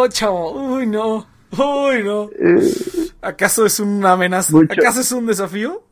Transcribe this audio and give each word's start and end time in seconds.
No, 0.00 0.06
no, 0.06 0.08
chavo. 0.08 0.52
Uy, 0.52 0.86
no. 0.86 1.26
Uy, 1.52 2.02
no. 2.02 2.30
¿Acaso 3.20 3.66
es 3.66 3.80
una 3.80 4.12
amenaza? 4.12 4.56
¿Acaso 4.70 5.00
es 5.00 5.12
un 5.12 5.26
desafío? 5.26 5.82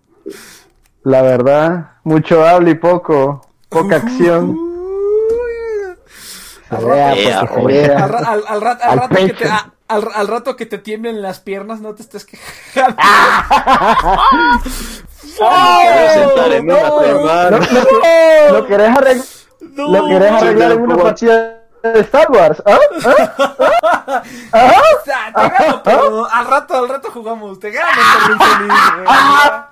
La 1.02 1.20
verdad, 1.20 1.90
mucho 2.04 2.46
habla 2.46 2.70
y 2.70 2.74
poco, 2.74 3.46
poca 3.68 3.96
acción. 3.96 4.56
Al, 6.70 6.82
rato 8.60 9.14
que 9.14 9.34
te, 9.34 9.50
al, 9.88 10.28
rato 10.28 10.56
que 10.56 10.66
te 10.66 10.78
tiemblen 10.78 11.20
las 11.20 11.40
piernas, 11.40 11.80
no 11.80 11.94
te 11.94 12.02
estés 12.02 12.24
quejando. 12.24 12.96
¿Lo 19.76 20.06
querés 20.06 20.32
arreglar 20.32 20.72
en 20.72 20.80
una 20.80 20.96
partida 20.96 21.57
de 21.82 22.00
Star 22.00 22.30
Wars, 22.30 22.62
¿ah? 22.66 22.78
¿Ah? 24.52 24.72
¿Ah? 25.34 25.80
pero 25.84 26.26
al 26.30 26.46
rato, 26.46 26.74
al 26.74 26.88
rato 26.88 27.10
jugamos, 27.10 27.58
te 27.58 27.70
gano, 27.70 27.88
ah, 29.06 29.68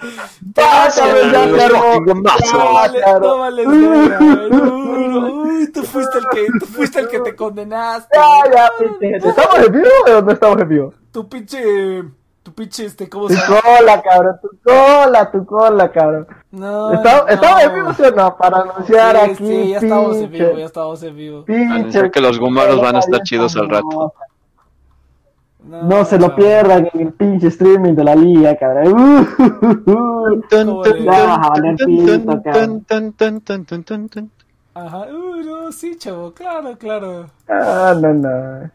No 3.21 3.39
vale, 3.39 3.67
Uy, 3.67 5.73
tú 5.73 5.83
fuiste 5.83 6.19
el 6.19 6.25
que, 6.31 6.47
tú 6.61 6.67
fuiste 6.67 7.01
el 7.01 7.09
que 7.09 7.21
te 7.21 7.35
condenaste. 7.35 8.17
Ya, 8.17 8.45
ya, 8.53 8.71
¿Estamos 9.17 9.59
en 9.67 9.73
vivo 9.73 9.89
o 10.07 10.21
no 10.23 10.33
estamos 10.33 10.61
en 10.61 10.69
vivo? 10.69 10.95
Tu 11.13 11.29
pinche 11.29 12.05
tu 12.47 12.53
pinche, 12.53 12.85
este, 12.85 13.09
¿cómo 13.09 13.29
se 13.29 13.35
llama? 13.35 13.57
Tu 13.57 13.79
cola, 13.79 14.03
cabrón, 14.03 14.37
tu 14.41 14.49
cola, 14.63 15.31
tu 15.33 15.45
cola, 15.45 15.91
cabrón. 15.91 16.29
No, 16.53 16.93
¿Estamos, 16.93 17.25
¿estamos 17.29 17.63
en 17.65 17.75
vivo, 17.75 17.93
sí 17.93 18.03
o 18.03 18.11
no? 18.13 18.37
Para 18.37 18.59
anunciar 18.59 19.17
aquí. 19.17 19.35
Sí, 19.45 19.69
ya 19.71 19.79
estamos 19.79 20.17
en 20.19 20.31
vivo, 20.31 20.53
ya 20.57 20.65
estamos 20.65 21.03
en 21.03 21.17
vivo. 21.17 21.45
Pinche. 21.45 22.09
que 22.09 22.21
los 22.21 22.39
gumaros 22.39 22.81
van 22.81 22.95
a 22.95 22.99
estar 23.01 23.21
chidos 23.23 23.57
al 23.57 23.69
rato. 23.69 24.15
No, 25.65 26.05
se 26.05 26.21
lo 26.21 26.37
pierdan 26.37 26.89
en 26.95 27.01
el 27.01 27.13
pinche 27.15 27.49
streaming 27.49 27.95
de 27.95 28.05
la 28.05 28.15
liga, 28.15 28.55
cabrón. 28.55 29.29
Ajá, 34.73 34.99
uh, 35.13 35.43
no, 35.43 35.73
sí, 35.73 35.97
chavo, 35.97 36.33
claro, 36.33 36.79
claro. 36.79 37.27
Ah, 37.49 37.93
no, 38.01 38.15
no. 38.15 38.71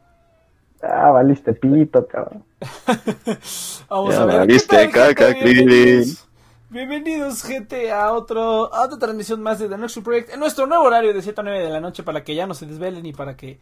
Ah, 0.83 1.11
valiste 1.11 1.53
pito, 1.53 2.05
cabrón. 2.05 2.50
Vamos 3.89 4.15
a 4.15 4.25
ver. 4.25 4.47
¿qué 4.47 4.89
caca, 4.91 5.33
bienvenidos, 5.33 6.27
bienvenidos, 6.69 7.41
gente, 7.43 7.91
a, 7.91 8.13
otro, 8.13 8.73
a 8.73 8.85
otra 8.85 8.99
transmisión 8.99 9.41
más 9.41 9.59
de 9.59 9.67
The 9.67 9.77
Next 9.77 9.97
Project 9.99 10.33
en 10.33 10.39
nuestro 10.39 10.67
nuevo 10.67 10.83
horario 10.83 11.13
de 11.13 11.21
7 11.21 11.41
a 11.41 11.43
9 11.43 11.63
de 11.63 11.69
la 11.69 11.79
noche 11.79 12.03
para 12.03 12.23
que 12.23 12.35
ya 12.35 12.45
no 12.45 12.53
se 12.53 12.67
desvelen 12.67 13.05
y 13.05 13.13
para 13.13 13.35
que 13.35 13.59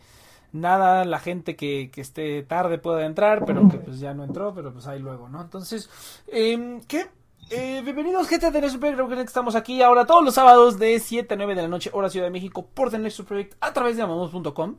nada, 0.51 1.05
la 1.05 1.19
gente 1.19 1.55
que, 1.55 1.89
que 1.93 2.01
esté 2.01 2.43
tarde 2.43 2.77
pueda 2.77 3.05
entrar, 3.05 3.45
pero 3.45 3.69
que 3.69 3.77
pues 3.77 3.99
ya 3.99 4.13
no 4.13 4.23
entró, 4.25 4.53
pero 4.53 4.73
pues 4.73 4.85
ahí 4.87 4.99
luego, 4.99 5.29
¿no? 5.29 5.41
Entonces, 5.41 5.89
eh, 6.27 6.81
¿qué? 6.87 7.07
Eh, 7.51 7.81
bienvenidos 7.83 8.27
gente 8.27 8.51
de 8.51 8.61
Next 8.61 8.77
Project, 8.77 9.27
estamos 9.27 9.55
aquí 9.55 9.81
ahora 9.81 10.05
todos 10.05 10.23
los 10.23 10.35
sábados 10.35 10.77
de 10.77 10.99
7 10.99 11.33
a 11.33 11.37
9 11.37 11.55
de 11.55 11.61
la 11.61 11.67
noche, 11.67 11.89
hora 11.93 12.09
Ciudad 12.09 12.27
de 12.27 12.31
México, 12.31 12.67
por 12.73 12.91
The 12.91 12.99
Next 12.99 13.21
Project 13.21 13.55
a 13.61 13.71
través 13.71 13.95
de 13.95 14.03
amamos.com. 14.03 14.75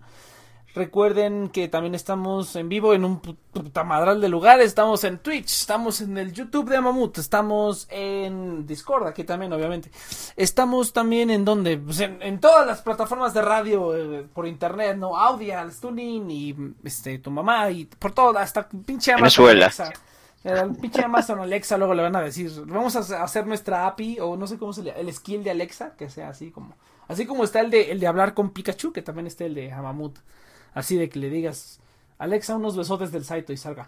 Recuerden 0.72 1.49
que 1.49 1.67
también 1.67 1.96
estamos 1.96 2.55
en 2.55 2.69
vivo 2.69 2.94
en 2.94 3.05
un 3.05 3.19
puta 3.19 3.82
madral 3.82 4.20
de 4.20 4.28
lugares. 4.28 4.67
Estamos 4.67 5.02
en 5.02 5.19
Twitch, 5.19 5.50
estamos 5.50 6.00
en 6.00 6.17
el 6.17 6.32
YouTube 6.32 6.70
de 6.70 6.81
Mamut, 6.81 7.19
estamos 7.19 7.88
en 7.90 8.67
Discord, 8.67 9.08
aquí 9.08 9.25
también, 9.25 9.52
obviamente. 9.52 9.90
Estamos 10.37 10.93
también 10.93 11.31
en 11.31 11.44
donde, 11.44 11.76
pues 11.76 11.99
en, 11.99 12.38
todas 12.38 12.64
las 12.69 12.82
plataformas 12.82 13.34
de 13.34 13.43
radio 13.43 13.96
eh, 13.96 14.26
por 14.32 14.46
internet, 14.46 14.96
¿no? 14.96 15.17
Audial, 15.17 15.72
Tuning 15.75 16.31
y 16.31 16.56
este 16.84 17.19
tu 17.19 17.32
mamá 17.32 17.69
y 17.70 17.87
por 17.87 18.12
todo, 18.12 18.38
hasta 18.38 18.69
pinche 18.69 19.12
Amazon 19.12 19.49
Alexa. 19.49 19.93
El 20.44 20.76
pinche 20.76 21.02
Amazon 21.02 21.40
Alexa 21.40 21.76
luego 21.78 21.94
le 21.94 22.02
van 22.02 22.14
a 22.14 22.22
decir, 22.22 22.49
vamos 22.67 22.94
a 22.94 23.25
hacer 23.25 23.44
nuestra 23.44 23.88
API 23.88 24.20
o 24.20 24.37
no 24.37 24.46
sé 24.46 24.56
cómo 24.56 24.72
se 24.72 24.84
llama, 24.84 24.99
el 25.00 25.12
skill 25.12 25.43
de 25.43 25.50
Alexa, 25.50 25.96
que 25.96 26.08
sea 26.08 26.28
así 26.28 26.52
como, 26.52 26.76
así 27.08 27.26
como 27.26 27.43
está 27.43 27.61
el 27.61 27.70
de, 27.70 27.90
el 27.90 27.99
de 27.99 28.06
hablar 28.06 28.34
con 28.34 28.50
Pikachu, 28.50 28.93
que 28.93 29.02
también 29.02 29.26
está 29.26 29.44
el 29.44 29.55
de 29.55 29.72
Amamut. 29.72 30.17
Así 30.75 30.96
de 30.96 31.08
que 31.08 31.19
le 31.19 31.31
digas, 31.31 31.81
Alexa, 32.19 32.56
unos 32.56 32.76
besotes 32.76 33.12
del 33.12 33.25
Saito 33.25 33.52
y 33.52 33.56
salga. 33.56 33.87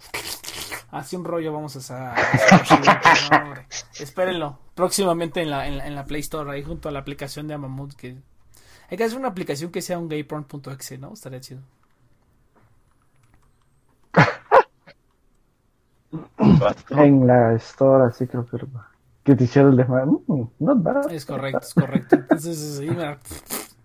Así 0.90 1.17
un 1.17 1.25
rollo 1.25 1.52
vamos 1.52 1.90
a 1.90 2.12
hacer. 2.12 3.67
Espérenlo. 3.99 4.58
Próximamente 4.75 5.40
en 5.40 5.50
la, 5.50 5.67
en, 5.67 5.94
la, 5.94 6.05
Play 6.05 6.20
Store, 6.20 6.50
ahí 6.50 6.62
junto 6.62 6.88
a 6.88 6.93
la 6.93 6.99
aplicación 6.99 7.49
de 7.49 7.55
Amamut. 7.55 7.94
Que... 7.94 8.17
Hay 8.90 8.96
que 8.99 9.05
hacer 9.05 9.19
una 9.19 9.29
aplicación 9.29 9.70
que 9.70 9.81
sea 9.81 9.99
un 9.99 10.08
gayporn.exe, 10.08 10.99
¿no? 10.99 11.14
Estaría 11.14 11.40
chido. 11.40 11.62
en 16.90 17.26
la 17.26 17.55
Store, 17.55 18.05
así 18.08 18.26
creo 18.26 18.46
que 18.46 18.58
que 19.25 19.37
te 19.37 19.44
hicieron 19.44 19.73
el 19.73 19.76
de 19.79 19.84
mm, 19.84 20.49
no 20.58 21.11
Es 21.11 21.25
correcto, 21.25 21.61
es 21.61 21.75
correcto. 21.75 22.17
Entonces, 22.17 22.81
mira, 22.81 23.19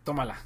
tómala. 0.03 0.37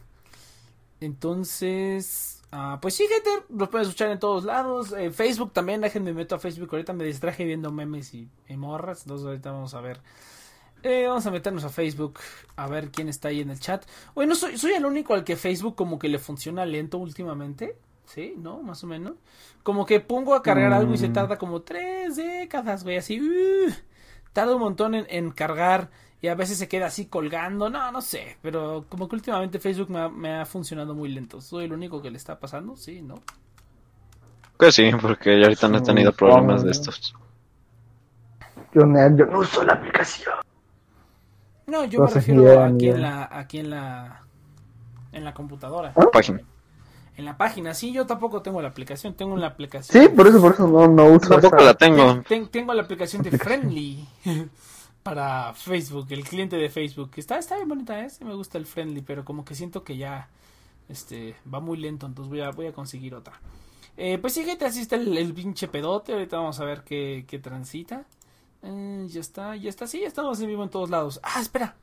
Entonces, 1.00 2.41
Ah, 2.52 2.80
pues 2.82 2.96
sí, 2.96 3.08
gente, 3.08 3.30
los 3.50 3.70
pueden 3.70 3.88
escuchar 3.88 4.12
en 4.12 4.20
todos 4.20 4.44
lados. 4.44 4.92
En 4.92 5.14
Facebook 5.14 5.54
también, 5.54 5.80
déjenme 5.80 6.14
meto 6.14 6.36
a 6.36 6.40
Facebook. 6.40 6.70
Ahorita 6.72 6.92
me 6.92 7.06
distraje 7.06 7.46
viendo 7.46 7.72
memes 7.72 8.14
y, 8.14 8.30
morras. 8.50 9.04
Entonces 9.04 9.26
ahorita 9.26 9.52
vamos 9.52 9.74
a 9.74 9.82
ver. 9.82 10.02
Eh, 10.84 11.06
vamos 11.08 11.26
a 11.26 11.32
meternos 11.32 11.64
a 11.64 11.70
Facebook 11.70 12.20
a 12.56 12.68
ver 12.68 12.90
quién 12.90 13.08
está 13.08 13.30
ahí 13.30 13.40
en 13.40 13.52
el 13.52 13.60
chat. 13.60 13.86
Bueno, 14.16 14.36
soy, 14.36 14.58
soy 14.58 14.74
el 14.74 14.86
único 14.86 15.14
al 15.14 15.24
que 15.24 15.38
Facebook 15.38 15.76
como 15.76 15.98
que 15.98 16.10
le 16.10 16.20
funciona 16.20 16.66
lento 16.66 16.98
últimamente. 16.98 17.78
Sí, 18.06 18.34
¿no? 18.38 18.62
Más 18.62 18.84
o 18.84 18.88
menos. 18.88 19.14
Como 19.64 19.86
que 19.86 20.02
pongo 20.02 20.36
a 20.36 20.44
cargar 20.44 20.74
algo 20.74 20.94
y 20.94 20.98
se 20.98 21.08
mm. 21.08 21.14
tarda 21.14 21.38
como 21.38 21.62
tres 21.62 22.18
décadas, 22.18 22.84
güey. 22.84 22.98
Así, 22.98 23.22
uh, 23.22 23.72
tarda 24.34 24.56
un 24.56 24.62
montón 24.62 24.96
en, 24.96 25.06
en 25.10 25.32
cargar 25.32 25.90
y 26.22 26.28
a 26.28 26.36
veces 26.36 26.60
se 26.60 26.68
queda 26.68 26.86
así 26.86 27.08
colgando, 27.08 27.70
no, 27.70 27.92
no 27.92 28.00
sé, 28.00 28.38
pero 28.44 28.86
como 28.88 29.10
que 29.10 29.16
últimamente 29.16 29.60
Facebook 29.60 29.90
me 29.90 30.40
ha, 30.40 30.46
funcionado 30.46 30.94
muy 30.94 31.10
lento. 31.10 31.42
¿Soy 31.42 31.66
el 31.66 31.74
único 31.74 32.00
que 32.02 32.12
le 32.12 32.18
está 32.18 32.40
pasando? 32.40 32.78
Sí, 32.78 33.02
¿no? 33.02 33.16
Pues 34.56 34.76
sí, 34.76 34.92
porque 35.02 35.40
yo 35.40 35.46
ahorita 35.46 35.68
no 35.68 35.80
he 35.80 35.82
tenido 35.82 36.12
problemas 36.12 36.64
de 36.64 36.72
estos. 36.72 37.16
Yo, 38.72 38.86
no 38.86 39.40
uso 39.40 39.64
la 39.64 39.74
aplicación. 39.74 40.36
No, 41.66 41.86
yo 41.86 42.02
me 42.02 42.12
refiero 42.12 42.64
aquí 42.64 42.90
en 42.90 43.02
la 43.02 43.30
aquí 43.32 43.60
en 43.60 43.70
la 43.72 44.22
en 45.12 45.24
la 45.26 45.34
computadora. 45.34 45.94
¿Ah? 45.96 46.06
Página. 46.14 46.42
En 47.18 47.26
la 47.26 47.36
página, 47.36 47.74
sí, 47.74 47.92
yo 47.92 48.06
tampoco 48.06 48.42
tengo 48.42 48.62
la 48.62 48.70
aplicación, 48.70 49.16
tengo 49.16 49.36
la 49.38 49.48
aplicación. 49.48 50.04
Sí, 50.04 50.10
por 50.10 50.28
eso, 50.28 50.40
por 50.40 50.54
eso 50.54 50.68
no, 50.68 50.88
no 50.88 51.06
uso. 51.06 51.30
Tampoco 51.30 51.64
la 51.64 51.74
tengo. 51.74 52.22
tengo 52.52 52.74
la 52.74 52.84
aplicación 52.84 53.24
de 53.24 53.32
Friendly. 53.32 54.08
para 55.04 55.54
Facebook, 55.54 56.08
el 56.10 56.24
cliente 56.24 56.58
de 56.58 56.70
Facebook. 56.70 57.12
Está, 57.16 57.38
está 57.38 57.56
bien 57.56 57.68
bonita, 57.68 58.00
¿eh? 58.00 58.10
me 58.24 58.36
gusta 58.36 58.58
el 58.58 58.66
friendly, 58.66 59.02
pero 59.02 59.26
como 59.26 59.46
que 59.46 59.56
siento 59.56 59.84
que 59.84 59.98
ya 59.98 60.30
este, 60.90 61.36
va 61.52 61.60
muy 61.60 61.78
lento, 61.78 62.06
entonces 62.06 62.30
voy 62.30 62.42
a, 62.42 62.52
voy 62.52 62.68
a 62.68 62.74
conseguir 62.74 63.16
otra. 63.16 63.40
Eh, 63.98 64.18
pues 64.18 64.34
sí, 64.34 64.44
gente, 64.44 64.66
así 64.66 64.82
está 64.82 64.96
el, 64.96 65.34
pinche 65.34 65.68
pedote. 65.68 66.14
Ahorita 66.14 66.38
vamos 66.38 66.60
a 66.60 66.66
ver 66.66 66.84
qué, 66.84 67.26
qué 67.28 67.40
transita. 67.40 68.06
Eh, 68.64 69.08
ya 69.10 69.20
está, 69.20 69.56
ya 69.56 69.70
está, 69.70 69.88
sí, 69.88 70.04
estamos 70.04 70.40
en 70.40 70.48
vivo 70.48 70.64
en 70.64 70.70
todos 70.70 70.90
lados. 70.90 71.20
Ah, 71.24 71.42
espera. 71.42 71.76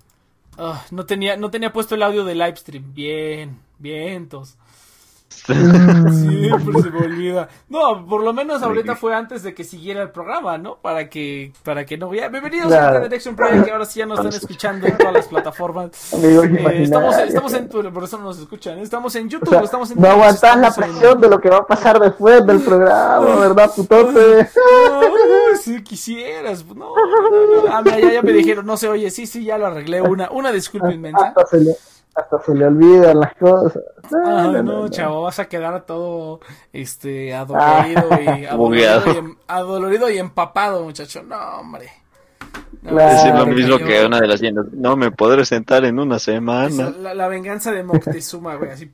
Ah, 0.57 0.85
no, 0.91 1.07
tenía, 1.07 1.37
no 1.37 1.51
tenía 1.51 1.73
puesto 1.73 1.95
el 1.95 2.03
audio 2.03 2.25
de 2.25 2.35
livestream. 2.35 2.95
Bien, 2.95 3.61
vientos. 3.79 4.57
Siempre 5.47 6.83
se 6.83 6.91
me 6.91 6.99
olvida. 7.01 7.49
No, 7.69 8.07
por 8.07 8.23
lo 8.23 8.33
menos 8.33 8.63
ahorita 8.63 8.97
fue 8.97 9.15
antes 9.15 9.43
de 9.43 9.55
que 9.55 9.63
siguiera 9.63 10.03
el 10.03 10.11
programa, 10.11 10.57
¿no? 10.59 10.77
Para 10.77 11.09
que, 11.09 11.53
para 11.65 11.85
que 11.85 11.99
no 11.99 12.09
vea. 12.09 12.29
Bienvenidos 12.29 12.73
a 12.73 13.01
Direction 13.01 13.37
Project, 13.37 13.65
que 13.67 13.71
ahora 13.71 13.85
sí 13.85 13.99
ya 13.99 14.07
nos 14.07 14.19
están 14.19 14.33
escuchando 14.33 14.87
en 14.87 14.97
todas 14.97 15.13
las 15.13 15.27
plataformas. 15.29 16.13
Eh, 16.15 16.83
estamos, 16.83 17.17
estamos 17.19 17.53
en 17.55 17.69
por 17.69 18.05
eso 18.05 18.19
no 18.19 18.25
nos 18.25 18.39
escuchan. 18.39 18.79
Estamos 18.79 19.15
en 19.17 19.29
YouTube, 19.29 19.63
estamos 19.63 19.91
en 19.91 20.01
No 20.01 20.09
aguantas 20.09 20.57
la 20.57 20.73
presión 20.73 21.21
de 21.21 21.29
lo 21.29 21.41
que 21.41 21.51
va 21.51 21.59
a 21.59 21.67
pasar 21.67 22.01
después 22.01 22.47
del 22.47 22.61
programa, 22.61 23.37
¿verdad, 23.37 23.71
putote? 23.75 24.49
si 25.63 25.83
quisieras, 25.83 26.65
no, 26.67 26.93
Ah, 27.71 27.83
mira, 27.83 28.01
ya, 28.01 28.13
ya 28.13 28.23
me 28.23 28.33
dijeron, 28.33 28.65
no 28.65 28.77
se 28.77 28.89
oye, 28.89 29.11
sí, 29.11 29.27
sí, 29.27 29.45
ya 29.45 29.59
lo 29.59 29.67
arreglé. 29.67 30.01
Una, 30.01 30.31
una 30.31 30.53
disculpa 30.53 30.93
inmensa 30.93 31.35
hasta 32.19 32.39
se 32.41 32.55
le 32.55 32.67
olvidan 32.67 33.21
las 33.21 33.35
cosas. 33.35 33.83
No, 34.11 34.63
no, 34.63 34.89
chavo, 34.89 35.23
vas 35.23 35.39
a 35.39 35.49
quedar 35.49 35.85
todo 35.87 36.41
este 36.73 37.35
adolorido, 37.35 38.09
y, 38.21 38.45
adolorido, 38.47 39.03
y, 39.07 39.17
em, 39.17 39.37
adolorido 39.47 40.11
y 40.11 40.19
empapado, 40.19 40.83
muchacho. 40.83 41.23
No, 41.23 41.37
hombre. 41.61 41.91
es 42.83 43.35
lo 43.35 43.47
mismo 43.47 43.79
que 43.79 44.05
una 44.05 44.19
de 44.19 44.27
las 44.27 44.41
llenas. 44.41 44.67
No 44.73 44.97
me 44.97 45.11
podré 45.11 45.45
sentar 45.45 45.85
en 45.85 45.99
una 45.99 46.19
semana. 46.19 46.91
la, 46.91 47.29
venganza 47.29 47.73
de 47.73 47.83
Moctezuma, 47.85 48.57
güey, 48.57 48.71
así. 48.73 48.91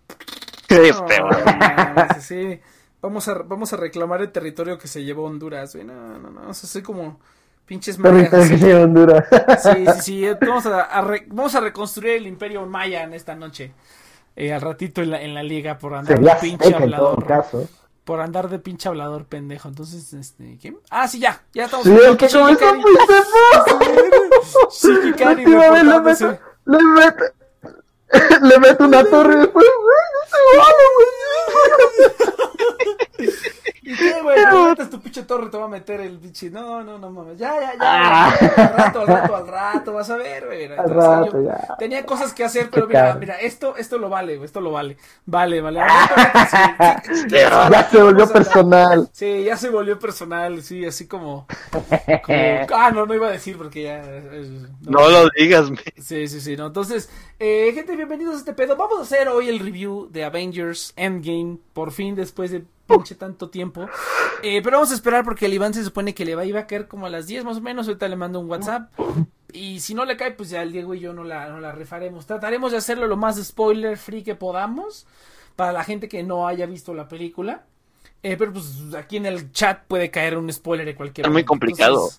sí. 2.20 2.60
Vamos 3.00 3.28
a, 3.28 3.34
vamos 3.34 3.72
a 3.72 3.76
reclamar 3.76 4.22
el 4.22 4.32
territorio 4.32 4.78
que 4.78 4.88
se 4.88 5.04
llevó 5.04 5.24
Honduras, 5.24 5.74
güey. 5.74 5.86
No, 5.86 6.18
no, 6.18 6.30
no. 6.30 6.48
O 6.48 6.54
sea, 6.54 6.68
soy 6.68 6.82
como 6.82 7.20
Pinches 7.66 7.99
mayas. 7.99 8.31
Sí, 8.46 8.56
sí, 9.62 9.87
sí. 10.02 10.26
Vamos 10.40 10.66
a, 10.66 11.02
vamos 11.28 11.55
a 11.55 11.61
reconstruir 11.61 12.16
el 12.16 12.26
imperio 12.26 12.66
maya 12.66 13.02
en 13.02 13.14
esta 13.14 13.34
noche. 13.34 13.72
eh, 14.37 14.52
al 14.52 14.61
ratito 14.61 15.00
en 15.00 15.11
la, 15.11 15.22
en 15.22 15.32
la 15.34 15.43
liga 15.43 15.78
por 15.78 15.94
andar 15.94 16.19
de 16.20 16.34
pinche 16.40 16.75
hablador. 16.75 17.26
caso. 17.26 17.69
Por 18.05 18.20
andar 18.20 18.50
de 18.50 18.58
pinche 18.58 18.88
hablador 18.88 19.25
pendejo. 19.25 19.69
Entonces, 19.69 20.12
este, 20.12 20.58
¿qué? 20.61 20.76
Ah, 20.90 21.08
sí, 21.08 21.20
ya, 21.20 21.43
ya 21.55 21.64
estamos. 21.64 21.87
Sí, 21.87 21.93
el 21.93 22.16
que 22.19 22.26
está 22.26 22.44
muy 22.44 22.56
Shikikari 24.70 25.44
reportándose. 25.46 26.38
Le 28.43 28.58
meto, 28.58 28.61
meto 28.61 28.84
una 28.84 29.05
torre 29.05 29.34
y 29.34 29.38
después, 29.38 29.66
¿Y 33.87 33.94
qué, 33.94 34.22
güey? 34.22 34.38
Metes 34.70 34.88
tu 34.88 34.99
pinche 34.99 35.25
torre, 35.25 35.50
te 35.50 35.58
va 35.58 35.66
a 35.66 35.69
meter 35.69 36.00
el 36.00 36.19
pinche. 36.19 36.49
No, 36.49 36.82
no, 36.82 36.99
no 36.99 37.11
mames. 37.11 37.38
Ya, 37.38 37.52
ya, 37.61 37.72
ya. 37.72 37.78
Ah. 37.81 38.34
Al 38.56 38.72
rato, 38.72 39.00
al 39.00 39.06
rato, 39.06 39.37
al 39.37 39.46
rato, 39.46 39.93
vas 39.93 40.08
a 40.08 40.16
ver, 40.16 40.46
güey. 40.46 40.72
Al 40.72 40.88
rato, 40.88 41.43
ya. 41.43 41.76
Tenía 41.78 42.06
cosas 42.06 42.32
que 42.32 42.44
hacer, 42.44 42.70
pero 42.70 42.87
mira, 42.87 43.14
mira, 43.16 43.34
esto, 43.34 43.76
esto 43.76 43.99
lo 43.99 44.08
vale, 44.08 44.37
güey. 44.37 44.46
Esto 44.46 44.62
lo 44.62 44.72
vale. 44.72 44.96
Vale, 45.26 45.60
vale. 45.60 45.81
ya 47.28 47.88
se 47.91 48.03
volvió 48.03 48.27
personal. 48.27 49.10
Sí, 49.12 49.44
ya 49.44 49.58
se 49.58 49.69
volvió 49.69 49.98
personal, 49.98 50.62
sí, 50.62 50.86
así 50.86 51.06
como. 51.06 51.46
como 51.70 51.84
ah, 52.74 52.91
no, 52.91 53.05
no 53.05 53.15
iba 53.15 53.29
a 53.29 53.32
decir 53.32 53.58
porque 53.58 53.82
ya. 53.82 54.03
no, 54.81 55.10
lo 55.10 55.29
digas, 55.36 55.70
me. 55.70 55.82
Sí, 56.00 56.27
sí, 56.29 56.41
sí. 56.41 56.56
No. 56.56 56.69
Entonces, 56.69 57.10
eh, 57.38 57.70
gente, 57.74 57.96
bienvenidos 58.06 58.34
a 58.34 58.39
este 58.41 58.53
pedo. 58.53 58.77
Vamos 58.77 58.99
a 58.99 59.03
hacer 59.03 59.29
hoy 59.29 59.49
el 59.49 59.58
review 59.61 60.11
de 60.11 60.25
Avengers 60.25 60.93
Endgame. 60.94 61.56
Por 61.73 61.91
fin, 61.91 62.15
después 62.15 62.51
de 62.51 62.63
pinche 62.87 63.15
tanto 63.15 63.49
tiempo. 63.49 63.89
Eh, 64.43 64.61
pero 64.63 64.77
vamos 64.77 64.91
a 64.91 64.94
esperar 64.94 65.25
porque 65.25 65.46
el 65.46 65.55
Iván 65.55 65.73
se 65.73 65.82
supone 65.82 66.15
que 66.15 66.27
le 66.27 66.34
va, 66.34 66.43
a 66.43 66.61
a 66.61 66.67
caer 66.67 66.87
como 66.87 67.06
a 67.06 67.11
las 67.11 67.27
10 67.27 67.44
más 67.44 67.56
o 67.56 67.61
menos. 67.63 67.89
Ahorita 67.89 68.06
le 68.06 68.17
mando 68.17 68.41
un 68.41 68.51
WhatsApp. 68.51 68.93
Y 69.55 69.81
si 69.81 69.94
no 69.94 70.05
le 70.05 70.19
cae, 70.19 70.32
pues 70.32 70.51
ya 70.51 70.61
el 70.61 70.73
Diego 70.73 70.94
y 70.94 71.01
yo 71.01 71.15
no 71.15 71.25
la, 71.25 71.49
no 71.49 71.61
la 71.61 71.73
refaremos. 71.73 72.27
Trataremos 72.27 72.73
de 72.73 72.79
hacerlo 72.79 73.06
lo 73.06 73.17
más 73.17 73.43
spoiler 73.43 73.96
free 73.96 74.23
que 74.23 74.34
podamos. 74.34 75.06
Para 75.56 75.73
la 75.73 75.82
gente 75.82 76.06
que 76.06 76.23
no 76.23 76.46
haya 76.46 76.67
visto 76.67 76.93
la 76.93 77.08
película. 77.08 77.65
Eh, 78.23 78.37
pero 78.37 78.53
pues 78.53 78.93
aquí 78.99 79.17
en 79.17 79.25
el 79.25 79.51
chat 79.53 79.84
puede 79.87 80.11
caer 80.11 80.37
un 80.37 80.53
spoiler 80.53 80.84
de 80.84 80.94
cualquier 80.94 81.27
Es 81.27 81.32
muy 81.32 81.44
complicado. 81.44 82.11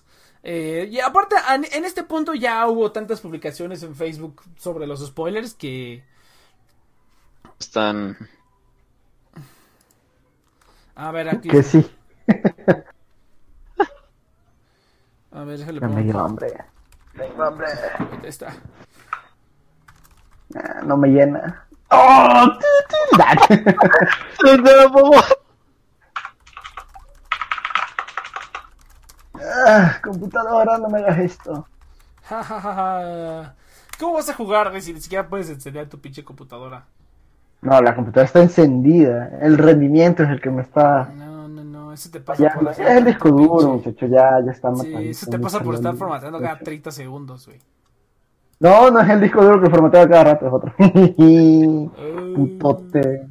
Eh, 0.48 0.88
y 0.92 1.00
aparte, 1.00 1.34
en 1.72 1.84
este 1.84 2.04
punto 2.04 2.32
ya 2.32 2.68
hubo 2.68 2.92
tantas 2.92 3.20
publicaciones 3.20 3.82
en 3.82 3.96
Facebook 3.96 4.42
sobre 4.56 4.86
los 4.86 5.04
spoilers 5.04 5.54
que... 5.54 6.04
Están 7.58 8.16
a 10.96 11.10
ver, 11.10 11.28
aquí. 11.28 11.48
Que 11.50 11.62
sí. 11.62 11.86
A 15.30 15.44
ver, 15.44 15.58
déjale 15.58 16.02
dio 16.02 16.18
hambre. 16.18 16.56
Tengo 17.14 17.44
hambre. 17.44 17.66
Ahí 17.98 18.18
está. 18.28 18.54
Ah, 20.54 20.80
no 20.84 20.96
me 20.96 21.08
llena. 21.08 21.66
¡Oh! 21.90 22.46
ah, 29.66 29.98
computadora, 30.02 30.78
no 30.78 30.88
me 30.88 30.98
hagas 30.98 31.18
esto. 31.18 31.66
¿Cómo 33.98 34.14
vas 34.14 34.28
a 34.28 34.34
jugar, 34.34 34.70
güey, 34.70 34.82
si 34.82 34.92
ni 34.92 35.00
siquiera 35.00 35.28
puedes 35.28 35.48
encender 35.48 35.88
tu 35.88 35.98
pinche 35.98 36.24
computadora? 36.24 36.84
No, 37.62 37.80
la 37.80 37.94
computadora 37.94 38.26
está 38.26 38.42
encendida. 38.42 39.38
El 39.40 39.56
rendimiento 39.58 40.22
es 40.22 40.30
el 40.30 40.40
que 40.40 40.50
me 40.50 40.62
está. 40.62 41.04
No, 41.16 41.48
no, 41.48 41.64
no. 41.64 41.92
Eso 41.92 42.10
te 42.10 42.20
pasa 42.20 42.52
por 42.54 42.68
Es 42.70 42.78
el 42.78 43.04
disco 43.04 43.30
duro, 43.30 43.74
muchacho. 43.74 44.06
Ya, 44.06 44.40
ya 44.44 44.52
está 44.52 44.70
matando. 44.70 44.98
Sí, 44.98 45.08
eso 45.08 45.30
te 45.30 45.38
pasa 45.38 45.60
por 45.60 45.74
estar 45.74 45.96
formateando 45.96 46.40
cada 46.40 46.58
30 46.58 46.90
segundos, 46.90 47.46
güey. 47.46 47.58
No, 48.58 48.90
no 48.90 49.00
es 49.00 49.08
el 49.08 49.20
disco 49.20 49.42
duro 49.42 49.60
que 49.60 49.70
formatea 49.70 50.08
cada 50.08 50.24
rato, 50.24 50.46
es 50.46 50.52
otro. 50.52 50.74
Putote. 52.34 53.26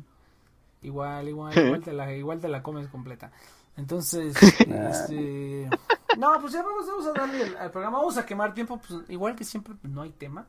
Igual, 0.82 1.28
igual, 1.28 1.58
igual 1.66 1.82
te, 1.82 1.94
la, 1.94 2.14
igual 2.14 2.40
te 2.40 2.48
la 2.48 2.62
comes 2.62 2.88
completa. 2.88 3.32
Entonces, 3.76 4.36
este... 4.60 5.70
No, 6.18 6.40
pues 6.40 6.54
ya 6.54 6.64
vamos, 6.64 6.88
vamos 6.88 7.08
a 7.08 7.14
darle 7.14 7.58
al 7.58 7.72
programa. 7.72 7.98
Vamos 8.00 8.18
a 8.18 8.26
quemar 8.26 8.54
tiempo. 8.54 8.80
Pues 8.86 9.02
igual 9.10 9.36
que 9.36 9.44
siempre, 9.44 9.74
pues, 9.80 9.92
no 9.92 10.02
hay 10.02 10.12
tema. 10.12 10.48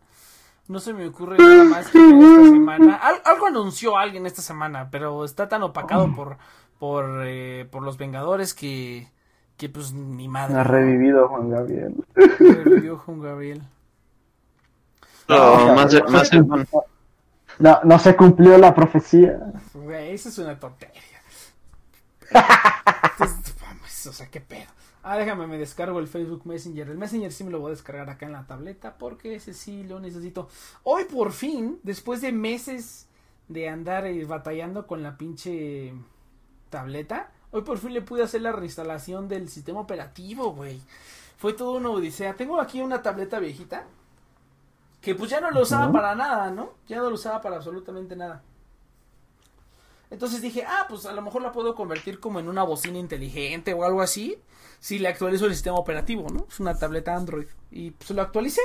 No 0.68 0.80
se 0.80 0.92
me 0.92 1.06
ocurre 1.06 1.38
nada 1.38 1.64
más 1.64 1.88
que 1.88 1.98
esta 1.98 2.44
semana. 2.44 3.00
algo 3.24 3.46
anunció 3.46 3.96
alguien 3.96 4.26
esta 4.26 4.42
semana, 4.42 4.88
pero 4.90 5.24
está 5.24 5.48
tan 5.48 5.62
opacado 5.62 6.12
por 6.14 6.38
por, 6.78 7.22
eh, 7.24 7.66
por 7.70 7.82
los 7.82 7.96
Vengadores 7.96 8.54
que, 8.54 9.10
que 9.56 9.68
pues 9.68 9.92
ni 9.92 10.28
madre. 10.28 10.58
Ha 10.58 10.64
revivido 10.64 11.28
Juan 11.28 11.50
Gabriel. 11.50 11.94
Revivió 12.14 12.98
Juan 12.98 13.20
Gabriel. 13.20 13.62
No, 15.28 15.74
más, 15.74 15.92
más 16.08 16.30
no, 17.58 17.80
no 17.82 17.98
se 17.98 18.14
cumplió 18.14 18.58
la 18.58 18.74
profecía. 18.74 19.40
Güey, 19.74 20.12
eso 20.12 20.28
es 20.28 20.38
una 20.38 20.58
tontería. 20.58 21.02
o 24.08 24.12
sea, 24.12 24.26
qué 24.30 24.40
pedo. 24.40 24.66
Ah, 25.08 25.16
déjame, 25.16 25.46
me 25.46 25.56
descargo 25.56 26.00
el 26.00 26.08
Facebook 26.08 26.42
Messenger. 26.46 26.90
El 26.90 26.98
Messenger 26.98 27.30
sí 27.30 27.44
me 27.44 27.52
lo 27.52 27.60
voy 27.60 27.68
a 27.68 27.74
descargar 27.76 28.10
acá 28.10 28.26
en 28.26 28.32
la 28.32 28.44
tableta 28.44 28.98
porque 28.98 29.36
ese 29.36 29.54
sí 29.54 29.84
lo 29.84 30.00
necesito. 30.00 30.48
Hoy 30.82 31.04
por 31.04 31.30
fin, 31.30 31.78
después 31.84 32.20
de 32.20 32.32
meses 32.32 33.06
de 33.46 33.68
andar 33.68 34.04
eh, 34.04 34.24
batallando 34.24 34.88
con 34.88 35.04
la 35.04 35.16
pinche 35.16 35.94
tableta, 36.70 37.30
hoy 37.52 37.62
por 37.62 37.78
fin 37.78 37.94
le 37.94 38.02
pude 38.02 38.24
hacer 38.24 38.42
la 38.42 38.50
reinstalación 38.50 39.28
del 39.28 39.48
sistema 39.48 39.78
operativo, 39.78 40.52
güey. 40.52 40.80
Fue 41.38 41.52
todo 41.52 41.76
una 41.76 41.90
odisea. 41.90 42.34
Tengo 42.34 42.60
aquí 42.60 42.82
una 42.82 43.00
tableta 43.00 43.38
viejita 43.38 43.84
que 45.00 45.14
pues 45.14 45.30
ya 45.30 45.40
no 45.40 45.52
lo 45.52 45.60
usaba 45.60 45.92
para 45.92 46.16
nada, 46.16 46.50
¿no? 46.50 46.70
Ya 46.88 46.96
no 46.96 47.10
lo 47.10 47.14
usaba 47.14 47.40
para 47.40 47.58
absolutamente 47.58 48.16
nada. 48.16 48.42
Entonces 50.10 50.40
dije, 50.40 50.64
ah, 50.66 50.86
pues 50.88 51.06
a 51.06 51.12
lo 51.12 51.22
mejor 51.22 51.42
la 51.42 51.52
puedo 51.52 51.74
convertir 51.74 52.20
como 52.20 52.38
en 52.40 52.48
una 52.48 52.62
bocina 52.62 52.98
inteligente 52.98 53.74
o 53.74 53.84
algo 53.84 54.02
así 54.02 54.38
si 54.78 54.98
le 54.98 55.08
actualizo 55.08 55.46
el 55.46 55.54
sistema 55.54 55.76
operativo, 55.78 56.28
¿no? 56.30 56.46
Es 56.48 56.60
una 56.60 56.78
tableta 56.78 57.14
Android. 57.14 57.46
Y 57.70 57.90
pues 57.92 58.10
lo 58.10 58.22
actualicé. 58.22 58.60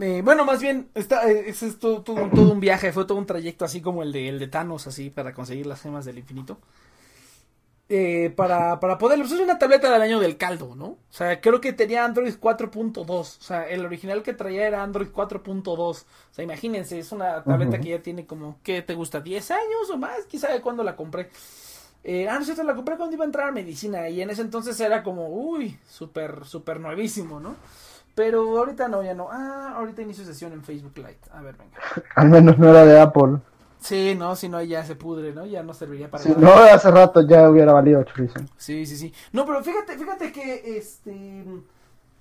Eh, 0.00 0.20
bueno, 0.24 0.44
más 0.44 0.60
bien, 0.60 0.90
está, 0.94 1.30
eh, 1.30 1.48
es 1.48 1.78
todo, 1.78 2.02
todo, 2.02 2.52
un 2.52 2.60
viaje, 2.60 2.92
fue 2.92 3.06
todo 3.06 3.16
un 3.18 3.26
trayecto 3.26 3.64
así 3.64 3.80
como 3.80 4.02
el 4.02 4.12
de, 4.12 4.28
el 4.28 4.38
de 4.38 4.46
Thanos, 4.46 4.86
así, 4.86 5.10
para 5.10 5.32
conseguir 5.32 5.66
las 5.66 5.80
gemas 5.80 6.04
del 6.04 6.18
infinito. 6.18 6.58
Eh, 7.88 8.32
para, 8.34 8.80
para 8.80 8.98
poderlo, 8.98 9.24
pues 9.24 9.34
es 9.34 9.40
una 9.40 9.58
tableta 9.58 9.92
del 9.92 10.02
año 10.02 10.18
del 10.18 10.36
caldo, 10.36 10.74
¿no? 10.74 10.86
O 10.86 10.98
sea, 11.08 11.40
creo 11.40 11.60
que 11.60 11.72
tenía 11.72 12.04
Android 12.04 12.34
4.2, 12.34 13.08
o 13.08 13.24
sea, 13.24 13.62
el 13.68 13.84
original 13.84 14.24
que 14.24 14.32
traía 14.32 14.66
era 14.66 14.82
Android 14.82 15.06
4.2, 15.08 15.78
o 15.78 15.94
sea, 16.32 16.44
imagínense, 16.44 16.98
es 16.98 17.12
una 17.12 17.44
tableta 17.44 17.78
que 17.78 17.90
ya 17.90 18.02
tiene 18.02 18.26
como, 18.26 18.58
¿qué 18.64 18.82
te 18.82 18.94
gusta? 18.94 19.22
¿10 19.22 19.52
años 19.52 19.90
o 19.92 19.98
más? 19.98 20.24
Quizá 20.26 20.50
de 20.50 20.60
cuándo 20.60 20.82
la 20.82 20.96
compré. 20.96 21.30
Eh, 22.02 22.28
ah, 22.28 22.38
no 22.40 22.44
sé, 22.44 22.62
la 22.64 22.74
compré 22.74 22.96
cuando 22.96 23.14
iba 23.14 23.24
a 23.24 23.26
entrar 23.26 23.48
a 23.48 23.52
medicina 23.52 24.08
y 24.08 24.20
en 24.20 24.30
ese 24.30 24.42
entonces 24.42 24.78
era 24.80 25.04
como, 25.04 25.28
uy, 25.28 25.78
súper, 25.88 26.44
súper 26.44 26.80
nuevísimo, 26.80 27.38
¿no? 27.38 27.54
Pero 28.16 28.58
ahorita 28.58 28.88
no, 28.88 29.02
ya 29.02 29.14
no. 29.14 29.28
Ah, 29.30 29.74
ahorita 29.76 30.02
inicio 30.02 30.24
sesión 30.24 30.52
en 30.54 30.64
Facebook 30.64 30.96
Lite. 30.96 31.18
A 31.32 31.42
ver, 31.42 31.56
venga. 31.56 31.76
Al 32.16 32.30
menos 32.30 32.58
no 32.58 32.70
era 32.70 32.84
de 32.84 32.98
Apple. 32.98 33.38
Sí, 33.86 34.16
no, 34.16 34.34
si 34.34 34.48
no 34.48 34.60
ya 34.62 34.84
se 34.84 34.96
pudre, 34.96 35.32
¿no? 35.32 35.46
Ya 35.46 35.62
no 35.62 35.72
serviría 35.72 36.10
para 36.10 36.24
nada. 36.24 36.40
No, 36.40 36.52
hace 36.52 36.90
rato 36.90 37.20
ya 37.20 37.48
hubiera 37.48 37.72
valido 37.72 38.02
chorizo. 38.02 38.40
Sí, 38.56 38.84
sí, 38.84 38.96
sí. 38.96 39.12
No, 39.30 39.46
pero 39.46 39.62
fíjate, 39.62 39.96
fíjate 39.96 40.32
que 40.32 40.76
este 40.76 41.44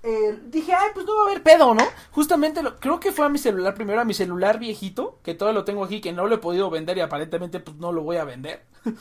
eh, 0.04 0.40
dije, 0.46 0.72
ay, 0.72 0.90
pues 0.94 1.08
no 1.08 1.16
va 1.16 1.24
a 1.24 1.26
haber 1.32 1.42
pedo, 1.42 1.74
¿no? 1.74 1.84
Justamente 2.12 2.62
lo, 2.62 2.80
creo 2.80 3.00
que 3.00 3.12
fue 3.12 3.26
a 3.26 3.30
mi 3.30 3.40
celular 3.40 3.74
primero, 3.74 4.00
a 4.00 4.06
mi 4.06 4.14
celular 4.14 4.60
viejito, 4.60 5.18
que 5.24 5.34
todavía 5.34 5.60
lo 5.60 5.66
tengo 5.66 5.84
aquí, 5.84 6.02
que 6.02 6.14
no 6.14 6.28
lo 6.28 6.36
he 6.36 6.38
podido 6.38 6.70
vender 6.70 7.00
y 7.00 7.02
aparentemente 7.02 7.60
pues 7.60 7.78
no 7.78 7.92
lo 7.92 8.04
voy 8.04 8.18
a 8.18 8.26
vender. 8.26 8.64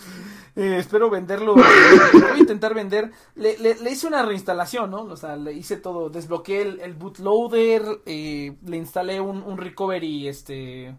Eh, 0.56 0.76
espero 0.78 1.10
venderlo, 1.10 1.56
voy 1.56 1.64
a 1.64 2.38
intentar 2.38 2.74
vender. 2.74 3.10
Le, 3.34 3.58
le, 3.58 3.90
hice 3.90 4.06
una 4.06 4.22
reinstalación, 4.22 4.88
¿no? 4.88 5.02
O 5.02 5.16
sea, 5.16 5.34
le 5.34 5.52
hice 5.52 5.76
todo, 5.76 6.10
desbloqueé 6.10 6.62
el, 6.80 6.94
bootloader, 6.94 7.82
eh, 8.06 8.56
le 8.64 8.76
instalé 8.76 9.20
un, 9.20 9.42
un 9.42 9.58
recovery, 9.58 10.28
este 10.28 10.94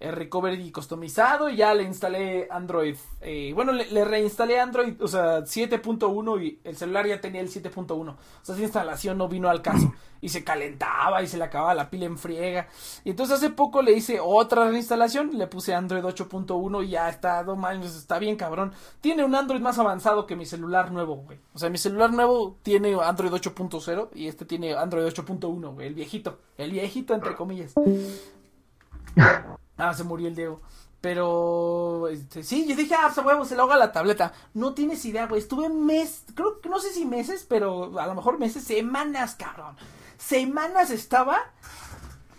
el 0.00 0.12
recovery 0.12 0.72
customizado 0.72 1.50
y 1.50 1.56
ya 1.56 1.74
le 1.74 1.82
instalé 1.82 2.48
Android. 2.50 2.96
Eh, 3.20 3.52
bueno, 3.54 3.72
le, 3.72 4.04
reinstalé 4.04 4.58
Android, 4.58 4.94
o 5.00 5.06
sea, 5.06 5.40
7.1 5.40 6.42
y 6.42 6.58
el 6.64 6.74
celular 6.74 7.06
ya 7.06 7.20
tenía 7.20 7.42
el 7.42 7.50
7.1. 7.50 7.92
O 7.92 8.16
sea, 8.42 8.54
esa 8.54 8.64
instalación 8.64 9.18
no 9.18 9.28
vino 9.28 9.50
al 9.50 9.60
caso. 9.60 9.92
Y 10.22 10.30
se 10.30 10.44
calentaba 10.44 11.22
y 11.22 11.26
se 11.26 11.38
le 11.38 11.44
acababa 11.44 11.74
la 11.74 11.88
pila 11.88 12.06
en 12.06 12.18
friega. 12.18 12.66
Y 13.04 13.10
entonces 13.10 13.36
hace 13.36 13.50
poco 13.50 13.80
le 13.82 13.92
hice 13.92 14.20
otra 14.20 14.68
reinstalación, 14.68 15.36
le 15.38 15.46
puse 15.46 15.74
Android 15.74 16.02
8.1 16.02 16.84
y 16.84 16.88
ya 16.90 17.08
está, 17.08 17.42
dos 17.42 17.62
años, 17.64 17.94
está 17.94 18.18
bien 18.18 18.36
cabrón. 18.36 18.72
Tiene 19.00 19.24
un 19.24 19.34
Android 19.34 19.60
más 19.60 19.78
avanzado 19.78 20.26
que 20.26 20.36
mi 20.36 20.46
celular 20.46 20.92
nuevo, 20.92 21.16
güey. 21.16 21.38
O 21.54 21.58
sea, 21.58 21.70
mi 21.70 21.78
celular 21.78 22.12
nuevo 22.12 22.58
tiene 22.62 22.94
Android 23.02 23.32
8.0 23.32 24.10
y 24.14 24.28
este 24.28 24.44
tiene 24.46 24.74
Android 24.74 25.06
8.1, 25.06 25.74
güey, 25.74 25.86
el 25.86 25.94
viejito. 25.94 26.38
El 26.56 26.72
viejito, 26.72 27.14
entre 27.14 27.34
comillas. 27.34 27.74
Ah, 29.80 29.94
se 29.94 30.04
murió 30.04 30.28
el 30.28 30.36
Diego. 30.36 30.60
Pero, 31.00 32.08
este, 32.08 32.42
sí, 32.42 32.66
yo 32.68 32.76
dije, 32.76 32.94
ah, 32.94 33.10
pues, 33.14 33.24
huevo, 33.24 33.44
se 33.44 33.56
lo 33.56 33.62
haga 33.62 33.76
la 33.76 33.92
tableta. 33.92 34.32
No 34.52 34.74
tienes 34.74 35.04
idea, 35.06 35.26
güey. 35.26 35.40
Estuve 35.40 35.68
mes, 35.70 36.24
creo 36.34 36.60
que 36.60 36.68
no 36.68 36.78
sé 36.78 36.92
si 36.92 37.06
meses, 37.06 37.46
pero 37.48 37.98
a 37.98 38.06
lo 38.06 38.14
mejor 38.14 38.38
meses, 38.38 38.64
semanas, 38.64 39.34
cabrón. 39.34 39.76
Semanas 40.18 40.90
estaba 40.90 41.38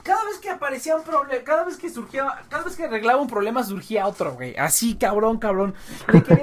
cada 0.04 0.24
vez 0.26 0.40
que 0.40 0.50
aparecía 0.50 0.96
un 0.96 1.04
problema, 1.04 1.44
cada 1.44 1.64
vez 1.64 1.78
que 1.78 1.90
surgía, 1.90 2.28
cada 2.50 2.64
vez 2.64 2.76
que 2.76 2.86
arreglaba 2.86 3.22
un 3.22 3.28
problema 3.28 3.64
surgía 3.64 4.08
otro, 4.08 4.34
güey. 4.34 4.56
Así, 4.58 4.96
cabrón, 4.96 5.38
cabrón. 5.38 5.76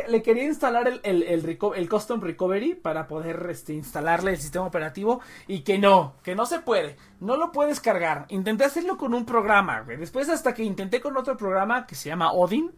Le 0.08 0.22
quería, 0.22 0.44
instalar 0.44 0.88
el, 0.88 1.00
el, 1.02 1.22
el, 1.22 1.88
Custom 1.88 2.20
Recovery 2.20 2.74
para 2.74 3.06
poder 3.06 3.46
este, 3.50 3.74
instalarle 3.74 4.32
el 4.32 4.38
sistema 4.38 4.66
operativo 4.66 5.20
y 5.46 5.60
que 5.60 5.78
no, 5.78 6.14
que 6.22 6.34
no 6.34 6.46
se 6.46 6.60
puede. 6.60 6.96
No 7.20 7.36
lo 7.36 7.52
puedes 7.52 7.80
cargar. 7.80 8.26
Intenté 8.28 8.64
hacerlo 8.64 8.96
con 8.96 9.14
un 9.14 9.24
programa, 9.24 9.80
güey. 9.80 9.96
Después 9.96 10.28
hasta 10.28 10.54
que 10.54 10.62
intenté 10.62 11.00
con 11.00 11.16
otro 11.16 11.36
programa 11.36 11.86
que 11.86 11.94
se 11.94 12.08
llama 12.08 12.32
Odin 12.32 12.72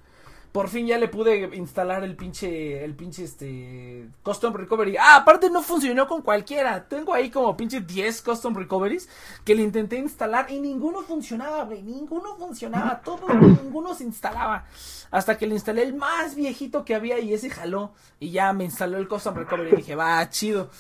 por 0.52 0.69
fin 0.69 0.87
ya 0.87 0.99
le 0.99 1.07
pude 1.07 1.57
instalar 1.57 2.02
el 2.02 2.16
pinche, 2.16 2.85
el 2.85 2.95
pinche 2.95 3.23
este, 3.23 4.09
Custom 4.25 4.52
Recovery. 4.52 4.97
Ah, 4.97 5.16
aparte 5.16 5.49
no 5.49 5.62
funcionó 5.62 6.09
con 6.09 6.23
cualquiera. 6.23 6.88
Tengo 6.88 7.14
ahí 7.14 7.30
como 7.30 7.57
pinche 7.57 7.80
10 7.80 8.23
Custom 8.23 8.54
Recoveries 8.54 9.09
que 9.45 9.54
le 9.54 9.62
intenté 9.62 9.97
instalar 9.99 10.50
y 10.50 10.59
ninguno 10.59 11.02
funcionaba, 11.02 11.64
güey. 11.64 11.83
Ninguno 11.83 12.35
funcionaba. 12.37 13.00
Todo, 13.00 13.28
ninguno 13.28 13.95
se 13.95 14.04
instalaba. 14.04 14.66
Hasta 15.12 15.38
que 15.38 15.47
le 15.47 15.54
instalé 15.54 15.85
el 15.85 15.95
más 15.95 16.35
viejito 16.35 16.85
que 16.85 16.97
había 16.97 17.21
y 17.21 17.33
ese 17.33 17.49
jaló. 17.50 17.92
Y 18.19 18.30
ya 18.33 18.52
me 18.52 18.64
instaló 18.64 18.99
el 18.99 19.07
Custom 19.07 19.37
Recovery. 19.37 19.71
Y 19.73 19.76
dije, 19.76 19.95
va, 19.95 20.28
chido. 20.30 20.71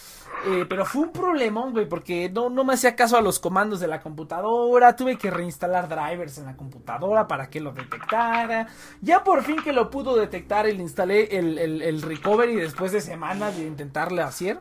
Eh, 0.46 0.64
pero 0.68 0.86
fue 0.86 1.02
un 1.02 1.12
problemón, 1.12 1.72
güey, 1.72 1.86
porque 1.86 2.30
no, 2.30 2.48
no 2.48 2.64
me 2.64 2.72
hacía 2.72 2.96
caso 2.96 3.16
a 3.16 3.20
los 3.20 3.38
comandos 3.38 3.78
de 3.78 3.86
la 3.86 4.00
computadora. 4.00 4.96
Tuve 4.96 5.18
que 5.18 5.30
reinstalar 5.30 5.88
drivers 5.88 6.38
en 6.38 6.46
la 6.46 6.56
computadora 6.56 7.28
para 7.28 7.50
que 7.50 7.60
lo 7.60 7.72
detectara. 7.72 8.68
Ya 9.02 9.22
por 9.22 9.42
fin 9.42 9.62
que 9.62 9.72
lo 9.72 9.90
pudo 9.90 10.16
detectar 10.16 10.64
le 10.64 10.72
instalé 10.72 11.36
el, 11.38 11.58
el, 11.58 11.82
el 11.82 12.02
recovery 12.02 12.56
después 12.56 12.92
de 12.92 13.00
semanas 13.00 13.56
de 13.56 13.66
intentarle 13.66 14.22
hacer. 14.22 14.60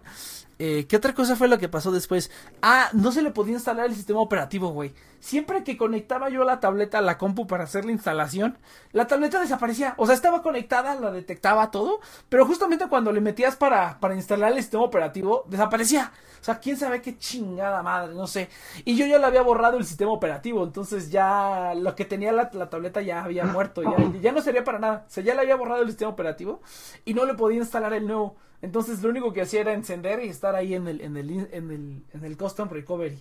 Eh, 0.62 0.88
¿Qué 0.88 0.98
otra 0.98 1.13
cosa 1.13 1.38
fue 1.38 1.48
lo 1.48 1.58
que 1.58 1.70
pasó 1.70 1.89
después? 1.89 2.30
Ah, 2.62 2.89
no 2.92 3.13
se 3.13 3.22
le 3.22 3.32
podía 3.32 3.54
instalar 3.54 3.86
el 3.86 3.96
sistema 3.96 4.20
operativo, 4.20 4.72
güey. 4.72 4.94
Siempre 5.22 5.63
que 5.63 5.78
conectaba 5.78 6.28
yo 6.28 6.44
la 6.44 6.60
tableta 6.60 6.98
a 6.98 7.01
la 7.01 7.18
compu 7.18 7.48
para 7.48 7.63
hacer 7.63 7.86
la 7.86 7.94
instalación, 7.94 8.58
la 8.92 9.08
tableta 9.08 9.39
desaparecía. 9.39 9.94
O 9.96 10.06
sea, 10.06 10.16
estaba 10.16 10.42
conectada, 10.42 10.96
la 10.96 11.12
detectaba 11.12 11.72
todo, 11.72 12.01
pero 12.28 12.46
justamente 12.46 12.89
cuando 12.89 13.13
le 13.13 13.22
metías 13.22 13.56
para, 13.56 14.01
para 14.01 14.16
instalar 14.16 14.51
el 14.51 14.58
sistema 14.58 14.84
operativo, 14.84 15.46
desaparecía. 15.48 16.12
O 16.42 16.44
sea, 16.44 16.60
quién 16.60 16.75
sabe 16.75 17.01
qué 17.01 17.18
chingada 17.18 17.82
madre, 17.82 18.13
no 18.13 18.28
sé. 18.28 18.50
Y 18.84 18.98
yo 18.98 19.06
ya 19.06 19.18
le 19.18 19.25
había 19.25 19.42
borrado 19.42 19.78
el 19.78 19.86
sistema 19.86 20.12
operativo, 20.12 20.66
entonces 20.66 21.10
ya 21.10 21.74
lo 21.74 21.96
que 21.96 22.04
tenía 22.04 22.34
la, 22.34 22.50
tableta 22.50 23.01
ya 23.01 23.24
había 23.24 23.46
muerto, 23.46 23.82
ya, 23.82 23.96
ya 24.22 24.34
no 24.34 24.42
sería 24.42 24.66
para 24.66 24.80
nada. 24.80 25.06
O 25.08 25.10
sea, 25.10 25.24
ya 25.24 25.36
le 25.36 25.42
había 25.42 25.56
borrado 25.56 25.84
el 25.84 25.88
sistema 25.88 26.12
operativo 26.12 26.62
y 27.06 27.13
no 27.13 27.25
le 27.25 27.34
podía 27.36 27.60
instalar 27.60 27.94
el 27.94 28.06
nuevo. 28.08 28.36
Entonces 28.62 29.01
lo 29.01 29.10
único 29.10 29.34
que 29.34 29.42
hacía 29.42 29.62
era 29.62 29.74
encender 29.74 30.24
y 30.24 30.30
estar 30.30 30.56
ahí 30.56 30.74
en 30.75 30.88
el, 30.88 31.01
en 31.01 31.18
el, 31.18 31.30
en 31.51 31.72
el, 31.72 32.04
en 32.13 32.25
el 32.25 32.38
custom 32.38 32.70
recovery. 32.70 33.20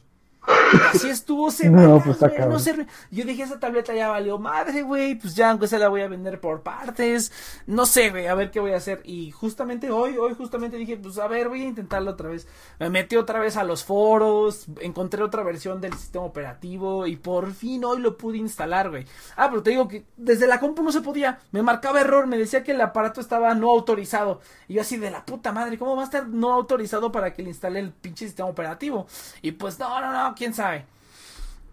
Así 0.92 1.08
estuvo 1.08 1.50
semanas, 1.50 1.88
no, 1.88 2.02
pues 2.02 2.20
no 2.20 2.86
Yo 3.10 3.24
dije, 3.24 3.42
esa 3.42 3.58
tableta 3.58 3.94
ya 3.94 4.08
valió 4.08 4.38
madre, 4.38 4.82
güey, 4.82 5.14
pues 5.14 5.34
ya 5.34 5.50
aunque 5.50 5.66
se 5.66 5.78
la 5.78 5.88
voy 5.88 6.02
a 6.02 6.08
vender 6.08 6.40
por 6.40 6.62
partes, 6.62 7.32
no 7.66 7.86
sé, 7.86 8.10
güey, 8.10 8.26
a 8.26 8.34
ver 8.34 8.50
qué 8.50 8.60
voy 8.60 8.72
a 8.72 8.76
hacer. 8.76 9.00
Y 9.04 9.30
justamente 9.30 9.90
hoy, 9.90 10.16
hoy 10.16 10.34
justamente 10.34 10.76
dije, 10.76 10.96
pues 10.96 11.18
a 11.18 11.28
ver, 11.28 11.48
voy 11.48 11.62
a 11.62 11.68
intentarlo 11.68 12.10
otra 12.12 12.28
vez. 12.28 12.46
Me 12.78 12.90
metí 12.90 13.16
otra 13.16 13.40
vez 13.40 13.56
a 13.56 13.64
los 13.64 13.84
foros, 13.84 14.66
encontré 14.80 15.22
otra 15.22 15.42
versión 15.42 15.80
del 15.80 15.94
sistema 15.94 16.24
operativo 16.24 17.06
y 17.06 17.16
por 17.16 17.52
fin 17.52 17.84
hoy 17.84 18.00
lo 18.00 18.16
pude 18.16 18.38
instalar, 18.38 18.90
güey. 18.90 19.06
Ah, 19.36 19.48
pero 19.48 19.62
te 19.62 19.70
digo 19.70 19.88
que 19.88 20.06
desde 20.16 20.46
la 20.46 20.60
compu 20.60 20.82
no 20.82 20.92
se 20.92 21.00
podía, 21.00 21.40
me 21.52 21.62
marcaba 21.62 22.00
error, 22.00 22.26
me 22.26 22.38
decía 22.38 22.62
que 22.62 22.72
el 22.72 22.80
aparato 22.80 23.20
estaba 23.20 23.54
no 23.54 23.70
autorizado. 23.70 24.40
Y 24.68 24.74
yo 24.74 24.82
así 24.82 24.96
de 24.96 25.10
la 25.10 25.24
puta 25.24 25.52
madre, 25.52 25.78
¿cómo 25.78 25.96
va 25.96 26.02
a 26.02 26.04
estar 26.04 26.28
no 26.28 26.52
autorizado 26.52 27.10
para 27.12 27.32
que 27.32 27.42
le 27.42 27.48
instale 27.48 27.80
el 27.80 27.92
pinche 27.92 28.26
sistema 28.26 28.48
operativo? 28.48 29.06
Y 29.42 29.52
pues 29.52 29.78
no, 29.78 30.00
no, 30.00 30.12
no, 30.12 30.34
quién 30.34 30.54
sabe. 30.54 30.57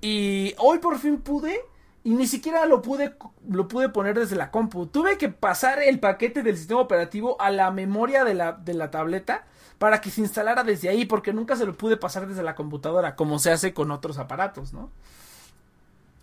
Y 0.01 0.53
hoy 0.57 0.79
por 0.79 0.99
fin 0.99 1.17
pude. 1.17 1.59
Y 2.03 2.11
ni 2.11 2.27
siquiera 2.27 2.67
lo 2.67 2.83
pude, 2.83 3.15
lo 3.49 3.67
pude 3.67 3.89
poner 3.89 4.19
desde 4.19 4.35
la 4.35 4.51
compu. 4.51 4.85
Tuve 4.85 5.17
que 5.17 5.29
pasar 5.29 5.81
el 5.81 5.99
paquete 5.99 6.43
del 6.43 6.55
sistema 6.55 6.81
operativo 6.81 7.35
a 7.41 7.49
la 7.49 7.71
memoria 7.71 8.23
de 8.23 8.35
la, 8.35 8.51
de 8.51 8.75
la 8.75 8.91
tableta 8.91 9.45
para 9.79 10.01
que 10.01 10.11
se 10.11 10.21
instalara 10.21 10.63
desde 10.63 10.89
ahí, 10.89 11.05
porque 11.05 11.33
nunca 11.33 11.55
se 11.55 11.65
lo 11.65 11.73
pude 11.73 11.97
pasar 11.97 12.27
desde 12.27 12.43
la 12.43 12.53
computadora, 12.53 13.15
como 13.15 13.39
se 13.39 13.51
hace 13.51 13.73
con 13.73 13.89
otros 13.89 14.19
aparatos, 14.19 14.71
¿no? 14.71 14.91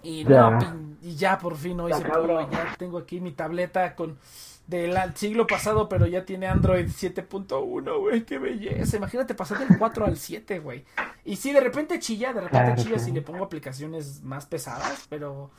Y, 0.04 0.24
ya. 0.24 0.58
y 1.00 1.16
ya 1.16 1.38
por 1.38 1.56
fin 1.56 1.78
hoy 1.80 1.92
se 1.92 2.00
pudo. 2.00 2.48
Ya 2.50 2.74
tengo 2.78 2.98
aquí 2.98 3.20
mi 3.20 3.32
tableta 3.32 3.94
con 3.94 4.18
del 4.66 4.96
siglo 5.14 5.46
pasado, 5.46 5.88
pero 5.88 6.06
ya 6.06 6.24
tiene 6.24 6.46
Android 6.46 6.86
7.1, 6.86 8.00
güey, 8.00 8.24
qué 8.24 8.38
belleza. 8.38 8.96
Imagínate 8.96 9.34
pasar 9.34 9.58
del 9.58 9.78
4 9.78 10.06
al 10.06 10.16
7, 10.16 10.58
güey. 10.60 10.84
Y 11.24 11.36
si 11.36 11.52
de 11.52 11.60
repente 11.60 11.98
chilla, 11.98 12.32
de 12.32 12.42
repente 12.42 12.82
chilla 12.82 12.98
si 12.98 13.12
le 13.12 13.22
pongo 13.22 13.44
aplicaciones 13.44 14.22
más 14.22 14.46
pesadas, 14.46 15.06
pero 15.08 15.50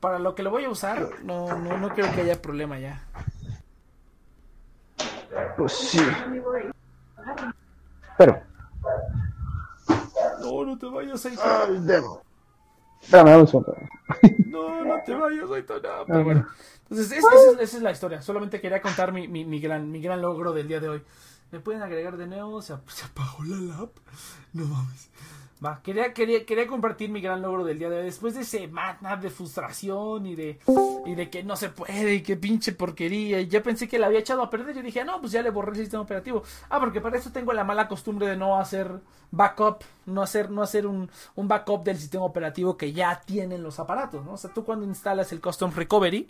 para 0.00 0.18
lo 0.18 0.34
que 0.34 0.42
lo 0.42 0.50
voy 0.50 0.64
a 0.64 0.70
usar, 0.70 1.08
no, 1.24 1.58
no, 1.58 1.78
no 1.78 1.88
creo 1.90 2.12
que 2.14 2.20
haya 2.22 2.40
problema 2.40 2.78
ya. 2.78 3.02
Pues 5.56 5.72
sí. 5.72 6.00
Pero. 8.16 8.42
No, 10.40 10.64
no 10.64 10.78
te 10.78 10.86
vayas 10.86 11.24
ahí. 11.26 11.36
Ay, 11.42 11.78
demo. 11.80 12.22
Dame, 13.10 13.36
un 13.36 13.48
No, 14.46 14.84
no 14.84 15.02
te 15.04 15.14
vayas 15.14 15.50
ahí, 15.50 15.64
no, 15.68 16.04
pero 16.06 16.24
bueno. 16.24 16.46
Entonces, 16.90 17.18
esa, 17.18 17.62
es 17.62 17.82
la 17.82 17.90
historia. 17.90 18.22
Solamente 18.22 18.60
quería 18.60 18.80
contar 18.80 19.12
mi, 19.12 19.28
mi, 19.28 19.44
mi, 19.44 19.60
gran, 19.60 19.90
mi 19.90 20.00
gran 20.00 20.20
logro 20.22 20.52
del 20.52 20.68
día 20.68 20.80
de 20.80 20.88
hoy. 20.88 21.02
¿Me 21.50 21.60
pueden 21.60 21.82
agregar 21.82 22.16
de 22.16 22.26
nuevo? 22.26 22.60
¿Se, 22.60 22.72
apagó 22.72 23.44
la 23.44 23.56
lap? 23.56 23.90
No 24.52 24.64
mames. 24.66 25.10
Va, 25.64 25.80
quería, 25.82 26.14
quería, 26.14 26.46
quería 26.46 26.68
compartir 26.68 27.10
mi 27.10 27.20
gran 27.20 27.42
logro 27.42 27.64
del 27.64 27.80
día 27.80 27.90
de 27.90 27.98
hoy. 27.98 28.04
Después 28.04 28.34
de 28.34 28.44
semana 28.44 29.16
de 29.16 29.28
frustración 29.28 30.24
y 30.26 30.36
de, 30.36 30.60
y 31.04 31.14
de 31.16 31.30
que 31.30 31.42
no 31.42 31.56
se 31.56 31.70
puede 31.70 32.14
y 32.14 32.22
que 32.22 32.36
pinche 32.36 32.72
porquería. 32.72 33.40
Y 33.40 33.48
ya 33.48 33.60
pensé 33.60 33.88
que 33.88 33.98
la 33.98 34.06
había 34.06 34.20
echado 34.20 34.42
a 34.42 34.50
perder. 34.50 34.76
Yo 34.76 34.82
dije, 34.82 35.00
ah, 35.00 35.04
no, 35.04 35.20
pues 35.20 35.32
ya 35.32 35.42
le 35.42 35.50
borré 35.50 35.72
el 35.72 35.78
sistema 35.78 36.04
operativo. 36.04 36.44
Ah, 36.70 36.78
porque 36.78 37.00
para 37.00 37.18
eso 37.18 37.32
tengo 37.32 37.52
la 37.52 37.64
mala 37.64 37.88
costumbre 37.88 38.28
de 38.28 38.36
no 38.36 38.60
hacer 38.60 39.00
backup, 39.32 39.82
no 40.06 40.22
hacer, 40.22 40.48
no 40.50 40.62
hacer 40.62 40.86
un, 40.86 41.10
un 41.34 41.48
backup 41.48 41.82
del 41.82 41.98
sistema 41.98 42.24
operativo 42.24 42.76
que 42.76 42.92
ya 42.92 43.20
tienen 43.24 43.64
los 43.64 43.80
aparatos, 43.80 44.24
¿no? 44.24 44.34
O 44.34 44.36
sea, 44.36 44.52
tú 44.54 44.64
cuando 44.64 44.86
instalas 44.86 45.32
el 45.32 45.40
Custom 45.40 45.72
Recovery, 45.72 46.28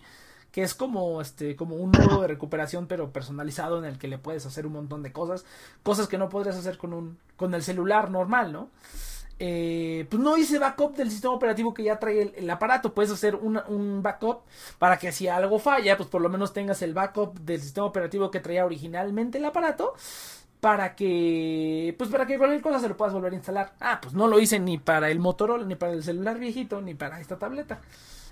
que 0.53 0.63
es 0.63 0.75
como 0.75 1.21
este 1.21 1.55
como 1.57 1.77
un 1.77 1.91
modo 1.91 2.23
de 2.23 2.29
recuperación 2.29 2.87
pero 2.87 3.13
personalizado 3.13 3.79
en 3.79 3.85
el 3.85 3.99
que 3.99 4.09
le 4.09 4.17
puedes 4.17 4.47
hacer 4.47 4.67
un 4.67 4.73
montón 4.73 5.03
de 5.03 5.13
cosas 5.13 5.45
cosas 5.83 6.09
que 6.09 6.17
no 6.17 6.31
podrías 6.31 6.57
hacer 6.57 6.79
con 6.79 6.95
un 6.95 7.19
con 7.37 7.53
el 7.53 7.63
celular 7.63 8.11
normal 8.11 8.53
no 8.53 8.71
eh, 9.39 10.07
pues 10.11 10.23
no 10.23 10.37
hice 10.37 10.59
backup 10.59 10.97
del 10.97 11.11
sistema 11.11 11.35
operativo 11.35 11.73
que 11.73 11.85
ya 11.85 11.99
trae 11.99 12.33
el, 12.37 12.51
aparato 12.51 12.93
puedes 12.93 13.11
hacer 13.13 13.35
un, 13.37 14.03
backup 14.03 14.41
para 14.79 14.99
que 14.99 15.13
si 15.13 15.29
algo 15.29 15.59
falla 15.59 15.97
pues 15.97 16.09
por 16.09 16.21
lo 16.21 16.29
menos 16.29 16.53
tengas 16.53 16.83
el 16.83 16.95
backup 16.95 17.39
del 17.41 17.61
sistema 17.61 17.87
operativo 17.87 18.31
que 18.31 18.41
traía 18.41 18.65
originalmente 18.65 19.39
el 19.39 19.45
aparato 19.45 19.95
para 20.61 20.97
que 20.97 21.95
pues 21.97 22.11
para 22.11 22.27
que 22.27 22.37
cualquier 22.37 22.63
cosa 22.63 22.81
se 22.81 22.89
lo 22.89 22.97
puedas 22.97 23.15
volver 23.15 23.33
a 23.33 23.37
instalar 23.37 23.75
ah 23.81 24.01
pues 24.03 24.15
no 24.15 24.27
lo 24.27 24.41
hice 24.41 24.59
ni 24.59 24.79
para 24.79 25.11
el 25.11 25.21
Motorola 25.21 25.65
ni 25.65 25.77
para 25.77 25.93
el 25.93 26.03
celular 26.03 26.39
viejito 26.39 26.81
ni 26.81 26.95
para 26.95 27.21
esta 27.21 27.39
tableta 27.39 27.81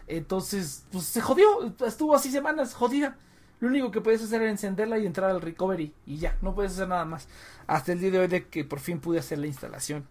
entonces, 0.06 0.84
pues 0.92 1.04
se 1.04 1.20
jodió, 1.20 1.74
estuvo 1.84 2.14
así 2.14 2.30
semanas 2.30 2.74
jodida. 2.74 3.16
Lo 3.58 3.68
único 3.68 3.90
que 3.90 4.00
puedes 4.00 4.22
hacer 4.22 4.42
es 4.42 4.50
encenderla 4.50 4.98
y 4.98 5.06
entrar 5.06 5.30
al 5.30 5.40
recovery 5.40 5.92
y 6.04 6.18
ya, 6.18 6.36
no 6.42 6.54
puedes 6.54 6.72
hacer 6.72 6.88
nada 6.88 7.04
más. 7.04 7.26
Hasta 7.66 7.92
el 7.92 8.00
día 8.00 8.10
de 8.10 8.18
hoy 8.18 8.26
de 8.28 8.46
que 8.46 8.64
por 8.64 8.80
fin 8.80 9.00
pude 9.00 9.18
hacer 9.18 9.38
la 9.38 9.46
instalación. 9.46 10.06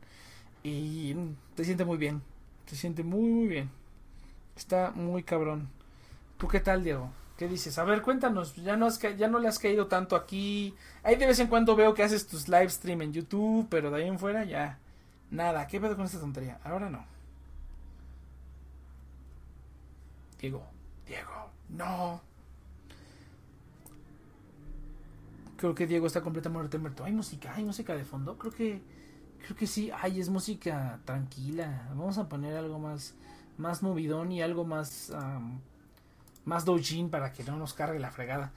Y 0.65 1.15
te 1.53 1.63
siente 1.63 1.85
muy 1.85 1.97
bien, 1.97 2.23
te 2.67 2.75
siente 2.75 3.03
muy 3.03 3.29
muy 3.29 3.47
bien. 3.47 3.69
Está 4.55 4.89
muy 4.95 5.21
cabrón. 5.21 5.69
¿Tú 6.39 6.47
qué 6.47 6.59
tal, 6.59 6.83
Diego? 6.83 7.11
¿Qué 7.37 7.47
dices? 7.47 7.77
A 7.77 7.83
ver, 7.83 8.01
cuéntanos, 8.01 8.55
ya 8.55 8.75
no, 8.75 8.87
has 8.87 8.99
ya 8.99 9.27
no 9.27 9.37
le 9.37 9.47
has 9.47 9.59
caído 9.59 9.85
tanto 9.85 10.15
aquí. 10.15 10.73
Ahí 11.03 11.17
de 11.17 11.27
vez 11.27 11.37
en 11.39 11.49
cuando 11.49 11.75
veo 11.75 11.93
que 11.93 12.01
haces 12.01 12.25
tus 12.25 12.47
live 12.47 12.69
stream 12.69 13.03
en 13.03 13.13
YouTube, 13.13 13.67
pero 13.69 13.91
de 13.91 13.97
ahí 14.01 14.07
en 14.07 14.17
fuera 14.17 14.43
ya 14.43 14.79
nada. 15.29 15.67
¿Qué 15.67 15.79
pedo 15.79 15.95
con 15.95 16.05
esta 16.05 16.19
tontería? 16.19 16.59
Ahora 16.63 16.89
no. 16.89 17.05
Diego, 20.39 20.65
Diego, 21.05 21.51
no. 21.69 22.21
Creo 25.57 25.75
que 25.75 25.85
Diego 25.85 26.07
está 26.07 26.21
completamente 26.21 26.79
muerto. 26.79 27.03
¿Hay 27.03 27.13
música? 27.13 27.53
¿Hay 27.53 27.63
música 27.63 27.93
de 27.95 28.03
fondo? 28.03 28.35
Creo 28.39 28.51
que 28.51 28.94
creo 29.45 29.57
que 29.57 29.67
sí. 29.67 29.91
Ay, 30.01 30.19
es 30.19 30.29
música 30.29 30.99
tranquila. 31.05 31.87
Vamos 31.89 32.17
a 32.17 32.27
poner 32.27 32.57
algo 32.57 32.79
más 32.79 33.15
más 33.57 33.83
movidón 33.83 34.31
y 34.31 34.41
algo 34.41 34.65
más 34.65 35.11
más 36.45 36.65
doujin 36.65 37.09
para 37.09 37.31
que 37.31 37.43
no 37.43 37.57
nos 37.57 37.73
cargue 37.73 37.99
la 37.99 38.11
fregada. 38.11 38.51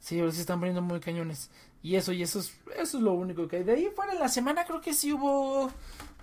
Sí, 0.00 0.20
ahora 0.20 0.32
se 0.32 0.42
están 0.42 0.58
poniendo 0.58 0.82
muy 0.82 1.00
cañones. 1.00 1.50
Y 1.82 1.96
eso, 1.96 2.12
y 2.12 2.22
eso 2.22 2.38
es, 2.38 2.58
eso 2.76 2.98
es 2.98 3.02
lo 3.02 3.12
único 3.12 3.48
que 3.48 3.56
hay. 3.56 3.64
De 3.64 3.72
ahí 3.72 3.90
fuera 3.94 4.12
en 4.12 4.18
la 4.18 4.28
semana 4.28 4.64
creo 4.64 4.80
que 4.80 4.94
sí 4.94 5.12
hubo, 5.12 5.70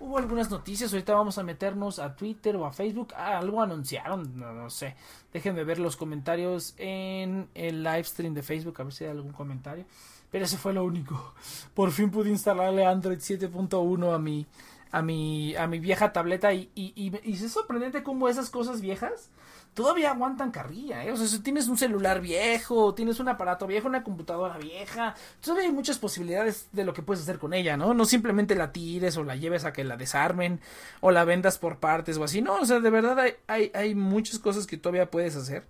hubo 0.00 0.18
algunas 0.18 0.50
noticias. 0.50 0.92
Ahorita 0.92 1.14
vamos 1.14 1.38
a 1.38 1.42
meternos 1.42 1.98
a 1.98 2.14
Twitter 2.14 2.56
o 2.56 2.66
a 2.66 2.72
Facebook. 2.72 3.12
Ah, 3.16 3.38
algo 3.38 3.62
anunciaron, 3.62 4.38
no, 4.38 4.52
no 4.52 4.70
sé. 4.70 4.94
Déjenme 5.32 5.64
ver 5.64 5.78
los 5.78 5.96
comentarios 5.96 6.74
en 6.78 7.48
el 7.54 7.82
live 7.82 8.04
stream 8.04 8.34
de 8.34 8.42
Facebook, 8.42 8.80
a 8.80 8.84
ver 8.84 8.92
si 8.92 9.04
hay 9.04 9.10
algún 9.10 9.32
comentario. 9.32 9.84
Pero 10.32 10.46
ese 10.46 10.56
fue 10.56 10.72
lo 10.72 10.84
único. 10.84 11.34
Por 11.74 11.92
fin 11.92 12.10
pude 12.10 12.30
instalarle 12.30 12.84
Android 12.84 13.18
7.1 13.18 14.14
a 14.14 14.18
mi, 14.18 14.46
a 14.90 15.02
mi, 15.02 15.54
a 15.54 15.68
mi 15.68 15.78
vieja 15.78 16.12
tableta 16.12 16.52
y, 16.52 16.70
y, 16.74 16.92
y, 16.96 17.12
y 17.22 17.34
es 17.34 17.52
sorprendente 17.52 18.02
cómo 18.02 18.28
esas 18.28 18.50
cosas 18.50 18.80
viejas 18.80 19.30
todavía 19.74 20.10
aguantan 20.10 20.50
carrilla, 20.50 21.04
¿eh? 21.04 21.12
O 21.12 21.16
sea, 21.16 21.26
si 21.26 21.40
tienes 21.40 21.68
un 21.68 21.78
celular 21.78 22.20
viejo, 22.20 22.94
tienes 22.94 23.20
un 23.20 23.28
aparato 23.28 23.66
viejo, 23.66 23.88
una 23.88 24.02
computadora 24.02 24.58
vieja, 24.58 25.14
todavía 25.40 25.68
hay 25.68 25.72
muchas 25.72 25.98
posibilidades 25.98 26.68
de 26.72 26.84
lo 26.84 26.92
que 26.92 27.02
puedes 27.02 27.22
hacer 27.22 27.38
con 27.38 27.54
ella, 27.54 27.76
¿no? 27.76 27.94
No 27.94 28.04
simplemente 28.04 28.54
la 28.54 28.72
tires 28.72 29.16
o 29.16 29.24
la 29.24 29.36
lleves 29.36 29.64
a 29.64 29.72
que 29.72 29.84
la 29.84 29.96
desarmen 29.96 30.60
o 31.00 31.10
la 31.10 31.24
vendas 31.24 31.58
por 31.58 31.78
partes 31.78 32.18
o 32.18 32.24
así, 32.24 32.42
no, 32.42 32.56
o 32.56 32.66
sea, 32.66 32.80
de 32.80 32.90
verdad 32.90 33.18
hay, 33.18 33.34
hay, 33.46 33.70
hay 33.74 33.94
muchas 33.94 34.38
cosas 34.38 34.66
que 34.66 34.76
todavía 34.76 35.10
puedes 35.10 35.36
hacer 35.36 35.64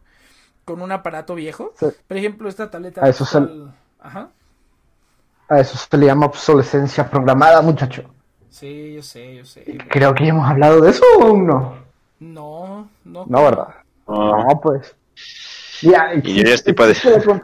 con 0.64 0.83
un 0.83 0.92
aparato 0.92 1.35
viejo. 1.35 1.72
Por 2.07 2.16
ejemplo, 2.16 2.48
esta 2.48 2.70
tableta... 2.70 3.05
A 3.05 3.09
eso. 3.09 3.25
Ajá. 4.01 4.31
A 5.52 5.60
eso 5.60 5.76
se 5.76 5.96
le 5.96 6.06
llama 6.06 6.26
obsolescencia 6.26 7.08
programada, 7.08 7.62
muchacho. 7.62 8.04
Sí, 8.48 8.94
yo 8.94 9.02
sé, 9.02 9.36
yo 9.36 9.44
sé. 9.44 9.64
Creo 9.88 10.14
que 10.14 10.24
ya 10.24 10.30
hemos 10.30 10.48
hablado 10.48 10.80
de 10.80 10.90
eso 10.90 11.04
o 11.20 11.36
no. 11.36 11.74
No, 12.20 12.88
no. 13.04 13.24
No, 13.26 13.44
¿verdad? 13.44 13.68
No, 14.06 14.60
pues. 14.62 14.94
Mira, 15.82 16.12
existe, 16.12 16.74
la, 16.74 17.42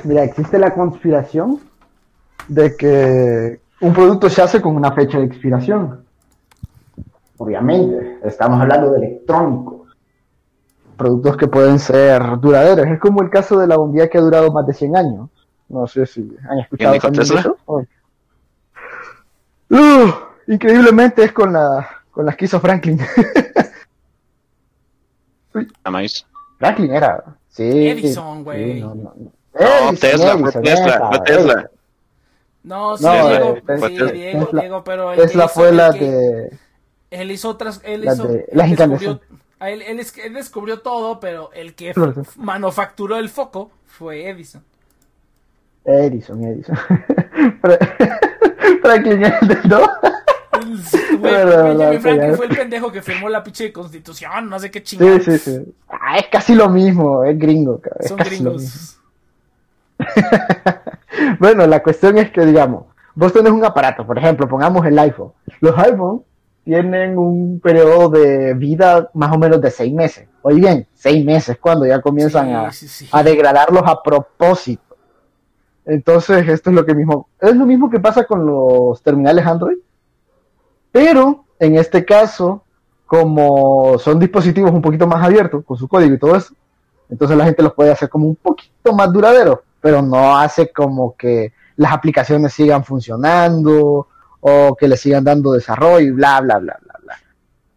mira, 0.04 0.24
existe 0.24 0.58
la 0.58 0.74
conspiración 0.74 1.60
de 2.48 2.76
que 2.76 3.60
un 3.80 3.92
producto 3.92 4.28
se 4.28 4.42
hace 4.42 4.60
con 4.60 4.74
una 4.74 4.92
fecha 4.92 5.18
de 5.18 5.26
expiración. 5.26 6.04
Obviamente, 7.38 8.18
estamos 8.24 8.60
hablando 8.60 8.90
de 8.92 8.98
electrónicos. 8.98 9.88
Productos 10.96 11.36
que 11.36 11.46
pueden 11.46 11.78
ser 11.78 12.40
duraderos. 12.40 12.86
Es 12.86 12.98
como 12.98 13.22
el 13.22 13.30
caso 13.30 13.58
de 13.58 13.66
la 13.66 13.76
bombilla 13.76 14.08
que 14.08 14.18
ha 14.18 14.22
durado 14.22 14.50
más 14.50 14.66
de 14.66 14.72
100 14.72 14.96
años. 14.96 15.28
No 15.68 15.86
sé 15.86 16.06
si 16.06 16.28
han 16.48 16.60
escuchado 16.60 16.98
también 16.98 17.22
eso. 17.22 17.56
Uh, 19.68 20.12
increíblemente 20.46 21.24
es 21.24 21.32
con 21.32 21.52
la 21.52 22.02
con 22.10 22.24
la 22.24 22.32
que 22.34 22.44
hizo 22.44 22.60
Franklin. 22.60 22.98
Franklin 26.58 26.92
era. 26.92 27.36
Sí. 27.48 27.88
Edison, 27.88 28.44
güey. 28.44 28.80
no, 28.80 28.94
no, 28.94 29.14
no. 29.16 29.32
Tesla, 29.98 30.36
fue 30.38 30.52
Tesla, 30.62 31.08
fue 31.08 31.20
Tesla. 31.20 31.70
No, 32.62 32.96
sí, 32.96 33.04
Diego, 33.04 33.56
sí, 33.66 33.94
Diego, 34.12 34.48
Diego, 34.52 34.84
pero 34.84 35.12
él 35.12 35.20
Tesla 35.20 35.48
fue 35.48 35.72
la 35.72 35.90
de... 35.92 36.50
Él 37.10 37.30
hizo 37.30 37.50
otras, 37.50 37.80
él 37.84 38.04
hizo, 38.04 38.26
de, 38.26 38.44
las 38.52 38.68
descubrió, 38.68 39.20
él, 39.60 39.82
él, 39.82 40.00
él, 40.24 40.34
descubrió 40.34 40.80
todo, 40.80 41.20
pero 41.20 41.52
el 41.52 41.74
que 41.76 41.94
manufacturó 42.36 43.18
el 43.18 43.28
foco 43.28 43.70
fue 43.86 44.28
Edison. 44.28 44.64
Edison, 45.86 46.42
Edison. 46.44 46.76
Franklin 48.82 49.20
¿no? 49.64 49.80
Benjamin 51.20 52.00
Franklin 52.00 52.34
fue 52.34 52.46
el 52.46 52.56
pendejo 52.56 52.92
que 52.92 53.02
firmó 53.02 53.28
la 53.28 53.42
pinche 53.42 53.72
constitución, 53.72 54.48
no 54.48 54.58
sé 54.58 54.70
qué 54.70 54.82
chingada. 54.82 55.18
Sí, 55.20 55.38
sí, 55.38 55.38
sí. 55.38 55.74
Ah, 55.88 56.18
es 56.18 56.26
casi 56.30 56.54
lo 56.54 56.68
mismo, 56.68 57.24
es 57.24 57.38
gringo. 57.38 57.80
Es 57.98 58.08
Son 58.08 58.18
gringos. 58.18 59.00
bueno, 61.40 61.66
la 61.66 61.82
cuestión 61.82 62.18
es 62.18 62.30
que, 62.30 62.44
digamos, 62.44 62.84
vos 63.14 63.32
tenés 63.32 63.52
un 63.52 63.64
aparato, 63.64 64.06
por 64.06 64.18
ejemplo, 64.18 64.48
pongamos 64.48 64.84
el 64.86 64.98
iPhone. 64.98 65.32
Los 65.60 65.76
iPhone 65.78 66.22
tienen 66.64 67.16
un 67.16 67.60
periodo 67.60 68.10
de 68.10 68.54
vida 68.54 69.08
más 69.14 69.32
o 69.32 69.38
menos 69.38 69.60
de 69.60 69.70
seis 69.70 69.92
meses. 69.94 70.28
Oye 70.42 70.60
bien, 70.60 70.86
seis 70.94 71.24
meses 71.24 71.58
cuando 71.60 71.86
ya 71.86 72.00
comienzan 72.00 72.50
a, 72.50 72.70
a 73.12 73.22
degradarlos 73.22 73.82
a 73.86 74.02
propósito. 74.02 74.82
Entonces, 75.86 76.46
esto 76.48 76.70
es 76.70 76.76
lo 76.76 76.84
que 76.84 76.94
mismo, 76.94 77.28
es 77.40 77.56
lo 77.56 77.64
mismo 77.64 77.88
que 77.88 78.00
pasa 78.00 78.24
con 78.24 78.44
los 78.44 79.00
terminales 79.02 79.46
Android 79.46 79.78
pero 80.96 81.44
en 81.58 81.76
este 81.76 82.06
caso, 82.06 82.62
como 83.04 83.98
son 83.98 84.18
dispositivos 84.18 84.70
un 84.70 84.80
poquito 84.80 85.06
más 85.06 85.22
abiertos 85.22 85.62
con 85.62 85.76
su 85.76 85.86
código 85.86 86.14
y 86.14 86.18
todo 86.18 86.34
eso, 86.34 86.54
entonces 87.10 87.36
la 87.36 87.44
gente 87.44 87.62
los 87.62 87.74
puede 87.74 87.92
hacer 87.92 88.08
como 88.08 88.24
un 88.24 88.36
poquito 88.36 88.94
más 88.94 89.12
duraderos, 89.12 89.58
pero 89.78 90.00
no 90.00 90.38
hace 90.38 90.72
como 90.72 91.14
que 91.14 91.52
las 91.76 91.92
aplicaciones 91.92 92.54
sigan 92.54 92.82
funcionando 92.82 94.06
o 94.40 94.74
que 94.74 94.88
le 94.88 94.96
sigan 94.96 95.22
dando 95.22 95.52
desarrollo 95.52 96.06
y 96.06 96.12
bla, 96.12 96.40
bla, 96.40 96.60
bla, 96.60 96.78
bla, 96.82 96.85
bla. 96.85 96.85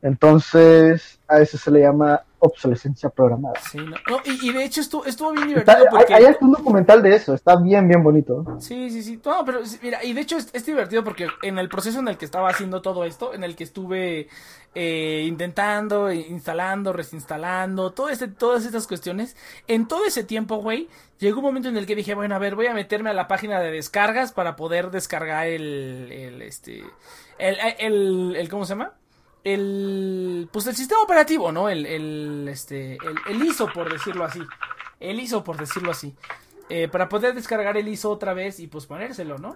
Entonces, 0.01 1.19
a 1.27 1.41
eso 1.41 1.57
se 1.57 1.71
le 1.71 1.81
llama 1.81 2.21
obsolescencia 2.39 3.09
programada. 3.09 3.55
Sí, 3.69 3.77
no. 3.77 4.21
y, 4.23 4.51
de 4.51 4.63
hecho 4.63 4.81
estuvo, 4.81 5.05
estuvo 5.05 5.31
bien 5.31 5.49
divertido. 5.49 5.85
porque... 5.91 6.13
Hay, 6.13 6.25
un 6.39 6.51
documental 6.51 7.03
de 7.03 7.15
eso, 7.15 7.33
está 7.33 7.57
bien, 7.57 7.87
bien 7.87 8.01
bonito. 8.01 8.45
Sí, 8.59 8.89
sí, 8.89 9.03
sí. 9.03 9.19
No, 9.23 9.43
pero 9.45 9.59
mira, 9.81 10.03
y 10.03 10.13
de 10.13 10.21
hecho 10.21 10.37
es, 10.37 10.65
divertido 10.65 11.03
porque 11.03 11.27
en 11.41 11.59
el 11.59 11.67
proceso 11.67 11.99
en 11.99 12.07
el 12.07 12.17
que 12.17 12.25
estaba 12.25 12.49
haciendo 12.49 12.81
todo 12.81 13.03
esto, 13.03 13.33
en 13.33 13.43
el 13.43 13.55
que 13.55 13.65
estuve 13.65 14.29
eh, 14.73 15.25
intentando, 15.27 16.11
instalando, 16.11 16.93
reinstalando, 16.93 17.91
todo 17.91 18.09
este, 18.09 18.29
todas 18.29 18.65
estas 18.65 18.87
cuestiones, 18.87 19.35
en 19.67 19.87
todo 19.87 20.05
ese 20.05 20.23
tiempo, 20.23 20.57
güey, 20.57 20.87
llegó 21.19 21.39
un 21.39 21.45
momento 21.45 21.67
en 21.67 21.77
el 21.77 21.85
que 21.85 21.95
dije, 21.95 22.15
bueno, 22.15 22.35
a 22.35 22.39
ver, 22.39 22.55
voy 22.55 22.67
a 22.67 22.73
meterme 22.73 23.09
a 23.09 23.13
la 23.13 23.27
página 23.27 23.59
de 23.59 23.71
descargas 23.71 24.31
para 24.31 24.55
poder 24.55 24.91
descargar 24.91 25.47
el, 25.47 26.09
el 26.11 26.41
este, 26.41 26.83
el, 27.37 27.57
el, 27.79 28.35
el 28.37 28.49
¿cómo 28.49 28.63
se 28.63 28.73
llama? 28.73 28.93
El 29.43 30.49
pues 30.51 30.67
el 30.67 30.75
sistema 30.75 31.01
operativo, 31.01 31.51
¿no? 31.51 31.69
El, 31.69 31.85
el 31.85 32.47
este 32.49 32.97
el, 33.27 33.43
ISO 33.43 33.71
por 33.71 33.91
decirlo 33.91 34.25
así. 34.25 34.41
El 34.99 35.19
ISO 35.19 35.43
por 35.43 35.57
decirlo 35.57 35.91
así. 35.91 36.13
Eh, 36.69 36.87
para 36.87 37.09
poder 37.09 37.33
descargar 37.33 37.77
el 37.77 37.87
ISO 37.87 38.11
otra 38.11 38.33
vez 38.33 38.59
y 38.59 38.67
pues 38.67 38.85
ponérselo, 38.85 39.37
¿no? 39.37 39.55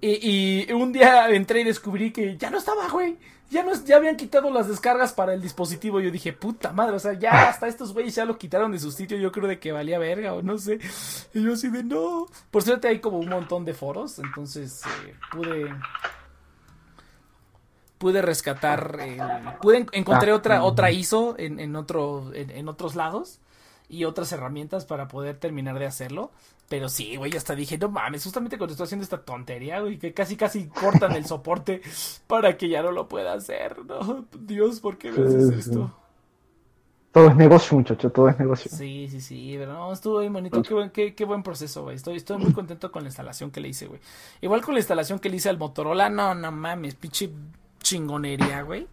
Y, 0.00 0.66
y, 0.68 0.72
un 0.72 0.92
día 0.92 1.28
entré 1.28 1.60
y 1.60 1.64
descubrí 1.64 2.10
que 2.10 2.36
ya 2.38 2.50
no 2.50 2.58
estaba, 2.58 2.88
güey. 2.88 3.18
Ya, 3.50 3.64
no, 3.64 3.72
ya 3.84 3.96
habían 3.96 4.16
quitado 4.16 4.48
las 4.50 4.68
descargas 4.68 5.12
para 5.12 5.34
el 5.34 5.42
dispositivo. 5.42 6.00
Yo 6.00 6.10
dije, 6.10 6.32
puta 6.32 6.72
madre, 6.72 6.96
o 6.96 6.98
sea, 7.00 7.14
ya 7.14 7.48
hasta 7.48 7.66
estos 7.66 7.92
güeyes 7.92 8.14
ya 8.14 8.24
lo 8.24 8.38
quitaron 8.38 8.72
de 8.72 8.78
su 8.78 8.92
sitio. 8.92 9.18
Yo 9.18 9.32
creo 9.32 9.48
de 9.48 9.58
que 9.58 9.72
valía 9.72 9.98
verga 9.98 10.32
o 10.32 10.42
no 10.42 10.56
sé. 10.56 10.78
Y 11.34 11.42
yo 11.42 11.52
así 11.52 11.68
de 11.68 11.82
no. 11.82 12.26
Por 12.50 12.62
suerte 12.62 12.88
hay 12.88 13.00
como 13.00 13.18
un 13.18 13.28
montón 13.28 13.64
de 13.64 13.74
foros. 13.74 14.20
Entonces 14.20 14.82
eh, 15.04 15.14
pude 15.32 15.68
pude 18.00 18.22
rescatar, 18.22 18.98
pude 19.60 19.86
encontré 19.92 20.30
ah, 20.30 20.34
otra 20.34 20.64
otra 20.64 20.90
ISO 20.90 21.34
en, 21.36 21.60
en 21.60 21.76
otro 21.76 22.30
en, 22.32 22.66
otros 22.66 22.96
lados 22.96 23.40
y 23.90 24.04
otras 24.04 24.32
herramientas 24.32 24.86
para 24.86 25.06
poder 25.06 25.36
terminar 25.36 25.78
de 25.78 25.84
hacerlo. 25.84 26.30
Pero 26.70 26.88
sí, 26.88 27.16
güey, 27.16 27.36
hasta 27.36 27.54
dije, 27.54 27.76
no 27.76 27.90
mames, 27.90 28.24
justamente 28.24 28.56
cuando 28.56 28.72
estoy 28.72 28.84
haciendo 28.84 29.04
esta 29.04 29.22
tontería, 29.22 29.80
güey, 29.80 29.98
que 29.98 30.14
casi 30.14 30.36
casi 30.36 30.68
cortan 30.68 31.12
el 31.12 31.26
soporte 31.26 31.82
para 32.26 32.56
que 32.56 32.70
ya 32.70 32.82
no 32.82 32.90
lo 32.90 33.06
pueda 33.06 33.34
hacer, 33.34 33.84
¿no? 33.84 34.24
Dios, 34.38 34.80
¿por 34.80 34.96
qué 34.96 35.12
me 35.12 35.26
haces 35.26 35.66
esto? 35.66 35.94
Todo 37.12 37.28
es 37.28 37.36
negocio, 37.36 37.76
muchacho, 37.76 38.08
todo 38.10 38.30
es 38.30 38.38
negocio. 38.38 38.70
Sí, 38.74 39.08
sí, 39.10 39.20
sí, 39.20 39.56
pero 39.58 39.74
no, 39.74 39.92
estuvo 39.92 40.20
bien 40.20 40.32
bonito, 40.32 40.62
qué 40.62 40.72
buen, 40.72 40.90
qué, 40.90 41.14
qué 41.14 41.24
buen 41.26 41.42
proceso, 41.42 41.82
güey. 41.82 41.96
Estoy, 41.96 42.16
estoy 42.16 42.38
muy 42.38 42.52
contento 42.54 42.90
con 42.90 43.02
la 43.02 43.08
instalación 43.08 43.50
que 43.50 43.60
le 43.60 43.68
hice, 43.68 43.88
güey. 43.88 44.00
Igual 44.40 44.62
con 44.62 44.72
la 44.72 44.80
instalación 44.80 45.18
que 45.18 45.28
le 45.28 45.36
hice 45.36 45.50
al 45.50 45.58
Motorola, 45.58 46.08
no, 46.08 46.34
no 46.34 46.50
mames, 46.50 46.94
pinche 46.94 47.30
chingonería, 47.82 48.62
güey. 48.62 48.86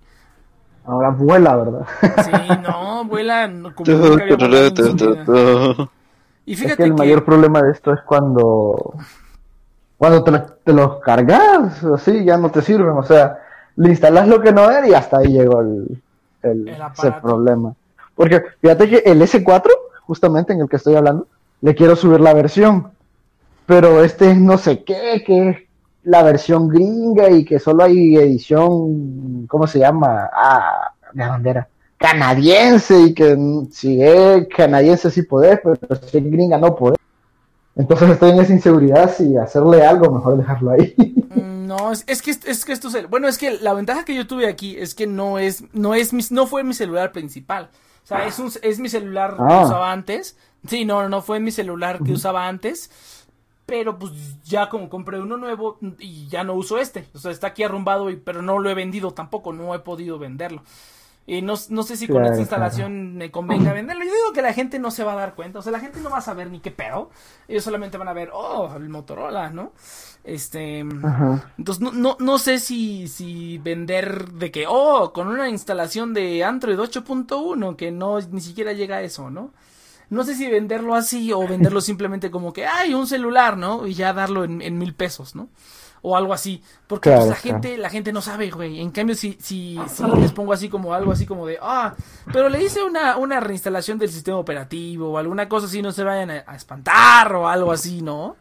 Ahora 0.86 1.10
vuela, 1.10 1.56
¿verdad? 1.56 1.88
Sí, 2.24 2.32
no, 2.64 3.06
vuela 3.06 3.52
como 3.76 3.92
nunca 3.92 4.46
había 4.46 5.90
Y 6.46 6.56
fíjate 6.56 6.72
es 6.72 6.78
que 6.78 6.84
el 6.84 6.94
mayor 6.94 7.26
problema 7.26 7.62
de 7.62 7.72
esto 7.72 7.94
es 7.94 8.00
cuando 8.06 8.94
cuando 9.98 10.24
te, 10.24 10.74
los 10.74 11.00
cargas, 11.00 11.84
así 11.84 12.24
ya 12.24 12.38
no 12.38 12.50
te 12.52 12.62
sirven, 12.62 12.90
o 12.90 13.04
sea, 13.04 13.40
le 13.76 13.90
instalas 13.90 14.28
lo 14.28 14.40
que 14.40 14.52
no 14.52 14.70
era 14.70 14.88
y 14.88 14.94
hasta 14.94 15.18
ahí 15.18 15.34
llegó 15.34 15.62
el, 15.62 16.02
el, 16.44 16.68
ese 16.68 17.12
problema. 17.14 17.74
Porque 18.16 18.44
fíjate 18.62 18.90
que 18.90 18.98
el 19.06 19.22
S4, 19.22 19.70
justamente 20.02 20.54
en 20.54 20.62
el 20.62 20.70
que 20.70 20.76
estoy 20.76 20.96
hablando, 20.96 21.28
le 21.62 21.76
quiero 21.76 21.96
subir 21.96 22.20
la 22.20 22.34
versión, 22.34 22.92
pero 23.66 24.04
este 24.04 24.36
no 24.36 24.58
sé 24.58 24.84
qué, 24.84 25.24
que 25.26 25.67
la 26.08 26.24
versión 26.24 26.70
gringa 26.70 27.30
y 27.30 27.44
que 27.44 27.60
solo 27.60 27.84
hay 27.84 28.16
edición, 28.16 29.46
¿cómo 29.48 29.68
se 29.68 29.80
llama? 29.80 30.30
Ah, 30.34 30.94
¿de 31.12 31.26
dónde 31.26 31.50
era? 31.50 31.68
Canadiense 31.98 32.98
y 33.02 33.14
que 33.14 33.38
si 33.72 34.02
es 34.02 34.48
canadiense 34.56 35.12
sí 35.12 35.24
podés, 35.24 35.60
pero 35.62 35.78
si 36.02 36.18
es 36.18 36.32
gringa 36.32 36.58
no 36.58 36.76
podés. 36.76 36.98
Entonces 37.76 38.10
estoy 38.12 38.32
en 38.32 38.40
esa 38.40 38.54
inseguridad 38.54 39.14
si 39.14 39.36
hacerle 39.36 39.86
algo, 39.86 40.12
mejor 40.12 40.38
dejarlo 40.38 40.72
ahí. 40.72 40.96
Mm, 41.28 41.68
no, 41.68 41.92
es, 41.92 42.22
que 42.22 42.32
es 42.32 42.66
que 42.66 42.72
esto 42.72 42.88
es 42.88 43.10
bueno, 43.10 43.28
es 43.28 43.38
que 43.38 43.60
la 43.60 43.74
ventaja 43.74 44.06
que 44.06 44.16
yo 44.16 44.26
tuve 44.26 44.48
aquí 44.48 44.76
es 44.76 44.96
que 44.96 45.06
no 45.06 45.38
es 45.38 45.66
no 45.74 45.94
es 45.94 46.14
mi, 46.14 46.24
no 46.32 46.48
fue 46.48 46.64
mi 46.64 46.74
celular 46.74 47.12
principal. 47.12 47.70
O 48.04 48.08
sea, 48.08 48.26
es 48.26 48.40
un, 48.40 48.50
es 48.64 48.80
mi 48.80 48.90
celular 48.90 49.36
que 49.36 49.44
ah. 49.44 49.66
usaba 49.66 49.92
antes. 49.92 50.38
Sí, 50.66 50.86
no, 50.86 51.10
no 51.10 51.22
fue 51.22 51.40
mi 51.40 51.52
celular 51.52 52.00
que 52.04 52.14
usaba 52.14 52.48
antes 52.48 52.90
pero 53.68 54.00
pues 54.00 54.42
ya 54.44 54.70
como 54.70 54.90
compré 54.90 55.20
uno 55.20 55.36
nuevo 55.38 55.78
y 56.00 56.28
ya 56.30 56.44
no 56.46 56.54
uso 56.54 56.80
este. 56.80 57.06
O 57.14 57.20
sea, 57.20 57.32
está 57.32 57.48
aquí 57.48 57.64
arrumbado, 57.64 58.10
y, 58.10 58.16
pero 58.16 58.42
no 58.42 58.58
lo 58.58 58.70
he 58.70 58.74
vendido 58.74 59.12
tampoco, 59.12 59.54
no 59.54 59.76
he 59.76 59.80
podido 59.80 60.18
venderlo. 60.18 60.64
Y 61.30 61.42
no, 61.42 61.56
no 61.70 61.84
sé 61.84 61.98
si 61.98 62.08
con 62.08 62.24
esta 62.24 62.40
instalación 62.40 63.18
me 63.18 63.30
convenga 63.30 63.74
venderlo. 63.74 64.06
Yo 64.06 64.14
digo 64.14 64.32
que 64.34 64.42
la 64.42 64.54
gente 64.54 64.80
no 64.80 64.90
se 64.92 65.04
va 65.04 65.12
a 65.12 65.18
dar 65.18 65.36
cuenta. 65.36 65.60
O 65.60 65.62
sea, 65.62 65.74
la 65.74 65.82
gente 65.82 66.00
no 66.00 66.10
va 66.10 66.20
a 66.20 66.22
saber 66.22 66.50
ni 66.50 66.62
qué 66.62 66.72
pedo. 66.72 67.10
Ellos 67.50 67.66
solamente 67.66 67.98
van 67.98 68.08
a 68.08 68.14
ver, 68.14 68.30
oh, 68.32 68.74
el 68.78 68.88
Motorola, 68.88 69.50
¿no? 69.50 69.74
Este. 70.24 70.80
Entonces, 70.80 71.82
no, 71.82 71.92
no, 71.92 72.16
no 72.22 72.40
sé 72.40 72.60
si, 72.60 73.10
si 73.10 73.58
vender 73.58 74.32
de 74.32 74.52
que, 74.52 74.68
oh, 74.70 75.12
con 75.12 75.28
una 75.28 75.50
instalación 75.50 76.14
de 76.14 76.46
Android 76.46 76.80
8.1 76.80 77.76
que 77.76 77.92
no 77.92 78.22
ni 78.22 78.40
siquiera 78.40 78.72
llega 78.72 78.96
a 78.96 79.02
eso, 79.02 79.30
¿no? 79.30 79.52
No 80.10 80.24
sé 80.24 80.36
si 80.36 80.50
venderlo 80.50 80.96
así 80.96 81.34
o 81.34 81.48
venderlo 81.48 81.82
simplemente 81.82 82.32
como 82.32 82.54
que, 82.54 82.66
ay, 82.66 82.94
un 82.94 83.08
celular, 83.08 83.58
¿no? 83.58 83.88
Y 83.88 83.94
ya 83.94 84.14
darlo 84.14 84.44
en, 84.44 84.62
en 84.62 84.78
mil 84.78 84.94
pesos, 84.94 85.36
¿no? 85.36 85.50
o 86.02 86.16
algo 86.16 86.34
así. 86.34 86.64
Porque 86.88 87.12
pues, 87.12 87.28
la 87.28 87.36
gente, 87.36 87.78
la 87.78 87.90
gente 87.90 88.14
no 88.14 88.22
sabe, 88.22 88.50
güey. 88.50 88.80
En 88.80 88.92
cambio, 88.92 89.16
si, 89.16 89.38
si, 89.42 89.78
si 89.88 90.04
les 90.20 90.32
pongo 90.32 90.54
así 90.54 90.70
como 90.70 90.94
algo 90.94 91.12
así 91.12 91.26
como 91.26 91.46
de, 91.46 91.58
ah, 91.62 91.94
pero 92.32 92.50
le 92.50 92.64
hice 92.64 92.84
una, 92.84 93.18
una 93.18 93.40
reinstalación 93.40 93.98
del 93.98 94.10
sistema 94.10 94.38
operativo 94.38 95.12
o 95.12 95.18
alguna 95.18 95.50
cosa 95.50 95.68
así, 95.68 95.82
no 95.82 95.92
se 95.92 96.04
vayan 96.04 96.32
a, 96.32 96.56
espantar 96.56 97.34
o 97.36 97.48
algo 97.48 97.72
así, 97.72 98.02
¿no? 98.02 98.36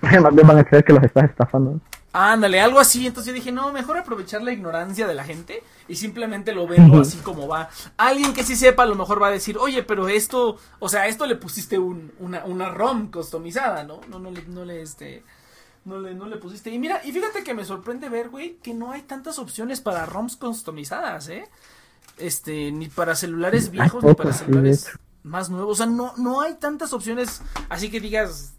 Más 0.00 0.34
bien 0.34 0.46
van 0.46 0.58
a 0.58 0.64
creer 0.64 0.84
que 0.84 0.92
los 0.92 1.02
estás 1.02 1.30
estafando. 1.30 1.80
Ándale, 2.16 2.60
algo 2.60 2.78
así. 2.78 3.08
Entonces 3.08 3.32
yo 3.32 3.34
dije, 3.34 3.50
no, 3.50 3.72
mejor 3.72 3.98
aprovechar 3.98 4.40
la 4.40 4.52
ignorancia 4.52 5.08
de 5.08 5.14
la 5.14 5.24
gente 5.24 5.64
y 5.88 5.96
simplemente 5.96 6.54
lo 6.54 6.68
vendo 6.68 7.00
así 7.00 7.18
como 7.18 7.48
va. 7.48 7.68
Alguien 7.96 8.32
que 8.32 8.44
sí 8.44 8.54
sepa 8.54 8.84
a 8.84 8.86
lo 8.86 8.94
mejor 8.94 9.20
va 9.20 9.26
a 9.26 9.32
decir, 9.32 9.58
oye, 9.58 9.82
pero 9.82 10.06
esto, 10.06 10.56
o 10.78 10.88
sea, 10.88 11.08
esto 11.08 11.26
le 11.26 11.34
pusiste 11.34 11.76
un, 11.76 12.12
una, 12.20 12.44
una 12.44 12.68
ROM 12.68 13.10
customizada, 13.10 13.82
¿no? 13.82 14.00
No, 14.08 14.20
no, 14.20 14.30
le, 14.30 14.44
no 14.44 14.64
le, 14.64 14.80
este, 14.80 15.24
no 15.84 15.98
le, 15.98 16.14
no 16.14 16.26
le 16.26 16.36
pusiste. 16.36 16.70
Y 16.70 16.78
mira, 16.78 17.00
y 17.04 17.10
fíjate 17.10 17.42
que 17.42 17.52
me 17.52 17.64
sorprende 17.64 18.08
ver, 18.08 18.28
güey, 18.28 18.58
que 18.62 18.74
no 18.74 18.92
hay 18.92 19.02
tantas 19.02 19.40
opciones 19.40 19.80
para 19.80 20.06
ROMs 20.06 20.36
customizadas, 20.36 21.28
¿eh? 21.28 21.50
Este, 22.16 22.70
ni 22.70 22.86
para 22.86 23.16
celulares 23.16 23.72
viejos, 23.72 24.04
ni 24.04 24.14
para 24.14 24.32
celulares 24.32 24.88
más 25.24 25.50
nuevos. 25.50 25.72
O 25.72 25.84
sea, 25.84 25.86
no, 25.86 26.14
no 26.16 26.42
hay 26.42 26.54
tantas 26.54 26.92
opciones 26.92 27.42
así 27.68 27.90
que 27.90 27.98
digas 27.98 28.54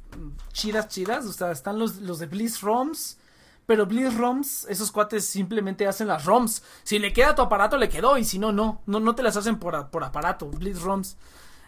chidas, 0.52 0.89
chidas. 0.89 1.26
O 1.26 1.32
sea, 1.32 1.52
están 1.52 1.80
los, 1.80 1.98
los 1.98 2.20
de 2.20 2.26
Bliss 2.26 2.60
ROMs. 2.60 3.18
Pero 3.65 3.86
Bliss 3.86 4.15
ROMs, 4.15 4.65
esos 4.69 4.91
cuates 4.91 5.25
simplemente 5.25 5.88
hacen 5.88 6.08
las 6.08 6.25
ROMs. 6.25 6.62
Si 6.84 6.99
le 6.99 7.13
queda 7.13 7.30
a 7.30 7.36
tu 7.36 7.41
aparato, 7.41 7.78
le 7.78 7.89
quedó. 7.89 8.17
Y 8.17 8.23
si 8.23 8.38
no, 8.38 8.51
no. 8.51 8.82
No, 8.86 8.99
no 8.99 9.15
te 9.15 9.23
las 9.23 9.38
hacen 9.38 9.58
por, 9.58 9.89
por 9.89 10.04
aparato. 10.04 10.47
Bliss 10.47 10.82
ROMs. 10.82 11.17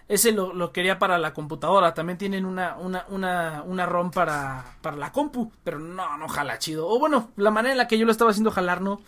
Ese 0.08 0.32
lo, 0.32 0.54
lo, 0.54 0.72
quería 0.72 1.00
para 1.00 1.18
la 1.18 1.34
computadora. 1.34 1.94
También 1.94 2.18
tienen 2.18 2.46
una, 2.46 2.78
una, 2.78 3.06
una, 3.10 3.64
una 3.66 3.86
ROM 3.86 4.12
para, 4.12 4.78
para 4.82 4.96
la 4.96 5.12
compu. 5.12 5.52
Pero 5.64 5.80
no, 5.80 6.18
no 6.18 6.28
jala 6.28 6.60
chido. 6.60 6.88
O 6.88 7.00
bueno, 7.00 7.32
la 7.36 7.52
manera 7.52 7.74
en 7.74 7.78
la 7.78 7.88
que 7.88 7.98
yo 7.98 8.06
lo 8.06 8.12
estaba 8.12 8.32
haciendo 8.32 8.52
jalar 8.52 8.82
no. 8.82 9.02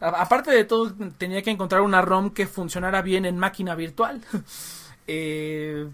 aparte 0.00 0.52
de 0.52 0.64
todo, 0.64 0.92
tenía 1.18 1.42
que 1.42 1.50
encontrar 1.50 1.82
una 1.82 2.00
ROM 2.00 2.30
que 2.30 2.46
funcionara 2.46 3.02
bien 3.02 3.24
en 3.24 3.38
máquina 3.38 3.74
virtual. 3.74 4.22
eh, 5.08 5.90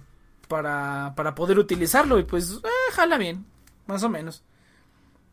para, 0.48 1.14
para 1.16 1.34
poder 1.34 1.58
utilizarlo. 1.58 2.18
Y 2.18 2.24
pues, 2.24 2.60
eh, 2.62 2.92
jala 2.92 3.16
bien. 3.16 3.46
Más 3.86 4.02
o 4.02 4.10
menos. 4.10 4.42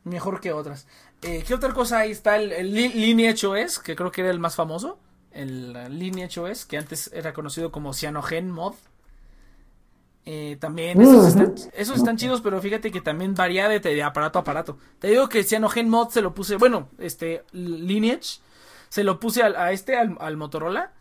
Mejor 0.04 0.42
que 0.42 0.52
otras. 0.52 0.88
Eh, 1.22 1.44
¿Qué 1.48 1.54
otra 1.54 1.74
cosa 1.74 2.00
ahí 2.00 2.12
está? 2.12 2.38
El, 2.38 2.52
el 2.52 2.74
Lineage 2.74 3.48
OS, 3.48 3.80
que 3.80 3.96
creo 3.96 4.12
que 4.12 4.22
era 4.22 4.32
el 4.32 4.40
más 4.40 4.56
famoso. 4.56 5.00
El 5.32 5.74
Lineage 5.98 6.40
OS, 6.40 6.66
que 6.66 6.78
antes 6.78 7.10
era 7.14 7.34
conocido 7.34 7.72
como 7.72 7.94
Cyanogen 7.94 8.52
Mod. 8.52 8.76
Eh, 10.26 10.58
también 10.60 11.02
esos 11.02 11.98
están, 11.98 12.16
chidos, 12.16 12.40
pero 12.40 12.62
fíjate 12.62 12.92
que 12.92 13.02
también 13.02 13.36
varía 13.36 13.68
de, 13.68 14.04
aparato 14.04 14.40
a 14.40 14.42
aparato. 14.42 14.78
Te 15.00 15.10
digo 15.10 15.28
que 15.28 15.44
Cyanogen 15.44 15.90
Mod 15.90 16.10
se 16.10 16.22
lo 16.22 16.34
puse, 16.34 16.56
bueno, 16.56 16.88
este 16.98 17.44
Lineage 17.52 18.40
se 18.88 19.04
lo 19.04 19.20
puse 19.20 19.44
a, 19.44 19.72
este, 19.72 19.98
al, 19.98 20.38
Motorola. 20.38 20.94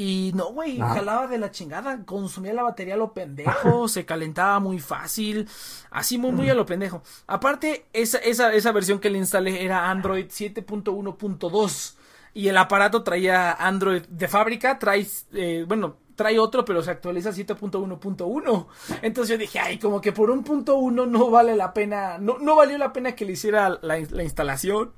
Y 0.00 0.30
no, 0.32 0.52
güey, 0.52 0.80
ah. 0.80 0.94
jalaba 0.94 1.26
de 1.26 1.38
la 1.38 1.50
chingada, 1.50 2.04
consumía 2.04 2.52
la 2.52 2.62
batería 2.62 2.94
a 2.94 2.96
lo 2.96 3.12
pendejo, 3.12 3.88
se 3.88 4.06
calentaba 4.06 4.60
muy 4.60 4.78
fácil, 4.78 5.48
así 5.90 6.18
muy, 6.18 6.30
muy 6.30 6.48
a 6.48 6.54
lo 6.54 6.64
pendejo. 6.64 7.02
Aparte, 7.26 7.86
esa, 7.92 8.18
esa, 8.18 8.52
esa 8.52 8.70
versión 8.70 9.00
que 9.00 9.10
le 9.10 9.18
instalé 9.18 9.64
era 9.64 9.90
Android 9.90 10.26
7.1.2 10.26 11.96
y 12.32 12.46
el 12.46 12.56
aparato 12.58 13.02
traía 13.02 13.50
Android 13.50 14.02
de 14.02 14.28
fábrica, 14.28 14.78
trae, 14.78 15.04
eh, 15.32 15.64
bueno, 15.66 15.96
trae 16.14 16.38
otro, 16.38 16.64
pero 16.64 16.80
se 16.80 16.92
actualiza 16.92 17.30
7.1.1. 17.30 18.66
Entonces 19.02 19.32
yo 19.32 19.36
dije, 19.36 19.58
ay, 19.58 19.80
como 19.80 20.00
que 20.00 20.12
por 20.12 20.30
un 20.30 20.44
punto 20.44 20.76
uno 20.76 21.06
no 21.06 21.28
vale 21.28 21.56
la 21.56 21.74
pena, 21.74 22.18
no, 22.18 22.38
no 22.38 22.54
valió 22.54 22.78
la 22.78 22.92
pena 22.92 23.16
que 23.16 23.24
le 23.24 23.32
hiciera 23.32 23.80
la, 23.82 23.98
instalación 23.98 24.92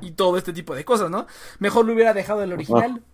y 0.00 0.10
todo 0.10 0.36
este 0.36 0.52
tipo 0.52 0.74
de 0.74 0.84
cosas, 0.84 1.08
¿no? 1.08 1.28
Mejor 1.60 1.86
lo 1.86 1.92
hubiera 1.92 2.14
dejado 2.14 2.42
el 2.42 2.52
original. 2.52 3.04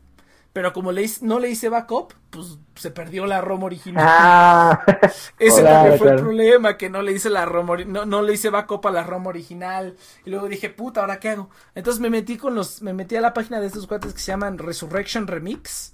Pero 0.57 0.73
como 0.73 0.91
le 0.91 1.07
no 1.21 1.39
le 1.39 1.51
hice 1.51 1.69
backup, 1.69 2.15
pues 2.31 2.57
se 2.77 2.91
perdió 2.91 3.27
la 3.27 3.43
ROM 3.43 3.65
original. 3.65 4.03
Ah, 4.09 4.83
Ese 5.39 5.63
también 5.63 5.99
fue 5.99 6.13
el 6.13 6.17
problema, 6.17 6.79
que 6.79 6.89
no 6.89 7.03
le 7.03 7.13
hice 7.13 7.29
la 7.29 7.45
ROM, 7.45 7.69
no, 7.87 8.07
no 8.07 8.23
le 8.23 8.33
hice 8.33 8.49
backup 8.49 8.87
a 8.87 8.91
la 8.91 9.05
ROM 9.05 9.27
original. 9.27 9.99
Y 10.25 10.31
luego 10.31 10.49
dije, 10.49 10.71
puta, 10.71 11.03
¿ahora 11.03 11.21
qué 11.21 11.29
hago? 11.29 11.51
Entonces 11.75 12.01
me 12.01 12.09
metí 12.09 12.39
con 12.39 12.55
los, 12.55 12.81
me 12.81 12.95
metí 12.95 13.17
a 13.17 13.21
la 13.21 13.35
página 13.35 13.61
de 13.61 13.67
estos 13.67 13.87
cuates 13.87 14.15
que 14.15 14.19
se 14.19 14.33
llaman 14.33 14.57
Resurrection 14.57 15.27
Remix. 15.27 15.93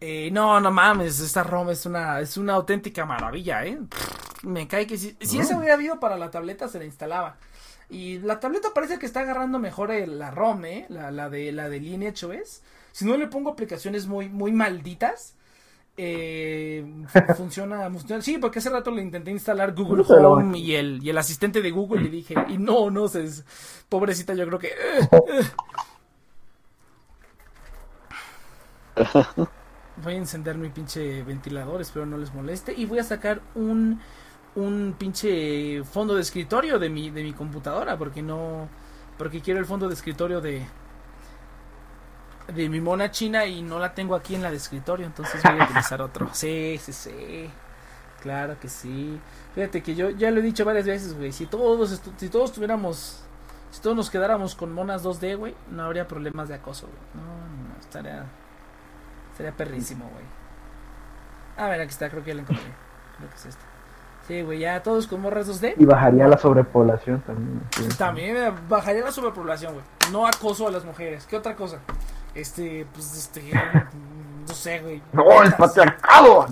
Eh, 0.00 0.30
no, 0.32 0.58
no 0.60 0.70
mames, 0.70 1.20
esta 1.20 1.42
ROM 1.42 1.68
es 1.68 1.84
una, 1.84 2.20
es 2.20 2.38
una 2.38 2.54
auténtica 2.54 3.04
maravilla, 3.04 3.66
¿eh? 3.66 3.78
me 4.44 4.66
cae 4.66 4.86
que 4.86 4.96
si, 4.96 5.14
si 5.20 5.40
ese 5.40 5.54
hubiera 5.54 5.74
habido 5.74 6.00
para 6.00 6.16
la 6.16 6.30
tableta 6.30 6.68
se 6.68 6.78
la 6.78 6.86
instalaba. 6.86 7.36
Y 7.90 8.18
la 8.20 8.40
tableta 8.40 8.70
parece 8.74 8.98
que 8.98 9.04
está 9.04 9.20
agarrando 9.20 9.58
mejor 9.58 9.90
la 9.90 10.30
ROM, 10.30 10.64
¿eh? 10.64 10.86
La, 10.88 11.10
la 11.10 11.28
de 11.28 11.52
la 11.52 11.68
de 11.68 11.80
Lineage 11.80 12.24
OS. 12.24 12.62
Si 12.94 13.04
no 13.04 13.16
le 13.16 13.26
pongo 13.26 13.50
aplicaciones 13.50 14.06
muy, 14.06 14.28
muy 14.28 14.52
malditas, 14.52 15.34
eh, 15.96 16.86
funciona, 17.36 17.90
funciona, 17.90 18.22
Sí, 18.22 18.38
porque 18.38 18.60
hace 18.60 18.70
rato 18.70 18.92
le 18.92 19.02
intenté 19.02 19.32
instalar 19.32 19.74
Google 19.74 20.04
Home 20.06 20.56
y 20.56 20.76
el, 20.76 21.02
y 21.02 21.10
el 21.10 21.18
asistente 21.18 21.60
de 21.60 21.72
Google 21.72 22.04
y 22.04 22.08
dije, 22.08 22.36
y 22.48 22.56
no, 22.56 22.90
no 22.90 23.08
sé, 23.08 23.28
pobrecita, 23.88 24.34
yo 24.34 24.46
creo 24.46 24.60
que... 24.60 24.68
Eh, 24.68 25.44
Voy 29.96 30.14
a 30.14 30.16
encender 30.16 30.56
mi 30.56 30.68
pinche 30.68 31.24
ventilador, 31.24 31.80
espero 31.80 32.06
no 32.06 32.16
les 32.16 32.32
moleste. 32.32 32.74
Y 32.76 32.86
voy 32.86 33.00
a 33.00 33.04
sacar 33.04 33.40
un, 33.56 34.00
un 34.54 34.94
pinche 34.96 35.82
fondo 35.82 36.14
de 36.14 36.22
escritorio 36.22 36.78
de 36.78 36.90
mi, 36.90 37.10
de 37.10 37.24
mi 37.24 37.32
computadora. 37.32 37.98
Porque 37.98 38.22
no. 38.22 38.68
Porque 39.18 39.40
quiero 39.40 39.58
el 39.58 39.66
fondo 39.66 39.88
de 39.88 39.94
escritorio 39.94 40.40
de. 40.40 40.64
De 42.48 42.68
mi 42.68 42.80
mona 42.80 43.10
china 43.10 43.46
y 43.46 43.62
no 43.62 43.78
la 43.78 43.94
tengo 43.94 44.14
aquí 44.14 44.34
en 44.34 44.42
la 44.42 44.50
de 44.50 44.56
escritorio. 44.56 45.06
Entonces 45.06 45.42
voy 45.42 45.58
a 45.58 45.64
utilizar 45.64 46.02
otro. 46.02 46.28
Sí, 46.32 46.78
sí, 46.82 46.92
sí. 46.92 47.50
Claro 48.20 48.58
que 48.58 48.68
sí. 48.68 49.20
Fíjate 49.54 49.82
que 49.82 49.94
yo 49.94 50.10
ya 50.10 50.30
lo 50.30 50.40
he 50.40 50.42
dicho 50.42 50.64
varias 50.64 50.86
veces, 50.86 51.16
güey. 51.16 51.32
Si 51.32 51.46
todos, 51.46 52.02
si 52.16 52.28
todos 52.28 52.52
tuviéramos. 52.52 53.20
Si 53.70 53.80
todos 53.80 53.96
nos 53.96 54.08
quedáramos 54.08 54.54
con 54.54 54.72
monas 54.72 55.04
2D, 55.04 55.36
güey, 55.36 55.54
no 55.70 55.82
habría 55.82 56.06
problemas 56.06 56.48
de 56.48 56.54
acoso, 56.54 56.86
güey. 56.86 57.24
No, 57.24 57.32
no, 57.74 57.80
estaría 57.80 58.24
Sería 59.36 59.52
perrísimo, 59.52 60.08
güey. 60.12 60.24
A 61.56 61.68
ver, 61.68 61.80
aquí 61.80 61.90
está, 61.90 62.08
creo 62.08 62.22
que 62.22 62.30
ya 62.30 62.34
lo 62.34 62.40
encontré. 62.42 62.64
Creo 63.16 63.30
que 63.30 63.36
es 63.36 63.46
este. 63.46 63.62
Sí, 64.26 64.42
güey, 64.42 64.58
ya 64.58 64.82
todos 64.82 65.06
con 65.06 65.20
morras 65.20 65.48
2D. 65.48 65.74
Y 65.76 65.84
bajaría 65.84 66.26
la 66.26 66.38
sobrepoblación 66.38 67.20
también. 67.20 67.60
También 67.96 68.36
eh, 68.36 68.52
bajaría 68.68 69.04
la 69.04 69.12
sobrepoblación, 69.12 69.74
güey. 69.74 69.84
No 70.10 70.26
acoso 70.26 70.66
a 70.66 70.70
las 70.70 70.84
mujeres. 70.84 71.26
¿Qué 71.26 71.36
otra 71.36 71.54
cosa? 71.54 71.78
Este, 72.34 72.86
pues, 72.92 73.16
este, 73.16 73.42
no 74.48 74.54
sé, 74.54 74.80
güey. 74.80 75.02
No, 75.12 75.42
el 75.42 75.52
patriarcado. 75.54 76.46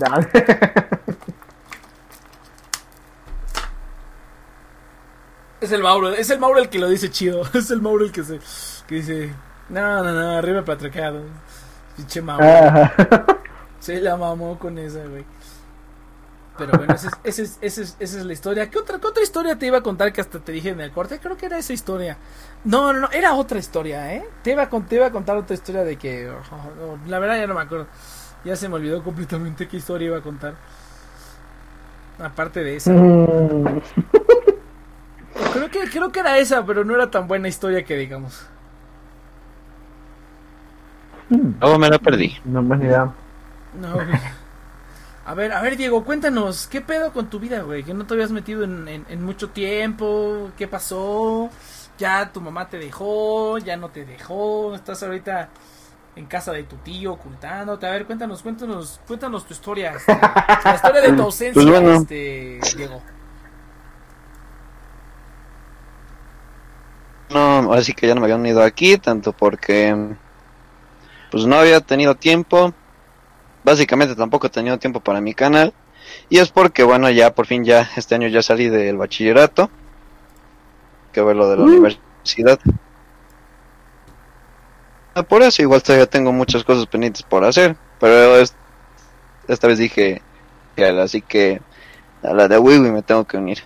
Es 5.60 5.70
el 5.70 5.80
Mauro, 5.80 6.10
es 6.10 6.28
el 6.28 6.40
Mauro 6.40 6.58
el 6.58 6.68
que 6.68 6.80
lo 6.80 6.88
dice 6.88 7.08
chido. 7.10 7.42
Es 7.54 7.70
el 7.70 7.80
Mauro 7.80 8.04
el 8.04 8.10
que 8.10 8.24
se, 8.24 8.40
que 8.88 8.96
dice, 8.96 9.32
no, 9.68 10.02
no, 10.02 10.10
no, 10.10 10.36
arriba 10.36 10.64
patriarcado. 10.64 11.22
Pinche 11.96 12.20
mamá. 12.20 12.92
Se 13.78 14.00
la 14.00 14.16
mamó 14.16 14.58
con 14.58 14.76
esa, 14.78 15.04
güey. 15.04 15.24
Pero 16.58 16.72
bueno, 16.76 16.94
esa 16.94 17.08
es, 17.24 17.38
esa, 17.38 17.58
es, 17.62 17.96
esa 17.98 18.18
es, 18.18 18.24
la 18.24 18.32
historia. 18.32 18.68
¿Qué 18.68 18.78
otra, 18.78 18.98
¿Qué 18.98 19.06
otra 19.06 19.22
historia 19.22 19.58
te 19.58 19.66
iba 19.66 19.78
a 19.78 19.82
contar 19.82 20.12
que 20.12 20.20
hasta 20.20 20.38
te 20.38 20.52
dije 20.52 20.68
en 20.70 20.80
el 20.80 20.90
corte? 20.90 21.18
Creo 21.18 21.36
que 21.36 21.46
era 21.46 21.58
esa 21.58 21.72
historia. 21.72 22.18
No, 22.64 22.92
no, 22.92 23.00
no, 23.00 23.10
era 23.10 23.34
otra 23.34 23.58
historia, 23.58 24.14
¿eh? 24.14 24.24
Te 24.42 24.52
iba 24.52 24.62
a, 24.62 24.68
te 24.68 24.96
iba 24.96 25.06
a 25.06 25.10
contar 25.10 25.36
otra 25.36 25.54
historia 25.54 25.82
de 25.82 25.96
que... 25.96 26.28
Oh, 26.28 26.98
la 27.06 27.18
verdad 27.18 27.38
ya 27.38 27.46
no 27.46 27.54
me 27.54 27.62
acuerdo. 27.62 27.86
Ya 28.44 28.56
se 28.56 28.68
me 28.68 28.74
olvidó 28.74 29.02
completamente 29.02 29.66
qué 29.66 29.78
historia 29.78 30.08
iba 30.08 30.18
a 30.18 30.22
contar. 30.22 30.54
Aparte 32.18 32.62
de 32.62 32.76
esa. 32.76 32.92
Mm. 32.92 33.80
creo, 35.52 35.70
que, 35.70 35.90
creo 35.90 36.12
que 36.12 36.20
era 36.20 36.38
esa, 36.38 36.64
pero 36.66 36.84
no 36.84 36.94
era 36.94 37.10
tan 37.10 37.26
buena 37.26 37.48
historia 37.48 37.84
que 37.84 37.96
digamos. 37.96 38.46
Oh, 41.60 41.78
me 41.78 41.88
la 41.88 41.98
perdí. 41.98 42.36
No 42.44 42.62
más 42.62 42.78
ni 42.78 42.86
idea. 42.86 43.10
No, 43.80 43.96
A 45.24 45.34
ver, 45.34 45.52
a 45.52 45.62
ver, 45.62 45.76
Diego, 45.76 46.04
cuéntanos, 46.04 46.66
¿qué 46.66 46.80
pedo 46.80 47.12
con 47.12 47.30
tu 47.30 47.38
vida, 47.38 47.60
güey? 47.62 47.84
Que 47.84 47.94
no 47.94 48.04
te 48.04 48.14
habías 48.14 48.32
metido 48.32 48.64
en, 48.64 48.88
en, 48.88 49.24
mucho 49.24 49.50
tiempo, 49.50 50.50
¿qué 50.58 50.66
pasó? 50.66 51.48
Ya 51.96 52.32
tu 52.32 52.40
mamá 52.40 52.68
te 52.68 52.78
dejó, 52.78 53.58
ya 53.58 53.76
no 53.76 53.90
te 53.90 54.04
dejó, 54.04 54.74
estás 54.74 55.00
ahorita 55.04 55.48
en 56.16 56.26
casa 56.26 56.52
de 56.52 56.64
tu 56.64 56.76
tío 56.76 57.12
ocultándote. 57.12 57.86
A 57.86 57.92
ver, 57.92 58.04
cuéntanos, 58.06 58.42
cuéntanos, 58.42 59.00
cuéntanos 59.06 59.46
tu 59.46 59.52
historia. 59.54 59.92
Este, 59.96 60.12
la 60.68 60.74
historia 60.74 61.00
de 61.02 61.12
tu 61.12 61.22
ausencia, 61.22 61.52
Pues 61.54 61.66
bueno. 61.66 61.92
este, 61.92 62.60
Diego. 62.76 63.00
No, 67.30 67.72
así 67.72 67.94
que 67.94 68.08
ya 68.08 68.14
no 68.14 68.20
me 68.20 68.26
habían 68.26 68.40
unido 68.40 68.62
aquí, 68.62 68.98
tanto 68.98 69.32
porque 69.32 69.96
pues 71.30 71.46
no 71.46 71.56
había 71.56 71.80
tenido 71.80 72.14
tiempo, 72.14 72.74
básicamente 73.64 74.14
tampoco 74.16 74.46
he 74.46 74.50
tenido 74.50 74.78
tiempo 74.78 75.00
para 75.00 75.20
mi 75.20 75.34
canal, 75.34 75.72
y 76.28 76.38
es 76.38 76.50
porque 76.50 76.82
bueno, 76.84 77.10
ya 77.10 77.34
por 77.34 77.46
fin 77.46 77.64
ya 77.64 77.88
este 77.96 78.14
año 78.14 78.28
ya 78.28 78.42
salí 78.42 78.68
del 78.68 78.96
bachillerato, 78.96 79.70
que 81.12 81.22
ver 81.22 81.36
lo 81.36 81.48
de 81.48 81.56
la 81.56 81.64
Uh. 81.64 81.68
universidad. 81.68 82.58
Ah, 85.14 85.22
Por 85.22 85.42
eso 85.42 85.62
igual 85.62 85.82
todavía 85.82 86.06
tengo 86.06 86.32
muchas 86.32 86.64
cosas 86.64 86.86
pendientes 86.86 87.22
por 87.22 87.44
hacer, 87.44 87.76
pero 88.00 88.36
es- 88.36 88.54
esta 89.48 89.68
vez 89.68 89.78
dije, 89.78 90.22
que 90.76 90.86
así 90.86 91.22
que 91.22 91.60
a 92.22 92.32
la 92.32 92.48
de 92.48 92.58
Wiwi 92.58 92.90
me 92.90 93.02
tengo 93.02 93.24
que 93.26 93.36
unir. 93.36 93.58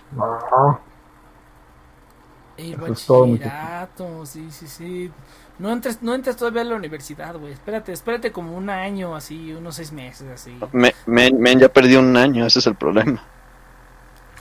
El 2.57 2.75
bachillerato, 2.75 4.25
sí, 4.25 4.49
sí, 4.51 4.67
sí. 4.67 5.11
No 5.59 5.71
entres, 5.71 6.01
no 6.03 6.13
entres 6.13 6.35
todavía 6.37 6.61
a 6.61 6.65
la 6.65 6.75
universidad, 6.75 7.35
güey. 7.35 7.53
Espérate, 7.53 7.91
espérate 7.91 8.31
como 8.31 8.55
un 8.55 8.69
año, 8.69 9.15
así, 9.15 9.53
unos 9.53 9.75
seis 9.75 9.91
meses, 9.91 10.29
así. 10.29 10.57
Me, 10.71 10.93
me, 11.05 11.31
me- 11.31 11.55
ya 11.57 11.69
perdí 11.69 11.95
un 11.95 12.15
año, 12.15 12.45
ese 12.45 12.59
es 12.59 12.67
el 12.67 12.75
problema. 12.75 13.23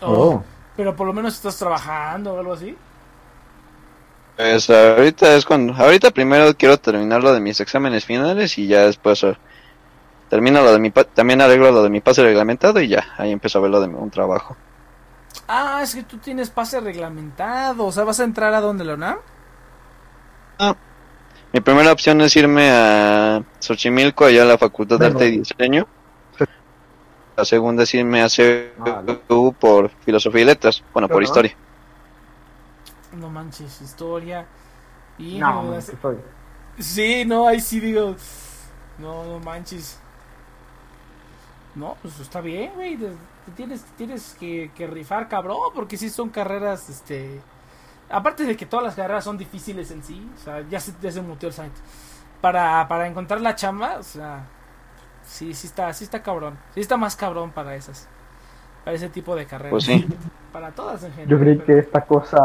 Oh. 0.03 0.43
Pero 0.77 0.95
por 0.95 1.07
lo 1.07 1.13
menos 1.13 1.35
estás 1.35 1.57
trabajando 1.59 2.35
o 2.35 2.39
algo 2.39 2.53
así. 2.53 2.77
Pues 4.37 4.69
ahorita 4.71 5.35
es 5.35 5.45
cuando, 5.45 5.75
ahorita 5.75 6.11
primero 6.11 6.55
quiero 6.57 6.79
terminar 6.79 7.23
lo 7.23 7.33
de 7.33 7.41
mis 7.41 7.59
exámenes 7.61 8.05
finales 8.05 8.59
y 8.59 8.67
ya 8.67 8.83
después 8.87 9.23
eh, 9.25 9.37
termino 10.29 10.63
lo 10.63 10.73
de 10.73 10.79
mi, 10.81 10.91
pa- 10.91 11.05
también 11.05 11.41
arreglo 11.41 11.71
lo 11.73 11.83
de 11.83 11.91
mi 11.91 12.01
pase 12.01 12.23
reglamentado 12.23 12.81
y 12.81 12.89
ya, 12.89 13.07
ahí 13.19 13.33
empiezo 13.33 13.59
a 13.59 13.63
ver 13.63 13.71
lo 13.73 13.81
de 13.81 13.89
mi- 13.89 13.95
un 13.95 14.11
trabajo. 14.11 14.57
Ah, 15.49 15.81
es 15.83 15.95
que 15.95 16.03
tú 16.05 16.19
tienes 16.19 16.51
pase 16.51 16.81
reglamentado. 16.81 17.87
O 17.87 17.93
sea, 17.93 18.05
¿vas 18.05 18.21
a 18.21 18.25
entrar 18.25 18.53
a 18.55 18.61
donde 18.61 18.85
la 18.85 18.95
UNAM? 18.95 19.19
Mi 21.57 21.63
primera 21.63 21.91
opción 21.91 22.21
es 22.21 22.37
irme 22.37 22.69
a 22.71 23.43
Xochimilco, 23.61 24.27
allá 24.27 24.43
a 24.43 24.45
la 24.45 24.59
Facultad 24.59 24.99
de. 24.99 25.07
Arte 25.07 25.29
y 25.29 25.39
Diseño. 25.39 25.87
La 27.35 27.47
segunda 27.47 27.85
es 27.85 27.95
irme 27.95 28.21
a. 28.21 28.27
CU 29.27 29.55
por 29.59 29.89
Filosofía 30.05 30.43
y 30.43 30.45
Letras, 30.45 30.85
bueno, 30.93 31.09
por. 31.09 31.23
Historia. 31.23 31.57
No 33.13 33.31
manches, 33.31 33.81
historia. 33.81 34.47
Y 35.17 35.39
No, 35.39 35.63
no. 35.63 35.81
Sí, 36.79 37.25
no, 37.25 37.49
ahí 37.49 37.63
sí 37.63 37.81
digo. 37.81 38.17
No, 38.99 39.25
no 39.25 39.41
manches. 39.41 39.99
No, 41.75 41.97
pues 42.03 42.21
está 42.21 42.43
bien, 42.43 42.73
güey. 42.75 42.99
te- 42.99 43.07
te 43.07 43.53
Tienes, 43.57 43.83
tienes 43.97 44.37
que, 44.39 44.71
que 44.75 44.87
rifar, 44.87 45.27
cabrón, 45.27 45.57
porque 45.75 45.97
sí 45.97 46.11
son 46.11 46.29
carreras, 46.29 46.91
este... 46.91 47.41
Aparte 48.09 48.45
de 48.45 48.57
que 48.57 48.67
todas 48.67 48.85
las 48.87 48.95
carreras 48.95 49.25
son 49.25 49.37
difíciles 49.37 49.91
en 49.91 50.03
sí, 50.03 50.31
o 50.35 50.39
sea, 50.39 50.65
ya 50.69 50.79
se, 50.81 50.93
ya 51.03 51.11
se 51.11 51.21
muteó 51.21 51.49
el 51.49 51.55
site. 51.55 51.71
Para, 52.41 52.87
para 52.87 53.07
encontrar 53.09 53.41
la 53.41 53.55
chamba, 53.57 53.97
o 53.99 54.03
sea, 54.03 54.45
sí, 55.25 55.55
sí 55.55 55.67
está, 55.67 55.93
sí 55.93 56.05
está 56.05 56.23
cabrón. 56.23 56.57
Sí 56.75 56.81
está 56.81 56.97
más 56.97 57.17
cabrón 57.17 57.51
para 57.51 57.75
esas, 57.75 58.07
para 58.85 58.97
ese 58.97 59.09
tipo 59.09 59.35
de 59.35 59.47
carreras. 59.47 59.71
Pues 59.73 59.85
sí. 59.85 60.07
Para 60.53 60.71
todas 60.71 61.03
en 61.03 61.11
general. 61.13 61.29
Yo 61.31 61.39
creí 61.41 61.55
pero- 61.57 61.67
que 61.67 61.79
esta 61.81 62.03
cosa, 62.05 62.39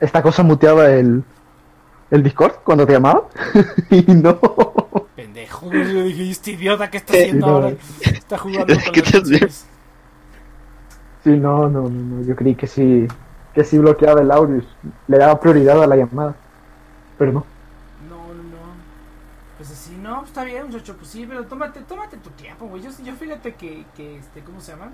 esta 0.00 0.22
cosa 0.22 0.42
muteaba 0.42 0.90
el, 0.90 1.22
el 2.10 2.22
Discord 2.22 2.54
cuando 2.64 2.84
te 2.86 2.94
llamaba. 2.94 3.28
y 3.90 4.02
no. 4.12 4.40
Pendejo, 5.14 5.70
yo 5.72 6.02
dije, 6.02 6.30
este 6.30 6.52
idiota, 6.52 6.90
¿qué 6.90 6.96
está 6.96 7.12
haciendo 7.12 7.46
no. 7.46 7.52
ahora? 7.52 7.72
Está 8.00 8.38
jugando 8.38 8.74
con 8.84 8.92
canciones. 8.94 9.66
Sí, 11.22 11.30
no, 11.30 11.68
no, 11.68 11.82
no, 11.82 11.90
no, 11.90 12.24
yo 12.24 12.34
creí 12.34 12.54
que 12.54 12.66
sí, 12.66 13.06
que 13.54 13.64
sí 13.64 13.78
bloqueaba 13.78 14.20
el 14.20 14.30
audio, 14.30 14.62
le 15.08 15.18
daba 15.18 15.40
prioridad 15.40 15.82
a 15.82 15.86
la 15.86 15.96
llamada, 15.96 16.34
pero 17.18 17.32
no. 17.32 17.46
No, 18.08 18.34
no. 18.34 18.58
Pues 19.58 19.70
así, 19.70 19.96
no, 19.96 20.24
está 20.24 20.44
bien, 20.44 20.66
muchacho, 20.68 20.96
pues 20.96 21.10
sí, 21.10 21.26
pero 21.28 21.44
tómate, 21.46 21.80
tómate 21.82 22.16
tu 22.18 22.30
tiempo, 22.30 22.66
güey. 22.66 22.82
Yo, 22.82 22.90
yo 23.04 23.14
fíjate 23.14 23.54
que, 23.54 23.84
que, 23.96 24.18
este, 24.18 24.42
¿cómo 24.42 24.60
se 24.60 24.72
llama? 24.72 24.90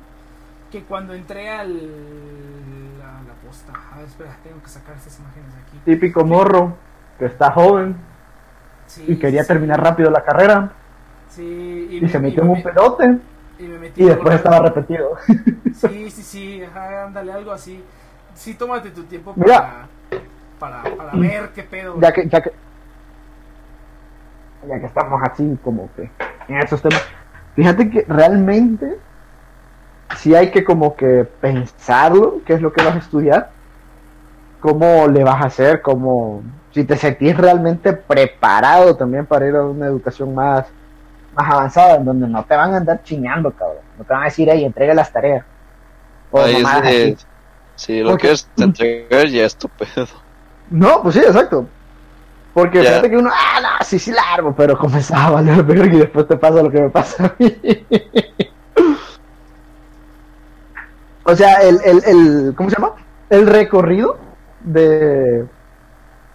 Que 0.71 0.83
cuando 0.85 1.15
entré 1.15 1.51
al... 1.51 2.99
La, 2.99 3.23
la 3.23 3.35
posta... 3.47 3.73
A 3.93 3.99
ver, 3.99 4.07
espera, 4.07 4.37
tengo 4.43 4.61
que 4.63 4.69
sacar 4.69 4.97
estas 4.97 5.19
imágenes 5.21 5.55
de 5.55 5.61
aquí. 5.63 5.79
Típico 5.85 6.25
morro 6.25 6.75
que 7.19 7.27
está 7.27 7.53
joven 7.53 7.97
Sí, 8.87 9.05
y 9.07 9.17
quería 9.19 9.43
sí, 9.43 9.49
terminar 9.49 9.83
rápido 9.83 10.11
la 10.11 10.25
carrera 10.25 10.73
Sí, 11.29 11.89
y, 11.91 12.01
me- 12.01 12.09
se 12.09 12.19
metió 12.19 12.43
me- 12.43 12.51
en 12.51 12.51
un 12.51 12.63
pelote 12.63 13.19
y 13.59 13.63
me 13.65 13.79
metí 13.79 14.03
y 14.03 14.05
después 14.05 14.35
estaba 14.37 14.61
repetido. 14.61 15.17
Sí, 15.73 16.11
sí, 16.11 16.23
sí, 16.23 16.63
ajá, 16.65 17.05
ándale, 17.05 17.33
algo 17.33 17.53
así. 17.53 17.83
Sí, 18.37 18.55
tómate 18.55 18.91
tu 18.91 19.03
tiempo 19.05 19.33
Mira. 19.37 19.89
para, 20.59 20.83
para, 20.83 20.97
para 20.97 21.13
ver 21.19 21.51
qué 21.55 21.63
pedo. 21.63 21.99
ya 22.01 22.13
que, 22.13 22.29
ya 22.29 22.41
que, 22.41 22.53
ya 24.69 24.81
que 24.81 24.87
estamos 24.87 25.21
así 25.23 25.59
como 25.65 25.89
que 25.97 26.11
en 26.49 26.57
esos 26.63 26.81
temas, 26.83 27.03
fíjate 27.55 27.91
que 27.91 28.05
realmente 28.09 28.99
si 30.17 30.35
hay 30.35 30.51
que 30.51 30.65
como 30.65 30.95
que 30.97 31.27
pensarlo, 31.41 32.41
qué 32.47 32.55
es 32.55 32.63
lo 32.63 32.73
que 32.73 32.85
vas 32.85 32.95
a 32.95 32.99
estudiar, 32.99 33.51
cómo 34.61 35.07
le 35.09 35.25
vas 35.25 35.43
a 35.43 35.47
hacer, 35.47 35.83
cómo, 35.83 36.43
si 36.73 36.85
te 36.85 36.97
sentís 36.97 37.37
realmente 37.37 37.93
preparado 37.93 38.97
también 38.97 39.27
para 39.27 39.47
ir 39.47 39.57
a 39.57 39.65
una 39.65 39.87
educación 39.87 40.35
más, 40.35 40.67
más 41.35 41.51
avanzada, 41.53 41.97
en 41.97 42.05
donde 42.05 42.29
no 42.29 42.45
te 42.45 42.55
van 42.57 42.75
a 42.75 42.77
andar 42.79 43.03
chingando, 43.03 43.51
cabrón, 43.51 43.83
no 43.99 44.05
te 44.05 44.13
van 44.13 44.23
a 44.23 44.27
decir, 44.27 44.51
ahí, 44.51 44.65
entrega 44.65 44.95
las 44.95 45.13
tareas. 45.13 45.45
O 46.31 46.41
Ahí 46.41 46.57
es 46.57 46.63
mamadas 46.63 46.83
de- 46.85 47.13
así. 47.15 47.27
Si 47.77 48.01
lo 48.01 48.11
Porque- 48.11 48.29
que 48.29 48.33
es 48.35 48.49
entregar 48.59 49.27
ya 49.29 49.45
es 49.45 49.57
tu 49.57 49.69
pedo. 49.69 50.07
No, 50.71 51.03
pues 51.03 51.15
sí, 51.15 51.21
exacto. 51.21 51.67
Porque 52.53 52.83
Ya. 52.83 52.89
fíjate 52.91 53.11
que 53.11 53.17
uno, 53.19 53.31
ah, 53.33 53.61
no, 53.61 53.85
sí, 53.85 53.99
sí, 53.99 54.11
largo, 54.13 54.55
pero 54.57 54.77
comenzaba 54.79 55.27
a 55.27 55.31
valer 55.31 55.63
verga 55.63 55.95
y 55.95 55.99
después 55.99 56.27
te 56.27 56.37
pasa 56.37 56.63
lo 56.63 56.71
que 56.71 56.81
me 56.81 56.91
pasa 56.91 57.27
a 57.27 57.35
mí. 57.39 57.55
o 61.25 61.35
sea, 61.35 61.61
el, 61.63 61.79
el, 61.85 62.03
el, 62.05 62.55
¿cómo 62.57 62.71
se 62.71 62.77
llama? 62.77 62.93
El 63.29 63.47
recorrido 63.47 64.17
de, 64.61 65.45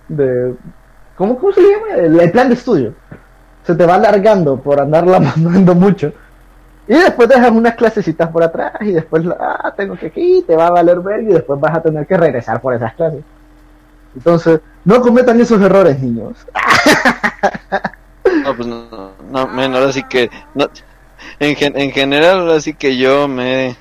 de, 0.09 0.53
¿cómo, 1.17 1.37
cómo 1.39 1.53
se 1.53 1.61
llama? 1.61 1.95
El, 1.95 2.19
el 2.19 2.31
plan 2.31 2.49
de 2.49 2.55
estudio. 2.55 2.93
Se 3.63 3.75
te 3.75 3.85
va 3.85 3.95
alargando 3.95 4.57
por 4.59 4.79
andarla 4.81 5.19
mandando 5.37 5.75
mucho. 5.75 6.13
Y 6.91 6.95
después 6.95 7.29
dejas 7.29 7.51
unas 7.51 7.75
clasecitas 7.75 8.29
por 8.31 8.43
atrás 8.43 8.73
y 8.81 8.91
después, 8.91 9.23
ah, 9.39 9.73
tengo 9.77 9.95
que 9.95 10.07
aquí, 10.07 10.43
te 10.45 10.57
va 10.57 10.67
a 10.67 10.71
valer 10.71 10.99
verga 10.99 11.29
y 11.29 11.33
después 11.35 11.57
vas 11.57 11.77
a 11.77 11.81
tener 11.81 12.05
que 12.05 12.17
regresar 12.17 12.59
por 12.59 12.73
esas 12.73 12.93
clases. 12.95 13.23
Entonces, 14.13 14.59
no 14.83 14.99
cometan 14.99 15.39
esos 15.39 15.61
errores, 15.61 15.97
niños. 16.01 16.45
No, 18.43 18.55
pues 18.57 18.67
no, 18.67 19.11
no, 19.31 19.39
ahora 19.39 19.93
sí 19.93 20.03
que, 20.03 20.29
no, 20.53 20.69
en, 21.39 21.55
gen- 21.55 21.79
en 21.79 21.91
general, 21.91 22.39
ahora 22.39 22.59
sí 22.59 22.73
que 22.73 22.97
yo 22.97 23.29
me 23.29 23.67
he 23.69 23.75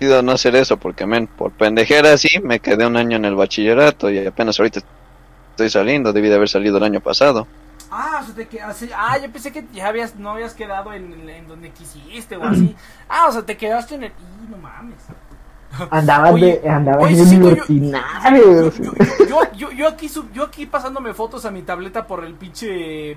ido 0.00 0.22
no 0.22 0.32
hacer 0.32 0.56
eso, 0.56 0.76
porque, 0.76 1.06
men, 1.06 1.28
por 1.28 1.52
pendejera 1.52 2.16
sí, 2.18 2.40
me 2.42 2.58
quedé 2.58 2.84
un 2.84 2.96
año 2.96 3.16
en 3.16 3.26
el 3.26 3.36
bachillerato 3.36 4.10
y 4.10 4.26
apenas 4.26 4.58
ahorita 4.58 4.80
estoy 5.50 5.70
saliendo, 5.70 6.12
debí 6.12 6.28
de 6.28 6.34
haber 6.34 6.48
salido 6.48 6.78
el 6.78 6.82
año 6.82 7.00
pasado. 7.00 7.46
Ah, 7.90 8.20
o 8.22 8.26
sea, 8.26 8.34
te 8.34 8.46
quedaste. 8.48 8.90
Ah, 8.96 9.18
yo 9.18 9.30
pensé 9.32 9.50
que 9.52 9.64
ya 9.72 9.88
habías, 9.88 10.14
no 10.16 10.30
habías 10.30 10.54
quedado 10.54 10.92
en, 10.92 11.28
en 11.28 11.48
donde 11.48 11.70
quisiste 11.70 12.36
o 12.36 12.44
así. 12.44 12.76
Ah, 13.08 13.26
o 13.28 13.32
sea, 13.32 13.42
te 13.44 13.56
quedaste 13.56 13.96
en 13.96 14.04
el. 14.04 14.12
¡Y 14.12 14.50
no 14.50 14.56
mames! 14.58 14.96
Andabas 15.90 16.32
Oye, 16.32 16.60
de, 16.62 16.68
andabas 16.68 17.04
oye, 17.04 17.24
sí, 17.24 17.38
yo-. 17.38 17.64
Yo, 18.34 18.70
yo, 19.28 19.52
yo, 19.54 19.70
yo 19.72 19.88
aquí 19.88 20.08
sub- 20.08 20.32
yo 20.32 20.44
aquí 20.44 20.66
pasándome 20.66 21.14
fotos 21.14 21.44
a 21.44 21.50
mi 21.52 21.62
tableta 21.62 22.06
por 22.06 22.24
el 22.24 22.34
pinche 22.34 23.16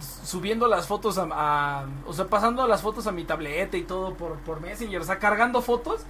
subiendo 0.00 0.68
las 0.68 0.86
fotos 0.86 1.18
a, 1.18 1.26
a- 1.30 1.84
o 2.06 2.12
sea 2.12 2.26
pasando 2.26 2.66
las 2.66 2.82
fotos 2.82 3.06
a 3.06 3.12
mi 3.12 3.24
tableta 3.24 3.76
y 3.76 3.82
todo 3.82 4.14
por, 4.14 4.36
por 4.40 4.60
Messenger, 4.60 5.00
o 5.00 5.04
sea 5.04 5.18
cargando 5.18 5.62
fotos 5.62 6.00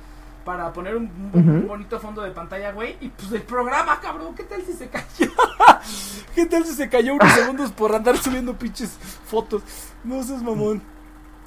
para 0.49 0.73
poner 0.73 0.97
un, 0.97 1.05
un- 1.05 1.31
un 1.35 1.59
Ujú. 1.59 1.69
bonito 1.69 2.01
fondo 2.01 2.23
de 2.23 2.31
pantalla, 2.31 2.73
güey, 2.73 2.97
y 3.03 3.11
pues 3.11 3.31
el 3.33 3.43
programa, 3.43 4.01
cabrón, 4.01 4.35
¿qué 4.35 4.45
tal 4.45 4.63
si 4.65 4.73
se 4.73 4.89
cayó? 4.89 5.31
¿Qué 6.35 6.47
tal 6.47 6.65
si 6.65 6.73
se 6.73 6.89
cayó 6.89 7.13
unos 7.17 7.31
segundos 7.35 7.71
por 7.71 7.95
andar 7.95 8.17
subiendo 8.17 8.57
pinches 8.57 8.97
fotos? 9.27 9.61
No 10.05 10.23
seas 10.23 10.43
mamón. 10.43 10.81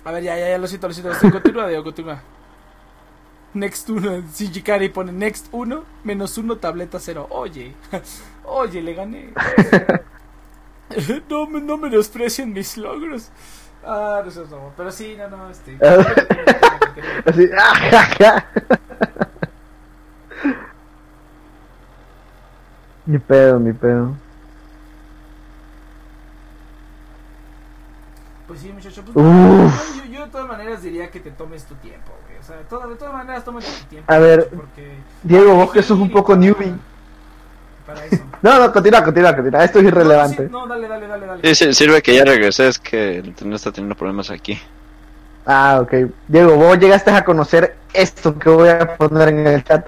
A 0.06 0.12
ver, 0.12 0.22
ya, 0.22 0.38
ya, 0.38 0.50
ya 0.50 0.58
lo 0.60 0.68
siento, 0.68 0.88
lo 0.88 0.94
siento. 0.94 1.18
Continúa, 1.32 1.68
Diego, 1.68 1.84
continúa. 1.84 2.22
Next 3.56 3.90
1, 3.90 4.24
si 4.32 4.50
Jikari 4.50 4.90
pone 4.90 5.12
Next 5.12 5.48
1, 5.52 5.84
menos 6.04 6.38
1, 6.38 6.58
tableta 6.60 7.00
0. 7.00 7.26
Oye, 7.32 7.74
oye, 8.46 8.84
le 8.84 8.94
gané. 8.94 9.34
no, 11.28 11.48
me- 11.48 11.62
no 11.62 11.78
menosprecien 11.78 12.54
mis 12.54 12.78
logros. 12.78 13.30
Ah, 13.84 14.24
no 14.24 14.46
mamón. 14.46 14.74
Pero 14.78 14.92
sí, 14.92 15.18
no, 15.18 15.28
no, 15.30 15.50
este. 15.50 15.78
Así, 17.26 17.50
ah. 17.58 18.46
Ni 23.06 23.18
pedo, 23.18 23.60
ni 23.60 23.74
pedo. 23.74 24.16
Pues 28.48 28.60
sí, 28.60 28.72
muchacho. 28.72 29.04
Pues, 29.04 29.96
yo, 29.96 30.06
yo 30.06 30.26
de 30.26 30.32
todas 30.32 30.48
maneras 30.48 30.84
diría 30.84 31.10
que 31.10 31.20
te 31.20 31.32
tomes 31.32 31.66
tu 31.66 31.76
tiempo, 31.76 32.12
güey. 32.28 32.38
O 32.40 32.44
sea, 32.44 32.58
de 32.58 32.64
todas, 32.66 32.90
de 32.90 32.96
todas 32.96 33.14
maneras, 33.14 33.44
tómate 33.44 33.68
tu 33.68 33.86
tiempo. 33.86 34.12
A 34.12 34.18
ver, 34.20 34.50
porque 34.50 34.98
Diego, 35.24 35.56
vos 35.56 35.72
que 35.72 35.82
sos 35.82 35.98
un 35.98 36.12
poco 36.12 36.36
newbie. 36.36 36.76
Para 37.94 38.06
eso. 38.06 38.24
No, 38.42 38.58
no, 38.58 38.74
continúa, 38.74 39.04
continúa, 39.04 39.36
continúa. 39.36 39.64
Esto 39.64 39.80
es 39.80 39.86
irrelevante. 39.86 40.44
No, 40.44 40.48
sí, 40.48 40.52
no, 40.52 40.68
dale, 40.68 40.88
dale, 40.88 41.08
dale, 41.08 41.26
dale. 41.28 41.56
Sí, 41.56 41.74
sirve 41.76 42.02
que 42.02 42.16
ya 42.16 42.26
regresé, 42.26 42.70
es 42.70 42.80
que 42.80 43.20
el 43.20 43.28
internet 43.28 43.58
está 43.58 43.72
teniendo 43.72 43.96
problemas 43.96 44.32
aquí. 44.32 44.60
Ah, 45.46 45.80
ok. 45.80 45.94
Diego, 46.28 46.56
vos 46.56 46.80
llegaste 46.80 47.12
a 47.12 47.24
conocer 47.24 47.76
esto 47.94 48.40
que 48.40 48.50
voy 48.50 48.70
a 48.70 48.98
poner 48.98 49.30
en 49.30 49.46
el 49.46 49.64
chat. 49.64 49.86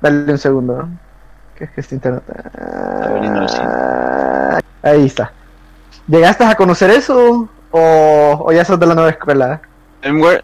Dale 0.00 0.32
un 0.32 0.38
segundo. 0.38 0.76
¿no? 0.76 0.88
¿Qué 1.56 1.64
es 1.64 1.70
que 1.70 1.80
este 1.82 1.94
internet? 1.94 2.24
Ah, 2.60 4.58
Ahí 4.82 5.06
está. 5.06 5.32
¿Llegaste 6.08 6.44
a 6.44 6.56
conocer 6.56 6.90
eso? 6.90 7.48
¿O, 7.70 8.42
o 8.44 8.52
ya 8.52 8.64
sos 8.64 8.80
de 8.80 8.86
la 8.86 8.94
nueva 8.94 9.10
escuela? 9.10 9.60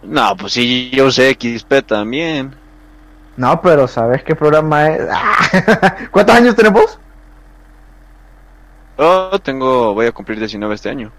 No, 0.02 0.36
pues 0.36 0.52
sí, 0.52 0.90
yo 0.92 1.06
usé 1.06 1.32
XP 1.32 1.86
también. 1.86 2.54
No, 3.36 3.60
pero 3.60 3.88
¿sabes 3.88 4.22
qué 4.22 4.34
programa 4.36 4.88
es? 4.88 5.02
¿Cuántos 6.10 6.36
años 6.36 6.54
tenés 6.54 6.72
vos? 6.72 6.98
Oh, 8.96 9.38
tengo, 9.42 9.92
voy 9.94 10.06
a 10.06 10.12
cumplir 10.12 10.38
19 10.38 10.74
este 10.74 10.88
año. 10.88 11.10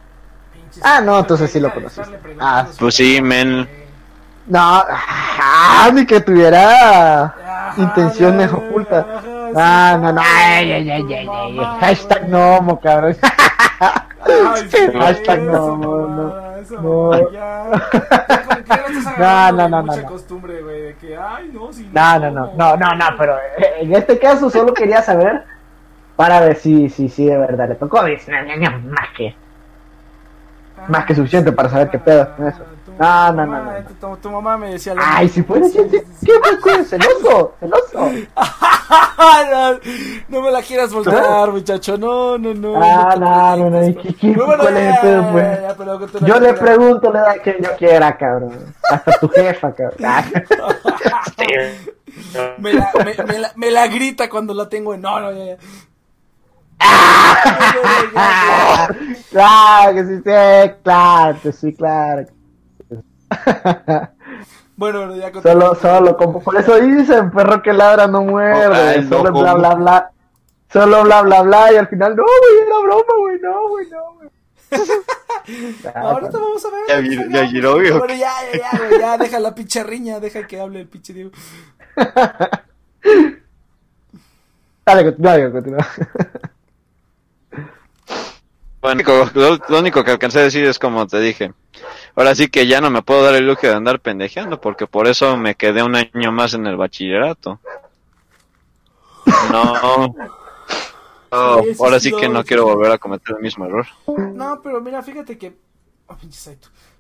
Ah, 0.82 1.02
no, 1.02 1.20
entonces 1.20 1.52
sí 1.52 1.60
lo 1.60 1.74
conoces. 1.74 2.08
Ah, 2.40 2.68
pues 2.80 2.96
sí, 2.96 3.22
men. 3.22 3.68
No, 4.48 4.60
ah, 4.88 5.90
ni 5.94 6.06
que 6.06 6.22
tuviera 6.22 7.24
Ajá, 7.24 7.74
intenciones 7.78 8.52
ocultas. 8.54 9.06
ajá, 9.06 9.22
sí, 9.22 9.54
Ah, 9.56 9.98
no, 10.02 10.12
no, 10.14 10.22
ay, 10.22 10.72
ay, 10.72 10.92
ay, 10.92 11.14
ay, 11.14 11.30
ay, 11.30 11.78
Hashtag 11.80 12.30
no, 12.30 12.80
cabrón. 12.82 13.18
Ay, 14.22 14.70
sí, 14.70 14.78
Hashtag 15.00 15.42
no, 15.42 15.78
no, 15.78 16.45
eso, 16.66 16.82
no. 16.82 17.10
mamá, 17.10 17.22
ya. 17.32 17.70
Ya 18.28 18.44
como 18.44 18.64
que 18.64 18.76
ya 18.76 18.86
estás 18.86 19.08
agarrando 19.08 19.54
No, 19.54 19.70
no, 19.70 19.70
no, 19.70 19.84
mucha 19.84 20.02
no, 20.02 20.02
no. 20.04 20.08
costumbre, 20.08 20.62
güey, 20.62 20.82
de 20.82 20.96
que, 20.96 21.18
ay, 21.18 21.50
no, 21.54 21.72
si 21.72 21.88
No, 21.92 22.20
no, 22.20 22.32
no, 22.32 22.52
no, 22.56 22.78
no, 22.78 22.96
no, 22.96 23.06
pero 23.18 23.38
eh, 23.58 23.76
en 23.82 23.94
este 23.96 24.20
caso 24.20 24.50
solo 24.50 24.74
quería 24.74 25.02
saber 25.02 25.44
para 26.16 26.40
ver 26.42 26.56
si, 26.58 26.90
si, 26.90 27.10
si 27.10 27.26
de 27.26 27.38
verdad 27.38 27.70
le 27.70 27.76
tocó. 27.76 28.02
Más 28.02 29.10
que. 29.16 29.36
más 30.88 31.06
que 31.06 31.16
suficiente 31.16 31.52
para 31.52 31.70
saber 31.70 31.90
qué 31.90 32.00
pedo 32.00 32.36
con 32.36 32.48
eso. 32.48 32.64
No, 33.00 33.32
no, 33.34 33.46
no, 33.46 33.64
no, 33.64 33.80
no. 33.80 33.88
Tu, 34.00 34.18
tu 34.22 34.32
mamá 34.32 34.58
me 34.58 34.72
decía 34.72 34.94
Ay, 34.98 35.28
si 35.30 35.44
fuera 35.44 35.66
Sí, 35.68 35.80
sí, 35.92 36.00
sí. 36.22 36.28
¿Qué 36.64 36.84
celoso? 36.86 37.54
Celoso. 37.60 38.10
no, 39.52 39.80
no 40.30 40.42
me 40.42 40.52
la 40.52 40.62
quieras 40.62 40.94
voltear, 40.94 41.52
muchacho. 41.52 41.98
No, 41.98 42.38
no, 42.38 42.54
no. 42.54 42.82
Ah, 42.82 43.16
no, 43.18 43.56
no, 43.58 43.70
no, 43.70 43.80
preocupes. 43.80 44.04
¿qué- 44.04 44.16
qué- 44.16 44.28
Muy 44.28 44.46
bueno, 44.46 44.64
cuál 44.64 44.78
es 44.78 44.88
el 44.88 44.94
ya, 44.94 45.02
pedo, 45.02 45.22
ya, 45.62 45.76
pues? 45.76 46.24
Yo 46.24 46.40
le 46.40 46.54
pregunto 46.54 47.12
la 47.12 47.20
edad 47.20 47.42
que 47.42 47.58
yo 47.62 47.76
quiera, 47.78 48.18
cabrón. 48.18 48.74
Hasta 48.90 49.20
tu 49.20 49.28
jefa, 49.30 49.74
cabrón. 49.74 50.00
Ah. 50.04 50.24
me, 52.58 52.74
la, 52.74 52.90
me, 53.04 53.24
me 53.26 53.40
la, 53.40 53.52
me 53.56 53.72
la 53.72 53.88
grita 53.88 54.30
cuando 54.30 54.54
la 54.54 54.70
tengo 54.70 54.94
en. 54.94 55.02
No, 55.02 55.20
no, 55.20 55.32
ya, 55.32 55.46
ya. 55.46 55.58
claro 59.32 59.94
que 59.96 60.04
sí, 60.06 60.16
sí, 60.18 60.72
claro 60.84 61.38
que 61.42 61.52
sí, 61.52 61.74
claro. 61.74 62.26
Bueno, 64.78 65.08
bueno, 65.08 65.16
ya. 65.16 65.32
Solo, 65.42 65.74
solo, 65.76 66.18
como 66.18 66.42
por 66.44 66.58
eso 66.60 66.76
dicen, 66.82 67.32
perro 67.32 67.64
que 67.64 67.72
ladra 67.72 68.08
no 68.08 68.24
muerde, 68.24 68.76
Ay, 68.76 69.04
no, 69.04 69.08
solo 69.20 69.32
bla 69.32 69.54
bla 69.54 69.74
bla. 69.76 70.12
Solo 70.72 71.04
bla 71.04 71.22
bla 71.22 71.44
bla 71.44 71.72
y 71.72 71.78
al 71.78 71.88
final, 71.88 72.14
no, 72.14 72.24
güey, 72.24 72.60
era 72.68 72.80
broma, 72.84 73.14
güey, 73.20 73.40
no, 73.40 73.70
güey, 73.70 73.88
no, 73.90 74.14
güey. 74.16 74.30
Ah, 75.94 76.10
Ahorita 76.10 76.38
vamos 76.40 76.66
a 76.66 76.70
ver. 76.72 76.80
Ya 76.90 76.98
vi- 77.00 77.32
ya 77.34 77.46
giró. 77.48 77.74
Bueno, 77.76 78.08
ya, 78.16 78.34
ya, 78.52 78.60
ya, 78.60 78.70
güey, 78.78 79.00
ya, 79.00 79.18
deja 79.18 79.40
la 79.40 79.56
pinche 79.56 79.82
riña, 79.84 80.20
deja 80.20 80.46
que 80.46 80.60
hable 80.60 80.82
el 80.82 80.88
pinche 80.90 81.14
Diego. 81.14 81.32
Dale, 84.86 85.04
continúa, 85.04 85.36
Diego, 85.38 85.52
continúa. 85.54 85.88
Bueno, 88.82 89.02
lo, 89.34 89.58
lo 89.70 89.80
único 89.80 90.04
que 90.04 90.12
alcancé 90.12 90.40
a 90.40 90.44
decir 90.44 90.66
es 90.66 90.78
como 90.80 91.08
te 91.08 91.20
dije. 91.20 91.54
Ahora 92.16 92.34
sí 92.34 92.48
que 92.48 92.66
ya 92.68 92.80
no 92.82 92.90
me 92.90 93.02
puedo 93.02 93.24
dar 93.24 93.36
el 93.36 93.46
lujo 93.46 93.68
de 93.68 93.74
andar 93.74 94.00
pendejeando 94.00 94.62
porque 94.62 94.88
por 94.88 95.08
eso 95.08 95.36
me 95.38 95.56
quedé 95.56 95.84
un 95.84 95.96
año 95.96 96.32
más 96.32 96.54
en 96.54 96.66
el 96.66 96.78
bachillerato. 96.78 97.60
No. 99.52 100.16
Sí, 101.64 101.76
ahora 101.80 102.00
sí, 102.00 102.10
sí 102.12 102.16
que 102.16 102.30
no, 102.30 102.42
sí. 102.42 102.48
quiero 102.48 102.64
volver 102.64 102.92
a 102.92 102.98
cometer 102.98 103.36
el 103.36 103.42
mismo 103.44 103.66
error. 103.66 103.86
No, 104.08 104.62
pero 104.62 104.80
mira, 104.80 105.02
fíjate 105.02 105.38
que. 105.38 105.58
Oh. 106.08 106.16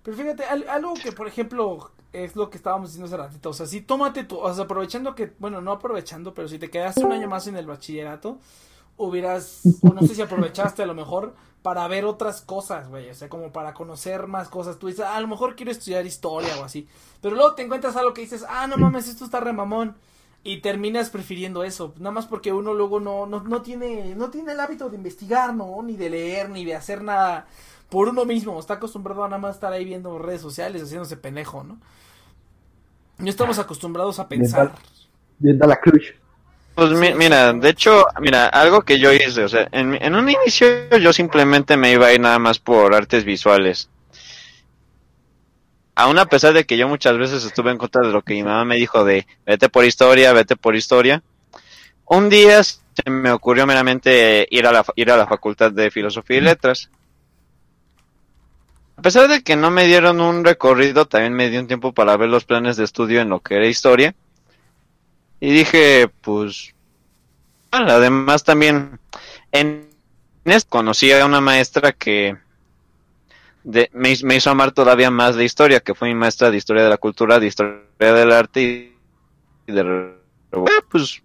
Pero 0.03 0.17
fíjate, 0.17 0.43
al- 0.43 0.67
algo 0.67 0.93
que, 0.95 1.11
por 1.11 1.27
ejemplo, 1.27 1.91
es 2.11 2.35
lo 2.35 2.49
que 2.49 2.57
estábamos 2.57 2.89
diciendo 2.89 3.05
hace 3.07 3.17
ratito. 3.17 3.49
O 3.49 3.53
sea, 3.53 3.65
si 3.65 3.81
tómate 3.81 4.23
tu. 4.25 4.37
O 4.37 4.53
sea, 4.53 4.65
aprovechando 4.65 5.15
que. 5.15 5.31
Bueno, 5.39 5.61
no 5.61 5.71
aprovechando, 5.71 6.33
pero 6.33 6.47
si 6.47 6.59
te 6.59 6.69
quedaste 6.69 7.05
un 7.05 7.13
año 7.13 7.29
más 7.29 7.47
en 7.47 7.55
el 7.55 7.65
bachillerato, 7.65 8.39
hubieras. 8.97 9.61
O 9.81 9.89
no 9.93 10.01
sé 10.01 10.15
si 10.15 10.21
aprovechaste 10.21 10.83
a 10.83 10.85
lo 10.85 10.93
mejor 10.93 11.35
para 11.61 11.87
ver 11.87 12.05
otras 12.05 12.41
cosas, 12.41 12.87
güey. 12.89 13.09
O 13.09 13.15
sea, 13.15 13.27
como 13.29 13.51
para 13.51 13.73
conocer 13.73 14.27
más 14.27 14.49
cosas. 14.49 14.77
Tú 14.77 14.87
dices, 14.87 15.05
"Ah, 15.05 15.15
a 15.15 15.21
lo 15.21 15.27
mejor 15.27 15.55
quiero 15.55 15.71
estudiar 15.71 16.05
historia 16.05 16.57
o 16.59 16.63
así. 16.63 16.87
Pero 17.21 17.35
luego 17.35 17.55
te 17.55 17.63
encuentras 17.63 17.95
algo 17.95 18.13
que 18.13 18.21
dices, 18.21 18.45
ah, 18.47 18.67
no 18.67 18.77
mames, 18.77 19.07
esto 19.07 19.25
está 19.25 19.39
re 19.39 19.51
mamón. 19.51 19.95
Y 20.43 20.61
terminas 20.61 21.09
prefiriendo 21.09 21.63
eso, 21.63 21.95
nada 21.97 22.11
más 22.11 22.27
porque 22.27 22.53
uno 22.53 22.71
luego 22.75 22.99
no, 22.99 23.25
no, 23.25 23.41
no 23.41 23.63
tiene, 23.63 24.13
no 24.13 24.29
tiene 24.29 24.51
el 24.51 24.59
hábito 24.59 24.91
de 24.91 24.95
investigar, 24.97 25.55
¿no? 25.55 25.81
Ni 25.81 25.97
de 25.97 26.11
leer, 26.11 26.51
ni 26.51 26.63
de 26.63 26.75
hacer 26.75 27.01
nada 27.01 27.47
por 27.89 28.09
uno 28.09 28.25
mismo. 28.25 28.59
Está 28.59 28.75
acostumbrado 28.75 29.23
a 29.23 29.27
nada 29.27 29.41
más 29.41 29.55
estar 29.55 29.73
ahí 29.73 29.83
viendo 29.85 30.19
redes 30.19 30.41
sociales, 30.41 30.83
haciéndose 30.83 31.17
pendejo, 31.17 31.63
¿no? 31.63 31.79
No 33.17 33.27
estamos 33.27 33.57
acostumbrados 33.57 34.19
a 34.19 34.27
pensar. 34.27 34.75
Viendo 35.39 35.65
la 35.65 35.79
cruz. 35.79 36.13
Pues 36.75 36.91
mi- 36.91 37.13
mira, 37.13 37.53
de 37.53 37.69
hecho, 37.69 38.05
mira, 38.19 38.47
algo 38.47 38.81
que 38.83 38.99
yo 38.99 39.11
hice, 39.13 39.43
o 39.45 39.49
sea, 39.49 39.67
en, 39.71 39.95
en 40.01 40.13
un 40.15 40.29
inicio 40.29 40.67
yo 40.99 41.13
simplemente 41.13 41.77
me 41.77 41.91
iba 41.91 42.07
a 42.07 42.13
ir 42.13 42.19
nada 42.19 42.37
más 42.39 42.59
por 42.59 42.93
artes 42.93 43.23
visuales. 43.23 43.89
Aún 45.95 46.19
a 46.19 46.25
pesar 46.25 46.53
de 46.53 46.65
que 46.65 46.77
yo 46.77 46.87
muchas 46.89 47.17
veces 47.17 47.45
estuve 47.45 47.71
en 47.71 47.77
contra 47.77 48.01
de 48.01 48.11
lo 48.11 48.21
que 48.21 48.33
mi 48.33 48.43
mamá 48.43 48.65
me 48.65 48.75
dijo 48.75 49.05
de 49.05 49.25
vete 49.45 49.69
por 49.69 49.85
historia, 49.85 50.33
vete 50.33 50.57
por 50.57 50.75
historia, 50.75 51.23
un 52.05 52.29
día 52.29 52.63
se 52.63 52.77
me 53.09 53.31
ocurrió 53.31 53.65
meramente 53.67 54.47
ir 54.51 54.67
a 54.67 54.71
la, 54.73 54.85
ir 54.95 55.11
a 55.11 55.17
la 55.17 55.27
facultad 55.27 55.71
de 55.71 55.91
filosofía 55.91 56.37
y 56.37 56.41
letras. 56.41 56.89
A 58.97 59.01
pesar 59.01 59.27
de 59.29 59.41
que 59.43 59.55
no 59.55 59.71
me 59.71 59.85
dieron 59.85 60.19
un 60.19 60.43
recorrido, 60.43 61.05
también 61.05 61.33
me 61.33 61.49
dio 61.49 61.59
un 61.61 61.67
tiempo 61.67 61.93
para 61.93 62.17
ver 62.17 62.29
los 62.29 62.45
planes 62.45 62.75
de 62.77 62.83
estudio 62.83 63.21
en 63.21 63.29
lo 63.29 63.39
que 63.39 63.55
era 63.55 63.67
historia. 63.67 64.15
Y 65.45 65.51
dije, 65.51 66.07
pues, 66.21 66.73
además 67.69 68.43
también 68.43 68.99
en 69.51 69.87
esto 70.43 70.69
conocí 70.71 71.11
a 71.11 71.23
una 71.23 71.39
maestra 71.39 71.91
que 71.91 72.35
de- 73.63 73.91
me, 73.93 74.09
hizo- 74.11 74.49
amar 74.49 74.71
todavía 74.71 75.11
más 75.11 75.35
la 75.35 75.43
historia, 75.43 75.81
que 75.81 75.93
fue 75.93 76.07
mi 76.07 76.15
maestra 76.15 76.49
de 76.49 76.57
historia 76.57 76.81
de 76.83 76.89
la 76.89 76.97
cultura, 76.97 77.39
de 77.39 77.45
historia 77.45 77.83
del 77.99 78.31
arte 78.31 78.91
y, 79.67 79.71
de... 79.71 80.15
pues, 80.89 81.21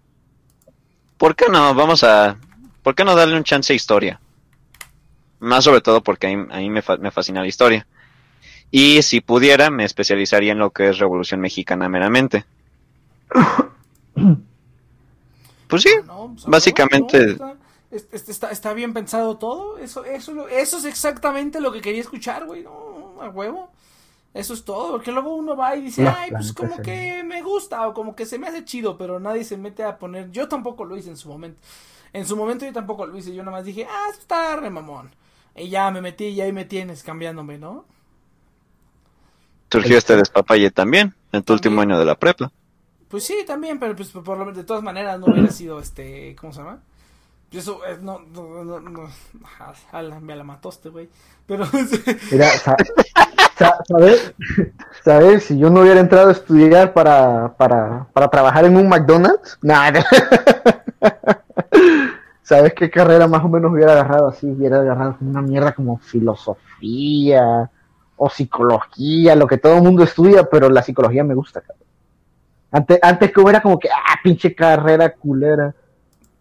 ¿por 1.17 1.35
qué 1.35 1.45
no? 1.49 1.73
Vamos 1.73 2.03
a... 2.03 2.37
¿Por 2.83 2.93
qué 2.93 3.03
no 3.03 3.15
darle 3.15 3.37
un 3.37 3.43
chance 3.43 3.73
a 3.73 3.75
historia? 3.75 4.19
Más 5.39 5.63
sobre 5.63 5.81
todo 5.81 6.03
porque 6.03 6.27
a 6.27 6.37
mí, 6.37 6.45
a 6.51 6.57
mí 6.57 6.69
me, 6.69 6.83
fa- 6.83 6.97
me 6.97 7.09
fascina 7.09 7.41
la 7.41 7.47
historia. 7.47 7.87
Y 8.69 9.01
si 9.01 9.19
pudiera, 9.21 9.71
me 9.71 9.83
especializaría 9.83 10.51
en 10.51 10.59
lo 10.59 10.69
que 10.69 10.89
es 10.89 10.99
Revolución 10.99 11.41
Mexicana 11.41 11.89
meramente. 11.89 12.45
Pues 15.67 15.83
sí, 15.83 15.89
No, 16.05 16.31
pues, 16.33 16.45
Básicamente- 16.47 17.17
huevo, 17.17 17.45
no, 17.45 17.51
está, 17.53 17.57
es- 17.91 18.07
es- 18.11 18.27
está, 18.29 18.51
está 18.51 18.73
bien 18.73 18.93
pensado 18.93 19.37
todo. 19.37 19.77
Eso, 19.77 20.03
eso, 20.03 20.33
lo- 20.33 20.49
eso 20.49 20.77
es 20.77 20.83
exactamente 20.85 21.61
lo 21.61 21.71
que 21.71 21.79
quería 21.79 22.01
escuchar, 22.01 22.45
güey. 22.45 22.63
No, 22.63 23.21
a 23.21 23.29
huevo. 23.29 23.71
Eso 24.33 24.53
es 24.53 24.65
todo. 24.65 24.91
Porque 24.91 25.13
luego 25.13 25.33
uno 25.33 25.55
va 25.55 25.75
y 25.77 25.81
dice, 25.83 26.03
No, 26.03 26.13
ay, 26.17 26.29
pues 26.31 26.51
como 26.51 26.75
sí. 26.75 26.81
que 26.81 27.23
me 27.23 27.41
gusta 27.41 27.87
o 27.87 27.93
como 27.93 28.15
que 28.17 28.25
se 28.25 28.37
me 28.37 28.47
hace 28.47 28.65
chido, 28.65 28.97
pero 28.97 29.19
nadie 29.21 29.45
se 29.45 29.55
mete 29.55 29.83
a 29.83 29.97
poner. 29.97 30.29
Yo 30.31 30.49
tampoco 30.49 30.83
lo 30.83 30.97
hice 30.97 31.09
en 31.09 31.15
su 31.17 31.29
momento. 31.29 31.59
En 32.11 32.25
su 32.25 32.35
momento 32.35 32.65
yo 32.65 32.73
tampoco 32.73 33.05
lo 33.05 33.17
hice. 33.17 33.33
Yo 33.33 33.41
nada 33.43 33.55
más 33.57 33.65
dije, 33.65 33.87
ah, 33.89 34.07
esto 34.09 34.23
está 34.23 34.57
re 34.57 34.69
mamón. 34.69 35.09
Y 35.55 35.69
ya 35.69 35.89
me 35.91 36.01
metí 36.01 36.25
y 36.25 36.41
ahí 36.41 36.51
me 36.51 36.65
tienes 36.65 37.01
cambiándome, 37.03 37.57
¿no? 37.57 37.85
surgió 39.71 39.97
este 39.97 40.17
despapalle 40.17 40.69
también, 40.69 41.15
en 41.31 41.43
tu 41.43 41.53
último 41.53 41.79
año 41.79 41.97
de 41.97 42.03
la 42.03 42.15
prepa. 42.15 42.51
Pues 43.11 43.25
sí, 43.25 43.43
también, 43.45 43.79
pero 43.79 43.95
pues 43.95 44.09
por 44.09 44.37
lo 44.37 44.51
de 44.53 44.63
todas 44.63 44.81
maneras 44.83 45.19
no 45.19 45.25
hubiera 45.27 45.49
sido 45.51 45.79
este, 45.79 46.35
¿cómo 46.39 46.53
se 46.53 46.59
llama? 46.59 46.79
Eso 47.51 47.85
eh, 47.85 47.97
no, 48.01 48.19
no, 48.19 48.63
no, 48.63 48.79
no, 48.79 49.09
ala, 49.91 50.19
me 50.21 50.35
la 50.35 50.43
mató 50.43 50.69
este 50.69 50.89
güey. 50.89 51.09
Pero 51.47 51.65
Mira, 52.31 52.47
sa- 52.49 52.77
sa- 53.57 53.77
¿sabes? 53.87 54.33
¿Sabes? 55.03 55.43
Si 55.45 55.57
yo 55.59 55.69
no 55.69 55.81
hubiera 55.81 55.99
entrado 55.99 56.29
a 56.29 56.33
estudiar 56.33 56.93
para, 56.93 57.53
para, 57.57 58.07
para 58.13 58.29
trabajar 58.29 58.65
en 58.65 58.77
un 58.77 58.87
McDonald's, 58.89 59.57
nada. 59.61 60.05
¿Sabes 62.43 62.73
qué 62.73 62.89
carrera 62.89 63.27
más 63.27 63.43
o 63.43 63.49
menos 63.49 63.71
hubiera 63.71 63.93
agarrado 63.93 64.27
así? 64.29 64.47
Hubiera 64.47 64.79
agarrado 64.81 65.17
una 65.21 65.41
mierda 65.41 65.73
como 65.73 65.97
filosofía 65.99 67.69
o 68.17 68.29
psicología, 68.29 69.35
lo 69.35 69.47
que 69.47 69.57
todo 69.57 69.75
el 69.77 69.83
mundo 69.83 70.03
estudia, 70.03 70.43
pero 70.49 70.69
la 70.69 70.83
psicología 70.83 71.23
me 71.23 71.33
gusta, 71.35 71.61
cabrón. 71.61 71.80
Antes, 72.71 72.99
antes 73.01 73.31
como 73.33 73.49
era 73.49 73.61
como 73.61 73.77
que, 73.77 73.89
ah, 73.89 74.15
pinche 74.23 74.55
carrera 74.55 75.13
culera. 75.13 75.73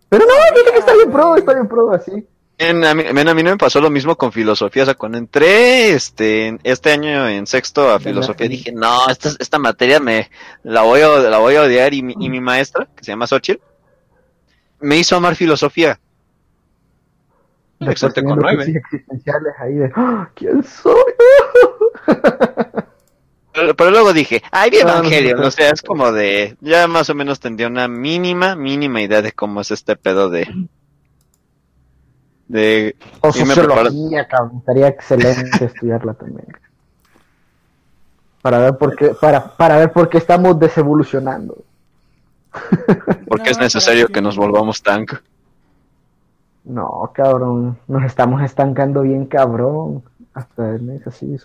Pero 0.08 0.24
no, 0.24 0.32
fíjate 0.54 0.72
que 0.72 0.78
está 0.78 0.92
bien 0.94 1.10
pro, 1.10 1.36
está 1.36 1.54
bien 1.54 1.68
pro, 1.68 1.92
así. 1.92 2.26
En- 2.58 2.84
a, 2.84 2.94
mí, 2.94 3.04
a 3.06 3.12
mí 3.12 3.42
no 3.42 3.50
me 3.50 3.56
pasó 3.56 3.80
lo 3.80 3.90
mismo 3.90 4.16
con 4.16 4.32
filosofía. 4.32 4.82
O 4.82 4.86
sea, 4.86 4.94
cuando 4.94 5.16
entré 5.18 5.92
este, 5.92 6.58
este 6.62 6.92
año 6.92 7.26
en 7.28 7.46
sexto 7.46 7.90
a 7.90 7.98
filosofía, 8.00 8.48
dije, 8.48 8.70
no, 8.72 9.08
esta, 9.08 9.30
esta 9.38 9.58
materia 9.58 9.98
me 9.98 10.30
la 10.62 10.82
voy 10.82 11.00
a, 11.00 11.08
la 11.08 11.38
voy 11.38 11.54
a 11.56 11.62
odiar. 11.62 11.94
Y 11.94 12.02
mi, 12.02 12.14
y 12.18 12.28
mi 12.28 12.40
maestra, 12.40 12.86
que 12.94 13.02
se 13.04 13.12
llama 13.12 13.26
Xochitl, 13.26 13.62
me 14.80 14.98
hizo 14.98 15.16
amar 15.16 15.36
filosofía. 15.36 15.98
Excelente 17.80 18.22
con 18.22 18.38
nueve. 18.38 18.62
existenciales 18.64 19.54
ahí 19.58 19.74
de, 19.76 19.90
"Ah, 19.96 20.28
¿quién 20.34 20.62
soy? 20.62 20.94
Pero, 23.52 23.74
pero 23.76 23.90
luego 23.90 24.12
dije, 24.12 24.42
ay, 24.52 24.70
bien 24.70 24.86
No, 24.86 25.02
no 25.02 25.12
se 25.12 25.22
Evangelion. 25.22 25.34
puede. 25.34 25.48
o 25.48 25.50
sea, 25.50 25.70
es 25.70 25.82
como 25.82 26.12
de, 26.12 26.56
ya 26.60 26.86
más 26.88 27.10
o 27.10 27.14
menos 27.14 27.40
tendría 27.40 27.68
una 27.68 27.88
mínima, 27.88 28.56
mínima 28.56 29.02
idea 29.02 29.22
de 29.22 29.32
cómo 29.32 29.60
es 29.60 29.70
este 29.70 29.96
pedo 29.96 30.30
de. 30.30 30.48
De. 32.48 32.96
O 33.20 33.32
sociología, 33.32 34.26
cabrón. 34.28 34.58
Estaría 34.58 34.88
excelente 34.88 35.64
estudiarla 35.64 36.14
también. 36.14 36.48
Para 38.42 38.58
ver 38.58 38.76
por 38.78 38.96
qué, 38.96 39.14
para, 39.20 39.56
para 39.56 39.76
ver 39.78 39.92
por 39.92 40.08
qué 40.08 40.18
estamos 40.18 40.58
desevolucionando. 40.58 41.64
Porque 43.26 43.50
No, 43.50 43.52
es 43.52 43.58
necesario 43.58 44.08
que 44.08 44.22
nos 44.22 44.36
volvamos 44.36 44.82
tank. 44.82 45.14
No, 46.64 47.10
cabrón, 47.14 47.78
nos 47.88 48.04
estamos 48.04 48.42
estancando 48.42 49.02
bien, 49.02 49.26
cabrón. 49.26 50.02
Hasta 50.34 50.76
en 50.76 50.90
eso 50.90 51.10
sí, 51.10 51.38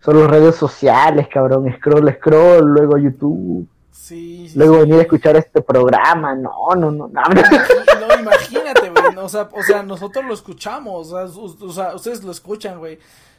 solo, 0.00 0.20
solo 0.20 0.26
redes 0.28 0.56
sociales, 0.56 1.28
cabrón. 1.32 1.72
Scroll, 1.78 2.14
scroll, 2.16 2.64
luego 2.66 2.96
YouTube, 2.98 3.66
Sí, 3.90 4.48
sí, 4.48 4.58
luego 4.58 4.74
sí. 4.74 4.80
venir 4.80 4.94
a 4.98 5.02
escuchar 5.02 5.36
este 5.36 5.60
programa. 5.62 6.34
No, 6.34 6.52
no, 6.76 6.90
no, 6.92 7.08
no. 7.08 7.22
No, 7.22 8.20
imagínate, 8.20 8.90
güey. 8.90 9.16
O 9.16 9.28
sea, 9.28 9.48
o 9.52 9.62
sea, 9.62 9.82
nosotros 9.82 10.24
lo 10.24 10.32
escuchamos. 10.34 11.10
O 11.12 11.26
sea, 11.28 11.40
u- 11.42 11.68
o 11.68 11.72
sea, 11.72 11.94
ustedes 11.94 12.22
lo 12.22 12.30
escuchan, 12.30 12.78
güey. 12.78 12.96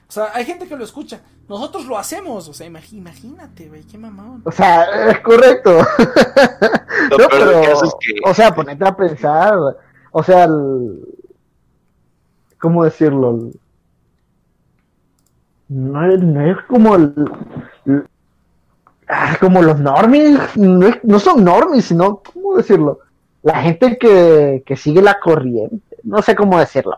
O 0.10 0.12
sea, 0.12 0.32
hay 0.34 0.46
gente 0.46 0.68
que 0.68 0.76
lo 0.76 0.84
escucha. 0.84 1.22
Nosotros 1.48 1.86
lo 1.86 1.98
hacemos. 1.98 2.48
O 2.50 2.54
sea, 2.54 2.68
imagínate, 2.68 3.68
güey. 3.70 3.84
Qué 3.84 3.98
mamón. 3.98 4.42
O 4.46 4.52
sea, 4.52 5.10
es 5.12 5.20
correcto. 5.22 5.72
Lo 5.72 7.18
No, 7.18 7.28
pero, 7.30 7.62
caso 7.62 7.86
es 7.86 7.96
que- 8.00 8.20
o 8.30 8.34
sea, 8.34 8.54
ponete 8.54 8.86
a 8.86 8.96
pensar, 8.96 9.56
o 10.12 10.24
sea, 10.24 10.46
el- 10.46 11.00
¿cómo 12.60 12.84
decirlo? 12.84 13.32
El- 13.32 13.60
No, 15.70 16.06
es- 16.12 16.22
no 16.22 16.42
es 16.52 16.58
como 16.68 16.96
el, 16.96 17.14
el- 17.86 18.08
ah, 19.08 19.38
como 19.40 19.62
los 19.62 19.80
normies, 19.80 20.56
no, 20.56 20.88
es- 20.88 21.04
no 21.04 21.20
son 21.20 21.44
normies, 21.44 21.86
sino, 21.86 22.22
¿cómo 22.34 22.56
decirlo? 22.58 23.00
La 23.44 23.62
gente 23.62 23.98
que, 23.98 24.64
que 24.66 24.76
sigue 24.78 25.02
la 25.02 25.20
corriente, 25.20 25.98
no 26.04 26.22
sé 26.22 26.36
cómo 26.36 26.58
decirlo. 26.60 26.98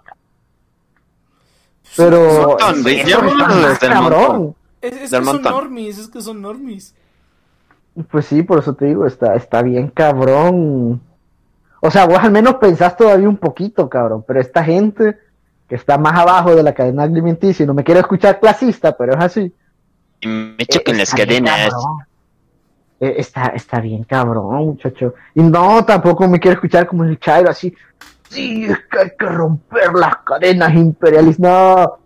Pero 1.97 2.57
del 2.83 3.77
cabrón. 3.79 4.55
Es, 4.81 4.95
que 4.95 5.07
son 5.07 5.25
montón. 5.25 5.51
normis. 5.51 5.97
Es 5.97 6.07
que 6.07 6.21
son 6.21 6.41
normis. 6.41 6.95
Pues 8.11 8.25
sí, 8.27 8.43
por 8.43 8.59
eso 8.59 8.75
te 8.75 8.85
digo, 8.85 9.05
está, 9.05 9.35
está 9.35 9.61
bien 9.61 9.89
cabrón. 9.89 11.01
O 11.81 11.91
sea, 11.91 12.05
vos 12.05 12.19
al 12.19 12.31
menos 12.31 12.55
pensás 12.55 12.95
todavía 12.95 13.27
un 13.27 13.37
poquito, 13.37 13.89
cabrón, 13.89 14.23
pero 14.27 14.39
esta 14.39 14.63
gente 14.63 15.17
que 15.69 15.75
está 15.75 15.97
más 15.97 16.19
abajo 16.19 16.55
de 16.55 16.63
la 16.63 16.73
cadena 16.73 17.03
alimenticia, 17.03 17.63
y 17.63 17.67
no 17.67 17.73
me 17.73 17.83
quiero 17.83 18.01
escuchar 18.01 18.39
clasista, 18.39 18.97
pero 18.97 19.13
es 19.13 19.23
así. 19.23 19.53
Y 20.21 20.27
me 20.27 20.55
eh, 20.57 20.65
chocan 20.65 20.97
las 20.97 21.09
está 21.09 21.25
bien 21.25 21.45
cadenas. 21.45 21.73
Eh, 22.99 23.15
Está, 23.17 23.47
está 23.55 23.79
bien 23.79 24.03
cabrón, 24.03 24.65
muchacho. 24.65 25.13
Y 25.33 25.41
no, 25.41 25.85
tampoco 25.85 26.27
me 26.27 26.39
quiero 26.39 26.55
escuchar 26.55 26.85
como 26.85 27.05
el 27.05 27.17
chairo 27.19 27.49
así. 27.49 27.73
Sí, 28.29 28.65
es 28.65 28.77
que 28.91 28.99
hay 28.99 29.11
que 29.17 29.25
romper 29.25 29.93
las 29.93 30.17
cadenas 30.17 30.73
imperialistas. 30.73 31.39
No, 31.39 31.99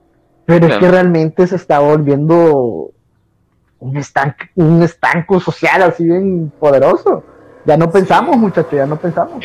pero 0.45 0.68
es 0.68 0.78
que 0.78 0.91
realmente 0.91 1.47
se 1.47 1.55
está 1.55 1.80
volviendo 1.80 2.91
un, 3.80 3.97
estanque, 3.97 4.49
un 4.55 4.84
estanco 4.84 5.39
social 5.39 5.82
así 5.84 6.05
bien 6.05 6.51
poderoso. 6.59 7.24
Ya 7.66 7.78
no 7.78 7.89
pensamos, 7.89 8.38
muchachos, 8.38 8.74
ya 8.74 8.86
no 8.86 8.97
pensamos. 8.97 9.43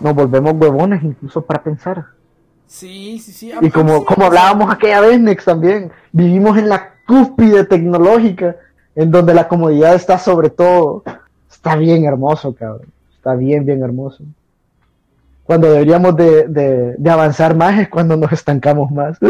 Nos 0.00 0.14
volvemos 0.14 0.54
huevones 0.54 1.02
incluso 1.02 1.42
para 1.42 1.62
pensar. 1.62 2.06
Sí, 2.72 3.18
sí, 3.18 3.32
sí. 3.32 3.52
Y 3.60 3.70
como, 3.70 3.98
sí 3.98 4.04
como 4.04 4.26
hablábamos 4.26 4.72
aquella 4.72 5.00
vez, 5.00 5.18
Nex, 5.18 5.44
también, 5.44 5.90
vivimos 6.12 6.56
en 6.56 6.68
la 6.68 6.94
cúspide 7.04 7.64
tecnológica, 7.64 8.54
en 8.94 9.10
donde 9.10 9.34
la 9.34 9.48
comodidad 9.48 9.94
está 9.96 10.18
sobre 10.18 10.50
todo. 10.50 11.02
Está 11.50 11.74
bien 11.74 12.04
hermoso, 12.04 12.54
cabrón. 12.54 12.86
Está 13.16 13.34
bien, 13.34 13.66
bien 13.66 13.82
hermoso. 13.82 14.22
Cuando 15.42 15.68
deberíamos 15.68 16.14
de, 16.14 16.46
de, 16.46 16.94
de 16.96 17.10
avanzar 17.10 17.56
más 17.56 17.76
es 17.80 17.88
cuando 17.88 18.16
nos 18.16 18.30
estancamos 18.32 18.90
más. 18.92 19.18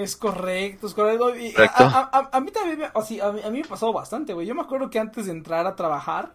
Es 0.00 0.16
correcto, 0.16 0.86
es 0.86 0.94
correcto. 0.94 1.34
Y 1.36 1.48
a- 1.50 1.54
Correcto. 1.54 1.82
A, 1.84 2.10
a- 2.12 2.28
a 2.32 2.40
mí 2.40 2.50
también, 2.52 2.78
me, 2.78 2.84
así, 2.94 3.18
a, 3.20 3.32
mí, 3.32 3.40
a 3.44 3.50
mí 3.50 3.62
me 3.62 3.68
pasó 3.68 3.92
bastante, 3.92 4.32
güey. 4.32 4.46
Yo 4.46 4.54
me 4.54 4.60
acuerdo 4.62 4.88
que 4.90 5.00
antes 5.00 5.26
de 5.26 5.32
entrar 5.32 5.66
a 5.66 5.74
trabajar, 5.74 6.30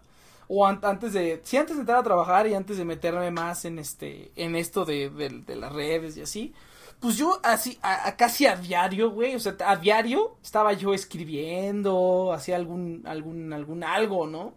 o 0.47 0.65
an- 0.65 0.79
antes 0.83 1.13
de, 1.13 1.41
sí, 1.43 1.57
antes 1.57 1.75
de 1.75 1.81
entrar 1.81 1.99
a 1.99 2.03
trabajar 2.03 2.47
y 2.47 2.53
antes 2.53 2.77
de 2.77 2.85
meterme 2.85 3.31
más 3.31 3.65
en 3.65 3.79
este, 3.79 4.31
en 4.35 4.55
esto 4.55 4.85
de, 4.85 5.09
de, 5.09 5.29
de 5.29 5.55
las 5.55 5.71
redes 5.73 6.17
y 6.17 6.21
así, 6.21 6.53
pues 6.99 7.17
yo 7.17 7.39
así, 7.43 7.77
a, 7.81 8.15
casi 8.15 8.45
a 8.45 8.55
diario, 8.55 9.11
güey, 9.11 9.35
o 9.35 9.39
sea, 9.39 9.55
a 9.65 9.75
diario 9.77 10.37
estaba 10.43 10.73
yo 10.73 10.93
escribiendo, 10.93 12.31
hacía 12.33 12.55
algún, 12.55 13.03
algún, 13.05 13.51
algún 13.53 13.83
algo, 13.83 14.27
¿no? 14.27 14.53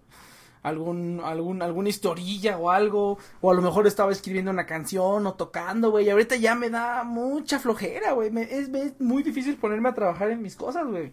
algún, 0.62 1.20
algún, 1.24 1.62
alguna 1.62 1.88
historilla 1.88 2.58
o 2.58 2.70
algo, 2.70 3.18
o 3.40 3.50
a 3.52 3.54
lo 3.54 3.62
mejor 3.62 3.86
estaba 3.86 4.10
escribiendo 4.10 4.50
una 4.50 4.66
canción 4.66 5.24
o 5.26 5.34
tocando, 5.34 5.90
güey, 5.92 6.06
y 6.06 6.10
ahorita 6.10 6.36
ya 6.36 6.54
me 6.56 6.70
da 6.70 7.04
mucha 7.04 7.60
flojera, 7.60 8.12
güey, 8.12 8.32
es, 8.36 8.68
es 8.68 9.00
muy 9.00 9.22
difícil 9.22 9.56
ponerme 9.58 9.90
a 9.90 9.94
trabajar 9.94 10.30
en 10.30 10.42
mis 10.42 10.56
cosas, 10.56 10.86
güey. 10.88 11.12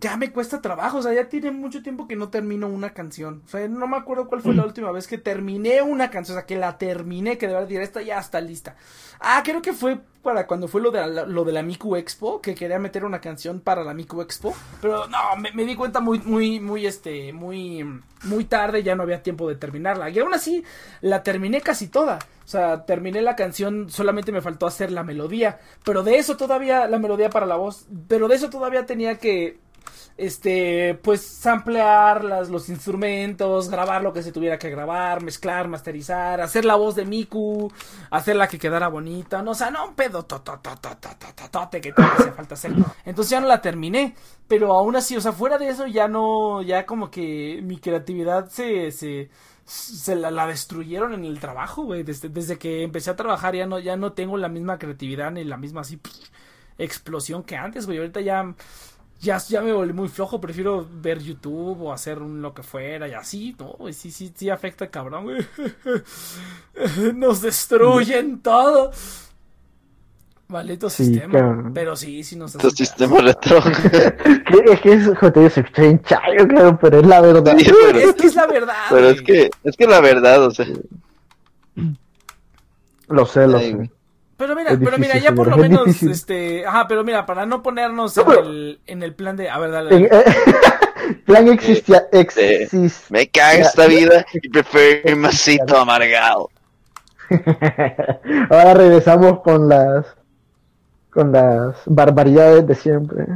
Ya 0.00 0.16
me 0.16 0.32
cuesta 0.32 0.62
trabajo, 0.62 0.98
o 0.98 1.02
sea, 1.02 1.12
ya 1.12 1.28
tiene 1.28 1.50
mucho 1.50 1.82
tiempo 1.82 2.08
que 2.08 2.16
no 2.16 2.30
termino 2.30 2.66
una 2.66 2.94
canción. 2.94 3.42
O 3.44 3.48
sea, 3.48 3.68
no 3.68 3.86
me 3.86 3.98
acuerdo 3.98 4.26
cuál 4.26 4.40
fue 4.40 4.54
la 4.54 4.64
última 4.64 4.90
vez 4.90 5.06
que 5.06 5.18
terminé 5.18 5.82
una 5.82 6.10
canción, 6.10 6.36
o 6.36 6.40
sea, 6.40 6.46
que 6.46 6.56
la 6.56 6.78
terminé, 6.78 7.36
que 7.36 7.46
de 7.46 7.52
verdad 7.52 7.68
diré, 7.68 7.84
esta 7.84 8.00
ya 8.00 8.18
está 8.18 8.40
lista. 8.40 8.74
Ah, 9.20 9.42
creo 9.44 9.60
que 9.60 9.74
fue 9.74 10.00
para 10.22 10.46
cuando 10.46 10.68
fue 10.68 10.80
lo 10.80 10.90
de 10.90 11.06
la, 11.06 11.24
lo 11.24 11.44
de 11.44 11.52
la 11.52 11.62
Miku 11.62 11.96
Expo, 11.96 12.40
que 12.40 12.54
quería 12.54 12.78
meter 12.78 13.04
una 13.04 13.20
canción 13.20 13.60
para 13.60 13.82
la 13.82 13.92
Miku 13.92 14.22
Expo, 14.22 14.54
pero 14.80 15.06
no, 15.08 15.18
me, 15.36 15.64
di 15.64 15.74
cuenta 15.74 16.00
muy, 16.00 16.20
muy, 16.20 16.60
muy, 16.60 16.86
este, 16.86 17.32
muy, 17.32 17.84
muy 18.24 18.44
tarde, 18.44 18.82
ya 18.82 18.94
no 18.94 19.02
había 19.02 19.22
tiempo 19.22 19.48
de 19.48 19.56
terminarla. 19.56 20.10
Y 20.10 20.18
aún 20.20 20.32
así, 20.32 20.64
la 21.00 21.22
terminé 21.22 21.60
casi 21.60 21.88
toda. 21.88 22.18
O 22.44 22.48
sea, 22.48 22.84
terminé 22.84 23.22
la 23.22 23.36
canción, 23.36 23.90
solamente 23.90 24.32
me 24.32 24.42
faltó 24.42 24.66
hacer 24.66 24.92
la 24.92 25.04
melodía, 25.04 25.58
pero 25.84 26.02
de 26.02 26.16
eso 26.16 26.36
todavía, 26.36 26.86
la 26.86 26.98
melodía 26.98 27.30
para 27.30 27.46
la 27.46 27.56
voz, 27.56 27.86
pero 28.08 28.28
de 28.28 28.36
eso 28.36 28.50
todavía 28.50 28.84
tenía 28.86 29.18
que, 29.18 29.58
este, 30.16 30.98
pues 31.02 31.22
samplear 31.22 32.24
las, 32.24 32.48
los 32.48 32.68
instrumentos, 32.68 33.68
grabar 33.70 34.02
lo 34.02 34.12
que 34.12 34.22
se 34.22 34.32
tuviera 34.32 34.58
que 34.58 34.70
grabar, 34.70 35.22
mezclar, 35.22 35.68
masterizar, 35.68 36.40
hacer 36.40 36.64
la 36.64 36.74
voz 36.74 36.94
de 36.94 37.04
Miku, 37.04 37.72
hacerla 38.10 38.48
que 38.48 38.58
quedara 38.58 38.88
bonita, 38.88 39.42
no, 39.42 39.52
o 39.52 39.54
sea, 39.54 39.70
no 39.70 39.86
un 39.86 39.94
pedo 39.94 40.24
to, 40.24 40.40
to, 40.40 40.58
to, 40.58 40.76
to, 40.76 40.96
to, 40.96 41.08
to, 41.18 41.34
to, 41.34 41.50
tote 41.50 41.80
que 41.80 41.92
todavía 41.92 42.16
hace 42.18 42.32
falta 42.32 42.54
hacer. 42.54 42.72
Entonces 43.04 43.30
ya 43.30 43.40
no 43.40 43.46
la 43.46 43.60
terminé, 43.60 44.14
pero 44.46 44.74
aún 44.74 44.96
así, 44.96 45.16
o 45.16 45.20
sea, 45.20 45.32
fuera 45.32 45.58
de 45.58 45.68
eso 45.68 45.86
ya 45.86 46.08
no, 46.08 46.62
ya 46.62 46.86
como 46.86 47.10
que 47.10 47.60
mi 47.62 47.78
creatividad 47.78 48.48
se, 48.48 48.90
se, 48.92 49.30
se 49.64 50.14
la, 50.16 50.30
la 50.30 50.46
destruyeron 50.46 51.14
en 51.14 51.24
el 51.24 51.40
trabajo, 51.40 51.84
güey, 51.84 52.02
desde, 52.02 52.28
desde 52.28 52.58
que 52.58 52.82
empecé 52.82 53.10
a 53.10 53.16
trabajar 53.16 53.54
ya 53.54 53.66
no, 53.66 53.78
ya 53.78 53.96
no 53.96 54.12
tengo 54.12 54.36
la 54.36 54.48
misma 54.48 54.78
creatividad 54.78 55.30
ni 55.30 55.44
la 55.44 55.56
misma 55.56 55.80
así 55.82 56.00
explosión 56.78 57.42
que 57.42 57.56
antes, 57.56 57.86
güey, 57.86 57.98
ahorita 57.98 58.20
ya 58.20 58.54
ya, 59.22 59.38
ya 59.38 59.60
me 59.62 59.72
volví 59.72 59.92
muy 59.92 60.08
flojo, 60.08 60.40
prefiero 60.40 60.86
ver 61.00 61.20
YouTube 61.20 61.80
o 61.82 61.92
hacer 61.92 62.18
un 62.20 62.42
lo 62.42 62.52
que 62.52 62.62
fuera 62.62 63.08
y 63.08 63.14
así, 63.14 63.56
no, 63.58 63.76
sí, 63.92 64.10
sí, 64.10 64.32
sí 64.36 64.50
afecta 64.50 64.88
cabrón, 64.90 65.24
güey. 65.24 65.46
Nos 67.14 67.40
destruyen 67.40 68.40
todo. 68.40 68.90
Maldito 70.48 70.90
Sí, 70.90 71.06
sistema. 71.06 71.32
cabrón. 71.32 71.72
Pero 71.72 71.96
sí, 71.96 72.22
sí 72.24 72.36
nos 72.36 72.54
hacen 72.56 72.70
sistema 72.72 73.20
es 74.72 74.80
que 74.82 74.92
es, 74.92 75.18
joder, 75.18 75.50
se 75.50 75.60
escucha 75.60 75.82
bien 75.82 76.02
chayo, 76.02 76.46
claro, 76.48 76.78
pero 76.78 77.00
es 77.00 77.06
la 77.06 77.20
verdad. 77.22 77.56
Sí, 77.58 77.64
pero, 77.70 77.98
Es 77.98 78.14
que 78.14 78.26
es 78.26 78.34
la 78.34 78.46
verdad. 78.46 78.74
pero 78.90 79.08
es 79.08 79.22
que, 79.22 79.50
es 79.64 79.76
que 79.76 79.86
la 79.86 80.00
verdad, 80.00 80.44
o 80.44 80.50
sea, 80.50 80.66
Lo 83.08 83.26
sé, 83.26 83.46
lo 83.46 83.58
Ay, 83.58 83.70
sé. 83.70 83.76
güey. 83.76 83.90
Pero 84.42 84.56
mira, 84.56 84.76
pero 84.82 84.98
mira, 84.98 85.18
ya 85.18 85.32
por 85.32 85.46
lo 85.46 85.56
menos, 85.56 85.84
difícil. 85.86 86.10
este, 86.10 86.66
ajá, 86.66 86.88
pero 86.88 87.04
mira, 87.04 87.24
para 87.24 87.46
no 87.46 87.62
ponernos 87.62 88.16
No, 88.16 88.32
en, 88.34 88.44
el, 88.44 88.80
en 88.86 89.02
el 89.04 89.14
plan 89.14 89.36
de, 89.36 89.48
a 89.48 89.56
ver, 89.58 89.70
dale. 89.70 90.10
Plan 91.26 91.46
existía, 91.48 92.06
Este, 92.10 92.64
exist, 92.64 93.08
me 93.10 93.28
caga 93.28 93.58
esta 93.58 93.86
vida 93.86 94.24
y 94.32 94.48
prefiero 94.48 95.10
irme 95.10 95.28
así 95.28 95.58
todo 95.64 95.78
amargado. 95.78 96.50
Ahora 98.50 98.74
regresamos 98.74 99.40
con 99.42 99.68
las 99.68 100.06
con 101.10 101.30
las 101.30 101.76
barbaridades 101.86 102.66
de 102.66 102.74
siempre. 102.74 103.26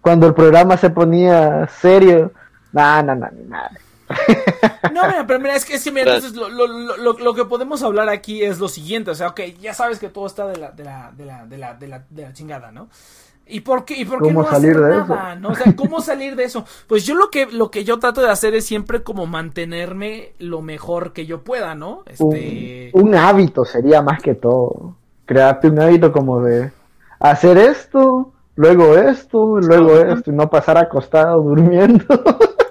Cuando 0.00 0.26
el 0.26 0.34
programa 0.34 0.76
se 0.76 0.90
ponía 0.90 1.68
serio, 1.68 2.32
nada, 2.72 3.02
nada, 3.02 3.30
nada. 3.48 3.70
No, 4.94 5.06
mira, 5.06 5.26
pero 5.26 5.40
mira, 5.40 5.56
es 5.56 5.64
que, 5.64 5.74
es 5.74 5.84
que 5.84 5.92
mira, 5.92 6.16
entonces 6.16 6.36
lo, 6.36 6.48
lo, 6.48 6.66
lo, 6.96 7.12
lo, 7.12 7.34
que 7.34 7.44
podemos 7.44 7.82
hablar 7.82 8.08
aquí 8.08 8.42
es 8.42 8.58
lo 8.58 8.68
siguiente, 8.68 9.10
o 9.10 9.14
sea, 9.14 9.28
ok, 9.28 9.40
ya 9.60 9.74
sabes 9.74 9.98
que 9.98 10.08
todo 10.08 10.26
está 10.26 10.46
de 10.46 10.56
la, 10.56 10.70
de 10.70 10.84
la, 10.84 11.12
de 11.16 11.26
la, 11.26 11.44
de 11.44 11.58
la, 11.58 11.74
de 11.74 11.88
la, 11.88 12.04
de 12.08 12.22
la 12.22 12.32
chingada, 12.32 12.70
¿no? 12.70 12.88
¿Y 13.48 13.60
por 13.60 13.84
qué, 13.84 13.94
y 13.94 14.04
por 14.04 14.18
qué 14.18 14.28
¿Cómo 14.28 14.42
no 14.42 14.50
salir 14.50 14.72
hacer 14.72 14.82
de 14.82 14.96
nada? 14.96 15.36
¿no? 15.36 15.50
O 15.50 15.54
sea, 15.54 15.72
¿cómo 15.76 16.00
salir 16.00 16.34
de 16.34 16.44
eso? 16.44 16.64
Pues 16.88 17.06
yo 17.06 17.14
lo 17.14 17.30
que, 17.30 17.46
lo 17.46 17.70
que 17.70 17.84
yo 17.84 17.98
trato 18.00 18.20
de 18.20 18.30
hacer 18.30 18.54
es 18.56 18.66
siempre 18.66 19.04
como 19.04 19.26
mantenerme 19.26 20.32
lo 20.40 20.62
mejor 20.62 21.12
que 21.12 21.26
yo 21.26 21.42
pueda, 21.42 21.76
¿no? 21.76 22.02
Este... 22.06 22.90
Un, 22.92 23.08
un 23.08 23.14
hábito 23.14 23.64
sería 23.64 24.02
más 24.02 24.20
que 24.20 24.34
todo. 24.34 24.96
Crearte 25.26 25.68
un 25.68 25.80
hábito 25.80 26.10
como 26.10 26.40
de 26.42 26.72
hacer 27.20 27.56
esto, 27.56 28.32
luego 28.56 28.96
esto, 28.96 29.58
luego 29.58 29.96
esto, 29.96 30.32
y 30.32 30.34
no 30.34 30.50
pasar 30.50 30.78
acostado 30.78 31.40
durmiendo. 31.40 32.04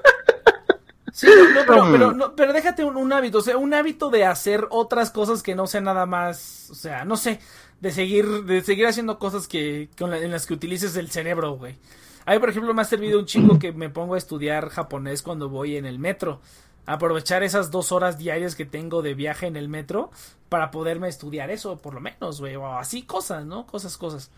Sí, 1.16 1.28
no, 1.28 1.62
pero, 1.66 1.90
pero, 1.90 2.12
no, 2.12 2.36
pero 2.36 2.52
déjate 2.52 2.84
un, 2.84 2.98
un, 2.98 3.14
hábito, 3.14 3.38
o 3.38 3.42
sea, 3.42 3.56
un 3.56 3.74
hábito 3.74 4.10
de 4.10 4.26
hacer 4.26 4.68
otras 4.70 5.12
cosas 5.12 5.42
que 5.42 5.56
no 5.56 5.66
sea 5.66 5.80
nada 5.80 6.06
más, 6.06 6.68
o 6.70 6.76
sea, 6.76 7.06
no 7.06 7.16
sé, 7.16 7.40
de 7.80 7.92
seguir, 7.92 8.44
de 8.44 8.62
seguir 8.62 8.86
haciendo 8.86 9.18
cosas 9.18 9.48
que, 9.48 9.88
con 9.98 10.12
la, 10.12 10.18
en 10.18 10.30
las 10.30 10.46
que 10.46 10.54
utilices 10.54 10.98
el 10.98 11.10
cerebro, 11.10 11.54
güey. 11.54 11.78
A 12.26 12.34
mí, 12.34 12.40
por 12.40 12.50
ejemplo, 12.50 12.74
me 12.74 12.82
ha 12.82 12.86
servido 12.86 13.18
un 13.18 13.28
chingo 13.28 13.58
que 13.60 13.72
me 13.72 13.90
pongo 13.90 14.16
a 14.16 14.18
estudiar 14.18 14.68
japonés 14.68 15.22
cuando 15.22 15.48
voy 15.48 15.78
en 15.78 15.86
el 15.86 16.00
metro. 16.00 16.42
Aprovechar 16.86 17.44
esas 17.44 17.72
dos 17.72 17.94
horas 17.94 18.18
diarias 18.18 18.54
que 18.54 18.66
tengo 18.66 19.02
de 19.02 19.14
viaje 19.14 19.48
en 19.48 19.56
el 19.56 19.70
metro 19.70 20.12
para 20.50 20.70
poderme 20.70 21.08
estudiar 21.08 21.50
eso, 21.50 21.78
por 21.78 21.94
lo 21.94 22.02
menos, 22.02 22.42
güey. 22.42 22.58
O 22.58 22.78
así 22.78 23.04
cosas, 23.04 23.46
¿no? 23.46 23.66
Cosas, 23.66 23.98
cosas. 23.98 24.32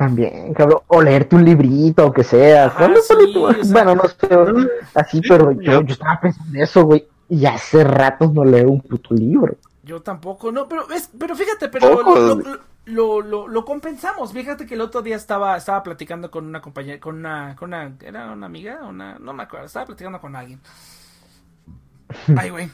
También, 0.00 0.54
cabrón. 0.54 0.80
O 0.86 1.02
leerte 1.02 1.36
un 1.36 1.44
librito, 1.44 2.06
o 2.06 2.10
que 2.10 2.24
sea. 2.24 2.68
Ajá, 2.68 2.86
sí, 3.06 3.36
o 3.36 3.52
sea, 3.52 3.62
bueno, 3.70 3.94
no 3.96 4.04
sé, 4.08 4.28
así, 4.94 5.20
pero 5.20 5.52
yo, 5.52 5.82
yo 5.82 5.92
estaba 5.92 6.18
pensando 6.18 6.56
en 6.56 6.62
eso, 6.62 6.84
güey. 6.84 7.06
Y 7.28 7.44
hace 7.44 7.84
ratos 7.84 8.32
no 8.32 8.42
leo 8.42 8.70
un 8.70 8.80
puto 8.80 9.12
libro. 9.12 9.58
Yo 9.82 10.00
tampoco, 10.00 10.50
no, 10.52 10.66
pero 10.66 10.90
es, 10.90 11.10
pero 11.18 11.36
fíjate, 11.36 11.68
pero 11.68 12.02
lo, 12.02 12.34
lo, 12.34 12.60
lo, 12.86 13.20
lo, 13.20 13.46
lo 13.46 13.64
compensamos. 13.66 14.32
Fíjate 14.32 14.64
que 14.64 14.72
el 14.72 14.80
otro 14.80 15.02
día 15.02 15.16
estaba, 15.16 15.54
estaba 15.54 15.82
platicando 15.82 16.30
con 16.30 16.46
una 16.46 16.62
compañera, 16.62 16.98
con 16.98 17.16
una, 17.16 17.54
con 17.54 17.68
una, 17.68 17.92
era 18.00 18.32
una 18.32 18.46
amiga, 18.46 18.80
una, 18.88 19.18
no 19.18 19.34
me 19.34 19.42
acuerdo, 19.42 19.66
estaba 19.66 19.84
platicando 19.84 20.18
con 20.18 20.34
alguien. 20.34 20.62
Ay, 22.38 22.48
güey. 22.48 22.70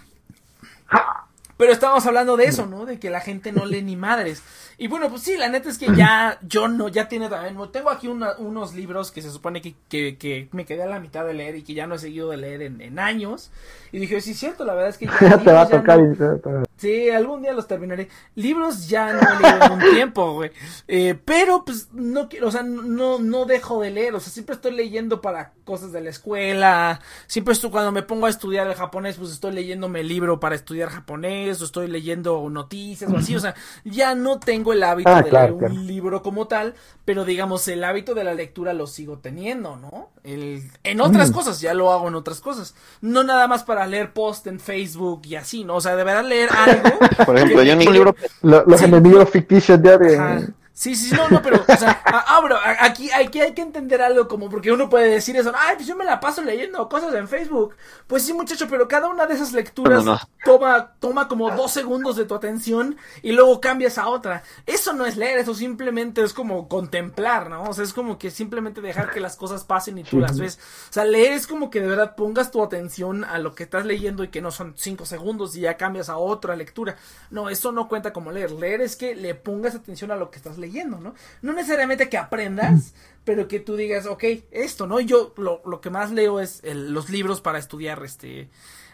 Pero 1.56 1.72
estábamos 1.72 2.06
hablando 2.06 2.36
de 2.36 2.44
eso, 2.44 2.66
¿no? 2.66 2.86
De 2.86 3.00
que 3.00 3.10
la 3.10 3.20
gente 3.20 3.50
no 3.50 3.66
lee 3.66 3.82
ni 3.82 3.96
madres. 3.96 4.44
Y 4.78 4.88
bueno, 4.88 5.08
pues 5.08 5.22
sí, 5.22 5.36
la 5.36 5.48
neta 5.48 5.70
es 5.70 5.78
que 5.78 5.86
ya, 5.94 6.38
yo 6.42 6.68
no, 6.68 6.88
ya 6.88 7.08
tiene 7.08 7.28
también, 7.28 7.56
tengo 7.72 7.88
aquí 7.88 8.08
una, 8.08 8.36
unos 8.36 8.74
libros 8.74 9.10
que 9.10 9.22
se 9.22 9.30
supone 9.30 9.62
que, 9.62 9.74
que, 9.88 10.18
que, 10.18 10.48
me 10.52 10.66
quedé 10.66 10.82
a 10.82 10.86
la 10.86 11.00
mitad 11.00 11.24
de 11.24 11.32
leer 11.32 11.56
y 11.56 11.62
que 11.62 11.72
ya 11.72 11.86
no 11.86 11.94
he 11.94 11.98
seguido 11.98 12.30
de 12.30 12.36
leer 12.36 12.62
en, 12.62 12.80
en 12.82 12.98
años. 12.98 13.50
Y 13.92 13.98
dije, 13.98 14.20
sí, 14.20 14.32
es 14.32 14.38
cierto, 14.38 14.64
la 14.64 14.74
verdad 14.74 14.90
es 14.90 14.98
que 14.98 15.06
ya, 15.20 15.38
te 15.38 15.52
va 15.52 15.62
a 15.62 15.68
tocar. 15.68 15.98
No... 15.98 16.64
Sí, 16.76 17.08
algún 17.08 17.40
día 17.40 17.54
los 17.54 17.66
terminaré. 17.66 18.08
Libros 18.34 18.86
ya 18.88 19.14
no 19.14 19.20
he 19.20 19.42
leído 19.42 19.64
en 19.64 19.72
un 19.72 19.90
tiempo, 19.94 20.34
güey. 20.34 20.50
Eh, 20.88 21.18
pero, 21.24 21.64
pues, 21.64 21.88
no 21.92 22.28
quiero, 22.28 22.48
o 22.48 22.50
sea, 22.50 22.62
no, 22.62 23.18
no 23.18 23.46
dejo 23.46 23.80
de 23.80 23.90
leer. 23.90 24.14
O 24.14 24.20
sea, 24.20 24.30
siempre 24.30 24.54
estoy 24.54 24.72
leyendo 24.72 25.22
para 25.22 25.52
cosas 25.64 25.92
de 25.92 26.02
la 26.02 26.10
escuela. 26.10 27.00
Siempre 27.26 27.54
estoy, 27.54 27.70
cuando 27.70 27.92
me 27.92 28.02
pongo 28.02 28.26
a 28.26 28.30
estudiar 28.30 28.66
el 28.66 28.74
japonés, 28.74 29.16
pues 29.16 29.30
estoy 29.32 29.52
leyéndome 29.52 30.00
el 30.00 30.08
libro 30.08 30.38
para 30.38 30.54
estudiar 30.54 30.90
japonés. 30.90 31.62
O 31.62 31.64
estoy 31.64 31.88
leyendo 31.88 32.46
noticias 32.50 33.10
o 33.10 33.16
así. 33.16 33.34
O 33.34 33.40
sea, 33.40 33.54
ya 33.84 34.14
no 34.14 34.38
tengo 34.38 34.65
el 34.72 34.82
hábito 34.82 35.08
ah, 35.10 35.22
de 35.22 35.28
claro, 35.28 35.46
leer 35.46 35.52
un 35.52 35.58
claro. 35.58 35.74
libro 35.74 36.22
como 36.22 36.46
tal. 36.46 36.74
Pero, 37.04 37.24
digamos, 37.24 37.66
el 37.68 37.84
hábito 37.84 38.14
de 38.14 38.24
la 38.24 38.34
lectura 38.34 38.72
lo 38.72 38.86
sigo 38.86 39.18
teniendo, 39.18 39.76
¿no? 39.76 40.10
El, 40.24 40.62
en 40.82 41.00
otras 41.00 41.30
mm. 41.30 41.34
cosas, 41.34 41.60
ya 41.60 41.74
lo 41.74 41.92
hago 41.92 42.08
en 42.08 42.14
otras 42.14 42.40
cosas. 42.40 42.74
No 43.00 43.22
nada 43.22 43.46
más 43.48 43.64
para 43.64 43.86
leer 43.86 44.12
post 44.12 44.46
en 44.46 44.58
Facebook 44.60 45.22
y 45.24 45.36
así, 45.36 45.64
¿no? 45.64 45.76
O 45.76 45.80
sea, 45.80 45.96
de 45.96 46.04
verdad 46.04 46.24
leer 46.24 46.48
algo. 46.50 46.98
Por 47.26 47.36
ejemplo, 47.36 47.62
yo 47.62 47.72
en 47.72 47.78
mi 47.78 47.86
libro. 47.86 48.16
Los 48.42 48.80
sí. 48.80 48.84
enemigos 48.86 49.30
ficticios 49.30 49.80
de. 49.82 50.52
Sí, 50.76 50.94
sí, 50.94 51.10
no, 51.16 51.26
no, 51.30 51.40
pero, 51.40 51.64
o 51.66 51.76
sea, 51.78 52.02
ah, 52.04 52.38
bro, 52.44 52.58
aquí, 52.80 53.10
aquí 53.10 53.40
hay 53.40 53.54
que 53.54 53.62
entender 53.62 54.02
algo 54.02 54.28
como, 54.28 54.50
porque 54.50 54.70
uno 54.70 54.90
puede 54.90 55.08
decir 55.08 55.34
eso, 55.34 55.50
ay, 55.56 55.76
pues 55.76 55.88
yo 55.88 55.96
me 55.96 56.04
la 56.04 56.20
paso 56.20 56.42
leyendo 56.42 56.86
cosas 56.90 57.14
en 57.14 57.28
Facebook. 57.28 57.74
Pues 58.06 58.24
sí, 58.24 58.34
muchacho, 58.34 58.66
pero 58.68 58.86
cada 58.86 59.08
una 59.08 59.24
de 59.24 59.36
esas 59.36 59.54
lecturas 59.54 60.04
no, 60.04 60.12
no. 60.12 60.20
toma, 60.44 60.92
toma 61.00 61.28
como 61.28 61.50
dos 61.50 61.72
segundos 61.72 62.16
de 62.16 62.26
tu 62.26 62.34
atención 62.34 62.98
y 63.22 63.32
luego 63.32 63.58
cambias 63.58 63.96
a 63.96 64.06
otra. 64.08 64.42
Eso 64.66 64.92
no 64.92 65.06
es 65.06 65.16
leer, 65.16 65.38
eso 65.38 65.54
simplemente 65.54 66.22
es 66.22 66.34
como 66.34 66.68
contemplar, 66.68 67.48
¿no? 67.48 67.62
O 67.62 67.72
sea, 67.72 67.82
es 67.82 67.94
como 67.94 68.18
que 68.18 68.30
simplemente 68.30 68.82
dejar 68.82 69.12
que 69.12 69.20
las 69.20 69.36
cosas 69.36 69.64
pasen 69.64 69.96
y 69.96 70.04
tú 70.04 70.20
las 70.20 70.38
ves. 70.38 70.58
O 70.90 70.92
sea, 70.92 71.06
leer 71.06 71.32
es 71.32 71.46
como 71.46 71.70
que 71.70 71.80
de 71.80 71.86
verdad 71.86 72.16
pongas 72.16 72.50
tu 72.50 72.62
atención 72.62 73.24
a 73.24 73.38
lo 73.38 73.54
que 73.54 73.62
estás 73.62 73.86
leyendo 73.86 74.24
y 74.24 74.28
que 74.28 74.42
no 74.42 74.50
son 74.50 74.74
cinco 74.76 75.06
segundos 75.06 75.56
y 75.56 75.60
ya 75.60 75.78
cambias 75.78 76.10
a 76.10 76.18
otra 76.18 76.54
lectura. 76.54 76.96
No, 77.30 77.48
eso 77.48 77.72
no 77.72 77.88
cuenta 77.88 78.12
como 78.12 78.30
leer. 78.30 78.50
Leer 78.50 78.82
es 78.82 78.94
que 78.96 79.14
le 79.16 79.34
pongas 79.34 79.74
atención 79.74 80.10
a 80.10 80.16
lo 80.16 80.30
que 80.30 80.36
estás 80.36 80.58
leyendo 80.58 80.65
leyendo, 80.66 80.98
¿no? 80.98 81.14
No 81.42 81.52
necesariamente 81.52 82.08
que 82.08 82.18
aprendas, 82.18 82.94
pero 83.24 83.48
que 83.48 83.60
tú 83.60 83.76
digas, 83.76 84.06
ok, 84.06 84.24
esto, 84.50 84.86
¿no? 84.86 85.00
Yo 85.00 85.32
lo, 85.36 85.62
lo 85.64 85.80
que 85.80 85.90
más 85.90 86.10
leo 86.10 86.40
es 86.40 86.60
el, 86.64 86.92
los 86.92 87.10
libros 87.10 87.40
para 87.40 87.58
estudiar 87.58 88.02
este 88.04 88.48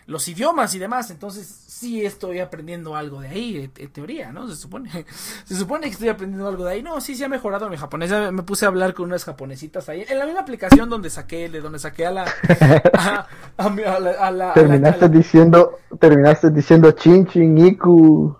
los 0.06 0.26
idiomas 0.28 0.74
y 0.74 0.78
demás, 0.78 1.10
entonces 1.10 1.46
sí 1.46 2.04
estoy 2.04 2.40
aprendiendo 2.40 2.96
algo 2.96 3.20
de 3.20 3.28
ahí, 3.28 3.70
en 3.76 3.92
teoría, 3.92 4.32
¿no? 4.32 4.48
Se 4.48 4.56
supone, 4.56 4.90
se 5.44 5.54
supone 5.54 5.86
que 5.86 5.92
estoy 5.92 6.08
aprendiendo 6.08 6.48
algo 6.48 6.64
de 6.64 6.72
ahí, 6.72 6.82
no, 6.82 7.00
sí, 7.00 7.14
sí 7.14 7.22
ha 7.22 7.28
mejorado 7.28 7.68
mi 7.68 7.76
japonés, 7.76 8.10
me 8.32 8.42
puse 8.42 8.64
a 8.64 8.68
hablar 8.68 8.94
con 8.94 9.06
unas 9.06 9.24
japonesitas 9.24 9.88
ahí, 9.88 10.04
en 10.08 10.18
la 10.18 10.26
misma 10.26 10.40
aplicación 10.40 10.88
donde 10.88 11.10
saqué, 11.10 11.48
de 11.48 11.60
donde 11.60 11.78
saqué 11.78 12.06
a 12.06 12.10
la, 12.10 12.24
a, 12.94 13.26
a, 13.56 13.66
a 13.66 14.00
la, 14.00 14.10
a 14.10 14.30
la 14.30 14.54
terminaste 14.54 15.08
diciendo, 15.08 15.78
terminaste 16.00 16.50
diciendo 16.50 16.90
chin 16.92 17.26
chin 17.26 17.56
iku, 17.58 18.36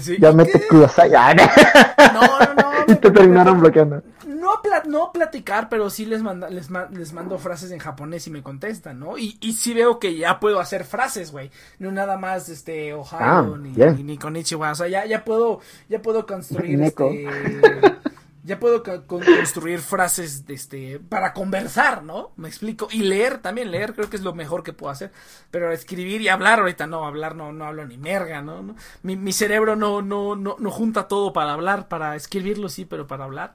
sí. 0.00 0.16
ya 0.18 0.32
mete 0.32 0.66
kudasai, 0.68 1.10
no, 1.10 2.20
no, 2.20 2.54
no, 2.54 2.72
y 2.88 2.94
te 2.96 3.10
terminaron 3.10 3.60
bloqueando. 3.60 4.02
No, 4.26 4.60
plat 4.62 4.86
no 4.86 5.12
platicar, 5.12 5.68
pero 5.68 5.88
sí 5.88 6.04
les, 6.04 6.22
manda, 6.22 6.50
les, 6.50 6.68
ma 6.68 6.88
les 6.92 7.12
mando 7.12 7.38
frases 7.38 7.70
en 7.70 7.78
japonés 7.78 8.26
y 8.26 8.30
me 8.30 8.42
contestan, 8.42 8.98
¿no? 8.98 9.16
Y, 9.16 9.38
y 9.40 9.52
sí 9.52 9.72
veo 9.72 9.98
que 9.98 10.16
ya 10.16 10.40
puedo 10.40 10.58
hacer 10.58 10.84
frases, 10.84 11.30
güey. 11.30 11.50
No 11.78 11.92
nada 11.92 12.16
más, 12.16 12.48
este, 12.48 12.92
Ohio, 12.92 13.20
ah, 13.20 13.56
ni, 13.60 13.70
ni, 13.70 14.02
ni 14.02 14.18
Konichiwa. 14.18 14.72
O 14.72 14.74
sea, 14.74 14.88
ya, 14.88 15.06
ya 15.06 15.24
puedo, 15.24 15.60
ya 15.88 16.02
puedo 16.02 16.26
construir, 16.26 16.78
Neko. 16.78 17.10
este... 17.10 18.02
ya 18.44 18.58
puedo 18.58 18.82
construir 19.06 19.80
frases 19.80 20.46
de 20.46 20.54
este 20.54 20.98
para 20.98 21.32
conversar, 21.32 22.02
¿no? 22.02 22.32
Me 22.36 22.48
explico 22.48 22.88
y 22.90 23.02
leer 23.02 23.38
también 23.38 23.70
leer 23.70 23.94
creo 23.94 24.10
que 24.10 24.16
es 24.16 24.22
lo 24.22 24.34
mejor 24.34 24.64
que 24.64 24.72
puedo 24.72 24.90
hacer, 24.90 25.12
pero 25.50 25.70
escribir 25.70 26.20
y 26.22 26.28
hablar 26.28 26.58
ahorita 26.58 26.86
no 26.86 27.06
hablar 27.06 27.36
no 27.36 27.52
no 27.52 27.66
hablo 27.66 27.86
ni 27.86 27.98
merga, 27.98 28.42
¿no? 28.42 28.62
¿No? 28.62 28.74
Mi, 29.02 29.16
mi 29.16 29.32
cerebro 29.32 29.76
no 29.76 30.02
no 30.02 30.34
no 30.34 30.56
no 30.58 30.70
junta 30.70 31.06
todo 31.06 31.32
para 31.32 31.52
hablar, 31.52 31.88
para 31.88 32.16
escribirlo 32.16 32.68
sí, 32.68 32.84
pero 32.84 33.06
para 33.06 33.24
hablar. 33.24 33.54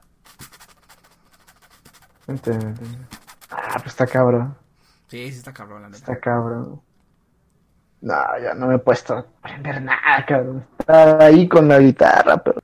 Entiendo. 2.26 2.80
Ah, 3.50 3.74
pues 3.74 3.88
está 3.88 4.06
cabrón. 4.06 4.56
Sí, 5.08 5.30
sí 5.32 5.38
está 5.38 5.52
cabrón 5.52 5.82
la 5.82 5.88
neta. 5.88 5.98
Está 5.98 6.20
cabrón. 6.20 6.80
No, 8.00 8.14
ya 8.40 8.54
no 8.54 8.68
me 8.68 8.76
he 8.76 8.78
puesto 8.78 9.14
a 9.14 9.18
aprender 9.18 9.82
nada, 9.82 10.24
cabrón. 10.26 10.66
Está 10.78 11.24
ahí 11.24 11.48
con 11.48 11.68
la 11.68 11.78
guitarra, 11.78 12.36
pero 12.38 12.57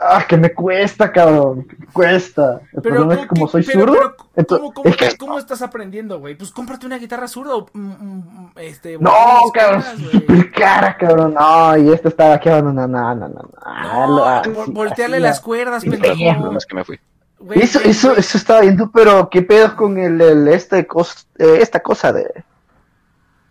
Ah, 0.00 0.24
que 0.28 0.36
me 0.36 0.52
cuesta, 0.54 1.10
cabrón. 1.10 1.66
Me 1.78 1.86
cuesta. 1.86 2.60
El 2.72 2.82
pero, 2.82 2.94
problema 2.96 3.14
es 3.14 3.20
que 3.20 3.26
como 3.26 3.48
soy 3.48 3.64
pero, 3.64 3.80
zurdo. 3.80 3.92
pero, 3.94 4.16
¿cómo, 4.16 4.30
entonces, 4.36 4.70
cómo, 4.74 4.88
es 4.88 4.96
que, 4.96 5.16
¿Cómo 5.16 5.38
estás 5.38 5.62
aprendiendo, 5.62 6.20
güey? 6.20 6.36
Pues 6.36 6.50
cómprate 6.50 6.86
una 6.86 6.98
guitarra 6.98 7.26
zurda 7.26 7.56
o. 7.56 7.66
Mm, 7.72 8.48
este, 8.56 8.98
no, 8.98 9.12
cabrón. 9.52 9.82
Super 10.10 10.50
cara, 10.56 10.96
cabrón. 10.96 11.34
No, 11.34 11.76
y 11.76 11.92
esta 11.92 12.08
estaba 12.08 12.34
aquí. 12.34 12.48
No, 12.48 12.62
no, 12.62 12.86
no, 12.86 13.14
no. 13.14 13.28
No, 13.28 13.28
no 13.28 14.24
ah, 14.24 14.42
voltearle 14.68 15.20
las 15.20 15.40
cuerdas, 15.40 15.84
pendejo. 15.84 16.52
No, 16.52 16.56
es 16.56 16.66
que 16.66 16.74
me 16.74 16.84
fui. 16.84 17.00
Wey, 17.40 17.60
eso, 17.60 17.80
eso, 17.80 18.16
eso 18.16 18.36
estaba 18.36 18.62
viendo, 18.62 18.90
pero 18.90 19.28
¿qué 19.30 19.42
pedo 19.42 19.76
con 19.76 19.96
el, 19.98 20.20
el 20.20 20.48
este 20.48 20.86
cos, 20.86 21.28
eh, 21.38 21.58
esta 21.60 21.80
cosa 21.80 22.12
de, 22.12 22.24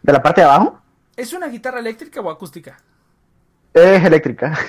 de 0.01 0.13
la 0.13 0.21
parte 0.21 0.41
de 0.41 0.47
abajo? 0.47 0.81
¿Es 1.15 1.31
una 1.31 1.47
guitarra 1.47 1.79
eléctrica 1.79 2.19
o 2.19 2.29
acústica? 2.29 2.77
Es 3.73 4.03
eléctrica. 4.03 4.57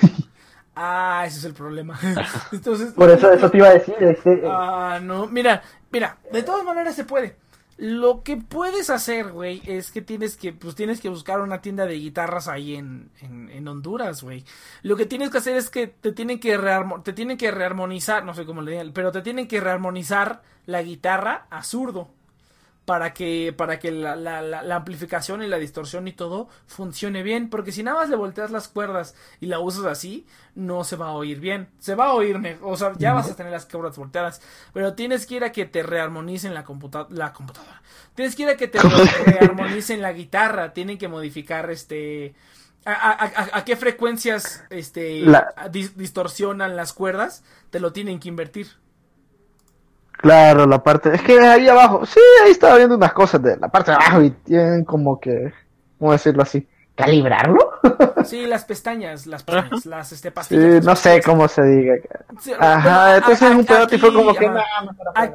Ah, 0.81 1.25
ese 1.27 1.39
es 1.39 1.43
el 1.43 1.53
problema. 1.53 1.99
Entonces, 2.53 2.93
Por 2.93 3.09
eso, 3.09 3.29
eso 3.29 3.51
te 3.51 3.57
iba 3.57 3.67
a 3.67 3.73
decir. 3.73 3.95
Este... 3.99 4.41
Ah, 4.45 5.01
no. 5.03 5.27
Mira, 5.27 5.61
mira, 5.91 6.17
de 6.31 6.41
todas 6.41 6.63
maneras 6.63 6.95
se 6.95 7.03
puede. 7.03 7.35
Lo 7.77 8.23
que 8.23 8.37
puedes 8.37 8.89
hacer, 8.89 9.33
güey, 9.33 9.61
es 9.65 9.91
que 9.91 10.01
tienes 10.01 10.37
que, 10.37 10.53
pues 10.53 10.75
tienes 10.75 11.01
que 11.01 11.09
buscar 11.09 11.41
una 11.41 11.59
tienda 11.59 11.85
de 11.85 11.95
guitarras 11.95 12.47
ahí 12.47 12.75
en, 12.75 13.09
en, 13.19 13.49
en 13.49 13.67
Honduras, 13.67 14.23
güey. 14.23 14.45
Lo 14.81 14.95
que 14.95 15.05
tienes 15.05 15.29
que 15.29 15.39
hacer 15.39 15.57
es 15.57 15.69
que 15.69 15.87
te 15.87 16.13
tienen 16.13 16.39
que 16.39 16.55
rearmo 16.55 17.01
te 17.01 17.11
tienen 17.11 17.37
que 17.37 17.51
rearmonizar, 17.51 18.23
no 18.23 18.33
sé 18.33 18.45
cómo 18.45 18.61
le 18.61 18.71
digan, 18.71 18.91
pero 18.93 19.11
te 19.11 19.21
tienen 19.21 19.49
que 19.49 19.59
rearmonizar 19.59 20.43
la 20.65 20.81
guitarra 20.81 21.47
a 21.49 21.61
zurdo 21.63 22.09
para 22.89 23.13
que, 23.13 23.53
para 23.55 23.77
que 23.77 23.91
la, 23.91 24.15
la, 24.15 24.41
la, 24.41 24.75
amplificación 24.75 25.43
y 25.43 25.47
la 25.47 25.59
distorsión 25.59 26.07
y 26.07 26.11
todo 26.11 26.49
funcione 26.65 27.21
bien. 27.21 27.51
Porque 27.51 27.71
si 27.71 27.83
nada 27.83 27.99
más 27.99 28.09
le 28.09 28.15
volteas 28.15 28.49
las 28.49 28.67
cuerdas 28.67 29.13
y 29.39 29.45
la 29.45 29.59
usas 29.59 29.85
así, 29.85 30.25
no 30.55 30.83
se 30.83 30.95
va 30.95 31.09
a 31.09 31.11
oír 31.11 31.39
bien. 31.39 31.69
Se 31.77 31.93
va 31.93 32.07
a 32.07 32.13
oír 32.13 32.57
o 32.63 32.75
sea, 32.77 32.93
ya 32.97 33.13
vas 33.13 33.29
a 33.29 33.35
tener 33.35 33.51
las 33.51 33.67
cuerdas 33.67 33.95
volteadas. 33.95 34.41
Pero 34.73 34.95
tienes 34.95 35.27
que 35.27 35.35
ir 35.35 35.43
a 35.43 35.51
que 35.51 35.67
te 35.67 35.83
rearmonicen 35.83 36.55
la, 36.55 36.63
computa 36.63 37.05
la 37.11 37.31
computadora. 37.31 37.79
Tienes 38.15 38.35
que 38.35 38.41
ir 38.41 38.49
a 38.49 38.57
que 38.57 38.67
te 38.67 38.79
rearmonicen 39.25 40.01
la 40.01 40.11
guitarra. 40.11 40.73
Tienen 40.73 40.97
que 40.97 41.07
modificar 41.07 41.69
este 41.69 42.33
a, 42.85 43.63
qué 43.65 43.75
frecuencias 43.75 44.63
este, 44.71 45.25
distorsionan 45.71 46.75
las 46.75 46.93
cuerdas, 46.93 47.43
te 47.69 47.79
lo 47.79 47.93
tienen 47.93 48.19
que 48.19 48.29
invertir. 48.29 48.67
Claro, 50.21 50.65
la 50.65 50.83
parte. 50.83 51.15
Es 51.15 51.21
que 51.21 51.39
ahí 51.39 51.69
abajo, 51.69 52.05
sí, 52.05 52.19
ahí 52.43 52.51
estaba 52.51 52.75
viendo 52.75 52.95
unas 52.95 53.13
cosas 53.13 53.41
de 53.41 53.55
la 53.55 53.69
parte 53.69 53.91
de 53.91 53.95
abajo 53.95 54.21
y 54.21 54.31
tienen 54.31 54.83
como 54.83 55.17
que. 55.17 55.53
¿Cómo 55.97 56.11
decirlo 56.11 56.43
así? 56.43 56.67
¿Calibrarlo? 56.95 57.79
Sí, 58.25 58.45
las 58.45 58.65
pestañas, 58.65 59.25
las 59.25 59.43
pestañas, 59.43 59.85
las 59.85 60.11
este, 60.11 60.29
pastillas. 60.29 60.83
Sí, 60.83 60.85
no 60.85 60.95
sé 60.95 61.21
cómo 61.23 61.47
se 61.47 61.63
diga. 61.63 61.95
ajá, 62.59 63.15
entonces 63.15 63.49
es 63.49 63.55
un 63.55 63.65
pedazo 63.65 63.97
fue 63.97 64.13
como 64.13 64.35
que. 64.35 64.51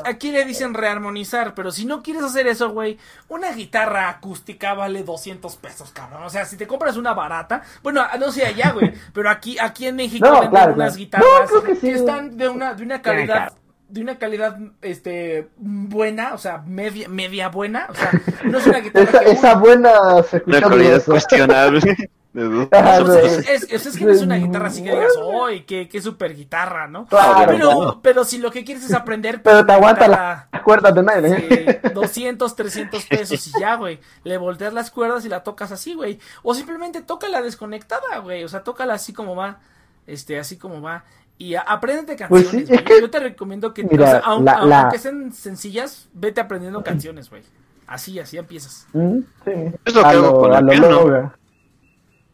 aquí 0.05 0.31
le 0.31 0.45
dicen 0.45 0.75
rearmonizar, 0.75 1.55
pero 1.55 1.73
si 1.73 1.87
no 1.87 2.03
quieres 2.03 2.23
hacer 2.23 2.47
eso, 2.47 2.71
güey, 2.71 2.99
una 3.29 3.51
guitarra 3.53 4.11
acústica 4.11 4.75
vale 4.75 5.03
200 5.03 5.57
pesos, 5.57 5.91
cabrón. 5.93 6.23
O 6.25 6.31
sea, 6.31 6.45
si 6.45 6.59
te 6.59 6.67
compras 6.67 6.99
una 6.99 7.15
barata, 7.15 7.63
bueno, 7.83 8.05
no 8.21 8.31
sé 8.31 8.45
allá, 8.45 8.73
güey, 8.73 8.93
pero 9.13 9.31
aquí, 9.31 9.57
aquí 9.59 9.87
en 9.87 9.97
México 9.97 10.29
venden 10.41 10.75
unas 10.75 10.97
guitarras 10.97 11.51
que, 11.81 11.91
están 11.91 12.37
de 12.37 12.49
una, 12.49 12.75
de 12.75 12.83
una 12.85 13.01
calidad 13.01 13.55
de 13.89 14.01
una 14.01 14.19
calidad 14.19 14.59
este 14.83 15.49
buena, 15.57 16.35
o 16.35 16.39
sea, 16.39 16.59
media 16.67 17.09
media 17.09 17.49
buena, 17.49 17.87
o 17.91 17.95
sea, 17.95 18.11
no 18.45 18.59
es 18.59 18.67
una 18.67 18.81
guitarra 18.81 19.05
esa, 19.05 19.23
esa 19.23 19.55
buena 19.55 20.23
se 20.23 20.39
escucha 20.39 20.59
una 20.59 20.69
calidad 20.69 21.05
cuestionable. 21.05 21.81
es, 22.35 23.71
es, 23.71 23.97
que 23.97 24.05
no 24.05 24.11
es 24.11 24.23
una 24.23 24.37
guitarra 24.37 24.67
así 24.67 24.83
que 24.83 24.91
digas, 24.91 25.13
¡ay, 25.47 25.63
qué, 25.63 25.89
qué 25.89 26.03
super 26.03 26.35
guitarra! 26.35 26.89
¿no? 26.89 27.07
pero, 27.47 28.01
pero 28.03 28.25
si 28.25 28.39
lo 28.39 28.51
que 28.51 28.65
quieres 28.65 28.85
es 28.85 28.93
aprender. 28.93 29.41
Pero 29.43 29.65
te 29.65 29.73
aguanta 29.73 30.09
las 30.09 30.63
cuerdas 30.63 30.95
de 30.95 31.03
nadie. 31.05 31.81
200, 31.95 32.57
300 32.57 33.05
pesos 33.07 33.47
y 33.47 33.61
ya, 33.61 33.77
güey. 33.77 34.01
Le 34.25 34.37
volteas 34.37 34.73
las 34.73 34.91
cuerdas 34.91 35.25
y 35.25 35.29
la 35.29 35.45
tocas 35.45 35.71
así, 35.71 35.95
güey. 35.95 36.19
O 36.43 36.55
simplemente 36.55 37.03
toca 37.03 37.29
la 37.29 37.41
desconectada, 37.41 38.19
güey. 38.19 38.43
O 38.43 38.49
sea, 38.49 38.65
tócala 38.65 38.95
así 38.95 39.13
como 39.13 39.37
va. 39.37 39.61
Este, 40.07 40.39
así 40.39 40.59
como 40.59 40.83
va. 40.83 41.05
Y 41.37 41.55
aprende 41.55 42.17
pues 42.29 42.49
canciones. 42.49 42.85
Yo 43.01 43.11
te 43.11 43.21
recomiendo 43.21 43.75
que, 43.75 43.87
aunque, 44.25 44.99
sean 44.99 45.33
sencillas, 45.33 46.09
vete 46.13 46.41
aprendiendo 46.41 46.83
canciones, 46.85 47.29
güey. 47.29 47.43
Así, 47.87 48.19
así 48.19 48.39
empiezas. 48.39 48.87
Mm, 48.93 49.19
sí. 49.45 49.53
Es 49.85 49.95
lo 49.95 50.03
que 50.03 50.09
hago 50.09 50.41
con 50.41 50.55
el 50.55 50.67
piano. 50.67 51.33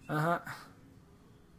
Ajá. 0.06 0.42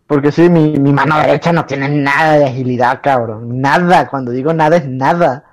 Porque 0.07 0.31
sí, 0.31 0.49
mi, 0.49 0.77
mi 0.77 0.93
mano 0.93 1.17
derecha 1.19 1.51
no 1.51 1.65
tiene 1.65 1.89
nada 1.89 2.37
de 2.37 2.45
agilidad, 2.45 2.99
cabrón. 3.01 3.59
Nada. 3.59 4.07
Cuando 4.07 4.31
digo 4.31 4.53
nada 4.53 4.77
es 4.77 4.87
nada. 4.87 5.45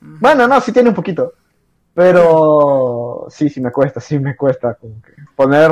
Bueno, 0.00 0.46
no, 0.46 0.60
sí 0.60 0.72
tiene 0.72 0.90
un 0.90 0.94
poquito. 0.94 1.32
Pero 1.94 3.26
sí, 3.30 3.48
sí 3.48 3.60
me 3.60 3.70
cuesta, 3.70 4.00
sí 4.00 4.18
me 4.18 4.36
cuesta 4.36 4.74
como 4.74 5.00
que 5.00 5.12
poner 5.36 5.70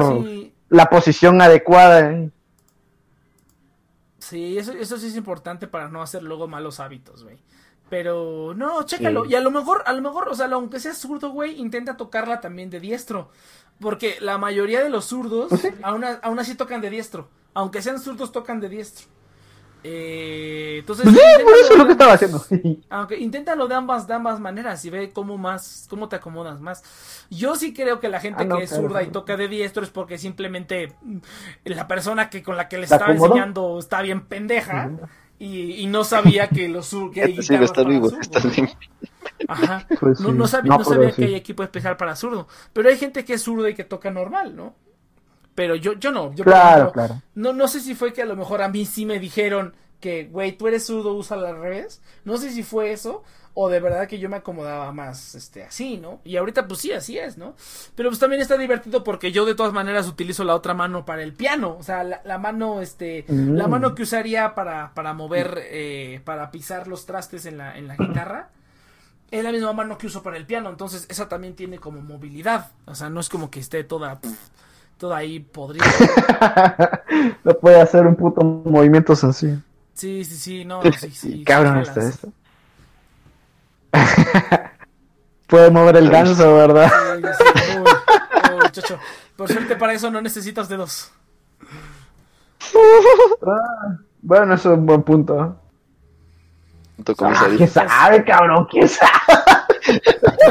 la 0.68 0.86
posición 0.86 1.42
adecuada. 1.42 2.10
En... 2.10 2.32
Sí, 4.32 4.56
eso, 4.56 4.72
eso 4.72 4.96
sí 4.96 5.08
es 5.08 5.16
importante 5.16 5.66
para 5.66 5.90
no 5.90 6.00
hacer 6.00 6.22
luego 6.22 6.48
malos 6.48 6.80
hábitos, 6.80 7.22
güey. 7.22 7.36
Pero 7.90 8.54
no, 8.56 8.82
chécalo. 8.84 9.26
Y 9.26 9.34
a 9.34 9.42
lo 9.42 9.50
mejor, 9.50 9.82
a 9.84 9.92
lo 9.92 10.00
mejor, 10.00 10.30
o 10.30 10.34
sea, 10.34 10.46
aunque 10.46 10.80
seas 10.80 10.96
zurdo, 10.96 11.32
güey, 11.32 11.60
intenta 11.60 11.98
tocarla 11.98 12.40
también 12.40 12.70
de 12.70 12.80
diestro. 12.80 13.28
Porque 13.78 14.16
la 14.20 14.38
mayoría 14.38 14.82
de 14.82 14.88
los 14.88 15.04
zurdos 15.04 15.52
¿Ah, 15.82 15.90
aún, 15.90 16.02
aún, 16.22 16.38
así 16.38 16.54
tocan 16.54 16.80
de 16.80 16.88
diestro. 16.88 17.28
Aunque 17.52 17.82
sean 17.82 18.00
zurdos, 18.00 18.32
tocan 18.32 18.58
de 18.58 18.70
diestro. 18.70 19.06
Eh, 19.84 20.76
entonces, 20.78 21.04
pues 21.04 21.56
eso 21.62 21.72
es 21.72 21.78
lo 21.78 21.86
que 21.86 21.92
estaba 21.92 22.12
haciendo. 22.12 22.44
Aunque 22.90 23.18
inténtalo 23.18 23.66
de 23.66 23.74
ambas, 23.74 24.06
de 24.06 24.14
ambas 24.14 24.38
maneras 24.38 24.84
y 24.84 24.90
ve 24.90 25.10
cómo 25.12 25.38
más, 25.38 25.86
cómo 25.90 26.08
te 26.08 26.16
acomodas 26.16 26.60
más. 26.60 26.84
Yo 27.30 27.56
sí 27.56 27.74
creo 27.74 27.98
que 27.98 28.08
la 28.08 28.20
gente 28.20 28.44
ah, 28.48 28.56
que 28.56 28.64
es 28.64 28.70
zurda 28.70 29.02
y 29.02 29.08
toca 29.08 29.36
de 29.36 29.48
diestro 29.48 29.82
es 29.82 29.90
porque 29.90 30.18
simplemente 30.18 30.94
mm, 31.02 31.18
la 31.64 31.88
persona 31.88 32.30
que 32.30 32.42
con 32.42 32.56
la 32.56 32.68
que 32.68 32.78
le 32.78 32.84
estaba 32.84 33.12
enseñando 33.12 33.78
está 33.78 34.02
bien 34.02 34.26
pendeja 34.26 34.90
y, 35.38 35.86
no 35.88 36.04
sabía 36.04 36.48
que 36.48 36.68
los 36.68 36.86
zurdos 36.86 37.14
que 37.14 37.22
hay 37.22 37.42
sí, 37.42 37.54
está 37.54 37.82
vivo, 37.82 38.08
está 38.20 38.40
Ajá. 39.48 39.86
Pues 39.98 40.20
no, 40.20 40.46
sabía, 40.46 40.76
no 40.76 40.84
sabía 40.84 41.10
que 41.10 41.24
hay 41.24 41.34
equipo 41.34 41.64
especial 41.64 41.96
para 41.96 42.14
zurdo. 42.14 42.46
Pero 42.72 42.88
hay 42.88 42.96
gente 42.96 43.24
que 43.24 43.34
es 43.34 43.42
zurdo 43.42 43.68
y 43.68 43.74
que 43.74 43.82
toca 43.82 44.12
normal, 44.12 44.54
¿no? 44.54 44.76
Pero 45.54 45.74
yo, 45.74 45.94
yo 45.94 46.12
no. 46.12 46.34
Yo 46.34 46.44
claro, 46.44 46.92
claro. 46.92 47.20
No, 47.34 47.52
no 47.52 47.68
sé 47.68 47.80
si 47.80 47.94
fue 47.94 48.12
que 48.12 48.22
a 48.22 48.26
lo 48.26 48.36
mejor 48.36 48.62
a 48.62 48.68
mí 48.68 48.86
sí 48.86 49.04
me 49.04 49.18
dijeron 49.18 49.74
que, 50.00 50.24
güey, 50.24 50.52
tú 50.52 50.66
eres 50.66 50.86
zurdo, 50.86 51.14
usa 51.14 51.36
al 51.36 51.58
revés. 51.58 52.00
No 52.24 52.36
sé 52.36 52.50
si 52.50 52.62
fue 52.62 52.92
eso 52.92 53.22
o 53.54 53.68
de 53.68 53.80
verdad 53.80 54.08
que 54.08 54.18
yo 54.18 54.28
me 54.28 54.36
acomodaba 54.36 54.92
más 54.92 55.34
este 55.34 55.62
así, 55.62 55.98
¿no? 55.98 56.20
Y 56.24 56.36
ahorita 56.36 56.66
pues 56.66 56.80
sí, 56.80 56.92
así 56.92 57.18
es, 57.18 57.36
¿no? 57.36 57.54
Pero 57.94 58.08
pues 58.08 58.18
también 58.18 58.40
está 58.40 58.56
divertido 58.56 59.04
porque 59.04 59.30
yo 59.30 59.44
de 59.44 59.54
todas 59.54 59.72
maneras 59.72 60.08
utilizo 60.08 60.44
la 60.44 60.54
otra 60.54 60.74
mano 60.74 61.04
para 61.04 61.22
el 61.22 61.34
piano, 61.34 61.76
o 61.78 61.82
sea, 61.82 62.02
la, 62.02 62.38
mano 62.38 62.80
este 62.80 63.24
mm. 63.28 63.54
la 63.54 63.68
mano 63.68 63.94
que 63.94 64.04
usaría 64.04 64.54
para 64.54 64.94
para 64.94 65.12
mover 65.12 65.58
eh, 65.64 66.20
para 66.24 66.50
pisar 66.50 66.88
los 66.88 67.04
trastes 67.04 67.44
en 67.44 67.58
la 67.58 67.76
en 67.76 67.88
la 67.88 67.96
guitarra 67.96 68.50
es 69.30 69.42
la 69.44 69.52
misma 69.52 69.72
mano 69.72 69.96
que 69.96 70.06
uso 70.06 70.22
para 70.22 70.36
el 70.36 70.46
piano, 70.46 70.68
entonces 70.70 71.06
esa 71.08 71.28
también 71.28 71.54
tiene 71.54 71.78
como 71.78 72.02
movilidad, 72.02 72.72
o 72.84 72.94
sea, 72.94 73.08
no 73.08 73.20
es 73.20 73.30
como 73.30 73.50
que 73.50 73.60
esté 73.60 73.82
toda 73.82 74.20
toda 75.02 75.16
ahí 75.16 75.40
podrida. 75.40 75.84
no 77.44 77.54
puede 77.54 77.80
hacer 77.80 78.06
un 78.06 78.14
puto 78.14 78.40
movimiento 78.44 79.16
sencillo. 79.16 79.56
Sí, 79.94 80.24
sí, 80.24 80.36
sí, 80.36 80.64
no, 80.64 80.80
sí, 80.92 81.10
sí. 81.10 81.42
Cabrón 81.42 81.78
está 81.78 82.08
esto. 82.08 82.28
Puede 85.48 85.72
mover 85.72 85.96
el 85.96 86.08
ganso, 86.08 86.54
¿verdad? 86.54 86.88
Por 89.34 89.48
suerte 89.50 89.74
para 89.74 89.92
eso 89.92 90.08
no 90.08 90.22
necesitas 90.22 90.68
dedos. 90.68 91.10
Ah, 93.44 93.96
bueno, 94.22 94.54
eso 94.54 94.72
es 94.72 94.78
un 94.78 94.86
buen 94.86 95.02
punto. 95.02 95.56
Ah, 97.18 97.48
¿Quién 97.56 97.68
sabe, 97.68 98.24
cabrón? 98.24 98.68
¿Quién 98.70 98.88
sabe? 98.88 99.10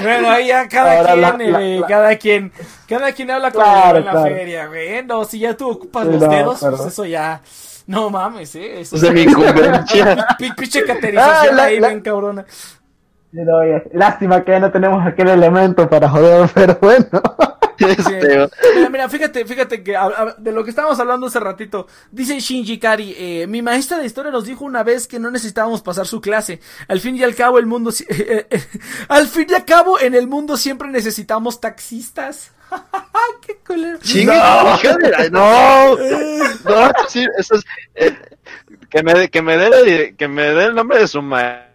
Bueno, 0.01 0.29
ahí 0.29 0.47
ya 0.47 0.67
cada 0.67 1.35
quien, 1.35 1.41
eh, 1.59 1.81
cada 1.87 2.15
quien, 2.17 2.51
cada 2.87 3.11
quien 3.11 3.31
habla 3.31 3.51
con 3.51 3.63
en 3.63 4.05
la 4.05 4.23
feria, 4.23 4.67
güey. 4.67 5.03
No, 5.05 5.25
si 5.25 5.39
ya 5.39 5.55
tú 5.55 5.71
ocupas 5.71 6.05
los 6.05 6.19
dedos, 6.19 6.59
pues 6.59 6.85
eso 6.85 7.05
ya, 7.05 7.41
no 7.87 8.09
mames, 8.09 8.55
eh. 8.55 8.81
Eso 8.81 8.95
es 8.95 9.11
mi 9.11 9.25
conveniencia. 9.25 10.27
Pinche 10.37 10.83
caterización 10.83 11.59
ah, 11.59 11.63
ahí, 11.63 11.79
ven 11.79 12.01
cabrona. 12.01 12.45
Lástima 13.93 14.43
que 14.43 14.51
ya 14.51 14.59
no 14.59 14.71
tenemos 14.71 15.05
aquel 15.05 15.29
elemento 15.29 15.89
para 15.89 16.09
joder, 16.09 16.49
pero 16.53 16.77
bueno. 16.81 17.07
Mira, 18.75 18.89
mira, 18.89 19.09
fíjate, 19.09 19.45
fíjate 19.45 19.83
que 19.83 19.97
de 20.37 20.51
lo 20.51 20.63
que 20.63 20.69
estábamos 20.69 20.99
hablando 20.99 21.27
hace 21.27 21.39
ratito, 21.39 21.87
dice 22.11 22.39
Shinji 22.39 22.77
Kari, 22.77 23.15
eh, 23.17 23.47
mi 23.47 23.61
maestra 23.61 23.97
de 23.97 24.05
historia 24.05 24.31
nos 24.31 24.45
dijo 24.45 24.65
una 24.65 24.83
vez 24.83 25.07
que 25.07 25.19
no 25.19 25.31
necesitábamos 25.31 25.81
pasar 25.81 26.05
su 26.05 26.21
clase. 26.21 26.59
Al 26.87 26.99
fin 26.99 27.15
y 27.15 27.23
al 27.23 27.35
cabo 27.35 27.57
el 27.57 27.65
mundo, 27.65 27.91
eh, 28.09 28.47
eh, 28.49 28.63
al 29.07 29.27
fin 29.27 29.47
y 29.49 29.53
al 29.53 29.65
cabo 29.65 29.99
en 29.99 30.13
el 30.13 30.27
mundo 30.27 30.57
siempre 30.57 30.89
necesitamos 30.89 31.59
taxistas. 31.59 32.51
¡Qué 33.45 33.57
culero! 33.65 33.99
No, 35.31 35.97
no, 35.97 35.97
no, 36.65 36.91
sí, 37.07 37.25
eso 37.37 37.55
es, 37.95 38.13
que 38.89 39.03
me, 39.03 39.29
que 39.29 39.41
me 39.41 39.57
dé 39.57 40.15
que 40.15 40.27
me 40.27 40.43
dé 40.43 40.65
el 40.65 40.75
nombre 40.75 40.99
de 40.99 41.07
su 41.07 41.21
maestra. 41.21 41.70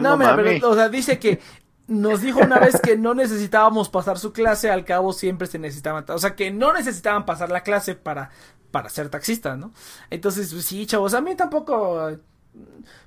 No, 0.00 0.16
mira, 0.16 0.36
pero, 0.36 0.70
o 0.70 0.74
sea, 0.74 0.88
dice 0.88 1.18
que 1.18 1.40
nos 1.86 2.22
dijo 2.22 2.40
una 2.40 2.58
vez 2.58 2.80
que 2.80 2.96
no 2.96 3.14
necesitábamos 3.14 3.88
pasar 3.88 4.18
su 4.18 4.32
clase, 4.32 4.70
al 4.70 4.84
cabo 4.84 5.12
siempre 5.12 5.46
se 5.46 5.58
necesitaban, 5.58 6.04
o 6.08 6.18
sea, 6.18 6.34
que 6.34 6.50
no 6.50 6.72
necesitaban 6.72 7.26
pasar 7.26 7.50
la 7.50 7.62
clase 7.62 7.94
para, 7.94 8.30
para 8.70 8.88
ser 8.88 9.08
taxistas, 9.08 9.58
¿no? 9.58 9.72
Entonces, 10.10 10.52
pues, 10.52 10.64
sí, 10.64 10.86
chavos, 10.86 11.14
a 11.14 11.20
mí 11.20 11.34
tampoco, 11.34 12.10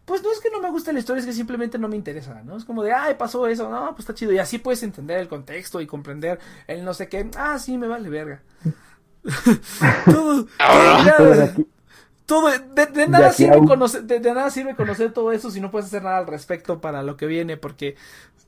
pues 0.06 0.24
no 0.24 0.32
es 0.32 0.40
que 0.40 0.52
no 0.52 0.62
me 0.62 0.70
guste 0.70 0.94
la 0.94 1.00
historia, 1.00 1.22
es 1.22 1.26
que 1.26 1.34
simplemente 1.34 1.80
no 1.80 1.88
me 1.88 1.96
interesa, 1.96 2.42
¿no? 2.44 2.58
Es 2.58 2.66
como 2.66 2.84
de, 2.84 2.94
ay, 2.94 3.16
pasó 3.16 3.48
eso, 3.48 3.70
no, 3.70 3.88
pues 3.90 4.02
está 4.02 4.14
chido, 4.14 4.32
y 4.32 4.38
así 4.38 4.60
puedes 4.60 4.84
entender 4.84 5.20
el 5.20 5.28
contexto 5.28 5.82
y 5.82 5.88
comprender 5.88 6.40
el 6.68 6.86
no 6.86 6.94
sé 6.94 7.10
qué, 7.10 7.30
ah, 7.36 7.58
sí, 7.58 7.78
me 7.78 7.88
vale 7.88 8.10
verga. 8.10 8.42
todo, 10.06 10.48
todo, 11.18 11.66
de, 12.28 13.08
nada 13.08 13.32
sirve 13.32 13.66
conocer, 13.66 14.04
de, 14.04 14.20
nada 14.20 14.50
sirve 14.50 14.76
conocer 14.76 15.14
todo 15.14 15.32
eso 15.32 15.50
si 15.50 15.62
no 15.62 15.72
puedes 15.72 15.88
hacer 15.88 16.04
nada 16.04 16.18
al 16.18 16.28
respecto 16.28 16.82
para 16.82 17.02
lo 17.02 17.16
que 17.16 17.26
viene, 17.26 17.58
porque 17.58 17.96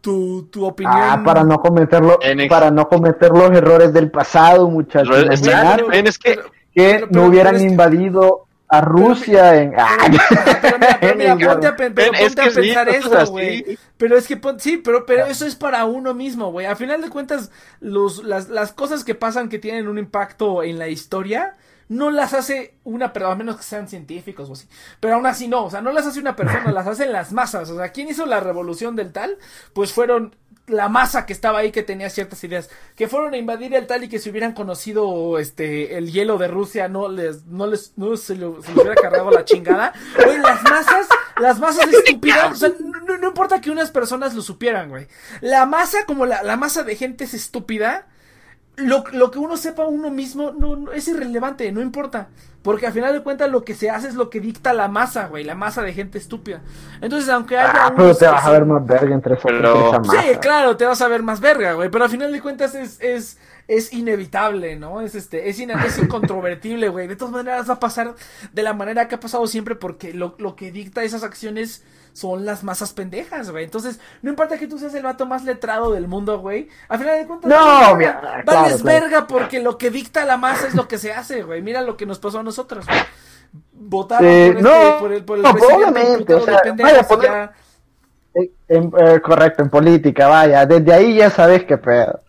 tu, 0.02 0.48
tu 0.52 0.66
opinión. 0.66 0.96
Ah, 0.98 1.22
para 1.24 1.44
no 1.44 1.60
cometerlo, 1.60 2.20
para 2.50 2.72
no 2.72 2.88
cometer 2.90 3.32
los 3.32 3.52
errores 3.52 3.94
del 3.94 4.12
pasado, 4.12 4.70
muchachos. 4.70 5.18
Es, 5.18 6.18
que, 6.20 6.40
que 6.74 7.06
no 7.10 7.26
hubieran 7.26 7.60
invadido 7.62 8.46
a 8.68 8.82
Rusia 8.82 9.62
en... 9.62 9.72
Pero, 9.72 10.38
pero 10.62 10.78
mira, 10.78 10.98
pero 11.02 11.16
mira, 11.16 11.38
ponte 11.54 11.68
a, 11.68 11.76
pe- 11.76 11.92
pero 11.92 12.14
Es 12.14 12.36
ponte 12.36 12.42
a 12.42 12.44
que 12.46 12.52
sí, 12.52 12.76
eso, 12.98 13.26
güey. 13.32 13.78
Pero 13.98 14.16
es 14.18 14.28
que, 14.28 14.38
pon- 14.38 14.60
sí, 14.60 14.78
pero, 14.78 15.06
pero 15.06 15.26
eso 15.26 15.46
es 15.46 15.56
para 15.56 15.86
uno 15.86 16.14
mismo, 16.14 16.52
güey. 16.52 16.68
A 16.68 16.76
final 16.76 17.02
de 17.02 17.10
cuentas, 17.10 17.52
los, 17.80 18.24
las, 18.24 18.50
las 18.50 18.72
cosas 18.72 19.04
que 19.04 19.16
pasan 19.16 19.50
que 19.50 19.58
tienen 19.58 19.88
un 19.88 19.98
impacto 19.98 20.62
en 20.64 20.78
la 20.78 20.88
historia, 20.88 21.56
no 21.90 22.12
las 22.12 22.34
hace 22.34 22.76
una 22.86 23.12
persona, 23.14 23.34
a 23.34 23.38
menos 23.38 23.58
que 23.58 23.64
sean 23.64 23.88
científicos 23.90 24.50
o 24.50 24.54
así. 24.54 24.68
Pero 25.00 25.16
aún 25.16 25.26
así 25.26 25.48
no, 25.48 25.66
o 25.66 25.70
sea, 25.70 25.82
no 25.82 25.92
las 25.92 26.06
hace 26.08 26.20
una 26.20 26.36
persona, 26.36 26.72
las 26.72 26.88
hacen 26.88 27.12
las 27.12 27.34
masas. 27.34 27.70
O 27.70 27.78
sea, 27.78 27.90
¿quién 27.90 28.08
hizo 28.10 28.26
la 28.26 28.40
revolución 28.40 28.96
del 28.96 29.12
tal? 29.12 29.38
Pues 29.74 29.92
fueron 29.92 30.36
la 30.68 30.88
masa 30.88 31.26
que 31.26 31.34
estaba 31.34 31.58
ahí 31.60 31.72
que 31.72 31.82
tenía 31.82 32.12
ciertas 32.12 32.44
ideas 32.44 32.70
que 32.96 33.08
fueron 33.08 33.34
a 33.34 33.38
invadir 33.38 33.74
el 33.74 33.88
tal 33.88 34.04
y 34.04 34.08
que 34.08 34.20
si 34.20 34.30
hubieran 34.30 34.54
conocido 34.54 35.40
este 35.40 35.98
el 35.98 36.12
hielo 36.12 36.38
de 36.38 36.48
Rusia 36.48 36.88
no 36.88 37.10
les 37.10 37.46
no 37.48 37.66
les 37.66 37.94
no 37.98 38.16
se, 38.18 38.36
lo- 38.36 38.62
se 38.62 38.68
les 38.70 38.78
hubiera 38.78 38.94
cargado 38.94 39.32
la 39.32 39.44
chingada 39.46 39.94
Güey, 40.24 40.38
las 40.38 40.62
masas 40.62 41.08
las 41.42 41.58
masas 41.58 41.88
estúpidas 41.92 42.52
o 42.52 42.56
sea, 42.56 42.70
no, 42.82 43.18
no 43.18 43.28
importa 43.30 43.62
que 43.62 43.72
unas 43.72 43.90
personas 43.90 44.36
lo 44.36 44.44
supieran 44.44 44.90
güey 44.90 45.08
la 45.42 45.66
masa 45.66 46.06
como 46.06 46.28
la, 46.28 46.44
la 46.44 46.56
masa 46.56 46.84
de 46.84 46.96
gente 46.96 47.24
es 47.24 47.34
estúpida 47.34 48.06
lo, 48.80 49.04
lo 49.12 49.32
que 49.32 49.40
uno 49.40 49.58
sepa 49.58 49.86
uno 49.86 50.10
mismo 50.10 50.52
no, 50.58 50.76
no- 50.76 50.92
es 50.92 51.08
irrelevante, 51.08 51.72
no 51.72 51.82
importa. 51.82 52.30
Porque 52.62 52.86
al 52.88 52.92
final 52.94 53.14
de 53.14 53.24
cuentas 53.24 53.50
lo 53.50 53.64
que 53.64 53.74
se 53.74 53.90
hace 53.90 54.10
es 54.10 54.16
lo 54.16 54.30
que 54.30 54.42
dicta 54.42 54.74
la 54.74 54.90
masa, 54.90 55.28
güey, 55.28 55.46
la 55.46 55.56
masa 55.56 55.82
de 55.82 55.94
gente 55.94 56.18
estúpida. 56.18 56.62
Entonces, 57.00 57.30
aunque 57.30 57.58
haya 57.58 57.86
Ah, 57.86 57.94
pero 57.96 58.14
te 58.14 58.26
vas 58.28 58.46
a 58.46 58.52
ver 58.52 58.66
más 58.66 58.86
verga 58.86 59.16
entre, 59.16 59.36
esa- 59.36 59.44
Pero- 59.48 59.88
esa 59.90 60.00
masa. 60.00 60.22
Sí, 60.22 60.28
claro, 60.42 60.76
te 60.76 60.86
vas 60.86 61.02
a 61.02 61.08
ver 61.08 61.24
más 61.24 61.40
verga, 61.40 61.74
güey. 61.74 61.90
Pero 61.90 62.04
al 62.04 62.10
final 62.10 62.32
de 62.34 62.42
cuentas 62.42 62.76
es, 62.76 63.00
es, 63.00 63.38
es 63.70 63.94
inevitable, 63.94 64.76
¿no? 64.76 65.00
Es 65.00 65.16
este, 65.16 65.48
es, 65.50 65.58
ina- 65.60 65.86
es 65.86 65.98
incontrovertible, 66.00 66.90
güey. 66.90 67.08
De 67.08 67.16
todas 67.16 67.32
maneras 67.34 67.70
va 67.70 67.76
a 67.76 67.80
pasar 67.80 68.14
de 68.52 68.62
la 68.64 68.74
manera 68.74 69.08
que 69.08 69.16
ha 69.16 69.20
pasado 69.22 69.48
siempre 69.48 69.76
porque 69.76 70.14
lo, 70.14 70.36
lo 70.38 70.58
que 70.58 70.72
dicta 70.72 71.04
esas 71.04 71.24
acciones 71.24 71.84
son 72.20 72.45
las 72.45 72.63
masas 72.63 72.91
pendejas, 72.93 73.49
güey. 73.51 73.63
Entonces, 73.63 73.99
no 74.22 74.30
importa 74.30 74.57
que 74.57 74.67
tú 74.67 74.78
seas 74.78 74.93
el 74.93 75.03
vato 75.03 75.26
más 75.26 75.43
letrado 75.45 75.91
del 75.93 76.07
mundo, 76.07 76.39
güey. 76.39 76.67
Al 76.89 76.99
final 76.99 77.17
de 77.20 77.26
cuentas, 77.28 77.49
No, 77.49 77.95
mira, 77.95 78.20
claro, 78.20 78.43
Vales 78.45 78.82
claro. 78.82 78.99
verga 79.01 79.28
porque 79.28 79.59
lo 79.61 79.78
que 79.78 79.89
dicta 79.89 80.26
la 80.26 80.38
masa 80.38 80.67
es 80.67 80.76
lo 80.76 80.88
que 80.88 80.97
se 80.97 81.13
hace, 81.13 81.43
güey. 81.43 81.61
Mira 81.61 81.82
lo 81.82 81.95
que 81.95 82.05
nos 82.05 82.20
pasó 82.20 82.39
a 82.39 82.43
nosotros, 82.43 82.86
güey. 82.86 82.99
Votaron 83.72 84.28
Eh, 84.28 84.47
por, 84.51 84.57
este- 84.57 84.70
no, 84.70 84.99
por 84.99 85.13
el, 85.13 85.24
por 85.24 85.38
el 85.38 85.43
no, 85.43 85.51
presidente 85.53 85.76
obviamente, 85.84 86.34
o 86.34 86.39
de 86.39 86.45
sea, 86.45 86.61
vaya, 86.78 86.99
y 86.99 87.03
poner- 87.03 87.32
ya- 87.32 87.53
Eh, 88.36 88.51
en- 88.67 88.91
eh, 88.99 89.22
correcto, 89.22 89.63
en 89.63 89.70
política, 89.70 90.28
vaya. 90.28 90.65
Desde 90.65 90.93
ahí 90.93 91.15
ya 91.15 91.30
sabes 91.32 91.63
qué 91.63 91.78
pedo. 91.78 92.20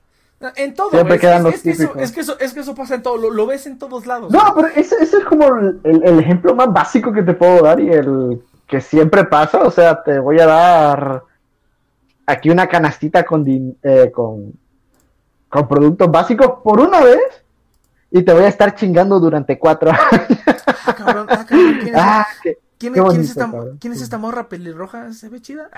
En 0.56 0.72
todo, 0.72 0.88
Siempre. 0.90 1.16
Es, 1.16 1.20
quedan 1.20 1.38
es- 1.38 1.42
los 1.44 1.54
es 1.56 1.62
que 1.62 1.70
eso, 1.72 1.82
es, 1.98 2.12
que 2.12 2.20
eso, 2.20 2.38
es 2.40 2.52
que 2.54 2.60
eso 2.60 2.74
pasa 2.74 2.94
en 2.94 3.02
todo, 3.02 3.18
lo, 3.18 3.30
lo 3.30 3.46
ves 3.46 3.66
en 3.66 3.78
todos 3.78 4.06
lados. 4.06 4.32
No, 4.32 4.40
pero 4.54 4.68
ese, 4.68 4.94
ese 5.02 5.18
es 5.18 5.24
como 5.24 5.46
el, 5.54 5.78
el- 5.84 6.02
el 6.02 6.18
ejemplo 6.20 6.54
más 6.54 6.72
básico 6.72 7.12
que 7.12 7.22
te 7.22 7.34
puedo 7.34 7.62
dar 7.62 7.78
y 7.80 7.90
el 7.90 8.42
que 8.70 8.80
siempre 8.80 9.24
pasa. 9.24 9.58
O 9.62 9.70
sea, 9.70 10.02
te 10.02 10.18
voy 10.18 10.38
a 10.40 10.46
dar 10.46 11.22
aquí 12.26 12.48
una 12.50 12.68
canastita 12.68 13.24
con, 13.24 13.44
din- 13.44 13.76
eh, 13.82 14.10
con, 14.12 14.52
con 15.48 15.66
productos 15.68 16.10
básicos 16.10 16.60
por 16.62 16.80
una 16.80 17.00
vez 17.00 17.18
y 18.12 18.22
te 18.22 18.32
voy 18.32 18.44
a 18.44 18.48
estar 18.48 18.74
chingando 18.74 19.18
durante 19.18 19.58
cuatro 19.58 19.90
años. 19.90 20.38
Ah, 20.86 20.94
cabrón, 20.94 21.26
ah, 21.28 21.44
cabrón, 21.46 21.78
¿quién 21.82 21.94
es, 21.94 21.94
ah, 22.00 22.26
qué, 22.42 22.58
quién- 22.78 22.94
qué 22.94 22.94
quién 22.94 22.94
es 22.94 23.02
bonito, 23.02 23.22
esta, 23.32 23.50
cabrón. 23.50 23.78
quién 23.80 23.92
es 23.92 24.00
esta 24.02 24.18
morra 24.18 24.48
pelirroja? 24.48 25.12
¿Se 25.12 25.28
ve 25.28 25.40
chida? 25.42 25.68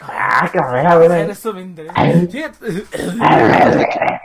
Ah, 0.00 0.48
que 0.52 0.58
a 0.58 0.96
ver, 0.96 1.30
esto 1.30 1.52
me 1.54 1.62
interesa. 1.62 1.94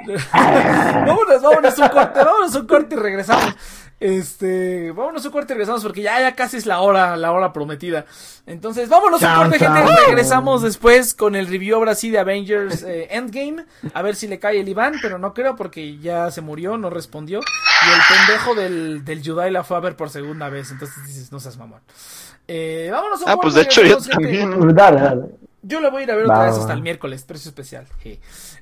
Vámonos, 0.04 1.42
vámonos 1.42 1.78
un 1.78 1.88
corte, 1.90 2.20
vámonos 2.24 2.56
un 2.56 2.68
corte 2.68 2.96
y 2.96 2.98
regresamos. 2.98 3.56
Este, 4.00 4.92
vámonos 4.94 5.24
un 5.26 5.32
corte 5.32 5.54
y 5.54 5.56
regresamos 5.56 5.84
porque 5.84 6.02
ya, 6.02 6.20
ya 6.20 6.34
casi 6.34 6.58
es 6.58 6.66
la 6.66 6.82
hora, 6.82 7.16
la 7.18 7.32
hora 7.32 7.54
prometida. 7.54 8.06
Entonces, 8.48 8.90
vámonos 8.90 9.22
un 9.22 9.28
corte, 9.36 9.60
gente. 9.60 9.82
Regresamos 10.08 10.64
después 10.64 11.14
con 11.14 11.36
el 11.36 11.48
review 11.48 11.76
ahora 11.78 11.94
sí 11.96 12.10
de 12.10 12.20
Avengers 12.20 12.84
eh, 12.84 13.08
Endgame. 13.12 13.66
A 13.94 14.02
ver 14.02 14.16
si 14.16 14.28
le 14.28 14.40
cae 14.40 14.60
el 14.60 14.68
Iván, 14.68 14.96
pero 15.02 15.20
no 15.20 15.34
creo 15.34 15.56
porque 15.56 16.00
ya 16.00 16.32
se 16.32 16.42
murió, 16.42 16.78
no 16.78 16.90
respondió. 16.90 17.40
Y 17.40 17.90
el 17.94 18.02
pendejo 18.28 18.56
del, 18.56 19.06
del 19.06 19.22
Yudai 19.22 19.52
la 19.52 19.64
fue 19.64 19.78
a 19.78 19.82
ver 19.82 19.96
por 19.96 20.10
segunda 20.10 20.50
vez. 20.50 20.72
Entonces 20.72 21.06
dices, 21.06 21.32
no 21.32 21.40
seas 21.40 21.58
mamón. 21.58 21.82
Eh, 22.48 22.90
vámonos 22.92 23.22
a 23.22 23.26
un 23.26 23.30
Ah, 23.30 23.34
corte, 23.36 23.42
pues 23.44 23.54
de 23.54 23.62
hecho 23.62 23.84
yo 23.84 23.98
también. 24.00 24.76
Dale, 24.76 25.00
dale. 25.00 25.22
Yo 25.64 25.80
la 25.80 25.90
voy 25.90 26.02
a 26.02 26.04
ir 26.06 26.12
a 26.12 26.16
ver 26.16 26.26
otra 26.26 26.44
vez 26.46 26.56
va. 26.56 26.60
hasta 26.62 26.74
el 26.74 26.82
miércoles, 26.82 27.24
precio 27.24 27.50
especial. 27.50 27.86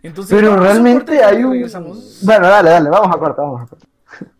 Entonces, 0.04 0.36
Pero 0.36 0.58
realmente 0.58 1.14
corte, 1.18 1.24
hay 1.24 1.43
un... 1.43 1.54
regresamos. 1.54 2.20
Bueno, 2.24 2.47
dale, 2.47 2.70
dale, 2.72 2.89
vamos 2.89 3.16
a 3.16 3.20
cortar, 3.20 3.45
vamos 3.45 3.62
a 3.62 3.66
cortar. 3.68 3.89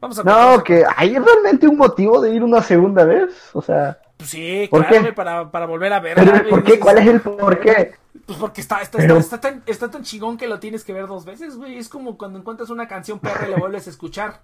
Vamos 0.02 0.20
a 0.20 0.24
cortar, 0.24 0.36
vamos 0.44 0.58
No, 0.58 0.64
que 0.64 0.84
hay 0.98 1.18
realmente 1.18 1.68
un 1.68 1.78
motivo 1.78 2.20
de 2.22 2.32
ir 2.34 2.44
una 2.44 2.62
segunda 2.62 3.06
vez. 3.06 3.32
O 3.54 3.62
sea, 3.62 3.98
Pues 4.18 4.30
sí, 4.30 4.68
¿Por 4.70 4.86
claro, 4.86 5.06
qué? 5.06 5.14
para, 5.14 5.50
para 5.50 5.66
volver 5.66 5.94
a 5.94 6.00
ver. 6.02 6.16
pero 6.16 6.36
el 6.36 6.48
por 6.48 6.64
qué, 6.64 6.80
¿cuál 6.80 6.98
es 6.98 7.08
el 7.08 7.22
por 7.22 7.60
qué? 7.60 7.94
Pues 8.26 8.38
porque 8.38 8.62
está, 8.62 8.82
está, 8.82 8.98
Pero- 8.98 9.18
está, 9.18 9.36
está 9.38 9.50
tan, 9.50 9.64
está 9.66 9.90
tan 9.90 10.04
chingón 10.04 10.38
que 10.38 10.48
lo 10.48 10.60
tienes 10.60 10.84
que 10.84 10.92
ver 10.94 11.08
dos 11.08 11.24
veces, 11.26 11.56
güey. 11.56 11.78
Es 11.78 11.88
como 11.90 12.18
cuando 12.18 12.38
encuentras 12.40 12.70
una 12.70 12.88
canción 12.88 13.20
perra 13.20 13.48
y 13.48 13.52
la 13.52 13.58
vuelves 13.58 13.88
a 13.88 13.90
escuchar. 13.90 14.42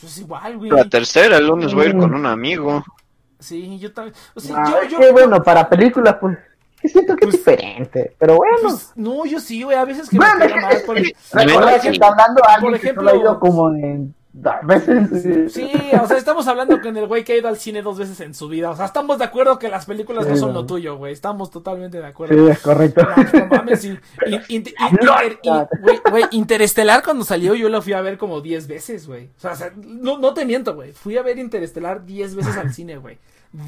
Pues 0.00 0.12
es 0.12 0.18
igual, 0.18 0.58
güey. 0.58 0.70
La 0.70 0.84
tercera, 0.88 1.36
el 1.36 1.46
lunes 1.46 1.72
voy 1.74 1.86
a 1.86 1.88
ir 1.90 1.96
con 1.96 2.12
un 2.14 2.26
amigo. 2.26 2.82
Sí, 3.38 3.78
yo 3.78 3.92
también. 3.92 4.14
O 4.34 4.40
sea, 4.40 4.56
Ah, 4.58 4.80
yo, 4.90 4.98
bueno, 5.12 5.42
para 5.42 5.68
películas, 5.68 6.16
pues, 6.20 6.38
que 6.82 6.88
siento 6.88 7.16
que 7.16 7.26
Pues- 7.26 7.34
es 7.36 7.40
diferente. 7.40 8.14
Pero 8.18 8.36
bueno. 8.36 8.56
pues, 8.62 8.92
no, 8.96 9.24
yo 9.24 9.40
sí, 9.40 9.62
güey. 9.62 9.76
A 9.76 9.84
veces 9.84 10.10
que 10.10 10.16
bueno, 10.16 10.34
me 10.38 10.46
que-. 10.48 10.80
Por, 10.84 10.96
recuerda 10.96 11.80
que 11.80 11.88
está 11.88 12.08
hablando 12.08 12.42
alguien 12.46 12.72
por 12.72 12.80
que 12.80 12.86
ejemplo- 12.88 13.08
solo 13.10 13.20
ha 13.20 13.22
ido 13.24 13.40
como 13.40 13.68
en 13.74 14.14
veces. 14.62 15.52
Sí, 15.52 15.70
o 16.02 16.06
sea, 16.06 16.16
estamos 16.16 16.48
hablando 16.48 16.80
con 16.80 16.96
el 16.96 17.06
güey 17.06 17.22
que 17.22 17.34
ha 17.34 17.36
ido 17.36 17.48
al 17.48 17.58
cine 17.58 17.82
dos 17.82 17.98
veces 17.98 18.18
en 18.20 18.32
su 18.34 18.48
vida. 18.48 18.70
O 18.70 18.76
sea, 18.76 18.86
estamos 18.86 19.18
de 19.18 19.24
acuerdo 19.24 19.58
que 19.58 19.68
las 19.68 19.84
películas 19.84 20.26
no 20.26 20.34
Sí, 20.34 20.40
son 20.40 20.54
lo 20.54 20.64
tuyo, 20.64 20.96
güey. 20.96 21.12
Estamos 21.12 21.50
totalmente 21.50 21.98
de 22.00 22.06
acuerdo. 22.06 22.34
Sí, 22.46 22.50
es 22.50 22.58
correcto. 22.60 23.02
No, 23.02 23.14
pues, 23.14 23.50
mames, 23.50 23.80
sí. 23.82 23.98
In- 24.48 24.64
güey, 25.82 26.00
güey, 26.10 26.24
Interestelar 26.30 27.02
cuando 27.04 27.24
salió 27.24 27.54
yo 27.54 27.68
lo 27.68 27.82
fui 27.82 27.92
a 27.92 28.00
ver 28.00 28.16
como 28.16 28.40
10 28.40 28.66
veces, 28.68 29.06
güey. 29.06 29.26
O 29.36 29.40
sea, 29.40 29.52
o 29.52 29.56
sea, 29.56 29.72
no, 29.76 30.18
no 30.18 30.32
te 30.32 30.46
miento, 30.46 30.74
güey. 30.74 30.92
Fui 30.92 31.16
a 31.18 31.22
ver 31.22 31.38
Interestelar 31.38 32.04
10 32.06 32.34
veces 32.34 32.56
al 32.56 32.72
cine, 32.72 32.96
güey. 32.96 33.18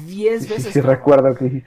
10 0.07 0.43
Sí, 0.43 0.49
veces. 0.49 0.73
sí, 0.73 0.79
cabrón. 0.81 0.95
recuerdo 0.95 1.35
que. 1.35 1.63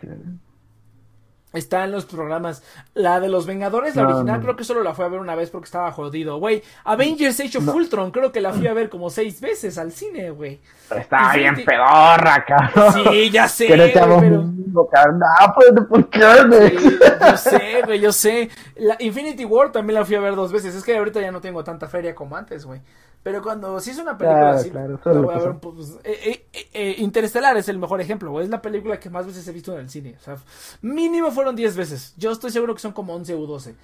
Está 1.53 1.85
en 1.85 1.93
los 1.93 2.05
programas. 2.05 2.63
La 2.95 3.21
de 3.21 3.29
los 3.29 3.47
Vengadores, 3.47 3.97
la 3.97 4.03
No, 4.03 4.09
original, 4.11 4.37
no. 4.37 4.43
creo 4.45 4.57
que 4.57 4.65
solo 4.65 4.83
la 4.83 4.93
fui 4.93 5.05
a 5.07 5.09
ver 5.09 5.21
una 5.21 5.35
vez 5.35 5.49
porque 5.51 5.65
estaba 5.65 5.91
jodido, 5.93 6.39
güey. 6.39 6.63
Avengers 6.85 7.41
Age 7.41 7.59
of 7.59 7.65
No. 7.65 7.73
Ultron, 7.75 8.11
creo 8.11 8.31
que 8.33 8.41
la 8.43 8.53
fui 8.53 8.67
a 8.67 8.73
ver 8.75 8.91
como 8.91 9.09
6 9.09 9.41
veces 9.41 9.79
al 9.79 9.93
cine, 9.93 10.31
güey. 10.31 10.61
Pero 10.91 11.01
estaba 11.01 11.33
bien 11.35 11.55
pedorra, 11.65 12.45
cabrón. 12.47 12.93
Sí, 13.13 13.31
ya 13.31 13.49
sé, 13.49 13.67
te 13.67 13.77
güey, 13.77 13.93
pero... 13.93 14.43
mundo. 14.43 14.89
No, 14.93 15.55
pues, 15.55 15.87
¿por 15.89 16.09
qué? 16.11 16.21
Sí, 16.21 16.99
yo 17.31 17.37
sé, 17.37 17.83
güey, 17.85 18.01
yo 18.01 18.13
sé. 18.13 18.51
La 18.77 18.97
Infinity 18.99 19.45
War 19.45 19.73
también 19.73 19.99
la 19.99 20.05
fui 20.05 20.17
a 20.17 20.21
ver 20.21 20.35
dos 20.35 20.53
veces. 20.53 20.75
Es 20.75 20.85
que 20.85 20.97
ahorita 20.97 21.21
ya 21.21 21.33
no 21.33 21.41
tengo 21.41 21.65
tanta 21.65 21.89
feria 21.89 22.15
como 22.15 22.37
antes, 22.37 22.65
güey. 22.67 22.81
Pero 23.23 23.43
cuando 23.43 23.81
si 23.81 23.91
es 23.91 23.99
una 23.99 24.17
película 24.17 24.41
Claro, 24.43 24.57
así, 24.59 24.71
claro, 24.71 25.01
la 25.05 25.21
voy 25.21 25.35
a 25.35 25.39
ver 25.39 25.57
pues, 25.57 25.99
eh, 26.05 26.19
eh, 26.25 26.47
eh, 26.53 26.69
eh, 26.73 26.95
Interestelar 26.99 27.57
es 27.57 27.69
el 27.69 27.77
mejor 27.79 28.01
ejemplo, 28.01 28.31
güey. 28.31 28.45
Es 28.45 28.51
la 28.51 28.63
película 28.63 29.01
que 29.01 29.11
más 29.11 29.27
veces 29.27 29.47
he 29.49 29.53
visto 29.53 29.75
en 29.75 29.81
el 29.81 29.91
cine. 29.91 30.15
O 30.21 30.23
sea, 30.25 30.37
mínimo 30.83 31.33
fueron 31.39 31.55
10 31.55 31.77
veces. 31.77 32.15
Yo 32.17 32.33
estoy 32.33 32.51
seguro 32.51 32.75
que 32.75 32.81
son 32.81 32.93
como 32.93 33.15
11 33.15 33.37
u 33.37 33.47
12. 33.47 33.77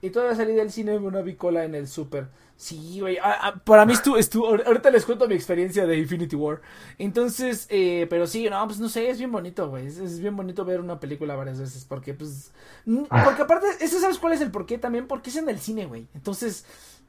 Y 0.00 0.08
todavía 0.08 0.34
salí 0.34 0.54
del 0.54 0.72
cine 0.72 0.94
en 0.94 1.04
una 1.04 1.20
bicola 1.20 1.62
en 1.62 1.74
el 1.74 1.86
super. 1.86 2.28
Sí, 2.56 3.00
güey. 3.00 3.18
ah, 3.18 3.36
ah, 3.38 3.54
para 3.62 3.84
mí 3.84 3.92
estuvo, 3.92 4.16
estuvo. 4.16 4.48
Ahorita 4.48 4.88
les 4.88 5.04
cuento 5.04 5.28
mi 5.28 5.34
experiencia 5.34 5.84
de 5.84 5.98
Infinity 5.98 6.34
War. 6.34 6.62
Entonces, 6.96 7.66
eh, 7.68 8.06
pero 8.08 8.26
sí, 8.26 8.48
no, 8.48 8.66
pues 8.66 8.80
no 8.80 8.88
sé, 8.88 9.10
es 9.10 9.18
bien 9.18 9.30
bonito, 9.30 9.68
güey. 9.68 9.88
Es, 9.88 10.20
bien 10.20 10.34
bonito 10.34 10.64
ver 10.64 10.80
una 10.80 10.98
película 10.98 11.36
varias 11.36 11.60
veces. 11.60 11.84
Porque, 11.84 12.14
pues. 12.14 12.50
Porque 12.84 13.42
aparte, 13.42 13.66
¿ese 13.80 14.00
sabes 14.00 14.18
cuál 14.18 14.32
es 14.32 14.40
el 14.40 14.50
porqué 14.50 14.78
también? 14.78 15.06
Porque 15.06 15.28
es 15.28 15.36
en 15.36 15.50
el 15.50 15.58
cine, 15.58 15.84
güey. 15.84 16.08
Entonces. 16.14 16.64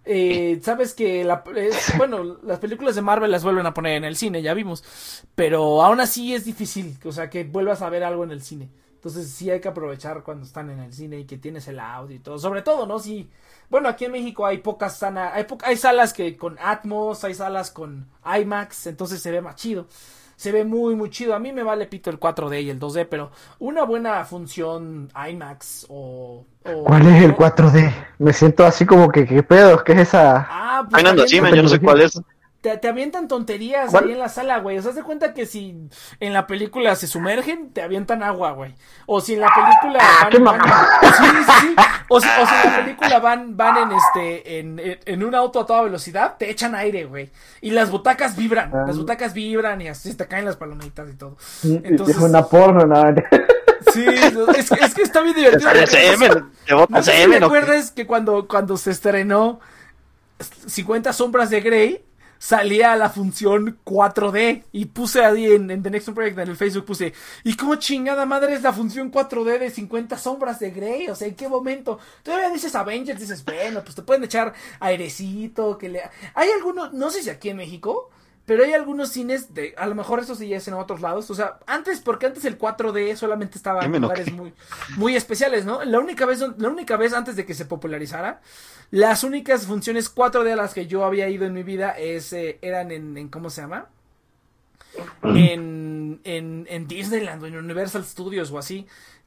Eh, 0.06 0.60
sabes 0.62 0.94
que 0.94 1.24
la, 1.24 1.46
bueno, 1.98 2.38
las 2.44 2.60
películas 2.60 2.96
de 2.96 3.02
Marvel 3.02 3.32
las 3.32 3.46
vuelven 3.46 3.66
a 3.66 3.74
poner 3.74 3.94
en 3.94 4.04
el 4.04 4.18
cine, 4.18 4.42
ya 4.42 4.54
vimos, 4.54 4.84
pero 5.34 5.82
aún 5.82 6.02
así 6.02 6.36
es 6.36 6.44
difícil, 6.44 6.98
o 7.06 7.14
sea, 7.14 7.30
que 7.30 7.46
vuelvas 7.46 7.82
a 7.82 7.90
ver 7.90 8.04
algo 8.04 8.26
en 8.26 8.32
el 8.32 8.42
cine. 8.42 8.68
Entonces 9.04 9.30
sí 9.32 9.50
hay 9.52 9.60
que 9.60 9.68
aprovechar 9.68 10.24
cuando 10.24 10.46
están 10.46 10.70
en 10.70 10.80
el 10.80 10.94
cine 10.94 11.20
y 11.20 11.26
que 11.26 11.38
tienes 11.38 11.68
el 11.68 11.78
audio 11.78 12.16
y 12.16 12.20
todo. 12.20 12.40
Sobre 12.40 12.62
todo, 12.62 12.86
¿no? 12.88 13.00
Si, 13.00 13.30
bueno, 13.70 13.90
aquí 13.90 14.06
en 14.06 14.14
México 14.14 14.46
hay 14.46 14.60
pocas 14.60 14.96
salas, 14.98 15.32
hay, 15.34 15.44
po- 15.44 15.58
hay 15.62 15.76
salas 15.76 16.14
que 16.14 16.38
con 16.38 16.58
Atmos, 16.58 17.26
hay 17.26 17.34
salas 17.34 17.70
con 17.70 18.08
IMAX, 18.26 18.88
entonces 18.88 19.22
se 19.22 19.30
ve 19.30 19.42
más 19.42 19.56
chido. 19.56 19.88
Se 20.38 20.54
ve 20.54 20.64
muy, 20.64 20.96
muy 20.96 21.10
chido. 21.10 21.36
A 21.36 21.40
mí 21.40 21.52
me 21.52 21.64
vale 21.64 21.86
pito 21.86 22.10
el 22.10 22.18
4D 22.18 22.64
y 22.64 22.70
el 22.70 22.80
2D, 22.80 23.06
pero 23.10 23.30
una 23.60 23.84
buena 23.84 24.24
función 24.24 25.10
IMAX 25.30 25.86
o... 25.90 26.46
o- 26.64 26.84
¿Cuál 26.86 27.06
es 27.08 27.24
el 27.24 27.32
o- 27.32 27.36
4D? 27.36 27.94
Me 28.20 28.32
siento 28.32 28.66
así 28.66 28.86
como 28.86 29.10
que, 29.10 29.26
¿qué 29.26 29.44
pedo? 29.44 29.84
¿Qué 29.84 29.92
es 29.92 30.00
esa? 30.00 30.48
Ah, 30.50 30.88
pues 30.90 30.96
Fernando 31.02 31.24
también- 31.24 31.28
Simen, 31.28 31.56
yo 31.56 31.64
no 31.64 31.68
sé 31.70 31.80
cuál 31.82 32.02
es. 32.02 32.22
Te, 32.64 32.78
te 32.78 32.88
avientan 32.88 33.28
tonterías 33.28 33.94
ahí 33.94 34.14
en 34.14 34.20
la 34.20 34.30
sala, 34.30 34.60
güey. 34.60 34.78
O 34.78 34.82
sea, 34.82 34.94
de 34.94 35.04
cuenta 35.04 35.34
que 35.34 35.46
si 35.46 35.90
en 36.22 36.32
la 36.32 36.48
película 36.48 36.96
se 36.96 37.08
sumergen, 37.08 37.72
te 37.74 37.82
avientan 37.82 38.24
agua, 38.24 38.54
güey. 38.54 38.74
O 39.06 39.20
si 39.20 39.34
en 39.34 39.42
la 39.42 39.50
película 39.54 40.00
ah, 40.02 40.30
van, 40.40 40.62
sí, 41.02 41.26
sí, 41.26 41.52
sí. 41.60 41.76
O 42.08 42.22
si, 42.22 42.28
o 42.30 42.48
si, 42.48 42.54
en 42.66 42.72
la 42.72 42.78
película 42.86 43.20
van, 43.20 43.58
van 43.58 43.92
en 43.92 43.98
este, 43.98 44.60
en, 44.60 44.80
en, 44.80 45.24
un 45.26 45.36
auto 45.36 45.60
a 45.60 45.66
toda 45.66 45.82
velocidad, 45.82 46.38
te 46.38 46.50
echan 46.50 46.74
aire, 46.74 47.04
güey. 47.04 47.32
Y 47.60 47.72
las 47.72 47.92
butacas 47.92 48.38
vibran, 48.38 48.72
ah. 48.74 48.86
las 48.88 48.98
butacas 48.98 49.34
vibran 49.34 49.82
y 49.82 49.90
así 49.90 50.14
te 50.14 50.26
caen 50.26 50.46
las 50.46 50.56
palomitas 50.56 51.10
y 51.10 51.16
todo. 51.16 51.36
Entonces, 51.66 52.16
es 52.16 52.22
una 52.22 52.46
porno, 52.46 52.86
¿no? 52.86 53.04
Sí, 53.92 54.06
es, 54.08 54.72
es, 54.72 54.94
que 54.96 55.02
está 55.02 55.22
bien 55.22 55.36
divertido. 55.36 55.70
¿Te 56.66 57.36
acuerdas 57.44 57.92
que 57.92 58.08
cuando, 58.08 58.48
cuando 58.48 58.78
se 58.78 58.92
estrenó 58.92 59.60
50 60.40 61.12
sombras 61.12 61.50
de 61.50 61.60
Grey, 61.60 62.06
salía 62.44 62.98
la 62.98 63.10
función 63.10 63.80
4D 63.86 64.66
y 64.74 64.86
puse 64.88 65.24
ahí 65.24 65.46
en, 65.46 65.82
The 65.82 65.90
Next 65.90 66.10
Project 66.10 66.38
en 66.40 66.50
el 66.50 66.58
Facebook 66.58 66.84
puse 66.84 67.14
¿y 67.46 67.56
cómo 67.56 67.76
chingada 67.76 68.26
madre 68.26 68.54
es 68.54 68.62
la 68.62 68.74
función 68.74 69.14
4D 69.14 69.60
de 69.60 69.70
50 69.70 70.18
sombras 70.18 70.60
de 70.60 70.72
Grey? 70.72 71.08
O 71.08 71.16
sea, 71.16 71.30
¿en 71.30 71.36
qué 71.36 71.48
momento? 71.48 72.00
Todavía 72.22 72.50
dices 72.50 72.76
Avengers, 72.76 73.18
dices, 73.18 73.46
bueno, 73.46 73.82
pues 73.82 73.96
te 73.96 74.02
pueden 74.02 74.26
echar 74.26 74.54
airecito, 74.82 75.78
que 75.78 75.88
le... 75.88 76.02
Hay 76.34 76.50
algunos, 76.50 76.92
no 76.92 77.12
sé 77.12 77.24
si 77.24 77.30
aquí 77.30 77.48
en 77.48 77.56
México, 77.56 78.10
pero 78.46 78.66
hay 78.66 78.74
algunos 78.74 79.10
cines 79.10 79.54
de, 79.54 79.74
a 79.78 79.88
lo 79.88 79.96
mejor 79.96 80.20
eso 80.20 80.36
sí 80.36 80.54
es 80.54 80.68
en 80.68 80.74
otros 80.74 81.00
lados, 81.00 81.30
o 81.32 81.36
sea, 81.36 81.60
antes, 81.66 82.02
porque 82.02 82.26
antes 82.26 82.44
el 82.44 82.60
4D 82.60 83.16
solamente 83.16 83.58
estaba 83.58 83.86
en 83.86 84.02
lugares 84.02 84.34
muy, 84.34 84.54
muy 84.98 85.16
especiales, 85.16 85.66
¿no? 85.66 85.84
La 85.86 86.00
única 86.00 86.26
vez, 86.26 86.44
la 86.58 86.70
única 86.70 86.98
vez 86.98 87.14
antes 87.14 87.38
de 87.38 87.46
que 87.46 87.54
se 87.54 87.66
popularizara, 87.66 88.42
las 88.92 89.24
únicas 89.24 89.66
funciones 89.66 90.14
4D 90.14 90.52
a 90.52 90.56
las 90.58 90.74
que 90.74 90.88
yo 90.88 91.06
había 91.06 91.30
ido 91.30 91.46
en 91.46 91.54
mi 91.54 91.64
vida 91.64 91.92
es, 91.92 92.34
eh, 92.34 92.60
eran 92.62 92.92
en, 92.92 93.18
en, 93.18 93.30
¿cómo 93.30 93.50
se 93.50 93.62
llama? 93.62 93.88
En, 95.24 96.20
en, 96.24 96.68
en 96.70 96.88
Disneyland 96.88 97.42
o 97.42 97.48
en 97.48 97.58
Universal 97.58 98.04
Studios 98.06 98.52
o 98.52 98.60
así 98.60 98.86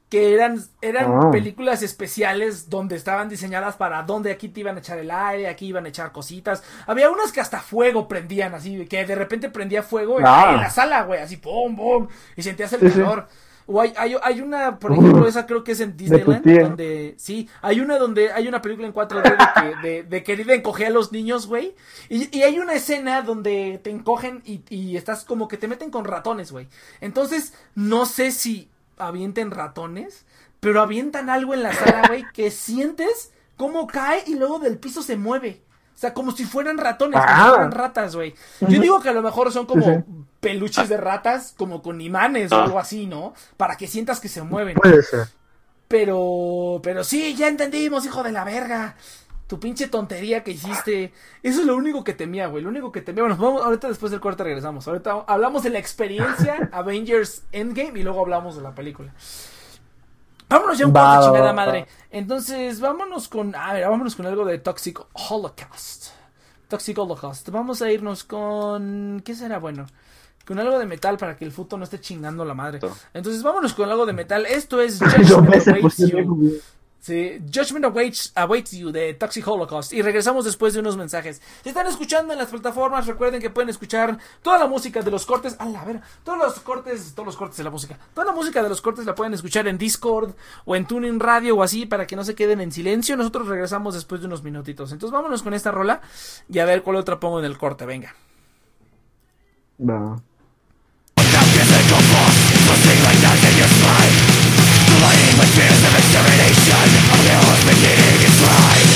que 0.09 0.33
eran, 0.33 0.61
eran 0.81 1.11
ah. 1.11 1.31
películas 1.31 1.83
especiales 1.83 2.69
donde 2.69 2.95
estaban 2.95 3.27
diseñadas 3.27 3.75
para 3.75 4.03
donde 4.03 4.31
aquí 4.31 4.47
te 4.47 4.61
iban 4.61 4.77
a 4.77 4.79
echar 4.79 4.97
el 4.99 5.11
aire, 5.11 5.47
aquí 5.47 5.67
iban 5.67 5.85
a 5.85 5.89
echar 5.89 6.11
cositas. 6.11 6.63
Había 6.85 7.09
unas 7.09 7.31
que 7.31 7.41
hasta 7.41 7.59
fuego 7.59 8.07
prendían, 8.07 8.53
así, 8.53 8.85
que 8.85 9.05
de 9.05 9.15
repente 9.15 9.49
prendía 9.49 9.83
fuego 9.83 10.19
en, 10.19 10.25
ah. 10.25 10.53
la 10.53 10.69
sala, 10.69 11.03
güey, 11.03 11.19
así, 11.19 11.37
pum, 11.37 11.75
pum, 11.75 12.07
y 12.35 12.43
sentías 12.43 12.71
el 12.73 12.91
calor. 12.91 13.27
O 13.69 13.81
hay, 13.81 13.93
hay, 13.97 14.15
hay, 14.23 14.39
una, 14.39 14.79
por 14.79 14.93
ejemplo, 14.93 15.27
esa 15.27 15.45
creo 15.45 15.61
que 15.61 15.73
es 15.73 15.81
en 15.81 15.97
Disneyland, 15.97 16.41
donde, 16.45 17.15
sí, 17.17 17.49
hay 17.61 17.81
una 17.81 17.97
donde 17.97 18.31
hay 18.31 18.47
una 18.47 18.61
película 18.61 18.87
en 18.87 18.93
4D 18.93 19.23
de 19.23 19.61
que, 19.81 19.87
de, 19.87 20.03
de 20.03 20.23
querida 20.23 20.53
encoger 20.53 20.87
a 20.87 20.91
los 20.91 21.11
niños, 21.11 21.47
güey. 21.47 21.75
Y, 22.07 22.33
y, 22.35 22.43
hay 22.43 22.59
una 22.59 22.75
escena 22.75 23.23
donde 23.23 23.81
te 23.83 23.89
encogen 23.89 24.41
y, 24.45 24.61
y 24.69 24.95
estás 24.95 25.25
como 25.25 25.49
que 25.49 25.57
te 25.57 25.67
meten 25.67 25.91
con 25.91 26.05
ratones, 26.05 26.53
güey. 26.53 26.69
Entonces, 27.01 27.53
no 27.75 28.05
sé 28.05 28.31
si 28.31 28.69
avienten 28.97 29.51
ratones, 29.51 30.25
pero 30.59 30.81
avientan 30.81 31.29
algo 31.29 31.53
en 31.53 31.63
la 31.63 31.73
sala, 31.73 32.03
güey, 32.07 32.25
que 32.33 32.51
sientes 32.51 33.31
cómo 33.55 33.87
cae 33.87 34.23
y 34.27 34.35
luego 34.35 34.59
del 34.59 34.77
piso 34.77 35.01
se 35.01 35.17
mueve. 35.17 35.61
O 35.95 35.99
sea, 35.99 36.13
como 36.13 36.31
si 36.31 36.45
fueran 36.45 36.77
ratones, 36.77 37.19
como 37.19 37.33
si 37.33 37.41
ah. 37.41 37.49
fueran 37.49 37.71
ratas, 37.71 38.15
güey. 38.15 38.35
Yo 38.61 38.79
digo 38.79 38.99
que 39.01 39.09
a 39.09 39.13
lo 39.13 39.23
mejor 39.23 39.51
son 39.51 39.65
como 39.65 40.05
peluches 40.39 40.89
de 40.89 40.97
ratas, 40.97 41.55
como 41.57 41.81
con 41.81 42.01
imanes 42.01 42.51
o 42.51 42.55
ah. 42.55 42.63
algo 42.65 42.79
así, 42.79 43.07
¿no? 43.07 43.33
Para 43.57 43.77
que 43.77 43.87
sientas 43.87 44.19
que 44.19 44.29
se 44.29 44.43
mueven. 44.43 44.75
Puede 44.75 45.01
ser. 45.01 45.27
Pero, 45.87 46.81
pero 46.83 47.03
sí, 47.03 47.35
ya 47.35 47.47
entendimos, 47.47 48.05
hijo 48.05 48.21
de 48.21 48.31
la 48.31 48.43
verga 48.43 48.95
tu 49.47 49.59
pinche 49.59 49.87
tontería 49.87 50.43
que 50.43 50.51
hiciste. 50.51 51.13
Eso 51.41 51.61
es 51.61 51.65
lo 51.65 51.75
único 51.75 52.03
que 52.03 52.13
temía, 52.13 52.47
güey. 52.47 52.63
Lo 52.63 52.69
único 52.69 52.91
que 52.91 53.01
temía. 53.01 53.23
Bueno, 53.23 53.37
vamos, 53.37 53.63
ahorita 53.63 53.87
después 53.87 54.11
del 54.11 54.19
corte 54.19 54.43
regresamos. 54.43 54.87
Ahorita 54.87 55.23
hablamos 55.25 55.63
de 55.63 55.69
la 55.69 55.79
experiencia 55.79 56.69
Avengers 56.73 57.43
Endgame 57.53 57.99
y 57.99 58.03
luego 58.03 58.19
hablamos 58.21 58.57
de 58.57 58.61
la 58.61 58.75
película. 58.75 59.13
Vámonos 60.49 60.77
ya 60.77 60.85
un 60.85 60.93
poco 60.93 61.25
chingada 61.25 61.53
madre. 61.53 61.87
Entonces, 62.11 62.79
vámonos 62.79 63.27
con. 63.27 63.55
A 63.55 63.73
ver, 63.73 63.87
vámonos 63.89 64.15
con 64.15 64.25
algo 64.25 64.45
de 64.45 64.59
Toxic 64.59 64.99
Holocaust. 65.29 66.07
Toxic 66.67 66.97
Holocaust. 66.97 67.49
Vamos 67.49 67.81
a 67.81 67.91
irnos 67.91 68.23
con. 68.23 69.21
¿Qué 69.25 69.33
será 69.33 69.59
bueno? 69.59 69.87
Con 70.45 70.59
algo 70.59 70.79
de 70.79 70.85
metal 70.85 71.17
para 71.17 71.35
que 71.35 71.43
el 71.43 71.51
futo 71.51 71.77
no 71.77 71.83
esté 71.83 71.99
chingando 71.99 72.45
la 72.45 72.53
madre. 72.53 72.79
Entonces, 73.13 73.43
vámonos 73.43 73.73
con 73.73 73.89
algo 73.89 74.05
de 74.05 74.13
metal. 74.13 74.45
Esto 74.45 74.81
es 74.81 74.99
Sí, 76.99 77.39
Judgment 77.53 77.85
awaits, 77.85 78.33
awaits, 78.35 78.71
You 78.71 78.91
de 78.91 79.13
Toxic 79.13 79.47
Holocaust. 79.47 79.93
Y 79.93 80.01
regresamos 80.01 80.45
después 80.45 80.73
de 80.73 80.79
unos 80.79 80.97
mensajes. 80.97 81.41
Si 81.63 81.69
están 81.69 81.87
escuchando 81.87 82.33
en 82.33 82.39
las 82.39 82.49
plataformas, 82.49 83.07
recuerden 83.07 83.41
que 83.41 83.49
pueden 83.49 83.69
escuchar 83.69 84.17
toda 84.41 84.57
la 84.57 84.67
música 84.67 85.01
de 85.01 85.11
los 85.11 85.25
cortes. 85.25 85.55
A 85.59 85.65
la 85.65 85.85
ver, 85.85 86.01
todos 86.23 86.37
los 86.37 86.59
cortes, 86.59 87.13
todos 87.13 87.25
los 87.25 87.37
cortes 87.37 87.57
de 87.57 87.63
la 87.63 87.69
música. 87.69 87.97
Toda 88.13 88.27
la 88.27 88.33
música 88.33 88.61
de 88.61 88.69
los 88.69 88.81
cortes 88.81 89.05
la 89.05 89.15
pueden 89.15 89.33
escuchar 89.33 89.67
en 89.67 89.77
Discord 89.77 90.33
o 90.65 90.75
en 90.75 90.85
Tuning 90.85 91.19
Radio 91.19 91.55
o 91.55 91.63
así 91.63 91.85
para 91.85 92.07
que 92.07 92.15
no 92.15 92.23
se 92.23 92.35
queden 92.35 92.61
en 92.61 92.71
silencio. 92.71 93.15
Nosotros 93.15 93.47
regresamos 93.47 93.93
después 93.93 94.21
de 94.21 94.27
unos 94.27 94.43
minutitos. 94.43 94.91
Entonces 94.91 95.13
vámonos 95.13 95.43
con 95.43 95.53
esta 95.53 95.71
rola 95.71 96.01
y 96.49 96.59
a 96.59 96.65
ver 96.65 96.83
cuál 96.83 96.97
otra 96.97 97.19
pongo 97.19 97.39
en 97.39 97.45
el 97.45 97.57
corte. 97.57 97.85
Venga. 97.85 98.15
Va. 99.79 100.21
Fears 106.67 106.93
of 106.99 107.19
A 107.23 107.37
is 107.55 107.63
beginning 107.63 108.19
its 108.27 108.39
ride 108.43 108.91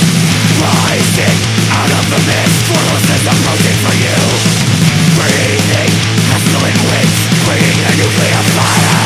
Rising 0.60 1.38
out 1.72 1.92
of 1.96 2.06
the 2.12 2.20
mist 2.28 2.58
Formlessness 2.68 3.24
approaching 3.32 3.78
for 3.80 3.96
you 3.96 4.20
Breathing 5.16 5.94
pestilent 6.28 6.80
wings 6.84 7.20
Bringing 7.48 7.80
a 7.88 7.92
nuclear 7.96 8.44
fire 8.60 9.04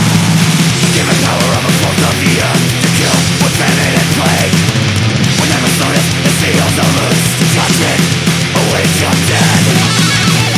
Given 0.97 1.18
power 1.22 1.49
of 1.61 1.63
a 1.70 1.74
force 1.78 2.03
of 2.09 2.16
the 2.18 2.34
earth 2.41 2.66
To 2.82 2.89
kill 2.97 3.20
with 3.45 3.53
famine 3.53 3.93
and 4.01 4.09
plague 4.18 4.55
the 6.26 7.93
awaits 8.55 9.01
your 9.01 9.16
death 9.30 10.54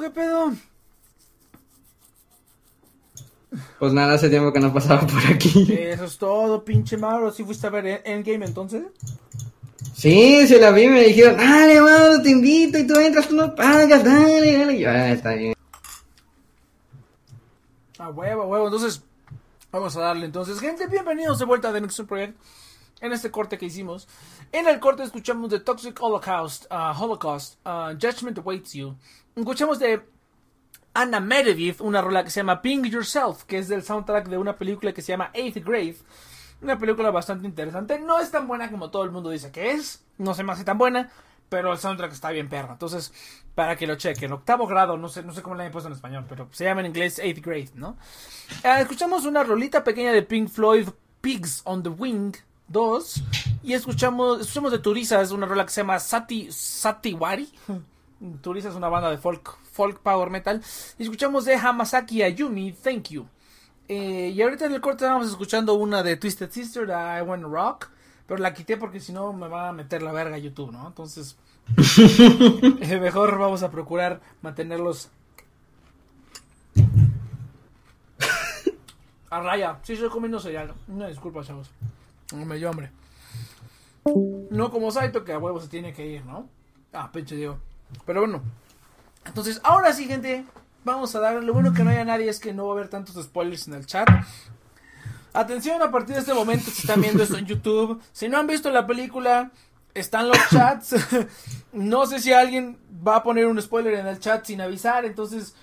¿qué 0.00 0.10
pedo? 0.10 0.52
Pues 3.78 3.92
nada, 3.92 4.14
hace 4.14 4.28
tiempo 4.28 4.52
que 4.52 4.60
no 4.60 4.72
pasaba 4.72 5.06
por 5.06 5.26
aquí. 5.26 5.72
Eso 5.72 6.04
es 6.04 6.18
todo, 6.18 6.64
pinche 6.64 6.96
Mauro. 6.96 7.32
¿Sí 7.32 7.44
fuiste 7.44 7.66
a 7.66 7.70
ver 7.70 8.02
Endgame 8.04 8.44
entonces? 8.44 8.82
Sí, 9.94 10.46
se 10.46 10.60
la 10.60 10.72
vi, 10.72 10.88
me 10.88 11.04
dijeron, 11.04 11.38
dale, 11.38 11.80
Mauro, 11.80 12.22
te 12.22 12.30
invito 12.30 12.78
y 12.78 12.86
tú 12.86 12.98
entras, 12.98 13.28
tú 13.28 13.36
no 13.36 13.54
pagas, 13.54 14.04
dale, 14.04 14.58
dale. 14.58 14.74
Y 14.74 14.80
yo, 14.80 14.90
ah, 14.90 15.10
está 15.10 15.32
bien. 15.34 15.54
A 17.98 18.10
huevo, 18.10 18.42
a 18.42 18.46
huevo. 18.46 18.66
Entonces, 18.66 19.02
vamos 19.72 19.96
a 19.96 20.00
darle. 20.00 20.26
Entonces, 20.26 20.60
gente, 20.60 20.86
bienvenidos 20.86 21.38
de 21.38 21.46
vuelta 21.46 21.70
a 21.70 21.72
The 21.72 21.80
Next 21.80 22.00
Project. 22.02 22.36
En 23.00 23.12
este 23.12 23.30
corte 23.30 23.58
que 23.58 23.66
hicimos. 23.66 24.06
En 24.52 24.68
el 24.68 24.80
corte 24.80 25.02
escuchamos 25.02 25.50
de 25.50 25.60
Toxic 25.60 26.00
Holocaust, 26.00 26.66
uh, 26.70 26.98
Holocaust, 26.98 27.58
uh, 27.66 27.96
Judgment 28.00 28.38
Awaits 28.38 28.72
You. 28.72 28.96
Escuchamos 29.34 29.78
de 29.78 30.02
Anna 30.94 31.20
Meredith, 31.20 31.80
una 31.80 32.00
rola 32.00 32.24
que 32.24 32.30
se 32.30 32.40
llama 32.40 32.62
Ping 32.62 32.84
Yourself, 32.84 33.44
que 33.44 33.58
es 33.58 33.68
del 33.68 33.82
soundtrack 33.82 34.28
de 34.28 34.38
una 34.38 34.56
película 34.56 34.92
que 34.92 35.02
se 35.02 35.12
llama 35.12 35.30
Eighth 35.34 35.64
Grade. 35.64 35.96
Una 36.62 36.78
película 36.78 37.10
bastante 37.10 37.46
interesante. 37.46 37.98
No 37.98 38.18
es 38.18 38.30
tan 38.30 38.46
buena 38.48 38.70
como 38.70 38.90
todo 38.90 39.04
el 39.04 39.10
mundo 39.10 39.30
dice 39.30 39.50
que 39.50 39.72
es. 39.72 40.04
No 40.16 40.32
se 40.32 40.42
me 40.42 40.52
hace 40.52 40.64
tan 40.64 40.78
buena. 40.78 41.10
Pero 41.48 41.72
el 41.72 41.78
soundtrack 41.78 42.12
está 42.12 42.30
bien 42.30 42.48
perro. 42.48 42.72
Entonces, 42.72 43.12
para 43.54 43.76
que 43.76 43.86
lo 43.86 43.96
chequen. 43.96 44.32
Octavo 44.32 44.66
grado, 44.66 44.96
no 44.96 45.08
sé, 45.08 45.22
no 45.22 45.34
sé 45.34 45.42
cómo 45.42 45.54
le 45.56 45.64
han 45.64 45.72
puesto 45.72 45.88
en 45.88 45.94
español, 45.94 46.24
pero 46.28 46.48
se 46.50 46.64
llama 46.64 46.80
en 46.80 46.86
inglés 46.86 47.18
Eighth 47.18 47.44
Grade, 47.44 47.70
¿no? 47.74 47.98
Eh, 48.64 48.78
escuchamos 48.80 49.26
una 49.26 49.44
rolita 49.44 49.84
pequeña 49.84 50.12
de 50.12 50.22
Pink 50.22 50.48
Floyd, 50.48 50.88
Pigs 51.20 51.60
on 51.64 51.82
the 51.82 51.90
Wing 51.90 52.34
2. 52.68 53.22
Y 53.62 53.74
escuchamos, 53.74 54.40
escuchamos 54.40 54.72
de 54.72 54.78
Turizas 54.78 55.30
una 55.30 55.46
rola 55.46 55.64
que 55.64 55.72
se 55.72 55.80
llama 55.80 55.98
Sati, 55.98 56.50
Satiwari. 56.50 57.48
Turiza 58.40 58.70
es 58.70 58.74
una 58.74 58.88
banda 58.88 59.10
de 59.10 59.18
folk, 59.18 59.56
folk 59.72 60.00
power 60.00 60.30
metal. 60.30 60.62
Y 60.98 61.02
escuchamos 61.02 61.44
de 61.44 61.56
Hamasaki 61.56 62.22
Ayumi, 62.22 62.72
Thank 62.72 63.10
You. 63.10 63.26
Eh, 63.88 64.32
y 64.34 64.42
ahorita 64.42 64.66
en 64.66 64.72
el 64.72 64.80
corte 64.80 65.04
estábamos 65.04 65.28
escuchando 65.28 65.74
una 65.74 66.02
de 66.02 66.16
Twisted 66.16 66.50
Sister, 66.50 66.86
de 66.86 66.92
I 66.92 67.22
Wanna 67.22 67.48
Rock. 67.48 67.90
Pero 68.26 68.40
la 68.40 68.54
quité 68.54 68.76
porque 68.76 69.00
si 69.00 69.12
no 69.12 69.32
me 69.32 69.48
va 69.48 69.68
a 69.68 69.72
meter 69.72 70.02
la 70.02 70.12
verga 70.12 70.36
YouTube, 70.36 70.72
¿no? 70.72 70.88
Entonces, 70.88 71.36
eh, 72.80 72.98
mejor 72.98 73.38
vamos 73.38 73.62
a 73.62 73.70
procurar 73.70 74.20
mantenerlos 74.42 75.10
a 79.30 79.40
raya. 79.40 79.78
Sí, 79.82 79.92
estoy 79.92 80.08
comiendo 80.08 80.40
cereal. 80.40 80.74
Una 80.88 81.06
disculpa, 81.08 81.44
chavos. 81.44 81.70
No 82.32 82.44
me 82.44 82.56
dio 82.56 82.68
hambre. 82.68 82.90
No 84.50 84.70
como 84.70 84.90
Saito, 84.90 85.24
que 85.24 85.32
a 85.32 85.38
huevo 85.38 85.60
se 85.60 85.68
tiene 85.68 85.92
que 85.92 86.06
ir, 86.06 86.24
¿no? 86.24 86.48
Ah, 86.92 87.10
pinche 87.12 87.36
Diego. 87.36 87.58
Pero 88.04 88.20
bueno. 88.20 88.42
Entonces, 89.24 89.60
ahora 89.64 89.92
sí, 89.92 90.06
gente. 90.06 90.44
Vamos 90.84 91.14
a 91.16 91.20
darle. 91.20 91.42
Lo 91.42 91.52
bueno 91.52 91.72
que 91.72 91.82
no 91.82 91.90
haya 91.90 92.04
nadie 92.04 92.28
es 92.28 92.38
que 92.38 92.52
no 92.52 92.66
va 92.66 92.74
a 92.74 92.76
haber 92.76 92.88
tantos 92.88 93.22
spoilers 93.22 93.66
en 93.66 93.74
el 93.74 93.86
chat. 93.86 94.08
Atención, 95.32 95.82
a 95.82 95.90
partir 95.90 96.14
de 96.14 96.20
este 96.20 96.32
momento, 96.32 96.70
si 96.70 96.82
están 96.82 97.00
viendo 97.00 97.22
esto 97.22 97.36
en 97.36 97.46
YouTube. 97.46 98.00
Si 98.12 98.28
no 98.28 98.38
han 98.38 98.46
visto 98.46 98.70
la 98.70 98.86
película, 98.86 99.50
están 99.94 100.28
los 100.28 100.38
chats. 100.48 100.94
no 101.72 102.06
sé 102.06 102.20
si 102.20 102.32
alguien 102.32 102.78
va 103.06 103.16
a 103.16 103.22
poner 103.22 103.46
un 103.46 103.60
spoiler 103.60 103.94
en 103.94 104.06
el 104.06 104.20
chat 104.20 104.46
sin 104.46 104.60
avisar. 104.60 105.04
Entonces, 105.04 105.54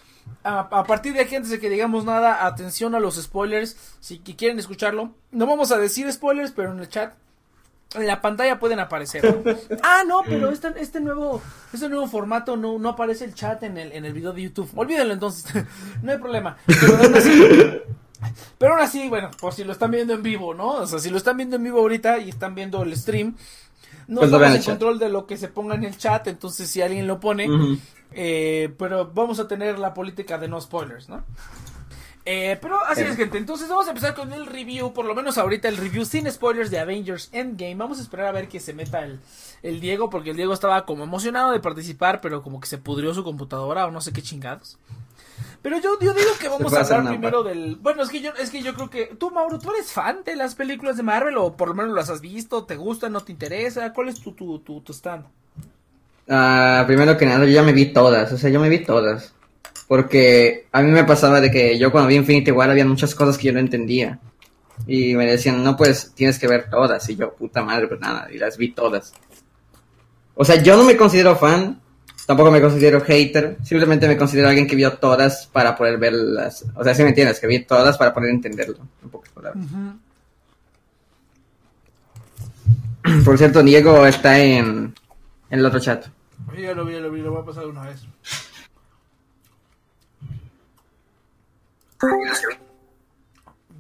a, 0.44 0.84
partir 0.86 1.14
de 1.14 1.22
aquí, 1.22 1.36
antes 1.36 1.52
de 1.52 1.60
que 1.60 1.70
digamos 1.70 2.06
nada, 2.06 2.46
atención 2.46 2.96
a 2.96 3.00
los 3.00 3.16
spoilers. 3.16 3.78
Si 4.00 4.20
quieren 4.20 4.60
escucharlo, 4.60 5.12
no 5.32 5.48
vamos 5.48 5.72
a 5.72 5.78
decir 5.78 6.12
spoilers, 6.12 6.52
pero 6.52 6.72
en 6.72 6.80
el 6.80 6.90
chat, 6.90 7.14
en 7.96 8.08
la 8.08 8.22
pantalla 8.22 8.60
pueden 8.60 8.80
aparecer. 8.80 9.24
ah, 9.84 10.04
no, 10.06 10.22
pero 10.26 10.50
este, 10.50 10.74
este 10.78 11.00
nuevo, 11.00 11.42
este 11.72 11.88
nuevo 11.90 12.08
formato 12.08 12.58
no, 12.58 12.78
no 12.78 12.90
aparece 12.90 13.26
el 13.26 13.34
chat 13.34 13.64
en 13.64 13.78
el, 13.78 13.92
en 13.94 14.06
el 14.06 14.14
video 14.14 14.34
de 14.34 14.42
YouTube. 14.42 14.70
Olvídenlo 14.76 15.14
entonces, 15.14 15.46
no 16.02 16.12
hay 16.12 16.18
problema. 16.18 16.58
Pero 16.66 16.98
aún 16.98 17.16
así, 17.16 17.82
pero 18.58 18.74
aún 18.74 18.84
así, 18.84 19.10
bueno, 19.10 19.32
por 19.40 19.54
si 19.54 19.64
lo 19.64 19.72
están 19.72 19.92
viendo 19.92 20.14
en 20.14 20.24
vivo, 20.24 20.54
¿no? 20.54 20.72
O 20.72 20.88
sea, 20.88 21.00
si 21.00 21.10
lo 21.10 21.18
están 21.18 21.38
viendo 21.38 21.56
en 21.56 21.64
vivo 21.64 21.80
ahorita 21.80 22.20
y 22.20 22.30
están 22.30 22.56
viendo 22.56 22.84
el 22.84 22.96
stream, 22.96 23.36
no 24.08 24.20
Pues 24.22 24.32
estamos 24.32 24.48
en 24.56 24.62
chat. 24.62 24.66
control 24.66 25.00
de 25.00 25.10
lo 25.10 25.26
que 25.26 25.38
se 25.38 25.48
ponga 25.48 25.76
en 25.76 25.84
el 25.84 25.98
chat, 25.98 26.28
entonces 26.28 26.70
si 26.70 26.82
alguien 26.82 27.08
lo 27.08 27.20
pone, 27.20 27.48
eh, 28.12 28.74
pero 28.78 29.12
vamos 29.14 29.40
a 29.40 29.48
tener 29.48 29.80
la 29.80 29.94
política 29.94 30.38
de 30.38 30.48
no 30.48 30.60
spoilers, 30.62 31.10
¿no? 31.10 31.24
Eh, 32.26 32.58
pero 32.62 32.82
así 32.86 33.02
Eh. 33.02 33.10
es, 33.10 33.18
gente. 33.18 33.38
Entonces 33.38 33.68
vamos 33.68 33.86
a 33.88 33.90
empezar 33.90 34.16
con 34.16 34.32
el 34.32 34.46
review, 34.46 34.94
por 34.94 35.04
lo 35.06 35.14
menos 35.14 35.38
ahorita 35.38 35.68
el 35.68 35.76
review 35.76 36.06
sin 36.06 36.32
spoilers 36.32 36.72
de 36.72 36.80
Avengers 36.80 37.28
Endgame. 37.34 37.76
Vamos 37.76 38.00
a 38.00 38.02
esperar 38.02 38.28
a 38.28 38.32
ver 38.32 38.48
que 38.48 38.62
se 38.62 38.74
meta 38.74 39.04
el, 39.04 39.20
el 39.62 39.82
Diego, 39.82 40.10
porque 40.10 40.30
el 40.30 40.38
Diego 40.38 40.54
estaba 40.54 40.86
como 40.86 41.04
emocionado 41.04 41.52
de 41.52 41.60
participar, 41.60 42.22
pero 42.22 42.42
como 42.42 42.62
que 42.62 42.68
se 42.68 42.78
pudrió 42.78 43.14
su 43.14 43.26
computadora 43.26 43.86
o 43.88 43.92
no 43.92 44.00
sé 44.00 44.14
qué 44.14 44.22
chingados. 44.22 44.78
Pero 45.64 45.80
yo, 45.80 45.98
yo 46.00 46.14
digo 46.14 46.30
que 46.40 46.50
vamos 46.50 46.74
a 46.74 46.82
hablar 46.82 47.08
primero 47.08 47.42
del... 47.42 47.78
Bueno, 47.78 48.04
es 48.04 48.10
que 48.10 48.22
yo 48.22 48.32
es 48.40 48.50
que 48.50 48.62
yo 48.62 48.74
creo 48.74 48.90
que... 48.90 49.16
Tú, 49.18 49.32
Mauro, 49.32 49.58
¿tú 49.60 49.72
eres 49.72 49.92
fan 49.92 50.22
de 50.26 50.36
las 50.36 50.56
películas 50.56 50.98
de 50.98 51.04
Marvel 51.04 51.38
o 51.38 51.56
por 51.56 51.70
lo 51.70 51.74
menos 51.74 51.96
las 51.96 52.10
has 52.10 52.20
visto? 52.20 52.66
¿Te 52.66 52.76
gustan? 52.76 53.14
¿No 53.14 53.22
te 53.22 53.32
interesa? 53.32 53.94
¿Cuál 53.94 54.10
es 54.10 54.20
tu, 54.20 54.34
tu, 54.34 54.60
tu, 54.60 54.82
tu 54.82 54.92
stand? 54.92 55.26
Ah, 56.28 56.84
primero 56.86 57.18
que 57.18 57.26
nada, 57.26 57.46
yo 57.46 57.52
ya 57.52 57.64
me 57.64 57.72
vi 57.72 57.94
todas, 57.94 58.32
o 58.32 58.38
sea, 58.38 58.50
yo 58.50 58.60
me 58.60 58.70
vi 58.70 58.84
todas. 58.84 59.34
Porque 59.88 60.68
a 60.72 60.82
mí 60.82 60.92
me 60.92 61.04
pasaba 61.06 61.40
de 61.40 61.50
que 61.50 61.78
yo 61.78 61.92
cuando 61.92 62.10
vi 62.10 62.16
Infinity 62.16 62.52
War 62.52 62.70
había 62.70 62.86
muchas 62.86 63.16
cosas 63.16 63.38
que 63.38 63.48
yo 63.48 63.54
no 63.54 63.60
entendía. 63.60 64.20
Y 64.86 65.16
me 65.16 65.26
decían, 65.26 65.64
no, 65.64 65.78
pues 65.78 66.14
tienes 66.14 66.40
que 66.40 66.48
ver 66.48 66.70
todas. 66.70 67.08
Y 67.10 67.16
yo, 67.16 67.34
puta 67.36 67.64
madre, 67.64 67.88
pues 67.88 68.02
nada, 68.02 68.28
y 68.32 68.38
las 68.38 68.58
vi 68.58 68.72
todas. 68.72 69.14
O 70.36 70.44
sea, 70.44 70.62
yo 70.62 70.76
no 70.76 70.84
me 70.84 70.98
considero 70.98 71.36
fan, 71.36 71.80
tampoco 72.26 72.52
me 72.52 72.62
considero 72.62 73.02
hater, 73.02 73.58
simplemente 73.64 74.08
me 74.08 74.18
considero 74.18 74.48
alguien 74.48 74.68
que 74.68 74.76
vio 74.76 74.94
todas 74.98 75.48
para 75.48 75.76
poder 75.76 75.98
verlas. 75.98 76.66
O 76.76 76.84
sea, 76.84 76.94
si 76.96 77.04
me 77.04 77.10
entiendes, 77.10 77.40
que 77.40 77.48
vi 77.48 77.64
todas 77.66 77.98
para 77.98 78.14
poder 78.14 78.30
entenderlo, 78.32 78.78
en 79.04 79.10
pocas 79.10 79.32
palabras. 79.34 79.66
Por 83.26 83.38
cierto, 83.38 83.62
Diego 83.64 84.06
está 84.06 84.40
en, 84.40 84.94
en 85.50 85.60
el 85.60 85.66
otro 85.66 85.80
chat. 85.80 86.06
Ya 86.58 86.74
lo 86.74 86.86
vi, 86.86 86.94
ya 86.94 87.00
lo 87.00 87.12
vi, 87.12 87.22
lo 87.22 87.32
voy 87.32 87.42
a 87.42 87.46
pasar 87.46 87.66
una 87.68 87.84
vez. 87.84 88.02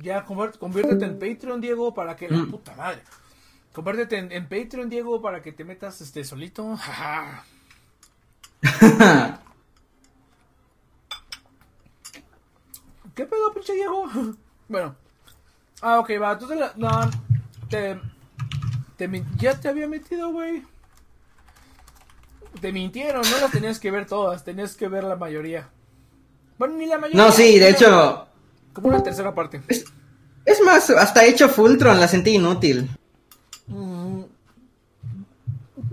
Ya, 0.02 0.26
conviértete 0.26 1.06
en 1.06 1.20
Patreon, 1.20 1.61
Diego, 1.61 1.94
para 1.94 2.15
que... 2.15 2.28
La 2.30 2.38
Mm. 2.38 2.52
puta 2.52 2.76
madre. 2.76 3.02
Conviértete 3.72 4.18
en, 4.18 4.32
en 4.32 4.44
Patreon, 4.49 4.90
Diego, 4.90 5.22
para 5.22 5.41
que 5.41 5.52
te 5.53 5.64
metas 5.64 6.02
este 6.02 6.24
solito. 6.24 6.78
¿Qué 13.15 13.26
pedo, 13.26 13.53
pinche 13.53 13.73
Diego? 13.73 14.06
bueno. 14.68 14.95
Ah, 15.81 15.99
ok, 15.99 16.11
va. 16.22 16.31
Entonces, 16.34 16.57
la- 16.57 16.73
no, 16.77 16.90
te, 17.69 17.99
te 18.98 19.26
ya 19.38 19.60
te 19.60 19.68
había 19.69 19.88
metido, 19.88 20.31
güey. 20.31 20.64
Te 22.61 22.72
mintieron, 22.72 23.22
no 23.30 23.40
las 23.41 23.52
tenías 23.52 23.80
que 23.80 23.91
ver 23.91 24.06
todas, 24.06 24.44
tenías 24.45 24.76
que 24.76 24.88
ver 24.88 25.03
la 25.03 25.15
mayoría. 25.15 25.68
Bueno, 26.57 26.76
ni 26.76 26.85
la 26.85 26.98
mayoría. 26.98 27.26
No, 27.26 27.31
sí, 27.31 27.60
de 27.60 27.69
hecho, 27.72 28.27
Como 28.73 28.88
una 28.88 29.03
tercera 29.03 29.35
parte. 29.35 29.61
es 29.68 30.61
más, 30.64 30.90
hasta 30.91 31.26
hecho 31.26 31.49
Fultron 31.49 31.99
la 31.99 32.07
sentí 32.07 32.31
inútil. 32.35 32.90
Mm, 33.68 34.23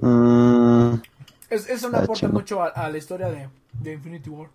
Mm, 0.03 0.95
es- 1.51 1.69
eso 1.69 1.89
no 1.91 1.99
Ah, 1.99 2.03
aporta 2.03 2.29
mucho 2.29 2.63
a, 2.63 2.69
a 2.69 2.89
la 2.91 2.99
historia 2.99 3.29
de, 3.29 3.49
de 3.73 3.93
Infinity 3.93 4.31
War. 4.31 4.49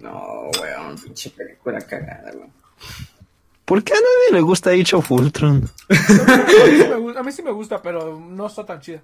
No, 0.00 0.50
weón, 0.60 0.96
pinche 0.98 1.30
película 1.30 1.80
cagada, 1.80 2.30
weón. 2.34 2.50
¿Por 3.64 3.82
qué 3.84 3.92
a 3.92 3.96
nadie 3.96 4.32
le 4.32 4.40
gusta 4.40 4.70
Age 4.70 4.96
of 4.96 5.10
Ultron? 5.10 5.70
A 5.88 5.94
mí, 5.94 6.76
sí 6.76 6.88
me, 6.88 6.96
gu- 6.96 7.16
a 7.18 7.22
mí 7.22 7.32
sí 7.32 7.42
me 7.42 7.52
gusta, 7.52 7.80
pero 7.80 8.18
no 8.18 8.46
está 8.46 8.66
tan 8.66 8.80
chida. 8.80 9.00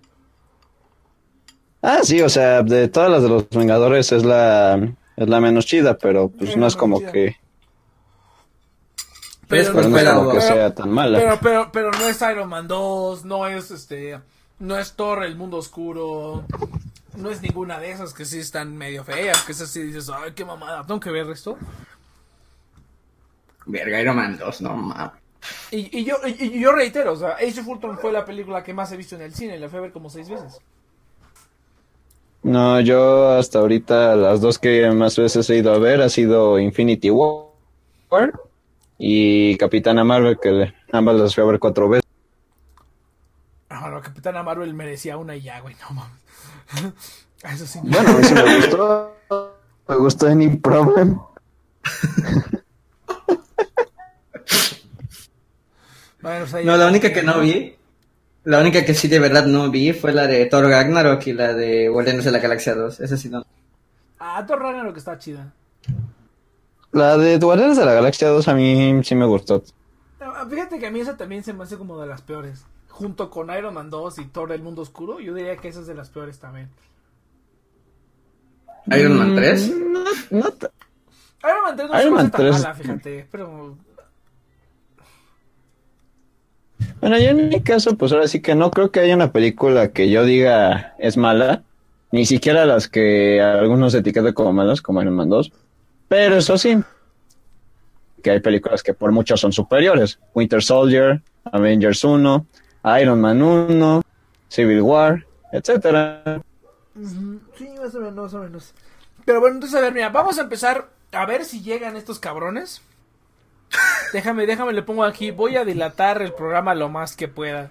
Ah, 1.81 2.01
sí, 2.03 2.21
o 2.21 2.29
sea, 2.29 2.63
de 2.65 2.89
todas 2.89 3.09
las 3.11 3.23
de 3.23 3.29
los 3.29 3.49
Vengadores 3.51 4.11
es 4.11 4.25
la, 4.25 4.77
es 5.17 5.29
la 5.29 5.41
menos 5.41 5.65
chida, 5.65 5.97
pero 5.97 6.29
pues 6.29 6.51
Es 6.51 6.57
no 6.57 6.67
es 6.67 6.75
como 6.75 6.99
chida. 6.99 7.13
que, 7.13 7.37
Pero, 9.47 9.73
pero 9.73 9.89
no 9.89 9.97
es 9.99 10.09
como 10.09 10.33
que 10.33 10.41
sea 10.41 10.75
tan 10.75 10.91
mala. 10.91 11.19
Pero, 11.19 11.39
pero, 11.41 11.73
pero 11.73 11.91
no 11.93 12.09
es 12.09 12.21
Iron 12.21 12.49
Man 12.49 12.67
2, 12.67 13.25
no 13.25 13.47
es 13.47 13.71
este, 13.71 14.19
no 14.59 14.79
es 14.79 14.95
Thor 14.95 15.25
el 15.25 15.37
mundo 15.37 15.59
oscuro, 15.59 16.45
no 17.17 17.31
es 17.31 17.43
ninguna 17.43 17.79
de 17.79 17.93
esas 17.93 18.13
que 18.13 18.25
sí 18.25 18.39
están 18.39 18.77
medio 18.77 19.05
feas, 19.05 19.43
que 19.43 19.53
esas 19.53 19.71
sí 19.71 19.83
dices, 19.83 20.11
ay, 20.11 20.33
qué 20.35 20.45
mamada, 20.45 20.87
tengo 20.87 21.01
que 21.01 21.11
ver 21.11 21.29
esto. 21.31 21.57
Verga, 23.67 24.01
Iron 24.01 24.17
Man 24.17 24.39
2, 24.39 24.63
no 24.63 24.77
mames. 24.77 25.13
Y, 25.71 25.99
y 26.01 26.05
yo, 26.05 26.17
y, 26.27 26.57
y 26.57 26.61
yo 26.61 26.73
reitero, 26.73 27.13
o 27.13 27.17
sea, 27.17 27.37
Age 27.37 27.61
of 27.61 27.69
Ultron 27.69 27.99
fue 27.99 28.13
la 28.13 28.25
película 28.25 28.63
que 28.63 28.75
más 28.75 28.91
he 28.93 28.97
visto 28.97 29.15
en 29.15 29.23
el 29.23 29.35
cine, 29.35 29.59
la 29.59 29.69
fui 29.69 29.79
a 29.79 29.83
ver 29.83 29.93
como 29.93 30.11
seis 30.11 30.29
veces. 30.29 30.61
No, 32.43 32.81
yo 32.81 33.33
hasta 33.33 33.59
ahorita 33.59 34.17
las 34.17 34.41
dos 34.41 34.59
que 34.59 34.89
más 34.91 35.17
veces 35.19 35.49
he 35.51 35.57
ido 35.57 35.73
a 35.73 35.79
ver 35.79 36.01
ha 36.01 36.09
sido 36.09 36.59
Infinity 36.59 37.11
War 37.11 38.33
y 38.97 39.57
Capitana 39.57 40.05
Marvel, 40.05 40.39
que 40.41 40.73
ambas 40.93 41.17
las 41.17 41.35
fui 41.35 41.43
a 41.45 41.47
ver 41.47 41.59
cuatro 41.59 41.89
veces. 41.89 42.08
No, 43.99 44.03
Capitana 44.05 44.43
Marvel 44.45 44.73
merecía 44.75 45.17
una 45.17 45.35
y 45.35 45.43
ya, 45.43 45.61
güey, 45.61 45.75
no 45.81 45.91
mames. 45.91 46.95
Eso 47.43 47.67
sí. 47.67 47.81
no. 47.83 47.91
Bueno, 47.91 48.11
a 48.11 48.13
mí 48.19 48.25
sí 48.25 48.35
me 48.35 48.57
gustó. 48.57 49.15
Me 49.89 49.97
gustó 49.97 50.27
Any 50.29 50.57
Problem. 50.57 51.19
Bueno, 56.21 56.41
pues 56.41 56.55
ahí- 56.55 56.65
No, 56.65 56.77
la 56.77 56.89
única 56.89 57.13
que 57.13 57.23
no 57.23 57.39
vi, 57.41 57.77
la 58.45 58.61
única 58.61 58.85
que 58.85 58.93
sí 58.95 59.07
de 59.09 59.21
verdad 59.21 59.47
no 59.47 59.71
vi 59.71 59.93
fue 59.93 60.13
la 60.13 60.27
de 60.27 60.47
Thor 60.47 60.65
Ragnarok 60.69 61.25
y 61.29 61.33
la 61.33 61.55
de 61.55 61.89
Guardianes 61.89 62.25
de 62.25 62.33
la 62.33 62.39
Galaxia 62.41 62.75
2. 62.75 62.99
Esa 63.01 63.17
sí 63.17 63.29
no. 63.29 63.47
Ah, 64.19 64.45
Thor 64.45 64.59
Ragnarok 64.61 64.97
está 64.97 65.17
chida. 65.19 65.53
La 66.91 67.17
de 67.17 67.39
Guardianes 67.39 67.77
de 67.77 67.85
la 67.85 67.93
Galaxia 67.95 68.29
2 68.29 68.49
a 68.49 68.55
mí 68.55 69.01
sí 69.05 69.15
me 69.15 69.27
gustó. 69.27 69.63
Ah, 70.21 70.45
Fíjate 70.51 70.79
que 70.81 70.87
a 70.89 70.91
mí 70.91 70.99
esa 71.01 71.17
también 71.17 71.45
se 71.45 71.53
me 71.53 71.63
hace 71.63 71.77
como 71.79 72.01
de 72.01 72.09
las 72.09 72.21
peores. 72.23 72.65
Junto 72.99 73.31
con 73.31 73.49
Iron 73.57 73.75
Man 73.75 73.91
2 73.91 74.19
y 74.19 74.25
Thor 74.27 74.51
el 74.51 74.61
Mundo 74.61 74.83
Oscuro, 74.83 75.21
yo 75.21 75.33
diría 75.33 75.57
que 75.57 75.69
esa 75.69 75.79
es 75.81 75.87
de 75.87 75.95
las 75.95 76.11
peores 76.11 76.41
también. 76.41 76.69
Iron 78.91 79.17
Man 79.17 79.37
3. 79.37 79.73
No, 79.79 80.05
no 80.31 80.51
ta- 80.51 80.71
Iron 81.45 81.63
Man 81.63 81.77
3 81.77 81.89
no 81.91 82.01
Iron 82.01 82.15
Man 82.15 82.31
tan 82.33 82.41
3. 82.41 82.53
mala, 82.55 82.75
fíjate, 82.75 83.29
pero... 83.31 83.77
Bueno, 87.01 87.19
yo 87.19 87.29
en 87.29 87.49
mi 87.51 87.61
caso, 87.61 87.97
pues 87.97 88.11
ahora 88.13 88.27
sí 88.27 88.41
que 88.43 88.57
no 88.57 88.73
creo 88.73 88.91
que 88.91 88.99
haya 88.99 89.15
una 89.15 89.31
película 89.31 89.93
que 89.93 90.11
yo 90.11 90.25
diga 90.25 90.97
es 90.99 91.17
mala. 91.17 91.63
Ni 92.11 92.27
siquiera 92.27 92.67
las 92.67 92.89
que 92.89 93.41
algunos 93.41 93.95
etiquetan 93.95 94.33
como 94.33 94.53
malas, 94.53 94.83
como 94.83 95.01
Iron 95.03 95.15
Man 95.15 95.29
2. 95.29 95.53
Pero 96.09 96.37
eso 96.39 96.59
sí, 96.59 96.79
que 98.25 98.31
hay 98.33 98.41
películas 98.41 98.83
que 98.83 98.93
por 98.95 99.13
mucho 99.13 99.37
son 99.37 99.53
superiores. 99.53 100.19
Winter 100.35 100.63
Soldier, 100.65 101.21
Avengers 101.45 102.03
1, 102.03 102.47
Iron 102.97 103.21
Man 103.21 103.43
1, 103.43 104.03
Civil 104.49 104.83
War, 104.83 105.27
etcétera. 105.53 106.43
Sí, 107.57 107.69
más 107.81 107.95
o 107.95 108.01
menos, 108.01 108.15
más 108.15 108.35
o 108.35 108.39
menos. 108.41 108.75
Pero 109.25 109.41
bueno, 109.41 109.57
entonces 109.57 109.79
a 109.79 109.83
ver, 109.83 109.93
mira, 109.93 110.09
vamos 110.09 110.39
a 110.39 110.43
empezar 110.43 110.89
a 111.13 111.27
ver 111.27 111.45
si 111.45 111.61
llegan 111.61 111.97
estos 111.97 112.19
cabrones. 112.19 112.83
Déjame, 114.13 114.47
déjame, 114.47 114.73
le 114.73 114.83
pongo 114.83 115.05
aquí. 115.05 115.31
Voy 115.31 115.57
a 115.57 115.65
dilatar 115.65 116.23
el 116.23 116.33
programa 116.33 116.75
lo 116.75 116.89
más 116.89 117.17
que 117.17 117.29
pueda. 117.29 117.71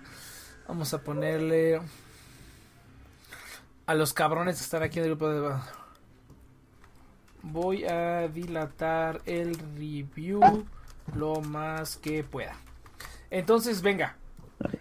Vamos 0.68 0.94
a 0.94 1.02
ponerle 1.02 1.82
a 3.86 3.96
los 3.96 4.14
cabrones 4.14 4.58
que 4.58 4.64
están 4.64 4.84
aquí 4.84 5.00
en 5.00 5.06
el 5.06 5.12
grupo 5.12 5.30
de. 5.30 5.56
Voy 7.42 7.86
a 7.86 8.28
dilatar 8.28 9.22
el 9.26 9.58
review 9.76 10.66
lo 11.16 11.42
más 11.42 11.98
que 11.98 12.24
pueda. 12.24 12.56
Entonces, 13.32 13.82
venga. 13.82 14.16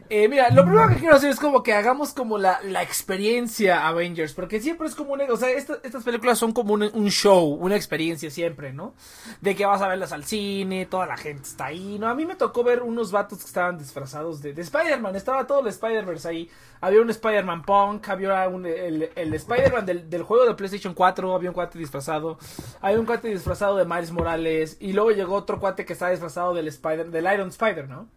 Eh, 0.09 0.29
mira, 0.29 0.51
lo 0.51 0.65
primero 0.65 0.89
que 0.89 0.95
quiero 0.97 1.17
hacer 1.17 1.31
es 1.31 1.41
como 1.41 1.63
que 1.65 1.75
hagamos 1.75 2.13
como 2.15 2.39
la, 2.39 2.61
la 2.63 2.83
experiencia 2.83 3.87
Avengers, 3.89 4.33
porque 4.35 4.61
siempre 4.61 4.87
es 4.87 4.95
como 4.95 5.13
un, 5.15 5.21
o 5.23 5.37
sea, 5.37 5.51
esta- 5.51 5.79
estas 5.83 6.05
películas 6.05 6.39
son 6.39 6.53
como 6.53 6.75
un, 6.75 6.85
un 6.85 7.11
show, 7.11 7.45
una 7.55 7.75
experiencia 7.77 8.31
siempre, 8.31 8.73
¿no? 8.73 8.95
De 9.41 9.57
que 9.57 9.67
vas 9.67 9.83
a 9.83 9.89
verlas 9.89 10.13
al 10.13 10.25
cine, 10.25 10.87
toda 10.87 11.07
la 11.07 11.17
gente 11.17 11.43
está 11.43 11.67
ahí, 11.67 11.99
¿no? 11.99 12.09
A 12.09 12.15
mí 12.15 12.25
me 12.25 12.37
tocó 12.37 12.63
ver 12.63 12.83
unos 12.83 13.11
vatos 13.11 13.41
que 13.41 13.47
estaban 13.47 13.79
disfrazados 13.79 14.41
de, 14.43 14.53
de 14.55 14.63
Spider-Man, 14.63 15.17
estaba 15.17 15.47
todo 15.47 15.61
el 15.61 15.67
Spider-Verse 15.67 16.29
ahí, 16.29 16.51
había 16.81 17.01
un 17.03 17.11
Spider-Man 17.11 17.63
Punk, 17.63 18.09
había 18.09 18.49
un, 18.49 18.65
el, 18.65 19.11
el 19.15 19.35
Spider-Man 19.35 19.85
del, 19.87 20.09
del 20.09 20.23
juego 20.23 20.47
de 20.47 20.55
PlayStation 20.55 20.95
4, 20.95 21.35
había 21.35 21.51
un 21.51 21.55
cuate 21.55 21.79
disfrazado, 21.81 22.39
había 22.81 23.01
un 23.01 23.07
cuate 23.07 23.29
disfrazado 23.29 23.77
de 23.77 23.85
Miles 23.85 24.13
Morales, 24.13 24.77
y 24.79 24.93
luego 24.93 25.11
llegó 25.11 25.35
otro 25.35 25.59
cuate 25.59 25.85
que 25.85 25.93
estaba 25.95 26.13
disfrazado 26.13 26.55
del 26.55 26.69
Spider, 26.69 27.11
del 27.11 27.25
Iron 27.35 27.49
Spider, 27.49 27.89
¿no? 27.89 28.09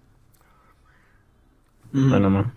Bueno, 1.91 2.29
man. 2.29 2.53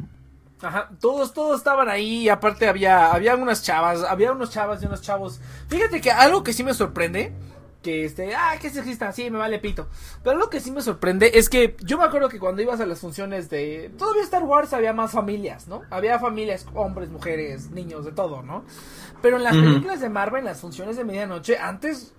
Ajá, 0.62 0.90
todos, 1.00 1.34
todos 1.34 1.58
estaban 1.58 1.88
ahí 1.88 2.22
y 2.22 2.28
aparte 2.28 2.68
había, 2.68 3.12
había 3.12 3.34
unas 3.34 3.64
chavas, 3.64 4.04
había 4.04 4.30
unos 4.30 4.50
chavas 4.50 4.82
y 4.82 4.86
unos 4.86 5.02
chavos. 5.02 5.40
Fíjate 5.68 6.00
que 6.00 6.12
algo 6.12 6.44
que 6.44 6.52
sí 6.52 6.62
me 6.62 6.72
sorprende, 6.72 7.32
que 7.82 8.04
este, 8.04 8.34
ah, 8.34 8.56
que 8.60 8.70
sexista, 8.70 9.10
sí, 9.10 9.28
me 9.28 9.38
vale 9.38 9.58
pito. 9.58 9.88
Pero 10.22 10.38
lo 10.38 10.48
que 10.48 10.60
sí 10.60 10.70
me 10.70 10.80
sorprende 10.80 11.32
es 11.34 11.48
que 11.48 11.76
yo 11.80 11.98
me 11.98 12.04
acuerdo 12.04 12.28
que 12.28 12.38
cuando 12.38 12.62
ibas 12.62 12.80
a 12.80 12.86
las 12.86 13.00
funciones 13.00 13.50
de, 13.50 13.90
todavía 13.98 14.22
Star 14.22 14.44
Wars 14.44 14.72
había 14.72 14.92
más 14.92 15.10
familias, 15.10 15.66
¿no? 15.66 15.82
Había 15.90 16.20
familias, 16.20 16.64
hombres, 16.74 17.10
mujeres, 17.10 17.70
niños, 17.70 18.04
de 18.04 18.12
todo, 18.12 18.42
¿no? 18.42 18.64
Pero 19.20 19.38
en 19.38 19.42
las 19.42 19.54
películas 19.54 20.00
de 20.00 20.08
Marvel, 20.08 20.40
en 20.40 20.46
las 20.46 20.60
funciones 20.60 20.96
de 20.96 21.04
medianoche, 21.04 21.58
antes 21.58 22.14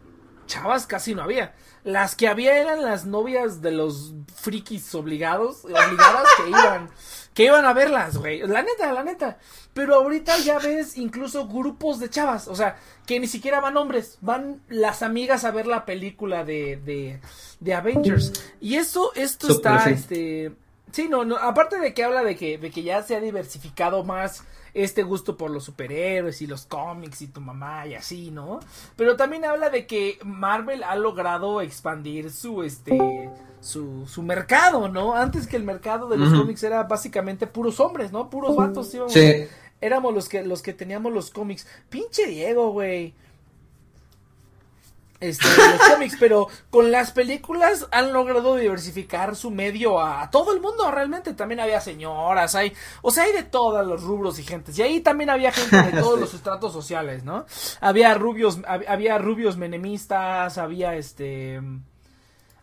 chavas 0.45 0.88
casi 0.88 1.15
no 1.15 1.24
había. 1.24 1.53
Las 1.84 2.15
que 2.15 2.28
había 2.28 2.57
eran 2.57 2.82
las 2.82 3.06
novias 3.06 3.61
de 3.61 3.72
los 3.72 4.14
frikis 4.36 4.95
obligados, 4.95 5.65
obligadas 5.65 6.28
que 6.38 6.49
iban, 6.49 6.90
que 7.34 7.44
iban 7.45 7.65
a 7.65 7.74
verlas, 7.74 8.18
güey. 8.18 8.40
La 8.48 8.61
neta, 8.61 8.94
la 8.94 9.03
neta. 9.03 9.38
Pero 9.74 9.95
ahorita 9.95 10.38
ya 10.38 10.60
ves 10.60 10.98
incluso 10.98 11.48
grupos 11.48 11.99
de 11.99 12.10
chavas, 12.10 12.48
o 12.48 12.56
sea, 12.56 12.78
que 13.06 13.20
ni 13.20 13.28
siquiera 13.28 13.60
van 13.60 13.76
hombres, 13.76 14.18
van 14.22 14.61
las 14.70 15.02
amigas 15.02 15.44
a 15.44 15.52
ver 15.52 15.68
la 15.68 15.84
película 15.84 16.45
de, 16.45 16.78
de, 16.78 17.20
de 17.60 17.74
Avengers. 17.74 18.32
Y 18.61 18.76
eso, 18.76 19.11
esto 19.15 19.52
está, 19.52 19.84
sí. 19.86 19.90
este, 19.90 20.52
sí, 20.91 21.07
no, 21.10 21.26
no, 21.26 21.38
aparte 21.38 21.80
de 21.80 21.94
que 21.94 22.03
habla 22.03 22.24
de 22.24 22.36
que, 22.36 22.57
de 22.57 22.72
que 22.72 22.84
ya 22.84 23.02
se 23.02 23.15
ha 23.15 23.20
diversificado 23.20 24.03
más 24.03 24.44
este 24.74 25.04
gusto 25.04 25.38
por 25.38 25.52
los 25.52 25.64
superhéroes 25.66 26.41
y 26.41 26.48
los 26.48 26.66
cómics 26.66 27.22
y 27.22 27.28
tu 27.28 27.41
mamá 27.41 27.86
y 27.88 27.94
así, 27.95 28.32
¿no? 28.32 28.60
Pero 28.95 29.16
también 29.16 29.45
habla 29.45 29.70
de 29.70 29.86
que 29.86 30.18
Marvel 30.24 30.84
ha 30.84 30.95
logrado 30.95 31.62
expandir 31.62 32.32
su, 32.32 32.64
este, 32.64 33.30
su, 33.62 34.08
su 34.08 34.24
mercado, 34.24 34.90
¿no? 34.90 35.16
Antes 35.16 35.45
que 35.48 35.58
el 35.58 35.64
mercado 35.64 36.08
de 36.10 36.18
los 36.18 36.30
cómics 36.40 36.64
era 36.64 36.84
básicamente 36.84 37.45
puros 37.48 37.80
hombres, 37.80 38.12
¿no? 38.12 38.30
Puros 38.30 38.56
vatos, 38.56 38.94
íbamos- 38.94 39.14
Sí. 39.14 39.45
éramos 39.82 40.14
los 40.14 40.28
que, 40.30 40.44
los 40.44 40.62
que 40.62 40.74
teníamos 40.74 41.14
los 41.14 41.30
cómics. 41.30 41.68
Pinche 41.90 42.26
Diego, 42.26 42.72
güey. 42.72 43.14
Este, 45.24 45.48
los 45.48 45.90
cómics, 45.90 46.18
pero 46.20 46.48
con 46.70 46.91
las 46.91 47.12
películas 47.12 47.88
han 47.91 48.12
logrado 48.12 48.56
diversificar 48.58 49.36
su 49.36 49.52
medio 49.52 50.00
a, 50.00 50.30
todo 50.32 50.54
el 50.54 50.60
mundo, 50.62 50.90
realmente. 50.91 51.34
También 51.34 51.60
había 51.62 51.80
señoras, 51.82 52.56
hay, 52.56 52.74
o 53.02 53.10
sea, 53.12 53.24
hay 53.24 53.32
de 53.34 53.44
todos 53.44 53.86
los 53.88 54.04
rubros 54.04 54.38
y 54.40 54.44
gentes. 54.44 54.78
Y 54.78 54.82
ahí 54.82 55.00
también 55.00 55.30
había 55.30 55.52
gente 55.52 55.82
de 55.91 55.91
todos 56.02 56.16
Sí. 56.16 56.20
los 56.22 56.34
estratos 56.34 56.74
sociales, 56.74 57.24
¿no? 57.24 57.45
Había 57.82 58.14
rubios, 58.16 58.60
hab- 58.64 58.86
había 58.88 59.18
rubios 59.18 59.56
menemistas, 59.58 60.58
había 60.58 60.95
este, 60.95 61.62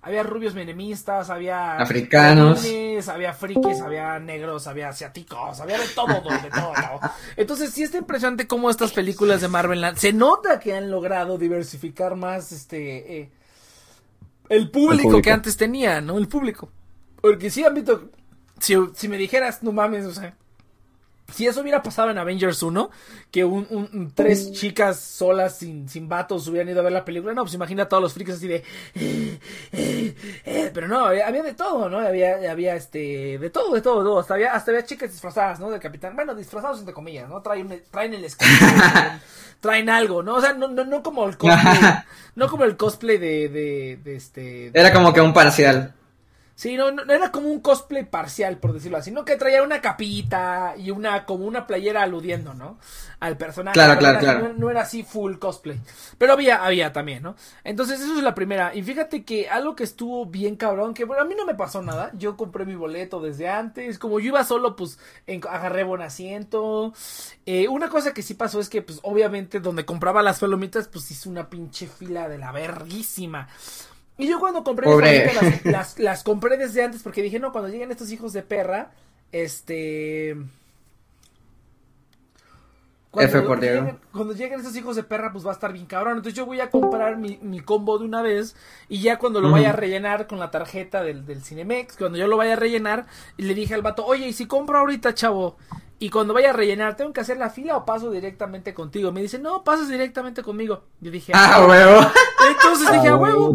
había 0.02 0.22
rubios 0.22 0.54
menemistas, 0.54 1.28
había 1.28 1.76
Africanos. 1.76 2.64
había 3.08 3.34
frikis, 3.34 3.80
había 3.80 4.18
negros, 4.18 4.66
había 4.66 4.88
asiáticos, 4.88 5.60
había 5.60 5.78
de 5.78 5.88
todo, 5.88 6.14
de 6.14 6.50
todo. 6.50 6.72
¿no? 6.72 7.00
Entonces 7.36 7.70
sí 7.70 7.82
está 7.82 7.98
impresionante 7.98 8.46
cómo 8.46 8.70
estas 8.70 8.92
películas 8.92 9.40
de 9.40 9.48
Marvel 9.48 9.84
se 9.96 10.12
nota 10.12 10.58
que 10.58 10.74
han 10.74 10.90
logrado 10.90 11.36
diversificar 11.36 12.16
más 12.16 12.50
este 12.52 13.20
eh, 13.20 13.30
el, 14.48 14.70
público 14.70 15.02
público. 15.02 15.22
que 15.22 15.30
antes 15.30 15.56
tenía, 15.56 16.00
¿no? 16.00 16.16
El 16.18 16.28
público. 16.28 16.70
Porque 17.20 17.50
sí 17.50 17.62
han 17.62 17.74
visto 17.74 18.10
si, 18.58 18.74
si 18.94 19.08
me 19.08 19.16
dijeras, 19.16 19.62
no 19.62 19.72
mames, 19.72 20.06
o 20.06 20.12
sea, 20.12 20.34
si 21.32 21.46
eso 21.46 21.60
hubiera 21.60 21.82
pasado 21.82 22.10
en 22.10 22.18
Avengers 22.18 22.62
1, 22.62 22.90
que 23.30 23.44
un, 23.44 23.66
un- 23.70 23.88
un- 23.92 24.12
tres 24.14 24.52
chicas 24.52 24.98
solas 25.00 25.56
sin, 25.58 25.88
sin 25.88 26.08
vatos 26.08 26.46
hubieran 26.48 26.68
ido 26.68 26.80
a 26.80 26.84
ver 26.84 26.92
la 26.92 27.04
película, 27.04 27.32
no, 27.34 27.42
pues 27.42 27.54
imagina 27.54 27.84
a 27.84 27.88
todos 27.88 28.02
los 28.02 28.12
frikis 28.14 28.34
así 28.36 28.48
de... 28.48 28.62
eh, 28.94 29.38
eh, 29.72 30.14
eh, 30.44 30.70
pero 30.74 30.88
no, 30.88 31.06
había, 31.06 31.26
había 31.28 31.42
de 31.42 31.54
todo, 31.54 31.88
¿no? 31.88 31.98
Había, 31.98 32.50
había 32.50 32.74
este... 32.76 33.38
De 33.38 33.50
todo, 33.50 33.74
de 33.74 33.80
todo, 33.80 33.98
de 34.00 34.04
todo. 34.04 34.18
Hasta 34.20 34.34
había, 34.34 34.52
hasta 34.54 34.70
había 34.70 34.84
chicas 34.84 35.10
disfrazadas, 35.10 35.60
¿no? 35.60 35.70
Del 35.70 35.80
capitán. 35.80 36.14
Bueno, 36.16 36.34
disfrazados 36.34 36.78
entre 36.78 36.94
comillas, 36.94 37.28
¿no? 37.28 37.40
Traen, 37.42 37.82
traen 37.90 38.14
el 38.14 38.24
escudo, 38.24 38.48
traen, 39.60 39.88
algo, 39.90 40.22
¿no? 40.22 40.36
O 40.36 40.40
sea, 40.40 40.52
no, 40.54 40.68
no, 40.68 40.84
no 40.84 41.02
como 41.02 41.26
el 41.28 41.36
cosplay... 41.36 41.78
no 42.34 42.48
como 42.48 42.64
el 42.64 42.76
cosplay 42.76 43.18
de, 43.18 43.48
de, 43.48 43.98
de 44.02 44.16
este... 44.16 44.70
Era 44.78 44.92
como 44.92 45.12
que 45.12 45.20
un 45.20 45.32
parcial. 45.32 45.94
Sí, 46.60 46.76
no, 46.76 46.90
no, 46.90 47.10
era 47.10 47.32
como 47.32 47.48
un 47.48 47.60
cosplay 47.60 48.04
parcial, 48.04 48.58
por 48.58 48.74
decirlo 48.74 48.98
así, 48.98 49.10
no 49.10 49.24
que 49.24 49.36
traía 49.36 49.62
una 49.62 49.80
capita 49.80 50.74
y 50.76 50.90
una, 50.90 51.24
como 51.24 51.46
una 51.46 51.66
playera 51.66 52.02
aludiendo, 52.02 52.52
¿no? 52.52 52.78
Al 53.18 53.38
personaje. 53.38 53.72
Claro, 53.72 53.98
claro, 53.98 54.18
era- 54.18 54.32
claro. 54.34 54.48
No, 54.48 54.58
no 54.58 54.70
era 54.70 54.82
así 54.82 55.02
full 55.02 55.36
cosplay. 55.38 55.80
Pero 56.18 56.34
había, 56.34 56.62
había 56.62 56.92
también, 56.92 57.22
¿no? 57.22 57.34
Entonces, 57.64 57.98
eso 57.98 58.14
es 58.14 58.22
la 58.22 58.34
primera. 58.34 58.74
Y 58.74 58.82
fíjate 58.82 59.24
que 59.24 59.48
algo 59.48 59.74
que 59.74 59.84
estuvo 59.84 60.26
bien 60.26 60.56
cabrón, 60.56 60.92
que 60.92 61.06
bueno, 61.06 61.22
a 61.22 61.26
mí 61.26 61.34
no 61.34 61.46
me 61.46 61.54
pasó 61.54 61.80
nada. 61.80 62.10
Yo 62.12 62.36
compré 62.36 62.66
mi 62.66 62.74
boleto 62.74 63.22
desde 63.22 63.48
antes. 63.48 63.98
Como 63.98 64.20
yo 64.20 64.26
iba 64.26 64.44
solo, 64.44 64.76
pues, 64.76 64.98
en- 65.26 65.40
agarré 65.48 65.82
buen 65.84 66.02
asiento. 66.02 66.92
Eh, 67.46 67.68
una 67.68 67.88
cosa 67.88 68.12
que 68.12 68.20
sí 68.20 68.34
pasó 68.34 68.60
es 68.60 68.68
que, 68.68 68.82
pues, 68.82 68.98
obviamente, 69.02 69.60
donde 69.60 69.86
compraba 69.86 70.22
las 70.22 70.40
palomitas, 70.40 70.88
pues 70.88 71.10
hice 71.10 71.30
una 71.30 71.48
pinche 71.48 71.86
fila 71.86 72.28
de 72.28 72.36
la 72.36 72.52
verguísima. 72.52 73.48
Y 74.20 74.28
yo 74.28 74.38
cuando 74.38 74.62
compré 74.62 74.86
las, 74.86 75.64
las, 75.64 75.98
las 75.98 76.22
compré 76.22 76.58
desde 76.58 76.84
antes 76.84 77.02
porque 77.02 77.22
dije, 77.22 77.38
no, 77.38 77.52
cuando 77.52 77.70
lleguen 77.70 77.90
estos 77.90 78.12
hijos 78.12 78.32
de 78.34 78.42
perra, 78.42 78.90
este... 79.32 80.36
F 83.12 83.42
por 83.42 83.58
Diego. 83.58 83.80
lleguen, 83.80 83.98
cuando 84.12 84.34
lleguen 84.34 84.60
esos 84.60 84.76
hijos 84.76 84.94
de 84.94 85.02
perra, 85.02 85.32
pues 85.32 85.44
va 85.44 85.50
a 85.50 85.54
estar 85.54 85.72
bien 85.72 85.86
cabrón. 85.86 86.18
Entonces 86.18 86.34
yo 86.34 86.46
voy 86.46 86.60
a 86.60 86.70
comprar 86.70 87.16
mi, 87.16 87.38
mi 87.42 87.60
combo 87.60 87.98
de 87.98 88.04
una 88.04 88.22
vez 88.22 88.54
y 88.88 89.00
ya 89.00 89.18
cuando 89.18 89.40
lo 89.40 89.50
vaya 89.50 89.70
a 89.70 89.72
rellenar 89.72 90.26
con 90.28 90.38
la 90.38 90.50
tarjeta 90.50 91.02
del, 91.02 91.26
del 91.26 91.42
Cinemex, 91.42 91.96
cuando 91.96 92.18
yo 92.18 92.28
lo 92.28 92.36
vaya 92.36 92.52
a 92.52 92.56
rellenar, 92.56 93.06
y 93.36 93.44
le 93.44 93.54
dije 93.54 93.74
al 93.74 93.82
vato, 93.82 94.04
oye, 94.04 94.28
¿y 94.28 94.32
si 94.32 94.46
compro 94.46 94.78
ahorita, 94.78 95.14
chavo? 95.14 95.56
Y 96.02 96.08
cuando 96.08 96.32
vaya 96.32 96.48
a 96.50 96.52
rellenar, 96.54 96.96
¿tengo 96.96 97.12
que 97.12 97.20
hacer 97.20 97.36
la 97.36 97.50
fila 97.50 97.76
o 97.76 97.84
paso 97.84 98.10
directamente 98.10 98.72
contigo? 98.72 99.12
Me 99.12 99.20
dice, 99.20 99.38
no, 99.38 99.62
pasas 99.62 99.88
directamente 99.90 100.42
conmigo. 100.42 100.82
Yo 101.00 101.10
dije, 101.10 101.30
Ah, 101.36 101.66
huevo. 101.68 102.00
entonces 102.48 102.90
dije, 102.90 103.08
a 103.08 103.12
Ah, 103.12 103.16
huevo. 103.16 103.54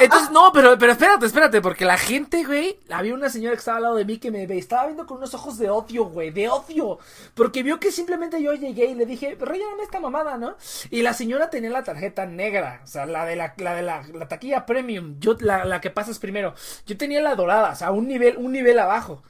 entonces, 0.00 0.30
no, 0.30 0.52
pero, 0.52 0.78
pero 0.78 0.92
espérate, 0.92 1.26
espérate, 1.26 1.60
porque 1.60 1.84
la 1.84 1.98
gente, 1.98 2.44
güey, 2.44 2.78
había 2.90 3.14
una 3.14 3.28
señora 3.30 3.54
que 3.54 3.58
estaba 3.58 3.78
al 3.78 3.82
lado 3.82 3.96
de 3.96 4.04
mí 4.04 4.18
que 4.18 4.30
me 4.30 4.46
ve- 4.46 4.58
estaba 4.58 4.84
viendo 4.86 5.06
con 5.06 5.18
unos 5.18 5.34
ojos 5.34 5.58
de 5.58 5.70
odio, 5.70 6.04
güey, 6.04 6.30
de 6.30 6.48
odio. 6.48 6.98
Porque 7.34 7.62
vio 7.64 7.80
que 7.80 7.90
simplemente 7.90 8.40
yo 8.42 8.52
llegué 8.52 8.86
y 8.86 8.94
le 8.94 9.04
dije, 9.04 9.36
relléname 9.40 9.82
esta 9.82 10.00
mamada, 10.00 10.36
¿no? 10.38 10.56
Y 10.90 11.02
la 11.02 11.14
señora 11.14 11.50
tenía 11.50 11.70
la 11.70 11.82
tarjeta 11.82 12.26
negra, 12.26 12.80
o 12.84 12.86
sea, 12.86 13.06
la 13.06 13.24
de 13.24 13.36
la, 13.36 13.54
la 13.56 13.74
de 13.74 13.82
la, 13.82 14.02
la 14.14 14.28
taquilla 14.28 14.66
premium, 14.66 15.16
yo, 15.18 15.36
la, 15.40 15.64
la 15.64 15.80
que 15.80 15.90
pasas 15.90 16.18
primero. 16.20 16.54
Yo 16.86 16.96
tenía 16.96 17.20
la 17.20 17.34
dorada, 17.34 17.70
o 17.72 17.74
sea, 17.76 17.90
un 17.90 18.06
nivel, 18.06 18.36
un 18.36 18.52
nivel 18.52 18.78
abajo. 18.78 19.22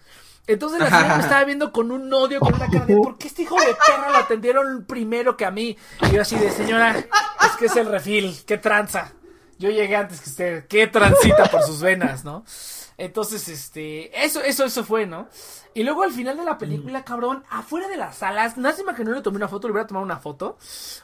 Entonces 0.46 0.80
la 0.80 0.90
señora 0.90 1.16
me 1.16 1.22
estaba 1.22 1.44
viendo 1.44 1.72
con 1.72 1.92
un 1.92 2.12
odio, 2.12 2.40
con 2.40 2.54
una 2.54 2.68
cara 2.68 2.84
de 2.84 2.96
¿por 2.96 3.16
qué 3.16 3.28
este 3.28 3.42
hijo 3.42 3.56
de 3.60 3.74
perra 3.86 4.10
lo 4.10 4.16
atendieron 4.16 4.84
primero 4.86 5.36
que 5.36 5.44
a 5.44 5.50
mí? 5.50 5.76
Y 6.02 6.10
yo 6.10 6.22
así 6.22 6.36
de 6.36 6.50
señora, 6.50 6.96
es 6.98 7.56
que 7.58 7.66
es 7.66 7.76
el 7.76 7.86
refil, 7.86 8.36
qué 8.44 8.58
tranza. 8.58 9.12
Yo 9.58 9.70
llegué 9.70 9.94
antes 9.94 10.20
que 10.20 10.30
usted, 10.30 10.66
qué 10.66 10.88
transita 10.88 11.44
por 11.44 11.62
sus 11.62 11.80
venas, 11.80 12.24
¿no? 12.24 12.44
Entonces, 12.98 13.48
este, 13.48 14.24
eso, 14.24 14.40
eso, 14.42 14.64
eso 14.64 14.84
fue, 14.84 15.06
¿no? 15.06 15.28
Y 15.74 15.82
luego 15.84 16.02
al 16.02 16.12
final 16.12 16.36
de 16.36 16.44
la 16.44 16.58
película, 16.58 17.04
cabrón, 17.04 17.44
afuera 17.50 17.88
de 17.88 17.96
las 17.96 18.16
salas, 18.16 18.56
lástima 18.56 18.94
que 18.94 19.04
no 19.04 19.12
le 19.12 19.22
tomé 19.22 19.36
una 19.36 19.48
foto, 19.48 19.68
le 19.68 19.72
hubiera 19.72 19.86
tomado 19.86 20.04
una 20.04 20.18
foto. 20.18 20.58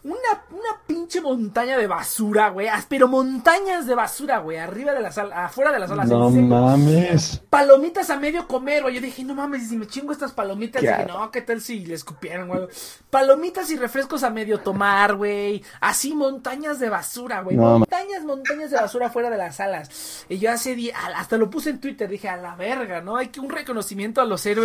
Una, 0.05 0.45
una 0.51 0.81
pinche 0.87 1.21
montaña 1.21 1.79
de 1.79 1.87
basura, 1.87 2.51
güey, 2.51 2.69
pero 2.89 3.09
montañas 3.09 3.87
de 3.87 3.95
basura, 3.95 4.39
güey, 4.39 4.59
arriba 4.59 4.93
de 4.93 5.01
la 5.01 5.13
sala, 5.13 5.47
afuera 5.47 5.73
de 5.73 5.79
las 5.79 5.89
salas. 5.89 6.09
No 6.09 6.31
mames. 6.31 7.43
palomitas 7.51 8.11
a 8.11 8.17
medio 8.17 8.47
comer, 8.47 8.83
güey. 8.83 8.95
Yo 8.95 9.01
dije, 9.01 9.25
no 9.25 9.35
mames, 9.35 9.69
si 9.69 9.77
me 9.77 9.87
chingo 9.87 10.13
estas 10.13 10.33
palomitas, 10.33 10.83
¿Qué 10.83 10.89
dije, 10.89 11.07
no, 11.07 11.31
¿qué 11.31 11.43
tal 11.43 11.61
si 11.61 11.85
le 11.87 11.95
escupieron, 11.95 12.49
güey? 12.49 12.69
Palomitas 13.11 13.71
y 13.71 13.77
refrescos 13.77 14.23
a 14.23 14.31
medio 14.31 14.61
tomar, 14.61 15.15
güey. 15.17 15.63
Así 15.81 16.15
montañas 16.15 16.79
de 16.79 16.89
basura, 16.89 17.41
güey. 17.43 17.57
No, 17.57 17.79
montañas, 17.79 18.25
montañas 18.25 18.71
de 18.71 18.77
basura 18.77 19.11
fuera 19.11 19.31
de 19.31 19.39
las 19.39 19.57
salas. 19.57 20.27
Y 20.29 20.39
yo 20.39 20.51
hace 20.51 20.75
día, 20.75 20.95
hasta 21.17 21.37
lo 21.37 21.51
puse 21.51 21.71
en 21.71 21.81
Twitter, 21.81 22.09
dije, 22.09 22.29
a 22.29 22.37
la 22.37 22.55
verga, 22.57 23.01
¿no? 23.01 23.17
Hay 23.17 23.29
que 23.29 23.41
un 23.41 23.51
reconocimiento 23.51 24.21
a 24.21 24.25
los 24.25 24.45
héroes, 24.47 24.58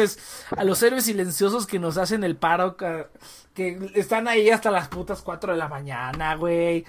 a 0.56 0.64
los 0.64 0.82
héroes 0.84 1.06
silenciosos 1.06 1.66
que 1.68 1.80
nos 1.80 1.98
hacen 1.98 2.24
el 2.24 2.36
paro, 2.36 2.76
que 2.78 3.08
están 3.96 4.28
ahí 4.28 4.50
hasta 4.50 4.72
las 4.72 4.88
putas 4.88 5.22
4 5.22 5.54
de 5.54 5.60
la 5.60 5.68
mañana, 5.68 6.36
güey. 6.36 6.86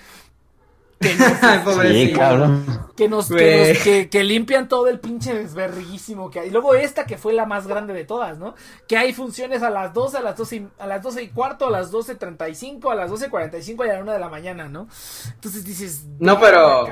Que 1.01 1.13
nos-. 1.17 1.83
Sí, 1.89 2.13
cabrón. 2.13 2.65
que 2.97 3.09
nos, 3.09 3.29
que, 3.29 3.35
Güey. 3.35 3.75
nos- 3.75 3.83
que, 3.83 4.09
que 4.09 4.25
limpian 4.25 4.69
todo 4.69 4.87
el 4.89 5.01
pinche 5.01 5.35
desverguísimo 5.35 6.31
que 6.31 6.41
hay. 6.41 6.49
Y 6.49 6.51
luego 6.51 6.75
esta 6.75 7.05
que 7.05 7.19
fue 7.19 7.33
la 7.35 7.45
más 7.47 7.67
grande 7.67 7.93
de 7.93 8.05
todas, 8.05 8.39
¿no? 8.39 8.55
Que 8.89 8.97
hay 8.97 9.13
funciones 9.13 9.63
a 9.63 9.71
las 9.71 9.93
12, 9.93 10.19
a 10.19 10.23
las 10.23 10.37
12 10.37 10.57
y, 10.57 10.69
a 10.79 10.87
las 10.87 11.03
12 11.03 11.23
y 11.25 11.29
cuarto, 11.29 11.67
a 11.67 11.71
las 11.71 11.93
12.35, 11.93 12.91
a 12.93 12.95
las 12.95 13.11
12.45 13.11 13.87
y 13.87 13.91
a 13.91 13.95
la 13.95 14.01
1 14.01 14.13
de 14.13 14.19
la 14.19 14.29
mañana, 14.29 14.69
¿no? 14.69 14.89
Entonces 15.35 15.65
dices... 15.65 16.05
No, 16.21 16.41
pero-. 16.41 16.87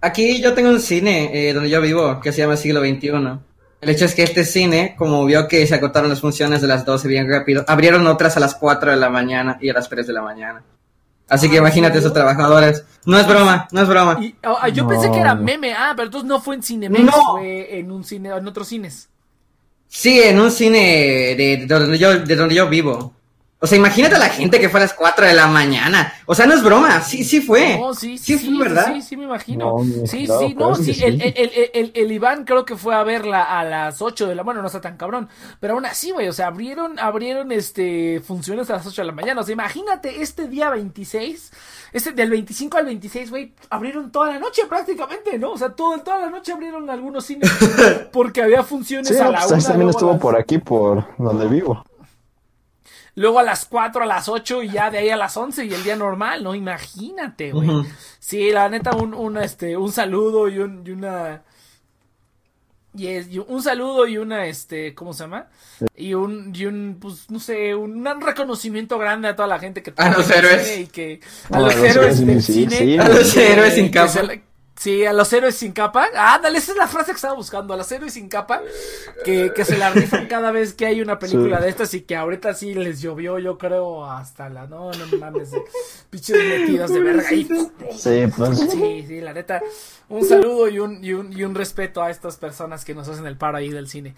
Aquí 0.00 0.40
yo 0.40 0.54
tengo 0.54 0.68
un 0.70 0.80
cine 0.80 1.30
eh, 1.48 1.52
donde 1.52 1.70
yo 1.70 1.80
vivo 1.80 2.20
que 2.20 2.30
se 2.32 2.38
llama 2.42 2.56
Siglo 2.56 2.80
XXI. 2.80 3.10
El 3.84 3.90
hecho 3.90 4.06
es 4.06 4.14
que 4.14 4.22
este 4.22 4.44
cine, 4.46 4.94
como 4.96 5.24
vio 5.26 5.46
que 5.46 5.66
se 5.66 5.74
agotaron 5.74 6.08
las 6.08 6.20
funciones 6.20 6.62
de 6.62 6.66
las 6.68 6.86
12 6.86 7.06
bien 7.06 7.28
rápido, 7.28 7.64
abrieron 7.68 8.06
otras 8.06 8.34
a 8.38 8.40
las 8.40 8.54
4 8.54 8.92
de 8.92 8.96
la 8.96 9.10
mañana 9.10 9.58
y 9.60 9.68
a 9.68 9.74
las 9.74 9.88
3 9.90 10.06
de 10.06 10.12
la 10.14 10.22
mañana. 10.22 10.62
Así 11.28 11.48
que 11.48 11.56
Ah, 11.56 11.58
¿en 11.58 11.64
imagínate 11.64 11.98
esos 11.98 12.12
trabajadores. 12.14 12.82
No 13.04 13.18
es 13.18 13.26
broma, 13.26 13.68
no 13.72 13.82
es 13.82 13.88
broma. 13.88 14.18
Y, 14.22 14.34
ah, 14.42 14.68
yo 14.70 14.84
No. 14.84 14.88
pensé 14.88 15.10
que 15.10 15.18
era 15.20 15.34
meme, 15.34 15.74
ah, 15.74 15.92
pero 15.94 16.06
entonces 16.06 16.26
no 16.26 16.40
fue 16.40 16.54
en 16.54 16.62
Cinemex, 16.62 17.04
No. 17.04 17.12
fue 17.32 17.78
en 17.78 17.92
un 17.92 18.04
cine, 18.04 18.30
en 18.30 18.48
otros 18.48 18.68
cines. 18.68 19.08
Sí, 19.86 20.18
en 20.22 20.40
un 20.40 20.50
cine 20.50 21.34
de, 21.36 21.56
de 21.60 21.66
donde 21.66 21.98
yo, 21.98 22.18
de 22.20 22.36
donde 22.36 22.54
yo 22.54 22.68
vivo. 22.68 23.12
O 23.64 23.66
sea, 23.66 23.78
imagínate 23.78 24.16
a 24.16 24.18
la 24.18 24.28
gente 24.28 24.60
que 24.60 24.68
fue 24.68 24.78
a 24.78 24.82
las 24.82 24.92
4 24.92 25.24
de 25.24 25.32
la 25.32 25.46
mañana. 25.46 26.12
O 26.26 26.34
sea, 26.34 26.44
no 26.44 26.52
es 26.52 26.62
broma, 26.62 27.00
sí, 27.00 27.24
sí 27.24 27.40
fue. 27.40 27.78
No, 27.78 27.94
sí, 27.94 28.18
sí, 28.18 28.36
sí, 28.36 28.50
fue, 28.56 28.68
¿verdad? 28.68 28.92
Sí, 28.92 29.00
sí, 29.00 29.16
me 29.16 29.24
imagino. 29.24 29.78
No, 29.78 30.06
sí, 30.06 30.26
claro, 30.26 30.40
sí, 30.40 30.48
no, 30.50 30.56
claro 30.58 30.74
sí. 30.74 30.92
sí. 30.92 31.02
El, 31.02 31.22
el, 31.22 31.32
el, 31.34 31.70
el, 31.72 31.92
el 31.94 32.12
Iván 32.12 32.44
creo 32.44 32.66
que 32.66 32.76
fue 32.76 32.94
a 32.94 33.02
verla 33.04 33.42
a 33.42 33.64
las 33.64 34.02
8 34.02 34.26
de 34.26 34.34
la 34.34 34.42
Bueno, 34.42 34.60
no 34.60 34.66
está 34.66 34.82
tan 34.82 34.98
cabrón. 34.98 35.30
Pero 35.60 35.72
aún 35.74 35.86
así, 35.86 36.10
güey, 36.10 36.28
o 36.28 36.32
sea, 36.34 36.48
abrieron, 36.48 36.98
abrieron 36.98 37.52
este 37.52 38.20
funciones 38.20 38.68
a 38.68 38.74
las 38.74 38.86
8 38.86 39.00
de 39.00 39.06
la 39.06 39.12
mañana. 39.14 39.40
O 39.40 39.44
sea, 39.44 39.54
imagínate 39.54 40.20
este 40.20 40.46
día 40.46 40.68
26, 40.68 41.50
este 41.94 42.12
del 42.12 42.28
25 42.28 42.76
al 42.76 42.84
26, 42.84 43.30
güey, 43.30 43.54
abrieron 43.70 44.12
toda 44.12 44.30
la 44.32 44.38
noche 44.40 44.66
prácticamente, 44.68 45.38
¿no? 45.38 45.52
O 45.52 45.56
sea, 45.56 45.70
todo, 45.70 45.96
toda 46.00 46.18
la 46.18 46.28
noche 46.28 46.52
abrieron 46.52 46.90
algunos 46.90 47.24
cines 47.24 47.50
porque 48.12 48.42
había 48.42 48.62
funciones 48.62 49.08
Sí, 49.08 49.16
a 49.16 49.30
la 49.30 49.38
pues 49.38 49.52
una, 49.52 49.62
también 49.68 49.88
estuvo 49.88 50.12
las- 50.12 50.20
por 50.20 50.38
aquí, 50.38 50.58
por 50.58 51.06
donde 51.16 51.46
vivo. 51.48 51.82
Luego 53.16 53.38
a 53.38 53.42
las 53.44 53.64
4, 53.66 54.02
a 54.02 54.06
las 54.06 54.28
8 54.28 54.62
y 54.64 54.70
ya 54.70 54.90
de 54.90 54.98
ahí 54.98 55.10
a 55.10 55.16
las 55.16 55.36
11 55.36 55.64
y 55.66 55.72
el 55.74 55.84
día 55.84 55.94
normal, 55.96 56.42
¿no? 56.42 56.54
Imagínate, 56.54 57.52
güey. 57.52 57.68
Sí, 58.18 58.50
la 58.50 58.68
neta, 58.68 58.96
un, 58.96 59.14
un, 59.14 59.38
este, 59.38 59.76
un 59.76 59.92
saludo 59.92 60.48
y, 60.48 60.58
un, 60.58 60.82
y 60.86 60.90
una... 60.90 61.42
Y, 62.96 63.08
es, 63.08 63.28
y 63.28 63.38
un 63.40 63.60
saludo 63.62 64.06
y 64.06 64.18
una, 64.18 64.46
este, 64.46 64.94
¿cómo 64.94 65.12
se 65.12 65.24
llama? 65.24 65.48
Y 65.96 66.14
un, 66.14 66.52
y 66.54 66.64
un, 66.66 66.98
pues, 67.00 67.28
no 67.28 67.40
sé, 67.40 67.74
un, 67.74 68.06
un 68.06 68.20
reconocimiento 68.20 68.98
grande 68.98 69.26
a 69.28 69.34
toda 69.36 69.48
la 69.48 69.58
gente 69.58 69.82
que 69.82 69.92
A 69.96 70.10
los 70.10 70.26
trabaja 70.26 70.34
en 70.38 70.44
el 70.44 70.44
héroes. 70.44 70.66
cine 70.66 70.80
Y 70.82 70.86
que, 70.86 71.20
a 71.50 71.60
los, 71.60 71.74
a 71.74 71.76
los 71.76 71.84
héroes 71.84 72.20
héroes 72.20 72.26
del 72.26 72.42
sí, 72.42 72.52
cine. 72.52 72.76
sí. 72.76 72.98
A 72.98 73.08
los 73.08 73.36
héroes 73.36 73.74
sin 73.74 73.90
capa. 73.90 74.22
Sí, 74.84 75.06
a 75.06 75.14
los 75.14 75.32
héroes 75.32 75.54
sin 75.56 75.72
capa. 75.72 76.08
Ándale, 76.14 76.58
esa 76.58 76.72
es 76.72 76.76
la 76.76 76.86
frase 76.86 77.12
que 77.12 77.16
estaba 77.16 77.32
buscando. 77.34 77.72
A 77.72 77.76
los 77.78 77.90
héroes 77.90 78.12
sin 78.12 78.28
capa. 78.28 78.60
Que, 79.24 79.50
que 79.56 79.64
se 79.64 79.78
la 79.78 79.88
rifan 79.88 80.26
cada 80.28 80.50
vez 80.50 80.74
que 80.74 80.84
hay 80.84 81.00
una 81.00 81.18
película 81.18 81.56
Sí. 81.56 81.62
de 81.64 81.68
estas 81.70 81.94
y 81.94 82.02
que 82.02 82.14
ahorita 82.16 82.52
sí 82.52 82.74
les 82.74 83.00
llovió, 83.00 83.38
yo 83.38 83.56
creo, 83.56 84.04
hasta 84.04 84.50
la. 84.50 84.66
No, 84.66 84.90
no 84.92 85.18
mames. 85.18 85.52
de- 85.52 85.62
Pinches 86.10 86.36
metidos 86.36 86.90
de 86.92 87.00
verga 87.00 87.26
ahí. 87.30 87.48
Sí, 87.96 88.24
pues. 88.36 88.58
Sí, 88.60 89.04
sí, 89.08 89.20
la 89.22 89.32
neta. 89.32 89.62
Un 90.10 90.22
saludo 90.26 90.68
y 90.68 90.78
un, 90.80 91.02
y 91.02 91.14
un, 91.14 91.32
y 91.32 91.44
un 91.44 91.54
respeto 91.54 92.02
a 92.02 92.10
estas 92.10 92.36
personas 92.36 92.84
que 92.84 92.94
nos 92.94 93.08
hacen 93.08 93.26
el 93.26 93.38
paro 93.38 93.56
ahí 93.56 93.70
del 93.70 93.88
cine. 93.88 94.14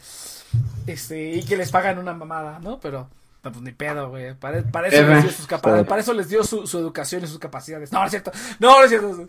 Este, 0.89 1.31
y 1.31 1.45
que 1.45 1.57
les 1.57 1.71
pagan 1.71 1.99
una 1.99 2.13
mamada, 2.13 2.59
¿no? 2.59 2.81
Pero, 2.81 3.09
no, 3.47 3.53
pues 3.53 3.63
ni 3.63 3.73
pedo, 3.73 4.09
güey. 4.11 4.35
Para, 4.35 4.63
para 4.65 4.89
eso 4.89 5.03
les 5.07 5.23
dio 5.23 5.31
sus 5.33 5.47
capa- 5.47 5.85
para 5.85 6.01
eso 6.01 6.13
les 6.13 6.29
dio 6.29 6.43
su, 6.43 6.67
su 6.67 6.79
educación 6.79 7.23
y 7.23 7.27
sus 7.29 7.39
capacidades. 7.39 7.93
No, 7.93 8.01
no 8.01 8.05
es 8.07 8.11
cierto. 8.11 8.33
No, 8.59 8.79
no 8.79 8.83
es 8.85 8.89
cierto. 8.91 9.09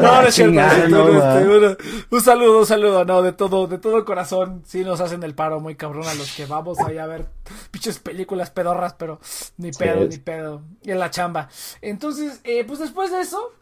No, 0.00 0.22
no 0.22 0.28
es 0.28 0.34
cierto. 0.34 1.76
un 2.10 2.20
saludo, 2.22 2.60
un 2.60 2.66
saludo, 2.66 3.04
no, 3.04 3.20
de 3.22 3.32
todo, 3.32 3.66
de 3.66 3.76
todo 3.78 4.04
corazón. 4.04 4.62
Sí 4.66 4.82
nos 4.84 5.00
hacen 5.00 5.22
el 5.22 5.34
paro 5.34 5.60
muy 5.60 5.74
cabrón 5.74 6.06
a 6.06 6.14
los 6.14 6.34
que 6.34 6.46
vamos 6.46 6.78
ahí 6.80 6.96
a 6.98 7.06
ver 7.06 7.26
pinches 7.70 7.98
películas 7.98 8.50
pedorras, 8.50 8.94
pero 8.94 9.20
ni 9.58 9.72
pedo, 9.72 10.02
Sí. 10.02 10.08
ni 10.10 10.18
pedo. 10.18 10.62
Y 10.82 10.90
en 10.92 10.98
la 10.98 11.10
chamba. 11.10 11.48
Entonces, 11.82 12.40
eh, 12.44 12.64
pues 12.66 12.78
después 12.78 13.10
de 13.10 13.20
eso. 13.20 13.52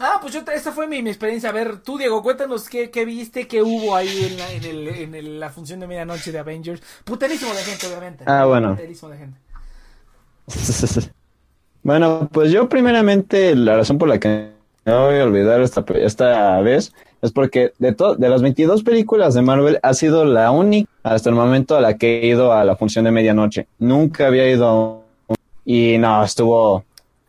Ah, 0.00 0.18
pues 0.20 0.32
yo, 0.32 0.40
esta 0.54 0.70
fue 0.72 0.86
mi, 0.86 1.02
mi 1.02 1.10
experiencia. 1.10 1.50
A 1.50 1.52
ver, 1.52 1.78
tú, 1.80 1.98
Diego, 1.98 2.22
cuéntanos 2.22 2.68
qué, 2.68 2.88
qué 2.90 3.04
viste, 3.04 3.48
qué 3.48 3.62
hubo 3.62 3.96
ahí 3.96 4.26
en 4.30 4.36
la, 4.38 4.52
en, 4.52 4.64
el, 4.64 4.88
en 4.88 5.14
el- 5.14 5.40
la 5.40 5.50
función 5.50 5.80
de 5.80 5.86
medianoche 5.88 6.30
de 6.30 6.38
Avengers. 6.38 6.80
Puterísimo 7.04 7.52
de 7.52 7.62
gente, 7.62 7.86
obviamente. 7.88 8.24
Ah, 8.26 8.44
bueno. 8.44 8.70
Puterísimo 8.70 9.10
de 9.10 9.18
gente. 9.18 9.38
Bueno, 11.82 12.28
pues 12.32 12.50
yo 12.52 12.68
primeramente 12.68 13.54
la 13.54 13.76
razón 13.76 13.98
por 13.98 14.08
la 14.08 14.18
que 14.18 14.50
no 14.84 15.06
voy 15.06 15.18
a 15.20 15.24
olvidar 15.24 15.60
esta, 15.62 15.84
esta 15.94 16.60
vez 16.60 16.92
es 17.22 17.32
porque 17.32 17.72
de, 17.78 17.96
de 18.18 18.28
las 18.28 18.42
22 18.42 18.82
películas 18.82 19.32
de 19.34 19.42
Marvel 19.42 19.78
ha 19.82 19.94
sido 19.94 20.24
la 20.24 20.50
única 20.50 20.90
hasta 21.02 21.30
el 21.30 21.36
momento 21.36 21.76
a 21.76 21.80
la 21.80 21.96
que 21.96 22.20
he 22.20 22.26
ido 22.26 22.52
a 22.52 22.64
la 22.64 22.76
función 22.76 23.04
de 23.06 23.12
medianoche. 23.12 23.68
Nunca 23.78 24.26
había 24.26 24.50
ido 24.50 24.66
a 24.66 24.74
un- 24.78 24.98
y 25.64 25.96
no, 25.98 26.22
estuvo 26.24 26.84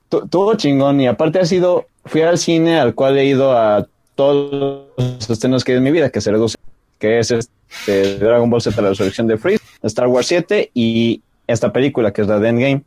tu- 0.09 0.23
estuvo 0.23 0.53
chingón 0.55 0.99
y 0.99 1.07
aparte 1.07 1.39
ha 1.39 1.45
sido 1.45 1.85
fui 2.05 2.21
al 2.21 2.37
cine 2.37 2.79
al 2.79 2.95
cual 2.95 3.17
he 3.17 3.25
ido 3.25 3.57
a 3.57 3.87
todos 4.15 4.87
los 4.97 5.29
estrenos 5.29 5.63
que 5.63 5.73
hay 5.73 5.77
en 5.77 5.83
mi 5.83 5.91
vida 5.91 6.09
que 6.09 6.21
se 6.21 6.31
reduce 6.31 6.57
que 6.97 7.19
es 7.19 7.31
este 7.31 8.17
Dragon 8.17 8.49
Ball 8.49 8.61
Z 8.61 8.79
la 8.81 8.89
resurrección 8.89 9.27
de 9.27 9.37
Freeze, 9.37 9.63
Star 9.83 10.07
Wars 10.07 10.27
7 10.27 10.71
y 10.73 11.21
esta 11.47 11.71
película 11.71 12.11
que 12.11 12.21
es 12.21 12.27
la 12.27 12.39
de 12.39 12.49
Endgame. 12.49 12.83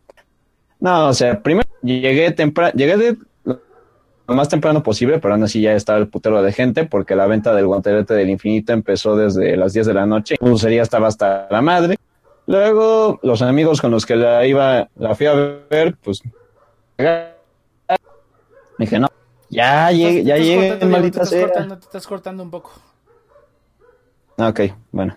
No, 0.78 1.08
o 1.08 1.14
sea, 1.14 1.40
primero 1.40 1.68
llegué 1.82 2.30
temprano, 2.32 2.72
llegué 2.74 2.96
de 2.96 3.16
lo 3.44 4.34
más 4.34 4.48
temprano 4.48 4.82
posible, 4.82 5.18
pero 5.18 5.34
aún 5.34 5.42
así 5.42 5.60
ya 5.60 5.72
estaba 5.72 5.98
el 5.98 6.08
putero 6.08 6.42
de 6.42 6.52
gente, 6.52 6.84
porque 6.84 7.16
la 7.16 7.26
venta 7.26 7.54
del 7.54 7.66
guantelete 7.66 8.14
del 8.14 8.30
infinito 8.30 8.72
empezó 8.72 9.16
desde 9.16 9.56
las 9.56 9.72
10 9.72 9.86
de 9.86 9.94
la 9.94 10.06
noche, 10.06 10.36
la 10.40 10.48
pulsería 10.48 10.82
estaba 10.82 11.08
hasta 11.08 11.48
la 11.50 11.62
madre. 11.62 11.96
Luego, 12.46 13.20
los 13.22 13.42
amigos 13.42 13.80
con 13.80 13.90
los 13.90 14.04
que 14.04 14.16
la 14.16 14.46
iba, 14.46 14.88
la 14.96 15.14
fui 15.14 15.26
a 15.26 15.34
ver, 15.34 15.96
pues 16.02 16.22
dije, 18.78 18.98
no, 18.98 19.08
ya 19.48 19.90
llegué, 19.90 20.24
ya 20.24 20.36
llegué, 20.36 20.84
maldita 20.86 21.22
estás 21.22 21.28
sea. 21.30 21.42
cortando, 21.46 21.78
te 21.78 21.84
estás 21.84 22.06
cortando 22.06 22.42
un 22.42 22.50
poco. 22.50 22.72
Ah, 24.38 24.48
Ok, 24.48 24.60
bueno. 24.90 25.16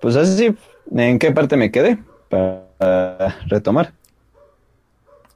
Pues 0.00 0.16
así, 0.16 0.54
¿en 0.94 1.18
qué 1.18 1.30
parte 1.32 1.56
me 1.56 1.70
quedé? 1.70 1.98
para 2.28 3.36
retomar. 3.46 3.92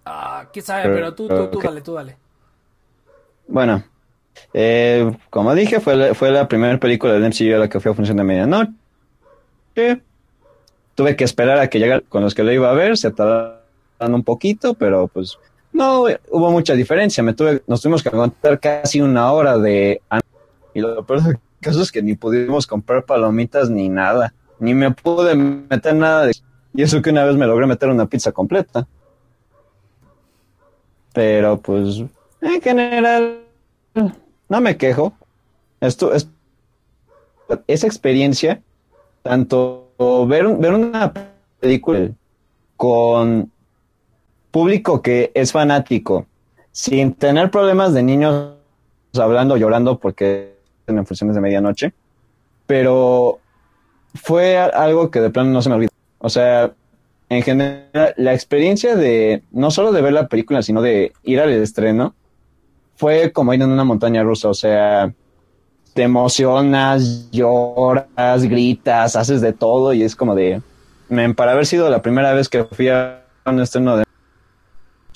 Ah, 0.04 0.46
quién 0.52 0.64
sabe, 0.64 0.82
Pero- 0.84 1.14
tú, 1.14 1.28
tú, 1.28 1.48
tú 1.48 1.60
dale, 1.60 1.80
tú 1.80 1.94
dale. 1.94 2.16
Bueno, 3.46 3.82
eh, 4.52 5.10
como 5.30 5.54
dije, 5.54 5.80
fue 5.80 5.96
la, 5.96 6.14
fue 6.14 6.30
la 6.30 6.48
primera 6.48 6.78
película 6.78 7.12
del 7.14 7.22
MCU 7.24 7.54
a 7.54 7.58
la 7.58 7.68
que 7.68 7.80
fui 7.80 7.90
a 7.90 7.94
función 7.94 8.16
de 8.16 8.24
medianoche. 8.24 8.72
Tuve 10.94 11.14
que 11.16 11.24
esperar 11.24 11.58
a 11.58 11.68
que 11.70 11.78
llegara 11.78 12.02
con 12.08 12.22
los 12.22 12.34
que 12.34 12.42
lo 12.42 12.52
iba 12.52 12.68
a 12.68 12.74
ver, 12.74 12.96
se 12.98 13.10
tardaron 13.12 14.14
un 14.14 14.24
poquito, 14.24 14.74
pero 14.74 15.06
pues 15.08 15.38
no 15.72 16.04
hubo 16.30 16.50
mucha 16.50 16.74
diferencia. 16.74 17.22
Me 17.22 17.34
tuve, 17.34 17.62
nos 17.66 17.80
tuvimos 17.80 18.02
que 18.02 18.08
aguantar 18.08 18.58
casi 18.60 19.00
una 19.00 19.32
hora 19.32 19.58
de... 19.58 20.00
Y 20.74 20.80
lo 20.80 21.04
peor 21.04 21.22
del 21.22 21.38
caso 21.60 21.82
es 21.82 21.92
que 21.92 22.02
ni 22.02 22.14
pudimos 22.14 22.66
comprar 22.66 23.04
palomitas 23.04 23.70
ni 23.70 23.88
nada. 23.88 24.34
Ni 24.58 24.74
me 24.74 24.90
pude 24.90 25.34
meter 25.34 25.94
nada 25.94 26.26
de... 26.26 26.32
Y 26.74 26.82
eso 26.82 27.02
que 27.02 27.10
una 27.10 27.24
vez 27.24 27.36
me 27.36 27.46
logré 27.46 27.66
meter 27.66 27.88
una 27.88 28.06
pizza 28.06 28.32
completa. 28.32 28.86
Pero 31.12 31.60
pues, 31.60 32.02
en 32.40 32.60
general, 32.60 33.40
no 34.48 34.60
me 34.60 34.76
quejo. 34.76 35.12
Esto 35.80 36.12
es 36.12 36.28
esa 37.66 37.86
experiencia, 37.86 38.62
tanto 39.22 39.88
ver, 40.26 40.46
ver 40.56 40.74
una 40.74 41.12
película 41.60 42.10
con 42.76 43.50
público 44.50 45.02
que 45.02 45.30
es 45.34 45.52
fanático, 45.52 46.26
sin 46.72 47.14
tener 47.14 47.50
problemas 47.50 47.92
de 47.94 48.02
niños 48.02 48.54
hablando, 49.18 49.56
llorando 49.56 49.98
porque 49.98 50.54
en 50.86 51.06
funciones 51.06 51.34
de 51.34 51.40
medianoche, 51.40 51.92
pero 52.66 53.38
fue 54.14 54.58
algo 54.58 55.10
que 55.10 55.20
de 55.20 55.30
plano 55.30 55.50
no 55.50 55.62
se 55.62 55.68
me 55.68 55.76
olvida. 55.76 55.90
O 56.18 56.28
sea, 56.28 56.72
en 57.28 57.42
general, 57.42 58.14
la 58.16 58.34
experiencia 58.34 58.96
de 58.96 59.42
no 59.50 59.70
solo 59.70 59.92
de 59.92 60.02
ver 60.02 60.12
la 60.12 60.28
película, 60.28 60.62
sino 60.62 60.82
de 60.82 61.12
ir 61.24 61.40
al 61.40 61.50
estreno, 61.50 62.14
fue 62.96 63.32
como 63.32 63.54
ir 63.54 63.62
en 63.62 63.70
una 63.70 63.84
montaña 63.84 64.22
rusa. 64.22 64.48
O 64.48 64.54
sea, 64.54 65.12
te 65.94 66.02
emocionas, 66.02 67.30
lloras, 67.30 68.44
gritas, 68.44 69.14
haces 69.14 69.40
de 69.40 69.52
todo 69.52 69.92
y 69.92 70.02
es 70.02 70.16
como 70.16 70.34
de, 70.34 70.62
para 71.36 71.52
haber 71.52 71.66
sido 71.66 71.90
la 71.90 72.02
primera 72.02 72.32
vez 72.32 72.48
que 72.48 72.64
fui 72.64 72.88
a 72.88 73.24
un 73.46 73.60
estreno 73.60 73.96
de 73.96 74.04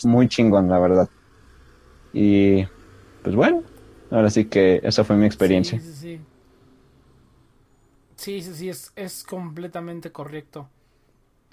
muy 0.05 0.29
chingón, 0.29 0.69
la 0.69 0.79
verdad. 0.79 1.09
Y 2.13 2.65
pues 3.23 3.35
bueno, 3.35 3.63
ahora 4.11 4.31
sí 4.31 4.45
que 4.45 4.81
esa 4.83 5.05
fue 5.05 5.17
mi 5.17 5.27
experiencia. 5.27 5.79
Sí, 5.79 5.81
sí, 5.81 5.95
sí. 8.57 8.69
Es, 8.69 8.93
es 8.95 9.25
completamente 9.25 10.13
correcto. 10.13 10.69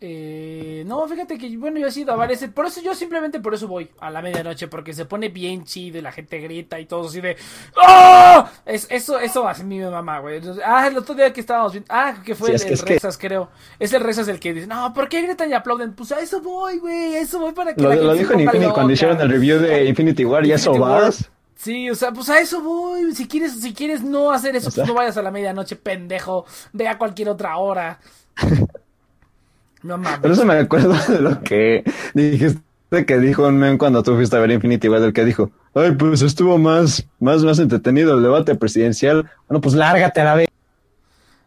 Eh, 0.01 0.84
no, 0.88 1.05
fíjate 1.09 1.38
que, 1.38 1.57
bueno, 1.57 1.77
yo 1.77 1.88
he 1.88 1.91
sido 1.91 2.13
a 2.13 2.15
varias, 2.15 2.41
por 2.53 2.65
eso 2.65 2.80
yo 2.81 2.95
simplemente 2.95 3.41
por 3.41 3.53
eso 3.53 3.67
voy 3.67 3.89
a 3.99 4.09
la 4.09 4.21
medianoche, 4.21 4.69
porque 4.69 4.93
se 4.93 5.03
pone 5.05 5.27
bien 5.27 5.65
chido 5.65 5.97
y 5.97 6.01
la 6.01 6.13
gente 6.13 6.39
grita 6.39 6.80
y 6.80 6.85
todo 6.85 7.07
así 7.09 7.19
de 7.19 7.35
¡Oh! 7.76 8.45
Es, 8.65 8.88
eso, 8.89 9.19
eso 9.19 9.45
a 9.47 9.53
mí 9.55 9.77
me 9.80 9.89
mama, 9.89 10.19
güey. 10.19 10.38
Entonces, 10.38 10.63
Ah, 10.65 10.88
el 10.88 10.97
otro 10.97 11.15
día 11.15 11.34
que 11.34 11.41
estábamos 11.41 11.73
viendo, 11.73 11.88
ah, 11.93 12.15
que 12.23 12.34
fue 12.34 12.47
Sí, 12.49 12.53
el, 12.55 12.61
que- 12.61 12.73
el 12.76 12.80
que- 12.85 12.93
Rexas, 12.93 13.17
creo. 13.17 13.49
Es 13.77 13.91
el 13.91 14.01
Rexas 14.01 14.27
el 14.30 14.39
que 14.39 14.53
dice, 14.53 14.67
no, 14.67 14.93
¿por 14.93 15.09
qué 15.09 15.21
gritan 15.21 15.49
y 15.49 15.53
aplauden? 15.53 15.93
Pues 15.93 16.11
a 16.13 16.19
eso 16.21 16.39
voy, 16.41 16.77
güey, 16.80 17.15
a 17.15 17.19
eso 17.19 17.38
voy 17.39 17.51
para 17.51 17.76
que 17.76 17.81
Lo, 17.81 17.89
la 17.89 17.95
lo 17.95 18.01
gente 18.03 18.19
dijo 18.19 18.34
en 18.35 18.39
Infinity 18.39 18.65
cuando 18.71 18.81
loca". 18.84 18.93
hicieron 18.93 19.19
el 19.19 19.30
review 19.30 19.59
de 19.59 19.84
Infinity 19.85 20.23
War 20.23 20.45
y 20.45 20.53
eso 20.53 20.73
vas. 20.80 21.30
Sí, 21.55 21.89
o 21.89 21.95
sea, 21.95 22.13
pues 22.13 22.30
a 22.30 22.39
eso 22.39 22.61
voy. 22.61 23.13
Si 23.13 23.27
quieres, 23.27 23.59
si 23.59 23.73
quieres 23.73 24.01
no 24.01 24.31
hacer 24.31 24.55
eso, 24.55 24.69
O 24.69 24.71
sea- 24.71 24.84
pues 24.85 24.88
no 24.88 24.93
vayas 24.97 25.17
a 25.17 25.21
la 25.21 25.30
medianoche, 25.31 25.76
pendejo. 25.76 26.45
Ve 26.71 26.88
a 26.88 26.97
cualquier 26.97 27.27
otra 27.27 27.57
hora. 27.57 27.99
No 29.84 29.97
mames. 29.97 30.19
Por 30.19 30.31
eso 30.31 30.45
me 30.45 30.53
acuerdo 30.53 30.93
de 31.07 31.22
lo 31.22 31.41
que 31.41 31.84
dijiste 32.14 32.61
que 33.06 33.19
dijo 33.19 33.47
un 33.47 33.57
men 33.57 33.77
cuando 33.77 34.01
tú 34.03 34.15
fuiste 34.15 34.35
a 34.35 34.39
ver 34.39 34.51
Infinity 34.51 34.89
War, 34.89 35.01
el 35.01 35.14
que 35.14 35.23
dijo, 35.23 35.51
ay, 35.76 35.91
pues 35.91 36.22
estuvo 36.22 36.57
más, 36.57 37.06
más, 37.19 37.43
más 37.43 37.60
entretenido 37.60 38.18
el 38.18 38.23
debate 38.23 38.56
presidencial. 38.56 39.30
Bueno, 39.47 39.61
pues 39.61 39.76
lárgate 39.76 40.23
la 40.23 40.35
vez. 40.35 40.47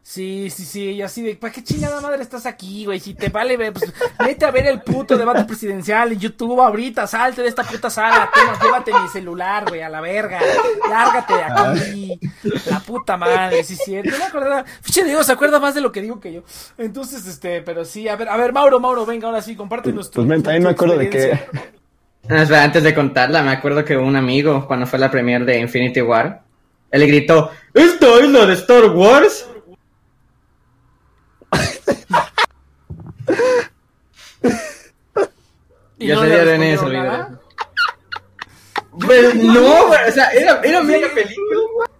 Sí, 0.04 0.50
sí, 0.50 0.64
sí, 0.64 0.90
y 0.90 1.02
así 1.02 1.22
de, 1.22 1.36
¿para 1.36 1.52
qué 1.52 1.62
chingada 1.62 2.00
madre 2.00 2.22
estás 2.22 2.44
aquí, 2.44 2.86
güey? 2.86 2.98
Si 2.98 3.14
te 3.14 3.28
vale 3.28 3.56
ver, 3.56 3.72
pues 3.72 3.92
vete 4.18 4.44
a 4.44 4.50
ver 4.50 4.66
el 4.66 4.82
puto 4.82 5.16
debate 5.16 5.44
presidencial 5.44 6.10
en 6.10 6.18
YouTube 6.18 6.60
ahorita, 6.60 7.06
salte 7.06 7.40
de 7.40 7.48
esta 7.48 7.62
puta 7.62 7.88
sala, 7.88 8.28
toma, 8.34 8.58
llévate 8.60 8.92
mi 8.92 9.08
celular, 9.08 9.64
güey, 9.68 9.80
a 9.80 9.88
la 9.88 10.00
verga, 10.00 10.40
lárgate 10.90 11.34
de 11.34 11.42
aquí, 11.44 12.20
la 12.68 12.80
puta 12.80 13.16
madre, 13.16 13.62
sí, 13.62 13.76
sí, 13.76 13.94
no 13.94 14.18
me 14.18 14.24
acordaba, 14.24 14.64
fiche 14.82 15.04
Diego, 15.04 15.22
se 15.22 15.32
acuerda 15.32 15.60
más 15.60 15.76
de 15.76 15.80
lo 15.80 15.92
que 15.92 16.02
digo 16.02 16.18
que 16.18 16.32
yo, 16.32 16.42
entonces, 16.78 17.24
este, 17.26 17.62
pero 17.62 17.84
sí, 17.84 18.08
a 18.08 18.16
ver, 18.16 18.28
a 18.28 18.36
ver, 18.36 18.52
Mauro, 18.52 18.80
Mauro, 18.80 19.06
venga, 19.06 19.28
ahora 19.28 19.40
sí, 19.40 19.54
compártenos 19.54 20.10
tu 20.10 20.26
Pues 20.26 20.42
también 20.42 20.64
me 20.64 20.70
acuerdo 20.70 20.98
de 20.98 21.10
que. 21.10 21.32
Ah, 22.28 22.42
espera, 22.42 22.64
antes 22.64 22.82
de 22.82 22.94
contarla, 22.94 23.42
me 23.42 23.50
acuerdo 23.50 23.84
que 23.84 23.96
un 23.96 24.14
amigo, 24.14 24.66
cuando 24.66 24.86
fue 24.86 24.98
la 24.98 25.10
premiere 25.10 25.44
de 25.44 25.58
Infinity 25.58 26.02
War, 26.02 26.42
él 26.90 27.00
le 27.00 27.06
gritó, 27.06 27.50
¿Esta 27.74 28.18
es 28.20 28.28
la 28.28 28.46
de 28.46 28.54
Star 28.54 28.84
Wars? 28.90 29.48
¿Y 35.98 36.08
Ya 36.08 36.14
no 36.16 36.20
se 36.22 36.26
le 36.28 36.34
dieron 36.44 36.62
eso, 36.62 36.88
nada? 36.88 37.40
Pues 39.06 39.34
no, 39.36 39.60
güey, 39.88 40.08
o 40.08 40.12
sea, 40.12 40.30
era, 40.30 40.60
era 40.62 40.82
media 40.82 41.08
película. 41.14 41.90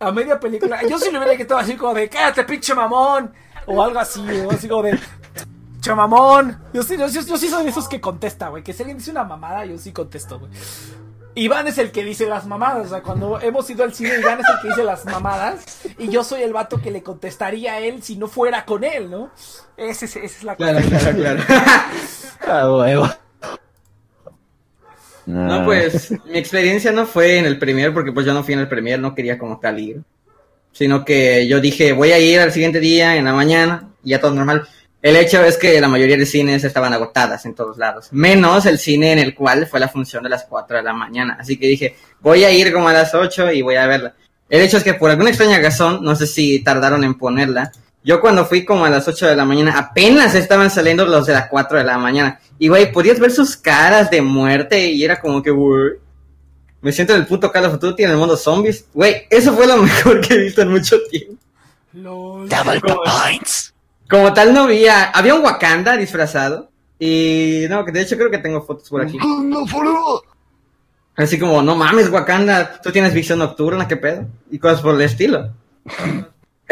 a 0.00 0.12
media 0.12 0.40
película. 0.40 0.82
Yo 0.88 0.98
sí 0.98 1.10
le 1.10 1.18
hubiera 1.18 1.36
quitado 1.36 1.60
así 1.60 1.76
como 1.76 1.94
de, 1.94 2.08
cállate, 2.08 2.44
pinche 2.44 2.74
mamón. 2.74 3.32
O 3.66 3.80
algo 3.82 3.98
así, 4.00 4.20
o 4.44 4.50
así 4.50 4.66
como 4.68 4.82
de, 4.82 4.98
chamamón. 5.80 6.60
Yo 6.72 6.82
sí, 6.82 6.96
yo, 6.96 7.06
yo- 7.06 7.20
yo 7.20 7.36
sí 7.36 7.48
soy 7.48 7.62
de 7.64 7.70
esos 7.70 7.88
que 7.88 8.00
contesta, 8.00 8.48
güey. 8.48 8.64
Que 8.64 8.72
si 8.72 8.82
alguien 8.82 8.98
dice 8.98 9.10
una 9.12 9.22
mamada, 9.24 9.64
yo 9.64 9.78
sí 9.78 9.92
contesto, 9.92 10.40
güey. 10.40 10.50
Iván 11.34 11.66
es 11.66 11.78
el 11.78 11.90
que 11.92 12.04
dice 12.04 12.26
las 12.26 12.46
mamadas. 12.46 12.86
O 12.86 12.88
sea, 12.90 13.02
cuando 13.02 13.40
hemos 13.40 13.68
ido 13.70 13.84
al 13.84 13.94
cine, 13.94 14.18
Iván 14.20 14.40
es 14.40 14.46
el 14.48 14.60
que 14.62 14.68
dice 14.68 14.84
las 14.84 15.04
mamadas. 15.06 15.80
Y 15.98 16.08
yo 16.08 16.24
soy 16.24 16.42
el 16.42 16.52
vato 16.52 16.80
que 16.80 16.90
le 16.90 17.02
contestaría 17.02 17.74
a 17.74 17.78
él 17.80 18.02
si 18.02 18.16
no 18.16 18.28
fuera 18.28 18.64
con 18.64 18.84
él, 18.84 19.10
¿no? 19.10 19.30
Ese, 19.76 20.04
es- 20.06 20.16
esa 20.16 20.26
es 20.38 20.44
la 20.44 20.56
Claro, 20.56 20.78
claro, 20.88 21.16
claro. 21.16 21.42
Ah, 22.46 22.72
huevo. 22.72 23.08
No, 25.26 25.64
pues, 25.64 26.10
mi 26.26 26.36
experiencia 26.38 26.90
no 26.90 27.06
fue 27.06 27.38
en 27.38 27.46
el 27.46 27.58
premier, 27.58 27.94
porque 27.94 28.10
pues 28.12 28.26
yo 28.26 28.34
no 28.34 28.42
fui 28.42 28.54
en 28.54 28.60
el 28.60 28.68
premier, 28.68 28.98
no 28.98 29.14
quería 29.14 29.38
como 29.38 29.60
tal 29.60 29.78
ir. 29.78 30.02
Sino 30.72 31.04
que 31.04 31.46
yo 31.46 31.60
dije, 31.60 31.92
voy 31.92 32.10
a 32.12 32.18
ir 32.18 32.40
al 32.40 32.50
siguiente 32.50 32.80
día, 32.80 33.14
en 33.16 33.26
la 33.26 33.32
mañana, 33.32 33.90
y 34.02 34.10
ya 34.10 34.20
todo 34.20 34.34
normal. 34.34 34.66
El 35.02 35.16
hecho 35.16 35.44
es 35.44 35.58
que 35.58 35.80
la 35.80 35.88
mayoría 35.88 36.16
de 36.16 36.24
cines 36.24 36.62
estaban 36.62 36.92
agotadas 36.92 37.44
en 37.44 37.54
todos 37.54 37.76
lados. 37.76 38.08
Menos 38.12 38.66
el 38.66 38.78
cine 38.78 39.10
en 39.10 39.18
el 39.18 39.34
cual 39.34 39.66
fue 39.66 39.80
la 39.80 39.88
función 39.88 40.22
de 40.22 40.30
las 40.30 40.44
4 40.44 40.76
de 40.76 40.82
la 40.84 40.92
mañana. 40.92 41.36
Así 41.40 41.58
que 41.58 41.66
dije, 41.66 41.96
voy 42.20 42.44
a 42.44 42.52
ir 42.52 42.72
como 42.72 42.88
a 42.88 42.92
las 42.92 43.12
8 43.12 43.50
y 43.50 43.62
voy 43.62 43.74
a 43.74 43.88
verla. 43.88 44.14
El 44.48 44.60
hecho 44.60 44.76
es 44.76 44.84
que 44.84 44.94
por 44.94 45.10
alguna 45.10 45.30
extraña 45.30 45.58
razón, 45.58 46.04
no 46.04 46.14
sé 46.14 46.28
si 46.28 46.62
tardaron 46.62 47.02
en 47.02 47.14
ponerla, 47.14 47.72
yo 48.04 48.20
cuando 48.20 48.46
fui 48.46 48.64
como 48.64 48.84
a 48.84 48.90
las 48.90 49.08
8 49.08 49.26
de 49.26 49.34
la 49.34 49.44
mañana, 49.44 49.76
apenas 49.76 50.36
estaban 50.36 50.70
saliendo 50.70 51.04
los 51.04 51.26
de 51.26 51.32
las 51.32 51.48
4 51.48 51.78
de 51.78 51.84
la 51.84 51.98
mañana. 51.98 52.40
Y 52.60 52.68
güey, 52.68 52.92
podías 52.92 53.18
ver 53.18 53.32
sus 53.32 53.56
caras 53.56 54.08
de 54.08 54.22
muerte 54.22 54.86
y 54.86 55.04
era 55.04 55.20
como 55.20 55.42
que, 55.42 55.50
güey, 55.50 55.94
me 56.80 56.92
siento 56.92 57.14
en 57.14 57.20
el 57.20 57.26
puto 57.26 57.50
Call 57.50 57.64
of 57.64 57.80
Duty 57.80 58.04
en 58.04 58.10
el 58.10 58.16
mundo 58.16 58.36
zombies. 58.36 58.86
Güey, 58.94 59.26
eso 59.30 59.52
fue 59.52 59.66
lo 59.66 59.76
mejor 59.82 60.20
que 60.20 60.34
he 60.34 60.38
visto 60.38 60.62
en 60.62 60.68
mucho 60.68 60.96
tiempo. 61.10 61.42
Lol. 61.92 62.48
Como 64.12 64.34
tal 64.34 64.52
no 64.52 64.64
había, 64.64 65.04
había 65.04 65.34
un 65.34 65.42
Wakanda 65.42 65.96
disfrazado. 65.96 66.68
Y 66.98 67.64
no, 67.70 67.82
que 67.82 67.92
de 67.92 68.02
hecho 68.02 68.18
creo 68.18 68.30
que 68.30 68.36
tengo 68.36 68.60
fotos 68.60 68.90
por 68.90 69.00
aquí. 69.00 69.16
Así 71.16 71.38
como, 71.38 71.62
no 71.62 71.74
mames, 71.74 72.10
Wakanda, 72.10 72.78
tú 72.82 72.92
tienes 72.92 73.14
visión 73.14 73.38
nocturna, 73.38 73.88
qué 73.88 73.96
pedo. 73.96 74.26
Y 74.50 74.58
cosas 74.58 74.82
por 74.82 74.96
el 74.96 75.00
estilo. 75.00 75.54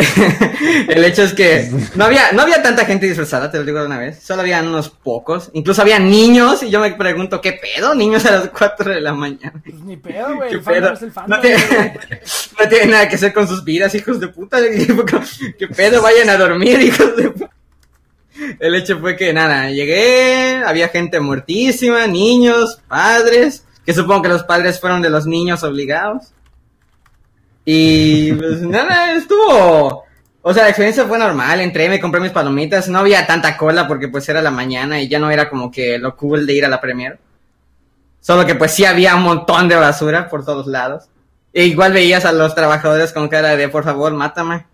el 0.89 1.05
hecho 1.05 1.23
es 1.23 1.35
que 1.35 1.71
no 1.95 2.05
había, 2.05 2.33
no 2.33 2.43
había 2.43 2.63
tanta 2.63 2.85
gente 2.85 3.07
disfrazada, 3.07 3.51
te 3.51 3.59
lo 3.59 3.65
digo 3.65 3.81
de 3.81 3.87
una 3.87 3.99
vez. 3.99 4.23
Solo 4.23 4.43
había 4.43 4.61
unos 4.63 4.91
pocos. 4.91 5.51
Incluso 5.53 5.83
había 5.83 5.99
niños. 5.99 6.63
Y 6.63 6.71
yo 6.71 6.81
me 6.81 6.93
pregunto, 6.93 7.41
¿qué 7.41 7.53
pedo? 7.55 7.95
Niños 7.95 8.25
a 8.27 8.33
las 8.33 8.49
4 8.49 8.95
de 8.95 9.01
la 9.01 9.13
mañana. 9.13 9.61
Pues 9.63 9.77
ni 9.81 9.97
pedo, 9.97 10.35
güey. 10.37 10.51
¿Qué 10.51 10.57
El 10.57 10.63
pedo? 10.63 10.93
es 10.93 11.03
el 11.03 11.13
fandom, 11.13 11.37
No 11.39 11.41
tiene, 11.43 11.65
güey. 11.67 12.21
no 12.61 12.69
tiene 12.69 12.87
nada 12.87 13.09
que 13.09 13.17
hacer 13.17 13.33
con 13.33 13.47
sus 13.49 13.65
vidas, 13.65 13.95
hijos 13.95 14.21
de 14.21 14.29
puta. 14.29 14.59
¿Qué 15.59 15.69
pedo? 15.69 16.03
Vayan 16.03 16.29
a 16.31 16.37
dormir, 16.37 16.81
hijos 16.81 17.17
de 17.17 17.31
puta. 17.31 17.51
El 18.59 18.75
hecho 18.75 18.99
fue 18.99 19.17
que 19.17 19.33
nada, 19.35 19.71
llegué, 19.71 20.63
había 20.65 20.89
gente 20.89 21.21
muertísima, 21.21 22.07
niños, 22.07 22.81
padres, 22.89 23.65
que 23.85 23.93
supongo 23.93 24.23
que 24.23 24.29
los 24.31 24.45
padres 24.45 24.81
fueron 24.81 25.03
de 25.03 25.11
los 25.11 25.27
niños 25.27 25.63
obligados. 25.63 26.29
Y 27.65 28.32
pues 28.32 28.62
nada, 28.62 29.15
estuvo... 29.15 30.05
O 30.43 30.55
sea, 30.55 30.62
la 30.62 30.70
experiencia 30.70 31.05
fue 31.05 31.19
normal, 31.19 31.61
entré, 31.61 31.89
me 31.91 32.01
compré 32.01 32.19
mis 32.19 32.31
palomitas, 32.31 32.89
no 32.89 33.01
había 33.01 33.27
tanta 33.27 33.59
cola 33.59 33.87
porque 33.87 34.09
pues 34.09 34.27
era 34.31 34.41
la 34.41 34.51
mañana 34.51 34.99
y 34.99 35.07
ya 35.07 35.19
no 35.19 35.31
era 35.31 35.51
como 35.51 35.70
que 35.70 35.99
lo 35.99 36.16
cool 36.16 36.47
de 36.47 36.55
ir 36.55 36.65
a 36.65 36.70
la 36.70 36.81
premier. 36.81 37.19
Solo 38.20 38.47
que 38.47 38.55
pues 38.55 38.70
sí 38.73 38.87
había 38.87 39.16
un 39.16 39.23
montón 39.23 39.69
de 39.69 39.77
basura 39.77 40.28
por 40.28 40.45
todos 40.45 40.66
lados. 40.66 41.09
E 41.53 41.66
igual 41.66 41.93
veías 41.93 42.24
a 42.24 42.32
los 42.32 42.55
trabajadores 42.55 43.12
con 43.12 43.28
cara 43.28 43.57
de 43.57 43.69
por 43.69 43.85
favor, 43.85 44.15
mátame. 44.15 44.66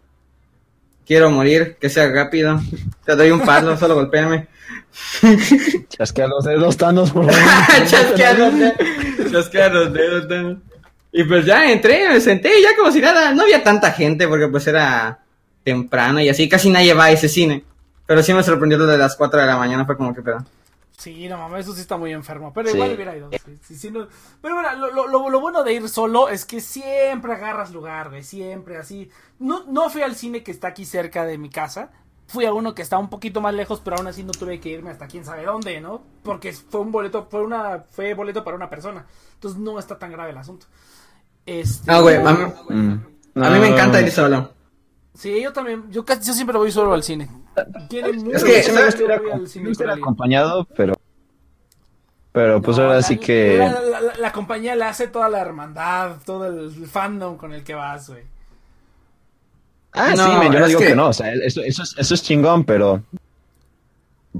quiero 1.04 1.30
morir, 1.30 1.76
que 1.80 1.88
sea 1.88 2.08
rápido. 2.12 2.60
Te 3.04 3.16
doy 3.16 3.30
un 3.30 3.40
palo, 3.40 3.76
solo 3.76 3.94
golpéame. 3.94 4.46
Chasquea 5.88 6.26
los 6.26 6.44
dedos, 6.44 6.76
Thanos, 6.76 7.10
por 7.10 7.30
favor. 7.30 7.86
Chasquea 7.86 8.32
los 8.34 8.58
dedos, 8.58 9.32
chasquea 9.32 9.68
los 9.68 9.92
dedos, 9.92 10.28
Thanos. 10.28 10.58
Y 11.18 11.24
pues 11.24 11.46
ya 11.46 11.70
entré, 11.72 12.08
me 12.10 12.20
senté 12.20 12.58
y 12.58 12.62
ya 12.62 12.76
como 12.76 12.92
si 12.92 13.00
nada, 13.00 13.32
no 13.32 13.42
había 13.44 13.62
tanta 13.64 13.90
gente 13.92 14.28
porque 14.28 14.48
pues 14.48 14.66
era 14.66 15.20
temprano 15.64 16.20
y 16.20 16.28
así, 16.28 16.46
casi 16.48 16.68
nadie 16.68 16.92
va 16.92 17.04
a 17.04 17.10
ese 17.10 17.28
cine. 17.28 17.64
Pero 18.06 18.22
sí 18.22 18.34
me 18.34 18.42
sorprendió 18.42 18.76
lo 18.78 18.86
de 18.86 18.98
las 18.98 19.16
4 19.16 19.40
de 19.40 19.46
la 19.46 19.56
mañana, 19.56 19.86
fue 19.86 19.96
como 19.96 20.14
que 20.14 20.20
pedo. 20.20 20.44
Sí, 20.98 21.26
no 21.28 21.38
mames, 21.38 21.60
eso 21.66 21.74
sí 21.74 21.80
está 21.80 21.96
muy 21.96 22.12
enfermo. 22.12 22.52
Pero 22.54 22.68
Sí. 22.68 22.74
igual 22.76 22.92
hubiera 22.94 23.16
ido. 23.16 23.30
sí, 23.30 23.58
sí, 23.62 23.74
sí, 23.76 23.90
no- 23.90 24.08
Pero 24.42 24.54
bueno, 24.56 24.74
lo, 24.76 24.92
lo- 24.92 25.08
lo- 25.08 25.30
lo 25.30 25.40
bueno 25.40 25.62
de 25.64 25.72
ir 25.72 25.88
solo 25.88 26.28
es 26.28 26.44
que 26.44 26.60
siempre 26.60 27.32
agarras 27.32 27.70
lugar, 27.72 28.10
güey. 28.10 28.22
Siempre 28.22 28.76
así. 28.76 29.10
No, 29.38 29.64
no 29.68 29.88
fui 29.88 30.02
al 30.02 30.16
cine 30.16 30.42
que 30.42 30.50
está 30.50 30.68
aquí 30.68 30.84
cerca 30.84 31.24
de 31.24 31.38
mi 31.38 31.48
casa. 31.50 31.90
Fui 32.28 32.44
a 32.44 32.52
uno 32.52 32.74
que 32.74 32.82
está 32.82 32.98
un 32.98 33.08
poquito 33.08 33.40
más 33.40 33.54
lejos, 33.54 33.80
pero 33.84 33.96
aún 33.96 34.06
así 34.06 34.22
no 34.24 34.32
tuve 34.32 34.58
que 34.60 34.68
irme 34.70 34.90
hasta 34.90 35.06
quién 35.06 35.24
sabe 35.24 35.44
dónde, 35.44 35.80
¿no? 35.80 36.02
Porque 36.22 36.52
fue 36.52 36.80
un 36.80 36.92
boleto, 36.92 37.26
fue 37.30 37.42
una, 37.42 37.84
fue 37.90 38.14
boleto 38.14 38.42
para 38.44 38.56
una 38.56 38.68
persona. 38.68 39.06
Entonces 39.34 39.60
no 39.60 39.78
está 39.78 39.98
tan 39.98 40.10
grave 40.12 40.30
el 40.30 40.38
asunto. 40.38 40.66
Este, 41.46 41.90
No, 41.90 42.02
güey, 42.02 42.16
a 42.16 42.20
mí, 42.32 42.44
Mm. 42.68 42.92
a 43.42 43.50
mí 43.50 43.58
me 43.60 43.68
encanta 43.68 44.00
ir 44.02 44.10
solo. 44.10 44.52
Sí, 45.14 45.40
yo 45.42 45.52
también. 45.52 45.84
Yo, 45.90 46.04
casi, 46.04 46.26
yo 46.26 46.34
siempre 46.34 46.58
voy 46.58 46.70
solo 46.72 46.92
al 46.92 47.02
cine. 47.02 47.28
Tiene 47.88 48.12
mucho 48.12 48.44
que- 48.44 48.70
me 48.72 48.84
gusta 48.84 49.02
ir, 49.02 49.12
al 49.12 49.48
cine 49.48 49.70
ir 49.70 49.76
alguien. 49.82 49.90
acompañado, 50.02 50.64
pero. 50.76 50.94
Pero 52.32 52.60
pues 52.60 52.76
No, 52.76 52.82
ahora 52.84 52.96
la- 52.96 53.02
sí 53.02 53.16
que. 53.16 53.56
La, 53.56 53.80
la- 53.80 54.00
la- 54.02 54.14
la 54.18 54.32
compañía 54.32 54.76
le 54.76 54.84
hace 54.84 55.08
toda 55.08 55.30
la 55.30 55.40
hermandad, 55.40 56.16
todo 56.26 56.44
el 56.46 56.70
fandom 56.86 57.38
con 57.38 57.54
el 57.54 57.64
que 57.64 57.74
vas, 57.74 58.10
güey. 58.10 58.24
Ah, 59.92 60.12
No, 60.14 60.26
sí, 60.26 60.32
men, 60.38 60.52
yo 60.52 60.58
no 60.58 60.64
es 60.66 60.68
digo 60.68 60.80
que- 60.80 60.86
que... 60.88 60.94
no, 60.96 61.08
o 61.08 61.12
sea, 61.14 61.32
eso, 61.32 61.62
eso, 61.62 61.82
es, 61.82 61.94
eso 61.96 62.14
es 62.14 62.22
chingón, 62.22 62.64
pero 62.64 63.02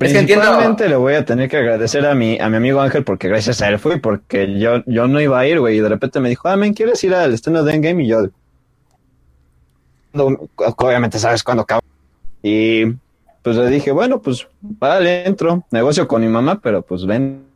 Es 0.00 0.12
que 0.12 0.18
principalmente 0.18 0.88
le 0.88 0.96
voy 0.96 1.14
a 1.14 1.24
tener 1.24 1.48
que 1.48 1.56
agradecer 1.56 2.04
a 2.04 2.14
mi, 2.14 2.38
a 2.38 2.48
mi 2.50 2.56
amigo 2.56 2.80
Ángel 2.80 3.02
porque 3.02 3.28
gracias 3.28 3.62
a 3.62 3.68
él 3.68 3.78
fui, 3.78 3.98
porque 3.98 4.58
yo, 4.58 4.82
yo 4.86 5.08
no 5.08 5.20
iba 5.20 5.38
a 5.38 5.46
ir, 5.46 5.58
güey, 5.58 5.78
y 5.78 5.80
de 5.80 5.88
repente 5.88 6.20
me 6.20 6.28
dijo, 6.28 6.48
ah, 6.48 6.56
men, 6.56 6.74
¿quieres 6.74 7.02
ir 7.04 7.14
al 7.14 7.32
estreno 7.32 7.62
de 7.62 7.74
Endgame? 7.74 8.04
Y 8.04 8.08
yo, 8.08 8.18
obviamente 10.76 11.18
sabes 11.18 11.42
cuándo 11.42 11.62
acaba. 11.62 11.82
Y 12.42 12.86
pues 13.42 13.56
le 13.56 13.68
dije, 13.68 13.90
bueno, 13.90 14.20
pues 14.20 14.46
vale, 14.60 15.26
entro, 15.26 15.64
negocio 15.70 16.06
con 16.06 16.20
mi 16.20 16.28
mamá, 16.28 16.60
pero 16.60 16.82
pues 16.82 17.06
ven. 17.06 17.46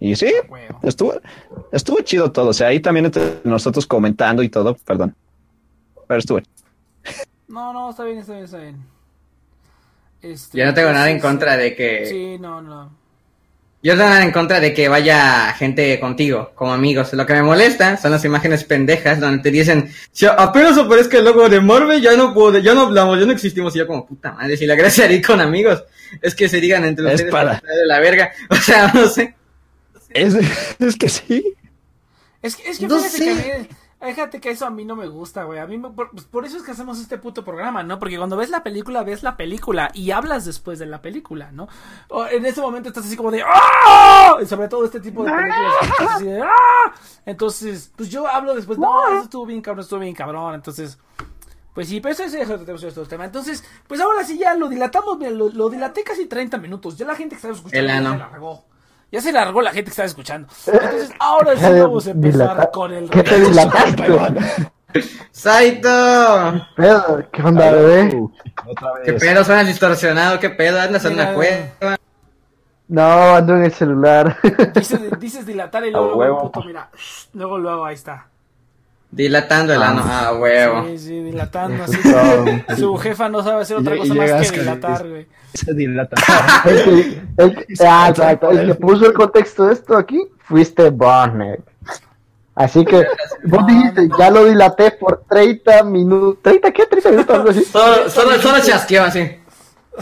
y 0.00 0.16
sí, 0.16 0.32
Huevo. 0.48 0.78
estuvo, 0.82 1.14
estuvo 1.70 2.00
chido 2.00 2.32
todo, 2.32 2.48
o 2.48 2.52
sea, 2.52 2.68
ahí 2.68 2.80
también 2.80 3.06
entre 3.06 3.40
nosotros 3.44 3.86
comentando 3.86 4.42
y 4.42 4.48
todo, 4.48 4.76
perdón. 4.86 5.14
Pero 6.06 6.18
estuvo 6.18 6.40
No, 7.48 7.72
no, 7.72 7.90
está 7.90 8.04
bien, 8.04 8.18
está 8.18 8.32
bien, 8.32 8.44
está 8.44 8.58
bien. 8.58 8.91
Este, 10.22 10.58
Yo 10.58 10.64
no 10.66 10.74
tengo 10.74 10.92
nada 10.92 11.10
en 11.10 11.18
contra 11.20 11.56
de 11.56 11.74
que... 11.74 12.06
Sí, 12.06 12.38
no, 12.38 12.60
no. 12.62 12.96
Yo 13.82 13.94
no 13.94 13.98
tengo 13.98 14.10
nada 14.10 14.24
en 14.24 14.30
contra 14.30 14.60
de 14.60 14.72
que 14.72 14.86
vaya 14.88 15.52
gente 15.54 15.98
contigo, 15.98 16.52
como 16.54 16.72
amigos. 16.72 17.12
Lo 17.14 17.26
que 17.26 17.32
me 17.32 17.42
molesta 17.42 17.96
son 17.96 18.12
las 18.12 18.24
imágenes 18.24 18.62
pendejas 18.62 19.18
donde 19.18 19.42
te 19.42 19.50
dicen, 19.50 19.92
si 20.12 20.24
apenas 20.26 20.78
aparezca 20.78 21.18
el 21.18 21.24
logo 21.24 21.48
de 21.48 21.60
Marvel, 21.60 22.00
ya 22.00 22.16
no 22.16 22.32
puedo, 22.32 22.58
ya 22.58 22.74
no 22.74 22.82
hablamos, 22.82 23.18
ya 23.18 23.26
no 23.26 23.32
existimos. 23.32 23.74
Y 23.74 23.80
yo 23.80 23.86
como, 23.88 24.06
puta 24.06 24.32
madre, 24.34 24.56
si 24.56 24.66
la 24.66 24.76
gracia 24.76 25.08
de 25.08 25.14
ir 25.14 25.26
con 25.26 25.40
amigos 25.40 25.82
es 26.20 26.32
que 26.36 26.48
se 26.48 26.60
digan 26.60 26.84
entre 26.84 27.04
Es 27.08 27.14
ustedes 27.14 27.32
para- 27.32 27.54
de 27.54 27.86
la 27.86 27.98
verga. 27.98 28.30
O 28.50 28.54
sea, 28.54 28.92
no 28.94 29.08
sé. 29.08 29.34
Es, 30.10 30.36
es 30.78 30.96
que 30.96 31.08
sí. 31.08 31.54
Es 32.40 32.54
que, 32.54 32.70
es 32.70 32.78
que 32.78 32.86
No 32.86 32.98
fíjate 33.00 33.18
sé. 33.18 33.24
que 33.24 33.30
a 33.52 33.58
mí- 33.58 33.68
fíjate 34.08 34.40
que 34.40 34.50
eso 34.50 34.66
a 34.66 34.70
mí 34.70 34.84
no 34.84 34.96
me 34.96 35.06
gusta, 35.06 35.44
güey. 35.44 35.58
A 35.58 35.66
mí 35.66 35.78
me- 35.78 35.90
por, 35.90 36.10
pues 36.10 36.24
por 36.24 36.44
eso 36.44 36.56
es 36.56 36.62
que 36.62 36.72
hacemos 36.72 36.98
este 37.00 37.18
puto 37.18 37.44
programa, 37.44 37.82
¿no? 37.82 37.98
Porque 37.98 38.16
cuando 38.18 38.36
ves 38.36 38.50
la 38.50 38.62
película, 38.62 39.02
ves 39.04 39.22
la 39.22 39.36
película 39.36 39.90
y 39.94 40.10
hablas 40.10 40.44
después 40.44 40.78
de 40.78 40.86
la 40.86 41.00
película, 41.02 41.52
¿no? 41.52 41.68
O 42.08 42.26
en 42.26 42.44
ese 42.46 42.60
momento 42.60 42.88
estás 42.88 43.06
así 43.06 43.16
como 43.16 43.30
de 43.30 43.42
¡Ah! 43.46 44.34
Y 44.42 44.46
sobre 44.46 44.68
todo 44.68 44.84
este 44.84 45.00
tipo 45.00 45.24
de 45.24 45.30
películas 45.32 45.72
estás 45.82 46.10
así 46.16 46.24
de 46.24 46.42
¡Ah! 46.42 46.92
Entonces, 47.26 47.92
pues 47.96 48.08
yo 48.10 48.26
hablo 48.26 48.54
después, 48.54 48.78
no, 48.78 49.08
eso 49.08 49.22
estuvo 49.24 49.46
bien 49.46 49.62
cabrón, 49.62 49.82
estuvo 49.84 50.00
bien 50.00 50.14
cabrón, 50.14 50.54
entonces 50.54 50.98
pues 51.74 51.88
sí, 51.88 52.00
pero 52.00 52.12
eso 52.12 52.24
es 52.24 52.34
eso, 52.34 52.56
eso 52.56 52.74
es 52.74 52.84
otro 52.98 53.06
tema. 53.08 53.24
Entonces, 53.24 53.64
pues 53.86 53.98
ahora 54.00 54.24
sí 54.24 54.36
ya 54.36 54.54
lo 54.54 54.68
dilatamos, 54.68 55.16
mira, 55.18 55.30
lo, 55.30 55.48
lo 55.48 55.70
dilaté 55.70 56.02
casi 56.04 56.26
30 56.26 56.58
minutos. 56.58 56.98
Ya 56.98 57.06
la 57.06 57.14
gente 57.14 57.30
que 57.30 57.36
estaba 57.36 57.54
escuchando 57.54 57.80
El 57.80 57.86
ya 57.86 57.96
ano. 57.96 58.12
se 58.12 58.18
largó. 58.18 58.64
Ya 59.12 59.20
se 59.20 59.30
largó 59.32 59.60
la 59.62 59.70
gente 59.70 59.84
que 59.84 59.90
estaba 59.90 60.06
escuchando. 60.06 60.48
Entonces, 60.66 61.12
ahora 61.20 61.54
sí 61.56 61.62
vamos 61.80 62.06
a 62.06 62.10
empezar 62.10 62.56
Dilata- 62.56 62.70
con 62.72 62.92
el 62.92 63.10
¿Qué 63.10 63.22
te 63.22 63.40
dilataste? 63.40 64.06
¡Saito! 65.30 65.88
Pedo, 66.76 67.22
¿Qué 67.32 67.42
onda, 67.42 67.70
bebé? 67.72 68.14
Otra 68.66 68.88
¿Qué 69.04 69.12
pedo? 69.14 69.44
Suena 69.44 69.64
distorsionado, 69.64 70.38
¿qué 70.40 70.50
pedo? 70.50 70.80
Andas 70.80 71.04
en 71.04 71.14
una 71.14 71.32
cueva. 71.34 71.98
No, 72.88 73.36
ando 73.36 73.56
en 73.56 73.64
el 73.64 73.72
celular. 73.72 74.36
Dices, 74.74 75.00
dices 75.18 75.46
dilatar 75.46 75.86
y 75.86 75.90
luego, 75.92 76.42
puto, 76.42 76.62
mira. 76.66 76.90
Luego, 77.32 77.58
luego, 77.58 77.84
ahí 77.86 77.94
está. 77.94 78.26
Dilatando 79.10 79.72
el 79.74 79.82
ano. 79.82 80.02
Ah, 80.04 80.32
huevo. 80.38 80.84
Sí, 80.86 80.98
sí, 80.98 81.20
dilatando 81.22 81.84
así. 81.84 81.98
Su 82.78 82.96
jefa 82.96 83.28
no 83.28 83.42
sabe 83.42 83.62
hacer 83.62 83.76
otra 83.78 83.94
Y- 83.96 83.98
y 83.98 84.08
cosa 84.08 84.14
más 84.36 84.52
que 84.52 84.60
dilatar, 84.60 85.08
güey. 85.08 85.26
Se 85.54 85.72
dilata. 85.74 86.16
Que, 86.64 87.22
ah, 87.86 88.08
exacto, 88.10 88.50
el 88.50 88.66
que 88.68 88.74
puso 88.74 89.06
el 89.06 89.12
contexto 89.12 89.66
de 89.66 89.74
esto 89.74 89.96
aquí 89.96 90.20
fuiste 90.44 90.90
Barnett. 90.90 91.60
Así 92.54 92.84
que 92.84 93.04
vos 93.44 93.66
dijiste, 93.66 94.08
ya 94.18 94.30
lo 94.30 94.44
dilaté 94.44 94.90
por 94.92 95.24
30 95.28 95.84
minutos. 95.84 96.42
¿30 96.42 96.72
qué? 96.72 96.88
¿30 96.88 97.10
minutos? 97.10 97.34
Algo 97.36 97.50
así. 97.50 97.64
Solo, 97.64 98.10
solo, 98.10 98.38
solo 98.38 98.58
chasqueó 98.62 99.04
así. 99.04 99.38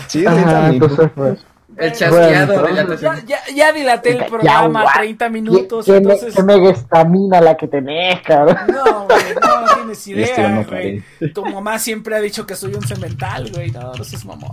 Sí, 0.09 0.27
Ajá, 0.27 0.37
ahorita 0.37 0.61
mi- 0.69 0.75
entonces 0.75 1.11
pues. 1.15 1.47
El 1.77 1.93
chasqueado 1.93 2.61
Bueno, 2.61 2.81
entonces- 2.81 3.01
Ya, 3.01 3.39
ya, 3.47 3.55
ya 3.55 3.73
dilaté 3.73 4.11
el 4.11 4.19
Ya, 4.19 4.27
programa 4.27 4.83
guau. 4.83 4.95
30 4.97 5.29
minutos, 5.29 5.87
¿Qué, 5.87 5.93
qué 5.93 6.01
me- 6.01 6.13
entonces... 6.15 6.35
qué 6.35 6.43
mega 6.43 6.71
estamina 6.71 7.41
la 7.41 7.57
que 7.57 7.69
tenés, 7.69 8.21
cabrón. 8.23 8.57
No, 8.69 9.05
güey, 9.07 9.23
no, 9.41 9.61
no 9.61 9.75
tienes 9.77 10.05
ya 10.05 10.13
idea, 10.13 10.49
no 10.49 10.65
güey. 10.65 11.03
Tu 11.33 11.45
mamá 11.47 11.79
siempre 11.79 12.17
ha 12.17 12.21
dicho 12.21 12.45
que 12.45 12.57
soy 12.57 12.75
un 12.75 12.83
cemental, 12.83 13.49
güey. 13.55 13.71
No, 13.71 13.95
no 13.95 14.05
seas 14.05 14.25
mamón. 14.25 14.51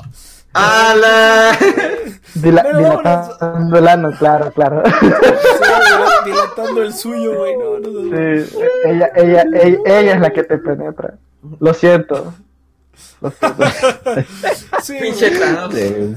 ¡Hala! 0.58 1.52
Dila- 2.36 2.64
Pero 2.64 2.82
vámonos. 2.82 3.04
dilatando 3.04 3.78
el 3.80 3.88
ano, 3.88 4.12
claro, 4.18 4.52
claro. 4.52 4.84
Sí, 4.86 5.06
dilatando 6.26 6.82
el 6.82 6.94
suyo, 6.94 7.38
güey. 7.38 7.58
No, 7.58 7.80
no, 7.80 7.90
no. 7.90 8.46
Sí, 8.46 8.58
ella, 8.86 9.10
ella, 9.16 9.44
ella, 9.54 9.78
ella 9.86 10.14
es 10.16 10.22
la 10.22 10.30
que 10.32 10.44
te 10.44 10.58
penetra. 10.58 11.16
Lo 11.60 11.74
siento. 11.74 12.34
Lo 13.22 13.32
siento. 13.32 13.64
Sí, 14.82 14.98
Pinche 15.02 15.30
de- 15.32 16.16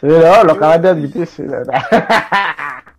Sí, 0.00 0.06
no, 0.06 0.44
lo 0.44 0.52
acabas 0.52 0.82
de 0.82 0.88
admitir, 0.90 1.26
sí, 1.26 1.42
la 1.44 1.58
verdad. 1.58 1.82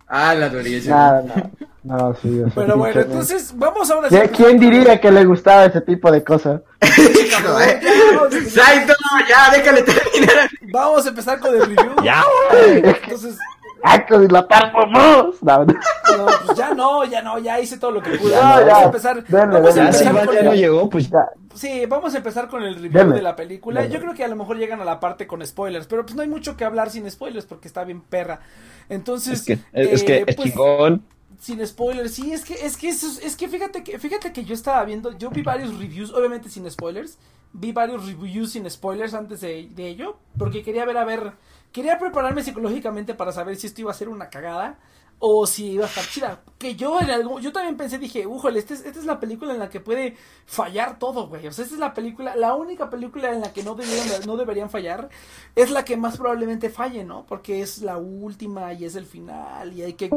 Ah, 0.08 0.34
la 0.34 0.48
durísima. 0.48 0.96
Nada, 0.96 1.22
no. 1.22 1.50
No, 1.84 2.14
sí, 2.20 2.40
o 2.40 2.44
sea, 2.44 2.52
Pero 2.54 2.76
bueno, 2.76 3.00
entonces 3.00 3.52
vamos 3.56 3.90
ahora. 3.90 4.08
¿Quién, 4.08 4.28
quién 4.28 4.58
diría 4.58 5.00
que 5.00 5.10
le 5.10 5.24
gustaba 5.24 5.66
ese 5.66 5.80
tipo 5.80 6.10
de 6.10 6.22
cosas? 6.22 6.60
Saito, 6.80 8.94
ya, 9.28 9.50
déjale 9.52 9.82
terminar. 9.82 10.50
Vamos 10.72 11.06
a 11.06 11.08
empezar 11.08 11.38
con 11.38 11.54
el 11.54 11.60
review. 11.60 11.94
Ya, 12.02 12.22
Entonces, 12.74 13.36
¡Hay 13.82 14.04
que 14.04 14.18
dilatar 14.18 14.72
por 14.72 14.92
vos! 14.92 15.36
No, 15.42 15.64
no. 15.64 15.64
no, 15.64 16.26
pues 16.44 16.58
ya 16.58 16.74
no, 16.74 17.04
ya 17.04 17.22
no, 17.22 17.38
ya 17.38 17.60
hice 17.60 17.78
todo 17.78 17.92
lo 17.92 18.02
que 18.02 18.18
pude. 18.18 18.32
Ya, 18.32 18.40
vamos 18.40 18.66
ya. 18.66 18.76
a 18.76 18.84
empezar. 18.84 19.24
Dale, 19.28 19.52
vamos 19.52 19.76
a 19.76 19.80
empezar 19.80 20.26
con 20.26 20.34
ya 20.34 20.42
no 20.42 20.54
llegó, 20.54 20.90
pues 20.90 21.10
Ya. 21.10 21.28
Sí, 21.54 21.86
vamos 21.86 22.14
a 22.14 22.18
empezar 22.18 22.48
con 22.48 22.62
el 22.62 22.74
review 22.74 22.92
Deme. 22.92 23.16
de 23.16 23.22
la 23.22 23.34
película. 23.34 23.82
Deme. 23.82 23.94
Yo 23.94 24.00
creo 24.00 24.14
que 24.14 24.24
a 24.24 24.28
lo 24.28 24.36
mejor 24.36 24.58
llegan 24.58 24.80
a 24.80 24.84
la 24.84 25.00
parte 25.00 25.26
con 25.26 25.44
spoilers, 25.44 25.86
pero 25.86 26.04
pues 26.04 26.14
no 26.14 26.22
hay 26.22 26.28
mucho 26.28 26.56
que 26.56 26.64
hablar 26.64 26.90
sin 26.90 27.10
spoilers 27.10 27.46
porque 27.46 27.68
está 27.68 27.84
bien 27.84 28.00
perra. 28.00 28.40
Entonces, 28.88 29.40
es 29.40 29.44
que, 29.44 29.52
es, 29.72 30.02
que 30.02 30.16
eh, 30.16 30.24
es 30.26 30.36
pues, 30.36 30.50
chingón. 30.50 31.04
sin 31.40 31.66
spoilers, 31.66 32.12
sí, 32.12 32.32
es 32.32 32.44
que 32.44 32.54
es 32.54 32.76
que 32.76 32.88
eso 32.88 33.06
es, 33.06 33.22
es 33.22 33.36
que 33.36 33.48
fíjate 33.48 33.84
que 33.84 33.98
fíjate 33.98 34.32
que 34.32 34.44
yo 34.44 34.54
estaba 34.54 34.84
viendo, 34.84 35.16
yo 35.18 35.30
vi 35.30 35.42
varios 35.42 35.78
reviews, 35.78 36.12
obviamente 36.12 36.48
sin 36.48 36.70
spoilers, 36.70 37.18
vi 37.52 37.72
varios 37.72 38.06
reviews 38.06 38.52
sin 38.52 38.68
spoilers 38.70 39.14
antes 39.14 39.40
de, 39.40 39.68
de 39.74 39.88
ello, 39.88 40.18
porque 40.38 40.62
quería 40.62 40.84
ver 40.84 40.96
a 40.96 41.04
ver, 41.04 41.32
quería 41.72 41.98
prepararme 41.98 42.42
psicológicamente 42.42 43.14
para 43.14 43.32
saber 43.32 43.56
si 43.56 43.66
esto 43.66 43.80
iba 43.82 43.90
a 43.90 43.94
ser 43.94 44.08
una 44.08 44.30
cagada 44.30 44.78
o 45.20 45.46
si 45.46 45.72
iba 45.72 45.84
a 45.84 45.88
estar 45.88 46.06
chida. 46.06 46.42
Que 46.58 46.74
yo 46.74 47.00
en 47.00 47.10
algún, 47.10 47.40
yo 47.40 47.52
también 47.52 47.76
pensé, 47.76 47.98
dije, 47.98 48.26
ujole, 48.26 48.58
esta 48.58 48.74
es, 48.74 48.84
esta 48.84 48.98
es 48.98 49.04
la 49.04 49.20
película 49.20 49.52
en 49.52 49.58
la 49.58 49.68
que 49.68 49.80
puede 49.80 50.16
fallar 50.46 50.98
todo, 50.98 51.28
güey. 51.28 51.46
O 51.46 51.52
sea, 51.52 51.64
esta 51.64 51.76
es 51.76 51.80
la 51.80 51.94
película, 51.94 52.36
la 52.36 52.54
única 52.54 52.90
película 52.90 53.32
en 53.32 53.40
la 53.40 53.52
que 53.52 53.62
no 53.62 53.74
deberían, 53.74 54.26
no 54.26 54.36
deberían 54.36 54.70
fallar, 54.70 55.08
es 55.54 55.70
la 55.70 55.84
que 55.84 55.96
más 55.96 56.16
probablemente 56.16 56.70
falle, 56.70 57.04
¿no? 57.04 57.26
Porque 57.26 57.62
es 57.62 57.82
la 57.82 57.96
última 57.96 58.72
y 58.72 58.84
es 58.84 58.96
el 58.96 59.06
final 59.06 59.72
y 59.72 59.82
hay 59.82 59.94
que 59.94 60.10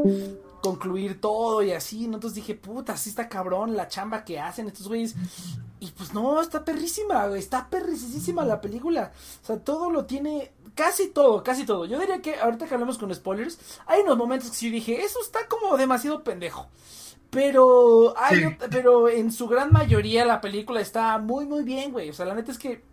concluir 0.62 1.20
todo 1.20 1.62
y 1.64 1.72
así, 1.72 2.08
¿no? 2.08 2.16
Entonces 2.16 2.36
dije, 2.36 2.56
puta, 2.56 2.96
sí 2.98 3.10
está 3.10 3.28
cabrón 3.28 3.76
la 3.76 3.88
chamba 3.88 4.24
que 4.24 4.40
hacen 4.40 4.68
estos 4.68 4.88
güeyes. 4.88 5.16
Y 5.80 5.88
pues 5.92 6.14
no, 6.14 6.40
está 6.40 6.64
perrísima, 6.64 7.26
güey, 7.28 7.40
está 7.40 7.68
perricisísima 7.68 8.46
la 8.46 8.62
película. 8.62 9.12
O 9.42 9.46
sea, 9.46 9.58
todo 9.58 9.90
lo 9.90 10.06
tiene, 10.06 10.52
casi 10.76 11.10
todo, 11.10 11.44
casi 11.44 11.66
todo. 11.66 11.86
Yo 11.86 12.00
diría 12.00 12.22
que 12.22 12.36
ahorita 12.40 12.68
que 12.68 12.74
hablamos 12.74 12.98
con 12.98 13.14
spoilers, 13.14 13.60
hay 13.88 14.02
unos 14.02 14.18
momentos 14.18 14.50
que 14.52 14.56
sí 14.58 14.70
dije, 14.70 15.02
eso 15.04 15.20
está 15.22 15.48
como 15.48 15.78
demasiado 15.78 16.24
pendejo. 16.24 16.70
Pero, 17.30 18.14
hay 18.18 18.38
Sí. 18.40 18.46
pero 18.72 19.10
en 19.10 19.32
su 19.32 19.48
gran 19.48 19.72
mayoría 19.72 20.26
la 20.26 20.42
película 20.42 20.82
está 20.82 21.18
muy, 21.18 21.46
muy 21.48 21.64
bien, 21.64 21.92
güey. 21.92 22.10
O 22.10 22.14
sea, 22.14 22.26
la 22.26 22.36
neta 22.36 22.52
es 22.52 22.58
que. 22.60 22.84